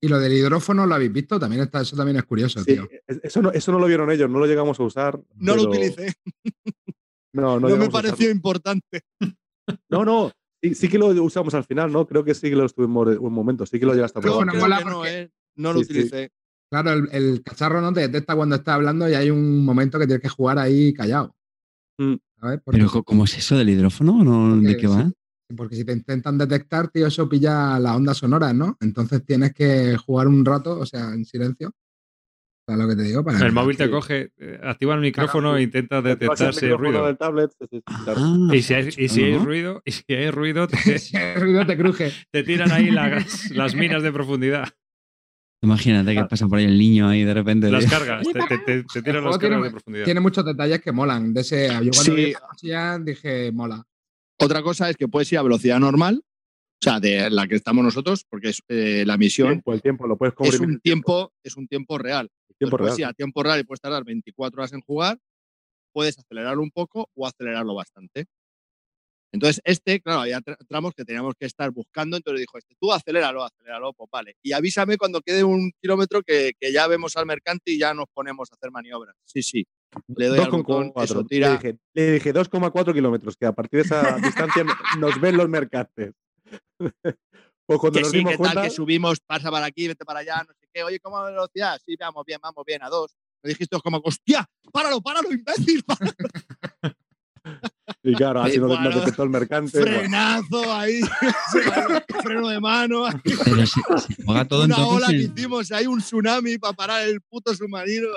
Y 0.00 0.08
lo 0.08 0.18
del 0.20 0.32
hidrófono 0.34 0.86
lo 0.86 0.94
habéis 0.94 1.12
visto, 1.12 1.38
también 1.40 1.62
está, 1.62 1.80
eso 1.80 1.96
también 1.96 2.16
es 2.18 2.24
curioso, 2.24 2.60
Sí, 2.62 2.74
tío. 2.74 2.88
es- 3.06 3.20
eso, 3.22 3.42
no, 3.42 3.50
eso 3.52 3.72
no 3.72 3.78
lo 3.78 3.86
vieron 3.86 4.10
ellos, 4.10 4.28
no 4.30 4.38
lo 4.38 4.46
llegamos 4.46 4.78
a 4.78 4.82
usar. 4.84 5.20
No 5.36 5.54
lo 5.56 5.62
utilicé, 5.64 6.12
No, 7.34 7.60
no, 7.60 7.68
no, 7.68 7.76
me 7.76 7.90
pareció 7.90 8.30
importante. 8.30 9.02
No, 9.88 10.04
no. 10.04 10.30
Sí, 10.62 10.74
sí 10.74 10.88
que 10.88 10.98
lo 10.98 11.06
usamos 11.22 11.54
al 11.54 11.64
final, 11.64 11.90
¿no? 11.90 12.06
Creo 12.06 12.22
que 12.22 12.34
sí 12.34 12.50
que 12.50 12.56
lo 12.56 12.66
estuvimos 12.66 13.16
un 13.18 13.32
momento, 13.32 13.64
sí 13.64 13.80
que 13.80 13.86
lo 13.86 13.94
llegaste 13.94 14.18
a 14.18 14.22
probar. 14.22 14.46
creo 14.48 14.60
mola 14.60 14.78
que 14.78 14.84
no, 14.84 15.06
eh, 15.06 15.30
no 15.56 15.72
lo 15.72 15.78
Sí, 15.78 15.84
sí. 15.86 15.92
utilicé. 15.92 16.32
Claro, 16.70 16.92
el, 16.92 17.08
el 17.12 17.42
cacharro 17.42 17.80
no 17.80 17.90
te 17.94 18.00
detecta 18.00 18.36
cuando 18.36 18.56
está 18.56 18.74
hablando 18.74 19.08
y 19.08 19.14
hay 19.14 19.30
un 19.30 19.64
momento 19.64 19.98
que 19.98 20.06
tienes 20.06 20.20
que 20.22 20.28
jugar 20.28 20.58
ahí 20.58 20.92
callado. 20.92 21.34
Mm. 21.98 22.14
¿Sabes? 22.38 22.60
Porque, 22.62 22.78
Pero, 22.80 23.02
¿cómo 23.04 23.24
es 23.24 23.38
eso 23.38 23.56
del 23.56 23.70
hidrófono? 23.70 24.22
¿No? 24.22 24.60
¿De 24.60 24.76
qué 24.76 24.86
va? 24.86 25.10
porque 25.56 25.76
si 25.76 25.84
te 25.84 25.92
intentan 25.92 26.36
detectar, 26.36 26.88
tío, 26.88 27.06
eso 27.06 27.26
pilla 27.28 27.78
las 27.78 27.96
ondas 27.96 28.18
sonoras, 28.18 28.54
¿no? 28.54 28.76
Entonces 28.80 29.24
tienes 29.24 29.54
que 29.54 29.96
jugar 29.96 30.28
un 30.28 30.44
rato, 30.44 30.78
o 30.78 30.84
sea, 30.84 31.14
en 31.14 31.24
silencio. 31.24 31.72
¿Sabes 32.66 32.82
lo 32.82 32.88
que 32.88 32.96
te 32.96 33.02
digo? 33.02 33.22
Para 33.22 33.44
El 33.44 33.52
móvil 33.52 33.76
te 33.76 33.90
coge, 33.90 34.30
eh, 34.38 34.58
activa 34.62 34.94
el 34.94 35.00
micrófono 35.00 35.48
Claro, 35.50 35.56
e 35.58 35.62
intenta 35.62 36.00
detectar 36.00 36.54
si 36.54 36.64
hay 36.66 36.72
ruido. 36.72 37.04
del 37.06 37.18
tablet. 37.18 37.50
Ah, 37.86 38.48
Y 38.52 38.62
si 38.62 38.72
hay, 38.74 38.88
y 38.96 39.08
si 39.08 39.22
hay 39.24 39.32
¿no? 39.32 39.44
ruido, 39.44 39.82
y 39.84 39.90
si 39.92 40.04
hay 40.14 40.30
ruido, 40.30 40.66
te, 40.68 40.98
Si 40.98 41.16
ruido 41.36 41.66
te 41.66 41.76
cruje. 41.76 42.10
te 42.30 42.42
tiran 42.42 42.72
ahí 42.72 42.90
las, 42.90 43.50
las 43.50 43.74
minas 43.74 44.02
de 44.02 44.12
profundidad. 44.12 44.66
Imagínate 45.62 46.10
que 46.10 46.14
Claro. 46.14 46.28
pasa 46.28 46.46
por 46.48 46.58
ahí 46.58 46.64
el 46.64 46.78
niño 46.78 47.08
ahí 47.08 47.24
de 47.24 47.34
repente. 47.34 47.70
Las 47.70 47.86
cargas, 47.86 48.26
te, 48.26 48.32
te- 48.40 48.58
te- 48.58 48.84
te 48.84 49.02
tiran 49.02 49.24
las 49.24 49.38
tiene- 49.38 49.54
cargas 49.56 49.64
de 49.64 49.70
profundidad. 49.70 50.04
Tiene 50.04 50.20
muchos 50.20 50.44
detalles 50.44 50.80
que 50.80 50.92
molan. 50.92 51.34
De 51.34 51.40
ese, 51.42 51.68
yo 51.68 51.90
cuando 51.90 51.92
Sí. 51.92 52.10
vi 52.14 52.34
dije, 53.04 53.52
mola. 53.52 53.82
Otra 54.40 54.62
cosa 54.62 54.88
es 54.90 54.96
que 54.96 55.06
puedes 55.08 55.30
ir 55.32 55.38
a 55.38 55.42
velocidad 55.42 55.78
normal, 55.78 56.22
sea, 56.84 57.00
de 57.00 57.30
la 57.30 57.46
que 57.48 57.56
estamos 57.56 57.82
nosotros, 57.84 58.24
porque 58.28 58.50
es, 58.50 58.60
eh, 58.68 59.04
la 59.06 59.16
misión 59.16 59.48
Tiempo, 59.48 59.72
el 59.72 59.82
tiempo, 59.82 60.06
lo 60.06 60.16
puedes 60.16 60.34
es 60.40 60.56
cubrir. 60.56 60.60
un 60.68 60.80
tiempo, 60.80 61.32
es 61.42 61.56
un 61.56 61.66
tiempo 61.66 61.98
real. 61.98 62.28
tiempo 62.58 62.76
Pues 62.76 62.86
real. 62.88 62.96
sí, 62.96 63.02
a 63.02 63.12
tiempo 63.12 63.42
real 63.42 63.60
y 63.60 63.64
puedes 63.64 63.80
tardar 63.80 64.04
24 64.04 64.60
horas 64.60 64.72
en 64.72 64.80
jugar, 64.82 65.18
puedes 65.92 66.18
acelerarlo 66.18 66.62
un 66.62 66.70
poco 66.70 67.08
o 67.14 67.26
acelerarlo 67.26 67.74
bastante. 67.74 68.26
Entonces, 69.32 69.60
este, 69.64 70.00
claro, 70.00 70.20
había 70.20 70.38
tra- 70.40 70.56
tramos 70.68 70.94
que 70.94 71.04
teníamos 71.04 71.34
que 71.36 71.46
estar 71.46 71.68
buscando, 71.72 72.16
entonces 72.16 72.40
dijo, 72.40 72.56
este, 72.56 72.76
tú 72.78 72.92
aceléralo, 72.92 73.42
aceléralo, 73.42 73.92
pues 73.92 74.08
vale. 74.12 74.36
Y 74.42 74.52
avísame 74.52 74.96
cuando 74.96 75.20
quede 75.22 75.42
un 75.42 75.72
kilómetro 75.82 76.22
que, 76.22 76.52
que 76.60 76.72
ya 76.72 76.86
vemos 76.86 77.16
al 77.16 77.26
mercante 77.26 77.72
y 77.72 77.78
ya 77.80 77.92
nos 77.94 78.06
ponemos 78.14 78.48
a 78.52 78.54
hacer 78.54 78.70
maniobras. 78.70 79.16
Sí, 79.24 79.42
sí. 79.42 79.66
Le 80.16 80.26
doy 80.28 80.38
al 80.38 80.50
botón, 80.52 80.92
2,4. 80.92 81.02
eso 81.04 81.18
Le 81.22 81.24
tira. 81.26 81.52
dije, 81.56 81.76
le 81.94 82.12
dije 82.12 82.32
2,4 82.32 82.92
kilómetros, 82.92 83.36
que 83.36 83.46
a 83.46 83.52
partir 83.52 83.78
de 83.82 83.86
esa 83.86 84.16
distancia 84.18 84.62
no- 84.62 84.74
nos 85.00 85.20
ven 85.20 85.36
los 85.36 85.48
mercantes. 85.48 86.12
pues 87.66 87.78
cuando 87.78 87.98
Que 87.98 88.00
nos 88.02 88.10
sí, 88.10 88.18
dimos 88.18 88.32
que 88.32 88.36
tal, 88.38 88.46
cuenta, 88.46 88.62
que 88.62 88.70
subimos, 88.70 89.18
pasa 89.20 89.50
para 89.50 89.66
aquí, 89.66 89.88
vete 89.88 90.04
para 90.04 90.20
allá, 90.20 90.42
no 90.46 90.52
sé 90.54 90.66
qué. 90.72 90.82
Oye, 90.82 91.00
¿cómo 91.00 91.16
va 91.16 91.24
la 91.24 91.30
velocidad? 91.30 91.78
Sí, 91.84 91.96
vamos 91.98 92.24
bien, 92.26 92.38
vamos 92.42 92.64
bien, 92.66 92.82
a 92.82 92.88
dos. 92.88 93.14
Me 93.42 93.50
dijiste 93.50 93.78
como, 93.82 94.00
hostia, 94.04 94.46
páralo, 94.72 95.00
páralo, 95.00 95.30
imbécil, 95.32 95.82
páralo. 95.86 96.12
y 98.02 98.14
claro, 98.14 98.42
así 98.42 98.58
nos, 98.58 98.68
Bueno, 98.68 98.90
detectó 98.90 99.22
el 99.22 99.30
mercante. 99.30 99.78
bueno, 99.80 99.98
frenazo 99.98 100.72
ahí, 100.72 101.00
freno 102.22 102.48
de 102.48 102.60
mano, 102.60 103.04
Pero 103.22 103.66
se, 103.66 103.80
se 103.98 104.22
juega 104.24 104.44
todo 104.46 104.64
una 104.64 104.76
ola 104.78 105.06
entonces. 105.08 105.10
que 105.20 105.24
en- 105.26 105.32
hicimos, 105.38 105.72
hay 105.72 105.86
un 105.86 105.98
tsunami 106.00 106.58
para 106.58 106.72
parar 106.74 107.06
el 107.08 107.20
puto 107.22 107.54
submarino. 107.54 108.08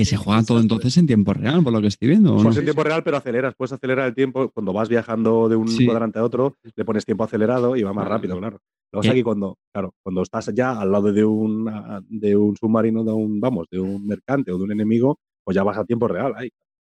Que 0.00 0.06
se 0.06 0.16
juega 0.16 0.42
todo 0.42 0.60
entonces 0.60 0.96
en 0.96 1.06
tiempo 1.06 1.34
real, 1.34 1.62
por 1.62 1.74
lo 1.74 1.80
que 1.82 1.88
estoy 1.88 2.08
viendo. 2.08 2.34
¿o 2.34 2.42
no? 2.42 2.50
En 2.56 2.64
tiempo 2.64 2.82
real, 2.82 3.02
pero 3.04 3.18
aceleras. 3.18 3.54
Puedes 3.54 3.72
acelerar 3.72 4.08
el 4.08 4.14
tiempo. 4.14 4.48
Cuando 4.48 4.72
vas 4.72 4.88
viajando 4.88 5.46
de 5.50 5.56
un 5.56 5.68
Sí. 5.68 5.84
cuadrante 5.84 6.18
a 6.18 6.24
otro, 6.24 6.56
le 6.74 6.84
pones 6.86 7.04
tiempo 7.04 7.24
acelerado 7.24 7.76
y 7.76 7.82
va 7.82 7.92
más 7.92 8.08
rápido, 8.08 8.38
claro. 8.38 8.60
Lo 8.92 9.00
que 9.00 9.08
pasa 9.08 9.08
es 9.10 9.14
que 9.16 9.24
cuando, 9.24 9.58
claro, 9.74 9.94
cuando 10.02 10.22
estás 10.22 10.50
ya 10.54 10.80
al 10.80 10.90
lado 10.90 11.12
de 11.12 11.22
un, 11.22 11.70
de 12.08 12.34
un 12.34 12.56
submarino, 12.56 13.04
de 13.04 13.12
un, 13.12 13.40
vamos, 13.40 13.66
de 13.70 13.78
un 13.78 14.06
mercante 14.06 14.50
o 14.52 14.56
de 14.56 14.64
un 14.64 14.72
enemigo, 14.72 15.18
pues 15.44 15.54
ya 15.54 15.62
vas 15.64 15.76
a 15.76 15.84
tiempo 15.84 16.08
real. 16.08 16.32
Ahí. 16.34 16.48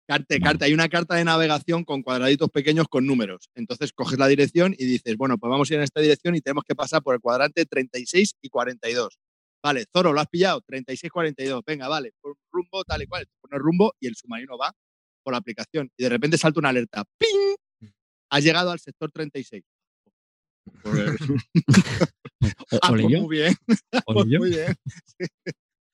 Carte, 0.06 0.36
Vale. 0.36 0.44
carta, 0.44 0.66
hay 0.66 0.74
una 0.74 0.90
carta 0.90 1.16
de 1.16 1.24
navegación 1.24 1.86
con 1.86 2.02
cuadraditos 2.04 2.50
pequeños 2.50 2.88
con 2.90 3.06
números. 3.08 3.50
Entonces 3.56 3.94
coges 3.94 4.20
la 4.20 4.28
dirección 4.28 4.76
y 4.78 4.84
dices, 4.86 5.16
bueno, 5.16 5.38
pues 5.38 5.50
vamos 5.50 5.70
a 5.72 5.74
ir 5.74 5.78
en 5.80 5.84
esta 5.86 6.02
dirección 6.02 6.36
y 6.36 6.42
tenemos 6.42 6.66
que 6.68 6.76
pasar 6.76 7.02
por 7.02 7.16
el 7.16 7.22
cuadrante 7.22 7.66
36 7.66 8.36
y 8.42 8.50
42. 8.50 9.18
Vale, 9.64 9.86
Zoro, 9.92 10.14
¿lo 10.14 10.20
has 10.22 10.28
pillado? 10.28 10.62
36, 10.62 11.12
42. 11.12 11.62
Venga, 11.66 11.88
vale, 11.88 12.14
por 12.22 12.36
rumbo 12.52 12.84
tal 12.84 13.02
y 13.02 13.08
cual. 13.08 13.28
Pones 13.42 13.60
rumbo 13.60 13.94
y 14.00 14.08
el 14.08 14.16
submarino 14.16 14.58
va 14.58 14.72
por 15.24 15.34
la 15.34 15.40
aplicación. 15.40 15.90
Y 15.98 16.04
de 16.04 16.10
repente 16.10 16.38
salta 16.38 16.60
una 16.60 16.70
alerta. 16.70 17.04
¡Ping! 17.18 17.56
Has 18.30 18.44
llegado 18.44 18.72
al 18.72 18.80
sector 18.80 19.12
36. 19.12 19.64
Pues, 22.40 22.56
O- 22.72 22.80
ah, 22.84 22.90
pues 22.90 23.04
muy 23.04 23.38
bien. 23.38 23.56
ole 24.06 24.24
Pues 24.26 24.40
muy 24.40 24.50
bien. 24.50 24.76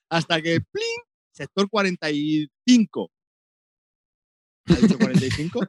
Hasta 0.09 0.41
que, 0.41 0.59
¡pling! 0.59 0.99
Sector 1.31 1.69
45. 1.69 3.11
Ha 4.67 4.73
dicho 4.75 4.97
45, 4.97 5.59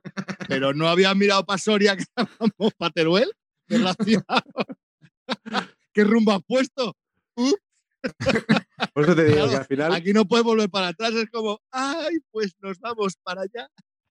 pero 0.49 0.72
no 0.74 0.88
había 0.88 1.14
mirado 1.14 1.45
para 1.45 1.59
Soria 1.59 1.97
que 1.97 2.03
estábamos 2.03 2.74
para 2.76 2.90
Teruel. 2.92 3.30
¿Qué 5.92 6.05
rumbo 6.05 6.32
has 6.32 6.42
puesto? 6.45 6.97
Por 8.94 9.05
eso 9.05 9.14
te 9.14 9.24
digo 9.24 9.36
Claro, 9.36 9.50
que 9.50 9.57
al 9.57 9.66
final, 9.66 9.94
Aquí 9.94 10.12
no 10.12 10.26
puedes 10.26 10.44
volver 10.44 10.70
para 10.70 10.88
atrás. 10.88 11.12
Es 11.14 11.30
como, 11.30 11.61
ay, 11.70 12.18
pues 12.30 12.55
nos 12.61 12.78
vamos 12.78 13.16
para 13.22 13.42
allá. 13.42 13.68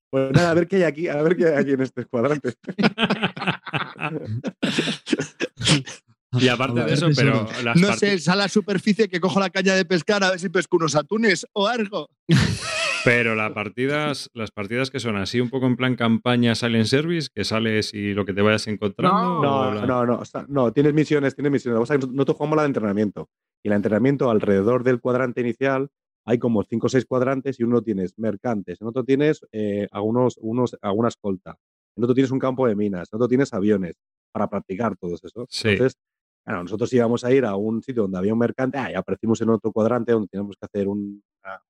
Pues 0.09 0.31
nada, 0.31 0.51
a 0.51 0.53
ver 0.53 0.67
qué 0.67 0.77
hay 0.77 0.83
aquí, 0.83 1.07
a 1.07 1.21
ver 1.21 1.35
qué 1.35 1.47
hay 1.47 1.55
aquí 1.55 1.71
en 1.71 1.81
este 1.81 2.05
cuadrante. 2.05 2.53
Y 6.39 6.47
aparte 6.47 6.83
de 6.83 6.93
eso, 6.93 7.09
pero 7.15 7.47
las 7.63 7.77
No 7.77 7.93
sé, 7.93 8.17
sal 8.19 8.39
a 8.39 8.43
la 8.43 8.49
superficie 8.49 9.07
que 9.07 9.19
cojo 9.19 9.39
la 9.39 9.49
caña 9.49 9.75
de 9.75 9.85
pescar 9.85 10.23
a 10.23 10.31
ver 10.31 10.39
si 10.39 10.49
pesco 10.49 10.77
unos 10.77 10.95
atunes 10.95 11.45
o 11.53 11.67
algo. 11.67 12.09
Pero 13.04 13.36
las 13.36 13.51
partidas, 13.51 14.30
las 14.34 14.51
partidas 14.51 14.89
que 14.89 14.99
son 14.99 15.16
así 15.18 15.41
un 15.41 15.49
poco 15.49 15.66
en 15.66 15.76
plan 15.76 15.95
campaña 15.95 16.56
Silent 16.56 16.86
Service, 16.86 17.30
que 17.34 17.43
sales 17.43 17.93
y 17.93 18.14
lo 18.14 18.26
que 18.26 18.34
te 18.34 18.41
vayas 18.41 18.66
encontrando. 18.68 19.22
No, 19.22 19.39
o 19.39 19.41
No, 19.43 19.74
la- 19.74 19.86
no, 19.86 20.06
no, 20.06 20.16
o 20.20 20.26
sea, 20.26 20.45
no, 20.47 20.72
tienes 20.72 20.93
misiones, 20.93 21.36
tienes 21.36 21.51
misiones. 21.51 21.76
Lo 21.76 21.80
que 21.82 21.84
pasa 21.84 21.95
es 21.95 22.06
que 22.06 22.12
nosotros 22.12 22.38
jugamos 22.38 22.56
la 22.58 22.64
de 22.64 22.68
entrenamiento. 22.68 23.30
Y 23.64 23.68
el 23.70 23.74
entrenamiento 23.76 24.30
alrededor 24.30 24.84
del 24.84 24.99
cuadrante 25.01 25.41
inicial 25.41 25.89
hay 26.26 26.39
como 26.39 26.64
cinco 26.64 26.88
o 26.88 26.89
seis 26.89 27.06
cuadrantes 27.06 27.60
y 27.60 27.64
uno 27.64 27.82
tienes 27.82 28.18
mercantes, 28.18 28.80
en 28.82 28.88
otro 28.88 29.04
tienes 29.04 29.41
eh, 29.51 29.88
algunos, 29.91 30.38
unos, 30.41 30.78
alguna 30.82 31.10
escolta, 31.10 31.58
en 31.97 32.04
otro 32.06 32.14
tienes 32.14 32.32
un 32.32 32.39
campo 32.39 32.66
de 32.66 32.76
minas, 32.78 33.10
en 33.12 33.18
otro 33.18 33.28
tienes 33.28 33.54
aviones 33.54 33.97
para 34.32 34.47
practicar 34.49 34.95
todo 34.95 35.16
eso. 35.22 35.45
Sí. 35.49 35.70
Entonces, 35.70 35.97
claro, 36.45 36.64
nosotros 36.64 36.93
íbamos 36.93 37.26
a 37.26 37.32
ir 37.34 37.43
a 37.43 37.58
un 37.58 37.84
sitio 37.84 38.04
donde 38.04 38.18
había 38.18 38.32
un 38.32 38.39
mercante, 38.39 38.78
ah, 38.78 38.89
y 38.89 38.93
aparecimos 38.95 39.41
en 39.41 39.49
otro 39.49 39.74
cuadrante 39.74 40.14
donde 40.14 40.30
teníamos 40.30 40.56
que 40.56 40.66
hacer 40.66 40.88
un, 40.88 41.22
una- 41.43 41.62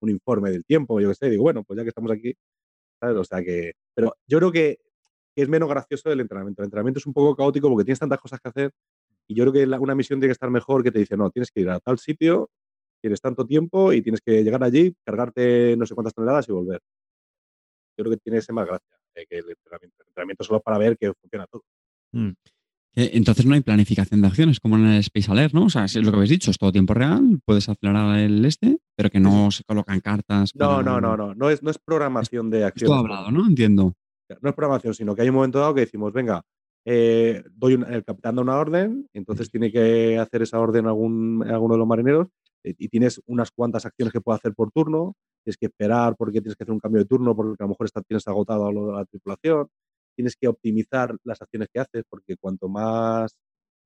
un 0.00 0.10
informe 0.10 0.50
del 0.50 0.64
tiempo, 0.64 1.00
yo 1.00 1.08
qué 1.08 1.14
sé. 1.14 1.30
Digo, 1.30 1.42
bueno, 1.42 1.62
pues 1.64 1.76
ya 1.76 1.82
que 1.82 1.88
estamos 1.90 2.10
aquí, 2.12 2.34
¿sabes? 3.00 3.16
O 3.16 3.24
sea 3.24 3.42
que. 3.42 3.72
Pero 3.94 4.16
yo 4.26 4.38
creo 4.38 4.52
que, 4.52 4.78
es 5.36 5.48
menos 5.48 5.68
gracioso 5.68 6.10
el 6.12 6.20
entrenamiento. 6.20 6.62
El 6.62 6.66
entrenamiento 6.66 6.98
es 6.98 7.06
un 7.06 7.14
poco 7.14 7.34
caótico 7.36 7.68
porque 7.68 7.84
tienes 7.84 8.00
tantas 8.00 8.18
cosas 8.20 8.40
que 8.40 8.48
hacer 8.48 8.72
y 9.28 9.34
yo 9.34 9.44
creo 9.44 9.52
que 9.52 9.66
la- 9.66 9.80
una 9.80 9.94
misión 9.94 10.18
tiene 10.20 10.30
que 10.30 10.34
estar 10.34 10.50
mejor 10.50 10.82
que 10.82 10.90
te 10.90 10.98
dice, 10.98 11.16
no, 11.16 11.30
tienes 11.30 11.50
que 11.50 11.60
ir 11.60 11.70
a 11.70 11.78
tal 11.80 11.98
sitio, 11.98 12.50
tienes 13.00 13.20
tanto 13.20 13.46
tiempo 13.46 13.92
y 13.92 14.02
tienes 14.02 14.20
que 14.20 14.42
llegar 14.44 14.62
allí, 14.64 14.94
cargarte 15.04 15.76
no 15.78 15.86
sé 15.86 15.94
cuántas 15.94 16.14
toneladas 16.14 16.48
y 16.48 16.52
volver. 16.52 16.80
Yo 17.96 18.04
creo 18.04 18.10
que 18.10 18.16
tiene 18.18 18.38
ese 18.38 18.52
más 18.52 18.66
gracia 18.66 18.98
eh, 19.14 19.26
que 19.28 19.38
el 19.38 19.50
entrenamiento. 19.50 20.02
El 20.02 20.08
entrenamiento 20.08 20.44
solo 20.44 20.60
para 20.60 20.78
ver 20.78 20.96
que 20.98 21.12
funciona 21.14 21.46
todo. 21.46 21.62
Mm. 22.12 22.30
Eh, 22.96 23.10
Entonces 23.14 23.46
no 23.46 23.54
hay 23.54 23.60
planificación 23.60 24.20
de 24.20 24.26
acciones 24.28 24.58
como 24.60 24.76
en 24.76 24.86
el 24.86 24.98
Space 25.00 25.30
Alert, 25.30 25.54
¿no? 25.54 25.66
O 25.66 25.70
sea, 25.70 25.84
es 25.84 25.94
lo 25.96 26.10
que 26.10 26.16
habéis 26.16 26.30
dicho, 26.30 26.50
es 26.50 26.58
todo 26.58 26.72
tiempo 26.72 26.92
real, 26.94 27.40
puedes 27.44 27.68
acelerar 27.68 28.18
el 28.18 28.44
este, 28.44 28.78
pero 28.96 29.10
que 29.10 29.20
no 29.20 29.50
se 29.50 29.62
colocan 29.64 30.00
cartas. 30.00 30.50
No, 30.56 30.82
no, 30.82 31.00
no, 31.00 31.16
no. 31.16 31.34
No 31.34 31.50
es, 31.50 31.62
no 31.62 31.70
es 31.70 31.78
programación 31.78 32.50
de 32.50 32.58
Es 32.60 32.64
acción. 32.66 32.88
todo 32.88 32.98
hablado, 32.98 33.30
¿no? 33.30 33.46
Entiendo. 33.46 33.94
no 34.42 34.48
es 34.50 34.54
programación, 34.54 34.94
sino 34.94 35.14
que 35.14 35.22
hay 35.22 35.28
un 35.28 35.34
momento 35.34 35.58
dado 35.58 35.74
que 35.74 35.80
decimos, 35.80 36.12
venga, 36.12 36.42
eh, 36.86 37.42
doy 37.52 37.74
una- 37.74 37.88
el 37.88 38.04
capitán 38.04 38.36
da 38.36 38.42
una 38.42 38.56
orden, 38.58 39.06
entonces 39.12 39.50
tiene 39.50 39.70
que 39.72 40.18
hacer 40.18 40.42
esa 40.42 40.58
orden 40.60 40.86
algún, 40.86 41.44
alguno 41.48 41.74
de 41.74 41.78
los 41.78 41.86
marineros 41.88 42.28
eh, 42.64 42.74
y 42.78 42.88
tienes 42.88 43.20
unas 43.26 43.50
cuantas 43.50 43.86
acciones 43.86 44.12
que 44.12 44.20
puede 44.20 44.36
hacer 44.36 44.54
por 44.54 44.70
turno, 44.70 45.14
tienes 45.44 45.56
que 45.56 45.66
esperar 45.66 46.14
porque 46.16 46.40
tienes 46.40 46.54
que 46.56 46.62
hacer 46.62 46.72
un 46.72 46.78
cambio 46.78 47.00
de 47.00 47.06
turno 47.06 47.34
porque 47.34 47.56
a 47.58 47.64
lo 47.64 47.70
mejor 47.70 47.86
está, 47.86 48.02
tienes 48.02 48.26
agotado 48.28 48.66
a 48.68 48.72
lo- 48.72 48.94
a 48.94 48.98
la 49.00 49.04
tripulación, 49.04 49.66
tienes 50.20 50.36
que 50.36 50.48
optimizar 50.48 51.16
las 51.24 51.40
acciones 51.40 51.68
que 51.72 51.80
haces 51.80 52.04
porque 52.08 52.36
cuanto 52.36 52.68
más 52.68 53.34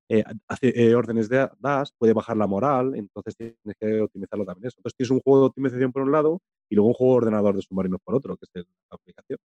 eh, 0.09 0.23
eh, 0.63 0.95
órdenes 0.95 1.29
de- 1.29 1.49
das, 1.61 1.93
puede 1.97 2.13
bajar 2.13 2.37
la 2.37 2.47
moral, 2.47 2.95
entonces 2.95 3.35
tienes 3.37 3.77
que 3.81 4.01
optimizarlo 4.01 4.45
también 4.45 4.67
eso. 4.69 4.77
Entonces 4.79 4.97
tienes 4.97 5.11
un 5.13 5.21
juego 5.21 5.41
de 5.41 5.47
optimización 5.47 5.93
por 5.93 6.03
un 6.03 6.13
lado 6.13 6.41
y 6.69 6.75
luego 6.75 6.89
un 6.89 6.95
juego 6.95 7.13
de 7.15 7.19
ordenador 7.19 7.55
de 7.57 7.63
submarinos 7.63 8.01
por 8.05 8.15
otro, 8.17 8.37
que 8.37 8.47
es 8.53 8.67
la 8.91 8.97
aplicación. 8.97 9.39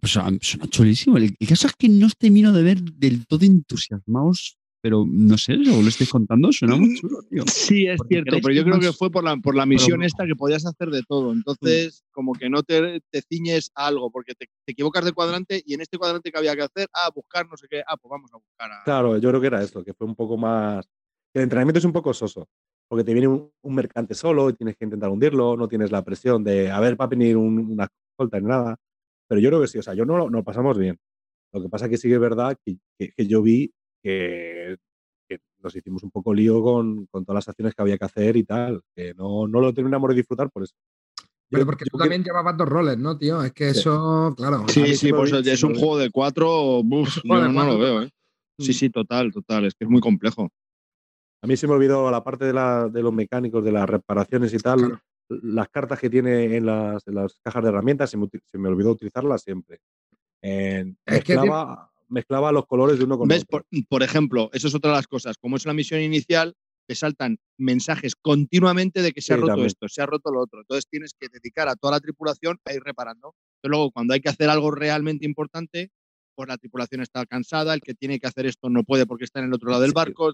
Pues 0.00 0.12
suena, 0.12 0.38
suena 0.40 0.66
chulísimo. 0.68 1.16
El, 1.16 1.34
el 1.38 1.48
caso 1.48 1.66
es 1.66 1.74
que 1.76 1.88
no 1.88 2.06
os 2.06 2.16
termino 2.16 2.52
de 2.52 2.62
ver 2.62 2.80
del 2.82 3.26
todo 3.26 3.44
entusiasmados, 3.44 4.58
pero 4.84 5.06
no 5.08 5.38
sé, 5.38 5.54
lo 5.54 5.80
lo 5.80 5.88
estáis 5.88 6.10
contando, 6.10 6.52
suena 6.52 6.76
muy 6.76 6.94
chulo, 7.00 7.22
tío. 7.22 7.42
Sí, 7.74 7.86
es 7.86 7.96
Porque 7.96 8.16
cierto, 8.16 8.36
pero 8.42 8.52
yo 8.54 8.64
creo 8.64 8.78
que 8.78 8.92
fue 8.92 9.10
por 9.10 9.24
la, 9.24 9.34
por 9.38 9.54
la 9.56 9.64
misión 9.64 10.00
Pero- 10.00 10.06
esta 10.06 10.26
que 10.26 10.36
podías 10.36 10.66
hacer 10.66 10.90
de 10.90 11.02
todo. 11.08 11.32
Entonces, 11.32 12.04
como 12.12 12.34
que 12.34 12.50
no 12.50 12.62
te, 12.62 13.00
te 13.10 13.22
ciñes 13.22 13.70
a 13.74 13.86
algo, 13.86 14.10
porque 14.10 14.34
te, 14.34 14.44
te 14.66 14.72
equivocas 14.72 15.06
de 15.06 15.12
cuadrante 15.12 15.62
y 15.64 15.72
en 15.72 15.80
este 15.80 15.96
cuadrante 15.96 16.30
que 16.30 16.36
había 16.36 16.54
que 16.54 16.60
hacer, 16.64 16.86
ah, 16.92 17.08
buscar 17.14 17.48
no 17.48 17.56
sé 17.56 17.66
qué, 17.70 17.80
ah, 17.88 17.96
pues 17.96 18.10
vamos 18.10 18.30
a 18.34 18.36
buscar 18.36 18.70
a. 18.72 18.84
Claro, 18.84 19.16
yo 19.16 19.30
creo 19.30 19.40
que 19.40 19.46
era 19.46 19.62
eso, 19.62 19.82
que 19.82 19.94
fue 19.94 20.06
un 20.06 20.14
poco 20.14 20.36
más. 20.36 20.86
El 21.34 21.44
entrenamiento 21.44 21.78
es 21.78 21.84
un 21.86 21.92
poco 21.94 22.12
soso, 22.12 22.46
porque 22.86 23.04
te 23.04 23.14
viene 23.14 23.28
un, 23.28 23.50
un 23.62 23.74
mercante 23.74 24.12
solo 24.14 24.50
y 24.50 24.52
tienes 24.52 24.76
que 24.76 24.84
intentar 24.84 25.08
hundirlo, 25.08 25.56
no 25.56 25.66
tienes 25.66 25.90
la 25.92 26.04
presión 26.04 26.44
de, 26.44 26.70
a 26.70 26.78
ver, 26.78 27.00
va 27.00 27.06
a 27.06 27.08
venir 27.08 27.38
un- 27.38 27.70
una 27.72 27.88
escolta 28.12 28.38
ni 28.38 28.48
nada. 28.48 28.76
Pero 29.28 29.40
yo 29.40 29.48
creo 29.48 29.62
que 29.62 29.68
sí, 29.68 29.78
o 29.78 29.82
sea, 29.82 29.94
yo 29.94 30.04
no 30.04 30.18
lo, 30.18 30.24
nos 30.24 30.40
lo 30.40 30.44
pasamos 30.44 30.76
bien. 30.76 30.98
Lo 31.54 31.62
que 31.62 31.70
pasa 31.70 31.88
que 31.88 31.96
sí 31.96 32.08
que 32.08 32.14
es 32.14 32.20
verdad 32.20 32.54
que, 32.62 32.76
que- 32.98 33.12
que 33.16 33.26
yo 33.26 33.40
vi 33.40 33.72
que, 34.04 34.76
que 35.28 35.38
nos 35.62 35.74
hicimos 35.74 36.02
un 36.02 36.10
poco 36.10 36.34
lío 36.34 36.62
con, 36.62 37.06
con 37.06 37.24
todas 37.24 37.36
las 37.38 37.48
acciones 37.48 37.74
que 37.74 37.80
había 37.82 37.96
que 37.96 38.04
hacer 38.04 38.36
y 38.36 38.44
tal, 38.44 38.82
que 38.94 39.14
no, 39.14 39.48
no 39.48 39.60
lo 39.60 39.72
terminamos 39.72 40.10
de 40.10 40.16
disfrutar 40.16 40.50
por 40.50 40.62
eso. 40.64 40.74
Pero 41.50 41.64
porque 41.66 41.84
tú 41.86 41.96
que- 41.96 42.02
también 42.02 42.22
llevabas 42.22 42.56
dos 42.56 42.68
roles, 42.68 42.98
¿no, 42.98 43.16
tío? 43.16 43.42
Es 43.42 43.52
que 43.52 43.72
Sí. 43.72 43.80
eso, 43.80 44.34
claro. 44.36 44.66
Sí, 44.68 44.94
sí, 44.94 45.10
olvidó- 45.12 45.38
es 45.40 45.62
un 45.62 45.74
juego 45.74 45.98
de 45.98 46.10
cuatro, 46.10 46.80
uf, 46.80 47.18
yo 47.24 47.40
de 47.42 47.48
no 47.48 47.64
lo 47.64 47.78
veo, 47.78 48.02
¿eh? 48.02 48.10
Sí, 48.58 48.70
Mm. 48.70 48.74
sí, 48.74 48.90
total, 48.90 49.32
total, 49.32 49.64
es 49.64 49.74
que 49.74 49.84
es 49.84 49.90
muy 49.90 50.00
complejo. 50.00 50.48
A 51.42 51.46
mí 51.46 51.56
se 51.56 51.66
me 51.66 51.74
olvidó 51.74 52.10
la 52.10 52.22
parte 52.22 52.44
de, 52.44 52.52
la- 52.52 52.88
de 52.88 53.02
los 53.02 53.12
mecánicos, 53.12 53.64
de 53.64 53.72
las 53.72 53.88
reparaciones 53.88 54.52
y 54.54 54.58
tal. 54.58 54.78
Claro. 54.78 55.00
Las 55.28 55.68
cartas 55.70 55.98
que 55.98 56.10
tiene 56.10 56.56
en 56.56 56.66
las, 56.66 57.06
en 57.08 57.14
las 57.14 57.38
cajas 57.42 57.62
de 57.62 57.68
herramientas, 57.70 58.10
se 58.10 58.16
me, 58.18 58.28
se 58.44 58.58
me 58.58 58.68
olvidó 58.68 58.90
utilizarlas 58.90 59.42
siempre. 59.42 59.78
En- 60.42 60.96
Es 61.06 61.24
que 61.24 61.34
mezclaba 62.08 62.52
los 62.52 62.66
colores 62.66 62.98
de 62.98 63.04
uno 63.04 63.18
con 63.18 63.28
¿Ves? 63.28 63.42
otro. 63.42 63.64
Por, 63.70 63.86
por 63.88 64.02
ejemplo, 64.02 64.50
eso 64.52 64.68
es 64.68 64.74
otra 64.74 64.90
de 64.90 64.96
las 64.98 65.06
cosas. 65.06 65.36
Como 65.38 65.56
es 65.56 65.64
una 65.64 65.74
misión 65.74 66.00
inicial, 66.00 66.54
te 66.86 66.94
saltan 66.94 67.38
mensajes 67.58 68.14
continuamente 68.14 69.00
de 69.02 69.12
que 69.12 69.22
se 69.22 69.32
ha 69.32 69.36
roto 69.36 69.46
también. 69.48 69.66
esto, 69.68 69.88
se 69.88 70.02
ha 70.02 70.06
roto 70.06 70.30
lo 70.30 70.40
otro. 70.42 70.60
Entonces 70.60 70.86
tienes 70.90 71.12
que 71.18 71.28
dedicar 71.28 71.68
a 71.68 71.76
toda 71.76 71.92
la 71.92 72.00
tripulación 72.00 72.58
a 72.64 72.74
ir 72.74 72.82
reparando. 72.82 73.34
Pero 73.62 73.70
luego, 73.72 73.90
cuando 73.90 74.12
hay 74.14 74.20
que 74.20 74.28
hacer 74.28 74.50
algo 74.50 74.70
realmente 74.70 75.24
importante, 75.24 75.90
pues 76.36 76.48
la 76.48 76.58
tripulación 76.58 77.00
está 77.00 77.24
cansada, 77.26 77.72
el 77.74 77.80
que 77.80 77.94
tiene 77.94 78.18
que 78.18 78.26
hacer 78.26 78.44
esto 78.46 78.68
no 78.68 78.82
puede 78.84 79.06
porque 79.06 79.24
está 79.24 79.38
en 79.40 79.46
el 79.46 79.54
otro 79.54 79.70
lado 79.70 79.82
del 79.82 79.90
Sí. 79.92 79.94
barco, 79.94 80.32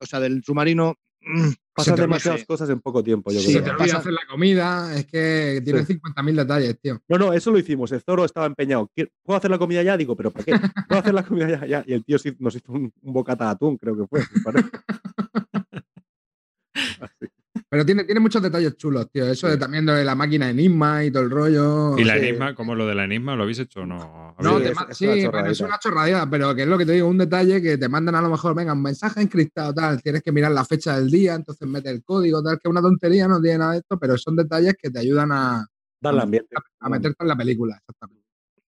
o 0.00 0.06
sea, 0.06 0.20
del 0.20 0.42
submarino. 0.44 0.94
Mm, 1.24 1.52
Pasan 1.74 1.94
te 1.96 2.00
demasiadas 2.02 2.44
cosas 2.44 2.70
en 2.70 2.80
poco 2.80 3.02
tiempo, 3.02 3.32
yo 3.32 3.40
Sí, 3.40 3.46
Se 3.52 3.62
creo. 3.62 3.64
te 3.64 3.70
te 3.76 3.82
olvida 3.82 3.98
hacer 3.98 4.12
la 4.12 4.26
comida, 4.28 4.96
es 4.96 5.06
que 5.06 5.60
tiene 5.64 5.84
Sí. 5.84 5.94
50.000 5.94 6.36
detalles, 6.36 6.78
tío. 6.80 7.00
No, 7.08 7.18
no, 7.18 7.32
eso 7.32 7.50
lo 7.50 7.58
hicimos. 7.58 7.90
El 7.92 8.00
Zoro 8.02 8.24
estaba 8.24 8.46
empeñado. 8.46 8.90
¿Qui- 8.96 9.10
¿Puedo 9.24 9.36
hacer 9.38 9.50
la 9.50 9.58
comida 9.58 9.82
ya? 9.82 9.96
Digo, 9.96 10.14
¿pero 10.16 10.30
para 10.30 10.44
qué? 10.44 10.52
¿Puedo 10.88 11.00
hacer 11.00 11.14
la 11.14 11.24
comida 11.24 11.48
ya? 11.48 11.66
ya? 11.66 11.84
Y 11.86 11.94
el 11.94 12.04
tío 12.04 12.16
nos 12.38 12.54
hizo 12.54 12.72
un, 12.72 12.92
un 13.02 13.12
bocata 13.12 13.46
de 13.46 13.50
atún, 13.50 13.76
creo 13.76 13.96
que 13.96 14.06
fue. 14.06 14.20
Así. 17.00 17.26
Pero 17.74 17.84
tiene, 17.84 18.04
tiene 18.04 18.20
muchos 18.20 18.40
detalles 18.40 18.76
chulos, 18.76 19.10
tío. 19.10 19.26
Eso 19.26 19.48
de 19.48 19.54
Sí. 19.54 19.58
también 19.58 19.84
lo 19.84 19.94
de 19.94 20.04
la 20.04 20.14
máquina 20.14 20.48
Enigma 20.48 21.02
y 21.04 21.10
todo 21.10 21.24
el 21.24 21.30
rollo. 21.30 21.98
¿Y 21.98 22.04
la 22.04 22.12
Sí. 22.14 22.20
enigma, 22.20 22.54
como 22.54 22.76
lo 22.76 22.86
de 22.86 22.94
la 22.94 23.02
enigma, 23.04 23.34
lo 23.34 23.42
habéis 23.42 23.58
hecho 23.58 23.80
o 23.80 23.86
no? 23.86 24.36
No, 24.38 24.58
Sí, 24.58 24.62
te 24.62 24.68
es- 24.70 24.76
ma- 24.76 24.86
es 24.88 24.96
sí, 24.96 25.06
una 25.26 25.50
es 25.50 25.60
una 25.60 25.78
chorradita, 25.80 26.30
pero 26.30 26.54
que 26.54 26.62
es 26.62 26.68
lo 26.68 26.78
que 26.78 26.86
te 26.86 26.92
digo, 26.92 27.08
un 27.08 27.18
detalle 27.18 27.60
que 27.60 27.76
te 27.76 27.88
mandan 27.88 28.14
a 28.14 28.22
lo 28.22 28.30
mejor, 28.30 28.54
venga, 28.54 28.74
un 28.74 28.82
mensaje 28.82 29.20
encriptado, 29.22 29.74
tal, 29.74 30.00
tienes 30.00 30.22
que 30.22 30.30
mirar 30.30 30.52
la 30.52 30.64
fecha 30.64 30.96
del 30.96 31.10
día, 31.10 31.34
entonces 31.34 31.66
metes 31.66 31.90
el 31.90 32.04
código, 32.04 32.40
tal, 32.44 32.54
que 32.60 32.68
es 32.68 32.70
una 32.70 32.80
tontería, 32.80 33.26
no 33.26 33.40
tiene 33.40 33.58
nada 33.58 33.72
de 33.72 33.78
esto, 33.78 33.98
pero 33.98 34.16
son 34.18 34.36
detalles 34.36 34.76
que 34.80 34.90
te 34.90 35.00
ayudan 35.00 35.32
a, 35.32 35.66
Darle 36.00 36.22
ambiente. 36.22 36.54
a 36.78 36.88
meterte 36.88 37.16
en 37.24 37.26
la 37.28 37.34
película, 37.36 37.74
exactamente. 37.76 38.22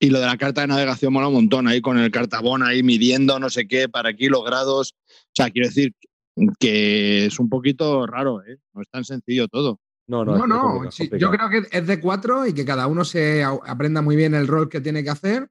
Y 0.01 0.09
lo 0.09 0.19
de 0.19 0.25
la 0.25 0.35
carta 0.37 0.59
de 0.59 0.67
navegación 0.67 1.13
mola 1.13 1.29
un 1.29 1.35
montón, 1.35 1.69
ahí 1.69 1.79
con 1.79 1.97
el 1.97 2.11
cartabón 2.11 2.63
ahí 2.63 2.83
midiendo 2.83 3.39
no 3.39 3.49
sé 3.49 3.65
qué 3.65 3.87
para 3.87 4.13
kilogrados. 4.13 4.93
O 5.07 5.31
sea, 5.33 5.49
quiero 5.51 5.69
decir 5.69 5.93
que 6.59 7.25
es 7.25 7.39
un 7.39 7.49
poquito 7.49 8.05
raro, 8.07 8.43
¿eh? 8.43 8.57
No 8.73 8.81
es 8.81 8.89
tan 8.89 9.03
sencillo 9.03 9.47
todo. 9.47 9.79
No, 10.07 10.25
no, 10.25 10.47
No, 10.47 10.91
sí, 10.91 11.07
yo 11.19 11.29
creo 11.29 11.49
que 11.49 11.67
es 11.71 11.85
de 11.85 11.99
cuatro 11.99 12.45
y 12.47 12.53
que 12.53 12.65
cada 12.65 12.87
uno 12.87 13.05
se 13.05 13.43
aprenda 13.43 14.01
muy 14.01 14.15
bien 14.15 14.33
el 14.33 14.47
rol 14.47 14.67
que 14.67 14.81
tiene 14.81 15.03
que 15.03 15.11
hacer 15.11 15.47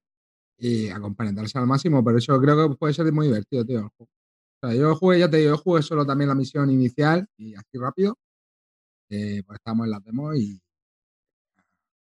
y 0.58 0.88
a 0.88 0.98
compenetrarse 0.98 1.58
al 1.58 1.66
máximo, 1.68 2.02
pero 2.04 2.18
eso 2.18 2.40
creo 2.40 2.68
que 2.68 2.74
puede 2.74 2.92
ser 2.92 3.12
muy 3.12 3.28
divertido, 3.28 3.64
tío. 3.64 3.78
el 3.78 3.88
juego. 3.96 4.10
O 4.60 4.66
sea, 4.66 4.74
yo 4.76 4.96
jugué, 4.96 5.20
ya 5.20 5.30
te 5.30 5.36
digo, 5.36 5.50
yo 5.50 5.58
jugué 5.58 5.82
solo 5.82 6.04
también 6.04 6.28
la 6.28 6.34
misión 6.34 6.68
inicial 6.70 7.24
y 7.36 7.54
así 7.54 7.78
rápido. 7.78 8.18
eh, 9.10 9.42
pues 9.46 9.56
estábamos 9.58 9.84
en 9.86 9.90
la 9.92 10.00
demo 10.00 10.34
y 10.34 10.60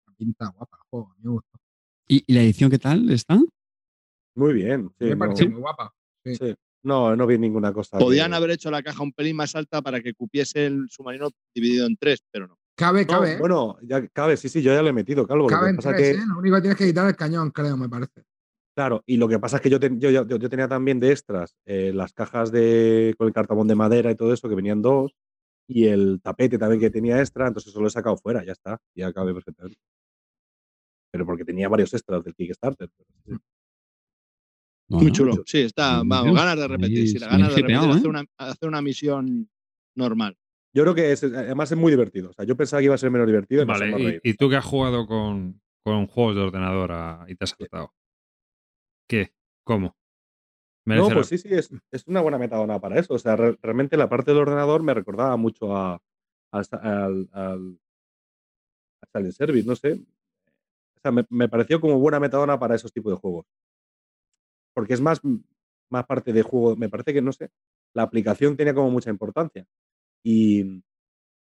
la 0.06 0.12
pinta 0.16 0.46
guapa 0.48 0.76
el 0.80 0.88
juego, 0.88 1.10
a 1.10 1.14
mí 1.16 1.20
me 1.24 1.30
gustó. 1.32 1.58
¿Y, 2.06 2.24
y 2.28 2.32
la 2.34 2.42
edición 2.42 2.70
qué 2.70 2.78
tal 2.78 3.10
está? 3.10 3.40
Muy 4.36 4.52
bien. 4.54 4.88
sí, 4.98 5.04
me 5.06 5.10
no, 5.10 5.18
pareció 5.18 5.50
muy 5.50 5.60
guapa. 5.60 5.92
sí. 6.24 6.54
No, 6.86 7.16
no 7.16 7.26
vi 7.26 7.36
ninguna 7.36 7.72
cosa. 7.72 7.98
Podían 7.98 8.30
que- 8.30 8.36
haber 8.36 8.50
hecho 8.50 8.70
la 8.70 8.80
caja 8.80 9.02
un 9.02 9.12
pelín 9.12 9.34
más 9.34 9.56
alta 9.56 9.82
para 9.82 10.00
que 10.00 10.14
cupiese 10.14 10.66
el 10.66 10.86
submarino 10.88 11.30
dividido 11.52 11.84
en 11.84 11.96
tres, 11.96 12.20
pero 12.30 12.46
no. 12.46 12.58
Cabe, 12.76 13.04
No, 13.04 13.14
cabe, 13.14 13.32
¿eh? 13.32 13.38
bueno, 13.40 13.76
ya 13.82 14.06
cabe, 14.06 14.36
sí, 14.36 14.48
sí, 14.48 14.62
yo 14.62 14.72
ya 14.72 14.82
le 14.82 14.90
he 14.90 14.92
metido, 14.92 15.26
Calvo. 15.26 15.48
cabe 15.48 15.62
lo 15.62 15.68
en 15.70 15.76
que 15.76 15.82
pasa 15.82 15.96
tres, 15.96 16.14
que, 16.16 16.22
¿eh? 16.22 16.24
Lo 16.28 16.38
único 16.38 16.54
que 16.56 16.60
tienes 16.62 16.78
que 16.78 16.86
quitar 16.86 17.06
es 17.06 17.10
el 17.10 17.16
cañón, 17.16 17.50
creo, 17.50 17.76
me 17.76 17.88
parece. 17.88 18.22
Claro, 18.76 19.02
y 19.04 19.16
lo 19.16 19.26
que 19.26 19.40
pasa 19.40 19.56
es 19.56 19.62
que 19.62 19.70
yo, 19.70 19.80
ten- 19.80 19.98
yo, 19.98 20.10
yo, 20.10 20.24
yo 20.26 20.48
tenía 20.48 20.68
también 20.68 21.00
de 21.00 21.10
extras 21.10 21.56
eh, 21.64 21.90
las 21.92 22.12
cajas 22.12 22.52
de, 22.52 23.14
con 23.18 23.26
el 23.26 23.32
cartabón 23.32 23.66
de 23.66 23.74
madera 23.74 24.12
y 24.12 24.14
todo 24.14 24.32
eso, 24.32 24.48
que 24.48 24.54
venían 24.54 24.80
dos, 24.80 25.12
y 25.66 25.86
el 25.86 26.20
tapete 26.22 26.58
también 26.58 26.80
que 26.80 26.90
tenía 26.90 27.18
extra, 27.18 27.48
entonces 27.48 27.72
eso 27.72 27.80
lo 27.80 27.88
he 27.88 27.90
sacado 27.90 28.16
fuera, 28.16 28.44
ya 28.44 28.52
está, 28.52 28.78
ya 28.94 29.12
cabe 29.12 29.34
perfectamente. 29.34 29.80
Pero 31.10 31.26
porque 31.26 31.44
tenía 31.44 31.68
varios 31.68 31.92
extras 31.94 32.22
del 32.22 32.34
Kickstarter. 32.36 32.88
pero 32.96 33.08
sí, 33.24 33.44
Muy 34.88 35.10
chulo. 35.12 35.42
Sí, 35.46 35.58
está, 35.62 36.02
vamos, 36.04 36.34
ganas 36.34 36.56
de 36.56 36.68
repetir. 36.68 37.08
Sí, 37.08 37.18
la 37.18 37.26
ganas 37.28 37.48
de 37.54 37.62
repetir, 37.62 37.88
¿eh? 37.90 37.92
hacer, 37.92 38.08
una, 38.08 38.24
hacer 38.38 38.68
una 38.68 38.82
misión 38.82 39.50
normal. 39.96 40.36
Yo 40.72 40.82
creo 40.82 40.94
que 40.94 41.12
es, 41.12 41.24
además 41.24 41.72
es 41.72 41.78
muy 41.78 41.90
divertido. 41.90 42.30
O 42.30 42.32
sea, 42.32 42.44
yo 42.44 42.56
pensaba 42.56 42.80
que 42.80 42.84
iba 42.86 42.94
a 42.94 42.98
ser 42.98 43.10
menos 43.10 43.26
divertido 43.26 43.62
y 43.62 43.64
Vale, 43.66 43.90
más 43.90 44.00
y, 44.00 44.04
reír. 44.04 44.20
y 44.22 44.34
tú 44.34 44.48
que 44.50 44.56
has 44.56 44.64
jugado 44.64 45.06
con, 45.06 45.60
con 45.82 46.06
juegos 46.06 46.36
de 46.36 46.42
ordenador 46.42 46.92
a- 46.92 47.24
y 47.28 47.34
te 47.34 47.44
has 47.44 47.50
saltado. 47.58 47.92
¿Qué? 49.08 49.32
¿Cómo? 49.64 49.96
No, 50.84 51.08
la- 51.08 51.14
pues 51.14 51.28
sí, 51.28 51.38
sí, 51.38 51.48
es, 51.50 51.70
es 51.90 52.06
una 52.06 52.20
buena 52.20 52.38
metadona 52.38 52.78
para 52.80 52.98
eso. 53.00 53.14
O 53.14 53.18
sea, 53.18 53.34
re- 53.36 53.58
realmente 53.60 53.96
la 53.96 54.08
parte 54.08 54.30
del 54.30 54.40
ordenador 54.40 54.82
me 54.82 54.94
recordaba 54.94 55.36
mucho 55.36 55.76
a, 55.76 56.00
al, 56.52 56.64
sa- 56.64 56.76
al, 56.76 57.28
al, 57.32 57.78
a 59.02 59.06
Silent 59.18 59.34
Service, 59.34 59.66
no 59.66 59.74
sé. 59.74 59.94
O 59.94 61.00
sea, 61.02 61.10
me, 61.10 61.24
me 61.30 61.48
pareció 61.48 61.80
como 61.80 61.98
buena 61.98 62.20
metadona 62.20 62.58
para 62.58 62.74
esos 62.76 62.92
tipos 62.92 63.12
de 63.12 63.18
juegos. 63.18 63.46
Porque 64.76 64.92
es 64.92 65.00
más, 65.00 65.20
más 65.90 66.04
parte 66.04 66.34
de 66.34 66.42
juego. 66.42 66.76
Me 66.76 66.90
parece 66.90 67.14
que, 67.14 67.22
no 67.22 67.32
sé, 67.32 67.48
la 67.94 68.02
aplicación 68.02 68.56
tenía 68.58 68.74
como 68.74 68.90
mucha 68.90 69.08
importancia. 69.08 69.64
Y, 70.22 70.82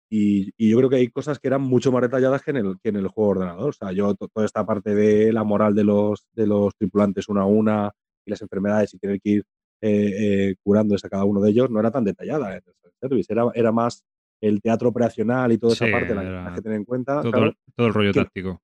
y, 0.10 0.52
y 0.58 0.70
yo 0.70 0.78
creo 0.78 0.90
que 0.90 0.96
hay 0.96 1.08
cosas 1.10 1.38
que 1.38 1.50
eran 1.50 1.62
mucho 1.62 1.92
más 1.92 2.02
detalladas 2.02 2.42
que 2.42 2.52
en 2.52 2.58
el, 2.58 2.80
que 2.82 2.90
en 2.90 2.96
el 2.96 3.08
juego 3.10 3.34
de 3.34 3.40
ordenador. 3.42 3.70
O 3.70 3.74
sea, 3.74 3.92
yo 3.92 4.16
to- 4.16 4.30
toda 4.30 4.46
esta 4.46 4.66
parte 4.66 4.96
de 4.96 5.34
la 5.34 5.44
moral 5.44 5.76
de 5.76 5.84
los, 5.84 6.26
de 6.34 6.48
los 6.48 6.74
tripulantes 6.78 7.28
una 7.28 7.42
a 7.42 7.46
una 7.46 7.92
y 8.26 8.32
las 8.32 8.42
enfermedades 8.42 8.94
y 8.94 8.98
tener 9.00 9.20
que 9.20 9.30
ir 9.30 9.44
eh, 9.82 10.14
eh, 10.52 10.56
curándose 10.64 11.06
a 11.06 11.10
cada 11.10 11.26
uno 11.26 11.40
de 11.42 11.52
ellos 11.52 11.70
no 11.70 11.80
era 11.80 11.92
tan 11.92 12.04
detallada 12.06 12.56
en 12.56 12.64
el 12.66 12.92
service. 13.02 13.32
Era, 13.32 13.44
era 13.54 13.72
más 13.74 14.04
el 14.42 14.62
teatro 14.62 14.90
operacional 14.90 15.52
y 15.52 15.58
toda 15.58 15.74
esa 15.74 15.86
Sí, 15.86 15.92
parte 15.92 16.16
la 16.16 16.54
que 16.56 16.62
tener 16.62 16.78
en 16.78 16.86
cuenta. 16.86 17.22
todo, 17.22 17.32
claro, 17.32 17.54
todo 17.76 17.88
el 17.88 17.94
rollo 17.94 18.14
que- 18.14 18.22
táctico. 18.22 18.62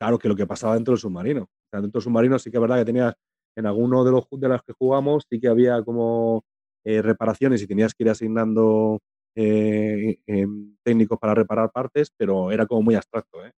claro, 0.00 0.18
que 0.18 0.28
lo 0.28 0.34
que 0.36 0.46
pasaba 0.46 0.74
dentro 0.74 0.92
del 0.92 0.98
submarino. 1.00 1.42
O 1.42 1.68
sea, 1.70 1.82
dentro 1.82 1.98
del 1.98 2.04
submarino 2.04 2.38
sí 2.38 2.50
que 2.50 2.56
es 2.56 2.60
verdad 2.62 2.78
que 2.78 2.84
tenías, 2.86 3.14
en 3.58 3.66
alguno 3.66 4.04
de 4.04 4.12
los 4.12 4.24
de 4.30 4.48
los 4.48 4.62
que 4.62 4.72
jugamos, 4.72 5.24
sí 5.28 5.40
que 5.40 5.48
había 5.48 5.82
como 5.82 6.44
eh, 6.84 7.02
reparaciones 7.02 7.60
y 7.60 7.66
tenías 7.66 7.92
que 7.92 8.04
ir 8.04 8.10
asignando 8.10 9.00
eh, 9.34 10.16
em, 10.26 10.76
técnicos 10.84 11.18
para 11.18 11.34
reparar 11.34 11.72
partes, 11.72 12.12
pero 12.16 12.52
era 12.52 12.66
como 12.66 12.82
muy 12.82 12.94
abstracto. 12.94 13.44
¿eh? 13.44 13.50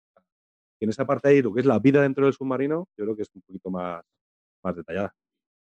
Y 0.81 0.85
en 0.85 0.91
esa 0.91 1.07
parte 1.07 1.29
ahí, 1.29 1.43
lo 1.43 1.53
que 1.53 1.61
es 1.61 1.67
la 1.67 1.79
vida 1.79 2.01
dentro 2.01 2.25
del 2.25 2.33
submarino, 2.33 2.89
yo 2.97 3.05
creo 3.05 3.15
que 3.15 3.23
es 3.23 3.31
un 3.35 3.43
poquito 3.43 3.71
más, 3.71 4.03
más 4.65 4.75
detallada. 4.75 5.15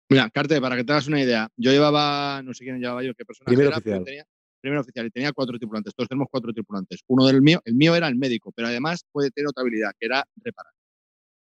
Mira, 0.08 0.30
Carte, 0.30 0.60
para 0.60 0.76
que 0.76 0.84
te 0.84 0.92
hagas 0.92 1.08
una 1.08 1.20
idea, 1.20 1.48
yo 1.56 1.72
llevaba, 1.72 2.40
no 2.42 2.54
sé 2.54 2.62
quién 2.62 2.78
llevaba 2.78 3.02
yo, 3.02 3.14
qué 3.14 3.24
personaje 3.24 3.56
Primer 3.56 3.72
era, 3.72 3.80
pero 3.80 3.96
oficial. 3.96 4.04
tenía, 4.04 4.24
primer 4.60 4.78
oficial 4.78 5.06
y 5.06 5.10
tenía 5.10 5.32
cuatro 5.32 5.58
tripulantes. 5.58 5.92
Todos 5.96 6.08
tenemos 6.08 6.28
cuatro 6.30 6.52
tripulantes. 6.52 7.00
Uno 7.08 7.26
del 7.26 7.42
mío, 7.42 7.60
el 7.64 7.74
mío 7.74 7.96
era 7.96 8.06
el 8.06 8.14
médico, 8.14 8.52
pero 8.54 8.68
además 8.68 9.04
puede 9.10 9.32
tener 9.32 9.48
otra 9.48 9.62
habilidad, 9.62 9.90
que 9.98 10.06
era 10.06 10.24
reparar. 10.36 10.72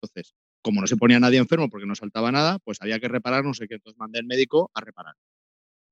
Entonces, 0.01 0.33
como 0.65 0.81
no 0.81 0.87
se 0.87 0.97
ponía 0.97 1.21
nadie 1.21 1.39
enfermo 1.39 1.69
porque 1.69 1.87
no 1.87 1.95
saltaba 1.95 2.33
nada, 2.33 2.59
pues 2.65 2.79
había 2.81 2.99
que 2.99 3.09
reparar, 3.09 3.45
no 3.45 3.53
sé 3.53 3.69
qué. 3.69 3.75
Entonces 3.75 3.99
mandé 3.99 4.19
al 4.19 4.25
médico 4.25 4.71
a 4.75 4.81
reparar. 4.81 5.15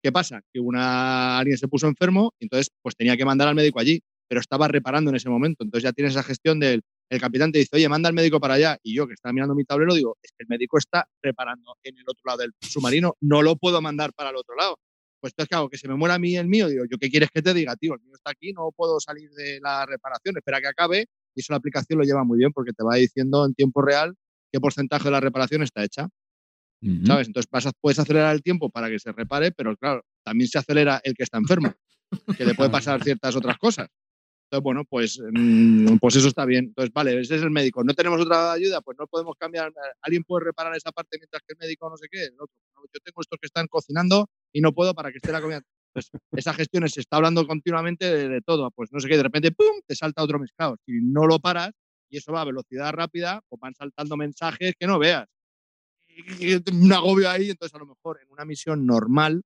¿Qué 0.03 0.11
pasa? 0.11 0.41
Que 0.53 0.59
una, 0.59 1.39
alguien 1.39 1.59
se 1.59 1.68
puso 1.68 1.87
enfermo 1.87 2.35
entonces 2.41 2.70
pues 2.81 2.97
tenía 2.97 3.16
que 3.16 3.25
mandar 3.25 3.49
al 3.49 3.55
médico 3.55 3.79
allí, 3.79 4.01
pero 4.27 4.41
estaba 4.41 4.66
reparando 4.66 5.11
en 5.11 5.16
ese 5.16 5.29
momento. 5.29 5.62
Entonces 5.62 5.85
ya 5.85 5.93
tienes 5.93 6.14
esa 6.14 6.23
gestión 6.23 6.59
del 6.59 6.83
el 7.11 7.20
capitán 7.20 7.53
te 7.53 7.59
dice, 7.59 7.77
oye, 7.77 7.87
manda 7.91 8.09
al 8.09 8.14
médico 8.14 8.41
para 8.41 8.55
allá. 8.55 8.79
Y 8.83 8.95
yo, 8.95 9.07
que 9.07 9.12
estaba 9.12 9.35
mirando 9.35 9.55
mi 9.55 9.64
tablero, 9.64 9.93
digo, 9.93 10.16
es 10.23 10.31
que 10.31 10.45
el 10.45 10.49
médico 10.49 10.79
está 10.79 11.07
reparando 11.23 11.77
en 11.83 11.99
el 11.99 12.05
otro 12.07 12.23
lado 12.25 12.39
del 12.39 12.53
submarino, 12.62 13.16
no 13.20 13.43
lo 13.43 13.57
puedo 13.57 13.83
mandar 13.83 14.14
para 14.14 14.31
el 14.31 14.37
otro 14.37 14.57
lado. 14.57 14.79
Pues 15.20 15.35
entonces, 15.35 15.51
claro, 15.51 15.68
que 15.68 15.77
se 15.77 15.89
me 15.89 15.95
muera 15.95 16.14
a 16.14 16.18
mí 16.18 16.37
el 16.37 16.49
mío, 16.49 16.68
digo, 16.68 16.85
¿yo 16.91 16.97
qué 16.99 17.11
quieres 17.11 17.29
que 17.31 17.43
te 17.43 17.53
diga, 17.53 17.77
tío? 17.77 17.93
El 17.95 18.01
mío 18.01 18.14
está 18.14 18.31
aquí, 18.31 18.55
no 18.55 18.70
puedo 18.75 18.99
salir 18.99 19.31
de 19.33 19.61
la 19.61 19.85
reparación, 19.85 20.39
espera 20.39 20.62
que 20.62 20.68
acabe. 20.68 21.05
Y 21.35 21.41
eso 21.41 21.53
la 21.53 21.59
aplicación 21.59 21.99
lo 21.99 22.05
lleva 22.07 22.25
muy 22.25 22.39
bien 22.39 22.51
porque 22.53 22.73
te 22.73 22.83
va 22.83 22.95
diciendo 22.95 23.45
en 23.45 23.53
tiempo 23.53 23.83
real 23.83 24.14
qué 24.53 24.61
porcentaje 24.61 25.05
de 25.05 25.11
la 25.11 25.21
reparación 25.21 25.63
está 25.63 25.83
hecha. 25.83 26.09
Ujú. 26.83 27.07
¿sabes? 27.07 27.29
Entonces 27.29 27.49
vas 27.51 27.67
a- 27.67 27.73
puedes 27.81 27.99
acelerar 27.99 28.35
el 28.35 28.43
tiempo 28.43 28.69
para 28.71 28.89
que 28.91 28.99
se 28.99 29.13
repare, 29.13 29.53
pero 29.53 29.77
claro, 29.77 30.05
también 30.25 30.49
se 30.49 30.59
acelera 30.59 31.01
el 31.05 31.15
que 31.15 31.23
está 31.23 31.39
enfermo, 31.39 31.73
que 32.37 32.45
le 32.45 32.55
puede 32.55 32.71
pasar 32.71 33.03
ciertas 33.03 33.35
otras 33.37 33.57
cosas. 33.57 33.89
Entonces, 34.51 34.65
bueno, 34.65 34.85
pues, 34.85 35.19
mm, 35.33 35.97
pues 35.99 36.17
eso 36.17 36.29
está 36.29 36.45
bien. 36.45 36.67
Entonces, 36.67 36.93
vale, 36.93 37.19
ese 37.21 37.37
es 37.37 37.43
el 37.43 37.51
médico. 37.51 37.83
¿No 37.85 37.95
tenemos 37.95 38.21
otra 38.21 38.53
ayuda? 38.53 38.83
Pues 38.83 38.99
no 38.99 39.07
podemos 39.07 39.35
cambiar. 39.39 39.73
¿Alguien 40.03 40.25
puede 40.25 40.45
reparar 40.45 40.77
esa 40.77 40.93
parte 40.93 41.17
mientras 41.19 41.41
que 41.47 41.55
el 41.55 41.59
médico 41.59 41.89
no 41.89 41.97
sé 41.97 42.07
qué? 42.11 42.25
El 42.25 42.35
otro. 42.35 42.55
No, 42.77 42.83
Yo 42.93 43.01
tengo 43.03 43.21
estos 43.23 43.39
que 43.41 43.47
están 43.47 43.67
cocinando 43.69 44.29
y 44.53 44.61
no 44.61 44.73
puedo 44.75 44.93
para 44.95 45.11
que 45.11 45.17
esté 45.19 45.33
la 45.33 45.41
comida. 45.41 45.63
Pues 45.95 46.11
esa 46.37 46.53
gestión 46.53 46.87
se 46.89 47.01
está 47.01 47.17
hablando 47.17 47.47
continuamente 47.47 48.05
de, 48.15 48.29
de 48.29 48.41
todo. 48.43 48.71
Pues 48.73 48.91
no 48.93 49.01
sé 49.01 49.09
qué, 49.09 49.17
de 49.17 49.23
repente, 49.23 49.53
¡pum!, 49.53 49.81
te 49.87 49.95
salta 49.95 50.23
otro 50.23 50.39
pescado. 50.41 50.77
Si 50.85 50.93
no 51.01 51.27
lo 51.27 51.39
paras 51.39 51.71
y 52.13 52.19
eso 52.19 52.31
va 52.33 52.43
a 52.43 52.45
velocidad 52.45 52.93
rápida, 52.93 53.43
pues 53.49 53.59
van 53.59 53.75
saltando 53.75 54.17
mensajes 54.17 54.75
que 54.79 54.87
no 54.87 54.99
veas 55.01 55.27
y 56.39 56.55
un 56.55 56.93
agobio 56.93 57.31
ahí, 57.31 57.51
entonces 57.51 57.75
a 57.75 57.79
lo 57.79 57.87
mejor 57.87 58.21
en 58.23 58.31
una 58.31 58.45
misión 58.45 58.87
normal 58.87 59.43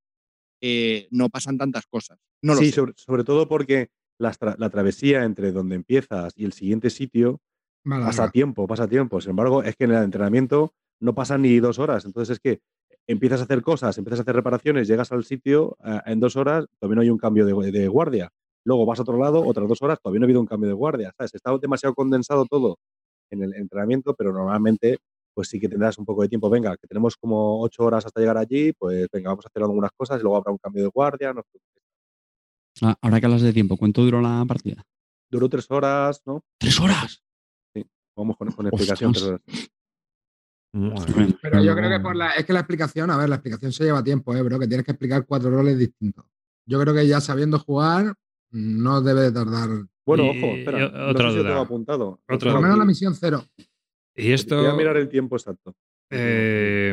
eh, 0.61 1.07
no 1.11 1.29
pasan 1.29 1.57
tantas 1.57 1.87
cosas. 1.87 2.19
No 2.43 2.55
lo 2.55 2.61
sí, 2.61 2.67
sé. 2.67 2.73
sobre, 2.73 2.93
sobre 2.97 3.25
todo 3.25 3.49
porque 3.49 3.91
la, 4.19 4.33
tra- 4.33 4.57
la 4.59 4.71
travesía 4.71 5.25
entre 5.25 5.53
donde 5.53 5.77
empiezas 5.77 6.33
y 6.37 6.45
el 6.45 6.53
siguiente 6.53 6.91
sitio 6.91 7.41
pasa 7.85 8.31
tiempo, 8.31 8.67
pasa 8.67 8.89
tiempo. 8.89 9.21
Sin 9.21 9.31
embargo, 9.31 9.63
es 9.63 9.77
que 9.77 9.85
en 9.85 9.93
el 9.93 10.03
entrenamiento 10.03 10.75
no 11.01 11.15
pasan 11.15 11.43
ni 11.43 11.59
dos 11.61 11.79
horas. 11.79 12.05
Entonces 12.05 12.35
es 12.35 12.41
que 12.41 12.61
empiezas 13.07 13.41
a 13.41 13.45
hacer 13.45 13.63
cosas, 13.63 13.97
empiezas 13.99 14.21
a 14.21 14.23
hacer 14.23 14.35
reparaciones, 14.35 14.89
llegas 14.89 15.13
al 15.13 15.25
sitio 15.25 15.77
eh, 15.85 16.01
en 16.07 16.19
dos 16.19 16.35
horas, 16.35 16.67
no 16.81 17.01
hay 17.01 17.11
un 17.11 17.19
cambio 17.19 17.47
de, 17.47 17.71
de 17.71 17.87
guardia. 17.87 18.33
Luego 18.67 18.85
vas 18.85 18.99
a 18.99 19.03
otro 19.03 19.17
lado, 19.17 19.47
otras 19.47 19.69
dos 19.69 19.81
horas, 19.81 20.01
todavía 20.03 20.19
no 20.19 20.25
ha 20.25 20.27
habido 20.27 20.41
un 20.41 20.47
cambio 20.47 20.67
de 20.69 20.75
guardia. 20.75 21.13
¿sabes? 21.17 21.33
Está 21.35 21.57
demasiado 21.57 21.95
condensado 21.95 22.45
todo 22.47 22.79
en 23.31 23.45
el 23.45 23.55
entrenamiento, 23.55 24.15
pero 24.15 24.33
normalmente 24.33 24.99
pues 25.33 25.49
sí 25.49 25.61
que 25.61 25.69
tendrás 25.69 25.99
un 25.99 26.05
poco 26.05 26.23
de 26.23 26.29
tiempo. 26.29 26.51
Venga, 26.51 26.77
que 26.77 26.89
tenemos 26.89 27.17
como 27.17 27.63
ocho 27.63 27.85
horas 27.85 28.05
hasta 28.07 28.21
llegar 28.21 28.37
allí, 28.39 28.73
pues 28.73 29.07
venga, 29.13 29.31
vamos 29.31 29.45
a 29.45 29.49
hacer 29.49 29.63
algunas 29.63 29.91
cosas 29.97 30.19
y 30.19 30.23
luego 30.23 30.37
habrá 30.37 30.51
un 30.51 30.59
cambio 30.59 30.83
de 30.83 30.89
guardia. 30.89 31.33
no 31.33 31.43
sé. 31.53 31.61
Ah, 32.83 32.97
Ahora 33.01 33.21
que 33.21 33.27
hablas 33.27 33.43
de 33.43 33.53
tiempo, 33.53 33.77
¿cuánto 33.77 34.03
duró 34.03 34.21
la 34.21 34.45
partida? 34.49 34.83
Duró 35.31 35.49
tres 35.49 35.71
horas, 35.71 36.23
¿no? 36.27 36.43
¡Tres 36.59 36.81
horas! 36.81 37.23
Vamos 38.17 38.37
con, 38.37 38.51
con 38.51 38.67
explicación. 38.67 39.13
tres 39.13 39.25
horas. 39.27 39.41
Pero 41.43 41.63
yo 41.63 41.75
creo 41.75 41.91
que 41.91 42.01
por 42.01 42.17
la, 42.17 42.31
es 42.33 42.45
que 42.45 42.53
la 42.53 42.61
explicación, 42.61 43.11
a 43.11 43.17
ver, 43.17 43.29
la 43.29 43.37
explicación 43.37 43.73
se 43.73 43.85
lleva 43.85 44.03
tiempo, 44.03 44.35
¿eh, 44.35 44.43
bro? 44.43 44.59
Que 44.59 44.67
tienes 44.67 44.85
que 44.85 44.93
explicar 44.93 45.25
cuatro 45.27 45.51
roles 45.51 45.79
distintos. 45.79 46.25
Yo 46.67 46.81
creo 46.81 46.93
que 46.95 47.07
ya 47.07 47.21
sabiendo 47.21 47.59
jugar, 47.59 48.15
no 48.51 49.01
debe 49.03 49.23
de 49.23 49.33
tardar. 49.33 49.69
Bueno, 50.05 50.25
Y- 50.25 50.29
ojo, 50.43 50.47
espera. 50.57 50.79
y 50.87 50.91
no 50.93 51.07
otra 51.11 51.31
sé 51.33 51.39
si 51.39 51.45
tengo 51.45 51.61
apuntado. 51.61 52.21
Otra 52.29 52.39
Por 52.39 52.45
lo 52.47 52.51
duda. 52.53 52.61
menos 52.61 52.79
la 52.79 52.85
misión 52.85 53.15
cero. 53.15 53.45
Y 54.15 54.33
esto, 54.33 54.57
Voy 54.57 54.67
a 54.67 54.75
mirar 54.75 54.97
el 54.97 55.09
tiempo 55.09 55.37
exacto. 55.37 55.75
eh, 56.11 56.93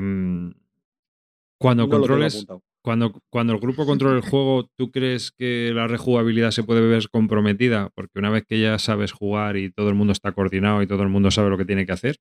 cuando 1.59 1.83
No 1.83 1.89
controles, 1.89 2.45
cuando, 2.83 3.13
cuando 3.29 3.53
el 3.53 3.59
grupo 3.59 3.85
controla 3.85 4.17
el 4.17 4.21
juego, 4.29 4.69
¿tú 4.77 4.91
crees 4.91 5.31
que 5.31 5.71
la 5.73 5.87
rejugabilidad 5.87 6.51
se 6.51 6.63
puede 6.63 6.81
ver 6.81 7.07
comprometida? 7.09 7.89
Porque 7.95 8.19
una 8.19 8.29
vez 8.29 8.43
que 8.45 8.59
ya 8.59 8.77
sabes 8.79 9.13
jugar 9.13 9.55
y 9.55 9.71
todo 9.71 9.87
el 9.89 9.95
mundo 9.95 10.11
está 10.11 10.33
coordinado 10.33 10.81
y 10.81 10.87
todo 10.87 11.03
el 11.03 11.09
mundo 11.09 11.31
sabe 11.31 11.49
lo 11.49 11.57
que 11.57 11.65
tiene 11.65 11.85
que 11.85 11.93
hacer, 11.93 12.17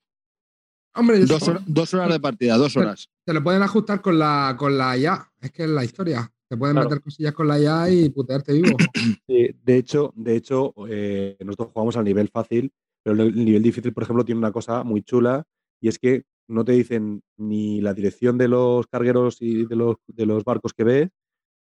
Hombre, 0.94 1.18
Dos, 1.20 1.40
supongo- 1.40 1.58
hor- 1.60 1.64
dos 1.66 1.94
horas 1.94 2.10
de 2.10 2.20
partida, 2.20 2.56
dos 2.58 2.76
horas. 2.76 3.08
te 3.24 3.32
lo 3.32 3.42
pueden 3.42 3.62
ajustar 3.62 4.02
con 4.02 4.18
la, 4.18 4.54
con 4.58 4.76
la 4.76 4.94
IA. 4.98 5.26
Es 5.40 5.50
que 5.50 5.62
es 5.64 5.70
la 5.70 5.84
historia. 5.84 6.30
Te 6.52 6.58
pueden 6.58 6.74
Claro. 6.74 6.90
meter 6.90 7.02
cosillas 7.02 7.32
con 7.32 7.48
la 7.48 7.58
IA 7.58 7.88
y 7.88 8.10
putearte 8.10 8.52
vivo. 8.52 8.76
Sí, 9.26 9.48
de 9.64 9.76
hecho, 9.78 10.12
de 10.14 10.36
hecho 10.36 10.74
eh, 10.86 11.34
nosotros 11.40 11.70
jugamos 11.72 11.96
al 11.96 12.04
nivel 12.04 12.28
fácil, 12.28 12.70
pero 13.02 13.22
el 13.22 13.42
nivel 13.42 13.62
difícil, 13.62 13.94
por 13.94 14.02
ejemplo, 14.02 14.22
tiene 14.22 14.38
una 14.38 14.52
cosa 14.52 14.84
muy 14.84 15.00
chula 15.02 15.44
y 15.80 15.88
es 15.88 15.98
que 15.98 16.24
no 16.48 16.62
te 16.62 16.72
dicen 16.72 17.22
ni 17.38 17.80
la 17.80 17.94
dirección 17.94 18.36
de 18.36 18.48
los 18.48 18.86
cargueros 18.86 19.40
y 19.40 19.64
de 19.64 19.76
los, 19.76 19.96
de 20.06 20.26
los 20.26 20.44
barcos 20.44 20.74
que 20.74 20.84
ves, 20.84 21.08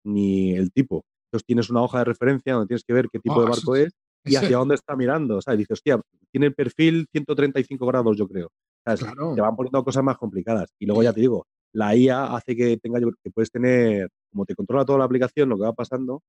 ni 0.04 0.52
el 0.54 0.70
tipo. 0.70 1.04
Entonces 1.26 1.44
tienes 1.46 1.68
una 1.68 1.82
hoja 1.82 1.98
de 1.98 2.04
referencia 2.04 2.52
donde 2.54 2.68
tienes 2.68 2.84
que 2.84 2.92
ver 2.92 3.08
qué 3.10 3.18
tipo 3.18 3.34
Oh, 3.34 3.40
de 3.40 3.46
eso 3.46 3.50
barco 3.56 3.74
es- 3.74 3.86
es 3.86 3.92
y 4.24 4.36
eso 4.36 4.44
hacia 4.46 4.58
dónde 4.58 4.76
está 4.76 4.94
mirando. 4.94 5.38
O 5.38 5.42
sea, 5.42 5.56
dices, 5.56 5.72
hostia, 5.72 6.00
tiene 6.30 6.46
el 6.46 6.54
perfil 6.54 7.08
135 7.10 7.86
grados, 7.86 8.16
yo 8.16 8.28
creo. 8.28 8.50
Claro. 8.84 9.34
Te 9.34 9.40
van 9.40 9.56
poniendo 9.56 9.82
cosas 9.82 10.04
más 10.04 10.16
complicadas. 10.16 10.70
Y 10.78 10.86
luego 10.86 11.02
ya 11.02 11.12
te 11.12 11.20
digo, 11.22 11.44
la 11.72 11.96
IA 11.96 12.36
hace 12.36 12.54
que 12.54 12.76
tenga, 12.76 13.00
que 13.00 13.30
puedes 13.32 13.50
tener, 13.50 14.08
como 14.36 14.44
te 14.44 14.54
controla 14.54 14.84
toda 14.84 14.98
la 14.98 15.06
aplicación, 15.06 15.48
lo 15.48 15.56
que 15.56 15.62
va 15.64 15.72
pasando, 15.72 16.22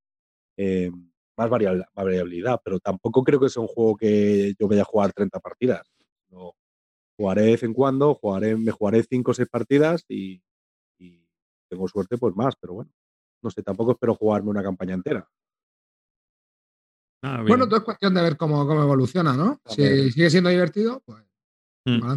eh, 0.55 0.89
más 1.38 1.49
variable- 1.49 1.85
variabilidad. 1.93 2.61
Pero 2.63 2.79
tampoco 2.79 3.21
creo 3.21 3.38
que 3.39 3.49
sea 3.49 3.61
un 3.61 3.67
juego 3.67 3.97
que 3.97 4.53
yo 4.57 4.67
vaya 4.69 4.84
a 4.84 4.85
jugar 4.85 5.11
30 5.11 5.39
partidas. 5.41 5.85
No. 6.29 6.53
Jugaré 7.17 7.41
de 7.41 7.51
vez 7.51 7.63
en 7.63 7.73
cuando, 7.73 8.15
jugaré, 8.15 8.55
me 8.55 8.71
jugaré 8.71 9.03
5 9.03 9.31
o 9.31 9.34
6 9.34 9.49
partidas 9.49 10.05
y, 10.07 10.41
y 10.99 11.21
tengo 11.69 11.85
suerte, 11.89 12.17
pues 12.17 12.34
más, 12.34 12.55
pero 12.61 12.75
bueno. 12.75 12.91
No 13.43 13.49
sé, 13.51 13.61
tampoco 13.61 13.91
espero 13.91 14.15
jugarme 14.15 14.49
una 14.51 14.63
campaña 14.63 14.93
entera. 14.93 15.29
Ah. 17.23 17.43
Bueno, 17.45 17.65
todo 17.67 17.77
es 17.79 17.84
cuestión 17.84 18.13
de 18.13 18.21
ver 18.21 18.38
cómo, 18.38 18.65
cómo 18.65 18.81
evoluciona, 18.84 19.34
¿no? 19.35 19.59
Si 19.65 20.11
sigue 20.11 20.29
siendo 20.29 20.49
divertido, 20.49 21.01
pues. 21.05 21.23
Mm. 21.85 22.15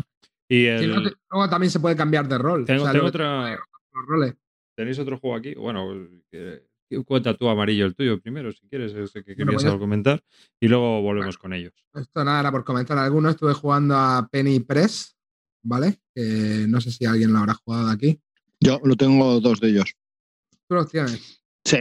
y 0.49 0.67
Si 0.79 0.87
no, 0.87 1.01
luego 1.31 1.49
también 1.51 1.71
se 1.71 1.81
puede 1.81 1.97
cambiar 1.97 2.29
de 2.29 2.39
rol. 2.39 2.65
tengo, 2.65 2.83
O 2.83 2.85
sea, 2.85 2.93
tengo 2.93 3.07
otra, 3.07 3.51
los 3.57 4.07
roles. 4.07 4.35
¿Tenéis 4.77 4.99
otro 4.99 5.19
juego 5.19 5.37
aquí? 5.37 5.55
Bueno, 5.55 5.89
que 6.31 6.63
cuenta 7.05 7.35
tú 7.35 7.49
amarillo 7.49 7.87
el 7.87 7.95
tuyo 7.95 8.21
primero, 8.21 8.51
si 8.53 8.67
quieres, 8.69 8.93
ese 8.95 9.23
que 9.23 9.35
Bueno, 9.35 9.37
querías 9.37 9.55
pues 9.55 9.63
ya- 9.65 9.69
algo 9.71 9.81
comentar, 9.81 10.23
y 10.61 10.69
luego 10.69 11.03
volvemos 11.03 11.39
con 11.39 11.53
ellos. 11.53 11.73
Esto 11.95 12.25
nada, 12.25 12.41
era 12.41 12.51
por 12.51 12.65
comentar 12.65 12.99
alguno. 12.99 13.31
Estuve 13.31 13.53
jugando 13.55 13.95
a 13.97 14.29
Penny 14.31 14.61
Press, 14.61 15.17
¿vale? 15.63 16.01
No 16.69 16.81
sé 16.81 16.91
si 16.91 17.05
alguien 17.05 17.33
lo 17.33 17.39
habrá 17.39 17.55
jugado 17.55 17.87
de 17.89 17.93
aquí. 17.93 18.21
Yo 18.61 18.81
lo 18.85 18.97
tengo 18.97 19.41
dos 19.41 19.61
de 19.61 19.69
ellos. 19.71 19.95
Tú 20.69 20.75
los 20.75 20.89
tienes. 20.91 21.43
Sí. 21.65 21.79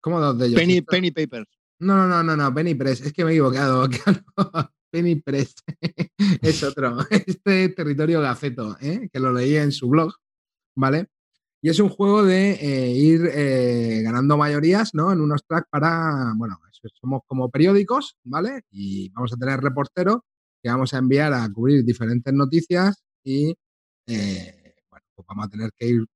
¿Cómo 0.00 0.20
dos 0.20 0.38
de 0.38 0.46
ellos? 0.46 0.58
Penny, 0.60 0.80
Penny 0.82 1.10
Papers. 1.10 1.48
No, 1.80 1.96
no, 1.96 2.06
no, 2.06 2.22
no, 2.22 2.36
no, 2.36 2.54
Penny 2.54 2.74
Press. 2.74 3.00
Es 3.02 3.12
que 3.12 3.24
me 3.24 3.30
he 3.30 3.34
equivocado. 3.34 3.88
Penny 4.92 5.16
Press 5.16 5.54
es 6.42 6.62
otro. 6.62 6.98
Este 7.10 7.68
territorio 7.70 8.20
gaceto, 8.20 8.76
¿eh? 8.80 9.08
que 9.12 9.20
lo 9.20 9.32
leí 9.32 9.56
en 9.56 9.70
su 9.72 9.88
blog, 9.88 10.12
¿vale? 10.76 11.06
Y 11.62 11.68
es 11.68 11.78
un 11.78 11.90
juego 11.90 12.24
de 12.24 12.52
eh, 12.52 12.90
ir 12.92 13.28
eh, 13.34 14.00
ganando 14.02 14.38
mayorías, 14.38 14.94
¿no? 14.94 15.12
En 15.12 15.20
unos 15.20 15.44
tracks 15.46 15.68
para, 15.70 16.32
bueno, 16.36 16.58
somos 16.98 17.20
como 17.26 17.50
periódicos, 17.50 18.16
¿vale? 18.24 18.62
Y 18.70 19.10
vamos 19.10 19.32
a 19.34 19.36
tener 19.36 19.60
reporteros 19.60 20.20
que 20.62 20.70
vamos 20.70 20.94
a 20.94 20.98
enviar 20.98 21.34
a 21.34 21.46
cubrir 21.52 21.84
diferentes 21.84 22.32
noticias 22.32 23.02
y, 23.22 23.54
eh, 24.06 24.74
bueno, 24.90 25.04
pues 25.14 25.26
vamos 25.26 25.46
a 25.46 25.48
tener 25.50 25.70
que 25.76 25.86
ir 25.86 26.06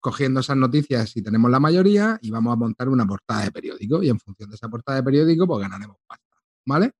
cogiendo 0.00 0.40
esas 0.40 0.56
noticias 0.56 1.10
si 1.10 1.22
tenemos 1.22 1.50
la 1.50 1.60
mayoría 1.60 2.18
y 2.22 2.30
vamos 2.30 2.52
a 2.52 2.56
montar 2.56 2.88
una 2.88 3.06
portada 3.06 3.44
de 3.44 3.52
periódico 3.52 4.02
y 4.02 4.08
en 4.08 4.18
función 4.18 4.48
de 4.48 4.56
esa 4.56 4.68
portada 4.68 4.98
de 4.98 5.04
periódico 5.04 5.46
pues 5.46 5.60
ganaremos 5.60 5.96
pasta, 6.06 6.36
¿vale? 6.64 6.92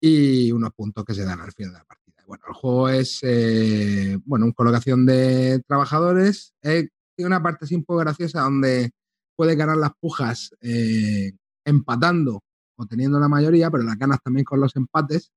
Y 0.00 0.50
unos 0.50 0.72
puntos 0.72 1.04
que 1.04 1.14
se 1.14 1.24
dan 1.24 1.40
al 1.40 1.52
final 1.52 1.72
de 1.72 1.78
la 1.78 1.84
partida. 1.84 2.24
Bueno, 2.26 2.44
el 2.48 2.54
juego 2.54 2.88
es, 2.88 3.20
bueno, 4.24 4.46
una 4.46 4.54
colocación 4.54 5.06
de 5.06 5.62
trabajadores. 5.68 6.54
Tiene 7.16 7.28
una 7.28 7.42
parte 7.42 7.74
un 7.74 7.84
poco 7.84 8.00
graciosa 8.00 8.42
donde 8.42 8.90
puedes 9.34 9.56
ganar 9.56 9.76
las 9.76 9.92
pujas 9.98 10.50
eh, 10.60 11.32
empatando 11.64 12.42
o 12.76 12.86
teniendo 12.86 13.18
la 13.18 13.28
mayoría, 13.28 13.70
pero 13.70 13.84
las 13.84 13.98
ganas 13.98 14.20
también 14.22 14.44
con 14.44 14.60
los 14.60 14.76
empates. 14.76 15.32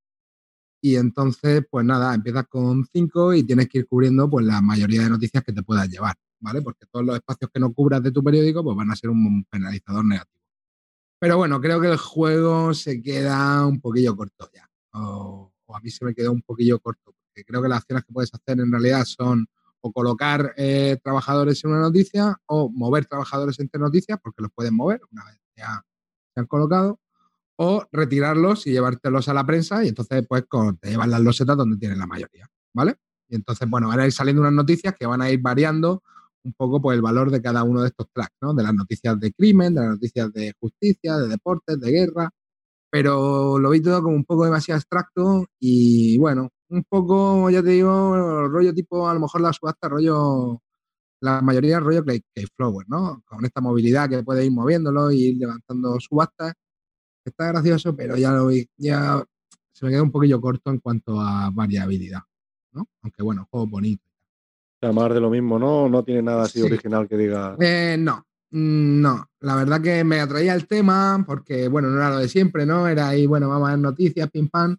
Y 0.81 0.95
entonces, 0.95 1.65
pues 1.69 1.85
nada, 1.85 2.13
empiezas 2.13 2.45
con 2.47 2.85
cinco 2.85 3.33
y 3.33 3.43
tienes 3.43 3.67
que 3.67 3.79
ir 3.79 3.87
cubriendo 3.87 4.29
pues 4.29 4.45
la 4.45 4.61
mayoría 4.61 5.03
de 5.03 5.09
noticias 5.09 5.43
que 5.43 5.51
te 5.51 5.63
puedas 5.63 5.89
llevar, 5.89 6.15
¿vale? 6.39 6.61
Porque 6.61 6.85
todos 6.85 7.05
los 7.05 7.15
espacios 7.15 7.49
que 7.53 7.59
no 7.59 7.73
cubras 7.73 8.01
de 8.01 8.11
tu 8.11 8.23
periódico, 8.23 8.63
pues 8.63 8.77
van 8.77 8.91
a 8.91 8.95
ser 8.95 9.09
un 9.09 9.43
penalizador 9.49 10.05
negativo. 10.05 10.39
Pero 11.19 11.37
bueno, 11.37 11.59
creo 11.59 11.81
que 11.81 11.87
el 11.87 11.97
juego 11.97 12.73
se 12.73 13.01
queda 13.01 13.65
un 13.65 13.81
poquillo 13.81 14.15
corto 14.15 14.49
ya. 14.53 14.69
O, 14.93 15.51
o 15.65 15.75
a 15.75 15.81
mí 15.81 15.89
se 15.89 16.05
me 16.05 16.15
quedó 16.15 16.31
un 16.31 16.41
poquillo 16.41 16.79
corto, 16.79 17.13
porque 17.13 17.43
creo 17.43 17.61
que 17.61 17.67
las 17.67 17.79
acciones 17.79 18.05
que 18.05 18.13
puedes 18.13 18.33
hacer 18.33 18.59
en 18.59 18.71
realidad 18.71 19.03
son 19.03 19.47
o 19.81 19.91
colocar 19.91 20.53
eh, 20.57 20.97
trabajadores 21.03 21.63
en 21.63 21.71
una 21.71 21.81
noticia 21.81 22.37
o 22.45 22.69
mover 22.69 23.05
trabajadores 23.05 23.59
entre 23.59 23.79
noticias, 23.79 24.19
porque 24.21 24.41
los 24.41 24.51
pueden 24.51 24.75
mover 24.75 25.01
una 25.11 25.25
vez 25.25 25.39
ya 25.55 25.83
se 26.33 26.39
han 26.39 26.47
colocado, 26.47 26.99
o 27.57 27.85
retirarlos 27.91 28.65
y 28.67 28.71
llevártelos 28.71 29.27
a 29.27 29.33
la 29.33 29.45
prensa 29.45 29.83
y 29.83 29.89
entonces 29.89 30.25
pues 30.27 30.45
te 30.79 30.91
llevan 30.91 31.11
las 31.11 31.21
losetas 31.21 31.57
donde 31.57 31.77
tienen 31.77 31.99
la 31.99 32.07
mayoría, 32.07 32.47
¿vale? 32.73 32.95
Y 33.27 33.35
entonces, 33.35 33.69
bueno, 33.69 33.89
van 33.89 33.99
a 33.99 34.05
ir 34.05 34.11
saliendo 34.13 34.41
unas 34.41 34.53
noticias 34.53 34.95
que 34.97 35.05
van 35.05 35.21
a 35.21 35.29
ir 35.29 35.41
variando 35.41 36.01
un 36.43 36.53
poco 36.53 36.81
pues, 36.81 36.95
el 36.95 37.01
valor 37.01 37.31
de 37.31 37.41
cada 37.41 37.63
uno 37.63 37.81
de 37.81 37.89
estos 37.89 38.07
tracks, 38.13 38.35
¿no? 38.41 38.53
De 38.53 38.63
las 38.63 38.73
noticias 38.73 39.19
de 39.19 39.33
crimen, 39.33 39.75
de 39.75 39.81
las 39.81 39.89
noticias 39.91 40.31
de 40.31 40.53
justicia, 40.59 41.17
de 41.17 41.27
deportes, 41.27 41.79
de 41.79 41.91
guerra, 41.91 42.29
pero 42.89 43.59
lo 43.59 43.69
vi 43.69 43.81
todo 43.81 44.01
como 44.01 44.15
un 44.15 44.25
poco 44.25 44.45
demasiado 44.45 44.77
abstracto 44.77 45.45
y 45.59 46.17
bueno, 46.17 46.49
un 46.69 46.83
poco, 46.83 47.49
ya 47.49 47.61
te 47.63 47.69
digo, 47.69 48.47
rollo 48.47 48.73
tipo, 48.73 49.07
a 49.09 49.13
lo 49.13 49.19
mejor 49.19 49.41
la 49.41 49.51
subasta, 49.53 49.89
rollo, 49.89 50.61
la 51.21 51.41
mayoría 51.41 51.79
rollo 51.79 52.03
Clay, 52.03 52.23
Flower, 52.55 52.85
¿no? 52.89 53.21
Con 53.25 53.43
esta 53.45 53.61
movilidad 53.61 54.09
que 54.09 54.23
puede 54.23 54.45
ir 54.45 54.51
moviéndolo 54.51 55.11
y 55.11 55.29
ir 55.29 55.37
levantando 55.37 55.99
subastas. 55.99 56.53
Está 57.25 57.47
gracioso, 57.47 57.95
pero 57.95 58.15
ya 58.15 58.31
lo 58.31 58.47
vi, 58.47 58.67
ya 58.77 59.23
se 59.71 59.85
me 59.85 59.91
queda 59.91 60.03
un 60.03 60.11
poquillo 60.11 60.39
corto 60.39 60.69
en 60.71 60.79
cuanto 60.79 61.19
a 61.19 61.49
variabilidad, 61.53 62.21
¿no? 62.71 62.87
Aunque 63.01 63.23
bueno, 63.23 63.47
juego 63.49 63.67
bonito. 63.67 64.03
Más 64.81 65.13
de 65.13 65.19
lo 65.19 65.29
mismo, 65.29 65.59
¿no? 65.59 65.89
No 65.89 66.03
tiene 66.03 66.21
nada 66.21 66.43
así 66.43 66.59
Sí. 66.59 66.65
original 66.65 67.07
que 67.07 67.17
diga. 67.17 67.55
Eh, 67.59 67.97
no, 67.99 68.25
mm, 68.51 69.01
no. 69.01 69.25
La 69.41 69.55
verdad 69.55 69.81
que 69.81 70.03
me 70.05 70.21
atraía 70.21 70.53
el 70.53 70.67
tema 70.67 71.21
porque, 71.27 71.67
bueno, 71.67 71.89
no 71.89 71.97
era 71.97 72.11
lo 72.11 72.19
de 72.19 72.29
siempre, 72.29 72.65
¿no? 72.65 72.87
Era 72.87 73.09
ahí, 73.09 73.25
bueno, 73.25 73.49
vamos 73.49 73.67
a 73.67 73.71
ver 73.71 73.79
noticias, 73.79 74.29
pim 74.31 74.47
pam, 74.47 74.77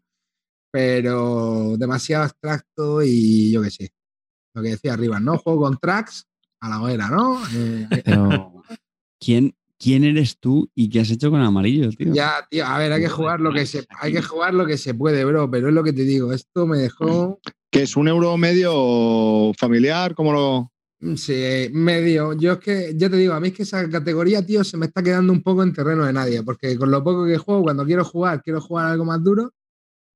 pero 0.70 1.76
demasiado 1.76 2.24
abstracto 2.24 3.02
y 3.02 3.50
yo 3.52 3.62
qué 3.62 3.70
sé. 3.70 3.92
Lo 4.54 4.62
que 4.62 4.70
decía 4.70 4.94
arriba, 4.94 5.20
¿no? 5.20 5.38
Juego 5.38 5.62
con 5.62 5.78
tracks 5.78 6.26
a 6.60 6.68
la 6.68 6.82
hoguera, 6.82 7.08
¿no? 7.08 7.40
Eh, 7.54 7.86
Pero, 8.04 8.62
¿quién, 9.18 9.54
¿quién 9.78 10.04
eres 10.04 10.38
tú 10.38 10.68
y 10.74 10.90
qué 10.90 11.00
has 11.00 11.10
hecho 11.10 11.30
con 11.30 11.40
amarillo, 11.40 11.88
tío? 11.90 12.12
ya, 12.12 12.46
tío, 12.50 12.66
a 12.66 12.78
ver, 12.78 12.92
hay 12.92 13.00
que 13.02 13.08
jugar 13.08 13.40
lo 13.40 13.52
que 13.52 13.64
se, 13.66 13.86
hay 14.00 14.12
que 14.12 14.22
jugar 14.22 14.54
lo 14.54 14.66
que 14.66 14.76
se 14.76 14.94
puede, 14.94 15.24
bro, 15.24 15.50
pero 15.50 15.68
es 15.68 15.74
lo 15.74 15.82
que 15.84 15.92
te 15.92 16.02
digo, 16.02 16.32
esto 16.32 16.66
me 16.66 16.78
dejó 16.78 17.40
Que 17.70 17.82
es 17.82 17.96
un 17.96 18.08
euro 18.08 18.36
medio 18.36 19.52
familiar, 19.56 20.14
como 20.14 20.32
lo. 20.32 20.72
Mm, 21.00 21.14
Sí, 21.14 21.68
medio. 21.72 22.34
Yo 22.34 22.52
es 22.54 22.58
que, 22.58 22.92
ya 22.96 23.08
te 23.08 23.16
digo, 23.16 23.32
a 23.32 23.40
mí 23.40 23.48
es 23.48 23.54
que 23.54 23.62
esa 23.62 23.88
categoría, 23.88 24.44
tío, 24.44 24.62
se 24.64 24.76
me 24.76 24.86
está 24.86 25.02
quedando 25.02 25.32
un 25.32 25.42
poco 25.42 25.62
en 25.62 25.72
terreno 25.72 26.04
de 26.04 26.12
nadie, 26.12 26.42
porque 26.42 26.76
con 26.76 26.90
lo 26.90 27.02
poco 27.02 27.24
que 27.24 27.38
juego, 27.38 27.62
cuando 27.62 27.86
quiero 27.86 28.04
jugar, 28.04 28.42
quiero 28.42 28.60
jugar 28.60 28.86
algo 28.90 29.04
más 29.06 29.22
duro, 29.22 29.54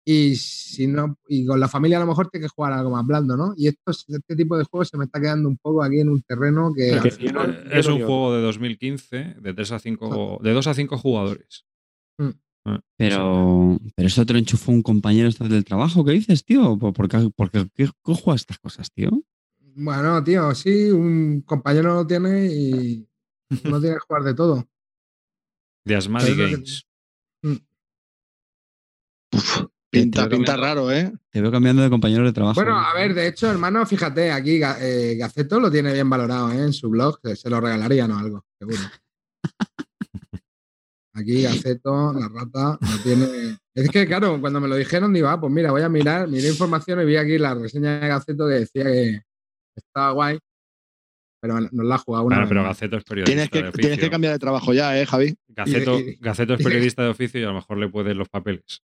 y 0.05 0.37
si 0.37 0.87
no, 0.87 1.19
y 1.29 1.47
con 1.47 1.59
la 1.59 1.69
familia 1.69 1.97
a 1.97 2.01
lo 2.01 2.07
mejor 2.07 2.29
tienes 2.29 2.51
que 2.51 2.55
jugar 2.55 2.75
algo 2.75 2.91
más 2.91 3.07
blando, 3.07 3.37
¿no? 3.37 3.55
Y 3.57 3.69
esto, 3.69 3.91
este 3.91 4.37
tipo 4.37 4.57
de 4.59 4.65
juegos 4.65 4.89
se 4.89 4.99
me 4.99 5.07
está 5.07 5.21
quedando 5.21 5.49
un 5.49 5.57
poco 5.57 5.83
aquí 5.83 6.01
en 6.01 6.11
un 6.11 6.23
terreno 6.23 6.73
que. 6.77 6.91
Que 6.91 6.99
al 7.09 7.13
final- 7.13 7.65
no- 7.65 7.73
es 7.73 7.87
un 7.87 8.01
no- 8.01 8.07
juego 8.07 8.35
de 8.35 8.43
2015 8.43 9.37
de 9.41 9.55
3 9.55 9.73
a 9.73 9.79
5, 9.79 10.39
de 10.43 10.53
2 10.53 10.67
a 10.67 10.75
5 10.75 10.99
jugadores. 10.99 11.65
Mm. 12.19 12.31
Ah, 12.67 12.81
Pero, 12.97 13.79
pero 13.95 14.07
eso 14.09 14.25
te 14.25 14.33
lo 14.33 14.39
enchufó 14.39 14.73
un 14.73 14.83
compañero 14.83 15.29
este 15.29 15.47
del 15.49 15.65
trabajo, 15.65 16.05
¿qué 16.05 16.13
dices, 16.13 16.45
tío? 16.45 16.79
¿Por, 16.79 17.09
qué, 17.09 17.31
por 17.37 17.51
qué- 17.51 17.69
qué- 17.75 17.91
estas 18.35 18.59
cosas, 18.59 18.91
tío? 18.93 19.11
Bueno, 19.77 20.23
tío, 20.25 20.55
sí, 20.55 20.91
un 20.91 21.43
compañero 21.43 21.95
lo 21.95 22.07
tiene 22.07 22.47
y 22.47 23.09
uno 23.65 23.81
tiene 23.81 23.97
que 23.97 24.01
jugar 24.07 24.23
de 24.23 24.35
todo. 24.35 24.65
De 25.85 25.97
Asmadi 25.97 26.33
Pero 26.35 26.47
es 26.47 26.51
lo 26.51 26.51
que- 26.51 26.53
Games. 26.53 26.85
Pinta, 30.03 30.29
pinta 30.29 30.57
raro, 30.57 30.91
¿eh? 30.93 31.13
Te 31.31 31.41
veo 31.41 31.51
cambiando 31.51 31.83
de 31.83 31.91
compañero 31.91 32.25
de 32.25 32.33
trabajo. 32.33 32.55
Bueno, 32.55 32.79
a 32.79 32.93
ver, 32.95 33.15
de 33.15 33.27
hecho, 33.29 33.51
hermano, 33.51 33.85
fíjate, 33.87 34.31
aquí 34.31 34.61
eh, 34.81 35.17
Gaceto 35.19 35.59
lo 35.61 35.71
tiene 35.71 35.93
bien 35.93 36.09
valorado 36.11 36.53
¿eh? 36.53 36.59
en 36.63 36.73
su 36.73 36.91
blog, 36.91 37.21
que 37.23 37.37
se 37.37 37.49
lo 37.51 37.61
regalarían 37.61 38.11
o 38.13 38.19
algo, 38.19 38.45
seguro. 38.59 38.79
Aquí 41.17 41.43
Gaceto, 41.43 42.13
la 42.13 42.29
rata, 42.29 42.77
lo 42.81 43.03
tiene. 43.03 43.57
Es 43.75 43.89
que, 43.89 44.05
claro, 44.07 44.41
cuando 44.41 44.61
me 44.61 44.67
lo 44.69 44.75
dijeron, 44.77 45.13
digo, 45.13 45.29
ah, 45.29 45.41
pues 45.41 45.53
mira, 45.53 45.71
voy 45.71 45.83
a 45.83 45.89
mirar, 45.89 46.27
miré 46.29 46.49
información 46.49 47.01
y 47.01 47.05
vi 47.05 47.17
aquí 47.17 47.39
la 47.39 47.55
reseña 47.55 48.01
de 48.01 48.09
Gaceto 48.09 48.49
que 48.49 48.55
decía 48.55 48.85
que 48.85 49.21
estaba 49.77 50.11
guay, 50.11 50.39
pero 51.41 51.61
nos 51.61 51.87
la 51.87 51.95
ha 51.95 51.99
jugado 51.99 52.25
una. 52.25 52.37
Claro, 52.37 52.49
vez 52.49 52.57
pero. 52.57 52.63
Gaceto 52.65 52.97
es 52.97 53.05
periodista 53.05 53.33
Tienes 53.33 53.51
que, 53.51 53.63
de 53.63 53.73
tienes 53.73 53.99
que 54.01 54.11
cambiar 54.11 54.33
de 54.33 54.39
trabajo 54.41 54.73
ya, 54.73 55.01
¿eh, 55.01 55.07
Javi? 55.07 55.37
Gaceto, 55.49 56.01
y- 56.01 56.03
y- 56.11 56.17
Gaceto 56.21 56.55
es 56.55 56.61
y- 56.61 56.65
periodista 56.65 57.03
de 57.05 57.09
oficio 57.11 57.41
y 57.41 57.45
a 57.45 57.49
lo 57.49 57.55
mejor 57.55 57.79
le 57.79 57.89
pueden 57.89 58.19
los 58.19 58.29
papeles. 58.29 58.83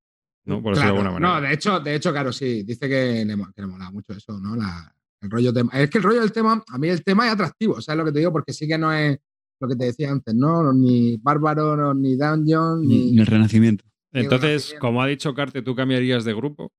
¿No? 0.45 0.61
Por 0.61 0.75
decirlo 0.75 0.93
Claro, 0.93 0.93
de 0.93 0.99
alguna 1.07 1.11
manera. 1.19 1.41
No, 1.41 1.47
de 1.47 1.53
hecho, 1.53 1.79
de 1.79 1.95
hecho, 1.95 2.11
claro, 2.11 2.33
sí. 2.33 2.63
Dice 2.63 2.87
que 2.89 3.23
le, 3.25 3.35
que 3.55 3.61
le 3.61 3.67
mola 3.67 3.89
mucho 3.91 4.13
eso, 4.13 4.37
¿no? 4.39 4.55
La- 4.55 4.93
el 5.21 5.31
rollo 5.31 5.53
tema. 5.53 5.71
Es 5.73 5.89
que 5.89 5.99
el 5.99 6.03
rollo 6.03 6.19
del 6.19 6.33
tema, 6.33 6.61
a 6.67 6.77
mí 6.77 6.89
el 6.89 7.01
tema 7.01 7.27
es 7.27 7.33
atractivo, 7.33 7.79
¿sabes 7.81 7.97
lo 7.99 8.05
que 8.05 8.11
te 8.11 8.19
digo? 8.19 8.31
Porque 8.33 8.51
sí 8.51 8.67
que 8.67 8.77
no 8.77 8.91
es 8.91 9.17
lo 9.61 9.67
que 9.69 9.75
te 9.77 9.85
decía 9.85 10.11
antes, 10.11 10.35
¿no? 10.35 10.73
Ni 10.73 11.15
Bárbaro, 11.15 11.77
no, 11.77 11.93
ni 11.93 12.17
Dungeon, 12.17 12.81
Ni, 12.81 13.11
ni. 13.11 13.19
el 13.19 13.25
renacimiento. 13.25 13.85
Entonces, 14.11 14.41
Renacimiento. 14.49 14.79
como 14.81 15.01
ha 15.01 15.07
dicho 15.07 15.33
Carte, 15.33 15.61
¿tú 15.61 15.73
cambiarías 15.75 16.25
de 16.25 16.33
grupo? 16.33 16.73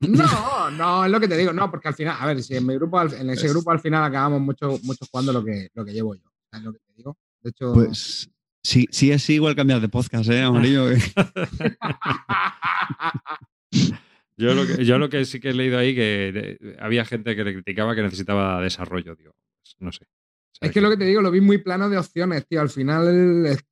No, 0.00 0.70
no, 0.70 1.04
es 1.04 1.10
lo 1.10 1.20
que 1.20 1.28
te 1.28 1.36
digo, 1.36 1.52
no, 1.52 1.70
porque 1.70 1.88
al 1.88 1.94
final, 1.94 2.16
a 2.18 2.26
ver, 2.26 2.42
si 2.42 2.56
en 2.56 2.66
mi 2.66 2.74
grupo, 2.74 3.00
en 3.02 3.30
ese 3.30 3.48
grupo 3.48 3.70
al 3.70 3.80
final 3.80 4.02
acabamos 4.04 4.40
mucho, 4.40 4.78
mucho 4.82 5.04
jugando 5.10 5.32
lo 5.32 5.44
que, 5.44 5.68
lo 5.74 5.84
que 5.84 5.92
llevo 5.92 6.14
yo. 6.14 6.22
¿Sabes 6.50 6.64
lo 6.64 6.72
que 6.72 6.78
te 6.80 6.92
digo? 6.96 7.16
De 7.42 7.50
hecho. 7.50 7.72
Pues 7.72 8.28
sí, 8.64 8.88
sí, 8.90 9.12
es 9.12 9.30
igual 9.30 9.54
cambiar 9.54 9.80
de 9.80 9.88
podcast, 9.88 10.28
¿eh, 10.30 10.42
amarillo? 10.42 10.86
Yo 14.36 14.52
lo, 14.54 14.66
que, 14.66 14.84
yo 14.84 14.98
lo 14.98 15.08
que 15.08 15.24
sí 15.24 15.38
que 15.38 15.50
he 15.50 15.54
leído 15.54 15.78
ahí 15.78 15.94
que 15.94 16.32
eh, 16.34 16.76
había 16.80 17.04
gente 17.04 17.36
que 17.36 17.44
le 17.44 17.52
criticaba 17.54 17.94
que 17.94 18.02
necesitaba 18.02 18.60
desarrollo, 18.60 19.14
digo. 19.14 19.32
pues, 19.62 19.76
No 19.78 19.92
sé. 19.92 20.04
O 20.06 20.56
sea, 20.58 20.68
Es 20.68 20.74
que 20.74 20.80
lo 20.80 20.90
que 20.90 20.96
te 20.96 21.04
digo, 21.04 21.22
lo 21.22 21.30
vi 21.30 21.40
muy 21.40 21.58
plano 21.58 21.88
de 21.88 21.98
opciones, 21.98 22.44
tío. 22.48 22.60
Al 22.60 22.68
final, 22.68 23.46
es- 23.46 23.64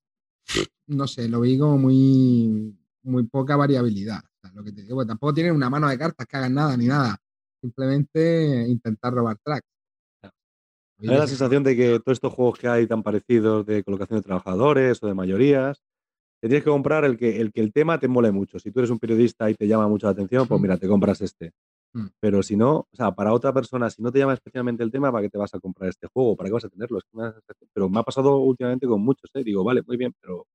no 0.86 1.08
sé, 1.08 1.28
lo 1.28 1.40
vi 1.40 1.58
como 1.58 1.78
muy, 1.78 2.76
muy 3.02 3.24
poca 3.24 3.56
variabilidad. 3.56 4.20
O 4.24 4.40
sea, 4.40 4.52
lo 4.54 4.62
que 4.62 4.70
te 4.72 4.82
digo, 4.82 4.94
porque 4.96 5.08
tampoco 5.08 5.34
tienen 5.34 5.52
una 5.54 5.68
mano 5.68 5.88
de 5.88 5.98
cartas 5.98 6.26
que 6.28 6.36
hagan 6.36 6.54
nada 6.54 6.76
ni 6.76 6.86
nada. 6.86 7.16
Simplemente 7.60 8.64
intentar 8.68 9.12
robar 9.14 9.38
tracks. 9.42 9.66
Me 11.02 11.14
da 11.14 11.20
la 11.20 11.26
sensación 11.26 11.62
de 11.64 11.76
que 11.76 12.00
todos 12.00 12.16
estos 12.16 12.32
juegos 12.32 12.58
que 12.58 12.68
hay 12.68 12.86
tan 12.86 13.02
parecidos 13.02 13.66
de 13.66 13.82
colocación 13.82 14.18
de 14.18 14.22
trabajadores 14.22 15.02
o 15.02 15.06
de 15.06 15.14
mayorías, 15.14 15.82
te 16.40 16.48
tienes 16.48 16.64
que 16.64 16.70
comprar 16.70 17.04
el 17.04 17.16
que 17.16 17.40
el, 17.40 17.52
que 17.52 17.60
el 17.60 17.72
tema 17.72 17.98
te 17.98 18.08
mole 18.08 18.32
mucho. 18.32 18.58
Si 18.58 18.70
tú 18.70 18.80
eres 18.80 18.90
un 18.90 18.98
periodista 18.98 19.50
y 19.50 19.54
te 19.54 19.66
llama 19.66 19.88
mucho 19.88 20.06
la 20.06 20.12
atención, 20.12 20.46
pues 20.48 20.60
mira, 20.60 20.76
te 20.76 20.88
compras 20.88 21.20
este. 21.20 21.52
Mm. 21.94 22.06
Pero 22.20 22.42
si 22.42 22.56
no, 22.56 22.88
o 22.90 22.96
sea, 22.96 23.12
para 23.12 23.32
otra 23.32 23.52
persona, 23.52 23.90
si 23.90 24.02
no 24.02 24.10
te 24.10 24.18
llama 24.18 24.34
especialmente 24.34 24.82
el 24.82 24.90
tema, 24.90 25.12
¿para 25.12 25.22
qué 25.22 25.30
te 25.30 25.38
vas 25.38 25.54
a 25.54 25.60
comprar 25.60 25.90
este 25.90 26.08
juego? 26.08 26.36
¿Para 26.36 26.48
qué 26.48 26.54
vas 26.54 26.64
a 26.64 26.68
tenerlo? 26.68 26.98
Es 26.98 27.04
que 27.04 27.16
me 27.16 27.32
pero 27.72 27.88
me 27.88 28.00
ha 28.00 28.02
pasado 28.02 28.38
últimamente 28.38 28.86
con 28.86 29.02
muchos, 29.02 29.30
¿eh? 29.34 29.44
Digo, 29.44 29.62
vale, 29.62 29.82
muy 29.86 29.96
bien, 29.96 30.12
pero 30.20 30.46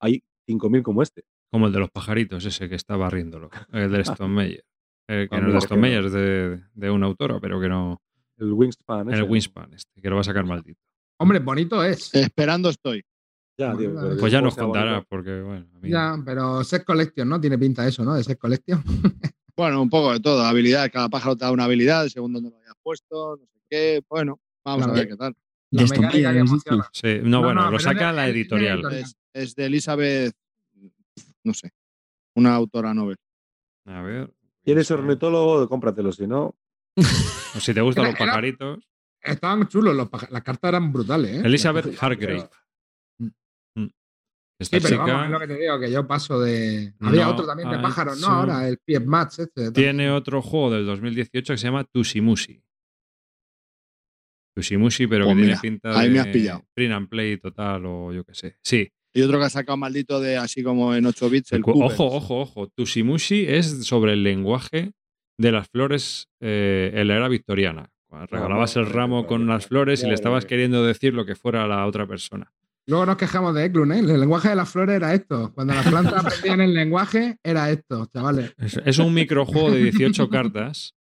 hay 0.00 0.22
5.000 0.46 0.82
como 0.82 1.02
este. 1.02 1.22
Como 1.50 1.66
el 1.66 1.72
de 1.72 1.80
los 1.80 1.90
pajaritos, 1.90 2.44
ese 2.44 2.68
que 2.68 2.74
está 2.74 2.96
barriéndolo. 2.96 3.50
El 3.72 3.90
de 3.90 4.00
Stone 4.02 4.34
Meyer. 4.34 4.64
Eh, 5.08 5.28
que 5.30 5.40
no 5.40 5.48
es 5.48 5.52
de 5.54 5.58
Stone. 5.58 5.80
Meyer, 5.80 6.04
es 6.04 6.12
de, 6.12 6.62
de 6.74 6.90
una 6.90 7.06
autora, 7.06 7.40
pero 7.40 7.60
que 7.60 7.68
no. 7.68 8.02
El 8.38 8.52
Wingspan. 8.52 9.12
El. 9.12 9.22
Wingspan, 9.24 9.74
este, 9.74 10.00
que 10.00 10.08
lo 10.08 10.16
va 10.16 10.20
a 10.20 10.24
sacar 10.24 10.44
maldito. 10.44 10.80
Hombre, 11.18 11.38
bonito 11.40 11.82
es. 11.84 12.14
Esperando 12.14 12.68
estoy. 12.70 13.02
Ya, 13.58 13.76
tío, 13.76 13.92
Bueno, 13.92 14.16
Pues 14.20 14.30
ya 14.32 14.40
nos 14.40 14.54
contará, 14.54 14.92
bonito. 14.92 15.06
porque 15.10 15.40
bueno. 15.42 15.66
a 15.74 15.78
mí- 15.80 15.90
Ya, 15.90 16.16
pero 16.24 16.62
Set 16.62 16.84
Collection, 16.84 17.28
¿no? 17.28 17.40
Tiene 17.40 17.58
pinta 17.58 17.86
eso, 17.86 18.04
¿no? 18.04 18.14
De 18.14 18.24
Set 18.24 18.38
Collection. 18.38 18.82
Bueno, 19.58 19.82
un 19.82 19.90
poco 19.90 20.12
de 20.12 20.20
todo. 20.20 20.44
Habilidad, 20.44 20.88
cada 20.92 21.08
pájaro 21.08 21.34
te 21.34 21.44
da 21.44 21.50
una 21.50 21.64
habilidad, 21.64 22.06
según 22.06 22.32
donde 22.32 22.48
lo 22.50 22.58
hayas 22.58 22.76
puesto, 22.80 23.36
no 23.40 23.44
sé 23.44 23.58
qué. 23.68 24.00
Bueno, 24.08 24.38
vamos 24.64 24.86
La 24.86 24.92
a 24.92 24.94
ver 24.94 25.08
qué 25.08 25.16
tal. 25.16 25.34
La 25.72 25.82
mecánica 25.82 26.32
que 26.32 26.44
no, 27.24 27.28
No, 27.28 27.42
bueno, 27.42 27.64
no, 27.64 27.70
lo 27.72 27.78
saca 27.80 28.12
la 28.12 28.28
es 28.28 28.34
de 28.34 28.40
editorial. 28.40 28.92
Es, 28.92 29.16
es 29.32 29.56
de 29.56 29.64
Elizabeth, 29.66 30.32
no 31.42 31.54
sé, 31.54 31.72
una 32.36 32.54
autora 32.54 32.94
novel. 32.94 33.16
A 33.86 34.00
ver. 34.00 34.32
¿Quieres 34.62 34.88
ornitólogo? 34.92 35.68
Cómpratelo, 35.68 36.12
si 36.12 36.28
no. 36.28 36.54
O 37.56 37.60
si 37.60 37.72
te 37.74 37.80
gustan 37.80 38.04
Era- 38.04 38.12
los 38.12 38.20
era- 38.20 38.30
pajaritos. 38.32 38.78
Estaban 39.20 39.66
chulos, 39.68 39.96
los 39.96 40.08
paja- 40.08 40.28
las 40.30 40.42
cartas 40.42 40.68
eran 40.68 40.92
brutales, 40.92 41.30
¿eh? 41.36 41.42
Elizabeth 41.44 42.00
Hargrave. 42.02 42.48
Mm. 43.18 43.26
Mm. 43.74 43.88
Esta 44.60 44.76
Sí, 44.78 44.82
pero 44.86 44.88
chica 45.02 45.12
vamos, 45.12 45.24
es 45.26 45.30
lo 45.32 45.38
que 45.40 45.46
te 45.48 45.54
digo, 45.60 45.80
que 45.80 45.90
yo 45.90 46.06
paso 46.06 46.40
de. 46.40 46.94
Había 47.00 47.24
No, 47.24 47.30
otro 47.32 47.46
también 47.46 47.68
de 47.70 47.76
ah, 47.76 47.82
pájaros, 47.82 48.20
¿no? 48.20 48.26
sí. 48.26 48.32
Ahora, 48.32 48.68
el 48.68 48.78
Piep 48.78 49.04
Match, 49.06 49.40
este. 49.40 49.72
tiene 49.72 50.10
otro 50.10 50.40
juego 50.40 50.70
del 50.70 50.86
2018 50.86 51.52
que 51.52 51.58
se 51.58 51.64
llama 51.66 51.84
Tushimushi. 51.84 52.62
Tushimushi, 54.56 55.06
pero 55.06 55.24
Pues 55.26 55.36
que 55.36 55.42
mira, 55.42 55.60
tiene 55.60 55.78
pinta 55.78 55.98
ahí 55.98 56.08
de 56.08 56.14
me 56.14 56.20
has 56.20 56.26
pillado. 56.28 56.64
print 56.74 56.92
and 56.92 57.08
play 57.08 57.38
total 57.38 57.86
o 57.86 58.12
yo 58.12 58.24
qué 58.24 58.34
sé. 58.34 58.56
Sí. 58.62 58.90
Y 59.14 59.22
otro 59.22 59.38
que 59.38 59.44
ha 59.46 59.50
sacado 59.50 59.76
maldito 59.76 60.20
de 60.20 60.36
así 60.36 60.62
como 60.62 60.94
en 60.94 61.06
8 61.06 61.30
bits. 61.30 61.52
El 61.52 61.62
ojo, 61.64 62.06
ojo, 62.06 62.40
ojo. 62.40 62.68
Tushimushi 62.68 63.46
es 63.48 63.84
sobre 63.86 64.12
el 64.12 64.22
lenguaje 64.22 64.92
de 65.38 65.52
las 65.52 65.68
flores 65.68 66.28
eh, 66.40 66.90
en 66.94 67.08
la 67.08 67.16
era 67.16 67.28
victoriana. 67.28 67.90
Cuando 68.06 68.26
regalabas 68.26 68.76
el 68.76 68.86
ramo 68.86 69.26
con 69.26 69.46
las 69.46 69.66
flores 69.66 70.02
y 70.02 70.06
le 70.06 70.14
estabas 70.14 70.46
queriendo 70.46 70.84
decir 70.84 71.14
lo 71.14 71.24
que 71.26 71.34
fuera 71.34 71.64
a 71.64 71.66
la 71.66 71.86
otra 71.86 72.06
persona. 72.06 72.52
Luego 72.86 73.04
nos 73.04 73.16
quejamos 73.16 73.54
de 73.54 73.66
Eklund, 73.66 73.92
¿eh? 73.92 73.98
El 73.98 74.20
lenguaje 74.20 74.48
de 74.48 74.56
las 74.56 74.70
flores 74.70 74.96
era 74.96 75.12
esto. 75.12 75.52
Cuando 75.54 75.74
las 75.74 75.86
plantas 75.86 76.14
aprendían 76.24 76.62
el 76.62 76.72
lenguaje, 76.72 77.36
era 77.42 77.70
esto, 77.70 78.06
chavales. 78.06 78.54
Es, 78.56 78.80
es 78.82 78.98
un 78.98 79.12
microjuego 79.12 79.70
de 79.70 79.82
18 79.84 80.28
cartas. 80.28 80.94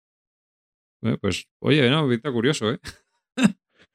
Eh, 1.04 1.18
pues, 1.20 1.48
oye, 1.58 1.90
no, 1.90 2.08
pinta 2.08 2.30
curioso, 2.30 2.70
¿eh? 2.70 2.78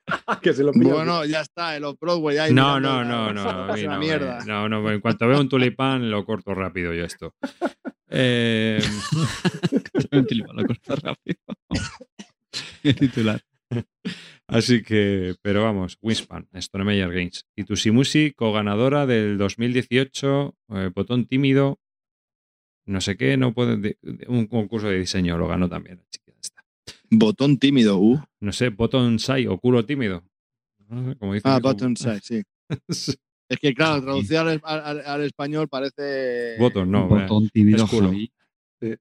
que 0.42 0.54
se 0.54 0.64
lo. 0.64 0.72
Bueno, 0.74 1.26
ya 1.26 1.42
está, 1.42 1.76
el 1.76 1.84
Off-Broadway 1.84 2.38
ahí. 2.38 2.54
No, 2.54 2.80
no, 2.80 3.04
no, 3.04 3.34
no, 3.34 3.68
no, 3.76 4.00
mierda. 4.00 4.40
eh, 4.40 4.44
no, 4.48 4.68
no, 4.70 4.90
en 4.92 5.02
cuanto 5.02 5.28
veo 5.28 5.40
un 5.40 5.50
tulipán 5.50 6.10
lo 6.10 6.26
corto 6.26 6.54
rápido 6.56 6.94
yo 6.94 7.04
esto. 7.04 7.34
Eh, 8.10 8.80
Un 10.12 10.26
tulipán, 10.26 10.56
lo 10.56 10.66
cortas 10.66 11.00
rápido. 11.02 11.38
El 12.84 12.96
titular. 12.96 13.42
así 14.48 14.82
que, 14.82 15.36
pero 15.42 15.64
vamos, 15.64 15.98
Winspan, 16.02 16.48
Stone 16.54 16.86
Meyer 16.86 17.10
Games. 17.12 17.46
Y 17.56 17.66
Tusimusi, 17.66 18.32
co-ganadora 18.32 19.06
del 19.06 19.38
2018, 19.38 20.56
eh, 20.70 20.92
botón 20.96 21.26
tímido, 21.26 21.80
no 22.86 23.02
sé 23.02 23.18
qué, 23.18 23.36
no 23.36 23.54
puede, 23.54 23.76
de- 23.76 23.98
de- 24.02 24.26
un 24.30 24.48
concurso 24.48 24.88
de 24.88 25.00
diseño 25.00 25.38
lo 25.38 25.50
ganó 25.50 25.68
también. 25.68 26.02
Botón 27.10 27.58
tímido, 27.58 27.98
uh. 28.00 28.20
No 28.42 28.52
sé, 28.52 28.70
botón 28.70 29.18
shy 29.18 29.48
o 29.48 29.58
culo 29.58 29.86
tímido. 29.86 30.24
No 30.90 31.10
sé, 31.12 31.18
como 31.18 31.34
dicen 31.34 31.52
Ah, 31.52 31.60
como- 31.62 31.74
button 31.74 31.96
size, 31.98 32.44
sí. 32.90 33.14
Es 33.50 33.60
que, 33.60 33.74
claro, 33.74 34.02
traducido 34.02 34.42
al, 34.42 34.62
al- 34.64 35.04
al 35.06 35.22
español 35.24 35.70
parece. 35.70 36.56
Botón, 36.60 36.92
no. 36.92 37.08
Botón 37.08 37.50
tímido, 37.50 37.86
es 37.86 37.90
culo. 37.90 38.08
Javi. 38.10 38.32
Eh. 38.82 38.98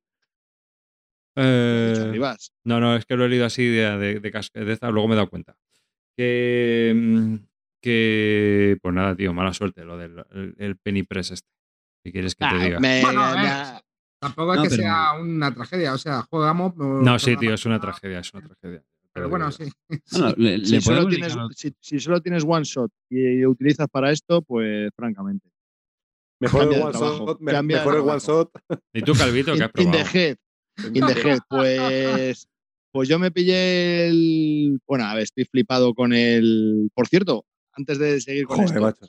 No, 2.64 2.80
no, 2.80 2.96
es 2.96 3.04
que 3.04 3.16
lo 3.16 3.24
he 3.24 3.28
leído 3.28 3.44
así 3.44 3.64
de, 3.66 3.98
de, 3.98 4.20
de 4.20 4.30
de 4.64 4.72
esta, 4.72 4.90
luego 4.90 5.08
me 5.08 5.14
he 5.14 5.16
dado 5.16 5.28
cuenta. 5.28 5.56
Que, 6.16 6.92
mm, 6.96 7.34
que, 7.82 8.78
pues 8.80 8.94
nada, 8.94 9.14
tío, 9.14 9.34
mala 9.34 9.52
suerte 9.52 9.84
lo 9.84 9.98
del 9.98 10.24
el, 10.32 10.54
el 10.58 10.76
Penny 10.78 11.02
Press 11.02 11.32
este. 11.32 11.48
¿Qué 12.02 12.12
quieres 12.12 12.34
que 12.36 12.44
te 12.46 12.54
Ah, 12.54 12.64
diga? 12.64 12.80
me- 12.80 13.02
Bueno, 13.02 13.20
me- 13.36 13.46
eh, 13.48 13.80
Tampoco 14.20 14.52
es 14.52 14.56
No, 14.58 14.62
que 14.64 14.68
pero- 14.70 14.82
sea 14.82 15.12
una 15.20 15.54
tragedia, 15.54 15.92
o 15.94 15.98
sea, 15.98 16.22
jugamos. 16.22 16.74
No, 16.76 17.18
sí, 17.18 17.36
tío, 17.36 17.54
es 17.54 17.64
una 17.66 17.80
tragedia, 17.80 18.20
es 18.20 18.32
una 18.32 18.46
tragedia. 18.48 18.82
Pero 19.12 19.28
bueno, 19.30 19.50
sí. 19.50 19.64
Bueno, 20.12 20.34
le, 20.36 20.64
si, 20.64 20.72
le 20.72 20.80
solo 20.80 21.06
tienes, 21.08 21.34
dedicar- 21.34 21.54
si, 21.54 21.72
si 21.80 22.00
solo 22.00 22.20
tienes 22.20 22.44
one 22.46 22.64
shot 22.64 22.90
y, 23.10 23.44
utilizas 23.46 23.88
para 23.90 24.10
esto, 24.10 24.42
pues 24.42 24.90
francamente. 24.94 25.48
Mejor 26.40 26.62
el 26.64 26.82
one 26.82 26.92
trabajo, 26.92 27.26
shot. 27.26 27.40
me- 27.40 27.62
Mejor 27.62 27.94
el 27.94 28.00
one 28.00 28.18
shot. 28.18 28.50
¿Y 28.92 29.02
tú, 29.02 29.14
Calvito, 29.14 29.54
qué 29.54 29.64
has 29.64 29.70
In, 29.76 29.82
in 29.84 29.90
probado? 29.90 30.10
the 30.12 30.18
head. 30.18 30.36
In 30.94 31.06
the 31.06 31.12
head. 31.30 31.38
Pues, 31.48 32.48
pues 32.92 33.08
yo 33.08 33.18
me 33.18 33.30
pillé 33.30 34.08
el. 34.08 34.80
Bueno, 34.86 35.04
a 35.06 35.14
ver, 35.14 35.22
estoy 35.24 35.44
flipado 35.46 35.94
con 35.94 36.12
el. 36.12 36.90
Por 36.94 37.08
cierto, 37.08 37.46
antes 37.72 37.98
de 37.98 38.20
seguir 38.20 38.44
con 38.46 38.58
Joder, 38.66 38.94
esto, 39.00 39.08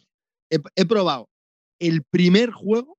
he 0.76 0.86
probado 0.86 1.28
el 1.80 2.04
primer 2.04 2.52
juego 2.52 2.97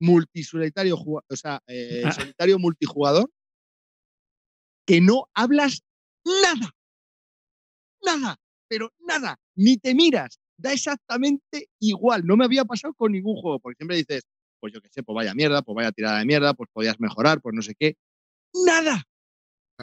multisolitario, 0.00 0.96
o 0.96 1.22
sea, 1.36 1.60
eh, 1.66 2.02
Ah. 2.04 2.12
solitario 2.12 2.58
multijugador, 2.58 3.30
que 4.86 5.00
no 5.00 5.28
hablas 5.34 5.82
nada. 6.24 6.70
Nada, 8.04 8.36
pero 8.68 8.92
nada, 9.00 9.38
ni 9.56 9.76
te 9.78 9.94
miras. 9.94 10.38
Da 10.58 10.72
exactamente 10.72 11.68
igual. 11.80 12.24
No 12.24 12.36
me 12.36 12.44
había 12.44 12.64
pasado 12.64 12.94
con 12.94 13.12
ningún 13.12 13.36
juego, 13.36 13.58
porque 13.58 13.76
siempre 13.76 13.96
dices, 13.96 14.22
pues 14.60 14.72
yo 14.72 14.80
qué 14.80 14.88
sé, 14.90 15.02
pues 15.02 15.14
vaya 15.14 15.34
mierda, 15.34 15.62
pues 15.62 15.74
vaya 15.76 15.92
tirada 15.92 16.18
de 16.18 16.24
mierda, 16.24 16.54
pues 16.54 16.70
podías 16.72 16.98
mejorar, 17.00 17.40
pues 17.40 17.54
no 17.54 17.62
sé 17.62 17.74
qué. 17.78 17.96
Nada. 18.64 19.02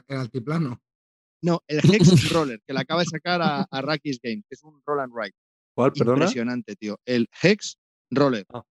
El 0.07 0.17
altiplano. 0.17 0.81
No, 1.43 1.61
el 1.67 1.79
Hex 1.79 2.31
Roller, 2.31 2.61
que 2.65 2.73
le 2.73 2.79
acaba 2.79 3.01
de 3.01 3.07
sacar 3.07 3.41
a, 3.41 3.63
a 3.69 3.81
Rakis 3.81 4.19
Game, 4.23 4.37
que 4.47 4.55
es 4.55 4.63
un 4.63 4.81
roll 4.85 5.01
and 5.01 5.13
write. 5.13 5.35
¿Cuál, 5.75 5.91
perdona? 5.91 6.19
Impresionante, 6.21 6.75
tío. 6.75 6.97
El 7.05 7.27
Hex 7.41 7.77
Roller. 8.09 8.45
Ah. 8.53 8.63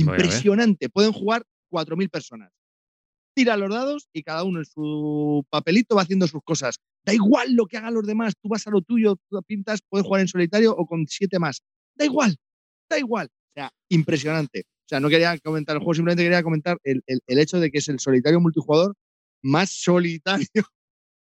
Impresionante. 0.00 0.88
Pueden 0.88 1.12
jugar 1.12 1.42
4.000 1.70 2.08
personas. 2.10 2.50
Tira 3.34 3.56
los 3.56 3.70
dados 3.70 4.08
y 4.14 4.22
cada 4.22 4.44
uno 4.44 4.60
en 4.60 4.64
su 4.64 5.44
papelito 5.50 5.94
va 5.96 6.02
haciendo 6.02 6.26
sus 6.26 6.40
cosas. 6.42 6.76
Da 7.04 7.12
igual 7.12 7.54
lo 7.54 7.66
que 7.66 7.76
hagan 7.76 7.92
los 7.94 8.06
demás. 8.06 8.34
Tú 8.40 8.48
vas 8.48 8.66
a 8.66 8.70
lo 8.70 8.80
tuyo, 8.80 9.16
tú 9.28 9.42
pintas, 9.46 9.80
puedes 9.88 10.06
jugar 10.06 10.22
en 10.22 10.28
solitario 10.28 10.72
o 10.74 10.86
con 10.86 11.06
siete 11.06 11.38
más. 11.38 11.60
Da 11.94 12.04
igual, 12.06 12.36
da 12.88 12.98
igual. 12.98 13.26
O 13.26 13.52
sea, 13.54 13.70
impresionante. 13.90 14.60
O 14.60 14.88
sea, 14.88 15.00
no 15.00 15.08
quería 15.08 15.36
comentar 15.40 15.74
el 15.76 15.80
juego, 15.80 15.94
simplemente 15.94 16.22
quería 16.22 16.42
comentar 16.42 16.78
el, 16.84 17.02
el- 17.06 17.20
el 17.26 17.38
hecho 17.38 17.58
de 17.60 17.70
que 17.70 17.78
es 17.78 17.88
el 17.88 17.98
solitario 18.00 18.40
multijugador 18.40 18.94
más 19.42 19.70
solitario 19.70 20.46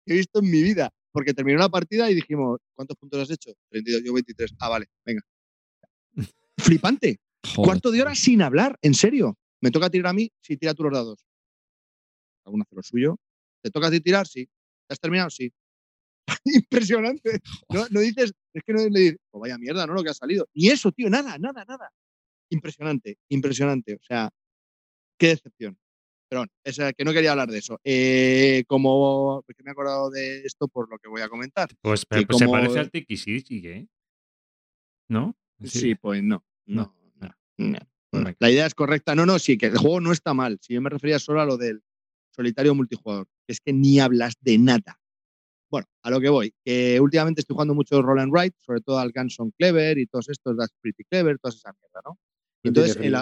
que 0.05 0.13
he 0.13 0.17
visto 0.17 0.39
en 0.39 0.51
mi 0.51 0.61
vida. 0.61 0.89
Porque 1.11 1.33
terminó 1.33 1.59
la 1.59 1.69
partida 1.69 2.09
y 2.09 2.15
dijimos, 2.15 2.59
¿cuántos 2.75 2.97
puntos 2.97 3.21
has 3.21 3.29
hecho? 3.31 3.51
32, 3.69 4.03
yo 4.03 4.13
23. 4.13 4.53
Ah, 4.59 4.69
vale, 4.69 4.87
venga. 5.05 5.21
Flipante. 6.57 7.17
Joder. 7.45 7.65
Cuarto 7.65 7.91
de 7.91 8.01
hora 8.01 8.15
sin 8.15 8.41
hablar, 8.41 8.77
en 8.81 8.93
serio. 8.93 9.37
Me 9.61 9.71
toca 9.71 9.89
tirar 9.89 10.07
a 10.07 10.13
mí, 10.13 10.31
sí, 10.41 10.57
tira 10.57 10.73
tú 10.73 10.83
los 10.83 10.93
dados. 10.93 11.25
Alguno 12.45 12.63
hace 12.63 12.75
lo 12.75 12.83
suyo. 12.83 13.17
¿Te 13.61 13.71
toca 13.71 13.87
a 13.87 13.91
ti 13.91 14.01
tirar? 14.01 14.27
Sí. 14.27 14.47
¿Has 14.89 14.99
terminado? 14.99 15.29
Sí. 15.29 15.51
Impresionante. 16.45 17.39
No, 17.69 17.85
no 17.89 17.99
dices, 17.99 18.33
es 18.53 18.63
que 18.63 18.73
no 18.73 18.87
le 18.89 18.99
dices, 18.99 19.19
pues 19.31 19.41
vaya 19.41 19.57
mierda, 19.57 19.87
¿no? 19.87 19.93
Lo 19.93 20.03
que 20.03 20.09
ha 20.09 20.13
salido. 20.13 20.47
Ni 20.53 20.67
eso, 20.69 20.91
tío, 20.91 21.09
nada, 21.09 21.37
nada, 21.37 21.65
nada. 21.65 21.89
Impresionante, 22.49 23.17
impresionante. 23.29 23.95
O 23.95 24.03
sea, 24.03 24.29
qué 25.17 25.27
decepción. 25.27 25.77
Pero 26.29 26.41
bueno, 26.41 26.51
es 26.63 26.79
eh, 26.79 26.93
que 26.97 27.05
no 27.05 27.13
quería 27.13 27.31
hablar 27.31 27.49
de 27.49 27.59
eso. 27.59 27.79
Eh, 27.83 28.63
como, 28.67 29.43
porque 29.45 29.63
me 29.63 29.69
he 29.69 29.73
acordado 29.73 30.09
de 30.09 30.41
esto 30.41 30.67
por 30.67 30.89
lo 30.89 30.97
que 30.97 31.07
voy 31.07 31.21
a 31.21 31.29
comentar. 31.29 31.69
Pues, 31.81 32.05
pues 32.05 32.25
se 32.37 32.47
parece 32.47 32.79
al 32.79 32.91
Tikisiki, 32.91 33.67
¿eh? 33.67 33.87
¿No? 35.09 35.35
Sí, 35.63 35.95
pues 35.95 36.23
no. 36.23 36.43
No, 36.65 36.83
No, 36.83 37.02
no. 37.57 37.79
La 38.39 38.51
idea 38.51 38.65
es 38.65 38.75
correcta. 38.75 39.15
No, 39.15 39.25
no, 39.25 39.39
sí, 39.39 39.57
que 39.57 39.67
el 39.67 39.77
juego 39.77 39.99
no 39.99 40.11
está 40.11 40.33
mal. 40.33 40.59
Si 40.61 40.73
yo 40.73 40.81
me 40.81 40.89
refería 40.89 41.19
solo 41.19 41.41
a 41.41 41.45
lo 41.45 41.57
del 41.57 41.81
solitario 42.29 42.75
multijugador, 42.75 43.27
que 43.47 43.53
es 43.53 43.59
que 43.59 43.73
ni 43.73 43.99
hablas 43.99 44.35
de 44.41 44.57
nada. 44.57 44.99
Bueno, 45.71 45.87
a 46.03 46.11
lo 46.11 46.21
que 46.21 46.29
voy. 46.29 46.53
Que 46.63 46.99
últimamente 46.99 47.41
estoy 47.41 47.55
jugando 47.55 47.73
mucho 47.73 48.01
Roll 48.01 48.19
and 48.19 48.31
Write, 48.31 48.55
sobre 48.59 48.81
todo 48.81 48.99
al 48.99 49.11
Ganson 49.11 49.51
Clever 49.57 49.97
y 49.97 50.05
todos 50.05 50.29
estos, 50.29 50.55
That's 50.55 50.75
Pretty 50.81 51.03
Clever, 51.05 51.39
toda 51.39 51.55
esa 51.55 51.73
mierda, 51.73 52.01
¿no? 52.05 52.19
Y 52.63 52.67
entonces, 52.67 52.95
el, 52.97 53.15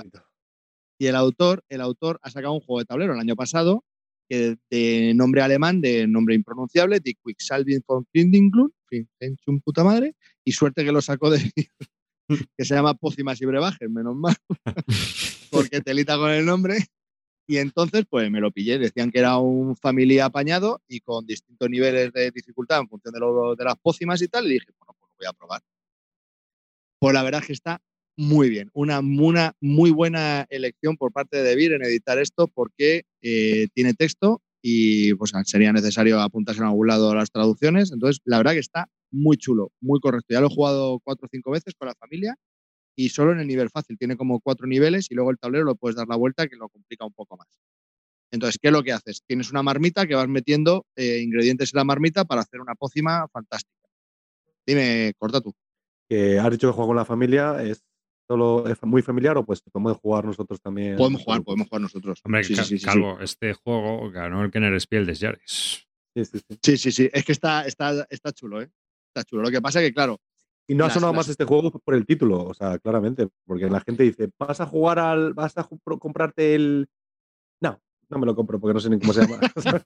y 1.00 1.08
el 1.08 1.16
autor, 1.16 1.64
el 1.70 1.82
autor 1.82 2.20
ha 2.22 2.30
sacado 2.30 2.54
un 2.54 2.60
juego 2.60 2.80
de 2.80 2.86
tablero 2.86 3.14
el 3.14 3.20
año 3.20 3.36
pasado, 3.36 3.86
que 4.30 4.58
de 4.70 5.14
nombre 5.16 5.42
alemán, 5.42 5.82
de 5.82 6.06
nombre 6.08 6.36
impronunciable, 6.36 7.00
de 7.00 7.16
Quicksalving 7.16 7.84
von 7.88 8.06
Klindenglund, 8.12 8.72
en 8.92 9.08
fin, 9.18 9.38
un 9.48 9.62
puta 9.62 9.84
madre, 9.84 10.16
y 10.44 10.52
suerte 10.52 10.84
que 10.84 10.92
lo 10.92 11.02
sacó 11.02 11.30
de 11.30 11.40
que 12.58 12.66
se 12.66 12.76
llama 12.76 12.94
Pócimas 12.94 13.42
y 13.42 13.46
Brebajes, 13.46 13.90
menos 13.90 14.16
mal, 14.16 14.36
porque 15.52 15.82
telita 15.82 16.18
con 16.18 16.32
el 16.32 16.46
nombre. 16.46 16.78
Y 17.48 17.58
entonces, 17.58 18.06
pues 18.10 18.32
me 18.32 18.40
lo 18.40 18.52
pillé. 18.52 18.80
Decían 18.80 19.12
que 19.12 19.20
era 19.20 19.38
un 19.38 19.76
familia 19.76 20.26
apañado 20.26 20.82
y 20.88 21.02
con 21.02 21.26
distintos 21.26 21.70
niveles 21.70 22.14
de 22.14 22.32
dificultad 22.32 22.80
en 22.80 22.88
función 22.88 23.14
de, 23.14 23.20
lo, 23.20 23.56
de 23.56 23.66
las 23.66 23.76
pócimas 23.82 24.22
y 24.22 24.28
tal. 24.28 24.46
Y 24.48 24.54
dije, 24.54 24.68
bueno, 24.80 24.96
pues 25.00 25.10
lo 25.10 25.16
voy 25.18 25.28
a 25.28 25.34
probar. 25.34 25.62
Pues 27.00 27.14
la 27.14 27.24
verdad 27.24 27.42
es 27.42 27.48
que 27.48 27.54
está 27.54 27.82
muy 28.16 28.50
bien. 28.50 28.70
Una, 28.74 29.00
una 29.00 29.54
muy 29.60 29.92
buena 29.92 30.46
elección 30.50 30.96
por 30.96 31.12
parte 31.12 31.38
de 31.38 31.44
Debir 31.44 31.74
en 31.74 31.84
editar 31.84 32.20
esto 32.20 32.48
porque 32.48 33.04
eh, 33.22 33.68
tiene 33.74 33.96
texto 33.96 34.42
y 34.62 35.14
pues 35.16 35.32
sería 35.46 35.74
necesario 35.74 36.22
apuntarse 36.22 36.62
en 36.62 36.68
algún 36.68 36.88
lado 36.88 37.14
las 37.16 37.32
traducciones. 37.32 37.92
Entonces, 37.92 38.22
la 38.24 38.38
verdad 38.38 38.54
que 38.54 38.60
está 38.60 38.88
muy 39.12 39.38
chulo, 39.38 39.72
muy 39.82 40.00
correcto. 40.00 40.28
Ya 40.30 40.42
lo 40.42 40.48
he 40.48 40.54
jugado 40.56 41.00
cuatro 41.04 41.26
o 41.26 41.30
cinco 41.32 41.52
veces 41.52 41.74
con 41.78 41.88
la 41.88 41.96
familia 41.96 42.36
y 42.96 43.10
solo 43.10 43.32
en 43.34 43.40
el 43.40 43.48
nivel 43.48 43.70
fácil. 43.70 43.98
Tiene 43.98 44.18
como 44.18 44.40
cuatro 44.40 44.68
niveles 44.68 45.10
y 45.12 45.16
luego 45.16 45.32
el 45.32 45.38
tablero 45.38 45.66
lo 45.66 45.76
puedes 45.76 45.96
dar 45.96 46.08
la 46.08 46.16
vuelta 46.16 46.48
que 46.48 46.56
lo 46.56 46.70
complica 46.70 47.06
un 47.06 47.14
poco 47.14 47.38
más. 47.38 47.48
Entonces, 48.32 48.58
¿qué 48.62 48.70
es 48.70 48.74
lo 48.74 48.84
que 48.84 48.94
haces? 48.94 49.22
Tienes 49.28 49.52
una 49.52 49.62
marmita 49.62 50.08
que 50.08 50.16
vas 50.16 50.28
metiendo 50.28 50.86
eh, 50.96 51.20
ingredientes 51.22 51.74
en 51.74 51.78
la 51.80 51.84
marmita 51.84 52.24
para 52.26 52.42
hacer 52.42 52.62
una 52.62 52.76
pócima 52.76 53.28
fantástica. 53.28 53.76
Dime, 54.66 55.14
corta 55.18 55.42
tú. 55.42 55.54
Que 56.10 56.40
has 56.40 56.52
dicho 56.52 56.68
que 56.70 56.74
juega 56.74 56.88
con 56.88 56.96
la 56.96 57.06
familia, 57.06 57.62
¿es 57.64 57.84
solo 58.28 58.66
es 58.68 58.82
muy 58.84 59.02
familiar 59.02 59.38
o 59.38 59.46
pues 59.46 59.62
podemos 59.62 59.98
jugar 59.98 60.24
nosotros 60.24 60.62
también? 60.62 60.96
Podemos 60.96 61.24
jugar, 61.24 61.44
podemos 61.44 61.68
jugar 61.68 61.82
nosotros. 61.82 62.22
Hombre, 62.24 62.44
Sí, 62.46 62.56
Ca- 62.56 62.64
sí, 62.64 62.70
sí, 62.70 62.80
sí, 62.80 62.86
Calvo, 62.86 63.20
este 63.20 63.54
juego 63.54 64.10
ganó 64.12 64.44
el 64.44 64.52
Kenner 64.52 64.80
Spiel 64.80 65.06
de 65.06 65.14
Yaris. 65.16 65.86
Sí, 66.16 66.26
sí, 66.26 66.40
sí. 66.40 66.58
Sí, 66.62 66.78
sí, 66.78 66.92
sí. 66.92 67.10
Es 67.12 67.26
que 67.26 67.32
está, 67.32 67.66
está, 67.66 68.06
está 68.10 68.32
chulo, 68.32 68.62
¿eh? 68.62 68.70
Está 69.14 69.24
chulo. 69.26 69.44
Lo 69.44 69.52
que 69.52 69.62
pasa 69.62 69.82
es 69.82 69.90
que, 69.90 69.94
claro, 69.94 70.20
Y 70.68 70.76
no 70.76 70.86
ha 70.86 70.90
sonado 70.90 71.12
las- 71.12 71.18
más 71.18 71.30
este 71.30 71.44
juego 71.46 71.70
por 71.72 71.96
el 71.96 72.06
título, 72.06 72.46
o 72.46 72.54
sea, 72.54 72.80
claramente, 72.80 73.28
porque 73.46 73.70
la 73.70 73.82
gente 73.82 74.04
dice, 74.04 74.30
vas 74.40 74.62
a 74.62 74.66
jugar 74.66 75.00
al, 75.00 75.34
vas 75.34 75.58
a 75.58 75.68
comprarte 76.00 76.56
el... 76.56 76.88
No, 77.62 77.82
no 78.10 78.20
me 78.20 78.26
lo 78.26 78.36
compro 78.36 78.58
porque 78.60 78.74
no 78.74 78.80
sé 78.80 78.90
ni 78.90 78.98
cómo 79.00 79.12
se 79.12 79.22
llama. 79.22 79.40
Voy 79.56 79.82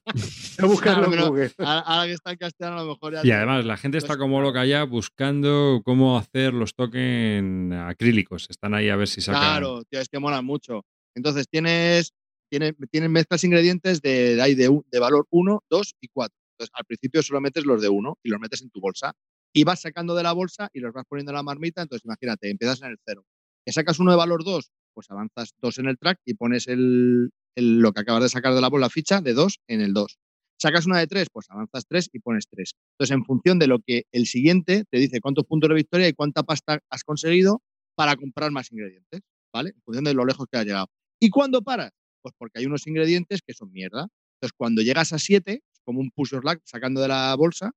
a 0.58 0.66
buscarlo 0.66 1.10
Claro, 1.10 1.36
en 1.36 1.52
ahora 1.58 1.80
ahora 1.80 2.06
que 2.06 2.12
está 2.12 2.30
en 2.30 2.36
castellano, 2.38 2.78
a 2.78 2.82
lo 2.84 2.88
mejor 2.90 3.12
ya. 3.14 3.20
Y 3.24 3.30
además 3.32 3.64
la 3.64 3.76
gente 3.76 3.98
está 3.98 4.16
como 4.16 4.40
loca 4.40 4.64
ya 4.64 4.84
buscando 4.84 5.82
cómo 5.84 6.16
hacer 6.18 6.54
los 6.54 6.74
tokens 6.74 7.74
acrílicos. 7.74 8.46
Están 8.48 8.74
ahí 8.74 8.88
a 8.88 8.96
ver 8.96 9.08
si 9.08 9.20
sacan. 9.20 9.40
Claro, 9.42 9.82
tío, 9.84 10.00
es 10.00 10.08
que 10.08 10.18
molan 10.20 10.44
mucho. 10.44 10.84
Entonces 11.16 11.46
tienes, 11.48 12.12
tienes, 12.48 12.74
tienes 12.90 13.10
mezclas 13.10 13.42
ingredientes 13.42 14.00
de, 14.02 14.36
de, 14.36 14.42
ahí 14.42 14.54
de, 14.54 14.68
un- 14.68 14.84
de 14.90 14.98
valor 15.00 15.26
1, 15.30 15.64
2 15.68 15.94
y 16.00 16.08
4. 16.08 16.36
Entonces 16.58 16.72
al 16.74 16.84
principio 16.84 17.22
solo 17.22 17.40
metes 17.40 17.64
los 17.66 17.80
de 17.82 17.88
1 17.88 18.18
y 18.22 18.30
los 18.30 18.40
metes 18.40 18.62
en 18.62 18.70
tu 18.70 18.80
bolsa. 18.80 19.12
Y 19.54 19.64
vas 19.64 19.80
sacando 19.80 20.14
de 20.14 20.22
la 20.22 20.32
bolsa 20.32 20.68
y 20.72 20.80
los 20.80 20.92
vas 20.92 21.04
poniendo 21.08 21.32
en 21.32 21.36
la 21.36 21.42
marmita. 21.42 21.82
Entonces 21.82 22.04
imagínate, 22.04 22.50
empiezas 22.50 22.82
en 22.82 22.88
el 22.90 22.98
0. 23.06 23.24
Que 23.64 23.72
sacas 23.72 23.98
uno 23.98 24.10
de 24.12 24.16
valor 24.16 24.44
2, 24.44 24.70
pues 24.94 25.10
avanzas 25.10 25.52
2 25.60 25.78
en 25.78 25.86
el 25.86 25.98
track 25.98 26.18
y 26.24 26.34
pones 26.34 26.68
el, 26.68 27.30
el- 27.56 27.78
lo 27.80 27.92
que 27.92 28.00
acabas 28.00 28.22
de 28.22 28.28
sacar 28.28 28.54
de 28.54 28.60
la 28.60 28.68
bola 28.68 28.90
ficha 28.90 29.20
de 29.20 29.34
2 29.34 29.58
en 29.68 29.80
el 29.80 29.92
2. 29.92 30.18
Sacas 30.58 30.86
una 30.86 30.98
de 30.98 31.06
3, 31.06 31.28
pues 31.32 31.46
avanzas 31.50 31.84
3 31.86 32.08
y 32.12 32.20
pones 32.20 32.46
3. 32.50 32.72
Entonces, 32.94 33.14
en 33.14 33.24
función 33.24 33.58
de 33.58 33.66
lo 33.66 33.78
que 33.80 34.04
el 34.12 34.26
siguiente 34.26 34.84
te 34.90 34.98
dice 34.98 35.20
cuántos 35.20 35.44
puntos 35.44 35.68
de 35.68 35.74
victoria 35.74 36.08
y 36.08 36.14
cuánta 36.14 36.42
pasta 36.44 36.78
has 36.90 37.04
conseguido 37.04 37.60
para 37.94 38.16
comprar 38.16 38.50
más 38.52 38.70
ingredientes, 38.72 39.20
¿vale? 39.52 39.70
En 39.74 39.82
función 39.82 40.04
de 40.04 40.14
lo 40.14 40.24
lejos 40.24 40.46
que 40.50 40.58
has 40.58 40.64
llegado. 40.64 40.86
¿Y 41.20 41.30
cuándo 41.30 41.62
paras? 41.62 41.92
Pues 42.22 42.34
porque 42.38 42.60
hay 42.60 42.66
unos 42.66 42.86
ingredientes 42.86 43.40
que 43.46 43.52
son 43.54 43.70
mierda. 43.72 44.06
Entonces, 44.40 44.54
cuando 44.56 44.82
llegas 44.82 45.12
a 45.12 45.18
7, 45.18 45.62
como 45.86 46.00
un 46.00 46.10
push 46.10 46.32
your 46.32 46.44
luck 46.44 46.60
sacando 46.64 47.00
de 47.00 47.08
la 47.08 47.34
bolsa, 47.36 47.72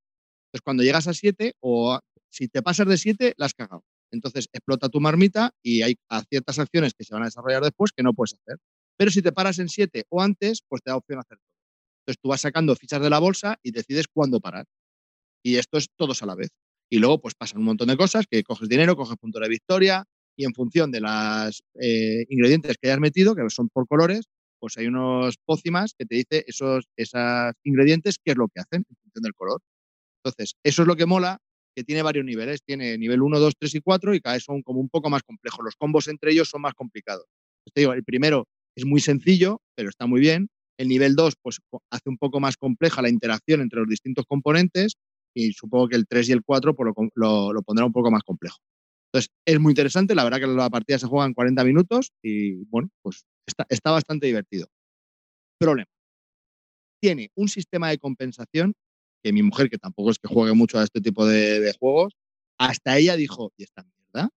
entonces 0.47 0.63
cuando 0.63 0.83
llegas 0.83 1.07
a 1.07 1.13
7 1.13 1.53
o 1.61 1.97
si 2.29 2.49
te 2.49 2.61
pasas 2.61 2.87
de 2.87 2.97
7, 2.97 3.35
la 3.37 3.45
has 3.45 3.53
cagado. 3.53 3.83
Entonces, 4.11 4.49
explota 4.51 4.89
tu 4.89 4.99
marmita 4.99 5.51
y 5.63 5.83
hay 5.83 5.95
ciertas 6.29 6.59
acciones 6.59 6.93
que 6.95 7.03
se 7.03 7.13
van 7.13 7.23
a 7.23 7.27
desarrollar 7.27 7.63
después 7.63 7.91
que 7.95 8.03
no 8.03 8.13
puedes 8.13 8.33
hacer. 8.33 8.57
Pero 8.97 9.11
si 9.11 9.21
te 9.21 9.31
paras 9.31 9.59
en 9.59 9.69
7 9.69 10.03
o 10.09 10.21
antes, 10.21 10.63
pues 10.67 10.81
te 10.81 10.89
da 10.91 10.97
opción 10.97 11.19
a 11.19 11.21
hacer 11.21 11.37
todo. 11.37 11.53
Entonces, 12.01 12.19
tú 12.21 12.29
vas 12.29 12.41
sacando 12.41 12.75
fichas 12.75 13.01
de 13.01 13.09
la 13.09 13.19
bolsa 13.19 13.57
y 13.63 13.71
decides 13.71 14.07
cuándo 14.11 14.39
parar. 14.39 14.65
Y 15.43 15.57
esto 15.57 15.77
es 15.77 15.87
todos 15.95 16.23
a 16.23 16.25
la 16.25 16.35
vez. 16.35 16.49
Y 16.91 16.97
luego, 16.97 17.21
pues 17.21 17.35
pasan 17.35 17.59
un 17.59 17.65
montón 17.65 17.87
de 17.87 17.97
cosas, 17.97 18.25
que 18.29 18.43
coges 18.43 18.67
dinero, 18.67 18.95
coges 18.95 19.15
punto 19.17 19.39
de 19.39 19.47
victoria, 19.47 20.03
y 20.35 20.45
en 20.45 20.53
función 20.53 20.91
de 20.91 21.01
los 21.01 21.61
ingredientes 22.29 22.77
que 22.81 22.89
hayas 22.89 22.99
metido, 22.99 23.35
que 23.35 23.47
son 23.49 23.69
por 23.69 23.87
colores, 23.87 24.25
pues 24.59 24.77
hay 24.77 24.87
unos 24.87 25.37
pócimas 25.45 25.93
que 25.97 26.05
te 26.05 26.15
dice 26.15 26.45
esos, 26.47 26.85
ingredientes 27.63 28.17
qué 28.23 28.31
es 28.31 28.37
lo 28.37 28.47
que 28.47 28.61
hacen 28.61 28.85
en 28.89 28.95
función 29.01 29.23
del 29.23 29.33
color. 29.33 29.61
Entonces, 30.23 30.55
eso 30.63 30.81
es 30.81 30.87
lo 30.87 30.95
que 30.95 31.05
mola, 31.05 31.39
que 31.75 31.83
tiene 31.83 32.01
varios 32.01 32.25
niveles. 32.25 32.61
Tiene 32.65 32.97
nivel 32.97 33.21
1, 33.21 33.39
2, 33.39 33.53
3 33.57 33.75
y 33.75 33.81
4 33.81 34.13
y 34.15 34.21
cada 34.21 34.35
vez 34.35 34.43
son 34.43 34.61
como 34.61 34.79
un 34.79 34.89
poco 34.89 35.09
más 35.09 35.23
complejos. 35.23 35.63
Los 35.63 35.75
combos 35.75 36.07
entre 36.07 36.31
ellos 36.31 36.49
son 36.49 36.61
más 36.61 36.73
complicados. 36.73 37.25
Pues 37.63 37.87
el 37.87 38.03
primero 38.03 38.47
es 38.75 38.85
muy 38.85 39.01
sencillo, 39.01 39.61
pero 39.75 39.89
está 39.89 40.05
muy 40.05 40.19
bien. 40.19 40.49
El 40.77 40.87
nivel 40.87 41.15
2 41.15 41.35
pues, 41.41 41.59
hace 41.91 42.09
un 42.09 42.17
poco 42.17 42.39
más 42.39 42.57
compleja 42.57 43.01
la 43.01 43.09
interacción 43.09 43.61
entre 43.61 43.79
los 43.79 43.89
distintos 43.89 44.25
componentes 44.25 44.93
y 45.33 45.53
supongo 45.53 45.89
que 45.89 45.95
el 45.95 46.07
3 46.07 46.29
y 46.29 46.31
el 46.33 46.43
4 46.43 46.75
pues, 46.75 46.93
lo, 47.15 47.53
lo 47.53 47.61
pondrá 47.61 47.85
un 47.85 47.93
poco 47.93 48.11
más 48.11 48.23
complejo. 48.23 48.57
Entonces, 49.11 49.31
es 49.45 49.59
muy 49.59 49.71
interesante. 49.71 50.15
La 50.15 50.23
verdad 50.23 50.39
que 50.39 50.47
la 50.47 50.69
partida 50.69 50.99
se 50.99 51.07
juega 51.07 51.25
en 51.25 51.33
40 51.33 51.63
minutos 51.63 52.11
y, 52.23 52.63
bueno, 52.65 52.89
pues 53.01 53.25
está, 53.47 53.65
está 53.69 53.91
bastante 53.91 54.27
divertido. 54.27 54.67
Problema. 55.59 55.89
Tiene 57.01 57.31
un 57.35 57.47
sistema 57.47 57.89
de 57.89 57.97
compensación 57.97 58.73
que 59.23 59.33
mi 59.33 59.41
mujer, 59.41 59.69
que 59.69 59.77
tampoco 59.77 60.11
es 60.11 60.19
que 60.19 60.27
juegue 60.27 60.53
mucho 60.53 60.79
a 60.79 60.83
este 60.83 61.01
tipo 61.01 61.25
de, 61.25 61.59
de 61.59 61.73
juegos, 61.73 62.13
hasta 62.57 62.97
ella 62.97 63.15
dijo, 63.15 63.51
¿y 63.57 63.63
esta 63.63 63.83
mierda? 63.83 64.29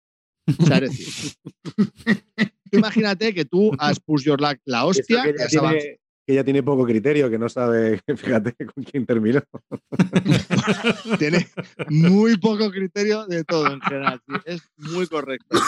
O 0.58 0.66
sea, 0.66 0.78
es 0.78 0.90
decir, 0.90 1.32
imagínate 2.72 3.34
que 3.34 3.44
tú 3.44 3.72
has 3.78 4.00
push 4.00 4.24
your 4.24 4.40
luck 4.40 4.58
la 4.64 4.84
hostia, 4.86 5.22
que, 5.22 5.34
ya 5.38 5.46
tiene, 5.46 6.00
que 6.32 6.36
ya 6.36 6.44
tiene 6.44 6.62
poco 6.62 6.86
criterio, 6.86 7.28
que 7.28 7.38
no 7.38 7.48
sabe, 7.48 8.00
fíjate 8.16 8.54
con 8.66 8.84
quién 8.84 9.04
terminó. 9.04 9.42
tiene 11.18 11.46
muy 11.90 12.38
poco 12.38 12.70
criterio 12.70 13.26
de 13.26 13.44
todo 13.44 13.70
en 13.70 13.80
general. 13.82 14.22
Sí, 14.26 14.34
es 14.46 14.62
muy 14.76 15.06
correcto. 15.06 15.58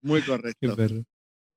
Muy 0.00 0.22
correcto. 0.22 0.76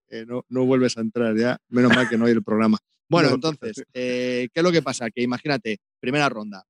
Eh, 0.09 0.25
no, 0.25 0.45
no, 0.49 0.65
vuelves 0.65 0.97
a 0.97 1.01
entrar 1.01 1.35
ya. 1.37 1.57
Menos 1.69 1.95
mal 1.95 2.09
que 2.09 2.17
no 2.17 2.25
hay 2.25 2.33
el 2.33 2.43
programa. 2.43 2.77
Bueno, 3.09 3.29
no, 3.29 3.35
entonces, 3.35 3.83
eh, 3.93 4.49
¿qué 4.53 4.59
es 4.59 4.63
lo 4.63 4.71
que 4.71 4.81
pasa? 4.81 5.09
Que 5.09 5.21
imagínate, 5.21 5.79
primera 5.99 6.27
ronda. 6.27 6.65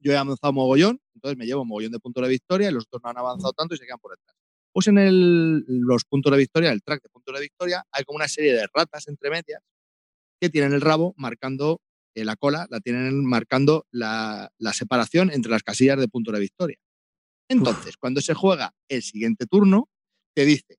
Yo 0.00 0.12
he 0.12 0.16
avanzado 0.16 0.52
mogollón, 0.52 1.00
entonces 1.14 1.36
me 1.38 1.44
llevo 1.44 1.62
un 1.62 1.68
mogollón 1.68 1.92
de 1.92 1.98
puntos 1.98 2.22
de 2.22 2.30
victoria 2.30 2.70
y 2.70 2.72
los 2.72 2.84
otros 2.84 3.02
no 3.02 3.10
han 3.10 3.18
avanzado 3.18 3.52
tanto 3.52 3.74
y 3.74 3.78
se 3.78 3.84
quedan 3.84 3.98
por 3.98 4.12
detrás. 4.12 4.36
Pues 4.72 4.88
en 4.88 4.98
el, 4.98 5.64
los 5.66 6.04
puntos 6.04 6.32
de 6.32 6.38
victoria, 6.38 6.72
el 6.72 6.82
track 6.82 7.02
de 7.02 7.08
puntos 7.10 7.34
de 7.34 7.42
victoria, 7.42 7.84
hay 7.92 8.04
como 8.04 8.16
una 8.16 8.28
serie 8.28 8.54
de 8.54 8.66
ratas 8.72 9.06
entre 9.08 9.30
medias 9.30 9.62
que 10.44 10.50
tienen 10.50 10.74
el 10.74 10.82
rabo 10.82 11.14
marcando 11.16 11.80
eh, 12.14 12.24
la 12.24 12.36
cola, 12.36 12.66
la 12.70 12.80
tienen 12.80 13.24
marcando 13.24 13.86
la, 13.90 14.50
la, 14.58 14.72
separación 14.74 15.30
entre 15.32 15.50
las 15.50 15.62
casillas 15.62 15.98
de 15.98 16.06
puntos 16.06 16.34
de 16.34 16.40
victoria. 16.40 16.78
Entonces, 17.48 17.94
Uf. 17.94 17.96
cuando 17.98 18.20
se 18.20 18.34
juega 18.34 18.74
el 18.88 19.02
siguiente 19.02 19.46
turno, 19.46 19.88
te 20.34 20.44
dice, 20.44 20.76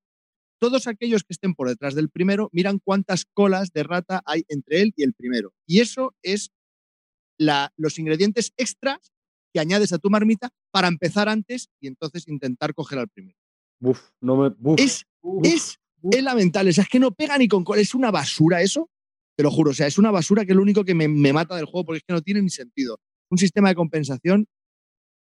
todos 0.59 0.85
aquellos 0.85 1.23
que 1.23 1.33
estén 1.33 1.55
por 1.55 1.67
detrás 1.67 1.95
del 1.95 2.09
primero 2.09 2.49
miran 2.51 2.79
cuántas 2.79 3.25
colas 3.25 3.71
de 3.71 3.83
rata 3.83 4.21
hay 4.25 4.43
entre 4.49 4.81
él 4.81 4.93
y 4.95 5.03
el 5.03 5.13
primero. 5.13 5.51
Y 5.65 5.79
eso 5.81 6.15
es 6.21 6.51
la, 7.37 7.73
los 7.75 7.97
ingredientes 7.97 8.53
extras 8.57 9.11
que 9.51 9.59
añades 9.59 9.93
a 9.93 9.97
tu 9.97 10.09
marmita 10.09 10.49
para 10.71 10.87
empezar 10.87 11.27
antes 11.27 11.69
y 11.79 11.87
entonces 11.87 12.27
intentar 12.27 12.73
coger 12.73 12.99
al 12.99 13.09
primero. 13.09 13.37
Uf, 13.81 14.09
no 14.21 14.37
me, 14.37 14.55
uf, 14.59 14.79
es, 14.79 15.05
uf, 15.21 15.45
es, 15.45 15.79
es, 16.11 16.23
lamentable. 16.23 16.69
O 16.69 16.73
sea, 16.73 16.83
es 16.83 16.89
que 16.89 16.99
no 16.99 17.11
pega 17.11 17.37
ni 17.37 17.47
con 17.47 17.63
cola. 17.63 17.81
Es 17.81 17.95
una 17.95 18.11
basura 18.11 18.61
eso. 18.61 18.89
Te 19.35 19.43
lo 19.43 19.51
juro. 19.51 19.71
O 19.71 19.73
sea, 19.73 19.87
es 19.87 19.97
una 19.97 20.11
basura 20.11 20.45
que 20.45 20.51
es 20.51 20.55
lo 20.55 20.61
único 20.61 20.83
que 20.83 20.95
me, 20.95 21.07
me 21.07 21.33
mata 21.33 21.55
del 21.55 21.65
juego 21.65 21.85
porque 21.85 21.97
es 21.97 22.03
que 22.03 22.13
no 22.13 22.21
tiene 22.21 22.41
ni 22.41 22.49
sentido. 22.49 22.99
Un 23.29 23.37
sistema 23.37 23.69
de 23.69 23.75
compensación 23.75 24.47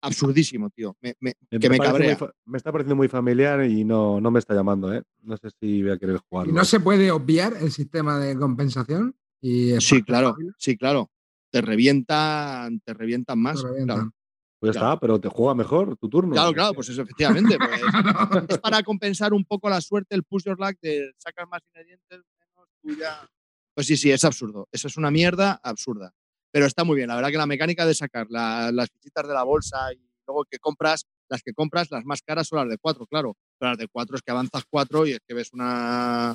absurdísimo, 0.00 0.70
tío. 0.70 0.96
Me, 1.00 1.14
me, 1.20 1.34
me 1.50 1.58
que 1.58 1.70
me 1.70 1.78
cabrea. 1.78 2.16
Muy, 2.18 2.28
me 2.46 2.58
está 2.58 2.72
pareciendo 2.72 2.96
muy 2.96 3.08
familiar 3.08 3.64
y 3.64 3.84
no, 3.84 4.20
no 4.20 4.30
me 4.30 4.38
está 4.38 4.54
llamando, 4.54 4.92
¿eh? 4.92 5.02
No 5.22 5.36
sé 5.36 5.48
si 5.60 5.82
voy 5.82 5.92
a 5.92 5.98
querer 5.98 6.18
jugar. 6.28 6.48
¿Y 6.48 6.52
no 6.52 6.64
se 6.64 6.80
puede 6.80 7.10
obviar 7.10 7.54
el 7.60 7.72
sistema 7.72 8.18
de 8.18 8.36
compensación? 8.36 9.16
Y 9.40 9.80
sí, 9.80 10.02
claro, 10.02 10.36
sí, 10.58 10.76
claro. 10.76 11.10
Te 11.50 11.60
revientan, 11.60 12.80
te 12.80 12.94
revientan 12.94 13.38
más. 13.38 13.62
Te 13.62 13.68
revientan. 13.68 13.96
Claro. 13.96 14.12
Pues 14.60 14.74
ya 14.74 14.80
claro. 14.80 14.94
está, 14.94 15.00
pero 15.00 15.20
te 15.20 15.28
juega 15.28 15.54
mejor 15.54 15.96
tu 15.96 16.08
turno. 16.08 16.32
Claro, 16.32 16.52
claro, 16.52 16.74
pues 16.74 16.88
eso, 16.88 17.02
efectivamente. 17.02 17.56
Pues, 17.56 17.80
es 18.48 18.58
para 18.58 18.82
compensar 18.82 19.32
un 19.32 19.44
poco 19.44 19.70
la 19.70 19.80
suerte, 19.80 20.16
el 20.16 20.24
push 20.24 20.44
your 20.44 20.58
luck 20.58 20.76
de 20.82 21.12
sacas 21.16 21.48
más 21.48 21.62
ingredientes, 21.68 22.20
menos 22.40 22.68
tuya. 22.82 23.30
Pues 23.78 23.86
sí, 23.86 23.96
sí, 23.96 24.10
es 24.10 24.24
absurdo. 24.24 24.68
Eso 24.72 24.88
es 24.88 24.96
una 24.96 25.12
mierda 25.12 25.60
absurda. 25.62 26.12
Pero 26.50 26.66
está 26.66 26.82
muy 26.82 26.96
bien. 26.96 27.06
La 27.06 27.14
verdad 27.14 27.30
que 27.30 27.36
la 27.36 27.46
mecánica 27.46 27.86
de 27.86 27.94
sacar 27.94 28.26
la, 28.28 28.72
las 28.72 28.90
fichitas 28.90 29.28
de 29.28 29.32
la 29.32 29.44
bolsa 29.44 29.92
y 29.92 30.00
luego 30.26 30.44
que 30.50 30.58
compras, 30.58 31.06
las 31.28 31.44
que 31.44 31.52
compras, 31.52 31.88
las 31.92 32.04
más 32.04 32.20
caras 32.22 32.48
son 32.48 32.58
las 32.58 32.68
de 32.68 32.78
cuatro, 32.78 33.06
claro. 33.06 33.36
Pero 33.56 33.70
las 33.70 33.78
de 33.78 33.86
cuatro 33.86 34.16
es 34.16 34.22
que 34.22 34.32
avanzas 34.32 34.64
cuatro 34.68 35.06
y 35.06 35.12
es 35.12 35.20
que 35.24 35.32
ves 35.32 35.52
una. 35.52 36.34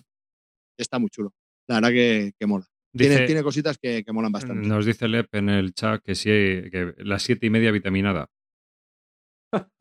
Está 0.77 0.99
muy 0.99 1.09
chulo. 1.09 1.33
La 1.67 1.81
verdad 1.81 1.89
que, 1.89 2.31
que 2.39 2.45
mola. 2.47 2.65
Dice, 2.93 3.09
tiene, 3.09 3.25
tiene, 3.25 3.43
cositas 3.43 3.77
que, 3.77 4.05
que, 4.05 4.13
molan 4.13 4.31
bastante. 4.31 4.65
Nos 4.65 4.85
dice 4.85 5.09
Lep 5.09 5.35
en 5.35 5.49
el 5.49 5.73
chat 5.73 6.01
que 6.01 6.15
sí, 6.15 6.29
que 6.29 6.93
las 6.99 7.23
siete 7.23 7.47
y 7.47 7.49
media 7.49 7.71
vitaminada. 7.71 8.29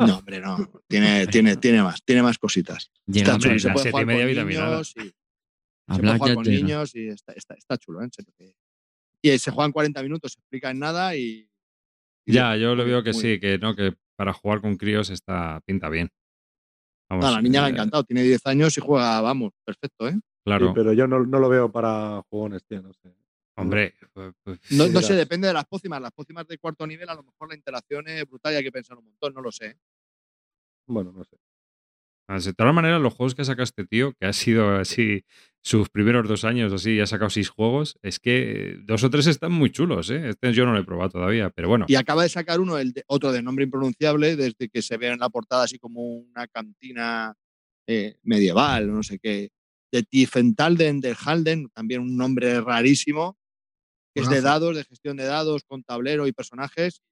No, 0.01 0.19
hombre, 0.19 0.41
no. 0.41 0.69
Tiene, 0.89 1.29
tiene, 1.29 1.57
tiene 1.59 1.81
más, 1.85 2.03
tiene 2.03 2.25
más 2.25 2.39
cositas. 2.39 2.91
Está 3.07 3.39
chulo. 3.39 3.55
Las 3.55 3.83
siete 3.83 4.01
y 4.01 4.05
media 4.05 4.27
vitaminada. 4.27 4.83
Y, 4.97 5.13
se 5.89 6.01
puede 6.01 6.19
jugar 6.19 6.35
con 6.35 6.45
niños 6.45 6.95
y 6.95 7.09
está, 7.09 7.33
está, 7.33 7.55
está 7.55 7.77
chulo, 7.77 8.03
¿eh? 8.03 8.09
Y 9.23 9.39
se 9.39 9.51
juegan 9.51 9.73
40 9.73 10.03
minutos, 10.03 10.33
se 10.33 10.41
explica 10.41 10.71
en 10.71 10.79
nada 10.79 11.17
y. 11.17 11.49
y 12.27 12.33
ya, 12.33 12.57
yo 12.57 12.75
lo 12.75 12.85
veo 12.85 13.03
que 13.03 13.13
sí, 13.13 13.39
que 13.39 13.59
no, 13.59 13.75
que 13.75 13.95
para 14.17 14.33
jugar 14.33 14.61
con 14.61 14.77
críos 14.77 15.11
está, 15.11 15.61
pinta 15.65 15.89
bien. 15.89 16.11
Vamos, 17.09 17.25
no, 17.27 17.31
la 17.31 17.43
niña 17.43 17.61
eh, 17.61 17.63
me 17.63 17.67
ha 17.67 17.71
encantado, 17.71 18.05
tiene 18.05 18.23
10 18.23 18.47
años 18.47 18.77
y 18.77 18.81
juega, 18.81 19.21
vamos, 19.21 19.53
perfecto, 19.65 20.09
¿eh? 20.09 20.19
Claro. 20.45 20.69
Sí, 20.69 20.73
pero 20.75 20.93
yo 20.93 21.07
no, 21.07 21.25
no, 21.25 21.39
lo 21.39 21.49
veo 21.49 21.71
para 21.71 22.23
jugones, 22.31 22.65
tío, 22.65 22.83
no 22.83 22.93
sé. 22.95 23.15
Hombre, 23.57 23.95
pues, 24.13 24.35
pues, 24.43 24.59
no, 24.73 24.89
no, 24.89 25.03
sé, 25.03 25.15
depende 25.15 25.47
de 25.47 25.55
las 25.55 25.67
pócimas. 25.67 26.01
Las 26.01 26.13
pócimas 26.13 26.47
de 26.47 26.59
cuarto 26.59 26.87
nivel, 26.87 27.09
a 27.09 27.15
lo 27.15 27.23
mejor 27.23 27.49
la 27.49 27.55
interacción 27.55 28.09
es 28.09 28.27
brutal 28.27 28.55
y 28.55 28.57
hay 28.57 28.65
que 28.65 28.73
pensar 28.73 28.99
un 28.99 29.05
montón, 29.05 29.35
no 29.35 29.41
lo 29.41 29.53
sé. 29.53 29.77
Bueno, 30.87 31.13
no 31.13 31.23
sé. 31.25 31.37
De 32.29 32.55
todas 32.55 32.73
maneras, 32.75 33.01
los 33.01 33.13
juegos 33.13 33.35
que 33.35 33.43
ha 33.43 33.45
sacado 33.45 33.65
este 33.65 33.85
tío, 33.85 34.15
que 34.15 34.27
ha 34.27 34.33
sido 34.33 34.77
así 34.77 35.25
sus 35.63 35.91
primeros 35.91 36.27
dos 36.29 36.45
años, 36.45 36.73
así, 36.73 36.93
y 36.93 37.01
ha 37.01 37.07
sacado 37.07 37.29
seis 37.31 37.49
juegos, 37.51 37.97
es 38.03 38.19
que 38.19 38.79
dos 38.85 39.05
o 39.05 39.11
tres 39.11 39.27
están 39.27 39.53
muy 39.53 39.71
chulos, 39.71 40.09
¿eh? 40.11 40.31
Este 40.31 40.53
yo 40.53 40.65
no 40.65 40.73
lo 40.73 40.81
he 40.81 40.85
probado 40.85 41.11
todavía, 41.11 41.51
pero 41.51 41.69
bueno. 41.69 41.85
Y 41.89 41.95
acaba 41.95 42.23
de 42.23 42.29
sacar 42.31 42.59
uno, 42.61 42.79
el 42.79 42.93
de- 42.93 43.05
otro 43.07 43.33
de 43.33 43.43
nombre 43.43 43.65
impronunciable, 43.65 44.35
desde 44.37 44.69
que 44.71 44.81
se 44.83 44.97
ve 44.97 45.09
en 45.09 45.19
la 45.19 45.29
portada 45.29 45.65
así 45.65 45.79
como 45.79 46.01
una 46.03 46.47
cantina 46.47 47.35
eh, 47.87 48.17
medieval, 48.23 48.93
no 48.93 49.03
sé 49.03 49.19
qué. 49.19 49.51
De 49.93 50.03
Tiefentalden 50.03 51.01
del 51.01 51.17
Halden, 51.23 51.69
también 51.71 52.01
un 52.01 52.17
nombre 52.17 52.61
rarísimo, 52.61 53.37
que 54.15 54.23
es 54.23 54.29
de 54.31 54.41
dados, 54.41 54.77
de 54.77 54.85
gestión 54.85 55.17
de 55.19 55.25
dados, 55.25 55.65
con 55.65 55.83
tablero 55.83 56.27
y 56.27 56.33
personajes. 56.33 57.03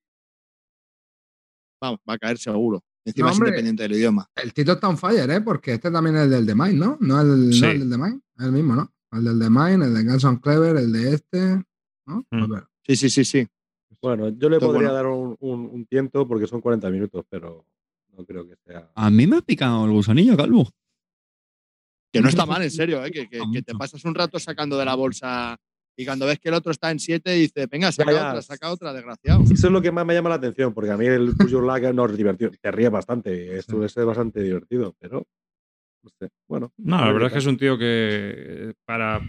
Vamos, 1.83 2.01
va 2.09 2.15
a 2.15 2.19
caer 2.19 2.39
seguro. 2.39 2.83
Encima 3.05 3.29
No, 3.29 3.33
es 3.33 3.39
independiente 3.39 3.83
del 3.85 3.93
idioma. 3.93 4.29
El 4.37 4.53
Tito 4.53 4.73
está 4.73 4.89
on 4.89 4.99
fire, 4.99 5.31
¿eh? 5.31 5.41
Porque 5.41 5.73
este 5.75 5.91
también 5.91 6.17
es 6.17 6.23
el 6.25 6.31
del 6.31 6.47
The 6.47 6.55
Mind, 6.55 6.75
¿no? 6.79 6.99
No 7.01 7.21
el, 7.21 7.53
Sí. 7.53 7.61
no 7.63 7.69
el 7.71 7.81
del 7.81 7.91
The 7.91 7.97
Mind, 7.99 8.23
es 8.39 8.45
el 8.47 8.53
mismo, 8.53 8.75
¿no? 8.77 8.93
El 9.13 9.25
del 9.25 9.39
The 9.39 9.51
Mind, 9.51 9.83
el 9.83 9.95
de 9.95 10.05
Ganson 10.05 10.37
Clever, 10.37 10.77
el 10.77 10.93
de 10.93 11.15
este, 11.15 11.65
¿no? 12.07 12.25
Mm. 12.31 12.47
Pues. 12.49 12.63
Sí, 12.87 12.97
sí, 12.97 13.11
sí, 13.11 13.25
sí. 13.25 13.49
Bueno, 14.03 14.29
yo 14.31 14.49
le 14.49 14.57
Esto 14.57 14.67
podría 14.69 14.91
bueno. 14.91 14.95
dar 14.95 15.07
un, 15.07 15.37
un, 15.41 15.61
un 15.73 15.87
tiento 15.87 16.27
porque 16.27 16.47
son 16.47 16.61
40 16.61 16.89
minutos, 16.91 17.25
pero 17.29 17.65
no 18.17 18.25
creo 18.25 18.47
que 18.47 18.57
sea. 18.67 18.91
A 18.95 19.11
mí 19.11 19.27
me 19.27 19.37
ha 19.37 19.43
picado 19.43 19.85
el 19.85 19.91
gusanillo, 19.93 20.37
Calvo. 20.37 20.69
Que 22.13 22.21
no 22.21 22.29
está 22.29 22.45
mal, 22.45 22.63
en 22.63 22.71
serio, 22.71 23.05
¿eh? 23.05 23.11
que, 23.11 23.29
que- 23.29 23.41
que 23.53 23.63
te 23.63 23.75
pasas 23.75 24.05
un 24.05 24.15
rato 24.15 24.39
sacando 24.39 24.77
de 24.77 24.85
la 24.85 24.95
bolsa 24.95 25.57
y 26.01 26.07
cuando 26.07 26.27
ves 26.27 26.39
que 26.39 26.49
el 26.49 26.55
otro 26.55 26.73
está 26.73 26.91
en 26.91 26.99
7 26.99 27.33
dices, 27.33 27.69
venga, 27.71 27.91
saca 27.93 28.11
Ya, 28.13 28.19
ya. 28.19 28.29
otra, 28.31 28.43
saca 28.43 28.71
otra, 28.71 28.93
desgraciado. 28.93 29.43
Eso 29.45 29.67
es 29.67 29.73
lo 29.73 29.83
que 29.83 29.93
más 29.93 30.07
me 30.07 30.15
llama 30.15 30.29
la 30.31 30.37
atención, 30.37 30.73
porque 30.73 30.91
a 30.91 30.97
mí 30.97 31.07
el 31.07 31.35
Push 31.37 31.51
Your 31.51 31.63
Luck 31.65 31.93
no 31.95 32.07
es 32.07 32.17
divertido. 32.17 32.51
Te 32.61 32.71
ríes 32.71 32.91
bastante, 32.91 33.59
es, 33.59 33.65
Sí. 33.67 33.77
es 33.83 33.95
bastante 33.97 34.43
divertido, 34.43 34.95
pero. 34.99 35.27
No 36.03 36.11
sé. 36.19 36.31
Bueno. 36.49 36.73
No, 36.79 36.97
la 36.97 37.05
ver 37.05 37.13
verdad 37.15 37.27
es 37.27 37.33
que 37.35 37.39
es 37.41 37.47
un 37.47 37.59
tío 37.59 37.77
que, 37.77 38.35
eh, 38.37 38.73
para. 38.87 39.21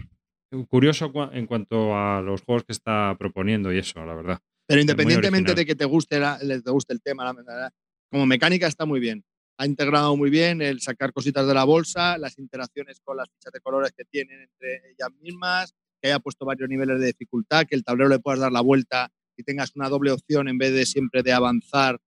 Curioso 0.68 1.10
en 1.32 1.46
cuanto 1.46 1.96
a 1.96 2.20
los 2.20 2.42
juegos 2.42 2.64
que 2.64 2.72
está 2.72 3.16
proponiendo 3.18 3.72
y 3.72 3.78
eso, 3.78 4.04
la 4.04 4.14
verdad. 4.14 4.38
Pero 4.66 4.80
independientemente 4.82 5.54
de 5.54 5.64
que 5.64 5.74
te 5.74 5.86
guste, 5.86 6.18
la- 6.20 6.38
te 6.38 6.70
guste 6.70 6.92
el 6.92 7.00
tema, 7.00 7.24
la- 7.24 7.32
la- 7.42 7.70
como 8.10 8.26
mecánica 8.26 8.66
está 8.66 8.84
muy 8.84 9.00
bien. 9.00 9.24
Ha 9.58 9.64
integrado 9.66 10.14
muy 10.16 10.28
bien 10.28 10.60
el 10.60 10.80
sacar 10.80 11.12
cositas 11.12 11.46
de 11.46 11.54
la 11.54 11.64
bolsa, 11.64 12.18
las 12.18 12.38
interacciones 12.38 13.00
con 13.02 13.16
las 13.16 13.28
fichas 13.30 13.52
de 13.52 13.60
colores 13.60 13.92
que 13.96 14.04
tienen 14.04 14.40
entre 14.42 14.90
ellas 14.90 15.08
mismas, 15.20 15.74
que 16.02 16.08
haya 16.08 16.18
puesto 16.18 16.44
varios 16.44 16.68
niveles 16.68 16.98
de 17.00 17.06
dificultad, 17.06 17.64
que 17.66 17.76
el 17.76 17.84
tablero 17.84 18.10
le 18.10 18.18
puedas 18.18 18.40
dar 18.40 18.50
la 18.50 18.60
vuelta 18.60 19.10
y 19.36 19.44
tengas 19.44 19.74
una 19.76 19.88
doble 19.88 20.10
opción 20.10 20.48
en 20.48 20.58
vez 20.58 20.72
de 20.72 20.84
siempre 20.84 21.22
de 21.22 21.32
avanzar 21.32 22.00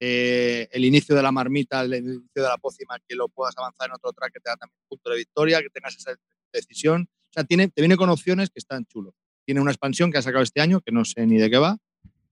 eh, 0.00 0.66
el 0.72 0.84
inicio 0.84 1.14
de 1.14 1.22
la 1.22 1.30
marmita, 1.30 1.82
el 1.82 1.94
inicio 1.94 2.42
de 2.42 2.48
la 2.48 2.56
pócima, 2.56 2.98
que 3.06 3.14
lo 3.14 3.28
puedas 3.28 3.54
avanzar 3.56 3.88
en 3.88 3.94
otro 3.94 4.12
track 4.12 4.32
que 4.32 4.40
te 4.40 4.50
da 4.50 4.56
también 4.56 4.76
punto 4.88 5.10
de 5.10 5.16
victoria, 5.16 5.60
que 5.60 5.68
tengas 5.68 5.94
esa 5.94 6.16
decisión. 6.52 7.08
O 7.30 7.32
sea, 7.32 7.44
tiene, 7.44 7.68
te 7.68 7.82
viene 7.82 7.96
con 7.96 8.08
opciones 8.08 8.48
que 8.50 8.58
están 8.58 8.86
chulos. 8.86 9.14
Tiene 9.44 9.60
una 9.60 9.70
expansión 9.70 10.10
que 10.10 10.18
ha 10.18 10.22
sacado 10.22 10.42
este 10.42 10.60
año, 10.60 10.80
que 10.80 10.90
no 10.90 11.04
sé 11.04 11.26
ni 11.26 11.36
de 11.36 11.50
qué 11.50 11.58
va, 11.58 11.76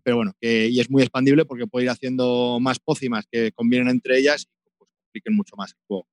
pero 0.03 0.17
bueno, 0.17 0.33
que, 0.41 0.69
y 0.69 0.81
es 0.81 0.91
muy 0.91 1.03
expandible 1.03 1.45
porque 1.45 1.67
puede 1.67 1.85
ir 1.85 1.91
haciendo 1.91 2.59
más 2.59 2.79
pócimas 2.79 3.27
que 3.31 3.53
convienen 3.53 3.89
entre 3.89 4.19
ellas 4.19 4.47
y 4.65 4.71
pues, 4.79 4.91
compliquen 5.05 5.37
mucho 5.37 5.57
más 5.57 5.73
el 5.73 5.79
juego. 5.87 6.07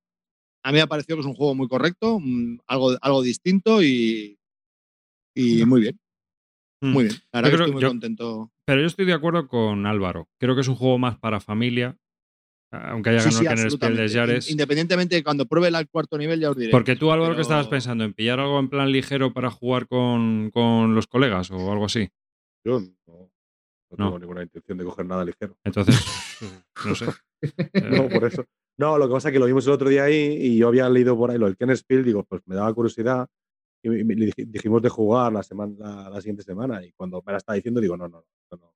A 0.62 0.70
mí 0.70 0.76
me 0.76 0.82
ha 0.82 0.86
parecido 0.86 1.16
que 1.16 1.20
es 1.20 1.26
un 1.26 1.34
juego 1.34 1.54
muy 1.54 1.68
correcto, 1.68 2.20
mm, 2.20 2.58
algo, 2.66 2.96
algo 3.00 3.22
distinto 3.22 3.82
y, 3.82 4.39
y 5.34 5.64
muy 5.66 5.80
bien. 5.82 5.98
Mm. 6.82 6.92
Muy 6.92 7.04
bien. 7.04 7.16
La 7.32 7.40
verdad 7.40 7.50
Yo 7.50 7.50
que 7.50 7.56
creo- 7.56 7.66
estoy 7.66 7.72
muy 7.74 7.82
yo- 7.82 7.88
contento. 7.88 8.52
Pero 8.66 8.80
yo 8.80 8.86
estoy 8.86 9.04
de 9.06 9.12
acuerdo 9.12 9.48
con 9.48 9.86
Álvaro. 9.86 10.28
Creo 10.38 10.54
que 10.54 10.60
es 10.62 10.68
un 10.68 10.76
juego 10.76 10.98
más 10.98 11.18
para 11.18 11.40
familia, 11.40 11.96
aunque 12.72 13.10
haya 13.10 13.20
Sí, 13.20 13.44
ganado 13.44 13.56
sí, 13.56 13.64
el 13.64 13.70
Spiel 13.72 13.96
de. 13.96 14.08
Yares. 14.08 14.46
In- 14.48 14.52
Independientemente 14.52 15.14
de 15.16 15.24
cuando 15.24 15.46
pruebe 15.46 15.68
el 15.68 15.88
cuarto 15.88 16.16
nivel, 16.16 16.40
ya 16.40 16.50
os 16.50 16.56
diré. 16.56 16.70
Porque 16.70 16.96
tú, 16.96 17.10
Álvaro, 17.10 17.32
¿qué 17.32 17.36
Pero- 17.36 17.42
estabas 17.42 17.66
pensando? 17.68 18.04
¿En 18.04 18.14
pillar 18.14 18.38
algo 18.40 18.58
en 18.60 18.68
plan 18.68 18.90
ligero 18.92 19.32
para 19.32 19.50
jugar 19.50 19.88
con, 19.88 20.50
con 20.52 20.94
los 20.94 21.06
colegas 21.06 21.50
o 21.50 21.72
algo 21.72 21.84
así? 21.86 22.08
Yo 22.64 22.80
no, 22.80 22.86
no 23.08 23.30
No. 23.90 24.04
tengo 24.06 24.18
ninguna 24.20 24.42
intención 24.44 24.78
de 24.78 24.84
coger 24.84 25.04
nada 25.06 25.24
ligero. 25.24 25.56
Entonces, 25.64 25.96
no 26.86 26.94
sé. 26.94 27.06
No, 27.90 28.08
por 28.08 28.24
eso. 28.24 28.44
No, 28.78 28.96
lo 28.98 29.08
que 29.08 29.12
pasa 29.14 29.28
es 29.28 29.32
que 29.32 29.38
lo 29.40 29.46
vimos 29.46 29.66
el 29.66 29.72
otro 29.72 29.88
día 29.88 30.04
ahí 30.04 30.36
y 30.40 30.56
yo 30.58 30.68
había 30.68 30.88
leído 30.88 31.16
por 31.16 31.30
ahí 31.30 31.38
lo 31.38 31.46
del 31.46 31.56
Ken 31.56 31.76
Spiel, 31.76 32.04
digo, 32.04 32.24
pues 32.24 32.40
me 32.46 32.54
daba 32.54 32.72
curiosidad 32.72 33.26
y 33.82 33.88
le 33.88 34.26
dij- 34.32 34.46
dijimos 34.46 34.82
de 34.82 34.88
jugar 34.88 35.32
la, 35.32 35.42
semana, 35.42 35.72
la, 35.78 36.10
la 36.10 36.20
siguiente 36.20 36.42
semana 36.42 36.84
y 36.84 36.92
cuando 36.92 37.22
me 37.24 37.32
la 37.32 37.38
estaba 37.38 37.56
diciendo 37.56 37.80
digo, 37.80 37.96
no, 37.96 38.08
no, 38.08 38.24
no, 38.50 38.56
no. 38.58 38.74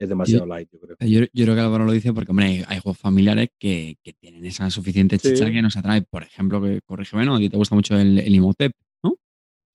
Es 0.00 0.08
demasiado 0.08 0.46
light, 0.46 0.68
yo 0.72 0.78
creo. 0.78 0.96
Yo, 1.00 1.26
yo 1.32 1.44
creo 1.44 1.54
que 1.56 1.60
Álvaro 1.60 1.84
lo 1.84 1.90
dice 1.92 2.12
porque, 2.12 2.30
hombre, 2.30 2.46
hay, 2.46 2.64
hay 2.68 2.78
juegos 2.78 2.98
familiares 2.98 3.48
que, 3.58 3.96
que 4.04 4.12
tienen 4.12 4.44
esa 4.46 4.70
suficiente 4.70 5.18
Sí. 5.18 5.30
chicha 5.34 5.50
que 5.50 5.60
nos 5.60 5.76
atrae. 5.76 6.02
Por 6.02 6.22
ejemplo, 6.22 6.62
que 6.62 6.80
corrígeme, 6.86 7.24
¿no? 7.24 7.34
A 7.34 7.38
ti 7.38 7.48
te 7.50 7.56
gusta 7.56 7.74
mucho 7.74 7.98
el, 7.98 8.16
el 8.20 8.32
Imhotep, 8.34 8.72
¿no? 9.02 9.16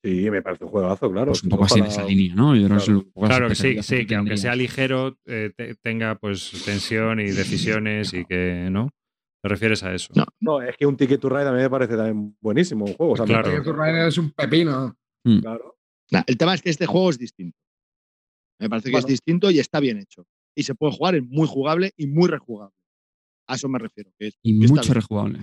Sí, 0.02 0.30
me 0.32 0.42
parece 0.42 0.64
un 0.64 0.70
juegazo, 0.72 1.12
claro. 1.12 1.32
Pues 1.32 1.44
un 1.44 1.50
poco 1.50 1.66
así 1.66 1.76
de 1.82 1.88
ojalá- 1.88 1.94
esa 2.04 2.06
línea, 2.08 2.36
¿no? 2.36 2.56
Yo 2.56 2.68
creo 2.68 2.78
que 2.78 2.84
es 2.84 2.86
Claro. 2.86 3.00
un 3.00 3.12
poco 3.12 3.28
las 3.28 3.38
Claro 3.38 3.50
que 3.50 3.56
sí, 3.56 3.84
sí, 3.84 4.06
que 4.08 4.16
aunque 4.16 4.38
sea 4.38 4.56
ligero, 4.56 5.18
eh, 5.26 5.52
te- 5.56 5.76
tenga 5.76 6.16
pues 6.16 6.52
tensión 6.64 7.20
y 7.20 7.26
decisiones 7.82 8.14
y 8.14 8.24
que, 8.24 8.70
¿no? 8.72 8.90
¿Te 9.44 9.50
refieres 9.50 9.84
a 9.84 9.94
eso? 9.94 10.14
No. 10.16 10.24
No, 10.40 10.62
es 10.62 10.78
que 10.78 10.86
un 10.86 10.96
Ticket 10.96 11.20
to 11.20 11.28
Ride 11.28 11.50
a 11.50 11.52
mí 11.52 11.58
me 11.60 11.70
parece 11.70 11.98
también 11.98 12.36
buenísimo 12.40 12.86
un 12.86 12.94
juego. 12.94 13.12
O 13.14 13.18
sea, 13.18 13.26
Claro. 13.26 13.50
Ticket 13.50 13.64
to 13.66 13.74
Ride 13.74 14.08
es 14.08 14.18
un 14.18 14.32
pepino. 14.32 14.96
claro. 15.42 15.78
Nah, 16.12 16.22
el 16.28 16.38
tema 16.38 16.54
es 16.54 16.62
que 16.62 16.70
este 16.70 16.86
juego 16.86 17.10
es 17.10 17.18
distinto. 17.18 17.58
Me 18.60 18.70
parece 18.70 18.90
que 18.92 18.98
es 18.98 19.06
distinto 19.06 19.52
y 19.52 19.60
está 19.60 19.80
bien 19.82 19.98
hecho. 19.98 20.26
Y 20.56 20.64
se 20.64 20.76
puede 20.76 20.94
jugar, 20.94 21.16
es 21.16 21.24
muy 21.24 21.48
jugable 21.48 21.92
y 21.98 22.08
muy 22.08 22.30
rejugable. 22.30 22.74
A 23.48 23.56
eso 23.56 23.68
me 23.68 23.80
refiero. 23.80 24.12
Que 24.18 24.28
es- 24.28 24.38
Y 24.44 24.60
que 24.62 24.68
mucho 24.68 24.94
rejugable. 24.94 25.40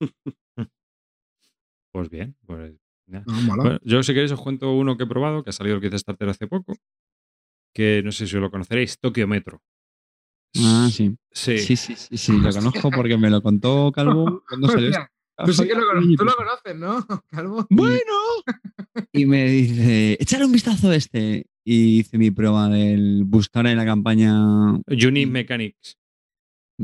Pues 1.94 2.08
bien, 2.08 2.36
pues 2.46 2.74
ya. 3.06 3.22
No, 3.26 3.34
mola. 3.42 3.62
Bueno, 3.64 3.78
yo 3.82 4.02
si 4.02 4.14
queréis 4.14 4.32
os 4.32 4.40
cuento 4.40 4.72
uno 4.72 4.96
que 4.96 5.04
he 5.04 5.06
probado, 5.06 5.42
que 5.44 5.50
ha 5.50 5.52
salido 5.52 5.76
el 5.76 5.82
Kit 5.82 5.92
Starter 5.98 6.28
hace 6.28 6.46
poco, 6.46 6.74
que 7.74 8.00
no 8.02 8.12
sé 8.12 8.26
si 8.26 8.36
lo 8.38 8.50
conoceréis, 8.50 8.98
Tokio 8.98 9.28
Metro. 9.28 9.60
Ah, 10.58 10.88
sí. 10.92 11.14
Sí. 11.32 11.58
Sí, 11.58 11.76
sí, 11.76 11.94
sí, 11.96 12.16
sí, 12.16 12.32
lo 12.38 12.50
conozco 12.52 12.90
porque 12.90 13.16
me 13.16 13.30
lo 13.30 13.42
contó 13.42 13.90
Calvo 13.92 14.42
cuando 14.48 14.68
salió. 14.68 14.90
Tú 15.46 15.52
sí 15.52 15.66
que 15.66 15.74
lo, 15.74 15.80
tú 16.16 16.16
pues- 16.24 16.34
conoces, 16.34 16.76
¿no, 16.76 17.06
Calvo? 17.30 17.66
Bueno, 17.70 18.12
Y 19.12 19.24
me 19.26 19.44
dice, 19.46 20.16
échale 20.20 20.44
un 20.44 20.52
vistazo 20.52 20.90
a 20.90 20.96
este. 20.96 21.46
Y 21.64 22.00
hice 22.00 22.18
mi 22.18 22.30
prueba 22.30 22.68
del 22.68 23.22
buscar 23.24 23.66
en 23.66 23.76
la 23.76 23.84
campaña. 23.84 24.72
Unique 24.88 25.26
Mechanics. 25.26 25.96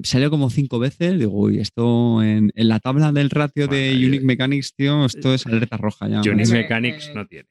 Salió 0.05 0.31
como 0.31 0.51
cinco 0.51 0.79
veces. 0.79 1.19
Digo, 1.19 1.33
uy, 1.33 1.59
esto 1.59 2.23
en, 2.23 2.53
en 2.55 2.69
la 2.69 2.79
tabla 2.79 3.11
del 3.13 3.29
ratio 3.31 3.67
de 3.67 3.93
Unique 3.97 4.23
eh, 4.23 4.27
Mechanics, 4.27 4.75
tío, 4.75 5.05
esto 5.05 5.35
es 5.35 5.47
alerta 5.47 5.77
roja 5.77 6.09
ya. 6.09 6.21
Unique 6.21 6.53
Mechanics 6.53 7.09
eh, 7.09 7.13
no 7.15 7.27
tiene. 7.27 7.49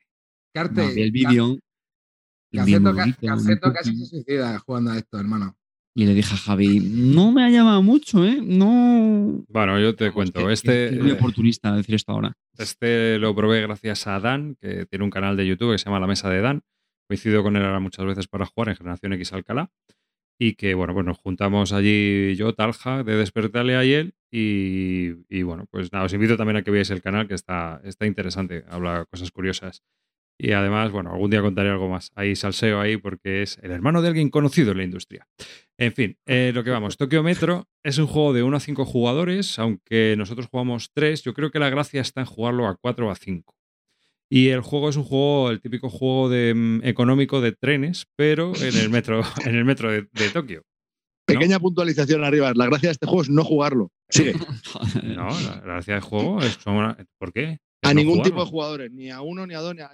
Carte, 0.54 0.82
No, 0.82 0.90
el 0.90 1.12
vídeo. 1.12 1.58
Caceto, 2.54 2.96
ca- 2.96 3.74
casi 3.74 3.96
se 3.98 4.06
suicida 4.06 4.58
jugando 4.60 4.92
a 4.92 4.98
esto, 4.98 5.20
hermano. 5.20 5.56
Y 6.00 6.06
le 6.06 6.14
dije 6.14 6.32
a 6.36 6.38
Javi, 6.38 6.80
no 6.80 7.32
me 7.32 7.44
ha 7.44 7.50
llamado 7.50 7.82
mucho, 7.82 8.24
¿eh? 8.24 8.38
No. 8.40 9.44
Bueno, 9.50 9.80
yo 9.80 9.96
te 9.96 10.04
Vamos, 10.04 10.14
cuento. 10.14 10.46
que- 10.46 10.54
este, 10.54 10.90
es 10.90 11.00
muy 11.02 11.10
oportunista 11.10 11.76
decir 11.76 11.96
esto 11.96 12.12
ahora. 12.12 12.34
este 12.56 13.18
lo 13.18 13.34
probé 13.36 13.62
gracias 13.62 14.06
a 14.06 14.20
Dan, 14.20 14.56
que 14.62 14.86
tiene 14.86 15.06
un 15.06 15.10
canal 15.10 15.36
de 15.36 15.48
YouTube 15.48 15.72
que 15.72 15.80
se 15.80 15.86
llama 15.86 16.00
La 16.00 16.06
Mesa 16.06 16.30
de 16.30 16.42
Dan. 16.42 16.62
Coincido 17.10 17.42
con 17.42 17.56
él 17.56 17.64
ahora 17.66 17.80
muchas 17.80 18.06
veces 18.06 18.28
para 18.28 18.46
jugar 18.46 18.70
en 18.70 18.76
Generación 18.76 19.14
X 19.14 19.34
Alcalá. 19.34 19.72
Y 20.40 20.54
que, 20.54 20.76
bueno, 20.76 20.94
pues 20.94 21.04
nos 21.04 21.18
juntamos 21.18 21.74
allí 21.74 22.36
yo, 22.36 22.54
Talja, 22.54 23.04
de 23.04 23.16
Despertalia 23.16 23.84
y 23.84 23.94
él. 23.94 24.14
Y, 24.32 25.14
y, 25.36 25.42
bueno, 25.42 25.66
pues 25.72 25.92
nada, 25.92 26.06
os 26.06 26.14
invito 26.14 26.38
también 26.38 26.58
a 26.58 26.62
que 26.62 26.70
veáis 26.70 26.92
el 26.92 27.02
canal, 27.02 27.28
que 27.28 27.34
está, 27.34 27.82
está 27.84 28.06
interesante, 28.06 28.66
habla 28.70 29.06
cosas 29.10 29.32
curiosas. 29.32 29.82
Y 30.40 30.52
además, 30.52 30.92
bueno, 30.92 31.12
algún 31.12 31.32
día 31.32 31.42
contaré 31.42 31.70
algo 31.70 31.90
más. 31.90 32.12
Hay 32.16 32.36
salseo 32.36 32.80
ahí 32.80 32.98
porque 32.98 33.42
es 33.42 33.58
el 33.64 33.72
hermano 33.72 34.02
de 34.02 34.10
alguien 34.10 34.30
conocido 34.30 34.72
en 34.72 34.78
la 34.78 34.84
industria. 34.84 35.28
En 35.78 35.94
fin, 35.94 36.18
eh, 36.26 36.52
lo 36.54 36.64
que 36.64 36.70
vamos, 36.70 36.98
Tokio 36.98 37.24
Metro 37.24 37.68
es 37.84 37.98
un 37.98 38.08
juego 38.08 38.34
de 38.34 38.44
1 38.44 38.58
a 38.58 38.60
5 38.60 38.86
jugadores, 38.86 39.58
aunque 39.58 40.16
nosotros 40.18 40.48
jugamos 40.52 40.92
3, 40.94 41.24
yo 41.24 41.34
creo 41.34 41.50
que 41.50 41.60
la 41.60 41.70
gracia 41.70 42.02
está 42.02 42.22
en 42.22 42.28
jugarlo 42.28 42.68
a 42.68 42.76
4 42.76 43.08
o 43.08 43.12
a 43.12 43.16
5. 43.16 43.56
Y 44.30 44.50
el 44.50 44.62
juego 44.62 44.90
es 44.90 44.96
un 44.96 45.04
juego, 45.04 45.50
el 45.50 45.62
típico 45.62 45.90
juego 45.90 46.30
de, 46.30 46.54
mm, 46.54 46.82
económico 46.84 47.42
de 47.42 47.54
trenes, 47.54 48.06
pero 48.16 48.54
en 48.56 48.78
el 48.78 48.90
metro, 48.90 49.22
en 49.46 49.56
el 49.56 49.66
metro 49.66 49.92
de, 49.92 50.08
de 50.12 50.30
Tokio. 50.30 50.64
¿no? 51.28 51.34
pequeña 51.40 51.60
puntualización 51.60 52.24
arriba. 52.24 52.54
La 52.56 52.66
gracia 52.68 52.90
de 52.90 52.94
este 52.94 53.06
juego 53.06 53.22
es 53.22 53.30
no 53.30 53.44
jugarlo. 53.44 53.92
Sigue. 54.10 54.34
No, 55.04 55.28
la, 55.28 55.62
gracia 55.64 55.96
del 55.96 56.04
juego 56.04 56.42
es 56.42 56.58
¿Por 57.18 57.34
qué? 57.34 57.60
A 57.84 57.90
no 57.90 57.94
ningún 57.96 58.16
jugarlo. 58.16 58.32
tipo 58.32 58.44
de 58.44 58.50
jugadores, 58.50 58.92
ni 58.92 59.12
a 59.12 59.22
uno, 59.22 59.46
ni 59.46 59.54
a 59.54 59.60
dos, 59.60 59.76
ni 59.76 59.82
a. 59.82 59.92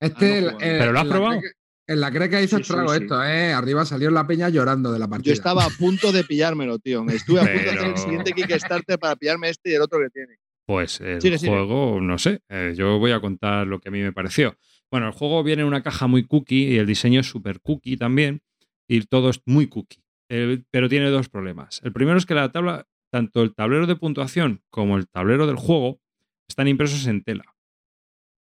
Este, 0.00 0.38
Ah, 0.38 0.40
no 0.40 0.46
el- 0.48 0.50
juego. 0.54 0.60
el- 0.60 0.78
¿Pero 0.78 0.92
lo 0.92 0.98
has 0.98 1.04
en 1.04 1.08
la 1.08 1.14
probado? 1.14 1.40
creca- 1.40 1.54
En 1.90 2.00
la 2.02 2.10
creca 2.12 2.42
hizo 2.42 2.58
Sí, 2.58 2.64
sí, 2.64 2.70
estrago 2.70 2.94
sí. 2.94 3.02
esto, 3.02 3.24
¿eh? 3.24 3.50
Arriba 3.54 3.82
salió 3.86 4.08
en 4.08 4.14
la 4.14 4.26
peña 4.26 4.50
llorando 4.50 4.92
de 4.92 4.98
la 4.98 5.08
partida. 5.08 5.28
Yo 5.28 5.32
estaba 5.32 5.64
a 5.64 5.70
punto 5.70 6.12
de 6.12 6.22
pillármelo, 6.22 6.78
tío. 6.78 7.02
Me 7.02 7.14
estuve 7.14 7.40
a 7.40 7.44
punto 7.44 7.58
de 7.62 7.68
hacer 7.70 7.78
el 7.86 7.94
Pero- 7.94 7.96
siguiente 7.96 8.32
Kickstarter 8.34 8.98
para 8.98 9.16
pillarme 9.16 9.48
este 9.48 9.70
y 9.70 9.74
el 9.74 9.80
otro 9.80 9.98
que 10.00 10.10
tiene. 10.10 10.34
Pues 10.66 11.00
el 11.00 11.22
Sigue, 11.22 11.38
sigue. 11.38 11.50
juego, 11.50 11.98
no 12.02 12.18
sé, 12.18 12.40
eh, 12.50 12.74
yo 12.76 12.98
voy 12.98 13.12
a 13.12 13.20
contar 13.20 13.66
lo 13.66 13.80
que 13.80 13.88
a 13.88 13.92
mí 13.92 14.02
me 14.02 14.12
pareció. 14.12 14.54
Bueno, 14.90 15.06
el 15.06 15.12
juego 15.14 15.42
viene 15.42 15.62
en 15.62 15.68
una 15.68 15.82
caja 15.82 16.06
muy 16.06 16.24
cookie 16.26 16.74
y 16.74 16.76
el 16.76 16.84
diseño 16.86 17.20
es 17.20 17.26
súper 17.26 17.60
cookie 17.62 17.96
también 17.96 18.42
y 18.86 19.00
todo 19.06 19.30
es 19.30 19.40
muy 19.46 19.66
cookie. 19.68 20.02
Pero 20.28 20.90
tiene 20.90 21.08
dos 21.08 21.30
problemas. 21.30 21.80
El 21.84 21.94
primero 21.94 22.18
es 22.18 22.26
que 22.26 22.34
la 22.34 22.52
tabla 22.52 22.86
tanto 23.10 23.40
el 23.42 23.54
tablero 23.54 23.86
de 23.86 23.96
puntuación 23.96 24.60
como 24.68 24.98
el 24.98 25.08
tablero 25.08 25.46
del 25.46 25.56
juego 25.56 26.02
están 26.46 26.68
impresos 26.68 27.06
en 27.06 27.22
tela. 27.24 27.44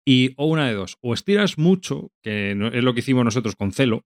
Y 0.08 0.34
o 0.38 0.46
una 0.46 0.66
de 0.68 0.74
dos, 0.74 0.98
o 1.02 1.14
estiras 1.14 1.58
mucho, 1.58 2.14
que 2.24 2.52
es 2.52 2.84
lo 2.84 2.94
que 2.94 3.02
hicimos 3.02 3.26
nosotros 3.26 3.58
con 3.58 3.74
Celo, 3.74 4.06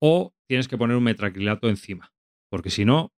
o 0.00 0.32
tienes 0.46 0.68
que 0.68 0.78
poner 0.78 0.96
un 0.96 1.02
metracrilato 1.02 1.68
encima. 1.68 2.12
Porque 2.48 2.70
si 2.70 2.84
no, 2.84 3.12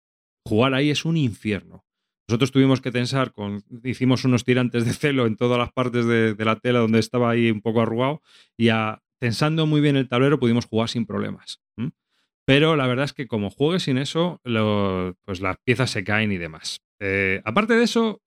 jugar 0.47 0.75
ahí 0.75 0.91
es 0.91 1.05
un 1.05 1.17
infierno. 1.17 1.85
Nosotros 2.29 2.53
tuvimos 2.53 2.81
que 2.81 2.93
tensar 2.93 3.33
con. 3.33 3.65
Hicimos 3.83 4.25
unos 4.25 4.45
tirantes 4.45 4.85
de 4.85 4.93
celo 4.93 5.27
en 5.27 5.35
todas 5.35 5.59
las 5.59 5.73
partes 5.73 6.07
de, 6.07 6.37
la 6.39 6.55
tela 6.55 6.79
donde 6.79 7.01
estaba 7.01 7.31
ahí 7.31 7.51
un 7.51 7.61
poco 7.61 7.81
arrugado. 7.83 8.23
Y 8.57 8.69
a- 8.69 9.03
tensando 9.21 9.67
muy 9.67 9.81
bien 9.81 9.97
el 9.97 10.09
tablero 10.09 10.39
pudimos 10.39 10.67
jugar 10.67 10.89
sin 10.89 11.07
problemas. 11.07 11.61
Pero 12.47 12.77
la 12.77 12.87
verdad 12.87 13.07
es 13.07 13.13
que 13.13 13.27
como 13.27 13.51
juegues 13.51 13.83
sin 13.83 13.99
eso, 13.99 14.41
pues 15.25 15.41
las 15.41 15.57
piezas 15.65 15.91
se 15.91 16.05
caen 16.05 16.31
y 16.31 16.39
demás. 16.39 16.81
Eh, 17.01 17.43
aparte 17.45 17.75
de 17.75 17.83
eso, 17.83 18.23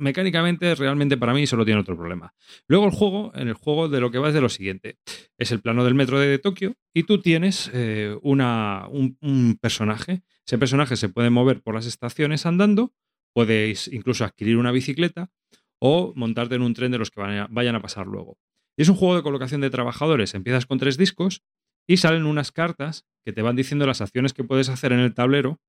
mecánicamente, 0.00 0.74
realmente 0.74 1.16
para 1.16 1.32
mí 1.32 1.46
solo 1.46 1.64
tiene 1.64 1.80
otro 1.80 1.96
problema. 1.96 2.34
Luego 2.66 2.86
el 2.86 2.90
juego, 2.90 3.32
en 3.34 3.48
el 3.48 3.54
juego 3.54 3.88
de 3.88 4.00
lo 4.00 4.10
que 4.10 4.18
va 4.18 4.28
es 4.28 4.34
de 4.34 4.40
lo 4.40 4.48
siguiente. 4.48 4.98
Es 5.38 5.52
el 5.52 5.60
plano 5.60 5.84
del 5.84 5.94
metro 5.94 6.18
de 6.18 6.38
Tokio 6.38 6.74
y 6.92 7.04
tú 7.04 7.20
tienes 7.20 7.70
eh, 7.72 8.16
una, 8.22 8.88
un, 8.88 9.58
personaje. 9.60 10.22
Ese 10.46 10.58
personaje 10.58 10.96
se 10.96 11.08
puede 11.08 11.30
mover 11.30 11.62
por 11.62 11.74
las 11.74 11.86
estaciones 11.86 12.46
andando, 12.46 12.92
podéis 13.32 13.88
incluso 13.88 14.24
adquirir 14.24 14.56
una 14.56 14.72
bicicleta 14.72 15.30
o 15.78 16.12
montarte 16.16 16.56
en 16.56 16.62
un 16.62 16.74
tren 16.74 16.90
de 16.90 16.98
los 16.98 17.10
que 17.10 17.20
vayan 17.20 17.74
a, 17.74 17.82
pasar 17.82 18.06
luego. 18.06 18.38
Es 18.76 18.88
un 18.88 18.96
juego 18.96 19.16
de 19.16 19.22
colocación 19.22 19.60
de 19.60 19.70
trabajadores. 19.70 20.34
Empiezas 20.34 20.66
con 20.66 20.78
tres 20.78 20.96
discos 20.96 21.42
y 21.86 21.98
salen 21.98 22.26
unas 22.26 22.52
cartas 22.52 23.06
que 23.24 23.32
te 23.32 23.42
van 23.42 23.56
diciendo 23.56 23.86
las 23.86 24.00
acciones 24.00 24.32
que 24.32 24.44
puedes 24.44 24.68
hacer 24.68 24.92
en 24.92 25.00
el 25.00 25.14
tablero 25.14 25.60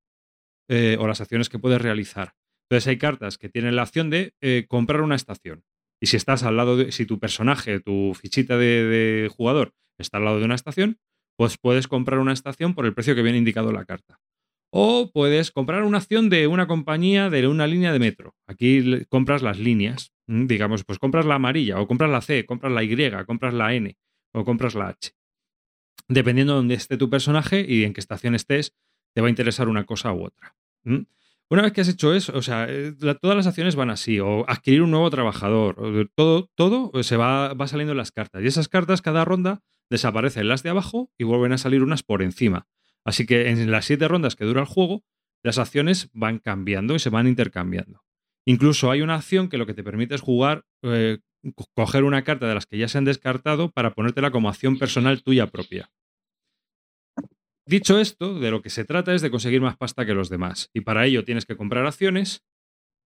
eh, 0.68 0.96
o 0.98 1.06
las 1.06 1.20
acciones 1.20 1.48
que 1.48 1.58
puedes 1.58 1.80
realizar. 1.80 2.34
Entonces 2.72 2.88
hay 2.88 2.96
cartas 2.96 3.36
que 3.36 3.50
tienen 3.50 3.76
la 3.76 3.82
opción 3.82 4.08
de 4.08 4.32
eh, 4.40 4.64
comprar 4.66 5.02
una 5.02 5.14
estación. 5.14 5.62
Y 6.00 6.06
si 6.06 6.16
estás 6.16 6.42
al 6.42 6.56
lado 6.56 6.78
de, 6.78 6.90
si 6.90 7.04
tu 7.04 7.18
personaje, 7.18 7.80
tu 7.80 8.14
fichita 8.18 8.56
de, 8.56 9.30
jugador 9.36 9.74
está 9.98 10.16
al 10.16 10.24
lado 10.24 10.38
de 10.38 10.46
una 10.46 10.54
estación, 10.54 10.98
pues 11.36 11.58
puedes 11.58 11.86
comprar 11.86 12.18
una 12.18 12.32
estación 12.32 12.72
por 12.72 12.86
el 12.86 12.94
precio 12.94 13.14
que 13.14 13.20
viene 13.20 13.36
indicado 13.36 13.68
en 13.68 13.74
la 13.74 13.84
carta. 13.84 14.20
O 14.70 15.10
puedes 15.12 15.50
comprar 15.50 15.82
una 15.82 15.98
acción 15.98 16.30
de 16.30 16.46
una 16.46 16.66
compañía 16.66 17.28
de 17.28 17.46
una 17.46 17.66
línea 17.66 17.92
de 17.92 17.98
metro. 17.98 18.36
Aquí 18.46 19.04
compras 19.10 19.42
las 19.42 19.58
líneas. 19.58 20.14
¿m? 20.26 20.46
Digamos, 20.46 20.82
pues 20.84 20.98
compras 20.98 21.26
la 21.26 21.34
amarilla, 21.34 21.78
o 21.78 21.86
compras 21.86 22.08
la 22.08 22.22
C, 22.22 22.46
compras 22.46 22.72
la 22.72 22.82
Y, 22.82 22.96
compras 23.26 23.52
la 23.52 23.74
N, 23.74 23.98
o 24.32 24.46
compras 24.46 24.74
la 24.74 24.88
H. 24.88 25.10
Dependiendo 26.08 26.54
de 26.54 26.56
dónde 26.56 26.74
esté 26.76 26.96
tu 26.96 27.10
personaje 27.10 27.66
y 27.68 27.84
en 27.84 27.92
qué 27.92 28.00
estación 28.00 28.34
estés, 28.34 28.74
te 29.14 29.20
va 29.20 29.26
a 29.26 29.30
interesar 29.30 29.68
una 29.68 29.84
cosa 29.84 30.14
u 30.14 30.24
otra. 30.24 30.56
Una 31.52 31.60
vez 31.62 31.72
que 31.72 31.82
has 31.82 31.88
hecho 31.88 32.14
eso, 32.14 32.32
o 32.34 32.40
sea, 32.40 32.66
eh, 32.68 32.94
la- 33.00 33.14
todas 33.14 33.36
las 33.36 33.46
acciones 33.46 33.76
van 33.76 33.90
así, 33.90 34.18
o 34.20 34.48
adquirir 34.48 34.80
un 34.82 34.90
nuevo 34.90 35.10
trabajador, 35.10 35.74
o 35.78 36.06
todo, 36.16 36.50
todo 36.54 36.90
eh, 36.94 37.02
se 37.04 37.18
va, 37.18 37.52
va 37.52 37.68
saliendo 37.68 37.92
en 37.92 37.98
las 37.98 38.10
cartas. 38.10 38.42
Y 38.42 38.46
esas 38.46 38.68
cartas, 38.68 39.02
cada 39.02 39.24
ronda, 39.26 39.60
desaparecen 39.90 40.48
las 40.48 40.62
de 40.62 40.70
abajo 40.70 41.10
y 41.18 41.24
vuelven 41.24 41.52
a 41.52 41.58
salir 41.58 41.82
unas 41.82 42.02
por 42.02 42.22
encima. 42.22 42.66
Así 43.04 43.26
que 43.26 43.50
en 43.50 43.70
las 43.70 43.84
siete 43.84 44.08
rondas 44.08 44.34
que 44.34 44.46
dura 44.46 44.62
el 44.62 44.66
juego, 44.66 45.04
las 45.44 45.58
acciones 45.58 46.08
van 46.14 46.38
cambiando 46.38 46.94
y 46.94 46.98
se 47.00 47.10
van 47.10 47.26
intercambiando. 47.26 48.02
Incluso 48.46 48.90
hay 48.90 49.02
una 49.02 49.16
acción 49.16 49.50
que 49.50 49.58
lo 49.58 49.66
que 49.66 49.74
te 49.74 49.84
permite 49.84 50.14
es 50.14 50.22
jugar, 50.22 50.64
eh, 50.82 51.18
co- 51.54 51.66
coger 51.74 52.04
una 52.04 52.24
carta 52.24 52.48
de 52.48 52.54
las 52.54 52.64
que 52.64 52.78
ya 52.78 52.88
se 52.88 52.96
han 52.96 53.04
descartado 53.04 53.70
para 53.70 53.90
ponértela 53.92 54.30
como 54.30 54.48
acción 54.48 54.78
personal 54.78 55.22
tuya 55.22 55.48
propia. 55.48 55.90
Dicho 57.66 57.98
esto, 57.98 58.38
de 58.40 58.50
lo 58.50 58.60
que 58.60 58.70
se 58.70 58.84
trata 58.84 59.14
es 59.14 59.22
de 59.22 59.30
conseguir 59.30 59.60
más 59.60 59.76
pasta 59.76 60.04
que 60.04 60.14
los 60.14 60.28
demás. 60.28 60.70
Y 60.74 60.80
para 60.80 61.06
ello 61.06 61.24
tienes 61.24 61.46
que 61.46 61.56
comprar 61.56 61.86
acciones 61.86 62.44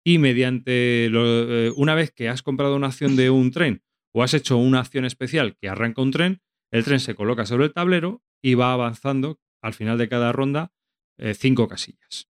y 0.05 0.19
mediante 0.19 1.07
eh, 1.07 1.73
una 1.77 1.95
vez 1.95 2.13
que 2.13 2.29
has 2.29 2.43
comprado 2.43 2.77
una 2.77 2.89
acción 2.89 3.17
de 3.17 3.31
un 3.31 3.51
tren 3.51 3.83
o 4.13 4.23
has 4.23 4.35
hecho 4.35 4.59
una 4.59 4.81
acción 4.81 5.07
especial 5.07 5.57
que 5.57 5.69
arranca 5.69 6.03
un 6.03 6.11
tren, 6.11 6.43
el 6.71 6.85
tren 6.85 7.01
se 7.01 7.15
coloca 7.15 7.47
sobre 7.47 7.65
el 7.65 7.73
tablero 7.73 8.23
y 8.43 8.55
va 8.55 8.73
avanzando 8.73 9.41
al 9.63 9.73
final 9.73 9.97
de 9.97 10.09
cada 10.09 10.31
ronda 10.33 10.73
eh, 11.19 11.35
cinco 11.35 11.69
casillas. 11.69 12.29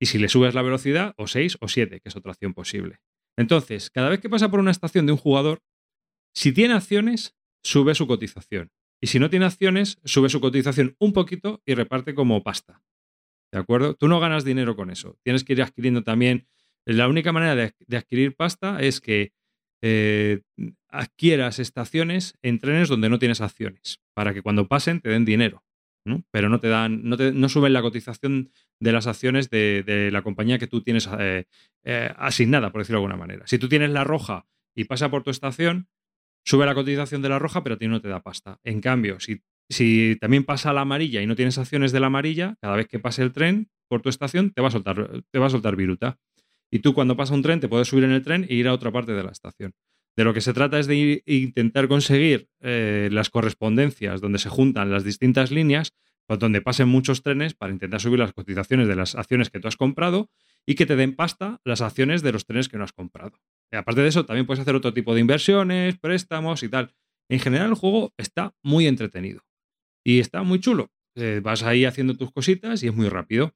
Y 0.00 0.06
si 0.06 0.18
le 0.18 0.28
subes 0.28 0.54
la 0.54 0.62
velocidad, 0.62 1.14
o 1.16 1.26
seis 1.26 1.56
o 1.60 1.68
siete, 1.68 2.00
que 2.00 2.08
es 2.08 2.16
otra 2.16 2.32
acción 2.32 2.52
posible. 2.52 2.98
Entonces, 3.38 3.90
cada 3.90 4.08
vez 4.08 4.20
que 4.20 4.28
pasa 4.28 4.50
por 4.50 4.60
una 4.60 4.70
estación 4.70 5.06
de 5.06 5.12
un 5.12 5.18
jugador, 5.18 5.62
si 6.34 6.52
tiene 6.52 6.74
acciones, 6.74 7.34
sube 7.62 7.94
su 7.94 8.06
cotización. 8.06 8.70
Y 9.00 9.08
si 9.08 9.18
no 9.18 9.30
tiene 9.30 9.44
acciones, 9.46 9.98
sube 10.04 10.28
su 10.28 10.40
cotización 10.40 10.96
un 10.98 11.12
poquito 11.12 11.62
y 11.66 11.74
reparte 11.74 12.14
como 12.14 12.42
pasta. 12.42 12.82
¿De 13.52 13.58
acuerdo? 13.58 13.94
Tú 13.94 14.08
no 14.08 14.20
ganas 14.20 14.44
dinero 14.44 14.76
con 14.76 14.90
eso. 14.90 15.18
Tienes 15.22 15.44
que 15.44 15.52
ir 15.52 15.62
adquiriendo 15.62 16.02
también. 16.02 16.46
La 16.84 17.08
única 17.08 17.32
manera 17.32 17.54
de, 17.54 17.96
adquirir 17.96 18.34
pasta 18.36 18.80
es 18.80 19.00
que 19.00 19.32
eh, 19.82 20.42
adquieras 20.88 21.58
estaciones 21.58 22.34
en 22.42 22.58
trenes 22.58 22.88
donde 22.88 23.08
no 23.08 23.18
tienes 23.18 23.40
acciones, 23.40 24.00
para 24.14 24.32
que 24.34 24.42
cuando 24.42 24.68
pasen 24.68 25.00
te 25.00 25.10
den 25.10 25.24
dinero. 25.24 25.62
Pero 26.30 26.48
no 26.48 26.60
te 26.60 26.68
dan, 26.68 27.02
no, 27.02 27.16
te- 27.16 27.48
suben 27.48 27.72
la 27.72 27.82
cotización 27.82 28.52
de 28.78 28.92
las 28.92 29.08
acciones 29.08 29.50
de, 29.50 29.82
de 29.84 30.12
la 30.12 30.22
compañía 30.22 30.58
que 30.58 30.68
tú 30.68 30.80
tienes 30.80 31.08
eh, 31.18 31.46
eh, 31.84 32.10
asignada, 32.16 32.70
por 32.70 32.80
decirlo 32.82 33.00
de 33.00 33.04
alguna 33.06 33.16
manera. 33.18 33.46
Si 33.46 33.58
tú 33.58 33.68
tienes 33.68 33.90
la 33.90 34.04
roja 34.04 34.46
y 34.76 34.84
pasa 34.84 35.10
por 35.10 35.24
tu 35.24 35.30
estación, 35.30 35.88
sube 36.46 36.64
la 36.64 36.74
cotización 36.74 37.20
de 37.22 37.28
la 37.28 37.38
roja, 37.38 37.62
pero 37.62 37.74
a 37.74 37.78
ti 37.78 37.88
no 37.88 38.00
te 38.00 38.08
da 38.08 38.22
pasta. 38.22 38.58
En 38.64 38.80
cambio, 38.80 39.20
si, 39.20 39.42
si 39.68 40.16
también 40.20 40.44
pasa 40.44 40.72
la 40.72 40.82
amarilla 40.82 41.20
y 41.20 41.26
no 41.26 41.34
tienes 41.34 41.58
acciones 41.58 41.92
de 41.92 42.00
la 42.00 42.06
amarilla, 42.06 42.54
cada 42.60 42.76
vez 42.76 42.86
que 42.86 42.98
pase 42.98 43.22
el 43.22 43.32
tren 43.32 43.68
por 43.88 44.00
tu 44.00 44.08
estación, 44.08 44.52
te 44.52 44.62
va 44.62 44.68
a 44.68 44.70
soltar, 44.70 45.22
te 45.30 45.38
va 45.38 45.46
a 45.46 45.50
soltar 45.50 45.76
viruta. 45.76 46.18
Y 46.70 46.78
tú 46.78 46.94
cuando 46.94 47.16
pasa 47.16 47.34
un 47.34 47.42
tren, 47.42 47.60
te 47.60 47.68
puedes 47.68 47.88
subir 47.88 48.04
en 48.04 48.12
el 48.12 48.22
tren 48.22 48.46
e 48.48 48.54
ir 48.54 48.68
a 48.68 48.72
otra 48.72 48.92
parte 48.92 49.12
de 49.12 49.22
la 49.22 49.30
estación. 49.30 49.72
De 50.16 50.24
lo 50.24 50.32
que 50.32 50.40
se 50.40 50.54
trata 50.54 50.78
es 50.78 50.86
de 50.86 51.22
intentar 51.26 51.88
conseguir 51.88 52.48
eh, 52.60 53.08
las 53.12 53.28
correspondencias 53.28 54.20
donde 54.20 54.38
se 54.38 54.48
juntan 54.48 54.90
las 54.90 55.04
distintas 55.04 55.50
líneas, 55.50 55.92
pues 56.26 56.38
donde 56.38 56.62
pasen 56.62 56.88
muchos 56.88 57.22
trenes 57.22 57.54
para 57.54 57.72
intentar 57.72 58.00
subir 58.00 58.18
las 58.18 58.32
cotizaciones 58.32 58.88
de 58.88 58.96
las 58.96 59.14
acciones 59.14 59.50
que 59.50 59.60
tú 59.60 59.68
has 59.68 59.76
comprado 59.76 60.30
y 60.64 60.74
que 60.74 60.86
te 60.86 60.96
den 60.96 61.14
pasta 61.14 61.60
las 61.64 61.82
acciones 61.82 62.22
de 62.22 62.32
los 62.32 62.46
trenes 62.46 62.68
que 62.68 62.78
no 62.78 62.84
has 62.84 62.92
comprado. 62.92 63.38
Y 63.72 63.76
aparte 63.76 64.00
de 64.00 64.08
eso, 64.08 64.24
también 64.24 64.46
puedes 64.46 64.60
hacer 64.60 64.74
otro 64.74 64.92
tipo 64.92 65.14
de 65.14 65.20
inversiones, 65.20 65.98
préstamos 65.98 66.62
y 66.62 66.68
tal. 66.68 66.94
En 67.28 67.40
general, 67.40 67.68
el 67.70 67.74
juego 67.74 68.12
está 68.16 68.54
muy 68.62 68.86
entretenido 68.86 69.42
y 70.04 70.20
está 70.20 70.42
muy 70.42 70.60
chulo. 70.60 70.90
Eh, 71.16 71.40
vas 71.42 71.62
ahí 71.62 71.84
haciendo 71.84 72.14
tus 72.14 72.30
cositas 72.30 72.82
y 72.82 72.88
es 72.88 72.94
muy 72.94 73.08
rápido. 73.08 73.54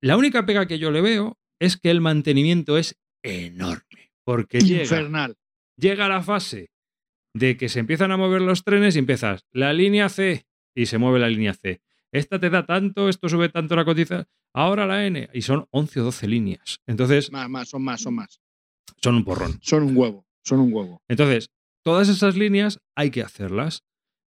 La 0.00 0.16
única 0.16 0.46
pega 0.46 0.66
que 0.66 0.78
yo 0.78 0.90
le 0.90 1.00
veo 1.00 1.38
es 1.60 1.76
que 1.76 1.90
el 1.90 2.00
mantenimiento 2.00 2.76
es 2.78 2.98
enorme. 3.24 4.12
Porque 4.24 4.60
llega, 4.60 4.82
Infernal. 4.82 5.36
llega 5.76 6.08
la 6.08 6.22
fase 6.22 6.70
de 7.34 7.56
que 7.56 7.68
se 7.68 7.80
empiezan 7.80 8.12
a 8.12 8.16
mover 8.16 8.42
los 8.42 8.62
trenes 8.62 8.94
y 8.94 8.98
empiezas 9.00 9.46
la 9.52 9.72
línea 9.72 10.08
C 10.08 10.46
y 10.76 10.86
se 10.86 10.98
mueve 10.98 11.18
la 11.18 11.28
línea 11.28 11.54
C. 11.54 11.80
Esta 12.12 12.38
te 12.38 12.50
da 12.50 12.66
tanto, 12.66 13.08
esto 13.08 13.28
sube 13.28 13.48
tanto 13.48 13.74
la 13.74 13.84
cotización, 13.84 14.26
ahora 14.54 14.86
la 14.86 15.06
N 15.06 15.30
y 15.32 15.42
son 15.42 15.66
11 15.70 16.00
o 16.00 16.04
12 16.04 16.28
líneas. 16.28 16.80
Entonces, 16.86 17.32
Más, 17.32 17.48
más, 17.48 17.68
son 17.70 17.82
más, 17.82 18.02
son 18.02 18.14
más. 18.14 18.41
Son 19.00 19.16
un 19.16 19.24
porrón. 19.24 19.58
Son 19.62 19.82
un 19.82 19.96
huevo. 19.96 20.26
Son 20.44 20.60
un 20.60 20.72
huevo. 20.72 21.02
Entonces, 21.08 21.50
todas 21.84 22.08
esas 22.08 22.36
líneas 22.36 22.80
hay 22.96 23.10
que 23.10 23.22
hacerlas. 23.22 23.84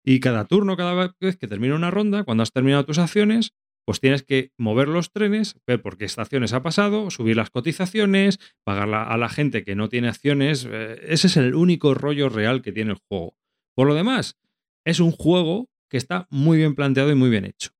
Y 0.03 0.19
cada 0.19 0.45
turno, 0.45 0.75
cada 0.77 1.13
vez 1.19 1.37
que 1.37 1.47
termina 1.47 1.75
una 1.75 1.91
ronda, 1.91 2.23
cuando 2.23 2.43
has 2.43 2.51
terminado 2.51 2.85
tus 2.85 2.97
acciones, 2.97 3.53
pues 3.85 3.99
tienes 3.99 4.23
que 4.23 4.51
mover 4.57 4.87
los 4.87 5.11
trenes, 5.11 5.55
ver 5.67 5.81
por 5.81 5.97
qué 5.97 6.05
estaciones 6.05 6.53
ha 6.53 6.63
pasado, 6.63 7.09
subir 7.11 7.35
las 7.35 7.49
cotizaciones, 7.49 8.39
pagar 8.63 8.93
a 8.93 9.17
la 9.17 9.29
gente 9.29 9.63
que 9.63 9.75
no 9.75 9.89
tiene 9.89 10.07
acciones. 10.07 10.67
eh, 10.69 10.99
ese 11.03 11.27
es 11.27 11.37
el 11.37 11.55
único 11.55 11.93
rollo 11.93 12.29
real 12.29 12.61
que 12.61 12.71
tiene 12.71 12.91
el 12.91 12.99
juego. 13.07 13.35
Por 13.75 13.87
lo 13.87 13.93
demás, 13.93 14.37
es 14.85 14.99
un 14.99 15.11
juego 15.11 15.69
que 15.89 15.97
está 15.97 16.27
muy 16.29 16.57
bien 16.57 16.75
planteado 16.75 17.11
y 17.11 17.15
muy 17.15 17.29
bien 17.29 17.45
hecho. 17.45 17.71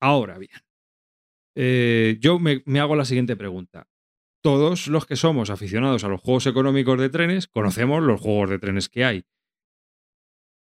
Ahora 0.00 0.38
bien, 0.38 0.58
eh, 1.56 2.16
yo 2.20 2.38
me, 2.38 2.62
me 2.64 2.80
hago 2.80 2.96
la 2.96 3.04
siguiente 3.04 3.36
pregunta. 3.36 3.86
Todos 4.42 4.86
los 4.86 5.06
que 5.06 5.16
somos 5.16 5.50
aficionados 5.50 6.04
a 6.04 6.08
los 6.08 6.20
juegos 6.20 6.46
económicos 6.46 6.98
de 6.98 7.10
trenes 7.10 7.46
conocemos 7.46 8.02
los 8.02 8.20
juegos 8.20 8.50
de 8.50 8.58
trenes 8.58 8.88
que 8.88 9.04
hay. 9.04 9.24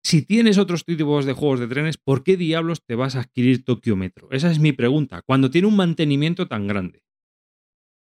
Si 0.04 0.22
tienes 0.22 0.58
otros 0.58 0.84
tipos 0.84 1.24
de 1.24 1.32
juegos 1.32 1.60
de 1.60 1.68
trenes, 1.68 1.96
¿por 1.96 2.24
qué 2.24 2.36
diablos 2.36 2.82
te 2.84 2.96
vas 2.96 3.14
a 3.16 3.20
adquirir 3.20 3.64
Tokyo 3.64 3.96
Metro? 3.96 4.28
Esa 4.30 4.50
es 4.50 4.58
mi 4.58 4.72
pregunta. 4.72 5.22
Cuando 5.22 5.50
tiene 5.50 5.68
un 5.68 5.76
mantenimiento 5.76 6.48
tan 6.48 6.66
grande. 6.66 7.04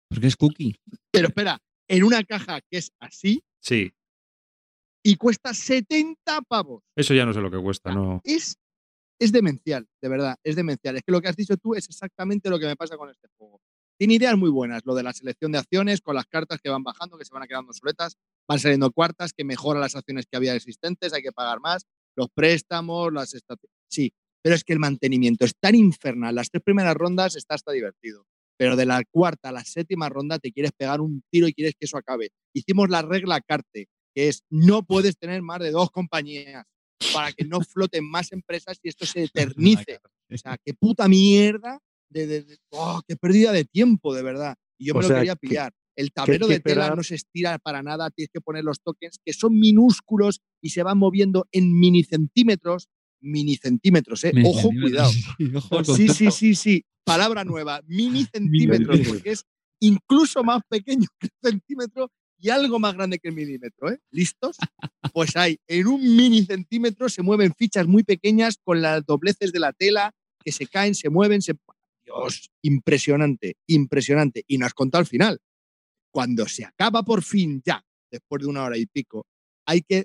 Porque 0.08 0.26
es 0.26 0.36
cookie. 0.36 0.74
Pero 1.10 1.28
espera, 1.28 1.62
en 1.88 2.04
una 2.04 2.24
caja 2.24 2.60
que 2.60 2.78
es 2.78 2.92
así 2.98 3.42
Sí, 3.60 3.94
y 5.06 5.16
cuesta 5.16 5.52
70 5.52 6.40
pavos. 6.48 6.82
eso 6.96 7.14
ya 7.14 7.26
no 7.26 7.32
sé 7.34 7.40
lo 7.40 7.50
que 7.50 7.60
cuesta, 7.60 7.94
¿no? 7.94 8.22
Es, 8.24 8.56
es 9.20 9.32
demencial, 9.32 9.86
de 10.02 10.08
verdad, 10.08 10.36
es 10.42 10.56
demencial. 10.56 10.96
Es 10.96 11.02
que 11.02 11.12
lo 11.12 11.20
que 11.20 11.28
has 11.28 11.36
dicho 11.36 11.56
tú 11.58 11.74
es 11.74 11.86
exactamente 11.86 12.48
lo 12.48 12.58
que 12.58 12.66
me 12.66 12.74
pasa 12.74 12.96
con 12.96 13.10
este 13.10 13.28
juego. 13.36 13.60
Tiene 13.96 14.14
ideas 14.14 14.36
muy 14.36 14.50
buenas, 14.50 14.82
lo 14.84 14.94
de 14.94 15.04
la 15.04 15.12
selección 15.12 15.52
de 15.52 15.58
acciones 15.58 16.00
con 16.00 16.16
las 16.16 16.26
cartas 16.26 16.60
que 16.60 16.68
van 16.68 16.82
bajando, 16.82 17.16
que 17.16 17.24
se 17.24 17.32
van 17.32 17.46
quedando 17.46 17.72
soletas, 17.72 18.16
van 18.48 18.58
saliendo 18.58 18.90
cuartas, 18.90 19.32
que 19.32 19.44
mejora 19.44 19.78
las 19.78 19.94
acciones 19.94 20.26
que 20.26 20.36
había 20.36 20.54
existentes, 20.54 21.12
hay 21.12 21.22
que 21.22 21.32
pagar 21.32 21.60
más, 21.60 21.86
los 22.16 22.28
préstamos, 22.34 23.12
las 23.12 23.34
estaciones. 23.34 23.76
Sí, 23.88 24.12
pero 24.42 24.56
es 24.56 24.64
que 24.64 24.72
el 24.72 24.80
mantenimiento 24.80 25.44
es 25.44 25.54
tan 25.58 25.74
infernal. 25.74 26.34
Las 26.34 26.50
tres 26.50 26.62
primeras 26.62 26.94
rondas 26.94 27.36
está 27.36 27.54
hasta 27.54 27.72
divertido. 27.72 28.26
pero 28.56 28.76
de 28.76 28.86
la 28.86 29.02
cuarta 29.10 29.48
a 29.48 29.52
la 29.52 29.64
séptima 29.64 30.08
ronda 30.08 30.38
te 30.38 30.52
quieres 30.52 30.70
pegar 30.72 31.00
un 31.00 31.24
tiro 31.28 31.48
y 31.48 31.54
quieres 31.54 31.74
que 31.76 31.86
eso 31.86 31.96
acabe. 31.96 32.30
Hicimos 32.52 32.88
la 32.88 33.02
regla 33.02 33.40
CARTE, 33.40 33.88
que 34.14 34.28
es 34.28 34.44
no 34.48 34.84
puedes 34.84 35.18
tener 35.18 35.42
más 35.42 35.58
de 35.58 35.72
dos 35.72 35.90
compañías 35.90 36.64
para 37.12 37.32
que 37.32 37.44
no 37.44 37.60
floten 37.68 38.08
más 38.08 38.30
empresas 38.30 38.78
y 38.82 38.88
esto 38.88 39.06
se 39.06 39.24
eternice. 39.24 39.98
O 40.30 40.36
sea, 40.36 40.56
qué 40.64 40.72
puta 40.72 41.08
mierda 41.08 41.80
de, 42.14 42.26
de- 42.26 42.42
de- 42.44 42.58
oh, 42.70 43.02
qué 43.06 43.16
pérdida 43.16 43.52
de 43.52 43.64
tiempo, 43.66 44.14
de 44.14 44.22
verdad. 44.22 44.54
Y 44.78 44.86
yo 44.86 44.94
O 44.94 44.98
me 44.98 45.08
lo 45.08 45.14
quería 45.14 45.34
que- 45.36 45.48
pillar. 45.48 45.72
El 45.96 46.10
tablero 46.12 46.48
de 46.48 46.58
tela 46.58 46.92
no 46.96 47.04
se 47.04 47.14
estira 47.14 47.56
para 47.58 47.80
nada, 47.80 48.10
tienes 48.10 48.28
que 48.32 48.40
poner 48.40 48.64
los 48.64 48.80
tokens 48.82 49.18
que 49.24 49.32
son 49.32 49.56
minúsculos 49.58 50.40
y 50.60 50.70
se 50.70 50.82
van 50.82 50.98
moviendo 50.98 51.46
en 51.52 51.78
mini-centímetros. 51.78 52.88
Mini-centímetros, 53.20 54.24
¿eh? 54.24 54.32
Ojo, 54.44 54.70
cuidado. 54.80 55.10
Sí, 55.96 56.08
sí, 56.08 56.30
sí, 56.30 56.54
sí. 56.54 56.84
Palabra 57.04 57.44
nueva. 57.44 57.80
Mini 57.86 58.24
centímetros, 58.24 58.98
Mini. 58.98 59.08
porque 59.08 59.30
es 59.32 59.44
incluso 59.80 60.42
más 60.42 60.62
pequeño 60.68 61.06
que 61.20 61.28
el 61.28 61.50
centímetro 61.52 62.10
y 62.40 62.48
algo 62.50 62.78
más 62.78 62.94
grande 62.94 63.18
que 63.18 63.28
el 63.28 63.34
milímetro. 63.34 63.90
¿eh? 63.92 63.98
¿Listos? 64.10 64.56
Pues 65.12 65.36
hay, 65.36 65.58
en 65.68 65.86
un 65.86 66.00
mini 66.16 66.44
centímetro 66.44 67.08
se 67.08 67.22
mueven 67.22 67.54
fichas 67.54 67.86
muy 67.86 68.02
pequeñas 68.02 68.56
con 68.64 68.82
las 68.82 69.04
dobleces 69.06 69.52
de 69.52 69.60
la 69.60 69.72
tela 69.72 70.10
que 70.44 70.50
se 70.52 70.66
caen, 70.66 70.94
se 70.94 71.08
mueven, 71.08 71.40
se. 71.40 71.54
Dios, 72.04 72.50
impresionante, 72.62 73.56
impresionante. 73.68 74.44
Y 74.46 74.58
no 74.58 74.66
has 74.66 74.74
contado 74.74 75.00
al 75.00 75.06
final. 75.06 75.38
Cuando 76.12 76.46
se 76.46 76.64
acaba 76.64 77.02
por 77.02 77.22
fin 77.22 77.62
ya, 77.64 77.82
después 78.10 78.42
de 78.42 78.48
una 78.48 78.64
hora 78.64 78.76
y 78.78 78.86
pico, 78.86 79.26
hay 79.66 79.82
que 79.82 80.04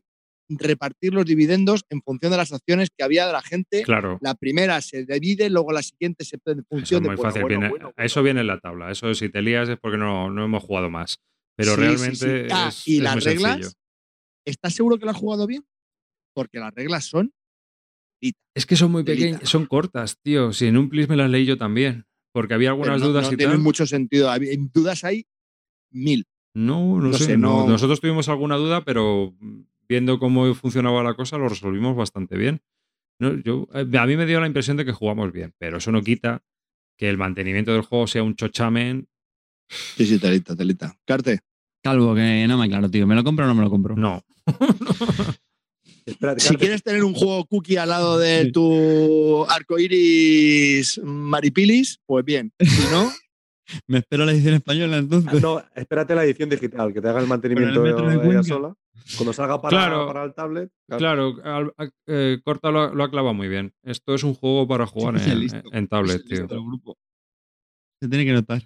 repartir 0.52 1.14
los 1.14 1.26
dividendos 1.26 1.84
en 1.90 2.02
función 2.02 2.32
de 2.32 2.38
las 2.38 2.52
acciones 2.52 2.90
que 2.96 3.04
había 3.04 3.28
de 3.28 3.34
la 3.34 3.42
gente 3.44 3.84
Claro. 3.84 4.18
la 4.22 4.34
primera 4.34 4.82
se 4.82 5.06
divide, 5.06 5.48
luego 5.52 5.72
la 5.72 5.84
siguiente 5.84 6.26
se 6.26 6.38
en 6.44 6.60
Eso 6.60 6.66
función 6.68 6.98
es 7.00 7.04
de 7.04 7.08
muy 7.10 7.16
bueno, 7.18 7.22
fácil. 7.30 7.42
bueno, 7.44 7.60
viene- 7.60 7.70
bueno. 7.70 7.94
Eso 7.98 8.24
viene 8.24 8.42
en 8.42 8.48
la 8.48 8.60
tabla. 8.60 8.90
Eso 8.90 9.14
si 9.14 9.30
te 9.30 9.44
lías 9.44 9.70
es 9.70 9.78
porque 9.80 9.98
no, 10.00 10.32
no 10.32 10.46
hemos 10.46 10.64
jugado 10.64 10.90
más. 10.90 11.20
Pero 11.56 11.72
Sí, 11.72 11.76
sí, 11.76 11.82
realmente 11.82 12.48
sí. 12.48 12.50
Ah, 12.52 12.70
es, 12.70 12.88
y 12.88 12.98
es 12.98 13.04
las 13.04 13.14
muy 13.16 13.22
reglas, 13.24 13.52
sencillo. 13.54 13.74
¿Estás 14.46 14.74
seguro 14.74 14.98
que 14.98 15.06
lo 15.06 15.12
has 15.12 15.18
jugado 15.18 15.46
bien? 15.46 15.64
Porque 16.34 16.58
las 16.58 16.74
reglas 16.74 17.06
son 17.06 17.32
Es 18.56 18.66
que 18.66 18.76
son 18.76 18.92
muy 18.92 19.04
pequeñas, 19.04 19.42
son 19.50 19.66
cortas, 19.68 20.18
tío. 20.22 20.52
Si 20.52 20.66
en 20.68 20.76
un 20.78 20.90
plis 20.90 21.08
me 21.08 21.16
las 21.16 21.30
leí 21.30 21.46
yo 21.46 21.58
también. 21.58 22.06
Porque 22.34 22.54
había 22.54 22.70
algunas 22.70 23.00
no, 23.02 23.08
dudas 23.08 23.28
no 23.28 23.34
y 23.34 23.38
tienen 23.38 23.56
tal. 23.58 23.64
mucho 23.64 23.86
sentido. 23.88 24.34
En 24.36 24.70
dudas 24.74 25.04
hay 25.04 25.26
mil. 25.92 26.26
No, 26.54 26.98
no, 27.00 27.08
No 27.10 27.14
sé. 27.14 27.26
sé, 27.26 27.38
no. 27.38 27.64
no- 27.64 27.68
Nosotros 27.70 28.02
tuvimos 28.02 28.28
alguna 28.30 28.56
duda, 28.58 28.84
pero 28.84 29.34
viendo 29.88 30.20
cómo 30.20 30.54
funcionaba 30.56 31.02
la 31.04 31.14
cosa, 31.16 31.38
lo 31.38 31.48
resolvimos 31.50 31.96
bastante 31.96 32.38
bien. 32.38 32.62
No, 33.20 33.34
yo, 33.42 33.68
eh, 33.74 33.86
a 33.98 34.06
mí 34.06 34.16
me 34.18 34.26
dio 34.26 34.40
la 34.40 34.48
impresión 34.48 34.78
de 34.78 34.86
que 34.86 34.92
jugamos 34.92 35.32
bien, 35.32 35.54
pero 35.58 35.78
eso 35.78 35.92
no 35.92 36.02
quita 36.02 36.44
que 36.98 37.10
el 37.10 37.18
mantenimiento 37.18 37.72
del 37.74 37.82
juego 37.82 38.08
sea 38.08 38.24
un 38.24 38.36
chochamen. 38.36 39.08
Sí, 39.70 40.06
sí, 40.06 40.20
telita, 40.20 40.56
telita. 40.56 40.96
Carte. 41.06 41.40
Calvo, 41.84 42.14
que 42.14 42.46
no 42.48 42.58
me 42.58 42.66
aclaro, 42.66 42.90
tío. 42.92 43.08
¿Me 43.08 43.16
lo 43.16 43.24
compro 43.24 43.46
o 43.46 43.48
no 43.48 43.56
me 43.56 43.64
lo 43.64 43.70
compro? 43.70 43.96
No. 43.96 44.24
Espérate, 46.10 46.42
Si 46.42 46.56
quieres 46.56 46.82
tener 46.84 47.04
un 47.04 47.14
juego 47.14 47.46
cookie 47.46 47.78
al 47.78 47.90
lado 47.90 48.18
de 48.20 48.52
tu 48.52 49.46
arcoiris 49.50 51.00
maripilis, 51.04 52.00
pues 52.06 52.24
bien. 52.26 52.52
Si 52.60 52.92
no, 52.92 53.12
Me 53.88 54.00
espero 54.00 54.26
la 54.26 54.32
edición 54.32 54.56
española 54.56 54.98
entonces. 54.98 55.40
No, 55.44 55.64
espérate 55.76 56.16
la 56.16 56.24
edición 56.26 56.50
digital, 56.50 56.92
que 56.92 57.02
te 57.02 57.08
haga 57.08 57.20
el 57.20 57.28
mantenimiento 57.28 57.82
metro 57.84 58.10
de 58.10 58.28
ella 58.30 58.42
sola. 58.44 58.74
Cuando 59.16 59.32
salga 59.32 59.62
para, 59.62 59.70
Claro. 59.78 60.08
para 60.08 60.24
el 60.24 60.34
tablet. 60.34 60.72
Claro, 60.88 61.36
al- 61.44 61.74
a- 61.78 61.90
eh, 62.08 62.40
Corta 62.44 62.72
lo, 62.72 62.82
ha- 62.82 62.94
lo 62.94 63.04
ha 63.04 63.10
clavado 63.12 63.34
muy 63.36 63.48
bien. 63.48 63.72
Esto 63.84 64.16
es 64.16 64.24
un 64.24 64.34
juego 64.34 64.68
para 64.68 64.88
jugar 64.88 65.16
el 65.18 65.22
en, 65.32 65.40
listo. 65.40 65.62
en 65.72 65.88
tablet, 65.88 66.22
el 66.32 66.48
tío. 66.48 66.48
grupo. 66.66 66.98
Se 68.02 68.10
tiene 68.10 68.26
que 68.26 68.34
notar. 68.34 68.64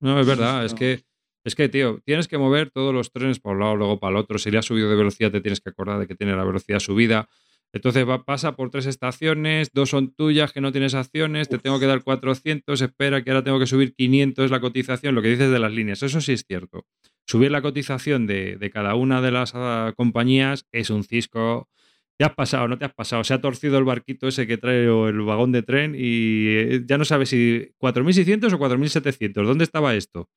No, 0.00 0.20
es 0.20 0.26
verdad, 0.26 0.64
es 0.66 0.74
que, 0.74 1.02
es 1.44 1.54
que, 1.54 1.68
tío, 1.68 2.00
tienes 2.04 2.26
que 2.26 2.38
mover 2.38 2.70
todos 2.70 2.94
los 2.94 3.12
trenes 3.12 3.38
para 3.38 3.54
un 3.54 3.60
lado, 3.60 3.76
luego 3.76 4.00
para 4.00 4.12
el 4.12 4.16
otro. 4.16 4.38
Si 4.38 4.50
le 4.50 4.58
has 4.58 4.64
subido 4.64 4.88
de 4.88 4.96
velocidad, 4.96 5.30
te 5.30 5.42
tienes 5.42 5.60
que 5.60 5.70
acordar 5.70 5.98
de 5.98 6.06
que 6.06 6.14
tiene 6.14 6.34
la 6.34 6.44
velocidad 6.44 6.78
subida. 6.78 7.28
Entonces 7.74 8.08
va, 8.08 8.24
pasa 8.24 8.54
por 8.54 8.70
tres 8.70 8.86
estaciones, 8.86 9.70
dos 9.72 9.90
son 9.90 10.14
tuyas 10.14 10.52
que 10.52 10.60
no 10.60 10.70
tienes 10.70 10.94
acciones, 10.94 11.48
te 11.48 11.58
tengo 11.58 11.80
que 11.80 11.86
dar 11.86 12.02
400, 12.04 12.80
espera 12.80 13.22
que 13.22 13.30
ahora 13.30 13.42
tengo 13.42 13.58
que 13.58 13.66
subir 13.66 13.94
500 13.94 14.50
la 14.50 14.60
cotización, 14.60 15.14
lo 15.16 15.22
que 15.22 15.28
dices 15.28 15.50
de 15.50 15.58
las 15.58 15.72
líneas, 15.72 16.02
eso 16.04 16.20
sí 16.20 16.32
es 16.32 16.44
cierto. 16.46 16.86
Subir 17.26 17.50
la 17.50 17.62
cotización 17.62 18.26
de, 18.28 18.56
de 18.56 18.70
cada 18.70 18.94
una 18.94 19.20
de 19.20 19.32
las 19.32 19.52
ah, 19.54 19.92
compañías 19.96 20.66
es 20.70 20.88
un 20.90 21.02
cisco. 21.02 21.68
¿Te 22.16 22.24
has 22.24 22.34
pasado? 22.34 22.68
¿No 22.68 22.78
te 22.78 22.84
has 22.84 22.94
pasado? 22.94 23.24
Se 23.24 23.34
ha 23.34 23.40
torcido 23.40 23.76
el 23.76 23.84
barquito 23.84 24.28
ese 24.28 24.46
que 24.46 24.56
trae 24.56 24.88
o 24.88 25.08
el 25.08 25.20
vagón 25.22 25.50
de 25.50 25.62
tren 25.62 25.96
y 25.96 26.46
eh, 26.46 26.82
ya 26.86 26.96
no 26.96 27.04
sabes 27.04 27.30
si 27.30 27.72
4.600 27.80 28.52
o 28.52 28.58
4.700. 28.58 29.44
¿Dónde 29.44 29.64
estaba 29.64 29.96
esto? 29.96 30.28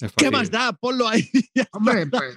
Es 0.00 0.12
¿qué 0.12 0.30
más 0.30 0.50
da? 0.50 0.72
Ponlo 0.72 1.08
ahí. 1.08 1.28
Hombre, 1.72 2.06
pues, 2.06 2.36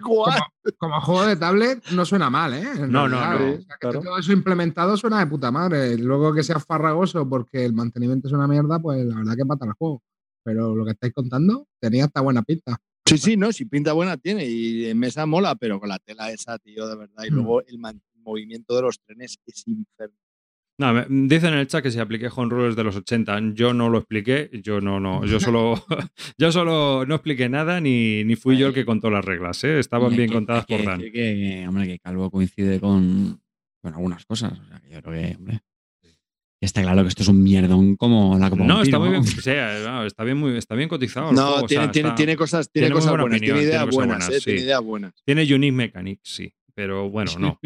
como, 0.78 1.00
juego 1.02 1.26
de 1.28 1.36
tablet 1.36 1.84
no 1.92 2.06
suena 2.06 2.30
mal, 2.30 2.54
¿eh? 2.56 2.62
En 2.76 2.92
No, 2.92 3.08
no, 3.08 3.20
realidad, 3.20 3.40
no, 3.40 3.54
o 3.54 3.62
sea, 3.62 3.76
que 3.76 3.80
claro. 3.80 4.00
Todo 4.02 4.18
eso 4.18 4.32
implementado 4.34 4.98
suena 4.98 5.20
de 5.20 5.28
puta 5.28 5.52
madre. 5.52 5.98
Luego 5.98 6.34
que 6.34 6.42
sea 6.44 6.60
farragoso 6.60 7.28
porque 7.30 7.64
el 7.64 7.74
mantenimiento 7.74 8.28
es 8.28 8.34
una 8.34 8.48
mierda, 8.48 8.80
pues 8.80 9.06
la 9.06 9.16
verdad 9.18 9.36
que 9.36 9.46
mata 9.46 9.66
el 9.66 9.74
juego. 9.74 10.02
Pero 10.44 10.76
lo 10.76 10.84
que 10.86 10.92
estáis 10.92 11.14
contando 11.14 11.68
tenía 11.80 12.06
hasta 12.06 12.22
buena 12.22 12.42
pinta. 12.42 12.78
Sí, 13.06 13.18
sí, 13.20 13.38
no, 13.38 13.52
si 13.52 13.66
pinta 13.66 13.94
buena 13.94 14.18
tiene 14.18 14.46
y 14.46 14.86
en 14.86 14.98
mesa 14.98 15.26
mola, 15.28 15.56
pero 15.56 15.80
con 15.80 15.90
la 15.90 16.00
tela 16.00 16.32
esa, 16.32 16.58
tío, 16.58 16.88
de 16.88 16.96
verdad. 16.96 17.24
Y 17.28 17.32
Mm. 17.32 17.36
luego 17.36 17.62
el 17.62 17.78
movimiento 18.24 18.76
de 18.76 18.82
los 18.84 19.00
trenes 19.02 19.38
es 19.46 19.68
infernal. 19.68 20.16
No, 20.78 20.94
me- 20.94 21.06
dicen 21.28 21.54
en 21.54 21.60
el 21.60 21.68
chat 21.68 21.84
que 21.84 21.92
si 21.92 22.00
apliqué 22.00 22.28
Home 22.36 22.50
Rules 22.50 22.76
de 22.76 22.84
los 22.84 22.96
80. 22.96 23.40
Yo 23.54 23.74
no 23.74 23.90
lo 23.90 24.00
expliqué, 24.00 24.50
yo 24.64 24.82
no, 24.82 25.00
no. 25.00 25.24
Yo 25.26 25.40
solo, 25.40 25.76
yo 26.38 26.52
solo 26.52 27.06
no 27.06 27.16
expliqué 27.16 27.50
nada 27.50 27.80
ni, 27.80 28.24
ni 28.24 28.36
fui 28.36 28.58
yo 28.58 28.68
el 28.68 28.74
que 28.74 28.86
contó 28.86 29.10
las 29.12 29.24
reglas, 29.24 29.64
¿eh? 29.64 29.78
Estaban 29.80 30.16
bien 30.16 30.30
que- 30.30 30.34
contadas 30.36 30.66
que- 30.66 30.78
por 30.78 30.86
Dan. 30.86 31.00
que- 31.02 31.12
que- 31.12 31.66
hombre, 31.68 31.86
que 31.88 32.00
Calvo 32.00 32.32
coincide 32.32 32.80
con, 32.80 33.40
con 33.82 33.94
algunas 33.94 34.26
cosas. 34.26 34.54
O 34.60 34.66
sea, 34.66 34.82
yo 34.90 35.02
creo 35.04 35.22
que, 35.30 35.36
hombre. 35.36 35.60
está 36.62 36.82
claro 36.82 37.02
que 37.04 37.10
esto 37.10 37.24
es 37.24 37.30
un 37.30 37.44
mierdón 37.44 37.96
como 37.96 38.38
la 38.40 38.50
Copa 38.50 38.64
No, 38.64 38.76
Vampiro, 38.76 38.84
está 38.84 39.00
muy 39.00 39.10
bien, 39.10 39.22
¿no? 39.24 39.30
o 39.38 39.42
sea, 39.42 39.80
no, 39.92 40.06
está 40.06 40.24
bien, 40.24 40.38
muy, 40.38 40.58
está 40.58 40.74
bien 40.76 40.90
cotizado. 40.90 41.32
No, 41.32 41.42
juego, 41.48 41.66
o 41.66 41.68
tiene, 41.68 41.84
sea, 41.86 41.92
tiene, 41.92 42.08
está- 42.10 42.16
tiene 42.16 42.36
cosas, 42.38 42.72
tiene 42.72 42.88
tiene 42.88 42.94
cosas 42.96 43.10
buena 43.12 43.24
buenas, 43.24 43.38
opinión, 43.38 43.58
tiene 43.58 43.70
ideas 43.72 43.90
buenas, 43.90 44.18
buenas, 44.28 44.42
eh, 44.42 44.44
tiene 44.46 44.62
ideas 44.62 44.82
buenas. 44.82 45.14
Tiene 45.26 45.42
Unique 45.56 45.72
Mechanics, 45.74 46.22
sí. 46.24 46.54
Pero 46.74 47.10
bueno, 47.10 47.32
no. 47.40 47.60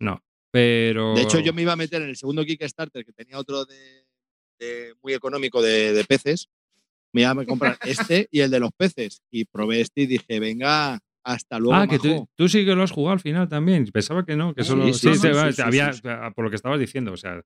No. 0.00 0.22
Pero. 0.56 1.14
De 1.14 1.20
hecho, 1.22 1.38
yo 1.40 1.52
me 1.52 1.60
iba 1.60 1.72
a 1.74 1.76
meter 1.76 2.00
en 2.00 2.08
el 2.08 2.16
segundo 2.16 2.42
Kickstarter, 2.44 3.04
que 3.04 3.12
tenía 3.12 3.38
otro 3.38 3.66
de, 3.66 4.06
de 4.58 4.94
muy 5.02 5.12
económico 5.12 5.60
de, 5.60 5.92
de 5.92 6.04
peces. 6.04 6.48
Me 7.12 7.22
iba 7.22 7.30
a 7.32 7.44
comprar 7.44 7.78
este 7.84 8.26
y 8.30 8.40
el 8.40 8.50
de 8.50 8.60
los 8.60 8.70
peces. 8.74 9.20
Y 9.30 9.44
probé 9.44 9.82
este 9.82 10.02
y 10.02 10.06
dije, 10.06 10.40
venga, 10.40 10.98
hasta 11.24 11.58
luego. 11.58 11.74
Ah, 11.74 11.86
que 11.86 11.98
tú, 11.98 12.26
tú 12.34 12.48
sí 12.48 12.64
que 12.64 12.74
lo 12.74 12.82
has 12.82 12.90
jugado 12.90 13.12
al 13.12 13.20
final 13.20 13.48
también. 13.50 13.84
Pensaba 13.86 14.24
que 14.24 14.34
no, 14.34 14.54
que 14.54 14.64
solo. 14.64 14.90
sí, 14.94 15.08
había, 15.62 15.90
por 16.34 16.44
lo 16.44 16.50
que 16.50 16.56
estabas 16.56 16.80
diciendo, 16.80 17.12
o 17.12 17.16
sea, 17.18 17.42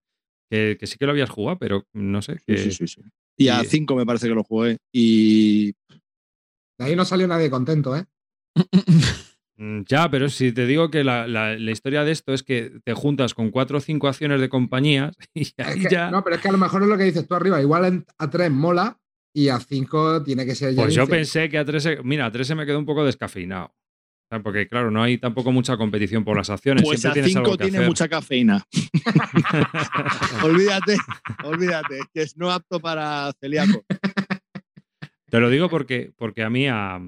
que, 0.49 0.77
que 0.79 0.87
sí 0.87 0.97
que 0.99 1.07
lo 1.07 1.11
habías 1.13 1.31
jugado, 1.31 1.59
pero 1.59 1.85
no 1.93 2.23
sé. 2.23 2.37
Que, 2.47 2.59
Sí, 2.59 2.71
sí, 2.71 2.87
sí, 2.87 3.01
sí. 3.03 3.03
Y 3.37 3.49
a 3.49 3.63
y- 3.63 3.67
5 3.67 3.97
me 3.97 4.07
parece 4.07 4.29
que 4.29 4.35
lo 4.35 4.45
jugué. 4.45 4.79
Y 4.93 5.73
De 6.79 6.85
ahí 6.85 6.95
no 6.95 7.05
salió 7.05 7.27
nadie 7.27 7.51
contento, 7.51 7.97
¿eh? 7.97 8.05
Mm, 9.61 9.83
Ya, 9.87 10.11
pero 10.11 10.29
si 10.31 10.53
te 10.53 10.65
digo 10.67 10.91
que 10.91 11.05
la, 11.05 11.27
la- 11.27 11.55
la 11.59 11.71
historia 11.71 12.03
de 12.03 12.13
esto 12.13 12.33
es 12.33 12.43
que 12.43 12.81
te 12.83 12.95
juntas 12.95 13.35
con 13.35 13.51
cuatro 13.51 13.77
o 13.77 13.81
cinco 13.81 14.09
acciones 14.09 14.41
de 14.41 14.49
compañías 14.49 15.15
y 15.35 15.43
Es 15.43 15.55
ahí 15.59 15.81
que- 15.83 15.89
ya. 15.91 16.11
No, 16.11 16.25
pero 16.25 16.37
es 16.37 16.43
que 16.43 16.49
a 16.49 16.53
lo 16.53 16.59
mejor 16.59 16.83
es 16.83 16.89
lo 16.89 16.97
que 16.97 17.05
dices 17.05 17.29
tú 17.29 17.35
arriba. 17.35 17.61
Igual 17.61 18.05
a 18.19 18.31
3 18.31 18.51
mola 18.51 18.97
y 19.35 19.49
a 19.49 19.61
5 19.61 20.23
tiene 20.25 20.47
que 20.47 20.55
ser 20.55 20.75
ya. 20.75 20.83
Pues 20.83 20.95
yo 20.95 21.07
pensé 21.07 21.49
que 21.51 21.59
a 21.59 21.65
3 21.65 22.03
mira, 22.03 22.27
a 22.27 22.33
3 22.33 22.47
se 22.47 22.55
me 22.55 22.65
quedó 22.65 22.79
un 22.79 22.87
poco 22.87 23.05
descafeinado. 23.05 23.67
O 23.67 24.35
sea, 24.37 24.43
Porque 24.43 24.67
claro, 24.69 24.91
no 24.91 25.03
hay 25.03 25.19
tampoco 25.19 25.53
mucha 25.53 25.77
competición 25.77 26.25
por 26.25 26.37
las 26.37 26.49
acciones. 26.51 26.83
pues 26.85 27.01
Siempre 27.01 27.21
a 27.21 27.25
tienes 27.25 27.37
algo 27.37 27.49
5 27.51 27.59
que 27.59 27.65
tiene 27.65 27.79
hacer. 27.79 27.89
mucha 27.89 28.09
cafeína. 28.09 28.65
olvídate, 30.43 30.97
olvídate, 31.45 32.01
que 32.15 32.23
es 32.23 32.37
no 32.37 32.51
apto 32.51 32.81
para 32.81 33.31
celíaco. 33.41 33.85
Te 35.29 35.39
lo 35.41 35.51
digo 35.51 35.69
porque, 35.69 36.13
porque 36.17 36.43
a 36.43 36.51
mí 36.51 36.67
a, 36.67 37.01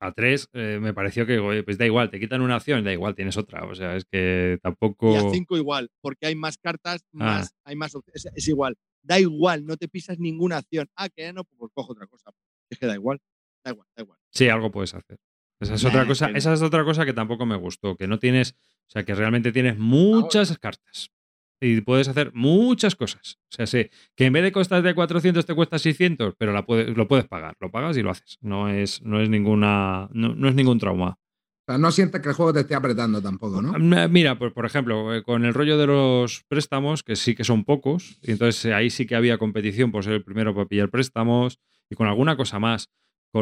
a 0.00 0.12
3 0.12 0.48
me 0.52 0.92
pareció 0.92 1.26
que, 1.26 1.38
oye, 1.38 1.62
pues 1.62 1.78
da 1.78 1.86
igual, 1.86 2.10
te 2.10 2.20
quitan 2.20 2.42
una 2.42 2.56
acción, 2.56 2.84
da 2.84 2.92
igual, 2.92 3.14
tienes 3.14 3.36
otra. 3.36 3.64
O 3.64 3.74
sea, 3.74 3.96
es 3.96 4.04
que 4.04 4.58
tampoco. 4.62 5.12
Y 5.12 5.16
a 5.16 5.30
5 5.30 5.56
igual, 5.56 5.90
porque 6.00 6.26
hay 6.26 6.34
más 6.34 6.58
cartas, 6.58 7.02
Ah. 7.14 7.24
más, 7.40 7.54
hay 7.64 7.76
más 7.76 7.94
es, 8.12 8.26
es 8.34 8.48
igual. 8.48 8.76
Da 9.02 9.18
igual, 9.20 9.64
no 9.64 9.76
te 9.76 9.88
pisas 9.88 10.18
ninguna 10.18 10.58
acción. 10.58 10.88
Ah, 10.96 11.08
que 11.08 11.32
no, 11.32 11.44
pues 11.44 11.70
cojo 11.72 11.92
otra 11.92 12.06
cosa. 12.06 12.30
Es 12.70 12.78
que 12.78 12.86
da 12.86 12.94
igual, 12.94 13.20
da 13.64 13.70
igual, 13.72 13.86
da 13.96 14.02
igual. 14.02 14.18
Sí, 14.30 14.48
algo 14.48 14.70
puedes 14.70 14.94
hacer. 14.94 15.18
Esa 15.60 15.74
es 15.74 15.82
Nah, 15.84 15.88
otra 15.90 16.06
cosa, 16.06 16.32
que 16.32 16.38
esa 16.38 16.52
es 16.52 16.60
otra 16.62 16.84
cosa 16.84 17.06
que 17.06 17.12
tampoco 17.14 17.46
me 17.46 17.56
gustó, 17.56 17.96
que 17.96 18.06
no 18.06 18.18
tienes, 18.18 18.52
o 18.52 18.90
sea, 18.90 19.04
que 19.04 19.14
realmente 19.14 19.52
tienes 19.52 19.78
muchas 19.78 20.58
cartas 20.58 21.10
y 21.60 21.80
puedes 21.80 22.08
hacer 22.08 22.32
muchas 22.34 22.96
cosas. 22.96 23.38
O 23.52 23.56
sea, 23.56 23.66
sí, 23.66 23.90
que 24.14 24.26
en 24.26 24.32
vez 24.32 24.42
de 24.42 24.52
costar 24.52 24.82
de 24.82 24.94
400 24.94 25.46
te 25.46 25.54
cuesta 25.54 25.78
600, 25.78 26.34
pero 26.38 26.52
la 26.52 26.66
puedes, 26.66 26.96
lo 26.96 27.08
puedes 27.08 27.26
pagar, 27.26 27.56
lo 27.60 27.70
pagas 27.70 27.96
y 27.96 28.02
lo 28.02 28.10
haces. 28.10 28.38
No 28.40 28.68
es, 28.68 29.02
no 29.02 29.20
es 29.20 29.28
ninguna, 29.28 30.08
no, 30.12 30.34
no 30.34 30.48
es 30.48 30.54
ningún 30.54 30.78
trauma. 30.78 31.18
O 31.68 31.72
sea, 31.72 31.78
no 31.78 31.90
sientes 31.90 32.20
que 32.20 32.28
el 32.28 32.34
juego 32.34 32.52
te 32.52 32.60
esté 32.60 32.76
apretando 32.76 33.20
tampoco, 33.20 33.60
¿no? 33.60 33.72
Mira, 34.08 34.38
pues 34.38 34.52
por 34.52 34.66
ejemplo, 34.66 35.12
eh, 35.14 35.24
con 35.24 35.44
el 35.44 35.52
rollo 35.52 35.76
de 35.78 35.88
los 35.88 36.44
préstamos, 36.46 37.02
que 37.02 37.16
sí 37.16 37.34
que 37.34 37.42
son 37.42 37.64
pocos, 37.64 38.20
y 38.22 38.30
entonces 38.30 38.64
eh, 38.66 38.74
ahí 38.74 38.88
sí 38.88 39.04
que 39.04 39.16
había 39.16 39.36
competición 39.36 39.90
por 39.90 40.04
ser 40.04 40.12
el 40.12 40.22
primero 40.22 40.54
para 40.54 40.68
pillar 40.68 40.90
préstamos, 40.90 41.58
y 41.90 41.96
con 41.96 42.06
alguna 42.06 42.36
cosa 42.36 42.60
más, 42.60 42.88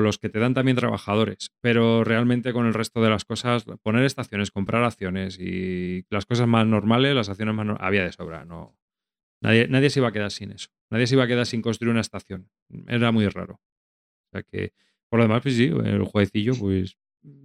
los 0.03 0.19
que 0.19 0.29
te 0.29 0.39
dan 0.39 0.55
también 0.55 0.77
trabajadores, 0.77 1.53
pero 1.61 2.05
realmente 2.05 2.53
con 2.53 2.67
el 2.67 2.75
resto 2.75 3.03
de 3.03 3.11
las 3.11 3.25
cosas, 3.25 3.65
poner 3.83 4.05
estaciones, 4.05 4.51
comprar 4.51 4.85
acciones 4.85 5.39
y 5.39 6.05
las 6.11 6.27
cosas 6.27 6.49
más 6.49 6.67
normales, 6.67 7.15
las 7.15 7.29
acciones 7.29 7.55
más 7.55 7.67
no- 7.67 7.77
había 7.81 8.05
de 8.05 8.13
sobra, 8.13 8.45
no. 8.45 8.77
Nadie, 9.43 9.69
nadie 9.69 9.91
se 9.91 10.01
iba 10.01 10.09
a 10.09 10.13
quedar 10.13 10.31
sin 10.31 10.53
eso. 10.53 10.71
Nadie 10.91 11.07
se 11.07 11.15
iba 11.15 11.25
a 11.25 11.27
quedar 11.27 11.47
sin 11.47 11.63
construir 11.63 11.91
una 11.93 12.01
estación. 12.01 12.49
Era 12.89 13.13
muy 13.13 13.29
raro. 13.29 13.55
O 13.55 13.79
sea 14.33 14.43
que, 14.43 14.73
por 15.09 15.19
lo 15.21 15.25
demás, 15.25 15.43
pues 15.43 15.57
sí, 15.57 15.65
el 15.67 16.03
jueguecillo, 16.05 16.55
pues 16.59 16.97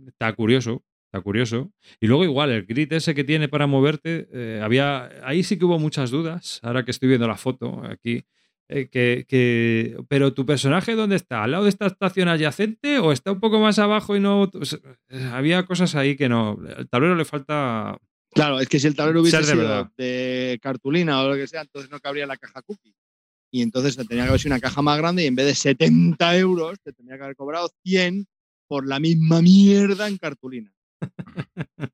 está 0.07 0.33
curioso, 0.33 0.83
está 1.11 1.21
curioso. 1.21 1.71
Y 1.99 2.07
luego 2.07 2.23
igual, 2.23 2.51
el 2.51 2.65
grid 2.65 2.91
ese 2.93 3.15
que 3.15 3.23
tiene 3.23 3.47
para 3.49 3.67
moverte, 3.67 4.27
eh, 4.33 4.61
había, 4.63 5.09
ahí 5.27 5.43
sí 5.43 5.57
que 5.59 5.65
hubo 5.65 5.79
muchas 5.79 6.11
dudas, 6.11 6.59
ahora 6.63 6.83
que 6.85 6.91
estoy 6.91 7.09
viendo 7.09 7.27
la 7.27 7.37
foto 7.37 7.83
aquí, 7.85 8.25
eh, 8.69 8.87
que, 8.87 9.25
que- 9.27 9.97
pero 10.07 10.33
tu 10.33 10.45
personaje 10.45 10.95
¿dónde 10.95 11.15
está? 11.17 11.43
¿Al 11.43 11.51
lado 11.51 11.63
de 11.65 11.69
esta 11.71 11.87
estación 11.87 12.27
adyacente 12.29 12.99
o 12.99 13.11
está 13.11 13.31
un 13.31 13.39
poco 13.39 13.59
más 13.59 13.79
abajo 13.79 14.15
y 14.15 14.19
no... 14.19 14.49
sea, 14.63 14.79
eh, 15.09 15.29
había 15.33 15.65
cosas 15.65 15.95
ahí 15.95 16.15
que 16.15 16.29
no... 16.29 16.57
El 16.77 16.87
tablero 16.87 17.15
le 17.15 17.25
falta... 17.25 17.97
Claro, 18.31 18.59
es 18.59 18.69
que 18.69 18.79
si 18.79 18.85
el 18.87 18.95
tablero 18.95 19.21
hubiese 19.21 19.37
de 19.37 19.43
sido 19.43 19.57
verdad. 19.57 19.91
de 19.97 20.59
cartulina 20.61 21.21
o 21.23 21.29
lo 21.29 21.35
que 21.35 21.47
sea, 21.47 21.61
entonces 21.61 21.89
no 21.91 21.99
cabría 21.99 22.27
la 22.27 22.37
caja 22.37 22.61
cookie. 22.61 22.93
Y 23.51 23.63
entonces 23.63 23.97
tenía 23.97 24.23
que 24.23 24.29
haber 24.29 24.39
sido 24.39 24.53
una 24.53 24.61
caja 24.61 24.83
más 24.83 24.97
grande 24.99 25.23
y 25.23 25.25
en 25.25 25.35
vez 25.35 25.47
de 25.47 25.55
70 25.55 26.37
euros 26.37 26.79
te 26.83 26.93
tenía 26.93 27.17
que 27.17 27.23
haber 27.23 27.35
cobrado 27.35 27.69
100 27.83 28.27
por 28.67 28.87
la 28.87 28.99
misma 28.99 29.41
mierda 29.41 30.07
en 30.07 30.17
cartulina. 30.17 30.71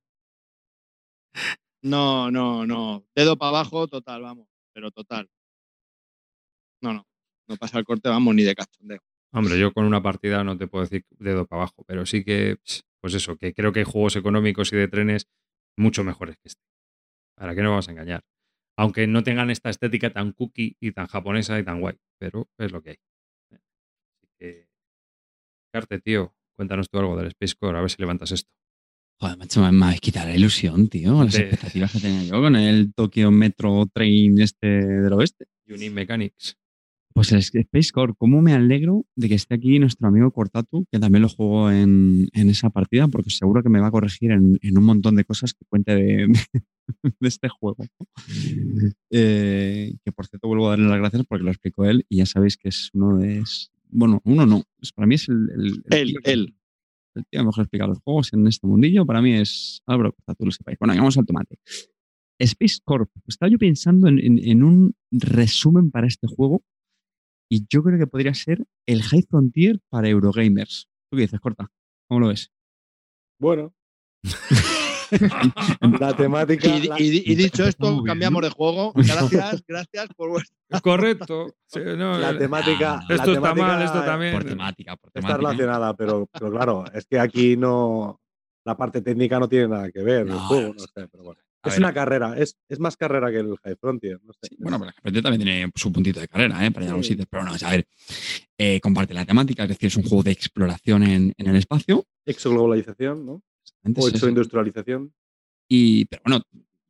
No, 1.82 2.32
no, 2.32 2.66
no. 2.66 3.06
Dedo 3.16 3.38
para 3.38 3.50
abajo, 3.50 3.88
total, 3.88 4.24
vamos. 4.24 4.48
Pero 4.74 4.90
total. 4.92 5.30
No, 6.82 6.94
no. 6.94 7.08
No 7.48 7.58
pasa 7.58 7.78
el 7.78 7.86
corte, 7.86 8.10
vamos, 8.10 8.34
ni 8.34 8.44
de 8.44 8.56
cachondeo. 8.56 9.00
Hombre, 9.32 9.60
yo 9.60 9.74
con 9.74 9.86
una 9.86 10.02
partida 10.02 10.44
no 10.44 10.58
te 10.58 10.68
puedo 10.68 10.84
decir 10.84 11.06
dedo 11.12 11.46
para 11.46 11.64
abajo, 11.64 11.84
pero 11.86 12.06
sí 12.06 12.24
que, 12.24 12.58
pues 13.02 13.14
eso, 13.14 13.36
que 13.38 13.54
creo 13.54 13.72
que 13.72 13.80
hay 13.80 13.86
juegos 13.86 14.16
económicos 14.16 14.72
y 14.74 14.78
de 14.78 14.88
trenes 14.88 15.28
mucho 15.78 16.04
mejores 16.04 16.38
que 16.38 16.48
este. 16.48 16.64
¿Para 17.38 17.54
qué 17.54 17.62
nos 17.62 17.72
vamos 17.72 17.88
a 17.88 17.92
engañar? 17.92 18.24
Aunque 18.78 19.08
no 19.08 19.24
tengan 19.24 19.50
esta 19.50 19.70
estética 19.70 20.10
tan 20.12 20.32
cookie 20.32 20.78
y 20.80 20.92
tan 20.92 21.08
japonesa 21.08 21.60
y 21.60 21.64
tan 21.64 21.82
guay, 21.82 21.98
pero 22.18 22.50
es 22.58 22.72
lo 22.72 22.82
que 22.82 22.92
hay. 22.92 22.98
Así 23.52 24.28
que, 24.40 24.70
Carte, 25.72 26.00
tío, 26.00 26.34
cuéntanos 26.56 26.90
tú 26.90 26.98
algo 27.00 27.18
del 27.18 27.28
Space 27.28 27.56
Core, 27.60 27.78
a 27.78 27.82
ver 27.82 27.92
si 27.92 28.02
levantas 28.02 28.32
esto. 28.32 28.50
Joder, 29.20 29.38
macho, 29.38 29.62
me, 29.62 29.72
me 29.72 29.86
habéis 29.86 30.02
quitado 30.02 30.28
la 30.28 30.36
ilusión, 30.36 30.90
tío. 30.90 31.24
Las 31.24 31.36
expectativas 31.36 31.92
que 31.92 32.00
tenía 32.00 32.24
yo 32.24 32.42
con 32.42 32.56
el 32.56 32.94
Tokyo 32.94 33.32
Metro 33.32 33.86
Train 33.94 34.42
este 34.42 34.68
del 34.68 35.14
oeste. 35.14 35.46
Unique 35.68 35.92
Mechanics. 35.92 36.58
Pues 37.16 37.32
el 37.32 37.40
Space 37.40 37.92
Core, 37.94 38.14
cómo 38.18 38.42
me 38.42 38.52
alegro 38.52 39.06
de 39.16 39.30
que 39.30 39.36
esté 39.36 39.56
aquí 39.56 39.80
nuestro 39.80 40.06
amigo 40.10 40.32
Cortatu, 40.32 40.86
que 40.92 41.00
también 41.00 41.22
lo 41.22 41.30
jugó 41.30 41.72
en, 41.72 42.28
en 42.34 42.50
esa 42.50 42.70
partida, 42.70 43.08
porque 43.08 43.30
seguro 43.30 43.64
que 43.64 43.70
me 43.70 43.80
va 43.80 43.88
a 43.88 43.92
corregir 43.92 44.32
en, 44.32 44.60
en 44.62 44.78
un 44.78 44.84
montón 44.84 45.16
de 45.16 45.24
cosas 45.24 45.54
que 45.54 45.64
cuente 45.70 45.96
de, 45.96 46.28
de 47.20 47.28
este 47.28 47.48
juego. 47.48 47.78
Eh, 49.12 49.96
que 50.04 50.12
por 50.12 50.28
cierto 50.28 50.48
vuelvo 50.50 50.68
a 50.68 50.72
darle 50.72 50.88
las 50.90 50.98
gracias 51.00 51.24
porque 51.26 51.44
lo 51.46 51.52
explicó 51.52 51.86
él 51.86 52.06
y 52.10 52.18
ya 52.18 52.26
sabéis 52.26 52.58
que 52.58 52.68
es 52.70 52.90
uno 52.94 53.18
de... 53.18 53.40
es- 53.40 53.72
bueno, 53.90 54.20
uno 54.26 54.46
no, 54.46 54.64
para 54.94 55.08
mí 55.08 55.16
es 55.16 55.30
el... 55.30 55.50
el- 55.56 55.84
el 55.90 56.08
tío 56.08 56.20
él. 56.26 56.56
El 57.16 57.24
tío 57.28 57.40
que 57.40 57.46
mejor 57.46 57.62
explica 57.64 57.88
los 57.88 58.00
juegos 58.00 58.34
en 58.34 58.46
este 58.48 58.68
mundillo, 58.68 59.06
para 59.06 59.22
mí 59.22 59.32
es 59.36 59.82
Álvaro 59.86 60.12
Cortatu, 60.12 60.44
lo 60.46 60.52
sepáis. 60.52 60.78
Bueno, 60.80 60.96
vamos 60.96 61.18
al 61.18 61.26
tomate. 61.26 61.60
Space 62.40 62.80
Corp. 62.84 63.10
Estaba 63.26 63.50
yo 63.50 63.58
pensando 63.58 64.10
en, 64.10 64.20
en- 64.20 64.40
en 64.44 64.64
un 64.64 64.94
resumen 65.12 65.92
para 65.92 66.08
este 66.08 66.28
juego 66.28 66.62
y 67.50 67.66
yo 67.70 67.84
creo 67.84 67.98
que 68.00 68.08
podría 68.08 68.34
ser 68.34 68.66
el 68.88 69.02
High 69.04 69.24
Frontier 69.30 69.80
para 69.90 70.10
Eurogamers. 70.10 70.88
¿Tú 71.10 71.18
qué 71.18 71.24
dices, 71.24 71.40
Corta? 71.40 71.72
¿Cómo 72.08 72.20
lo 72.22 72.28
ves? 72.30 72.52
Bueno, 73.40 73.74
la 76.00 76.16
temática. 76.16 76.68
Y, 76.68 76.88
la- 76.88 77.00
y- 77.00 77.24
y 77.26 77.36
dicho 77.36 77.66
esto, 77.66 78.04
cambiamos 78.04 78.42
de 78.42 78.50
juego. 78.50 78.92
Gracias, 78.96 79.64
gracias 79.68 80.08
por 80.16 80.30
vuestro. 80.30 80.56
Correcto. 80.84 81.48
Sí, 81.68 81.80
no, 81.98 82.18
la 82.18 82.32
eh, 82.32 82.36
temática. 82.38 82.96
Ah, 82.96 83.06
la 83.08 83.16
esto 83.16 83.32
está 83.34 83.42
temática 83.54 83.68
mal, 83.68 83.82
esto 83.84 84.04
también. 84.04 84.34
Por 84.34 84.44
temática, 84.44 84.96
por 84.96 85.12
Está 85.14 85.38
relacionada, 85.38 85.94
pero, 85.96 86.28
pero 86.32 86.52
claro, 86.52 86.86
es 86.94 87.06
que 87.06 87.20
aquí 87.20 87.56
no. 87.58 88.20
La 88.66 88.76
parte 88.76 89.02
técnica 89.02 89.40
no 89.40 89.48
tiene 89.48 89.68
nada 89.68 89.92
que 89.92 90.02
ver. 90.02 90.22
el 90.22 90.30
No, 90.30 90.40
juego, 90.48 90.74
sé, 90.80 91.08
pero 91.12 91.24
bueno. 91.24 91.40
A 91.66 91.70
Es 91.70 91.76
ver. 91.76 91.80
una 91.80 91.94
carrera, 91.94 92.38
es, 92.38 92.58
es 92.70 92.80
más 92.80 92.96
carrera 92.96 93.32
que 93.32 93.38
el 93.40 93.56
High 93.64 93.76
Frontier. 93.76 94.20
No 94.24 94.34
sé. 94.34 94.40
Sí, 94.50 94.56
bueno, 94.60 94.78
pero 94.80 94.90
el 94.90 95.02
Frontier 95.02 95.24
también 95.24 95.42
tiene 95.44 95.72
su 95.76 95.92
puntito 95.92 96.20
de 96.20 96.28
carrera, 96.28 96.66
¿eh? 96.66 96.72
Para 96.72 96.86
llegar 96.86 96.94
a 96.96 96.98
los 96.98 97.08
sitios. 97.08 97.28
Pero 97.30 97.44
no, 97.44 97.52
a 97.54 97.72
ver, 97.72 97.88
eh, 98.58 98.80
comparte 98.80 99.14
la 99.14 99.26
temática, 99.26 99.64
es 99.64 99.70
decir, 99.70 99.88
es 99.88 99.98
un 99.98 100.04
juego 100.04 100.24
de 100.24 100.32
exploración 100.32 101.04
en, 101.04 101.34
en 101.38 101.48
el 101.48 101.56
espacio. 101.56 102.06
Exoglobalización, 102.26 103.26
¿no? 103.26 103.42
Exactamente, 103.64 104.02
O 104.02 104.08
exoindustrialización. 104.10 105.14
Y, 105.68 106.06
pero 106.06 106.22
bueno, 106.26 106.44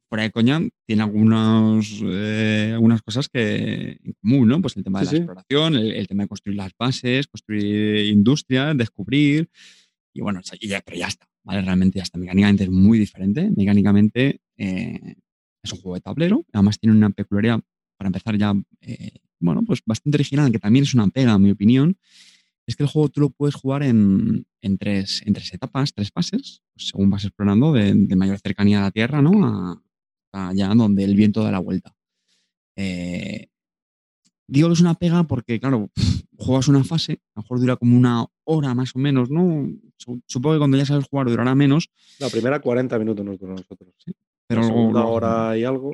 fuera 0.10 0.24
de 0.24 0.32
coña, 0.32 0.60
tiene 0.86 1.02
algunos, 1.04 2.02
eh, 2.04 2.72
algunas 2.74 3.02
cosas 3.02 3.30
que 3.30 3.98
en 4.04 4.14
común, 4.22 4.48
¿no? 4.50 4.62
Pues 4.62 4.76
el 4.78 4.84
tema 4.84 5.00
de 5.00 5.06
Sí, 5.06 5.08
la 5.08 5.12
sí. 5.12 5.18
exploración, 5.24 5.76
el, 5.76 5.92
el 5.94 6.08
tema 6.08 6.24
de 6.24 6.28
construir 6.30 6.58
las 6.58 6.72
bases, 6.78 7.28
construir 7.28 8.06
industria, 8.08 8.74
descubrir. 8.74 9.50
Y 10.14 10.22
bueno, 10.22 10.40
o 10.40 10.44
sea, 10.44 10.58
y 10.62 10.68
ya, 10.68 10.82
pero 10.86 10.98
ya 10.98 11.08
está, 11.08 11.28
¿vale? 11.44 11.62
Realmente 11.62 11.98
ya 12.00 12.04
está. 12.04 12.18
Mecánicamente 12.20 12.64
es 12.66 12.70
muy 12.70 13.00
diferente. 13.00 13.50
Mecánicamente 13.56 14.40
eh, 14.58 15.16
es 15.64 15.74
un 15.74 15.80
juego 15.82 15.96
de 15.96 16.02
tablero. 16.02 16.46
Además 16.54 16.80
tiene 16.80 16.96
una 16.96 17.10
peculiaridad, 17.10 17.62
para 17.98 18.08
empezar 18.10 18.38
ya, 18.38 18.54
eh, 18.82 19.12
bueno, 19.40 19.64
pues 19.66 19.82
bastante 19.86 20.18
original, 20.18 20.52
que 20.52 20.60
también 20.60 20.84
es 20.84 20.94
una 20.94 21.08
pega, 21.08 21.34
en 21.34 21.42
mi 21.42 21.52
opinión. 21.52 21.98
Es 22.68 22.76
que 22.76 22.84
el 22.84 22.90
juego 22.90 23.10
tú 23.10 23.22
lo 23.22 23.30
puedes 23.30 23.54
jugar 23.56 23.84
en, 23.84 24.46
en 24.62 24.78
tres, 24.78 25.22
en 25.26 25.34
tres 25.34 25.54
etapas, 25.54 25.94
tres 25.94 26.10
fases, 26.12 26.62
pues 26.74 26.88
según 26.88 27.10
vas 27.12 27.24
explorando 27.24 27.72
de, 27.74 27.94
de 27.94 28.16
mayor 28.16 28.40
cercanía 28.40 28.80
a 28.80 28.84
la 28.84 28.92
Tierra, 28.92 29.22
¿no? 29.22 29.46
A, 29.46 29.82
a 30.34 30.50
allá 30.50 30.70
donde 30.76 31.04
el 31.04 31.16
viento 31.16 31.44
da 31.44 31.52
la 31.52 31.60
vuelta. 31.60 31.96
Eh, 32.76 33.48
digo 34.48 34.68
que 34.70 34.74
es 34.74 34.82
una 34.82 34.96
pega 34.96 35.24
porque, 35.26 35.60
claro, 35.60 35.90
juegas 36.38 36.68
una 36.68 36.84
fase, 36.84 37.14
a 37.36 37.40
lo 37.40 37.42
mejor 37.44 37.60
dura 37.60 37.76
como 37.78 37.98
una 37.98 38.26
hora 38.46 38.74
más 38.74 38.96
o 38.96 39.00
menos, 39.00 39.30
¿no? 39.30 39.70
Su- 39.98 40.22
Supongo 40.28 40.56
que 40.56 40.60
cuando 40.60 40.78
ya 40.78 40.86
sabes 40.86 41.06
jugar 41.08 41.28
durará 41.28 41.54
menos, 41.56 41.90
La 42.20 42.30
primera 42.30 42.60
40 42.60 42.98
minutos 43.00 43.26
nos 43.26 43.38
duró 43.40 43.54
a 43.54 43.56
nosotros. 43.58 43.94
Pero 44.48 44.62
la 44.62 44.68
segunda 44.68 45.00
luego- 45.02 45.14
hora 45.16 45.58
y 45.58 45.64
algo. 45.64 45.94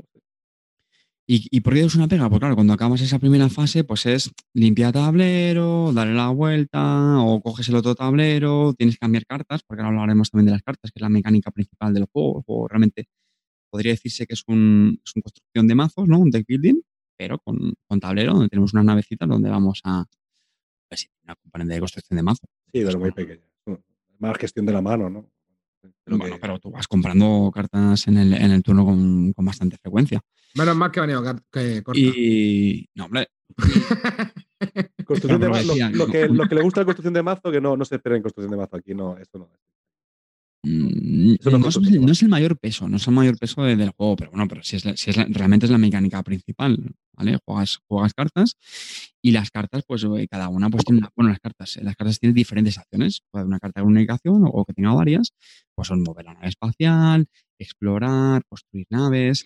¿Y, 1.28 1.48
¿Y 1.49 1.61
por 1.61 1.73
qué 1.73 1.82
es 1.82 1.95
una 1.95 2.07
pega? 2.10 2.28
Pues 2.28 2.40
claro, 2.40 2.56
cuando 2.56 2.73
acabas 2.73 2.99
esa 2.99 3.18
primera 3.19 3.48
fase, 3.48 3.84
pues 3.86 4.06
es 4.06 4.32
limpiar 4.53 4.91
tablero, 4.91 5.94
darle 5.94 6.14
la 6.15 6.28
vuelta, 6.30 7.19
o 7.22 7.41
coges 7.41 7.69
el 7.69 7.76
otro 7.76 7.95
tablero, 7.95 8.73
tienes 8.73 8.95
que 8.95 8.99
cambiar 8.99 9.26
cartas, 9.26 9.61
porque 9.64 9.82
ahora 9.82 9.95
hablaremos 9.95 10.30
también 10.30 10.48
de 10.48 10.52
las 10.53 10.64
cartas, 10.64 10.91
que 10.91 10.98
es 10.98 11.02
la 11.02 11.07
mecánica 11.10 11.52
principal 11.52 11.94
del 11.94 12.06
juego. 12.11 12.41
Juego 12.45 12.68
realmente 12.68 13.07
podría 13.69 13.94
decirse 13.94 14.26
que 14.28 14.34
es, 14.34 14.44
un, 14.48 14.99
es 15.06 15.15
una 15.15 15.23
construcción 15.23 15.68
de 15.68 15.76
mazos, 15.76 16.07
¿no? 16.07 16.19
Un 16.19 16.32
deck 16.32 16.45
building, 16.48 16.82
pero 17.15 17.40
con, 17.40 17.76
con 17.88 17.99
tablero, 18.02 18.34
donde 18.34 18.49
tenemos 18.49 18.73
unas 18.73 18.86
navecitas 18.86 19.30
donde 19.30 19.49
vamos 19.49 19.80
a. 19.86 20.06
Pues 20.90 21.07
una 21.23 21.36
componente 21.36 21.76
de 21.76 21.80
construcción 21.80 22.18
de 22.18 22.23
mazo. 22.23 22.45
Sí, 22.73 22.82
pero 22.84 22.99
muy 22.99 23.11
pequeña. 23.11 23.45
Más 24.19 24.38
gestión 24.38 24.65
de 24.65 24.73
la 24.73 24.82
mano, 24.82 25.10
¿no? 25.10 25.26
Bueno, 26.06 26.36
que- 26.36 26.40
pero 26.41 26.60
tú 26.60 26.72
vas 26.72 26.88
comprando 26.88 27.52
cartas 27.53 28.08
en 28.08 28.18
el, 28.18 28.34
en 28.34 28.52
el 28.52 28.64
turno 28.64 28.86
con, 28.86 29.34
con 29.34 29.45
bastante 29.45 29.78
frecuencia. 29.78 30.20
Menos 30.56 30.76
mal 30.76 30.91
que 30.91 30.99
ha 30.99 31.03
venido 31.03 31.24
que 31.52 31.82
corta. 31.84 31.99
Y. 31.99 32.88
No, 32.95 33.06
hombre. 33.06 33.28
Construcción 35.06 35.41
de 35.41 35.49
mazo, 35.49 35.74
lo, 35.94 36.08
que, 36.08 36.28
lo 36.28 36.48
que 36.48 36.56
le 36.56 36.62
gusta 36.62 36.82
la 36.82 36.86
construcción 36.86 37.14
de 37.14 37.24
mazo, 37.24 37.52
que 37.52 37.60
no, 37.60 37.76
no 37.76 37.84
se 37.84 37.95
espera 37.95 38.16
en 38.16 38.22
construcción 38.22 38.52
de 38.52 38.58
mazo 38.58 38.78
aquí, 38.78 38.94
no, 38.94 39.18
esto 39.18 39.40
no. 39.40 39.45
Eso 39.45 39.58
no 39.64 39.81
no, 40.64 41.34
es 41.34 41.40
es, 41.46 41.76
justo, 41.76 41.82
no 41.82 42.12
es 42.12 42.22
el 42.22 42.30
mayor 42.30 42.58
peso, 42.60 42.88
no 42.88 42.98
es 42.98 43.08
el 43.08 43.14
mayor 43.14 43.38
peso 43.38 43.64
de- 43.64 43.76
del 43.76 43.90
juego, 43.92 44.16
pero 44.16 44.32
bueno, 44.32 44.48
pero 44.48 44.64
si 44.64 44.76
es, 44.76 44.86
la- 44.86 44.96
si 44.96 45.10
es 45.10 45.18
la- 45.18 45.26
realmente 45.30 45.66
es 45.66 45.72
la 45.72 45.78
mecánica 45.80 46.22
principal, 46.24 46.78
¿vale? 47.14 47.40
Juegas, 47.46 47.80
juegas 47.88 48.14
cartas 48.14 48.56
y 49.22 49.32
las 49.32 49.50
cartas, 49.52 49.84
pues 49.88 50.04
eh, 50.04 50.28
cada 50.30 50.50
una 50.50 50.70
pues 50.70 50.86
tiene 50.86 51.00
una, 51.00 51.10
bueno, 51.16 51.30
las 51.32 51.40
cartas, 51.40 51.78
eh, 51.78 51.84
las 51.84 51.96
cartas 51.96 52.20
tienen 52.20 52.36
diferentes 52.36 52.78
acciones, 52.78 53.22
puede 53.32 53.42
haber 53.42 53.48
una 53.48 53.60
carta 53.60 53.80
de 53.82 53.86
comunicación 53.86 54.44
o, 54.46 54.66
que 54.66 54.74
tenga 54.74 54.94
varias, 54.94 55.34
pues 55.76 55.88
son 55.88 56.04
mover 56.04 56.26
la 56.26 56.34
nave 56.36 56.48
espacial, 56.50 57.26
explorar, 57.58 58.44
construir 58.48 58.86
naves, 58.90 59.46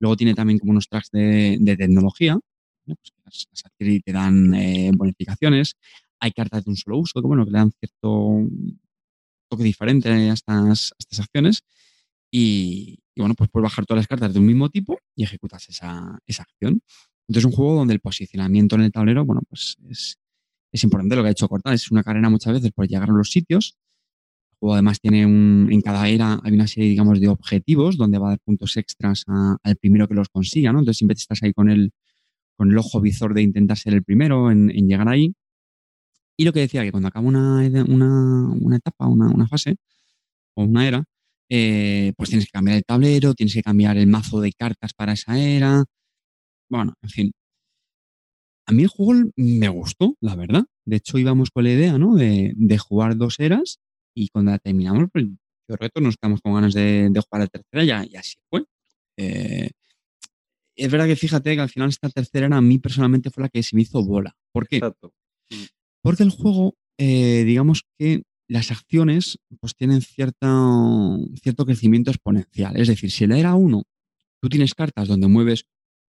luego 0.00 0.16
tiene 0.16 0.34
también 0.34 0.58
como 0.58 0.72
unos 0.72 0.88
tracks 0.88 1.10
de, 1.10 1.56
de 1.60 1.76
tecnología, 1.76 2.34
¿vale? 2.34 2.96
Pues 3.00 3.12
las, 3.24 3.48
y 3.80 4.00
te 4.00 4.12
dan 4.12 4.54
eh, 4.54 4.90
bonificaciones, 4.94 5.74
hay 6.20 6.30
cartas 6.32 6.64
de 6.64 6.70
un 6.70 6.76
solo 6.76 6.98
uso, 6.98 7.20
que 7.20 7.26
bueno, 7.26 7.44
que 7.44 7.50
le 7.50 7.58
dan 7.58 7.72
cierto 7.80 8.46
toque 9.54 9.64
diferente 9.64 10.08
a 10.10 10.32
estas, 10.32 10.92
a 10.92 10.96
estas 10.98 11.20
acciones. 11.20 11.62
Y, 12.30 12.98
y 13.14 13.20
bueno, 13.20 13.34
pues 13.34 13.48
puedes 13.50 13.64
bajar 13.64 13.86
todas 13.86 14.00
las 14.00 14.08
cartas 14.08 14.32
de 14.32 14.40
un 14.40 14.46
mismo 14.46 14.68
tipo 14.68 14.98
y 15.16 15.22
ejecutas 15.24 15.68
esa, 15.68 16.18
esa 16.26 16.42
acción. 16.42 16.80
Entonces 17.28 17.42
es 17.42 17.44
un 17.44 17.52
juego 17.52 17.74
donde 17.76 17.94
el 17.94 18.00
posicionamiento 18.00 18.76
en 18.76 18.82
el 18.82 18.92
tablero, 18.92 19.24
bueno, 19.24 19.42
pues 19.48 19.76
es, 19.88 20.16
es 20.72 20.84
importante 20.84 21.16
lo 21.16 21.22
que 21.22 21.28
ha 21.28 21.32
hecho 21.32 21.48
Corta. 21.48 21.72
Es 21.74 21.90
una 21.90 22.02
carrera 22.02 22.28
muchas 22.30 22.54
veces 22.54 22.72
por 22.72 22.88
llegar 22.88 23.10
a 23.10 23.12
los 23.14 23.30
sitios. 23.30 23.76
El 24.52 24.58
juego 24.60 24.74
además 24.74 25.00
tiene 25.00 25.26
un, 25.26 25.68
en 25.70 25.80
cada 25.82 26.08
era 26.08 26.40
hay 26.42 26.52
una 26.52 26.66
serie, 26.66 26.88
digamos, 26.90 27.20
de 27.20 27.28
objetivos 27.28 27.96
donde 27.98 28.18
va 28.18 28.28
a 28.28 28.30
dar 28.30 28.40
puntos 28.44 28.76
extras 28.76 29.24
a- 29.28 29.56
al 29.62 29.76
primero 29.76 30.08
que 30.08 30.14
los 30.14 30.28
consiga, 30.30 30.72
¿no? 30.72 30.80
Entonces 30.80 30.98
siempre 30.98 31.14
estás 31.16 31.42
ahí 31.42 31.52
con 31.52 31.70
el, 31.70 31.92
con 32.56 32.70
el 32.70 32.78
ojo 32.78 33.00
visor 33.00 33.34
de 33.34 33.42
intentar 33.42 33.76
ser 33.78 33.94
el 33.94 34.04
primero 34.04 34.50
en, 34.50 34.70
en 34.70 34.88
llegar 34.88 35.08
ahí. 35.08 35.34
Y 36.36 36.44
lo 36.44 36.52
que 36.52 36.60
decía, 36.60 36.82
que 36.82 36.90
cuando 36.90 37.08
acaba 37.08 37.26
una, 37.26 37.58
una, 37.88 38.48
una 38.60 38.76
etapa, 38.76 39.06
una, 39.06 39.28
una 39.28 39.46
fase 39.48 39.76
o 40.56 40.64
una 40.64 40.86
era, 40.88 41.04
eh, 41.50 42.12
pues 42.16 42.30
tienes 42.30 42.46
que 42.46 42.52
cambiar 42.52 42.76
el 42.78 42.84
tablero, 42.84 43.34
tienes 43.34 43.54
que 43.54 43.62
cambiar 43.62 43.96
el 43.98 44.06
mazo 44.08 44.40
de 44.40 44.52
cartas 44.52 44.92
para 44.94 45.12
esa 45.14 45.38
era. 45.38 45.84
Bueno, 46.70 46.94
en 47.02 47.10
fin. 47.10 47.32
A 48.66 48.72
mí 48.72 48.82
el 48.82 48.88
juego 48.88 49.30
me 49.36 49.68
gustó, 49.68 50.16
la 50.20 50.36
verdad. 50.36 50.64
De 50.86 50.96
hecho, 50.96 51.18
íbamos 51.18 51.50
con 51.50 51.64
la 51.64 51.70
idea, 51.72 51.98
¿no? 51.98 52.14
De, 52.14 52.52
de 52.56 52.78
jugar 52.78 53.16
dos 53.16 53.38
eras 53.38 53.78
y 54.14 54.28
cuando 54.28 54.52
la 54.52 54.58
terminamos, 54.58 55.08
pues 55.12 55.26
yo 55.68 55.76
todos 55.76 56.02
nos 56.02 56.16
quedamos 56.16 56.40
con 56.40 56.54
ganas 56.54 56.74
de, 56.74 57.08
de 57.10 57.20
jugar 57.20 57.42
la 57.42 57.46
tercera 57.48 57.84
ya, 57.84 58.04
y 58.06 58.16
así 58.16 58.36
fue. 58.50 58.64
Eh, 59.18 59.70
es 60.76 60.90
verdad 60.90 61.06
que 61.06 61.16
fíjate 61.16 61.54
que 61.54 61.60
al 61.60 61.68
final 61.68 61.88
esta 61.88 62.08
tercera 62.10 62.46
era 62.46 62.56
a 62.56 62.60
mí 62.60 62.78
personalmente 62.78 63.30
fue 63.30 63.42
la 63.42 63.48
que 63.48 63.62
se 63.62 63.76
me 63.76 63.82
hizo 63.82 64.04
bola. 64.04 64.34
¿Por 64.52 64.66
qué? 64.66 64.76
Exacto. 64.76 65.12
Porque 66.04 66.22
el 66.22 66.28
juego, 66.28 66.76
eh, 66.98 67.44
digamos 67.44 67.82
que 67.98 68.24
las 68.46 68.70
acciones 68.70 69.38
pues 69.58 69.74
tienen 69.74 70.02
cierta, 70.02 70.46
cierto 71.42 71.64
crecimiento 71.64 72.10
exponencial. 72.10 72.76
Es 72.76 72.88
decir, 72.88 73.10
si 73.10 73.24
en 73.24 73.30
la 73.30 73.38
era 73.38 73.54
1 73.54 73.82
tú 74.38 74.48
tienes 74.50 74.74
cartas 74.74 75.08
donde 75.08 75.28
mueves 75.28 75.64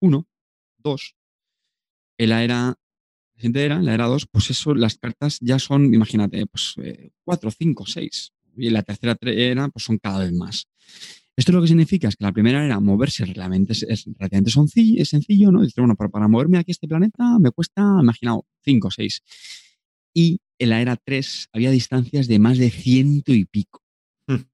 1, 0.01 0.27
2, 0.79 1.15
en 2.19 2.29
la 2.29 2.43
era, 2.43 2.57
la 2.67 2.77
siguiente 3.37 3.65
era, 3.65 3.81
la 3.81 3.95
era 3.95 4.07
2, 4.07 4.27
pues 4.33 4.51
eso, 4.51 4.75
las 4.75 4.99
cartas 4.99 5.39
ya 5.41 5.61
son, 5.61 5.95
imagínate, 5.95 6.45
pues 6.47 6.75
4, 7.23 7.51
5, 7.53 7.87
6. 7.87 8.33
Y 8.57 8.67
en 8.67 8.73
la 8.73 8.83
tercera 8.83 9.17
era, 9.23 9.69
pues 9.69 9.85
son 9.85 9.99
cada 9.99 10.25
vez 10.25 10.33
más. 10.33 10.67
Esto 11.37 11.53
lo 11.53 11.63
que 11.63 11.69
significa 11.69 12.09
es 12.09 12.17
que 12.17 12.25
la 12.25 12.33
primera 12.33 12.65
era 12.65 12.81
moverse 12.81 13.25
relativamente, 13.25 13.73
es, 13.73 14.05
relativamente 14.19 14.51
sencillo, 15.05 15.53
¿no? 15.53 15.61
Dices, 15.61 15.77
bueno, 15.77 15.95
para, 15.95 16.11
para 16.11 16.27
moverme 16.27 16.59
aquí 16.59 16.73
a 16.73 16.75
este 16.75 16.89
planeta 16.89 17.39
me 17.39 17.53
cuesta, 17.53 17.99
imaginaos, 18.03 18.43
5 18.65 18.89
o 18.89 18.91
6. 18.91 19.23
Y 20.16 20.40
en 20.59 20.70
la 20.70 20.80
era 20.80 20.97
3 20.97 21.51
había 21.52 21.70
distancias 21.70 22.26
de 22.26 22.38
más 22.38 22.56
de 22.56 22.70
ciento 22.70 23.34
y 23.34 23.44
pico. 23.44 23.82
Hmm. 24.26 24.48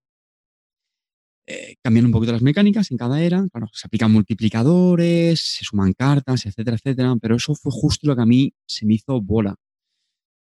Eh, 1.47 1.77
cambian 1.85 2.07
un 2.07 2.11
poquito 2.11 2.33
las 2.33 2.43
mecánicas 2.43 2.91
en 2.91 2.97
cada 2.97 3.23
era, 3.23 3.47
claro, 3.49 3.69
se 3.73 3.87
aplican 3.87 4.11
multiplicadores, 4.11 5.41
se 5.41 5.65
suman 5.65 5.93
cartas, 5.93 6.47
etcétera, 6.47 6.77
etcétera, 6.77 7.15
pero 7.23 7.37
eso 7.37 7.55
fue 7.55 7.71
justo 7.71 8.09
lo 8.09 8.17
que 8.17 8.23
a 8.23 8.27
mí 8.27 8.55
se 8.67 8.87
me 8.87 8.95
hizo 8.95 9.21
bola. 9.21 9.55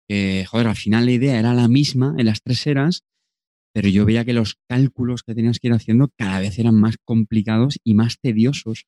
Que, 0.08 0.44
joder, 0.48 0.66
al 0.66 0.76
final 0.76 1.06
la 1.06 1.12
idea 1.12 1.38
era 1.38 1.54
la 1.54 1.68
misma 1.68 2.16
en 2.18 2.26
las 2.26 2.42
tres 2.42 2.66
eras, 2.66 3.02
pero 3.72 3.88
yo 3.88 4.04
veía 4.04 4.24
que 4.24 4.32
los 4.32 4.56
cálculos 4.68 5.22
que 5.22 5.36
tenías 5.36 5.60
que 5.60 5.68
ir 5.68 5.74
haciendo 5.74 6.10
cada 6.18 6.40
vez 6.40 6.58
eran 6.58 6.74
más 6.74 6.96
complicados 7.04 7.78
y 7.84 7.94
más 7.94 8.18
tediosos. 8.20 8.86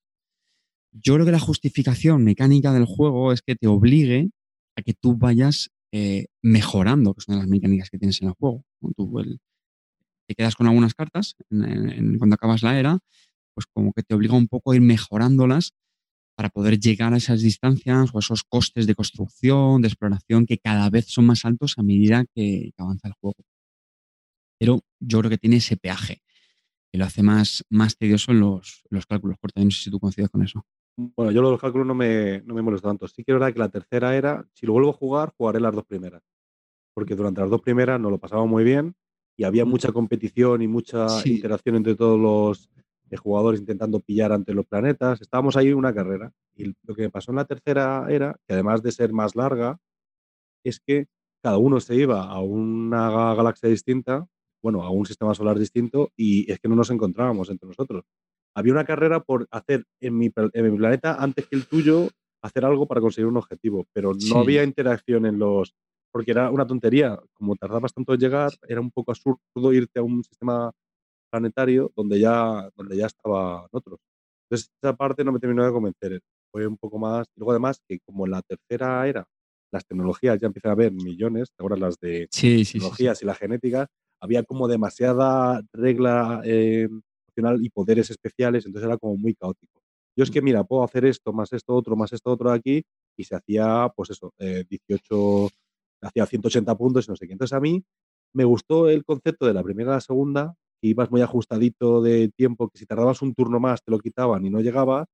Yo 0.92 1.14
creo 1.14 1.26
que 1.26 1.32
la 1.32 1.38
justificación 1.38 2.24
mecánica 2.24 2.72
del 2.72 2.84
juego 2.84 3.32
es 3.32 3.42
que 3.42 3.54
te 3.54 3.68
obligue 3.68 4.30
a 4.76 4.82
que 4.82 4.92
tú 4.92 5.16
vayas 5.16 5.70
eh, 5.92 6.26
mejorando, 6.42 7.14
que 7.14 7.20
son 7.20 7.38
las 7.38 7.46
mecánicas 7.48 7.90
que 7.90 7.98
tienes 7.98 8.20
en 8.22 8.28
el 8.28 8.34
juego. 8.34 8.64
¿no? 8.80 8.90
Tú 8.96 9.12
te 10.28 10.34
quedas 10.34 10.56
con 10.56 10.66
algunas 10.66 10.94
cartas 10.94 11.36
cuando 11.48 12.34
acabas 12.34 12.62
la 12.62 12.78
era, 12.78 12.98
pues 13.54 13.66
como 13.72 13.92
que 13.92 14.02
te 14.02 14.14
obliga 14.14 14.34
un 14.34 14.48
poco 14.48 14.72
a 14.72 14.76
ir 14.76 14.82
mejorándolas 14.82 15.72
para 16.36 16.50
poder 16.50 16.78
llegar 16.78 17.14
a 17.14 17.16
esas 17.16 17.40
distancias 17.40 18.10
o 18.12 18.18
esos 18.18 18.44
costes 18.44 18.86
de 18.86 18.94
construcción, 18.94 19.80
de 19.80 19.88
exploración, 19.88 20.44
que 20.44 20.58
cada 20.58 20.90
vez 20.90 21.06
son 21.06 21.26
más 21.26 21.44
altos 21.44 21.74
a 21.78 21.82
medida 21.82 22.26
que, 22.34 22.72
avanza 22.76 23.08
el 23.08 23.14
juego. 23.14 23.36
Pero 24.58 24.80
yo 25.00 25.18
creo 25.20 25.30
que 25.30 25.38
tiene 25.38 25.56
ese 25.56 25.76
peaje, 25.76 26.22
que 26.92 26.98
lo 26.98 27.06
hace 27.06 27.22
más, 27.22 27.64
más 27.70 27.96
tedioso 27.96 28.32
en 28.32 28.40
los, 28.40 28.82
en 28.90 28.96
los 28.96 29.06
cálculos. 29.06 29.38
Corta, 29.40 29.62
no 29.64 29.70
sé 29.70 29.84
si 29.84 29.90
tú 29.90 29.98
coincides 29.98 30.28
con 30.28 30.42
eso. 30.42 30.66
Bueno, 30.96 31.30
yo 31.30 31.42
los 31.42 31.60
cálculos 31.60 31.86
no 31.86 31.94
me, 31.94 32.40
no 32.46 32.54
me 32.54 32.62
molesta 32.62 32.88
tanto. 32.88 33.06
Sí 33.06 33.22
que 33.22 33.32
es 33.32 33.34
verdad 33.38 33.52
que 33.52 33.58
la 33.58 33.68
tercera 33.68 34.16
era, 34.16 34.46
si 34.54 34.66
lo 34.66 34.72
vuelvo 34.72 34.90
a 34.90 34.94
jugar, 34.94 35.32
jugaré 35.36 35.60
las 35.60 35.74
dos 35.74 35.84
primeras. 35.84 36.22
Porque 36.94 37.14
durante 37.14 37.40
las 37.42 37.50
dos 37.50 37.60
primeras 37.60 38.00
nos 38.00 38.10
lo 38.10 38.18
pasamos 38.18 38.48
muy 38.48 38.64
bien 38.64 38.94
y 39.36 39.44
había 39.44 39.66
mucha 39.66 39.92
competición 39.92 40.62
y 40.62 40.68
mucha 40.68 41.08
Sí. 41.20 41.34
interacción 41.36 41.76
entre 41.76 41.94
todos 41.96 42.18
los 42.18 42.70
eh, 43.10 43.16
jugadores 43.18 43.60
intentando 43.60 44.00
pillar 44.00 44.32
ante 44.32 44.54
los 44.54 44.66
planetas. 44.66 45.20
Estábamos 45.20 45.56
ahí 45.56 45.68
en 45.68 45.74
una 45.76 45.94
carrera. 45.94 46.32
Y 46.54 46.74
lo 46.84 46.94
que 46.94 47.02
me 47.02 47.10
pasó 47.10 47.30
en 47.32 47.36
la 47.36 47.44
tercera 47.44 48.06
era, 48.08 48.38
que 48.46 48.54
además 48.54 48.82
de 48.82 48.92
ser 48.92 49.12
más 49.12 49.36
larga, 49.36 49.78
es 50.64 50.80
que 50.80 51.06
cada 51.42 51.58
uno 51.58 51.78
se 51.80 51.94
iba 51.94 52.22
a 52.24 52.40
una 52.40 53.10
ga- 53.10 53.36
galaxia 53.36 53.68
distinta, 53.68 54.26
bueno, 54.62 54.82
a 54.82 54.90
un 54.90 55.04
sistema 55.04 55.34
solar 55.34 55.58
distinto, 55.58 56.10
y 56.16 56.50
es 56.50 56.58
que 56.58 56.68
no 56.68 56.74
nos 56.74 56.90
encontrábamos 56.90 57.50
entre 57.50 57.68
nosotros. 57.68 58.04
Había 58.56 58.72
una 58.72 58.84
carrera 58.84 59.20
por 59.20 59.46
hacer 59.50 59.84
en 60.00 60.16
mi, 60.16 60.32
en 60.54 60.70
mi 60.72 60.76
planeta, 60.78 61.16
antes 61.22 61.46
que 61.46 61.56
el 61.56 61.66
tuyo, 61.66 62.08
hacer 62.42 62.64
algo 62.64 62.86
para 62.86 63.00
conseguir 63.02 63.26
un 63.26 63.36
objetivo, 63.36 63.86
pero 63.92 64.12
no 64.14 64.18
Sí. 64.20 64.32
había 64.34 64.64
interacción 64.64 65.26
en 65.26 65.38
los... 65.38 65.74
Porque 66.10 66.30
era 66.30 66.50
una 66.50 66.66
tontería, 66.66 67.18
como 67.34 67.54
tardabas 67.56 67.92
tanto 67.92 68.14
en 68.14 68.20
llegar, 68.20 68.50
era 68.66 68.80
un 68.80 68.90
poco 68.90 69.10
absurdo 69.12 69.72
irte 69.74 69.98
a 69.98 70.02
un 70.02 70.24
sistema 70.24 70.72
planetario 71.30 71.92
donde 71.94 72.18
ya, 72.18 72.70
donde 72.74 72.96
ya 72.96 73.06
estaban 73.06 73.66
otros. 73.70 73.98
Entonces, 74.48 74.70
esa 74.82 74.96
parte 74.96 75.22
no 75.24 75.32
me 75.32 75.38
terminó 75.40 75.64
de 75.64 75.72
convencer. 75.72 76.20
Fue 76.50 76.66
un 76.66 76.78
poco 76.78 76.98
más. 76.98 77.26
Luego, 77.36 77.50
además, 77.50 77.82
que 77.86 77.98
como 78.06 78.24
en 78.24 78.30
la 78.32 78.42
tercera 78.42 79.06
era, 79.06 79.26
las 79.72 79.84
tecnologías 79.84 80.38
ya 80.40 80.46
empiezan 80.46 80.70
a 80.70 80.72
haber 80.72 80.92
millones, 80.92 81.48
ahora 81.58 81.76
las 81.76 81.98
de 81.98 82.28
Sí, 82.30 82.48
sí, 82.50 82.56
sí. 82.58 82.64
sí. 82.64 82.72
tecnologías 82.78 83.22
y 83.22 83.26
la 83.26 83.34
genética, 83.34 83.88
había 84.22 84.42
como 84.44 84.68
demasiada 84.68 85.60
regla 85.74 86.40
eh, 86.44 86.88
y 87.60 87.70
poderes 87.70 88.10
especiales, 88.10 88.66
entonces 88.66 88.86
era 88.88 88.98
como 88.98 89.16
muy 89.16 89.34
caótico. 89.34 89.80
Yo 90.16 90.24
es 90.24 90.30
que, 90.30 90.40
mira, 90.40 90.64
puedo 90.64 90.82
hacer 90.82 91.04
esto, 91.04 91.32
más 91.32 91.52
esto 91.52 91.74
otro, 91.74 91.94
más 91.96 92.12
esto 92.12 92.30
otro 92.30 92.50
de 92.50 92.56
aquí, 92.56 92.82
y 93.16 93.24
se 93.24 93.36
hacía, 93.36 93.90
pues 93.94 94.10
eso, 94.10 94.32
eh, 94.38 94.64
18, 94.68 95.48
hacía 96.02 96.26
180 96.26 96.74
puntos 96.76 97.06
y 97.06 97.10
no 97.10 97.16
sé 97.16 97.26
qué. 97.26 97.32
Entonces 97.32 97.54
a 97.54 97.60
mí 97.60 97.82
me 98.32 98.44
gustó 98.44 98.88
el 98.88 99.04
concepto 99.04 99.46
de 99.46 99.54
la 99.54 99.62
primera 99.62 99.92
a 99.92 99.94
la 99.96 100.00
segunda, 100.00 100.54
que 100.80 100.88
ibas 100.88 101.10
muy 101.10 101.20
ajustadito 101.22 102.02
de 102.02 102.30
tiempo, 102.36 102.68
que 102.68 102.78
si 102.78 102.86
tardabas 102.86 103.22
un 103.22 103.34
turno 103.34 103.60
más 103.60 103.82
te 103.82 103.90
lo 103.90 103.98
quitaban 103.98 104.44
y 104.44 104.50
no 104.50 104.60
llegabas, 104.60 105.06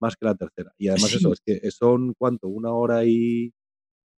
más 0.00 0.16
que 0.16 0.24
la 0.24 0.34
tercera. 0.34 0.72
Y 0.78 0.88
además 0.88 1.10
Sí. 1.10 1.16
eso, 1.18 1.32
es 1.32 1.40
que 1.44 1.70
son, 1.70 2.14
¿cuánto? 2.18 2.48
Una 2.48 2.72
hora 2.72 3.04
y 3.04 3.52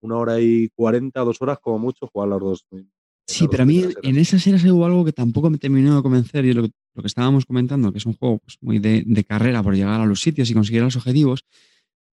una 0.03 0.17
hora 0.19 0.41
y 0.41 0.69
cuarenta, 0.75 1.21
dos 1.23 1.41
horas 1.43 1.59
como 1.61 1.79
mucho, 1.79 2.09
jugar 2.13 2.29
las 2.29 2.41
dos. 2.41 2.67
las 2.71 2.85
Sí, 3.29 3.47
pero 3.49 3.63
a 3.63 3.67
mí 3.67 3.85
en 4.03 4.17
esas 4.19 4.45
eras 4.47 4.65
hubo 4.65 4.85
algo 4.85 5.05
que 5.05 5.13
tampoco 5.13 5.49
me 5.49 5.59
terminó 5.59 5.97
de 5.97 6.03
convencer 6.03 6.45
y 6.45 6.51
es 6.51 6.57
lo 6.57 6.63
que, 6.65 6.71
lo 6.95 7.03
que 7.03 7.07
estábamos 7.07 7.47
comentando, 7.47 7.91
que 7.93 7.99
es 7.99 8.07
un 8.07 8.15
juego 8.15 8.39
pues, 8.39 8.59
muy 8.61 8.79
de, 8.79 9.03
de 9.07 9.25
carrera 9.25 9.63
por 9.63 9.75
llegar 9.75 10.01
a 10.01 10.07
los 10.07 10.21
sitios 10.21 10.51
y 10.51 10.55
conseguir 10.55 10.83
los 10.83 10.97
objetivos, 10.97 11.45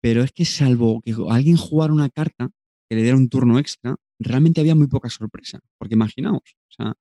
pero 0.00 0.22
es 0.22 0.32
que 0.32 0.44
salvo 0.44 1.00
que 1.02 1.14
alguien 1.30 1.56
jugara 1.56 1.92
una 1.92 2.08
carta 2.10 2.50
que 2.88 2.96
le 2.96 3.02
diera 3.02 3.16
un 3.16 3.28
turno 3.28 3.58
extra, 3.58 3.96
realmente 4.18 4.60
había 4.60 4.74
muy 4.74 4.86
poca 4.86 5.08
sorpresa, 5.10 5.60
porque 5.78 5.94
imaginaos, 5.94 6.42
o 6.68 6.72
sea, 6.76 6.94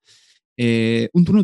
eh, 0.58 1.10
un 1.14 1.26
turno, 1.26 1.44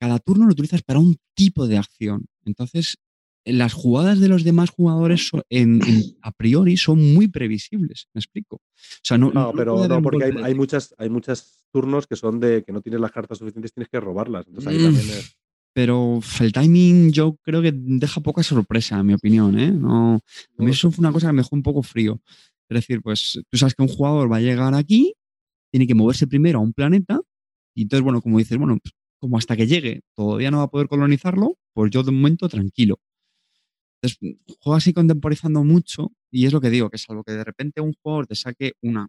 cada 0.00 0.18
turno 0.18 0.46
lo 0.46 0.52
utilizas 0.52 0.82
para 0.82 0.98
un 0.98 1.16
tipo 1.34 1.66
de 1.66 1.78
acción, 1.78 2.24
entonces 2.44 2.96
las 3.44 3.74
jugadas 3.74 4.18
de 4.18 4.28
los 4.28 4.42
demás 4.42 4.70
jugadores 4.70 5.28
son- 5.28 5.42
en- 5.50 5.80
en- 5.86 6.16
a 6.20 6.32
priori 6.32 6.76
son 6.76 7.14
muy 7.14 7.28
previsibles, 7.28 8.08
me 8.12 8.18
explico. 8.18 8.56
O 8.56 8.60
sea, 9.04 9.18
no, 9.18 9.30
No, 9.30 9.44
no 9.44 9.52
pero 9.52 9.86
no, 9.86 10.02
porque 10.02 10.24
hay, 10.42 10.54
muchas, 10.54 10.94
hay 10.98 11.08
muchos 11.08 11.60
turnos 11.76 12.06
que 12.06 12.16
son 12.16 12.40
de 12.40 12.62
que 12.64 12.72
no 12.72 12.80
tienes 12.80 13.00
las 13.00 13.12
cartas 13.12 13.36
suficientes, 13.38 13.72
tienes 13.74 13.88
que 13.90 14.00
robarlas. 14.00 14.46
Entonces 14.46 14.68
ahí 14.72 14.78
Mm. 14.78 14.84
también 14.84 15.08
es. 15.18 15.36
pero 15.74 16.20
el 16.40 16.52
timing 16.52 17.12
yo 17.12 17.36
creo 17.42 17.60
que 17.60 17.70
deja 17.74 18.22
poca 18.22 18.42
sorpresa, 18.42 18.98
en 18.98 19.06
mi 19.06 19.12
opinión. 19.12 19.58
¿eh? 19.60 19.70
No, 19.70 20.14
a 20.58 20.62
mí 20.62 20.70
eso 20.70 20.90
fue 20.90 21.02
una 21.02 21.12
cosa 21.12 21.26
que 21.26 21.34
me 21.34 21.42
dejó 21.42 21.54
un 21.54 21.62
poco 21.62 21.82
frío. 21.82 22.18
Es 22.70 22.76
decir, 22.76 23.02
pues 23.02 23.38
tú 23.50 23.58
sabes 23.58 23.74
que 23.74 23.82
un 23.82 23.88
jugador 23.88 24.32
va 24.32 24.38
a 24.38 24.40
llegar 24.40 24.72
aquí, 24.74 25.12
tiene 25.70 25.86
que 25.86 25.94
moverse 25.94 26.26
primero 26.26 26.60
a 26.60 26.62
un 26.62 26.72
planeta, 26.72 27.20
y 27.74 27.82
entonces, 27.82 28.02
bueno, 28.02 28.22
como 28.22 28.38
dices, 28.38 28.56
bueno, 28.56 28.78
pues, 28.82 28.92
como 29.20 29.36
hasta 29.36 29.54
que 29.54 29.66
llegue 29.66 30.00
todavía 30.16 30.50
no 30.50 30.58
va 30.58 30.62
a 30.64 30.70
poder 30.70 30.88
colonizarlo, 30.88 31.58
pues 31.74 31.90
yo 31.90 32.02
de 32.02 32.10
momento 32.12 32.48
tranquilo. 32.48 32.98
Entonces, 34.00 34.38
juego 34.60 34.76
así 34.76 34.92
contemporizando 34.94 35.62
mucho, 35.62 36.10
y 36.30 36.46
es 36.46 36.52
lo 36.54 36.60
que 36.62 36.70
digo, 36.70 36.88
que 36.88 36.96
salvo 36.98 37.22
que 37.22 37.32
de 37.32 37.44
repente 37.44 37.80
un 37.82 37.92
jugador 38.02 38.26
te 38.26 38.34
saque 38.34 38.72
una, 38.82 39.08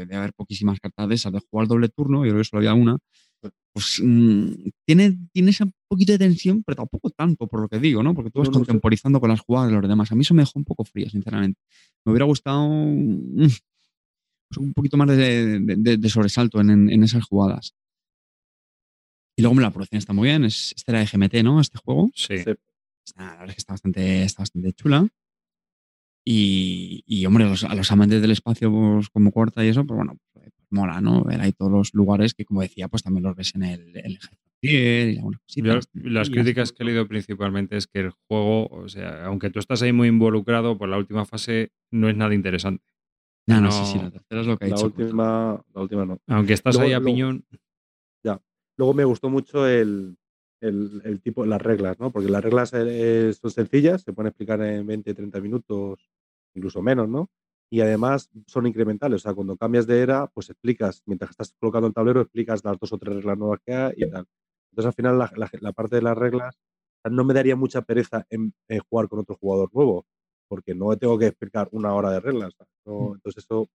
que 0.00 0.06
debe 0.06 0.16
haber 0.16 0.32
poquísimas 0.34 0.80
cartas 0.80 1.08
de 1.08 1.14
esas, 1.14 1.32
de 1.32 1.40
jugar 1.50 1.68
doble 1.68 1.88
turno, 1.88 2.24
yo 2.24 2.30
creo 2.32 2.40
que 2.40 2.44
solo 2.44 2.60
había 2.60 2.74
una, 2.74 2.98
pues 3.72 4.00
mm, 4.02 4.50
tiene, 4.86 5.16
tiene 5.32 5.50
ese 5.50 5.64
poquito 5.88 6.12
de 6.12 6.18
tensión, 6.18 6.62
pero 6.64 6.76
tampoco 6.76 7.10
tanto, 7.10 7.46
por 7.46 7.60
lo 7.62 7.68
que 7.68 7.78
digo, 7.78 8.02
¿no? 8.02 8.14
Porque 8.14 8.30
tú 8.30 8.40
vas 8.40 8.48
No, 8.48 8.52
no 8.52 8.58
sé. 8.60 8.66
contemporizando 8.66 9.20
con 9.20 9.28
las 9.30 9.40
jugadas 9.40 9.70
de 9.70 9.76
los 9.78 9.88
demás. 9.88 10.10
A 10.10 10.14
mí 10.14 10.22
eso 10.22 10.34
me 10.34 10.42
dejó 10.42 10.58
un 10.58 10.64
poco 10.64 10.84
frío, 10.84 11.08
sinceramente. 11.08 11.60
Me 12.04 12.12
hubiera 12.12 12.24
gustado 12.26 12.68
mm, 12.68 13.36
pues 13.36 14.58
un 14.58 14.72
poquito 14.72 14.96
más 14.96 15.08
de, 15.08 15.60
de- 15.60 15.76
de- 15.76 15.96
de 15.98 16.08
sobresalto 16.08 16.60
en, 16.60 16.70
en- 16.70 16.90
en 16.90 17.02
esas 17.04 17.24
jugadas. 17.24 17.74
Y 19.36 19.42
luego 19.42 19.60
la 19.60 19.70
producción 19.70 19.98
está 19.98 20.12
muy 20.12 20.28
bien. 20.28 20.44
Es, 20.44 20.72
este 20.76 20.90
era 20.90 21.00
de 21.00 21.06
GMT, 21.06 21.42
¿no? 21.44 21.60
Este 21.60 21.78
juego. 21.78 22.10
Sí. 22.14 22.38
Sí. 22.38 22.50
Está, 23.06 23.22
la 23.24 23.30
verdad 23.32 23.48
es 23.50 23.54
que 23.54 23.60
está 23.60 23.72
bastante, 23.74 24.22
está 24.24 24.42
bastante 24.42 24.72
chula. 24.72 25.06
Y, 26.30 27.04
y, 27.06 27.24
hombre, 27.24 27.44
a 27.44 27.48
los, 27.48 27.64
a 27.64 27.74
los 27.74 27.90
amantes 27.90 28.20
del 28.20 28.32
espacio 28.32 28.70
pues, 28.70 29.08
como 29.08 29.32
corta 29.32 29.64
y 29.64 29.68
eso, 29.68 29.86
pues 29.86 29.96
bueno, 29.96 30.18
pues, 30.34 30.52
mola, 30.68 31.00
¿no? 31.00 31.24
Ver 31.24 31.40
ahí 31.40 31.52
todos 31.52 31.72
los 31.72 31.94
lugares 31.94 32.34
que, 32.34 32.44
como 32.44 32.60
decía, 32.60 32.86
pues 32.88 33.02
también 33.02 33.22
los 33.24 33.34
ves 33.34 33.54
en 33.54 33.62
el, 33.62 33.96
el 33.96 34.16
eje 34.16 34.18
Frontier 34.18 35.08
y 35.08 35.16
Yo- 35.62 35.78
las 36.10 36.28
Y 36.28 36.32
críticas 36.32 36.72
que 36.72 36.82
he 36.82 36.86
leído 36.86 37.08
principalmente 37.08 37.78
es 37.78 37.86
que 37.86 38.00
el 38.00 38.10
juego, 38.28 38.66
o 38.66 38.88
sea, 38.90 39.24
aunque 39.24 39.48
tú 39.48 39.58
estás 39.58 39.80
ahí 39.80 39.92
muy 39.92 40.08
involucrado, 40.08 40.76
pues 40.76 40.90
la 40.90 40.98
última 40.98 41.24
fase 41.24 41.70
no 41.90 42.10
es 42.10 42.16
nada 42.16 42.34
interesante. 42.34 42.84
No, 43.46 43.56
no, 43.62 43.68
no- 43.68 43.72
sí, 43.72 43.92
sí, 43.92 43.98
la 43.98 44.10
tercera 44.10 44.40
es 44.42 44.46
lo 44.46 44.58
que 44.58 44.66
ha 44.66 44.68
La 44.68 44.74
dicho. 44.76 44.90
pues, 44.90 45.04
última, 45.06 45.62
la 45.74 45.80
última 45.80 46.04
no. 46.04 46.18
Aunque 46.26 46.52
estás 46.52 46.74
Luego- 46.74 46.88
ahí 46.88 46.92
a 46.92 46.98
luego- 46.98 47.14
piñón, 47.16 47.44
Luego 48.76 48.94
me 48.94 49.04
gustó 49.04 49.28
mucho 49.28 49.66
el, 49.66 50.16
el- 50.60 51.02
el 51.04 51.20
tipo, 51.20 51.44
las 51.44 51.60
reglas, 51.60 51.98
¿no? 51.98 52.12
Porque 52.12 52.28
las 52.28 52.44
reglas 52.44 52.70
eh, 52.76 53.32
son 53.32 53.50
sencillas, 53.50 54.02
se 54.02 54.12
pueden 54.12 54.28
explicar 54.28 54.60
en 54.62 54.86
20, 54.86 55.14
30 55.14 55.40
minutos, 55.40 56.08
incluso 56.58 56.82
menos, 56.82 57.08
¿no? 57.08 57.30
Y 57.70 57.80
además 57.80 58.30
son 58.46 58.66
incrementales, 58.66 59.16
o 59.16 59.24
sea, 59.24 59.34
cuando 59.34 59.56
cambias 59.56 59.86
de 59.86 60.00
era, 60.00 60.26
pues 60.28 60.48
explicas, 60.50 61.02
mientras 61.06 61.30
estás 61.30 61.54
colocando 61.58 61.86
el 61.88 61.94
tablero, 61.94 62.20
explicas 62.20 62.64
las 62.64 62.78
dos 62.78 62.92
o 62.92 62.98
tres 62.98 63.16
reglas 63.16 63.36
nuevas 63.38 63.60
que 63.64 63.74
hay 63.74 63.92
y 63.96 64.10
tal. 64.10 64.26
Entonces, 64.72 64.86
al 64.86 64.94
final, 64.94 65.18
la, 65.18 65.32
la- 65.36 65.50
la 65.60 65.72
parte 65.72 65.96
de 65.96 66.02
las 66.02 66.16
reglas 66.16 66.58
no 67.10 67.24
me 67.24 67.34
daría 67.34 67.56
mucha 67.56 67.82
pereza 67.82 68.26
en, 68.30 68.52
en 68.68 68.80
jugar 68.80 69.08
con 69.08 69.18
otro 69.20 69.36
jugador 69.36 69.70
nuevo, 69.74 70.06
porque 70.48 70.74
no 70.74 70.96
tengo 70.96 71.18
que 71.18 71.26
explicar 71.26 71.68
una 71.72 71.94
hora 71.94 72.10
de 72.10 72.20
reglas. 72.20 72.54
No- 72.86 73.14
entonces, 73.14 73.44
eso, 73.44 73.68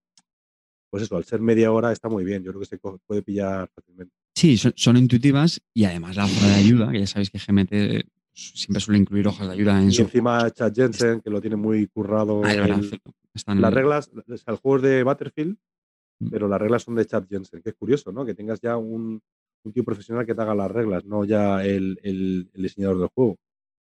pues 0.91 1.03
eso, 1.03 1.15
al 1.18 1.23
ser 1.26 1.41
media 1.41 1.72
hora 1.72 1.91
está 1.91 2.10
muy 2.10 2.23
bien, 2.23 2.43
yo 2.43 2.51
creo 2.51 2.60
que 2.61 2.68
se 2.68 2.77
puede 2.80 3.22
pillar 3.23 3.69
fácilmente. 3.76 4.14
Sí, 4.35 4.57
son, 4.57 4.73
son 4.76 4.97
intuitivas 4.97 5.61
y 5.73 5.85
además 5.85 6.15
la 6.15 6.26
hoja 6.26 6.47
de 6.47 6.53
ayuda, 6.55 6.91
que 6.91 6.99
ya 6.99 7.07
sabéis 7.07 7.30
que 7.30 7.39
GMT 7.39 8.05
siempre 8.34 8.80
suele 8.81 8.99
incluir 8.99 9.27
hojas 9.27 9.47
de 9.47 9.53
ayuda 9.53 9.81
en 9.81 9.89
Y 9.89 9.93
su. 9.93 10.01
encima 10.03 10.49
Chad 10.51 10.73
Jensen, 10.73 11.22
que 11.22 11.30
lo 11.30 11.39
tiene 11.41 11.55
muy 11.55 11.88
currado. 11.88 12.41
Ah, 12.43 12.53
el-. 12.53 12.99
Están- 13.34 13.61
las 13.61 13.73
reglas, 13.73 14.10
o 14.14 14.38
sea, 14.38 14.53
el 14.53 14.57
juego 14.60 14.77
es 14.77 14.81
de 14.84 15.03
Battlefield, 15.03 15.57
Mm. 16.19 16.30
pero 16.30 16.47
las 16.47 16.61
reglas 16.61 16.84
son 16.84 16.95
de 16.95 17.05
Chad 17.05 17.26
Jensen, 17.30 17.61
que 17.61 17.69
es 17.69 17.76
curioso, 17.76 18.11
¿no? 18.11 18.23
Que 18.26 18.35
tengas 18.35 18.61
ya 18.61 18.77
un, 18.77 19.22
un 19.64 19.73
tío 19.73 19.84
profesional 19.84 20.26
que 20.26 20.35
te 20.35 20.41
haga 20.41 20.53
las 20.53 20.69
reglas, 20.72 21.03
no 21.05 21.26
ya 21.26 21.65
el, 21.65 21.99
el- 22.03 22.49
el 22.53 22.61
diseñador 22.61 22.99
del 22.99 23.07
juego. 23.10 23.38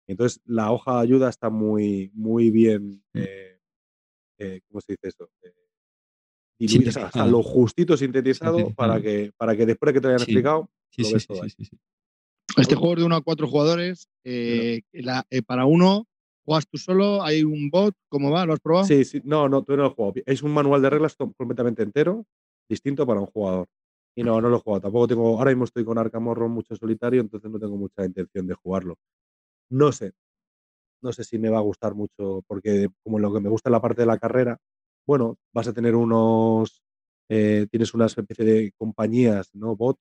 Entonces, 0.06 0.40
la 0.44 0.70
hoja 0.72 0.96
de 0.96 1.00
ayuda 1.02 1.28
está 1.30 1.48
muy, 1.50 2.10
muy 2.14 2.50
bien, 2.50 3.02
Mm. 3.14 3.18
eh, 3.18 3.58
eh, 4.38 4.60
¿cómo 4.68 4.80
se 4.80 4.92
dice 4.92 5.08
eso? 5.08 5.30
Eh, 5.42 5.52
diluida, 6.58 7.06
o 7.08 7.12
sea, 7.12 7.26
lo 7.26 7.42
justito 7.42 7.96
sintetizado 7.96 8.70
para 8.74 9.00
que, 9.00 9.32
para 9.36 9.56
que 9.56 9.64
después 9.66 9.88
de 9.88 9.92
que 9.94 10.00
te 10.00 10.06
hayan 10.08 10.18
Sí. 10.20 10.24
explicado, 10.24 10.68
Sí, 10.90 11.02
lo 11.02 11.08
sí, 11.08 11.14
ves 11.14 11.22
sí, 11.22 11.28
todo 11.28 11.42
ahí. 11.42 11.50
Este 12.60 12.74
juego 12.74 12.94
es 12.94 13.00
de 13.00 13.06
uno 13.06 13.16
a 13.16 13.22
cuatro 13.22 13.46
jugadores. 13.48 14.08
eh, 14.24 14.82
la- 14.92 15.24
eh, 15.30 15.42
para 15.42 15.64
uno, 15.64 16.04
juegas 16.44 16.66
tú 16.68 16.76
solo, 16.78 17.22
hay 17.22 17.42
un 17.44 17.70
bot, 17.70 17.94
¿cómo 18.10 18.30
va? 18.30 18.44
¿Lo 18.44 18.52
has 18.52 18.60
probado? 18.60 18.86
Sí, 18.86 19.04
sí, 19.04 19.20
no, 19.24 19.48
no, 19.48 19.62
tú 19.62 19.72
no 19.72 19.84
lo 19.84 19.86
has 19.88 19.94
jugado. 19.94 20.14
Es 20.26 20.42
un 20.42 20.52
manual 20.52 20.82
de 20.82 20.90
reglas 20.90 21.14
com- 21.16 21.32
completamente 21.36 21.82
entero, 21.82 22.24
distinto 22.68 23.06
para 23.06 23.20
un 23.20 23.26
jugador. 23.26 23.66
Y 24.14 24.22
no, 24.22 24.40
no 24.40 24.48
lo 24.48 24.56
he 24.56 24.60
jugado. 24.60 24.82
Tampoco 24.82 25.08
tengo, 25.08 25.38
ahora 25.38 25.50
mismo 25.50 25.64
estoy 25.64 25.84
con 25.84 25.96
Arkham 25.96 26.26
Horror 26.28 26.48
mucho 26.50 26.74
en 26.74 26.78
solitario, 26.80 27.20
entonces 27.20 27.50
no 27.50 27.58
tengo 27.58 27.76
mucha 27.76 28.04
intención 28.04 28.46
de 28.46 28.54
jugarlo. 28.54 28.96
No 29.70 29.92
sé, 29.92 30.12
no 31.02 31.12
sé 31.12 31.24
si 31.24 31.38
me 31.38 31.48
va 31.48 31.58
a 31.58 31.62
gustar 31.62 31.94
mucho, 31.94 32.42
porque 32.46 32.88
como 33.04 33.18
lo 33.18 33.32
que 33.32 33.40
me 33.40 33.48
gusta 33.48 33.68
es 33.68 33.72
la 33.72 33.80
parte 33.80 34.02
de 34.02 34.06
la 34.06 34.18
carrera, 34.18 34.58
bueno, 35.06 35.36
vas 35.54 35.68
a 35.68 35.72
tener 35.72 35.94
unos, 35.94 36.82
eh, 37.30 37.66
tienes 37.70 37.94
una 37.94 38.06
especie 38.06 38.44
de 38.44 38.72
compañías, 38.76 39.50
¿no? 39.54 39.76
Bots 39.76 40.00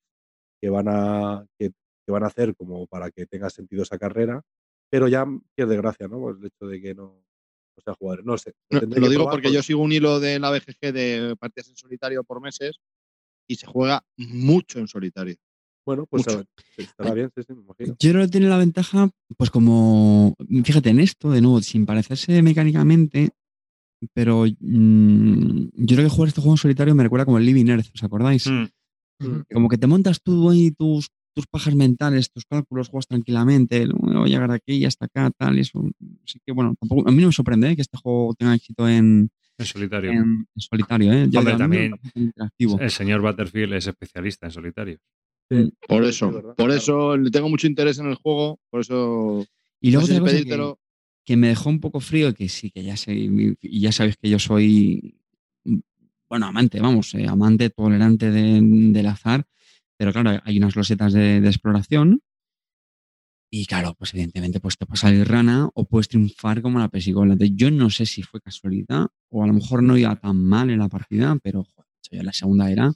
que 0.61 0.69
van 0.69 0.88
a, 0.89 1.45
que, 1.59 1.71
que 2.07 2.11
van 2.13 2.23
a 2.23 2.27
hacer 2.27 2.55
como 2.55 2.88
para 2.88 3.11
que 3.11 3.25
tenga 3.25 3.49
sentido 3.49 3.84
esa 3.84 3.97
carrera, 3.97 4.41
pero 4.89 5.09
ya 5.09 5.25
pierde 5.53 5.75
gracia, 5.75 6.07
¿no? 6.07 6.21
Pues 6.21 6.38
el 6.39 6.45
hecho 6.45 6.65
de 6.65 6.81
que 6.81 6.95
no, 6.95 7.03
no 7.75 7.84
sea 7.84 7.93
jugadores. 7.95 8.25
No 8.25 8.38
sé. 8.38 8.53
No, 8.69 8.79
te 8.79 8.88
lo 8.88 9.09
digo 9.09 9.23
probar 9.23 9.34
porque 9.34 9.51
yo 9.51 9.61
sigo 9.61 9.81
un 9.81 9.91
hilo 9.91 10.21
de 10.21 10.39
la 10.39 10.49
BGG 10.49 10.93
de 10.93 11.35
partidas 11.38 11.67
en 11.67 11.75
solitario 11.75 12.23
por 12.23 12.39
meses 12.41 12.79
y 13.45 13.55
se 13.55 13.67
juega 13.67 14.05
mucho 14.15 14.79
en 14.79 14.88
solitario. 14.88 15.35
Bueno, 15.85 16.05
pues 16.05 16.25
a 16.29 16.38
ver, 16.38 16.47
estará 16.77 17.13
bien, 17.13 17.29
sí, 17.35 17.43
sí, 17.43 17.53
me 17.53 17.61
imagino. 17.61 17.95
Yo 17.99 18.11
creo 18.11 18.23
que 18.23 18.31
tiene 18.31 18.47
la 18.47 18.57
ventaja, 18.57 19.09
pues 19.38 19.49
como, 19.49 20.34
fíjate 20.63 20.89
en 20.89 21.01
esto, 21.01 21.29
de 21.31 21.41
nuevo, 21.41 21.61
sin 21.61 21.85
parecerse 21.85 22.41
mecánicamente, 22.41 23.31
pero 24.13 24.45
mm, 24.45 25.69
yo 25.73 25.95
creo 25.95 26.07
que 26.07 26.13
jugar 26.13 26.29
este 26.29 26.41
juego 26.41 26.53
en 26.53 26.57
solitario 26.57 26.95
me 26.95 27.03
recuerda 27.03 27.25
como 27.25 27.38
el 27.38 27.45
Living 27.45 27.67
Earth, 27.67 27.88
¿os 27.93 28.03
acordáis? 28.03 28.47
mm. 28.47 28.65
Como 29.51 29.67
que 29.67 29.77
te 29.77 29.88
montas 29.88 30.21
tú 30.21 30.49
ahí 30.49 30.71
tus, 30.71 31.09
tus 31.38 31.45
pajas 31.45 31.76
mentales, 31.76 32.31
tus 32.31 32.45
cálculos, 32.45 32.89
juegas 32.89 33.05
tranquilamente, 33.07 33.85
"No, 33.85 34.22
voy 34.22 34.30
a 34.30 34.34
llegar 34.34 34.49
aquí 34.51 34.73
y 34.73 34.85
hasta 34.85 35.05
acá, 35.05 35.30
tal, 35.38 35.55
y 35.57 35.61
eso. 35.61 35.84
Así 36.26 36.39
que 36.43 36.51
bueno, 36.51 36.73
tampoco, 36.80 37.07
a 37.07 37.11
mí 37.11 37.22
no 37.22 37.27
me 37.27 37.31
sorprende 37.34 37.69
¿eh? 37.69 37.76
que 37.76 37.84
este 37.84 37.97
juego 37.99 38.34
tenga 38.34 38.55
éxito 38.55 38.89
en, 38.89 39.30
en 39.59 39.65
solitario. 39.65 40.11
en- 40.11 40.47
en 40.55 40.61
solitario, 40.61 41.14
¿eh? 41.14 41.27
Yo- 41.30 41.39
Hombre, 41.39 41.57
también-. 41.57 41.93
El 42.80 42.89
señor 42.91 43.22
Butterfield 43.22 43.73
es 43.73 43.85
especialista 43.85 44.47
en 44.47 44.51
solitario. 44.51 44.97
Por 45.88 46.03
Sí, 46.03 46.09
eso, 46.09 46.53
por 46.57 46.72
eso 46.72 47.15
le 47.15 47.30
tengo 47.30 47.49
mucho 47.49 47.68
interés 47.68 47.99
en 47.99 48.07
el 48.07 48.15
juego, 48.15 48.59
por 48.72 48.81
eso 48.81 49.45
Y 49.80 49.91
luego 49.91 50.01
no 50.01 50.07
sé 50.07 50.14
si 50.14 50.18
otra 50.18 50.31
cosa 50.31 50.76
que- 51.23 51.38
me 51.38 51.47
dejó 51.49 51.69
un 51.69 51.80
poco 51.80 51.99
frío, 51.99 52.34
que 52.34 52.49
sí, 52.49 52.72
que 52.72 52.84
ya 52.84 52.97
sé, 52.97 53.14
y 53.14 53.80
ya 53.80 53.91
sabéis 53.91 54.18
que 54.18 54.30
yo 54.30 54.39
soy, 54.39 55.19
mm, 55.65 55.77
bueno, 56.30 56.47
amante, 56.47 56.80
vamos, 56.80 57.14
eh, 57.14 57.27
amante 57.27 57.69
tolerante 57.69 58.31
de- 58.31 58.59
del 58.61 59.05
azar, 59.05 59.45
pero 59.97 60.13
claro, 60.13 60.39
hay 60.43 60.57
unas 60.57 60.75
losetas 60.75 61.13
de, 61.13 61.41
de 61.41 61.47
exploración 61.47 62.21
y 63.49 63.65
claro, 63.65 63.93
pues 63.97 64.13
evidentemente 64.13 64.59
pues 64.59 64.77
te 64.77 64.85
puede 64.85 64.99
salir 64.99 65.27
rana 65.27 65.69
o 65.73 65.85
puedes 65.85 66.09
triunfar 66.09 66.61
como 66.61 66.79
la 66.79 66.89
pesigola. 66.89 67.33
Entonces, 67.33 67.55
Yo 67.55 67.71
no 67.71 67.89
sé 67.89 68.05
si 68.05 68.21
fue 68.23 68.41
casualidad 68.41 69.07
o 69.29 69.43
a 69.43 69.47
lo 69.47 69.53
mejor 69.53 69.83
no 69.83 69.97
iba 69.97 70.15
tan 70.17 70.37
mal 70.43 70.69
en 70.69 70.79
la 70.79 70.89
partida, 70.89 71.37
pero 71.41 71.63
joder, 71.63 71.89
yo 72.11 72.19
en 72.19 72.25
la 72.25 72.33
segunda 72.33 72.69
era, 72.69 72.91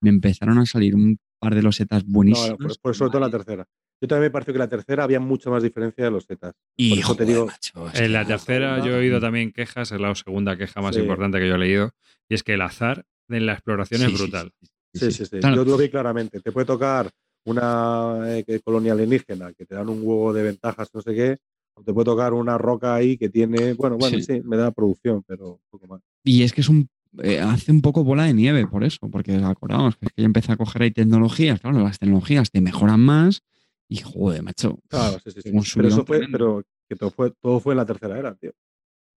me 0.00 0.08
empezaron 0.10 0.58
a 0.58 0.66
salir 0.66 0.94
un 0.94 1.18
par 1.38 1.54
de 1.54 1.62
losetas 1.62 2.04
No, 2.06 2.12
buenísimas. 2.14 2.56
por, 2.58 2.78
por 2.80 2.96
sobre 2.96 3.10
todo 3.10 3.20
la 3.20 3.30
tercera. 3.30 3.66
Yo 4.00 4.08
también 4.08 4.24
me 4.28 4.30
pareció 4.30 4.52
que 4.52 4.58
la 4.58 4.68
tercera 4.68 5.04
había 5.04 5.20
mucha 5.20 5.48
más 5.50 5.62
diferencia 5.62 6.04
de 6.04 6.10
los 6.10 6.26
zetas. 6.26 6.54
Y 6.76 6.90
por 6.90 6.98
eso 6.98 7.14
te 7.16 7.24
digo- 7.26 7.46
macho, 7.46 7.88
es 7.88 8.00
En 8.00 8.12
la 8.12 8.22
no, 8.22 8.28
tercera 8.28 8.84
yo 8.84 8.92
he 8.96 8.98
oído 8.98 9.20
también 9.20 9.52
quejas, 9.52 9.92
es 9.92 10.00
la 10.00 10.12
segunda 10.14 10.56
queja 10.56 10.80
más 10.80 10.94
Sí. 10.96 11.02
importante 11.02 11.38
que 11.38 11.46
yo 11.48 11.54
he 11.54 11.58
leído, 11.58 11.90
y 12.28 12.34
es 12.34 12.42
que 12.42 12.54
el 12.54 12.62
azar 12.62 13.04
en 13.28 13.46
la 13.46 13.52
exploración 13.52 14.00
Sí, 14.00 14.06
es 14.06 14.12
sí, 14.12 14.16
brutal. 14.18 14.52
sí, 14.60 14.66
Sí, 14.94 15.10
sí, 15.10 15.24
sí. 15.26 15.38
Claro. 15.40 15.56
Yo 15.56 15.64
lo 15.64 15.76
vi 15.76 15.88
claramente. 15.88 16.40
Te 16.40 16.52
puede 16.52 16.66
tocar 16.66 17.10
una 17.44 18.38
eh, 18.38 18.60
colonia 18.64 18.92
alienígena 18.92 19.52
que 19.52 19.64
te 19.66 19.74
dan 19.74 19.88
un 19.88 20.00
huevo 20.02 20.32
de 20.32 20.42
ventajas, 20.42 20.88
no 20.94 21.00
sé 21.00 21.14
qué. 21.14 21.38
O 21.74 21.82
te 21.82 21.92
puede 21.92 22.04
tocar 22.04 22.34
una 22.34 22.58
roca 22.58 22.94
ahí 22.94 23.16
que 23.16 23.28
tiene. 23.30 23.72
Bueno, 23.74 23.96
bueno, 23.96 24.18
Sí. 24.18 24.24
sí, 24.24 24.42
me 24.44 24.56
da 24.56 24.70
producción, 24.70 25.22
pero 25.26 25.52
un 25.54 25.60
poco 25.70 25.86
más. 25.86 26.02
Y 26.24 26.42
es 26.42 26.52
que 26.52 26.60
es 26.60 26.68
un 26.68 26.88
eh, 27.22 27.40
hace 27.40 27.70
un 27.72 27.82
poco 27.82 28.04
bola 28.04 28.24
de 28.24 28.32
nieve 28.32 28.66
por 28.66 28.84
eso, 28.84 28.98
porque 29.10 29.34
acordamos 29.36 29.96
que 29.96 30.06
es 30.06 30.12
que 30.12 30.22
ya 30.22 30.26
empieza 30.26 30.54
a 30.54 30.56
coger 30.56 30.82
ahí 30.82 30.90
tecnologías, 30.92 31.60
claro, 31.60 31.80
las 31.80 31.98
tecnologías 31.98 32.50
te 32.50 32.62
mejoran 32.62 33.00
más 33.00 33.42
y 33.86 33.96
joder, 33.98 34.42
macho. 34.42 34.78
Claro, 34.88 35.18
sí, 35.22 35.30
sí, 35.30 35.42
sí. 35.42 35.50
un 35.50 35.62
Pero 35.74 35.88
eso 35.88 36.06
fue, 36.06 36.18
tremendo. 36.20 36.38
pero 36.38 36.62
que 36.88 36.96
todo 36.96 37.10
fue, 37.10 37.30
todo 37.40 37.60
fue 37.60 37.74
en 37.74 37.78
la 37.78 37.84
tercera 37.86 38.18
era, 38.18 38.34
tío. 38.34 38.52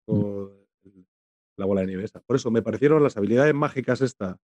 Todo 0.05 0.51
el- 0.83 1.05
la 1.57 1.65
bola 1.65 1.81
de 1.81 1.87
nieve 1.87 2.03
esa. 2.03 2.19
Por 2.19 2.35
eso 2.35 2.51
me 2.51 2.61
parecieron 2.61 3.01
las 3.01 3.15
habilidades 3.15 3.53
mágicas 3.55 4.01
esta. 4.01 4.37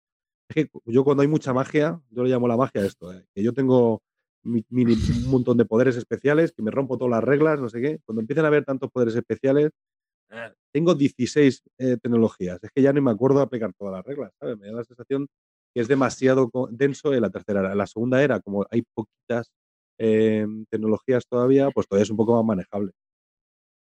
Yo 0.87 1.05
cuando 1.05 1.23
hay 1.23 1.29
mucha 1.29 1.53
magia, 1.53 2.01
yo 2.11 2.25
le 2.25 2.31
llamo 2.31 2.49
la 2.49 2.57
magia 2.57 2.83
a 2.83 2.87
esto, 2.87 3.12
eh, 3.12 3.25
que 3.35 3.43
yo 3.43 3.53
tengo 3.53 4.03
un 4.45 5.31
montón 5.31 5.57
de 5.59 5.65
poderes 5.65 5.97
especiales, 5.97 6.53
que 6.53 6.62
me 6.62 6.70
rompo 6.70 6.97
todas 6.97 7.11
las 7.11 7.25
reglas, 7.25 7.61
no 7.61 7.69
sé 7.69 7.81
qué. 7.81 8.01
Cuando 8.07 8.20
empiezan 8.23 8.45
a 8.45 8.49
haber 8.49 8.65
tantos 8.65 8.91
poderes 8.91 9.15
especiales, 9.15 9.70
eh, 10.31 10.53
tengo 10.73 10.95
16 10.95 11.62
eh, 11.79 11.97
tecnologías. 12.03 12.59
Es 12.62 12.70
que 12.75 12.83
ya 12.83 12.93
no 12.93 13.03
me 13.03 13.11
acuerdo 13.11 13.39
de 13.39 13.45
aplicar 13.45 13.73
todas 13.79 13.95
las 13.95 14.05
reglas, 14.05 14.33
¿sabes? 14.41 14.59
Me 14.59 14.69
da 14.69 14.75
la 14.75 14.85
sensación 14.85 15.27
que 15.75 15.81
es 15.83 15.89
demasiado 15.89 16.51
denso 16.70 17.15
en 17.15 17.23
la 17.23 17.31
tercera 17.31 17.61
era. 17.61 17.73
En 17.73 17.79
la 17.79 17.87
segunda 17.87 18.23
era, 18.23 18.41
como 18.41 18.66
hay 18.70 18.83
poquitas 18.95 19.51
eh, 19.99 20.47
tecnologías 20.70 21.27
todavía, 21.29 21.70
pues 21.70 21.89
todavía 21.89 22.05
es 22.05 22.11
un 22.11 22.16
poco 22.16 22.35
más 22.37 22.45
manejable. 22.45 22.93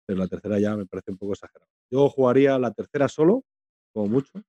Pero 0.06 0.20
la 0.20 0.28
tercera 0.28 0.60
ya 0.60 0.76
me 0.76 0.86
parece 0.86 1.12
un 1.12 1.18
poco 1.18 1.34
exagerado. 1.34 1.70
Yo 1.92 2.10
jugaría 2.10 2.58
la 2.60 2.72
tercera 2.74 3.08
solo, 3.08 3.44
como 3.94 4.08
mucho, 4.08 4.42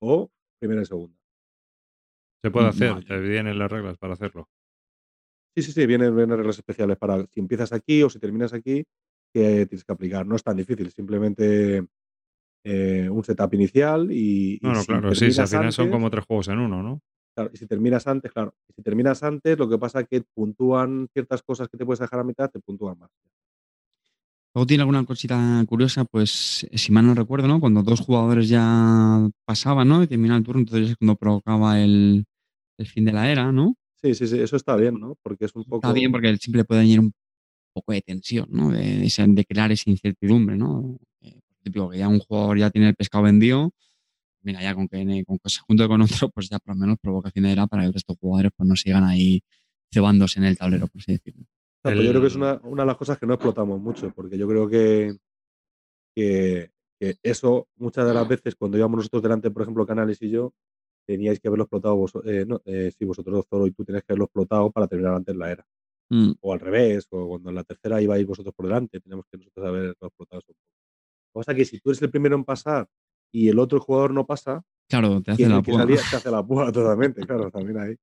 o 0.00 0.30
primera 0.60 0.82
y 0.82 0.86
segunda. 0.86 1.16
Se 2.42 2.50
puede 2.50 2.66
Mm, 2.66 2.70
hacer, 2.70 2.90
no, 2.94 3.02
te 3.02 3.18
vienen 3.20 3.58
las 3.58 3.70
reglas 3.70 3.98
para 3.98 4.14
hacerlo. 4.14 4.48
Sí, 5.56 5.62
sí, 5.62 5.72
sí, 5.72 5.86
vienen, 5.86 6.14
vienen 6.14 6.36
reglas 6.38 6.58
especiales 6.58 6.96
para 6.96 7.26
si 7.26 7.40
empiezas 7.40 7.72
aquí 7.72 8.02
o 8.02 8.08
si 8.10 8.18
terminas 8.18 8.52
aquí, 8.52 8.84
que 9.34 9.66
tienes 9.66 9.84
que 9.84 9.92
aplicar. 9.92 10.26
No 10.26 10.36
es 10.36 10.42
tan 10.44 10.56
difícil, 10.56 10.90
simplemente 10.92 11.84
eh, 12.64 13.08
un 13.10 13.24
setup 13.24 13.54
inicial 13.54 14.10
y, 14.12 14.54
y 14.54 14.60
No, 14.62 14.74
si 14.74 14.86
claro, 14.86 15.14
sí, 15.14 15.32
si 15.32 15.40
al 15.40 15.48
final 15.48 15.72
son 15.72 15.90
como 15.90 16.10
tres 16.10 16.24
juegos 16.26 16.48
en 16.48 16.58
uno, 16.60 16.82
¿no? 16.82 17.00
Claro, 17.36 17.50
y 17.52 17.56
si 17.56 17.66
terminas 17.66 18.06
antes, 18.06 18.32
claro. 18.32 18.54
Y 18.68 18.72
si 18.74 18.82
terminas 18.82 19.22
antes, 19.22 19.58
lo 19.58 19.68
que 19.68 19.78
pasa 19.78 20.00
es 20.00 20.08
que 20.08 20.22
puntúan 20.34 21.08
ciertas 21.12 21.42
cosas 21.42 21.68
que 21.68 21.78
te 21.78 21.86
puedes 21.86 22.00
dejar 22.00 22.20
a 22.20 22.24
mitad, 22.24 22.50
te 22.50 22.60
puntúan 22.60 22.98
más. 22.98 23.10
Luego 24.54 24.66
tiene 24.66 24.82
alguna 24.82 25.04
cosita 25.04 25.64
curiosa, 25.68 26.04
pues 26.04 26.66
si 26.72 26.92
mal 26.92 27.06
no 27.06 27.14
recuerdo, 27.14 27.46
¿no? 27.46 27.60
Cuando 27.60 27.82
dos 27.82 28.00
jugadores 28.00 28.48
ya 28.48 29.28
pasaban, 29.44 29.88
¿no? 29.88 30.02
Y 30.02 30.06
terminaba 30.06 30.38
el 30.38 30.44
turno, 30.44 30.60
entonces 30.60 30.90
es 30.90 30.96
cuando 30.96 31.16
provocaba 31.16 31.80
el, 31.80 32.24
el 32.78 32.86
fin 32.86 33.04
de 33.04 33.12
la 33.12 33.30
era, 33.30 33.52
¿no? 33.52 33.76
Sí, 34.02 34.14
sí, 34.14 34.26
sí, 34.26 34.38
eso 34.40 34.56
está 34.56 34.74
bien, 34.76 34.98
¿no? 34.98 35.16
Porque 35.22 35.44
es 35.44 35.54
un 35.54 35.64
poco. 35.64 35.86
Está 35.86 35.92
bien 35.92 36.10
porque 36.10 36.36
siempre 36.38 36.64
puede 36.64 36.80
añadir 36.80 37.00
un 37.00 37.12
poco 37.72 37.92
de 37.92 38.02
tensión, 38.02 38.48
¿no? 38.50 38.70
De, 38.70 39.08
de 39.08 39.44
crear 39.44 39.70
esa 39.70 39.88
incertidumbre, 39.88 40.56
¿no? 40.56 40.96
Eh, 41.20 41.38
típico 41.62 41.90
que 41.90 41.98
ya 41.98 42.08
un 42.08 42.18
jugador 42.18 42.58
ya 42.58 42.70
tiene 42.70 42.88
el 42.88 42.96
pescado 42.96 43.24
vendido 43.24 43.72
mira, 44.42 44.62
ya 44.62 44.74
con 44.74 44.88
que, 44.88 45.24
con 45.26 45.38
que 45.38 45.50
se 45.50 45.60
junte 45.60 45.86
con 45.86 46.00
otro, 46.02 46.30
pues 46.30 46.48
ya 46.48 46.58
por 46.58 46.74
lo 46.74 46.80
menos 46.80 46.98
provocación 47.00 47.46
era 47.46 47.66
para 47.66 47.84
que 47.84 47.92
de 47.92 48.16
jugadores 48.20 48.52
pues 48.56 48.68
no 48.68 48.76
sigan 48.76 49.04
ahí 49.04 49.42
cebándose 49.92 50.38
en 50.38 50.46
el 50.46 50.56
tablero, 50.56 50.86
por 50.86 51.00
así 51.00 51.12
decirlo. 51.12 51.46
Yo 51.84 52.10
creo 52.10 52.20
que 52.20 52.26
es 52.26 52.36
una, 52.36 52.60
una 52.64 52.82
de 52.82 52.86
las 52.86 52.96
cosas 52.96 53.18
que 53.18 53.26
no 53.26 53.34
explotamos 53.34 53.80
mucho, 53.80 54.12
porque 54.14 54.36
yo 54.36 54.46
creo 54.46 54.68
que, 54.68 55.16
que, 56.14 56.70
que 56.98 57.16
eso 57.22 57.68
muchas 57.76 58.06
de 58.06 58.14
las 58.14 58.28
veces 58.28 58.54
cuando 58.54 58.76
íbamos 58.76 58.98
nosotros 58.98 59.22
delante, 59.22 59.50
por 59.50 59.62
ejemplo, 59.62 59.86
Canales 59.86 60.20
y 60.20 60.30
yo, 60.30 60.52
teníais 61.06 61.40
que 61.40 61.48
haberlo 61.48 61.64
explotado 61.64 61.96
vosotros, 61.96 62.46
no, 62.46 62.60
eh, 62.66 62.92
sí, 62.96 63.04
vosotros, 63.04 63.46
Zoro, 63.48 63.66
y 63.66 63.72
tú 63.72 63.84
tenías 63.84 64.04
que 64.04 64.12
haberlo 64.12 64.26
explotado 64.26 64.70
para 64.70 64.86
terminar 64.86 65.14
antes 65.14 65.34
la 65.34 65.50
era. 65.50 65.66
Mm, 66.10 66.32
O 66.40 66.52
al 66.52 66.60
revés, 66.60 67.06
o 67.10 67.28
cuando 67.28 67.50
en 67.50 67.54
la 67.54 67.64
tercera 67.64 68.02
ibais 68.02 68.26
vosotros 68.26 68.54
por 68.54 68.66
delante, 68.66 69.00
tenemos 69.00 69.24
que 69.30 69.38
nosotros 69.38 69.66
haberlo 69.66 69.90
explotado. 70.00 70.40
eso 70.40 70.52
poco. 70.52 71.46
Lo 71.48 71.54
que 71.54 71.64
si 71.64 71.78
tú 71.80 71.90
eres 71.90 72.02
el 72.02 72.10
primero 72.10 72.36
en 72.36 72.44
pasar 72.44 72.88
y 73.32 73.48
el 73.48 73.58
otro 73.58 73.80
jugador 73.80 74.12
no 74.12 74.26
pasa, 74.26 74.62
claro, 74.88 75.22
te 75.22 75.30
hace 75.30 75.48
la 75.48 75.62
púa. 75.62 75.78
salía 75.78 76.00
te 76.10 76.16
hace 76.16 76.30
la 76.30 76.44
púa 76.44 76.72
totalmente, 76.72 77.24
claro, 77.26 77.50
también 77.50 77.78
ahí. 77.78 77.96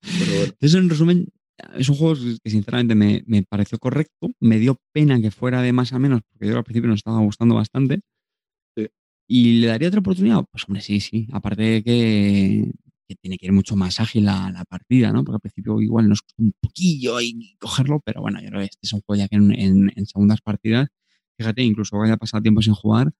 Pero 0.00 0.32
bueno, 0.32 0.52
Entonces, 0.52 0.74
en 0.74 0.90
resumen, 0.90 1.28
es 1.76 1.88
un 1.88 1.96
juego 1.96 2.14
que 2.42 2.50
sinceramente 2.50 2.94
me, 2.94 3.22
me 3.26 3.42
pareció 3.42 3.78
correcto. 3.78 4.30
Me 4.40 4.58
dio 4.58 4.78
pena 4.92 5.20
que 5.20 5.30
fuera 5.30 5.62
de 5.62 5.72
más 5.72 5.92
a 5.92 5.98
menos, 5.98 6.22
porque 6.30 6.48
yo 6.48 6.56
al 6.58 6.64
principio 6.64 6.88
nos 6.90 6.98
estaba 7.00 7.20
gustando 7.20 7.54
bastante. 7.56 8.00
Sí. 8.76 8.88
¿Y 9.28 9.60
le 9.60 9.68
daría 9.68 9.88
otra 9.88 10.00
oportunidad? 10.00 10.44
Pues 10.50 10.64
hombre, 10.68 10.82
sí, 10.82 11.00
sí. 11.00 11.28
Aparte 11.32 11.62
de 11.62 11.82
que, 11.84 12.72
que 13.08 13.16
tiene 13.16 13.38
que 13.38 13.46
ir 13.46 13.52
mucho 13.52 13.76
más 13.76 14.00
ágil 14.00 14.24
la, 14.26 14.50
la 14.52 14.64
partida, 14.64 15.12
¿no? 15.12 15.24
Porque 15.24 15.36
al 15.36 15.40
principio 15.40 15.80
igual 15.80 16.08
nos 16.08 16.22
costó 16.22 16.42
un 16.42 16.54
poquillo 16.60 17.16
ahí 17.16 17.56
cogerlo, 17.58 18.00
pero 18.04 18.20
bueno, 18.22 18.40
yo 18.42 18.48
creo 18.48 18.60
que 18.60 18.66
este 18.66 18.80
es 18.82 18.92
un 18.92 19.00
juego 19.02 19.20
ya 19.22 19.28
que 19.28 19.36
en, 19.36 19.52
en- 19.52 19.92
en 19.96 20.06
segundas 20.06 20.40
partidas, 20.42 20.88
fíjate, 21.38 21.62
incluso 21.62 22.00
haya 22.02 22.16
pasado 22.16 22.42
tiempo 22.42 22.62
sin 22.62 22.74
jugar, 22.74 23.12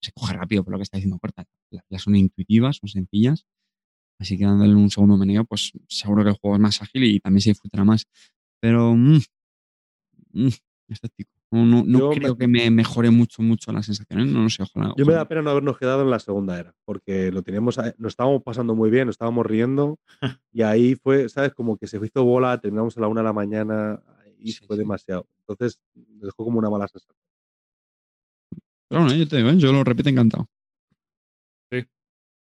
se 0.00 0.12
coge 0.12 0.34
rápido 0.34 0.64
por 0.64 0.72
lo 0.72 0.78
que 0.78 0.84
está 0.84 0.96
diciendo 0.98 1.18
Corta. 1.18 1.44
Las 1.70 1.84
las 1.88 2.02
son 2.02 2.16
intuitivas, 2.16 2.76
son 2.78 2.88
sencillas. 2.88 3.46
Así 4.18 4.36
que 4.36 4.44
dándole 4.44 4.74
un 4.74 4.90
segundo 4.90 5.16
meneo, 5.16 5.44
pues 5.44 5.72
seguro 5.88 6.24
que 6.24 6.30
el 6.30 6.36
juego 6.36 6.56
es 6.56 6.60
más 6.62 6.82
ágil 6.82 7.04
y 7.04 7.20
también 7.20 7.40
se 7.40 7.50
disfrutará 7.50 7.84
más. 7.84 8.04
Pero, 8.60 8.94
mm, 8.94 9.18
mm, 10.32 10.48
escéptico. 10.88 11.30
No, 11.50 11.64
no, 11.64 11.82
no 11.86 12.10
creo 12.10 12.32
me- 12.34 12.38
que 12.38 12.46
me 12.48 12.70
mejore 12.70 13.10
mucho, 13.10 13.42
mucho 13.42 13.72
las 13.72 13.86
sensaciones. 13.86 14.26
No, 14.26 14.42
lo 14.42 14.50
sé, 14.50 14.62
ojalá. 14.64 14.92
Yo 14.98 15.06
me 15.06 15.14
da 15.14 15.26
pena 15.26 15.40
no 15.42 15.50
habernos 15.50 15.78
quedado 15.78 16.02
en 16.02 16.10
la 16.10 16.18
segunda 16.18 16.58
era, 16.58 16.74
porque 16.84 17.32
lo 17.32 17.42
teníamos, 17.42 17.78
a- 17.78 17.94
nos 17.96 18.12
estábamos 18.12 18.42
pasando 18.42 18.74
muy 18.74 18.90
bien, 18.90 19.06
nos 19.06 19.14
estábamos 19.14 19.46
riendo, 19.46 19.98
y 20.52 20.62
ahí 20.62 20.94
fue, 20.96 21.28
¿sabes? 21.30 21.54
Como 21.54 21.78
que 21.78 21.86
se 21.86 21.96
hizo 22.04 22.24
bola, 22.24 22.60
terminamos 22.60 22.98
a 22.98 23.00
la 23.00 23.08
una 23.08 23.20
de 23.22 23.24
la 23.26 23.32
mañana 23.32 24.02
y 24.38 24.52
Sí, 24.52 24.66
fue 24.66 24.76
sí. 24.76 24.80
demasiado. 24.80 25.26
Entonces, 25.46 25.80
me 25.94 26.26
dejó 26.26 26.44
como 26.44 26.58
una 26.58 26.68
mala 26.68 26.86
sensación. 26.88 27.16
Pero 28.88 29.02
bueno, 29.02 29.16
yo 29.16 29.26
te 29.28 29.36
digo, 29.38 29.48
¿eh? 29.50 29.56
yo 29.58 29.72
lo 29.72 29.84
repito 29.84 30.08
encantado. 30.10 30.48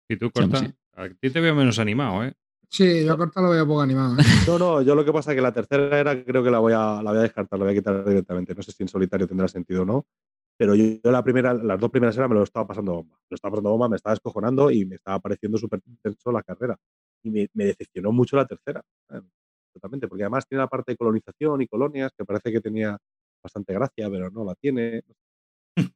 Y 0.08 0.16
tú, 0.16 0.26
Sí, 0.26 0.32
Corta, 0.32 0.58
sí. 0.58 0.74
A 1.04 1.08
ti 1.08 1.30
te 1.30 1.40
veo 1.40 1.54
menos 1.54 1.78
animado, 1.78 2.24
¿eh? 2.24 2.34
Sí, 2.68 3.04
yo 3.04 3.12
a 3.12 3.16
Corta 3.18 3.42
lo 3.42 3.50
veo 3.50 3.66
poco 3.66 3.82
animado. 3.82 4.18
¿eh? 4.18 4.24
No, 4.46 4.58
no, 4.58 4.82
yo 4.82 4.94
lo 4.94 5.04
que 5.04 5.12
pasa 5.12 5.32
es 5.32 5.36
que 5.36 5.42
la 5.42 5.52
tercera 5.52 5.98
era 5.98 6.24
creo 6.24 6.42
que 6.42 6.50
la 6.50 6.58
voy 6.58 6.72
a, 6.72 7.02
la 7.02 7.10
voy 7.10 7.18
a 7.18 7.22
descartar, 7.22 7.58
la 7.58 7.66
voy 7.66 7.74
a 7.74 7.76
quitar 7.76 8.04
directamente. 8.04 8.54
No 8.54 8.62
sé 8.62 8.72
si 8.72 8.82
en 8.82 8.88
solitario 8.88 9.28
tendrá 9.28 9.46
sentido 9.46 9.82
o 9.82 9.84
no. 9.84 10.06
Pero 10.56 10.74
yo, 10.74 10.84
yo 11.04 11.10
la 11.10 11.22
primera, 11.22 11.52
las 11.52 11.78
dos 11.78 11.90
primeras 11.90 12.16
eras 12.16 12.30
me 12.30 12.36
lo 12.36 12.42
estaba 12.44 12.66
pasando 12.66 12.94
bomba. 12.94 13.16
Me 13.16 13.26
lo 13.30 13.34
estaba 13.34 13.52
pasando 13.52 13.70
bomba, 13.70 13.88
me 13.90 13.96
estaba 13.96 14.14
descojonando 14.14 14.70
y 14.70 14.86
me 14.86 14.94
estaba 14.96 15.18
pareciendo 15.20 15.58
súper 15.58 15.80
intenso 15.86 16.32
la 16.32 16.42
carrera. 16.42 16.76
Y 17.22 17.30
me, 17.30 17.48
me 17.52 17.66
decepcionó 17.66 18.10
mucho 18.10 18.36
la 18.36 18.46
tercera. 18.46 18.82
¿sabes? 19.06 19.24
Totalmente, 19.72 20.08
porque 20.08 20.22
además 20.24 20.46
tiene 20.46 20.62
la 20.62 20.68
parte 20.68 20.92
de 20.92 20.96
colonización 20.96 21.60
y 21.62 21.66
colonias 21.66 22.12
que 22.16 22.24
parece 22.24 22.52
que 22.52 22.60
tenía 22.60 22.96
bastante 23.42 23.74
gracia, 23.74 24.08
pero 24.10 24.30
no 24.30 24.44
la 24.44 24.54
tiene. 24.54 25.02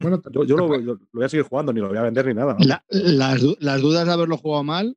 Bueno, 0.00 0.22
Yo, 0.30 0.44
yo 0.44 0.56
lo, 0.56 0.78
lo- 0.78 0.98
voy 1.12 1.24
a 1.24 1.28
seguir 1.28 1.44
jugando, 1.46 1.72
ni 1.72 1.80
lo 1.80 1.88
voy 1.88 1.98
a 1.98 2.02
vender 2.02 2.26
ni 2.26 2.34
nada. 2.34 2.54
¿no? 2.58 2.64
La- 2.64 2.84
las, 2.88 3.42
las 3.60 3.80
dudas 3.82 4.06
de 4.06 4.12
haberlo 4.12 4.36
jugado 4.38 4.64
mal, 4.64 4.96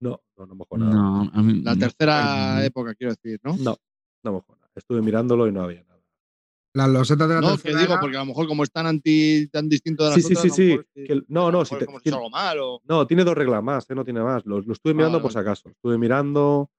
No, 0.00 0.20
no, 0.36 0.46
no 0.46 0.54
me 0.54 0.64
jodas. 0.68 0.94
No, 0.94 1.30
a 1.32 1.42
mí- 1.42 1.62
la 1.62 1.74
no, 1.74 1.78
tercera 1.80 2.56
mm, 2.60 2.64
época, 2.64 2.94
quiero 2.94 3.14
decir, 3.14 3.40
¿no? 3.42 3.56
No, 3.56 3.76
no 4.22 4.32
me 4.32 4.40
jodas. 4.40 4.70
Estuve 4.74 5.00
mirándolo 5.00 5.46
y 5.48 5.52
no 5.52 5.62
había 5.62 5.82
nada. 5.84 5.94
las 6.74 6.88
losetas 6.90 7.28
de 7.28 7.34
la 7.36 7.40
No, 7.40 7.46
que 7.56 7.62
tercera 7.62 7.78
digo, 7.80 7.92
era- 7.92 8.00
porque 8.00 8.16
a 8.16 8.20
lo 8.20 8.26
mejor 8.26 8.46
como 8.48 8.64
es 8.64 8.70
tan 8.72 8.86
anti, 8.86 9.46
tan 9.48 9.68
distinto 9.68 10.02
de 10.04 10.10
las 10.10 10.16
Sí, 10.16 10.22
sí, 10.22 10.34
otras, 10.34 10.42
sí, 10.42 10.50
sí. 10.50 10.72
es 10.72 11.06
que 11.06 11.12
el- 11.12 11.24
no, 11.28 11.50
no, 11.52 11.64
si 11.64 11.74
es 11.74 11.78
te- 11.78 11.86
como 11.86 11.98
si 11.98 12.02
si- 12.04 12.08
es 12.10 12.14
algo 12.16 12.28
mal 12.30 12.58
o- 12.60 12.82
No, 12.84 13.06
tiene 13.06 13.24
dos 13.24 13.34
reglas 13.36 13.62
más, 13.62 13.88
¿eh? 13.88 13.94
no 13.94 14.04
tiene 14.04 14.20
más. 14.20 14.44
Lo, 14.44 14.60
lo 14.60 14.72
estuve 14.72 14.92
Ah, 14.92 14.96
mirando 14.96 15.18
vale, 15.18 15.22
por 15.22 15.32
si 15.32 15.38
acaso. 15.38 15.68
Estuve 15.70 15.96
mirando 15.96 16.70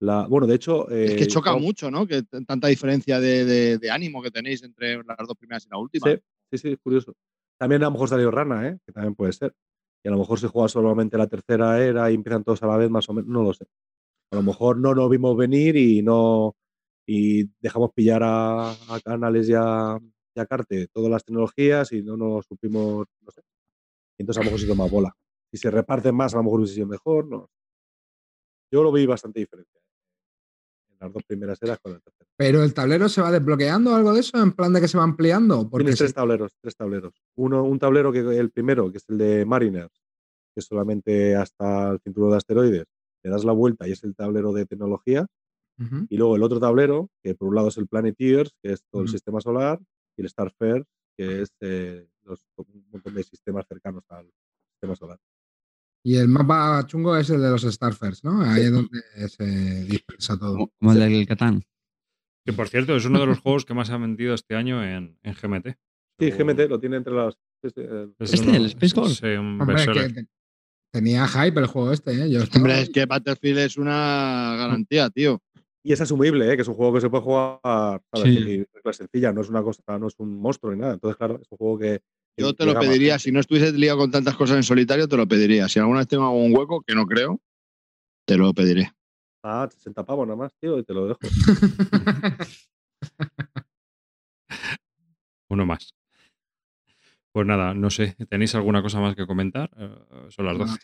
la. 0.00 0.26
Bueno, 0.26 0.46
de 0.48 0.56
hecho. 0.56 0.90
Es 0.90 1.12
eh, 1.12 1.16
que 1.16 1.26
choca 1.28 1.50
estaba- 1.50 1.62
mucho, 1.62 1.90
¿no? 1.90 2.06
Que 2.06 2.24
tanta 2.24 2.66
diferencia 2.66 3.20
de, 3.20 3.44
de- 3.44 3.78
de 3.78 3.90
ánimo 3.90 4.20
que 4.22 4.30
tenéis 4.32 4.62
entre 4.64 4.96
las 5.04 5.16
dos 5.18 5.36
primeras 5.38 5.64
y 5.64 5.68
la 5.70 5.78
última. 5.78 6.10
Sí, 6.10 6.18
sí, 6.50 6.58
sí, 6.58 6.72
es 6.72 6.78
curioso. 6.78 7.14
También 7.58 7.82
a 7.82 7.86
lo 7.86 7.92
mejor 7.92 8.08
salió 8.08 8.30
Rana, 8.30 8.68
¿eh? 8.68 8.78
que 8.84 8.92
también 8.92 9.14
puede 9.14 9.32
ser. 9.32 9.54
Y 10.04 10.08
a 10.08 10.10
lo 10.10 10.18
mejor 10.18 10.38
se 10.38 10.48
juega 10.48 10.68
solamente 10.68 11.16
la 11.16 11.26
tercera 11.28 11.82
era 11.82 12.10
y 12.10 12.14
empiezan 12.14 12.44
todos 12.44 12.62
a 12.62 12.66
la 12.66 12.76
vez, 12.76 12.90
más 12.90 13.08
o 13.08 13.14
menos. 13.14 13.28
No 13.28 13.42
lo 13.42 13.54
sé. 13.54 13.66
A 14.32 14.36
lo 14.36 14.42
mejor 14.42 14.78
no 14.78 14.94
nos 14.94 15.08
vimos 15.10 15.36
venir 15.36 15.76
y 15.76 16.02
no. 16.02 16.56
Y 17.06 17.44
dejamos 17.60 17.92
pillar 17.92 18.22
a, 18.24 18.74
Canales 19.04 19.48
y 19.48 19.54
a, 19.54 19.98
y 20.34 20.46
Carte 20.46 20.88
todas 20.88 21.10
las 21.10 21.24
tecnologías 21.24 21.92
y 21.92 22.02
no 22.02 22.16
nos 22.16 22.46
supimos. 22.46 23.06
No 23.20 23.30
sé. 23.30 23.42
Y 24.18 24.22
entonces 24.22 24.40
a 24.40 24.44
lo 24.44 24.46
mejor 24.46 24.60
se 24.60 24.66
toma 24.66 24.86
bola. 24.86 25.16
Si 25.50 25.58
se 25.58 25.70
reparten 25.70 26.14
más, 26.14 26.34
a 26.34 26.38
lo 26.38 26.44
mejor 26.44 26.60
hubiese 26.60 26.74
sido 26.74 26.86
mejor. 26.86 27.26
No. 27.26 27.48
Yo 28.70 28.82
lo 28.82 28.92
vi 28.92 29.06
bastante 29.06 29.40
diferente. 29.40 29.83
Las 31.04 31.12
dos 31.12 31.22
primeras 31.24 31.62
eras 31.62 31.78
con 31.80 31.92
la 31.92 32.00
tercera. 32.00 32.26
Pero 32.36 32.62
el 32.62 32.72
tablero 32.74 33.08
se 33.08 33.20
va 33.22 33.30
desbloqueando 33.30 33.92
o 33.92 33.94
algo 33.94 34.12
de 34.12 34.20
eso, 34.20 34.42
en 34.42 34.52
plan 34.52 34.72
de 34.72 34.80
que 34.80 34.88
se 34.88 34.98
va 34.98 35.04
ampliando. 35.04 35.68
Porque 35.68 35.84
Tienes 35.84 35.98
tres 35.98 36.14
tableros, 36.14 36.52
tres 36.60 36.74
tableros. 36.76 37.14
Uno, 37.36 37.62
un 37.64 37.78
tablero 37.78 38.10
que 38.12 38.20
el 38.20 38.50
primero, 38.50 38.90
que 38.90 38.98
es 38.98 39.04
el 39.08 39.18
de 39.18 39.44
Mariners, 39.44 39.92
que 40.54 40.60
es 40.60 40.64
solamente 40.66 41.36
hasta 41.36 41.90
el 41.90 42.00
cinturón 42.00 42.30
de 42.30 42.36
asteroides, 42.38 42.84
le 43.22 43.30
das 43.30 43.44
la 43.44 43.52
vuelta 43.52 43.86
y 43.88 43.92
es 43.92 44.02
el 44.04 44.14
tablero 44.14 44.52
de 44.52 44.66
tecnología. 44.66 45.26
Y 46.08 46.16
luego 46.16 46.36
el 46.36 46.42
otro 46.44 46.60
tablero, 46.60 47.08
que 47.22 47.34
por 47.34 47.48
un 47.48 47.56
lado 47.56 47.68
es 47.68 47.76
el 47.78 47.88
Planeteers, 47.88 48.52
que 48.62 48.72
es 48.72 48.82
todo 48.90 49.02
el 49.02 49.08
sistema 49.12 49.40
solar, 49.40 49.80
y 50.16 50.22
el 50.22 50.28
Starfarer, 50.28 50.84
que 51.16 51.42
es 51.42 51.48
eh, 51.60 52.06
los- 52.22 52.46
un 52.56 52.86
montón 52.92 53.14
de 53.14 53.24
sistemas 53.24 53.66
cercanos 53.68 54.04
al 54.08 54.30
sistema 54.72 54.94
solar. 54.96 55.18
Y 56.06 56.16
el 56.16 56.28
mapa 56.28 56.84
chungo 56.86 57.16
es 57.16 57.30
el 57.30 57.40
de 57.40 57.50
los 57.50 57.62
Starfers, 57.62 58.22
¿no? 58.24 58.42
Ahí 58.42 58.64
es 58.64 58.72
donde 58.72 59.00
se 59.28 59.84
dispersa 59.84 60.38
todo. 60.38 60.70
Como, 60.78 60.92
el 60.92 60.98
del 60.98 61.26
Catán. 61.26 61.62
Que 62.44 62.52
por 62.52 62.68
cierto, 62.68 62.94
es 62.94 63.06
uno 63.06 63.20
de 63.20 63.26
los 63.26 63.38
juegos 63.38 63.64
que 63.64 63.72
más 63.72 63.88
se 63.88 63.94
han 63.94 64.02
vendido 64.02 64.34
este 64.34 64.54
año 64.54 64.84
en, 64.84 65.18
en 65.22 65.34
GMT. 65.34 65.68
Sí, 66.20 66.30
GMT 66.30 66.68
lo 66.68 66.78
tiene 66.78 66.96
entre 66.96 67.14
las. 67.14 67.34
¿Este, 67.62 67.80
uno- 67.88 68.54
el 68.54 68.66
Space 68.66 68.94
Gold? 68.94 69.14
Sí, 69.14 69.26
un 69.28 69.58
Hombre, 69.60 69.76
que 69.86 70.08
te- 70.12 70.26
tenía 70.92 71.26
hype 71.26 71.58
el 71.58 71.66
juego 71.66 71.90
este, 71.92 72.12
¿eh? 72.12 72.30
Yo 72.30 72.40
estaba- 72.42 72.58
Hombre, 72.58 72.82
es 72.82 72.90
que 72.90 73.06
Battlefield 73.06 73.58
es 73.60 73.78
una 73.78 74.56
garantía, 74.58 75.08
tío. 75.08 75.40
Y 75.82 75.92
es 75.94 76.00
asumible, 76.02 76.52
¿eh? 76.52 76.56
que 76.56 76.62
es 76.62 76.68
un 76.68 76.74
juego 76.74 76.94
que 76.94 77.00
se 77.00 77.08
puede 77.10 77.22
jugar 77.24 77.58
¿sabes? 78.14 78.34
Sí. 78.34 78.64
regla 78.74 78.92
sencilla, 78.92 79.32
no 79.32 79.40
es 79.40 79.48
una 79.48 79.62
cosa, 79.62 79.82
no 79.98 80.08
es 80.08 80.14
un 80.18 80.38
monstruo 80.38 80.72
ni 80.74 80.80
nada. 80.80 80.94
Entonces, 80.94 81.16
claro, 81.16 81.38
es 81.40 81.48
un 81.50 81.56
juego 81.58 81.78
que. 81.78 82.00
Yo 82.36 82.52
te 82.54 82.66
lo 82.66 82.78
pediría, 82.78 83.18
si 83.18 83.30
no 83.30 83.40
estuviese 83.40 83.72
liado 83.72 83.98
con 83.98 84.10
tantas 84.10 84.34
cosas 84.36 84.56
en 84.56 84.62
solitario, 84.64 85.08
te 85.08 85.16
lo 85.16 85.26
pediría. 85.28 85.68
Si 85.68 85.78
alguna 85.78 86.00
vez 86.00 86.08
tengo 86.08 86.24
algún 86.24 86.56
hueco, 86.56 86.82
que 86.82 86.94
no 86.94 87.06
creo, 87.06 87.40
te 88.26 88.36
lo 88.36 88.52
pediré. 88.52 88.90
Ah, 89.42 89.68
60 89.70 90.04
pavos 90.04 90.26
nada 90.26 90.36
más, 90.36 90.52
tío, 90.60 90.78
y 90.78 90.84
te 90.84 90.94
lo 90.94 91.06
dejo. 91.08 91.20
Uno 95.48 95.66
más. 95.66 95.94
Pues 97.32 97.46
nada, 97.46 97.74
no 97.74 97.90
sé. 97.90 98.16
¿Tenéis 98.28 98.54
alguna 98.54 98.80
cosa 98.82 99.00
más 99.00 99.14
que 99.16 99.26
comentar? 99.26 99.70
Eh, 99.76 99.90
son 100.30 100.46
las 100.46 100.56
12. 100.58 100.78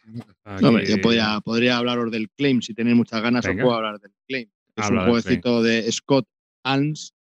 No, 0.61 0.69
hombre, 0.69 0.83
Aquí- 0.85 0.93
yo 0.97 1.01
podría, 1.01 1.41
podría 1.41 1.79
hablaros 1.79 2.11
del 2.11 2.29
Claim. 2.31 2.61
Si 2.61 2.75
tenéis 2.75 2.97
muchas 2.97 3.23
ganas, 3.23 3.47
Venga. 3.47 3.63
os 3.63 3.67
puedo 3.67 3.77
hablar 3.77 4.01
del 4.01 4.13
Claim. 4.29 4.49
Es 4.77 4.85
Habla 4.85 5.03
un 5.05 5.09
jueguecito 5.11 5.63
de 5.63 5.91
Scott 5.93 6.27
Alms, 6.65 7.15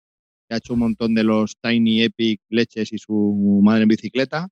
que 0.51 0.55
ha 0.55 0.59
hecho 0.59 0.75
un 0.75 0.81
montón 0.81 1.15
de 1.15 1.23
los 1.23 1.57
Tiny 1.63 2.03
Epic 2.03 2.41
Leches 2.49 2.93
y 2.93 2.99
su 2.99 3.61
madre 3.63 3.85
en 3.85 3.89
bicicleta. 3.89 4.49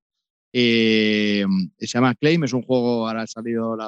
Eh, 0.52 1.44
se 1.76 1.86
llama 1.86 2.14
Claim, 2.14 2.44
es 2.44 2.52
un 2.52 2.62
juego, 2.62 3.08
ahora 3.08 3.22
ha 3.22 3.26
salido, 3.26 3.74
el 3.74 3.80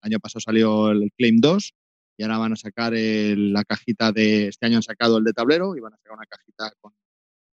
año 0.00 0.18
pasado 0.18 0.40
salió 0.40 0.90
el 0.90 1.12
Claim 1.16 1.40
2 1.40 1.74
y 2.16 2.22
ahora 2.22 2.38
van 2.38 2.54
a 2.54 2.56
sacar 2.56 2.94
la 2.94 3.64
cajita 3.64 4.12
de, 4.12 4.48
este 4.48 4.64
año 4.64 4.76
han 4.76 4.82
sacado 4.82 5.18
el 5.18 5.24
de 5.24 5.34
tablero 5.34 5.76
y 5.76 5.80
van 5.80 5.92
a 5.92 5.96
sacar 5.98 6.14
una 6.14 6.26
cajita 6.26 6.72
con 6.80 6.92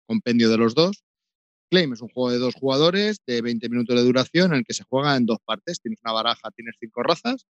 compendio 0.07 0.49
de 0.49 0.59
los 0.59 0.75
dos. 0.77 1.03
Claim 1.69 1.93
es 1.93 2.01
un 2.01 2.09
juego 2.09 2.31
de 2.31 2.39
dos 2.39 2.55
jugadores 2.55 3.19
de 3.27 3.43
20 3.43 3.69
minutos 3.69 3.97
de 3.97 4.05
duración 4.05 4.53
en 4.53 4.59
el 4.59 4.65
que 4.65 4.75
se 4.75 4.85
juega 4.85 5.17
en 5.17 5.27
dos 5.27 5.39
partes. 5.45 5.81
Tienes 5.81 5.99
una 6.05 6.13
baraja, 6.13 6.53
tienes 6.53 6.77
cinco 6.79 7.03
razas, 7.03 7.47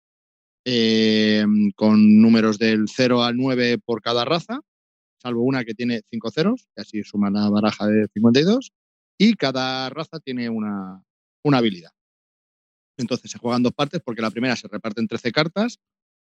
eh, 0.64 1.44
con 1.74 2.22
números 2.22 2.58
del 2.58 2.86
0 2.88 3.22
al 3.22 3.36
9 3.36 3.78
por 3.84 4.00
cada 4.00 4.24
raza, 4.24 4.60
salvo 5.26 5.42
una 5.42 5.64
que 5.64 5.74
tiene 5.74 6.02
cinco 6.10 6.30
ceros, 6.30 6.68
que 6.74 6.82
así 6.82 7.02
suma 7.02 7.30
la 7.30 7.50
baraja 7.50 7.86
de 7.88 8.06
52, 8.14 8.72
y 9.18 9.34
cada 9.34 9.90
raza 9.90 10.20
tiene 10.20 10.48
una, 10.48 11.02
una 11.44 11.58
habilidad. 11.58 11.90
Entonces 12.96 13.30
se 13.30 13.38
juegan 13.38 13.62
dos 13.62 13.72
partes 13.72 14.00
porque 14.04 14.22
la 14.22 14.30
primera 14.30 14.54
se 14.56 14.68
reparte 14.68 15.00
en 15.00 15.08
13 15.08 15.32
cartas, 15.32 15.78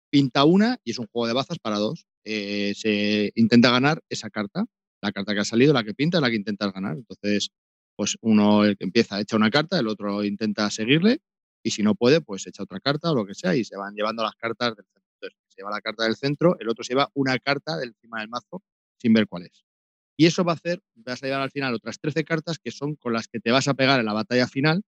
pinta 0.09 0.43
una 0.43 0.79
y 0.83 0.91
es 0.91 0.99
un 0.99 1.07
juego 1.07 1.27
de 1.27 1.33
bazas 1.33 1.59
para 1.59 1.77
dos. 1.77 2.05
Eh, 2.23 2.73
se 2.75 3.31
intenta 3.35 3.69
ganar 3.69 4.01
esa 4.09 4.29
carta. 4.29 4.65
La 5.01 5.11
carta 5.11 5.33
que 5.33 5.41
ha 5.41 5.45
salido, 5.45 5.71
la 5.73 5.83
que 5.83 5.93
pinta, 5.93 6.19
la 6.19 6.29
que 6.29 6.35
intentas 6.35 6.73
ganar. 6.73 6.95
Entonces, 6.95 7.51
pues 7.95 8.17
uno 8.21 8.65
el 8.65 8.75
que 8.75 8.85
empieza 8.85 9.19
echa 9.19 9.35
una 9.35 9.51
carta, 9.51 9.79
el 9.79 9.87
otro 9.87 10.23
intenta 10.23 10.69
seguirle 10.71 11.19
y 11.63 11.71
si 11.71 11.83
no 11.83 11.95
puede, 11.95 12.21
pues 12.21 12.47
echa 12.47 12.63
otra 12.63 12.79
carta 12.79 13.11
o 13.11 13.15
lo 13.15 13.25
que 13.25 13.35
sea 13.35 13.55
y 13.55 13.63
se 13.63 13.77
van 13.77 13.93
llevando 13.93 14.23
las 14.23 14.35
cartas 14.35 14.75
del 14.75 14.85
centro. 14.85 15.03
Entonces, 15.21 15.37
se 15.47 15.61
lleva 15.61 15.71
la 15.71 15.81
carta 15.81 16.03
del 16.05 16.15
centro, 16.15 16.57
el 16.59 16.69
otro 16.69 16.83
se 16.83 16.93
lleva 16.93 17.09
una 17.13 17.37
carta 17.39 17.77
del 17.77 17.89
encima 17.89 18.19
del 18.19 18.29
mazo 18.29 18.63
sin 18.97 19.13
ver 19.13 19.27
cuál 19.27 19.43
es. 19.43 19.65
Y 20.17 20.25
eso 20.25 20.43
va 20.43 20.53
a 20.53 20.55
hacer, 20.55 20.81
vas 20.95 21.21
a 21.21 21.25
llevar 21.25 21.41
al 21.41 21.51
final 21.51 21.73
otras 21.73 21.99
13 21.99 22.23
cartas 22.23 22.59
que 22.59 22.71
son 22.71 22.95
con 22.95 23.13
las 23.13 23.27
que 23.27 23.39
te 23.39 23.51
vas 23.51 23.67
a 23.67 23.73
pegar 23.73 23.99
en 23.99 24.05
la 24.05 24.13
batalla 24.13 24.47
final, 24.47 24.83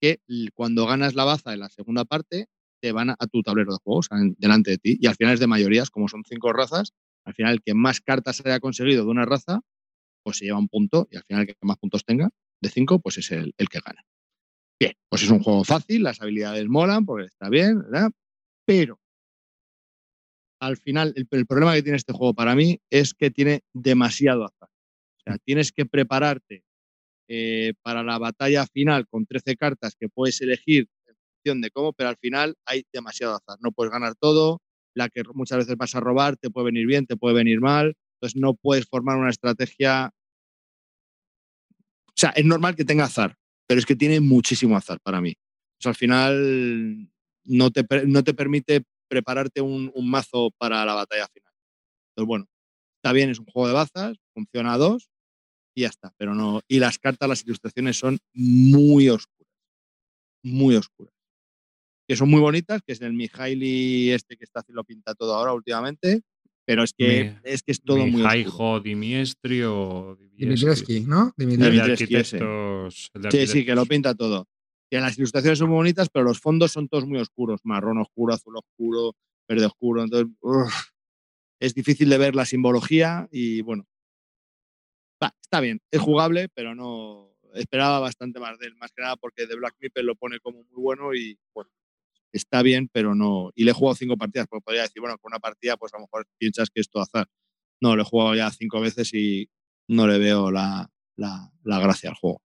que 0.00 0.20
cuando 0.54 0.86
ganas 0.86 1.14
la 1.14 1.24
baza 1.24 1.52
en 1.52 1.60
la 1.60 1.68
segunda 1.68 2.04
parte, 2.04 2.46
te 2.80 2.92
van 2.92 3.10
a, 3.10 3.16
tu 3.30 3.42
tablero 3.42 3.72
de 3.72 3.78
juego, 3.82 4.00
o 4.00 4.02
sea, 4.02 4.18
delante 4.38 4.72
de 4.72 4.78
ti. 4.78 4.98
Y 5.00 5.06
al 5.06 5.14
final 5.16 5.34
es 5.34 5.40
de 5.40 5.46
mayorías, 5.46 5.90
como 5.90 6.08
son 6.08 6.22
cinco 6.24 6.52
razas, 6.52 6.92
al 7.24 7.34
final 7.34 7.54
el 7.54 7.62
que 7.62 7.74
más 7.74 8.00
cartas 8.00 8.44
haya 8.44 8.60
conseguido 8.60 9.04
de 9.04 9.10
una 9.10 9.24
raza, 9.24 9.60
pues 10.22 10.38
se 10.38 10.46
lleva 10.46 10.58
un 10.58 10.68
punto 10.68 11.08
y 11.10 11.16
al 11.16 11.24
final 11.24 11.42
el 11.42 11.48
que 11.48 11.54
más 11.62 11.78
puntos 11.78 12.04
tenga 12.04 12.30
de 12.60 12.68
cinco, 12.68 13.00
pues 13.00 13.18
es 13.18 13.30
el, 13.32 13.54
el 13.58 13.68
que 13.68 13.80
gana. 13.84 14.02
Bien, 14.78 14.92
pues 15.08 15.22
es 15.22 15.30
un 15.30 15.42
juego 15.42 15.64
fácil, 15.64 16.02
las 16.02 16.20
habilidades 16.20 16.66
molan, 16.68 17.06
porque 17.06 17.26
está 17.26 17.48
bien, 17.48 17.80
¿verdad? 17.82 18.10
Pero 18.66 18.98
al 20.60 20.76
final, 20.76 21.12
el, 21.16 21.46
problema 21.46 21.74
que 21.74 21.82
tiene 21.82 21.96
este 21.96 22.12
juego 22.12 22.34
para 22.34 22.54
mí 22.54 22.80
es 22.90 23.14
que 23.14 23.30
tiene 23.30 23.62
demasiado 23.72 24.44
azar. 24.44 24.68
O 25.18 25.22
sea, 25.24 25.38
tienes 25.38 25.72
que 25.72 25.86
prepararte 25.86 26.64
eh, 27.28 27.74
para 27.82 28.02
la 28.02 28.18
batalla 28.18 28.66
final 28.66 29.06
con 29.08 29.26
13 29.26 29.56
cartas 29.56 29.96
que 29.98 30.08
puedes 30.08 30.40
elegir 30.40 30.88
en 31.06 31.14
función 31.16 31.60
de 31.60 31.70
cómo, 31.70 31.92
pero 31.92 32.08
al 32.08 32.16
final 32.16 32.54
hay 32.64 32.84
demasiado 32.92 33.34
azar. 33.34 33.58
No 33.60 33.72
puedes 33.72 33.92
ganar 33.92 34.14
todo, 34.14 34.60
la 34.94 35.08
que 35.08 35.22
muchas 35.34 35.58
veces 35.58 35.76
vas 35.76 35.94
a 35.94 36.00
robar 36.00 36.36
te 36.36 36.50
puede 36.50 36.66
venir 36.66 36.86
bien, 36.86 37.06
te 37.06 37.16
puede 37.16 37.34
venir 37.34 37.60
mal, 37.60 37.94
entonces 38.14 38.40
no 38.40 38.54
puedes 38.54 38.86
formar 38.86 39.18
una 39.18 39.30
estrategia. 39.30 40.10
O 42.08 42.12
sea, 42.14 42.30
es 42.30 42.44
normal 42.44 42.76
que 42.76 42.84
tenga 42.84 43.04
azar, 43.04 43.36
pero 43.66 43.78
es 43.78 43.86
que 43.86 43.96
tiene 43.96 44.20
muchísimo 44.20 44.76
azar 44.76 44.98
para 45.02 45.20
mí. 45.20 45.34
Sea, 45.78 45.90
al 45.90 45.96
final 45.96 47.10
no 47.44 47.70
te, 47.70 47.84
no 48.06 48.24
te 48.24 48.32
permite 48.32 48.84
prepararte 49.08 49.60
un, 49.60 49.90
un, 49.94 50.10
mazo 50.10 50.50
para 50.58 50.84
la 50.84 50.94
batalla 50.94 51.26
final. 51.32 51.52
Entonces, 52.10 52.28
bueno, 52.28 52.46
está 52.96 53.12
bien, 53.12 53.30
es 53.30 53.38
un 53.38 53.46
juego 53.46 53.68
de 53.68 53.74
bazas, 53.74 54.16
funciona 54.34 54.74
a 54.74 54.78
dos 54.78 55.08
y 55.74 55.82
ya 55.82 55.88
está, 55.88 56.12
pero 56.16 56.34
no. 56.34 56.62
Y 56.66 56.78
las 56.78 56.98
cartas, 56.98 57.28
las 57.28 57.44
ilustraciones 57.44 57.98
son 57.98 58.18
muy 58.32 59.08
oscuras, 59.08 59.52
muy 60.42 60.74
oscuras. 60.76 61.12
Que 62.08 62.16
son 62.16 62.30
muy 62.30 62.40
bonitas, 62.40 62.80
que 62.86 62.92
es 62.92 63.00
el 63.00 63.12
Mijaili 63.12 64.10
este 64.10 64.36
que 64.36 64.44
está 64.44 64.62
lo 64.68 64.84
pinta 64.84 65.14
todo 65.14 65.34
ahora 65.34 65.52
últimamente, 65.52 66.22
pero 66.64 66.82
es 66.82 66.92
que, 66.92 67.36
Mi, 67.44 67.50
es, 67.50 67.62
que 67.62 67.72
es 67.72 67.80
todo 67.80 68.06
muy 68.06 68.22
oscuro. 68.22 68.80
Dimiestri 68.80 69.62
o 69.62 70.16
Dimitrescu, 70.32 71.06
¿no? 71.06 71.32
Dimitrescu, 71.36 72.90
sí, 73.30 73.46
sí, 73.46 73.64
que 73.64 73.74
lo 73.74 73.86
pinta 73.86 74.14
todo. 74.14 74.48
Que 74.90 75.00
las 75.00 75.18
ilustraciones 75.18 75.58
son 75.58 75.68
muy 75.68 75.76
bonitas, 75.76 76.08
pero 76.08 76.24
los 76.24 76.40
fondos 76.40 76.72
son 76.72 76.88
todos 76.88 77.06
muy 77.06 77.18
oscuros, 77.18 77.60
marrón 77.64 77.98
oscuro, 77.98 78.34
azul 78.34 78.56
oscuro, 78.56 79.16
verde 79.48 79.66
oscuro, 79.66 80.02
entonces 80.02 80.32
es 81.60 81.74
difícil 81.74 82.08
de 82.08 82.18
ver 82.18 82.34
la 82.34 82.44
simbología 82.44 83.28
y 83.30 83.62
bueno, 83.62 83.86
va, 85.22 85.34
está 85.40 85.60
bien, 85.60 85.80
es 85.90 86.00
jugable, 86.00 86.48
pero 86.54 86.74
no 86.74 87.36
esperaba 87.54 88.00
bastante 88.00 88.38
más 88.38 88.58
de 88.58 88.66
él, 88.66 88.76
más 88.76 88.92
que 88.92 89.02
nada 89.02 89.16
porque 89.16 89.46
The 89.46 89.56
Black 89.56 89.74
Meeple 89.80 90.02
lo 90.02 90.14
pone 90.16 90.38
como 90.40 90.62
muy 90.64 90.82
bueno 90.82 91.14
y 91.14 91.38
bueno, 91.54 91.70
está 92.32 92.62
bien, 92.62 92.88
pero 92.92 93.14
no. 93.14 93.50
Y 93.54 93.64
le 93.64 93.70
he 93.70 93.74
jugado 93.74 93.96
cinco 93.96 94.16
partidas, 94.16 94.46
porque 94.48 94.62
podría 94.64 94.82
decir, 94.82 95.00
bueno, 95.00 95.18
con 95.18 95.30
una 95.32 95.40
partida, 95.40 95.76
pues 95.76 95.92
a 95.94 95.98
lo 95.98 96.02
mejor 96.02 96.26
piensas 96.38 96.70
que 96.70 96.80
es 96.80 96.88
azar. 96.94 97.28
No, 97.80 97.96
lo 97.96 98.02
he 98.02 98.04
jugado 98.04 98.34
ya 98.34 98.50
cinco 98.50 98.80
veces 98.80 99.12
y 99.14 99.48
no 99.88 100.06
le 100.06 100.18
veo 100.18 100.50
la, 100.50 100.90
la, 101.16 101.50
la 101.62 101.80
gracia 101.80 102.10
al 102.10 102.16
juego. 102.16 102.42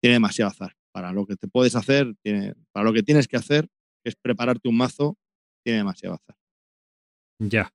Tiene 0.00 0.14
demasiado 0.14 0.50
azar. 0.50 0.74
Para 0.92 1.12
lo 1.12 1.26
que 1.26 1.36
te 1.36 1.48
puedes 1.48 1.74
hacer, 1.74 2.14
tiene, 2.22 2.54
para 2.72 2.84
lo 2.84 2.92
que 2.92 3.02
tienes 3.02 3.26
que 3.26 3.36
hacer, 3.36 3.68
que 4.02 4.10
es 4.10 4.16
prepararte 4.16 4.68
un 4.68 4.76
mazo, 4.76 5.16
tiene 5.64 5.78
demasiado 5.78 6.16
azar. 6.16 6.36
Ya. 7.38 7.72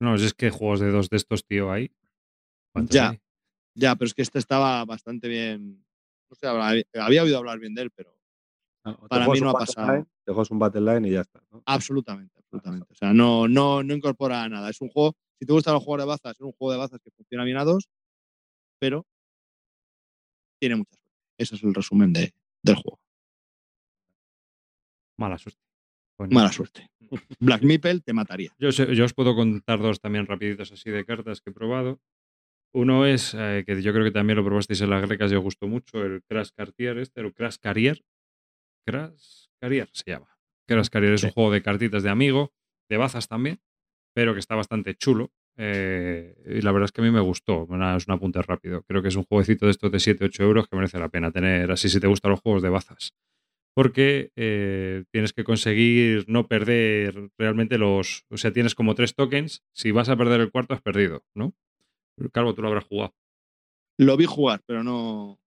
No, 0.00 0.14
es 0.14 0.34
que 0.34 0.50
juegos 0.50 0.80
de 0.80 0.90
dos 0.90 1.10
de 1.10 1.18
estos, 1.18 1.44
tío, 1.44 1.70
hay. 1.70 1.92
Ya. 2.88 3.10
Hay? 3.10 3.20
Ya, 3.74 3.94
pero 3.94 4.06
es 4.06 4.14
que 4.14 4.22
este 4.22 4.38
estaba 4.38 4.84
bastante 4.84 5.28
bien. 5.28 5.84
No 6.30 6.34
sé, 6.34 6.46
había 6.98 7.22
oído 7.22 7.38
hablar 7.38 7.58
bien 7.58 7.74
de 7.74 7.82
él, 7.82 7.90
pero 7.90 8.18
no, 8.84 9.08
para 9.08 9.28
mí 9.28 9.40
no 9.40 9.50
ha 9.50 9.54
pasado. 9.54 9.92
Line, 9.92 10.06
te 10.24 10.32
juegas 10.32 10.50
un 10.50 10.58
Battle 10.58 10.80
Line 10.80 11.08
y 11.08 11.12
ya 11.12 11.20
está. 11.20 11.40
¿no? 11.50 11.62
Absolutamente, 11.64 12.38
absolutamente. 12.38 12.86
O 12.90 12.94
sea, 12.94 13.12
no, 13.12 13.48
no, 13.48 13.82
no 13.82 13.94
incorpora 13.94 14.48
nada. 14.48 14.70
Es 14.70 14.80
un 14.80 14.88
juego, 14.88 15.14
si 15.38 15.46
te 15.46 15.52
gustan 15.52 15.74
los 15.74 15.84
juegos 15.84 16.02
de 16.02 16.06
bazas, 16.06 16.36
es 16.36 16.40
un 16.40 16.52
juego 16.52 16.72
de 16.72 16.78
bazas 16.78 17.00
que 17.00 17.10
funciona 17.10 17.44
bien 17.44 17.56
a 17.56 17.64
dos, 17.64 17.88
pero 18.78 19.06
tiene 20.60 20.76
mucha 20.76 20.96
suerte. 20.96 21.08
Ese 21.38 21.54
es 21.54 21.62
el 21.62 21.74
resumen 21.74 22.12
de, 22.12 22.32
del 22.62 22.76
juego. 22.76 23.00
Mala 25.18 25.38
suerte. 25.38 25.60
Bueno. 26.16 26.34
Mala 26.34 26.52
suerte. 26.52 26.88
Black 27.40 27.62
Meeple 27.62 28.00
te 28.00 28.12
mataría. 28.12 28.54
Yo, 28.58 28.70
yo, 28.70 29.04
os 29.04 29.14
puedo 29.14 29.34
contar 29.34 29.80
dos 29.80 30.00
también 30.00 30.26
rapiditos 30.26 30.72
así 30.72 30.90
de 30.90 31.04
cartas 31.04 31.40
que 31.40 31.50
he 31.50 31.52
probado. 31.52 32.00
Uno 32.74 33.06
es, 33.06 33.34
eh, 33.34 33.64
que 33.66 33.80
yo 33.80 33.92
creo 33.92 34.04
que 34.04 34.10
también 34.10 34.36
lo 34.36 34.44
probasteis 34.44 34.80
en 34.82 34.90
las 34.90 35.06
grecas 35.06 35.32
y 35.32 35.34
os 35.34 35.42
gustó 35.42 35.66
mucho, 35.66 36.04
el 36.04 36.22
Crash 36.24 36.50
Cartier 36.54 36.98
este, 36.98 37.20
el 37.20 37.32
Crash 37.32 37.56
Carrier. 37.60 38.04
Crash 38.86 39.46
Carrier 39.60 39.88
se 39.92 40.10
llama. 40.10 40.38
Crash 40.66 40.88
Carrier 40.88 41.14
es 41.14 41.24
un 41.24 41.30
juego 41.30 41.50
de 41.50 41.62
cartitas 41.62 42.02
de 42.02 42.10
amigo, 42.10 42.52
de 42.90 42.98
bazas 42.98 43.26
también, 43.26 43.60
pero 44.14 44.34
que 44.34 44.40
está 44.40 44.54
bastante 44.54 44.94
chulo. 44.94 45.32
Eh, 45.60 46.36
y 46.46 46.60
la 46.62 46.70
verdad 46.70 46.84
es 46.84 46.92
que 46.92 47.00
a 47.00 47.04
mí 47.04 47.10
me 47.10 47.20
gustó. 47.20 47.66
Bueno, 47.66 47.96
es 47.96 48.06
un 48.06 48.14
apunte 48.14 48.40
rápido. 48.40 48.82
Creo 48.82 49.02
que 49.02 49.08
es 49.08 49.16
un 49.16 49.24
jueguecito 49.24 49.66
de 49.66 49.72
estos 49.72 49.90
de 49.90 49.98
7-8 49.98 50.40
euros 50.42 50.68
que 50.68 50.76
merece 50.76 51.00
la 51.00 51.08
pena 51.08 51.32
tener 51.32 51.70
así 51.72 51.88
si 51.88 51.98
te 51.98 52.06
gustan 52.06 52.30
los 52.30 52.40
juegos 52.40 52.62
de 52.62 52.68
bazas. 52.68 53.12
Porque 53.74 54.30
eh, 54.36 55.04
tienes 55.10 55.32
que 55.32 55.44
conseguir 55.44 56.24
no 56.28 56.46
perder 56.46 57.30
realmente 57.36 57.76
los. 57.76 58.24
O 58.30 58.36
sea, 58.36 58.52
tienes 58.52 58.74
como 58.74 58.94
tres 58.94 59.14
tokens. 59.14 59.64
Si 59.72 59.90
vas 59.90 60.08
a 60.08 60.16
perder 60.16 60.40
el 60.40 60.50
cuarto, 60.52 60.74
has 60.74 60.80
perdido, 60.80 61.24
¿no? 61.34 61.54
Calvo, 62.32 62.54
tú 62.54 62.62
lo 62.62 62.68
habrás 62.68 62.84
jugado. 62.84 63.14
Lo 63.98 64.16
vi 64.16 64.26
jugar, 64.26 64.62
pero 64.64 64.84
no, 64.84 65.40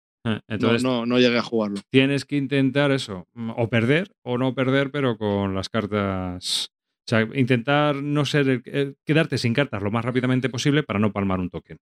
Entonces, 0.47 0.83
no, 0.83 1.01
no, 1.01 1.05
no, 1.05 1.19
llegué 1.19 1.37
a 1.37 1.43
jugarlo. 1.43 1.81
Tienes 1.91 2.25
que 2.25 2.35
intentar 2.35 2.91
eso, 2.91 3.27
o 3.55 3.69
perder 3.69 4.11
o 4.23 4.39
no 4.39 4.55
perder, 4.55 4.91
pero 4.91 5.17
con 5.17 5.53
las 5.53 5.69
cartas. 5.69 6.71
O 7.09 7.15
sea, 7.17 7.27
intentar 7.33 7.95
no 7.95 8.23
ser. 8.23 8.61
Quedarte 9.03 9.39
sin 9.39 9.55
cartas 9.55 9.81
lo 9.81 9.89
más 9.89 10.05
rápidamente 10.05 10.47
posible 10.47 10.83
para 10.83 10.99
no 10.99 11.11
palmar 11.11 11.39
un 11.39 11.49
token. 11.49 11.79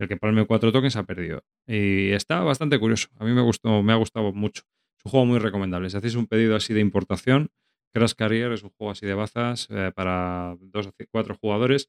El 0.00 0.08
que 0.08 0.16
palme 0.16 0.44
cuatro 0.46 0.72
tokens 0.72 0.96
ha 0.96 1.04
perdido. 1.04 1.44
Y 1.64 2.10
está 2.10 2.40
bastante 2.40 2.80
curioso. 2.80 3.06
A 3.20 3.24
mí 3.24 3.30
me, 3.30 3.40
gustó, 3.40 3.84
me 3.84 3.92
ha 3.92 3.96
gustado 3.96 4.32
mucho. 4.32 4.62
Es 4.98 5.04
un 5.04 5.10
juego 5.12 5.26
muy 5.26 5.38
recomendable. 5.38 5.90
Si 5.90 5.96
hacéis 5.96 6.16
un 6.16 6.26
pedido 6.26 6.56
así 6.56 6.74
de 6.74 6.80
importación, 6.80 7.50
Crash 7.92 8.14
Carrier 8.14 8.50
es 8.50 8.64
un 8.64 8.70
juego 8.70 8.90
así 8.90 9.06
de 9.06 9.14
bazas 9.14 9.68
eh, 9.70 9.92
para 9.94 10.56
dos 10.60 10.88
o 10.88 10.92
cuatro 11.08 11.36
jugadores. 11.40 11.88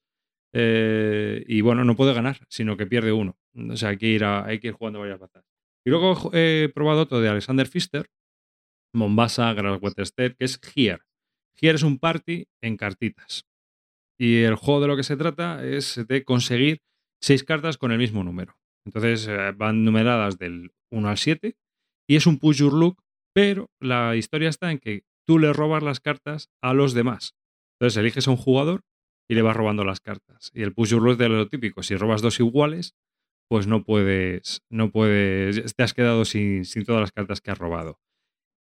Eh, 0.54 1.44
y 1.48 1.62
bueno, 1.62 1.86
no 1.86 1.96
puede 1.96 2.14
ganar, 2.14 2.38
sino 2.50 2.78
que 2.78 2.86
pierde 2.86 3.14
uno. 3.14 3.36
O 3.56 3.78
sea, 3.78 3.90
hay 3.90 3.98
que 3.98 4.10
ir, 4.10 4.24
hay 4.24 4.60
que 4.60 4.68
ir 4.68 4.74
jugando 4.74 5.00
varias 5.00 5.18
bazas. 5.18 5.44
Y 5.84 5.90
luego 5.90 6.30
he 6.34 6.70
probado 6.72 7.02
otro 7.02 7.20
de 7.20 7.30
Alexander 7.30 7.68
Pfister, 7.68 8.12
Mombasa, 8.94 9.52
Graswater 9.56 10.36
que 10.36 10.46
es 10.46 10.62
Here. 10.76 11.00
Here 11.60 11.76
es 11.76 11.84
un 11.84 12.00
party 12.00 12.48
en 12.62 12.78
cartitas. 12.78 13.46
Y 14.18 14.44
el 14.44 14.56
juego 14.56 14.82
de 14.82 14.88
lo 14.88 14.96
que 14.96 15.04
se 15.04 15.18
trata 15.18 15.66
es 15.66 16.06
de 16.08 16.24
conseguir 16.24 16.82
seis 17.22 17.44
cartas 17.44 17.78
con 17.78 17.92
el 17.92 17.98
mismo 17.98 18.24
número. 18.24 18.58
Entonces 18.86 19.28
eh, 19.28 19.52
van 19.56 19.84
numeradas 19.84 20.38
del 20.38 20.74
1 20.92 21.10
al 21.10 21.18
7 21.18 21.58
y 22.08 22.16
es 22.16 22.28
un 22.28 22.40
push 22.40 22.60
your 22.60 22.74
look, 22.74 23.04
pero 23.34 23.72
la 23.80 24.16
historia 24.16 24.50
está 24.50 24.72
en 24.72 24.80
que 24.80 25.04
tú 25.26 25.40
le 25.40 25.52
robas 25.54 25.84
las 25.84 26.00
cartas 26.00 26.50
a 26.62 26.74
los 26.74 26.94
demás. 26.94 27.36
Entonces 27.80 27.98
eliges 27.98 28.28
a 28.28 28.32
un 28.32 28.38
jugador 28.38 28.84
y 29.28 29.36
le 29.36 29.42
vas 29.42 29.56
robando 29.56 29.84
las 29.84 30.00
cartas. 30.00 30.52
Y 30.54 30.62
el 30.62 30.74
push 30.74 30.92
your 30.92 31.02
luck 31.02 31.14
es 31.14 31.18
de 31.18 31.30
lo 31.30 31.50
típico. 31.50 31.84
Si 31.84 31.96
robas 31.96 32.22
dos 32.22 32.40
iguales, 32.40 32.96
pues 33.50 33.68
no 33.68 33.84
puedes, 33.84 34.62
no 34.70 34.92
puedes, 34.92 35.76
te 35.76 35.84
has 35.84 35.94
quedado 35.94 36.26
sin, 36.26 36.66
sin, 36.66 36.86
todas 36.86 37.02
las 37.02 37.12
cartas 37.12 37.42
que 37.42 37.52
has 37.52 37.58
robado. 37.58 38.00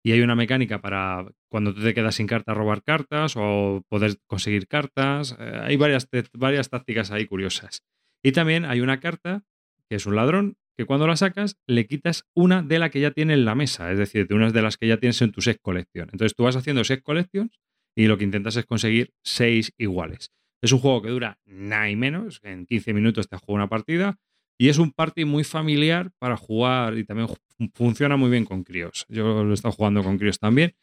Y 0.07 0.13
hay 0.13 0.21
una 0.21 0.35
mecánica 0.35 0.79
para 0.79 1.27
cuando 1.49 1.73
tú 1.73 1.81
te 1.81 1.93
quedas 1.93 2.15
sin 2.15 2.27
carta 2.27 2.53
robar 2.53 2.81
cartas 2.81 3.33
o 3.35 3.83
poder 3.89 4.15
conseguir 4.25 4.65
cartas. 4.65 5.35
Eh, 5.37 5.61
hay 5.61 5.75
varias, 5.75 6.07
varias 6.31 6.69
tácticas 6.69 7.11
ahí 7.11 7.25
curiosas. 7.25 7.83
Y 8.23 8.31
también 8.31 8.63
hay 8.63 8.79
una 8.79 9.01
carta 9.01 9.43
que 9.89 9.97
es 9.97 10.05
un 10.05 10.15
ladrón 10.15 10.55
que 10.77 10.85
cuando 10.85 11.07
la 11.07 11.17
sacas 11.17 11.57
le 11.67 11.87
quitas 11.87 12.23
una 12.33 12.63
de 12.63 12.79
la 12.79 12.89
que 12.89 13.01
ya 13.01 13.11
tiene 13.11 13.33
en 13.33 13.43
la 13.43 13.53
mesa, 13.53 13.91
es 13.91 13.97
decir, 13.97 14.29
de 14.29 14.35
unas 14.35 14.53
de 14.53 14.61
las 14.61 14.77
que 14.77 14.87
ya 14.87 14.95
tienes 14.95 15.21
en 15.21 15.33
tu 15.33 15.41
set 15.41 15.59
collection. 15.61 16.07
Entonces 16.09 16.33
tú 16.37 16.43
vas 16.43 16.55
haciendo 16.55 16.85
set 16.85 17.01
collections 17.03 17.59
y 17.93 18.05
lo 18.05 18.17
que 18.17 18.23
intentas 18.23 18.55
es 18.55 18.65
conseguir 18.65 19.11
seis 19.25 19.73
iguales. 19.77 20.31
Es 20.61 20.71
un 20.71 20.79
juego 20.79 21.01
que 21.01 21.09
dura 21.09 21.37
nada 21.45 21.89
y 21.89 21.97
menos, 21.97 22.39
en 22.43 22.65
15 22.65 22.93
minutos 22.93 23.27
te 23.27 23.35
juega 23.35 23.55
una 23.55 23.67
partida 23.67 24.15
y 24.57 24.69
es 24.69 24.77
un 24.77 24.91
party 24.91 25.25
muy 25.25 25.43
familiar 25.43 26.11
para 26.17 26.37
jugar 26.37 26.97
y 26.97 27.03
también 27.03 27.27
funciona 27.73 28.17
muy 28.17 28.29
bien 28.29 28.45
con 28.45 28.63
críos. 28.63 29.05
Yo 29.09 29.43
lo 29.43 29.51
he 29.51 29.53
estado 29.53 29.73
jugando 29.73 30.03
con 30.03 30.17
críos 30.17 30.39
también 30.39 30.75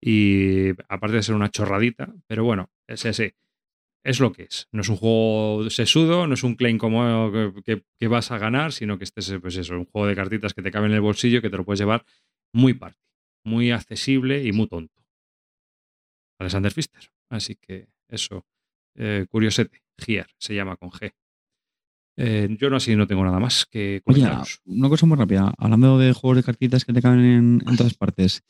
y 0.00 0.70
aparte 0.88 1.16
de 1.16 1.22
ser 1.22 1.34
una 1.34 1.50
chorradita, 1.50 2.12
pero 2.26 2.44
bueno, 2.44 2.70
es 2.86 3.04
ese. 3.04 3.36
Es 4.04 4.18
lo 4.18 4.32
que 4.32 4.42
es. 4.44 4.68
No 4.72 4.80
es 4.80 4.88
un 4.88 4.96
juego 4.96 5.70
sesudo, 5.70 6.26
no 6.26 6.34
es 6.34 6.42
un 6.42 6.56
claim 6.56 6.76
como 6.76 7.30
que, 7.64 7.84
que, 7.98 8.08
vas 8.08 8.32
a 8.32 8.38
ganar, 8.38 8.72
sino 8.72 8.98
que 8.98 9.04
este 9.04 9.20
es 9.20 9.32
pues 9.40 9.56
eso, 9.56 9.74
un 9.78 9.84
juego 9.84 10.08
de 10.08 10.16
cartitas 10.16 10.54
que 10.54 10.62
te 10.62 10.72
cabe 10.72 10.86
en 10.86 10.94
el 10.94 11.00
bolsillo 11.00 11.40
que 11.40 11.50
te 11.50 11.56
lo 11.56 11.64
puedes 11.64 11.78
llevar 11.78 12.04
muy 12.52 12.74
party. 12.74 12.98
muy 13.44 13.70
accesible 13.70 14.42
y 14.44 14.52
muy 14.52 14.66
tonto. 14.66 15.02
Alexander 16.40 16.72
Pfister. 16.72 17.10
Así 17.30 17.56
que 17.56 17.88
eso, 18.08 18.44
eh, 18.96 19.26
curiosete, 19.30 19.82
Gier, 19.96 20.26
se 20.36 20.54
llama 20.54 20.76
con 20.76 20.90
G. 20.90 21.12
Eh, 22.16 22.48
yo 22.60 22.68
no 22.70 22.76
así 22.76 22.94
no 22.94 23.06
tengo 23.06 23.24
nada 23.24 23.40
más 23.40 23.64
que 23.70 24.02
Oye, 24.04 24.20
comentaros. 24.20 24.60
una 24.66 24.88
cosa 24.88 25.06
muy 25.06 25.16
rápida. 25.16 25.52
Hablando 25.58 25.98
de 25.98 26.12
juegos 26.12 26.36
de 26.36 26.42
cartitas 26.42 26.84
que 26.84 26.92
te 26.92 27.00
caben 27.02 27.20
en, 27.20 27.62
en 27.66 27.76
todas 27.76 27.94
partes. 27.94 28.42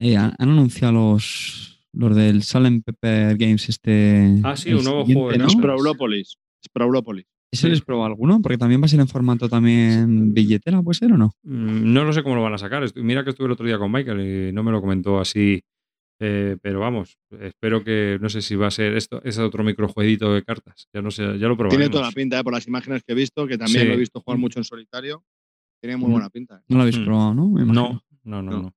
eh, 0.00 0.16
han, 0.16 0.34
han 0.38 0.48
anunciado 0.50 0.92
los, 0.92 1.86
los 1.92 2.16
del 2.16 2.42
Salem 2.42 2.82
Pepper 2.82 3.36
Games 3.36 3.68
este. 3.68 4.40
Ah, 4.42 4.56
sí, 4.56 4.72
un 4.74 4.82
nuevo 4.84 5.04
juego 5.04 5.30
de 5.30 5.38
¿no? 5.38 5.48
Sprawlopolis. 5.48 6.36
Sprawlopolis. 6.64 7.26
¿Ese 7.52 7.68
les 7.68 7.82
probó 7.82 8.04
alguno? 8.04 8.42
Porque 8.42 8.58
también 8.58 8.80
va 8.82 8.86
a 8.86 8.88
ser 8.88 8.98
en 8.98 9.06
formato 9.06 9.48
también 9.48 10.34
billetera, 10.34 10.82
¿puede 10.82 10.98
ser 10.98 11.12
o 11.12 11.16
no? 11.16 11.34
Mm, 11.44 11.92
No 11.92 12.02
lo 12.02 12.12
sé 12.12 12.24
cómo 12.24 12.34
lo 12.34 12.42
van 12.42 12.54
a 12.54 12.58
sacar. 12.58 12.84
Mira 12.96 13.22
que 13.22 13.30
estuve 13.30 13.46
el 13.46 13.52
otro 13.52 13.64
día 13.64 13.78
con 13.78 13.92
Michael 13.92 14.48
y 14.48 14.52
no 14.52 14.64
me 14.64 14.72
lo 14.72 14.80
comentó 14.80 15.20
así. 15.20 15.62
Eh, 16.20 16.56
pero 16.62 16.80
vamos, 16.80 17.18
espero 17.40 17.82
que 17.84 18.18
no 18.20 18.28
sé 18.28 18.40
si 18.42 18.54
va 18.56 18.68
a 18.68 18.70
ser 18.70 18.96
esto, 18.96 19.20
es 19.24 19.38
otro 19.38 19.64
microjueguito 19.64 20.32
de 20.32 20.42
cartas. 20.44 20.86
Ya 20.92 21.02
no 21.02 21.10
sé, 21.10 21.22
ya 21.38 21.48
lo 21.48 21.56
probaremos. 21.56 21.70
Tiene 21.76 21.88
toda 21.90 22.04
la 22.06 22.12
pinta, 22.12 22.38
¿eh? 22.38 22.44
por 22.44 22.52
las 22.52 22.66
imágenes 22.66 23.02
que 23.04 23.12
he 23.12 23.16
visto, 23.16 23.46
que 23.46 23.58
también 23.58 23.82
Sí. 23.82 23.88
lo 23.88 23.94
he 23.94 23.98
visto 23.98 24.20
jugar 24.20 24.38
mucho 24.38 24.58
en 24.60 24.64
solitario. 24.64 25.24
Tiene 25.82 25.96
muy 25.96 26.08
Mm. 26.08 26.12
buena 26.12 26.30
pinta. 26.30 26.56
¿eh? 26.58 26.62
No 26.68 26.76
lo 26.76 26.82
habéis 26.82 26.98
Hmm. 26.98 27.04
probado, 27.04 27.34
¿no? 27.34 27.48
No, 27.48 27.64
no, 27.64 28.02
no, 28.24 28.42
No. 28.42 28.62
no. 28.62 28.74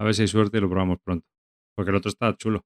A 0.00 0.04
ver 0.04 0.14
si 0.14 0.22
hay 0.22 0.28
suerte 0.28 0.58
y 0.58 0.60
lo 0.60 0.68
probamos 0.68 0.98
pronto. 1.02 1.26
Porque 1.76 1.90
el 1.90 1.96
otro 1.96 2.08
está 2.10 2.36
chulo. 2.36 2.64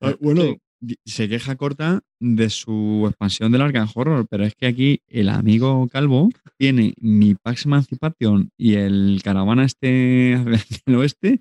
Ah, 0.00 0.14
bueno, 0.20 0.42
Sí. 0.42 0.56
di- 0.80 0.96
se 1.04 1.28
queja 1.28 1.56
corta 1.56 2.02
de 2.20 2.50
su 2.50 3.04
expansión 3.08 3.52
del 3.52 3.62
Arkham 3.62 3.88
Horror, 3.94 4.26
pero 4.28 4.44
es 4.44 4.54
que 4.54 4.66
aquí 4.66 5.00
el 5.08 5.28
amigo 5.28 5.88
Calvo 5.88 6.28
tiene 6.58 6.94
mi 6.98 7.34
Pax 7.34 7.66
Emancipation 7.66 8.50
y 8.56 8.74
el 8.74 9.20
Caravana 9.24 9.64
este 9.64 10.36
del 10.86 10.96
oeste 10.96 11.40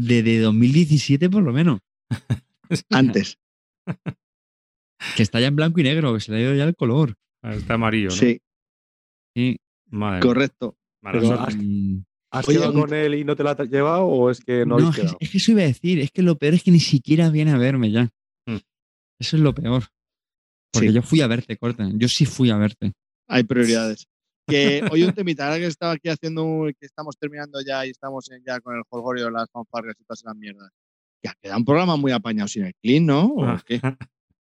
desde 0.00 0.38
2017 0.40 1.28
por 1.30 1.42
lo 1.42 1.52
menos, 1.52 1.80
Antes. 2.90 3.38
que 5.16 5.22
está 5.22 5.40
ya 5.40 5.48
en 5.48 5.56
blanco 5.56 5.80
y 5.80 5.84
negro, 5.84 6.14
que 6.14 6.20
se 6.20 6.32
le 6.32 6.38
ha 6.38 6.40
ido 6.42 6.54
ya 6.54 6.64
el 6.64 6.74
color. 6.76 7.14
Está 7.42 7.74
amarillo, 7.74 8.08
¿no? 8.10 8.14
Sí, 8.14 8.40
Sí, 9.36 9.56
Madre 9.90 10.16
mía, 10.16 10.20
correcto. 10.20 10.76
Pero 11.02 11.20
mm, 11.22 12.04
¿Has 12.32 12.48
Oye, 12.48 12.58
quedado 12.58 12.74
con 12.74 12.92
él 12.92 13.14
y 13.14 13.24
no 13.24 13.36
te 13.36 13.42
la 13.44 13.52
has 13.52 13.70
llevado 13.70 14.04
o 14.06 14.30
es 14.30 14.40
que 14.40 14.66
no, 14.66 14.76
no, 14.78 14.88
habéis 14.88 14.88
es, 14.90 14.94
que, 14.96 15.00
quedado? 15.02 15.18
es 15.20 15.30
que 15.30 15.38
eso 15.38 15.52
iba 15.52 15.60
a 15.62 15.66
decir, 15.66 15.98
es 16.00 16.10
que 16.10 16.22
lo 16.22 16.36
peor 16.38 16.54
es 16.54 16.62
que 16.62 16.70
ni 16.72 16.80
siquiera 16.80 17.30
viene 17.30 17.52
a 17.52 17.58
verme 17.58 17.90
ya. 17.90 18.04
Mm. 18.46 18.56
Eso 19.20 19.36
es 19.36 19.42
lo 19.42 19.54
peor. 19.54 19.84
Porque 20.72 20.88
Sí. 20.88 20.94
yo 20.94 21.02
fui 21.02 21.20
a 21.22 21.26
verte, 21.28 21.56
corta. 21.56 21.88
Yo 21.94 22.08
sí 22.08 22.26
fui 22.26 22.50
a 22.50 22.56
verte. 22.58 22.92
Hay 23.28 23.44
prioridades. 23.44 24.06
Que 24.48 24.82
hoy 24.90 25.02
un 25.02 25.12
temita, 25.12 25.44
ahora 25.46 25.58
que 25.58 25.66
estaba 25.66 25.92
aquí 25.92 26.08
haciendo, 26.08 26.44
un- 26.44 26.72
que 26.72 26.86
estamos 26.86 27.16
terminando 27.18 27.60
ya 27.60 27.84
y 27.86 27.90
estamos 27.90 28.30
en- 28.30 28.42
ya 28.46 28.60
con 28.60 28.74
el 28.76 28.82
jolgorio, 28.88 29.30
las 29.30 29.50
fanfargas 29.50 29.94
y 30.00 30.04
todas 30.04 30.20
esas 30.20 30.34
mierdas. 30.36 30.70
Que 31.22 31.28
ha 31.28 31.34
quedado 31.40 31.58
un 31.58 31.64
programa 31.64 31.96
muy 31.96 32.12
apañado 32.12 32.48
sin 32.48 32.64
el 32.64 32.74
clean, 32.82 33.04
¿no? 33.06 33.24
¿O 33.26 33.44
Ah. 33.44 33.62
qué? 33.66 33.80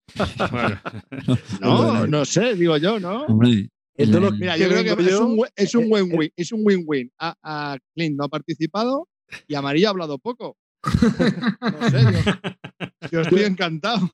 Bueno, 0.52 0.80
No, 1.62 2.08
no 2.08 2.26
sé, 2.26 2.56
digo 2.56 2.78
yo, 2.78 3.00
¿no? 3.00 3.26
Hombre, 3.26 3.70
de 3.98 4.06
Mira, 4.32 4.56
yo 4.58 4.70
creo 4.70 4.84
que 4.96 5.04
es 5.04 5.20
un, 5.20 5.44
es 5.56 5.76
un 5.76 5.84
eh, 5.84 5.88
win-win. 5.90 6.32
Es 6.36 6.52
un 6.52 6.62
win-win. 6.64 7.12
A, 7.20 7.36
a 7.44 7.78
Clint 7.96 8.16
no 8.18 8.26
ha 8.26 8.30
participado 8.30 9.10
y 9.48 9.56
Amarillo 9.56 9.88
ha 9.88 9.90
hablado 9.92 10.18
poco. 10.20 10.56
No 10.84 11.90
sé, 11.90 12.02
yo, 12.02 13.10
yo 13.12 13.22
estoy 13.22 13.44
encantado. 13.44 14.10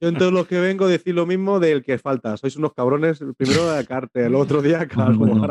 Yo 0.00 0.08
en 0.08 0.16
todos 0.16 0.32
los 0.32 0.46
que 0.46 0.60
vengo 0.60 0.86
decir 0.88 1.14
lo 1.14 1.26
mismo 1.26 1.60
del 1.60 1.82
que 1.82 1.98
falta. 1.98 2.36
Sois 2.36 2.56
unos 2.56 2.72
cabrones. 2.74 3.20
El 3.20 3.34
primero 3.34 3.70
a 3.70 3.82
Carte, 3.84 4.26
el 4.26 4.34
otro 4.34 4.62
día 4.62 4.80
a 4.82 4.86
Bueno. 5.18 5.46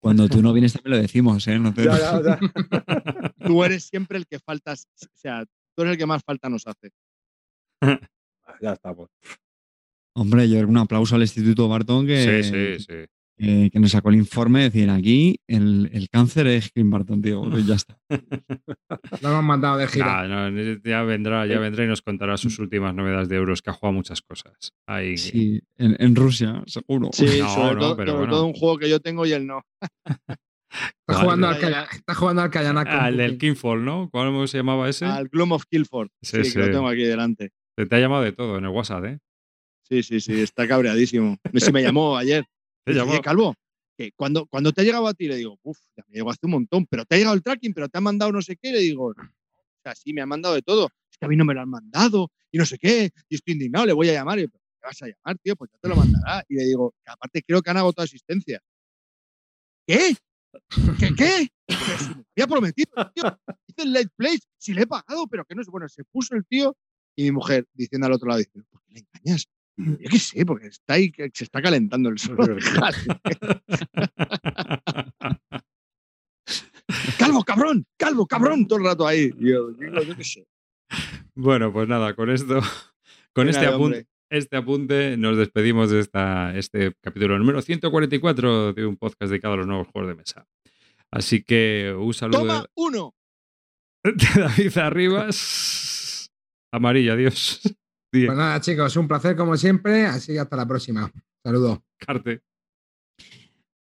Cuando 0.00 0.28
tú 0.28 0.42
no 0.42 0.52
vienes 0.52 0.72
también 0.74 0.96
lo 0.96 1.02
decimos, 1.02 1.46
¿eh? 1.48 1.58
No 1.58 1.72
te- 1.74 1.84
Ya, 1.84 1.98
ya, 1.98 2.22
ya. 2.22 2.38
Tú 3.44 3.64
eres 3.64 3.84
siempre 3.84 4.18
el 4.18 4.26
que 4.26 4.38
faltas, 4.38 4.86
o 5.02 5.06
sea, 5.14 5.44
tú 5.74 5.82
eres 5.82 5.92
el 5.92 5.98
que 5.98 6.06
más 6.06 6.22
falta 6.24 6.48
nos 6.48 6.66
hace. 6.66 6.90
Ya 8.60 8.72
estamos. 8.72 9.08
Hombre, 10.16 10.48
yo 10.48 10.60
un 10.66 10.76
aplauso 10.78 11.16
al 11.16 11.22
Instituto 11.22 11.68
Barton 11.68 12.06
que, 12.06 12.42
sí, 12.42 12.50
sí, 12.50 12.84
sí. 12.84 13.04
Eh, 13.38 13.68
que 13.72 13.80
nos 13.80 13.90
sacó 13.90 14.10
el 14.10 14.16
informe. 14.16 14.62
Decir, 14.64 14.88
aquí 14.90 15.40
el, 15.48 15.90
el 15.92 16.08
cáncer 16.08 16.46
es 16.46 16.70
Clint 16.70 16.90
Barton, 16.90 17.20
tío. 17.22 17.42
Pues 17.50 17.66
ya 17.66 17.74
está. 17.74 17.98
Lo 19.22 19.28
hemos 19.30 19.44
mandado 19.44 19.76
de 19.78 19.86
gira. 19.88 20.26
Nah, 20.26 20.48
no, 20.50 20.78
ya 20.84 21.02
vendrá, 21.02 21.46
ya 21.46 21.58
vendrá 21.58 21.84
y 21.84 21.88
nos 21.88 22.02
contará 22.02 22.36
sus 22.36 22.58
últimas 22.58 22.94
novedades 22.94 23.28
de 23.28 23.36
euros, 23.36 23.62
que 23.62 23.70
ha 23.70 23.72
jugado 23.72 23.92
muchas 23.94 24.22
cosas. 24.22 24.52
Ahí, 24.86 25.16
Sí, 25.18 25.60
en, 25.76 25.96
en 25.98 26.14
Rusia, 26.16 26.62
seguro. 26.66 27.10
Sí, 27.12 27.26
No, 27.40 27.48
sobre, 27.48 27.74
no, 27.74 27.80
todo, 27.80 27.96
pero 27.96 28.12
sobre 28.12 28.18
bueno. 28.26 28.32
todo 28.34 28.46
un 28.46 28.52
juego 28.54 28.78
que 28.78 28.88
yo 28.90 29.00
tengo 29.00 29.26
y 29.26 29.32
él 29.32 29.46
no. 29.46 29.62
Está 30.74 31.12
Vale. 31.12 31.20
jugando, 31.24 31.46
al 31.48 31.58
Kaya- 31.60 31.86
está 31.92 32.14
jugando 32.14 32.42
al 32.42 32.50
Kayanak. 32.50 32.88
con 32.88 32.96
Ah, 32.98 33.08
el 33.08 33.16
del. 33.16 33.38
Kingfall, 33.38 33.84
¿no? 33.84 34.10
¿Cómo 34.10 34.46
se 34.48 34.56
llamaba 34.58 34.88
ese? 34.88 35.04
Al 35.04 35.28
Gloom 35.28 35.52
of 35.52 35.64
Killford. 35.70 36.08
Sí, 36.20 36.42
Sí, 36.44 36.52
que 36.52 36.58
lo 36.58 36.70
tengo 36.72 36.88
aquí 36.88 37.02
delante. 37.04 37.52
Se 37.78 37.86
te 37.86 37.94
ha 37.94 38.00
llamado 38.00 38.22
de 38.24 38.32
todo 38.32 38.58
en 38.58 38.64
el 38.64 38.70
WhatsApp, 38.70 39.04
¿eh? 39.04 39.18
Sí, 39.88 40.02
sí, 40.02 40.18
sí, 40.20 40.40
está 40.40 40.66
cabreadísimo. 40.66 41.36
Sí, 41.54 41.70
me 41.72 41.82
llamó 41.82 42.16
ayer. 42.16 42.44
"Oye, 42.86 43.20
Calvo, 43.22 43.54
que 43.96 44.12
cuando, 44.12 44.46
cuando 44.46 44.72
te 44.72 44.80
ha 44.80 44.84
llegado 44.84 45.06
a 45.06 45.14
ti, 45.14 45.28
le 45.28 45.36
digo, 45.36 45.58
uff, 45.62 45.78
ya 45.96 46.04
me 46.08 46.14
llegó 46.16 46.30
hace 46.30 46.40
un 46.44 46.50
montón, 46.52 46.86
pero 46.86 47.04
te 47.04 47.14
ha 47.14 47.18
llegado 47.18 47.34
el 47.36 47.42
tracking, 47.42 47.72
pero 47.74 47.88
te 47.88 47.98
ha 47.98 48.00
mandado 48.00 48.32
no 48.32 48.42
sé 48.42 48.56
qué, 48.56 48.72
le 48.72 48.80
digo, 48.80 49.06
o 49.08 49.14
sea, 49.82 49.94
sí, 49.94 50.12
me 50.12 50.20
han 50.22 50.28
mandado 50.28 50.54
de 50.54 50.62
todo. 50.62 50.88
Es 51.10 51.18
que 51.18 51.26
a 51.26 51.28
mí 51.28 51.36
no 51.36 51.44
me 51.44 51.54
lo 51.54 51.60
han 51.60 51.70
mandado 51.70 52.30
y 52.50 52.58
no 52.58 52.66
sé 52.66 52.78
qué, 52.78 53.10
y 53.28 53.34
estoy 53.36 53.52
indignado, 53.54 53.86
le 53.86 53.92
voy 53.92 54.08
a 54.08 54.12
llamar. 54.14 54.38
Y 54.38 54.42
yo, 54.42 54.48
"¿Pero 54.48 54.64
¿qué 54.80 54.86
vas 54.86 55.02
a 55.02 55.06
llamar, 55.06 55.38
tío? 55.42 55.56
Pues 55.56 55.70
ya 55.70 55.78
te 55.80 55.88
lo 55.88 55.96
mandará. 55.96 56.44
Y 56.48 56.54
le 56.56 56.64
digo, 56.64 56.94
que 57.04 57.10
aparte 57.12 57.42
creo 57.46 57.62
que 57.62 57.70
han 57.70 57.76
agotado 57.76 58.04
asistencia. 58.04 58.60
¿Qué? 59.86 60.16
¿Qué? 60.98 61.14
¿Qué? 61.16 61.48
Pero 61.66 61.98
si 61.98 62.08
me 62.08 62.24
había 62.36 62.46
prometido, 62.46 62.90
tío. 63.14 63.38
Hice 63.66 63.82
el 63.82 63.92
late 63.92 64.08
place, 64.16 64.40
si 64.58 64.72
le 64.72 64.82
he 64.82 64.86
pagado, 64.86 65.26
pero 65.26 65.44
que 65.44 65.54
no 65.54 65.62
es 65.62 65.68
bueno. 65.68 65.88
Se 65.88 66.04
puso 66.04 66.34
el 66.34 66.44
tío 66.46 66.76
y 67.16 67.24
mi 67.24 67.32
mujer 67.32 67.66
diciendo 67.74 68.06
al 68.06 68.12
otro 68.12 68.28
lado, 68.28 68.38
dice, 68.38 68.62
¿por 68.70 68.82
qué 68.84 68.94
le 68.94 69.00
engañas? 69.00 69.46
Yo 69.76 70.08
qué 70.08 70.18
sé, 70.18 70.46
porque 70.46 70.68
está 70.68 70.94
ahí, 70.94 71.12
se 71.32 71.44
está 71.44 71.60
calentando 71.60 72.08
el 72.08 72.18
sol. 72.18 72.36
calvo, 77.18 77.42
cabrón, 77.42 77.84
calvo, 77.96 78.26
cabrón, 78.26 78.68
todo 78.68 78.78
el 78.78 78.84
rato 78.84 79.04
ahí. 79.06 79.32
Yo, 79.38 79.76
qué 79.76 80.24
sé. 80.24 80.46
Bueno, 81.34 81.72
pues 81.72 81.88
nada, 81.88 82.14
con 82.14 82.30
esto, 82.30 82.60
con 83.32 83.48
este 83.48 83.66
apunte, 83.66 84.06
este 84.30 84.56
apunte 84.56 85.16
nos 85.16 85.36
despedimos 85.36 85.90
de 85.90 85.98
esta, 86.00 86.56
este 86.56 86.94
capítulo 87.00 87.36
número 87.38 87.60
144 87.60 88.74
de 88.74 88.86
un 88.86 88.96
podcast 88.96 89.30
dedicado 89.30 89.54
a 89.54 89.56
los 89.58 89.66
nuevos 89.66 89.88
juegos 89.88 90.10
de 90.10 90.14
mesa. 90.14 90.46
Así 91.10 91.42
que 91.42 91.92
un 91.96 92.14
saludo 92.14 92.40
Toma 92.40 92.66
uno. 92.74 93.14
de 94.04 94.40
David 94.40 94.78
Arribas. 94.78 96.30
Amarillo, 96.72 97.12
adiós. 97.12 97.60
Die, 98.14 98.26
Pues 98.26 98.38
nada, 98.38 98.60
chicos, 98.60 98.96
un 98.96 99.08
placer 99.08 99.34
como 99.36 99.56
siempre. 99.56 100.06
Así 100.06 100.32
que 100.32 100.38
hasta 100.40 100.56
la 100.56 100.66
próxima. 100.68 101.10
Saludos. 101.42 101.80
Carte. 101.98 102.42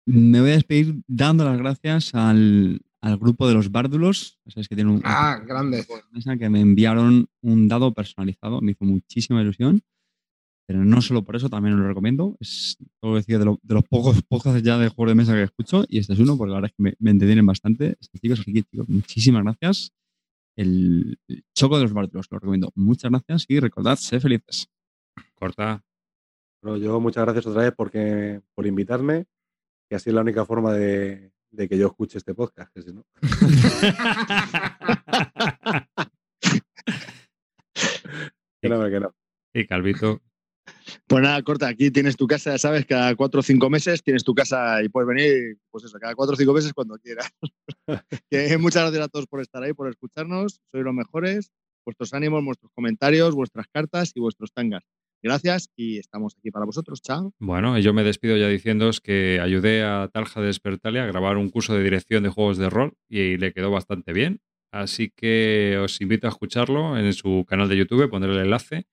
Me 0.07 0.41
voy 0.41 0.51
a 0.51 0.55
despedir 0.55 1.03
dando 1.07 1.45
las 1.45 1.59
gracias 1.59 2.15
al, 2.15 2.81
al 3.01 3.17
grupo 3.19 3.47
de 3.49 3.55
los 3.55 3.71
Bárdulos. 3.71 4.39
Ya 4.45 4.53
sabéis 4.53 4.69
que 4.69 4.75
tienen 4.75 4.95
un, 4.95 5.03
Ah, 5.05 5.41
grande. 5.47 5.85
mesa 6.13 6.37
que 6.37 6.49
me 6.49 6.61
enviaron 6.61 7.29
un 7.43 7.69
dado 7.69 7.93
personalizado. 7.93 8.61
Me 8.61 8.73
hizo 8.73 8.85
muchísima 8.85 9.41
ilusión. 9.43 9.83
Pero 10.67 10.85
no 10.85 11.01
solo 11.01 11.25
por 11.25 11.35
eso, 11.35 11.49
también 11.49 11.75
os 11.75 11.81
lo 11.81 11.89
recomiendo. 11.89 12.37
Es, 12.41 12.77
que 13.01 13.09
decir, 13.09 13.39
de, 13.39 13.47
lo- 13.47 13.59
de 13.63 13.75
los 13.75 13.85
pocos 13.85 14.23
podcasts 14.23 14.63
ya 14.63 14.77
de 14.77 14.89
juegos 14.89 15.11
de 15.13 15.15
mesa 15.15 15.33
que 15.33 15.43
escucho. 15.45 15.85
Y 15.89 15.99
este 15.99 16.13
es 16.13 16.19
uno, 16.19 16.37
porque 16.37 16.51
la 16.51 16.57
verdad 16.57 16.71
es 16.71 16.77
que 16.77 16.83
me, 16.83 16.95
me 16.99 17.11
entretienen 17.11 17.47
bastante. 17.47 17.97
Sencillos, 18.01 18.41
así 18.41 18.53
que, 18.53 18.63
chicos, 18.65 18.89
muchísimas 18.89 19.43
gracias. 19.45 19.93
El, 20.59 21.21
Choco 21.55 21.77
de 21.77 21.85
los 21.85 21.93
Bárdulos, 21.93 22.27
lo 22.33 22.41
recomiendo. 22.41 22.73
Muchas 22.75 23.13
gracias 23.13 23.45
y 23.47 23.61
recordad, 23.61 23.95
sé 23.95 24.19
felices. 24.19 24.69
Corta. 25.37 25.85
Pero 26.61 26.77
yo 26.79 26.99
muchas 26.99 27.25
gracias 27.25 27.47
otra 27.47 27.63
vez 27.63 27.73
porque, 27.77 28.43
por 28.57 28.67
invitarme, 28.67 29.27
que 29.89 29.95
así 29.95 30.11
es 30.11 30.15
la 30.15 30.23
única 30.23 30.45
forma 30.45 30.73
de, 30.73 31.31
de 31.53 31.69
que 31.69 31.79
yo 31.79 31.87
escuche 31.87 32.19
este 32.19 32.35
podcast. 32.35 32.75
Que 32.75 32.83
si 32.83 32.93
no. 32.93 33.07
Que 38.61 38.69
no, 38.69 38.85
que 38.91 38.99
no. 38.99 39.15
y 39.55 39.69
Calvito. 39.69 40.21
Pues 41.07 41.23
nada, 41.23 41.43
corta, 41.43 41.69
aquí 41.69 41.91
tienes 41.91 42.17
tu 42.17 42.27
casa, 42.27 42.53
ya 42.53 42.59
sabes, 42.59 42.87
cada 42.87 43.15
cuatro 43.17 43.41
o 43.41 43.43
cinco 43.43 43.71
meses 43.71 44.03
tienes 44.03 44.25
tu 44.25 44.35
casa 44.35 44.83
y 44.83 44.89
puedes 44.89 45.09
venir, 45.09 45.59
pues 45.71 45.85
eso, 45.85 45.99
cada 45.99 46.15
cuatro 46.15 46.35
o 46.35 46.37
cinco 46.37 46.53
meses 46.53 46.73
cuando 46.73 46.97
quieras. 46.99 47.31
Que 48.31 48.59
muchas 48.59 48.83
gracias 48.83 49.05
a 49.05 49.09
todos 49.09 49.27
por 49.27 49.41
estar 49.41 49.63
ahí, 49.63 49.73
por 49.73 49.89
escucharnos, 49.89 50.61
sois 50.71 50.85
los 50.85 50.95
mejores, 50.95 51.51
vuestros 51.85 52.13
ánimos, 52.13 52.45
vuestros 52.45 52.71
comentarios, 52.75 53.35
vuestras 53.35 53.67
cartas 53.73 54.13
y 54.15 54.21
vuestros 54.21 54.53
tangas. 54.53 54.83
Gracias 55.23 55.69
y 55.75 55.99
estamos 55.99 56.35
aquí 56.39 56.51
para 56.51 56.65
vosotros. 56.65 57.03
Chao. 57.03 57.33
Bueno, 57.39 57.79
yo 57.79 57.93
me 57.93 58.05
despido 58.05 58.37
ya 58.37 58.47
diciéndoos 58.49 59.01
que 59.01 59.41
ayudé 59.41 59.83
a 59.83 60.09
Talja 60.13 60.41
de 60.41 60.47
Despertalia 60.47 61.05
a 61.05 61.07
grabar 61.07 61.37
un 61.39 61.49
curso 61.51 61.75
de 61.75 61.83
dirección 61.83 62.23
de 62.23 62.29
juegos 62.29 62.59
de 62.59 62.71
rol 62.71 62.95
y 63.09 63.37
le 63.37 63.53
quedó 63.53 63.71
bastante 63.71 64.13
bien. 64.13 64.41
Así 64.71 65.11
que 65.15 65.79
os 65.83 66.01
invito 66.01 66.27
a 66.27 66.31
escucharlo 66.31 66.99
en 66.99 67.13
su 67.15 67.45
canal 67.49 67.69
de 67.69 67.77
YouTube, 67.77 68.11
pondré 68.11 68.33
el 68.33 68.39
enlace. 68.39 68.87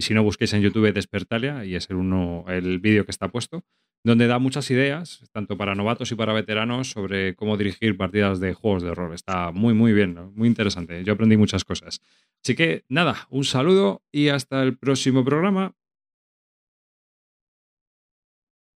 Si 0.00 0.14
no, 0.14 0.22
busquéis 0.22 0.52
en 0.54 0.62
YouTube 0.62 0.92
Despertalia 0.92 1.64
y 1.64 1.74
es 1.74 1.90
el, 1.90 1.96
uno, 1.96 2.44
el 2.48 2.78
vídeo 2.78 3.04
que 3.04 3.10
está 3.10 3.28
puesto. 3.28 3.64
donde 4.02 4.26
da 4.26 4.38
muchas 4.38 4.70
ideas, 4.70 5.28
tanto 5.32 5.58
para 5.58 5.74
novatos 5.74 6.10
y 6.10 6.14
para 6.14 6.32
veteranos, 6.32 6.90
sobre 6.90 7.34
cómo 7.34 7.56
dirigir 7.58 7.96
partidas 7.98 8.40
de 8.40 8.54
juegos 8.54 8.82
de 8.82 8.94
rol. 8.94 9.12
Está 9.14 9.52
muy, 9.52 9.74
muy 9.74 9.92
bien, 9.92 10.32
muy 10.34 10.48
interesante. 10.48 11.04
Yo 11.04 11.12
aprendí 11.12 11.36
muchas 11.36 11.64
cosas. 11.64 12.00
Así 12.42 12.54
que 12.54 12.84
nada, 12.88 13.26
un 13.28 13.44
saludo 13.44 14.02
y 14.10 14.28
hasta 14.28 14.62
el 14.62 14.78
próximo 14.78 15.24
programa. 15.24 15.74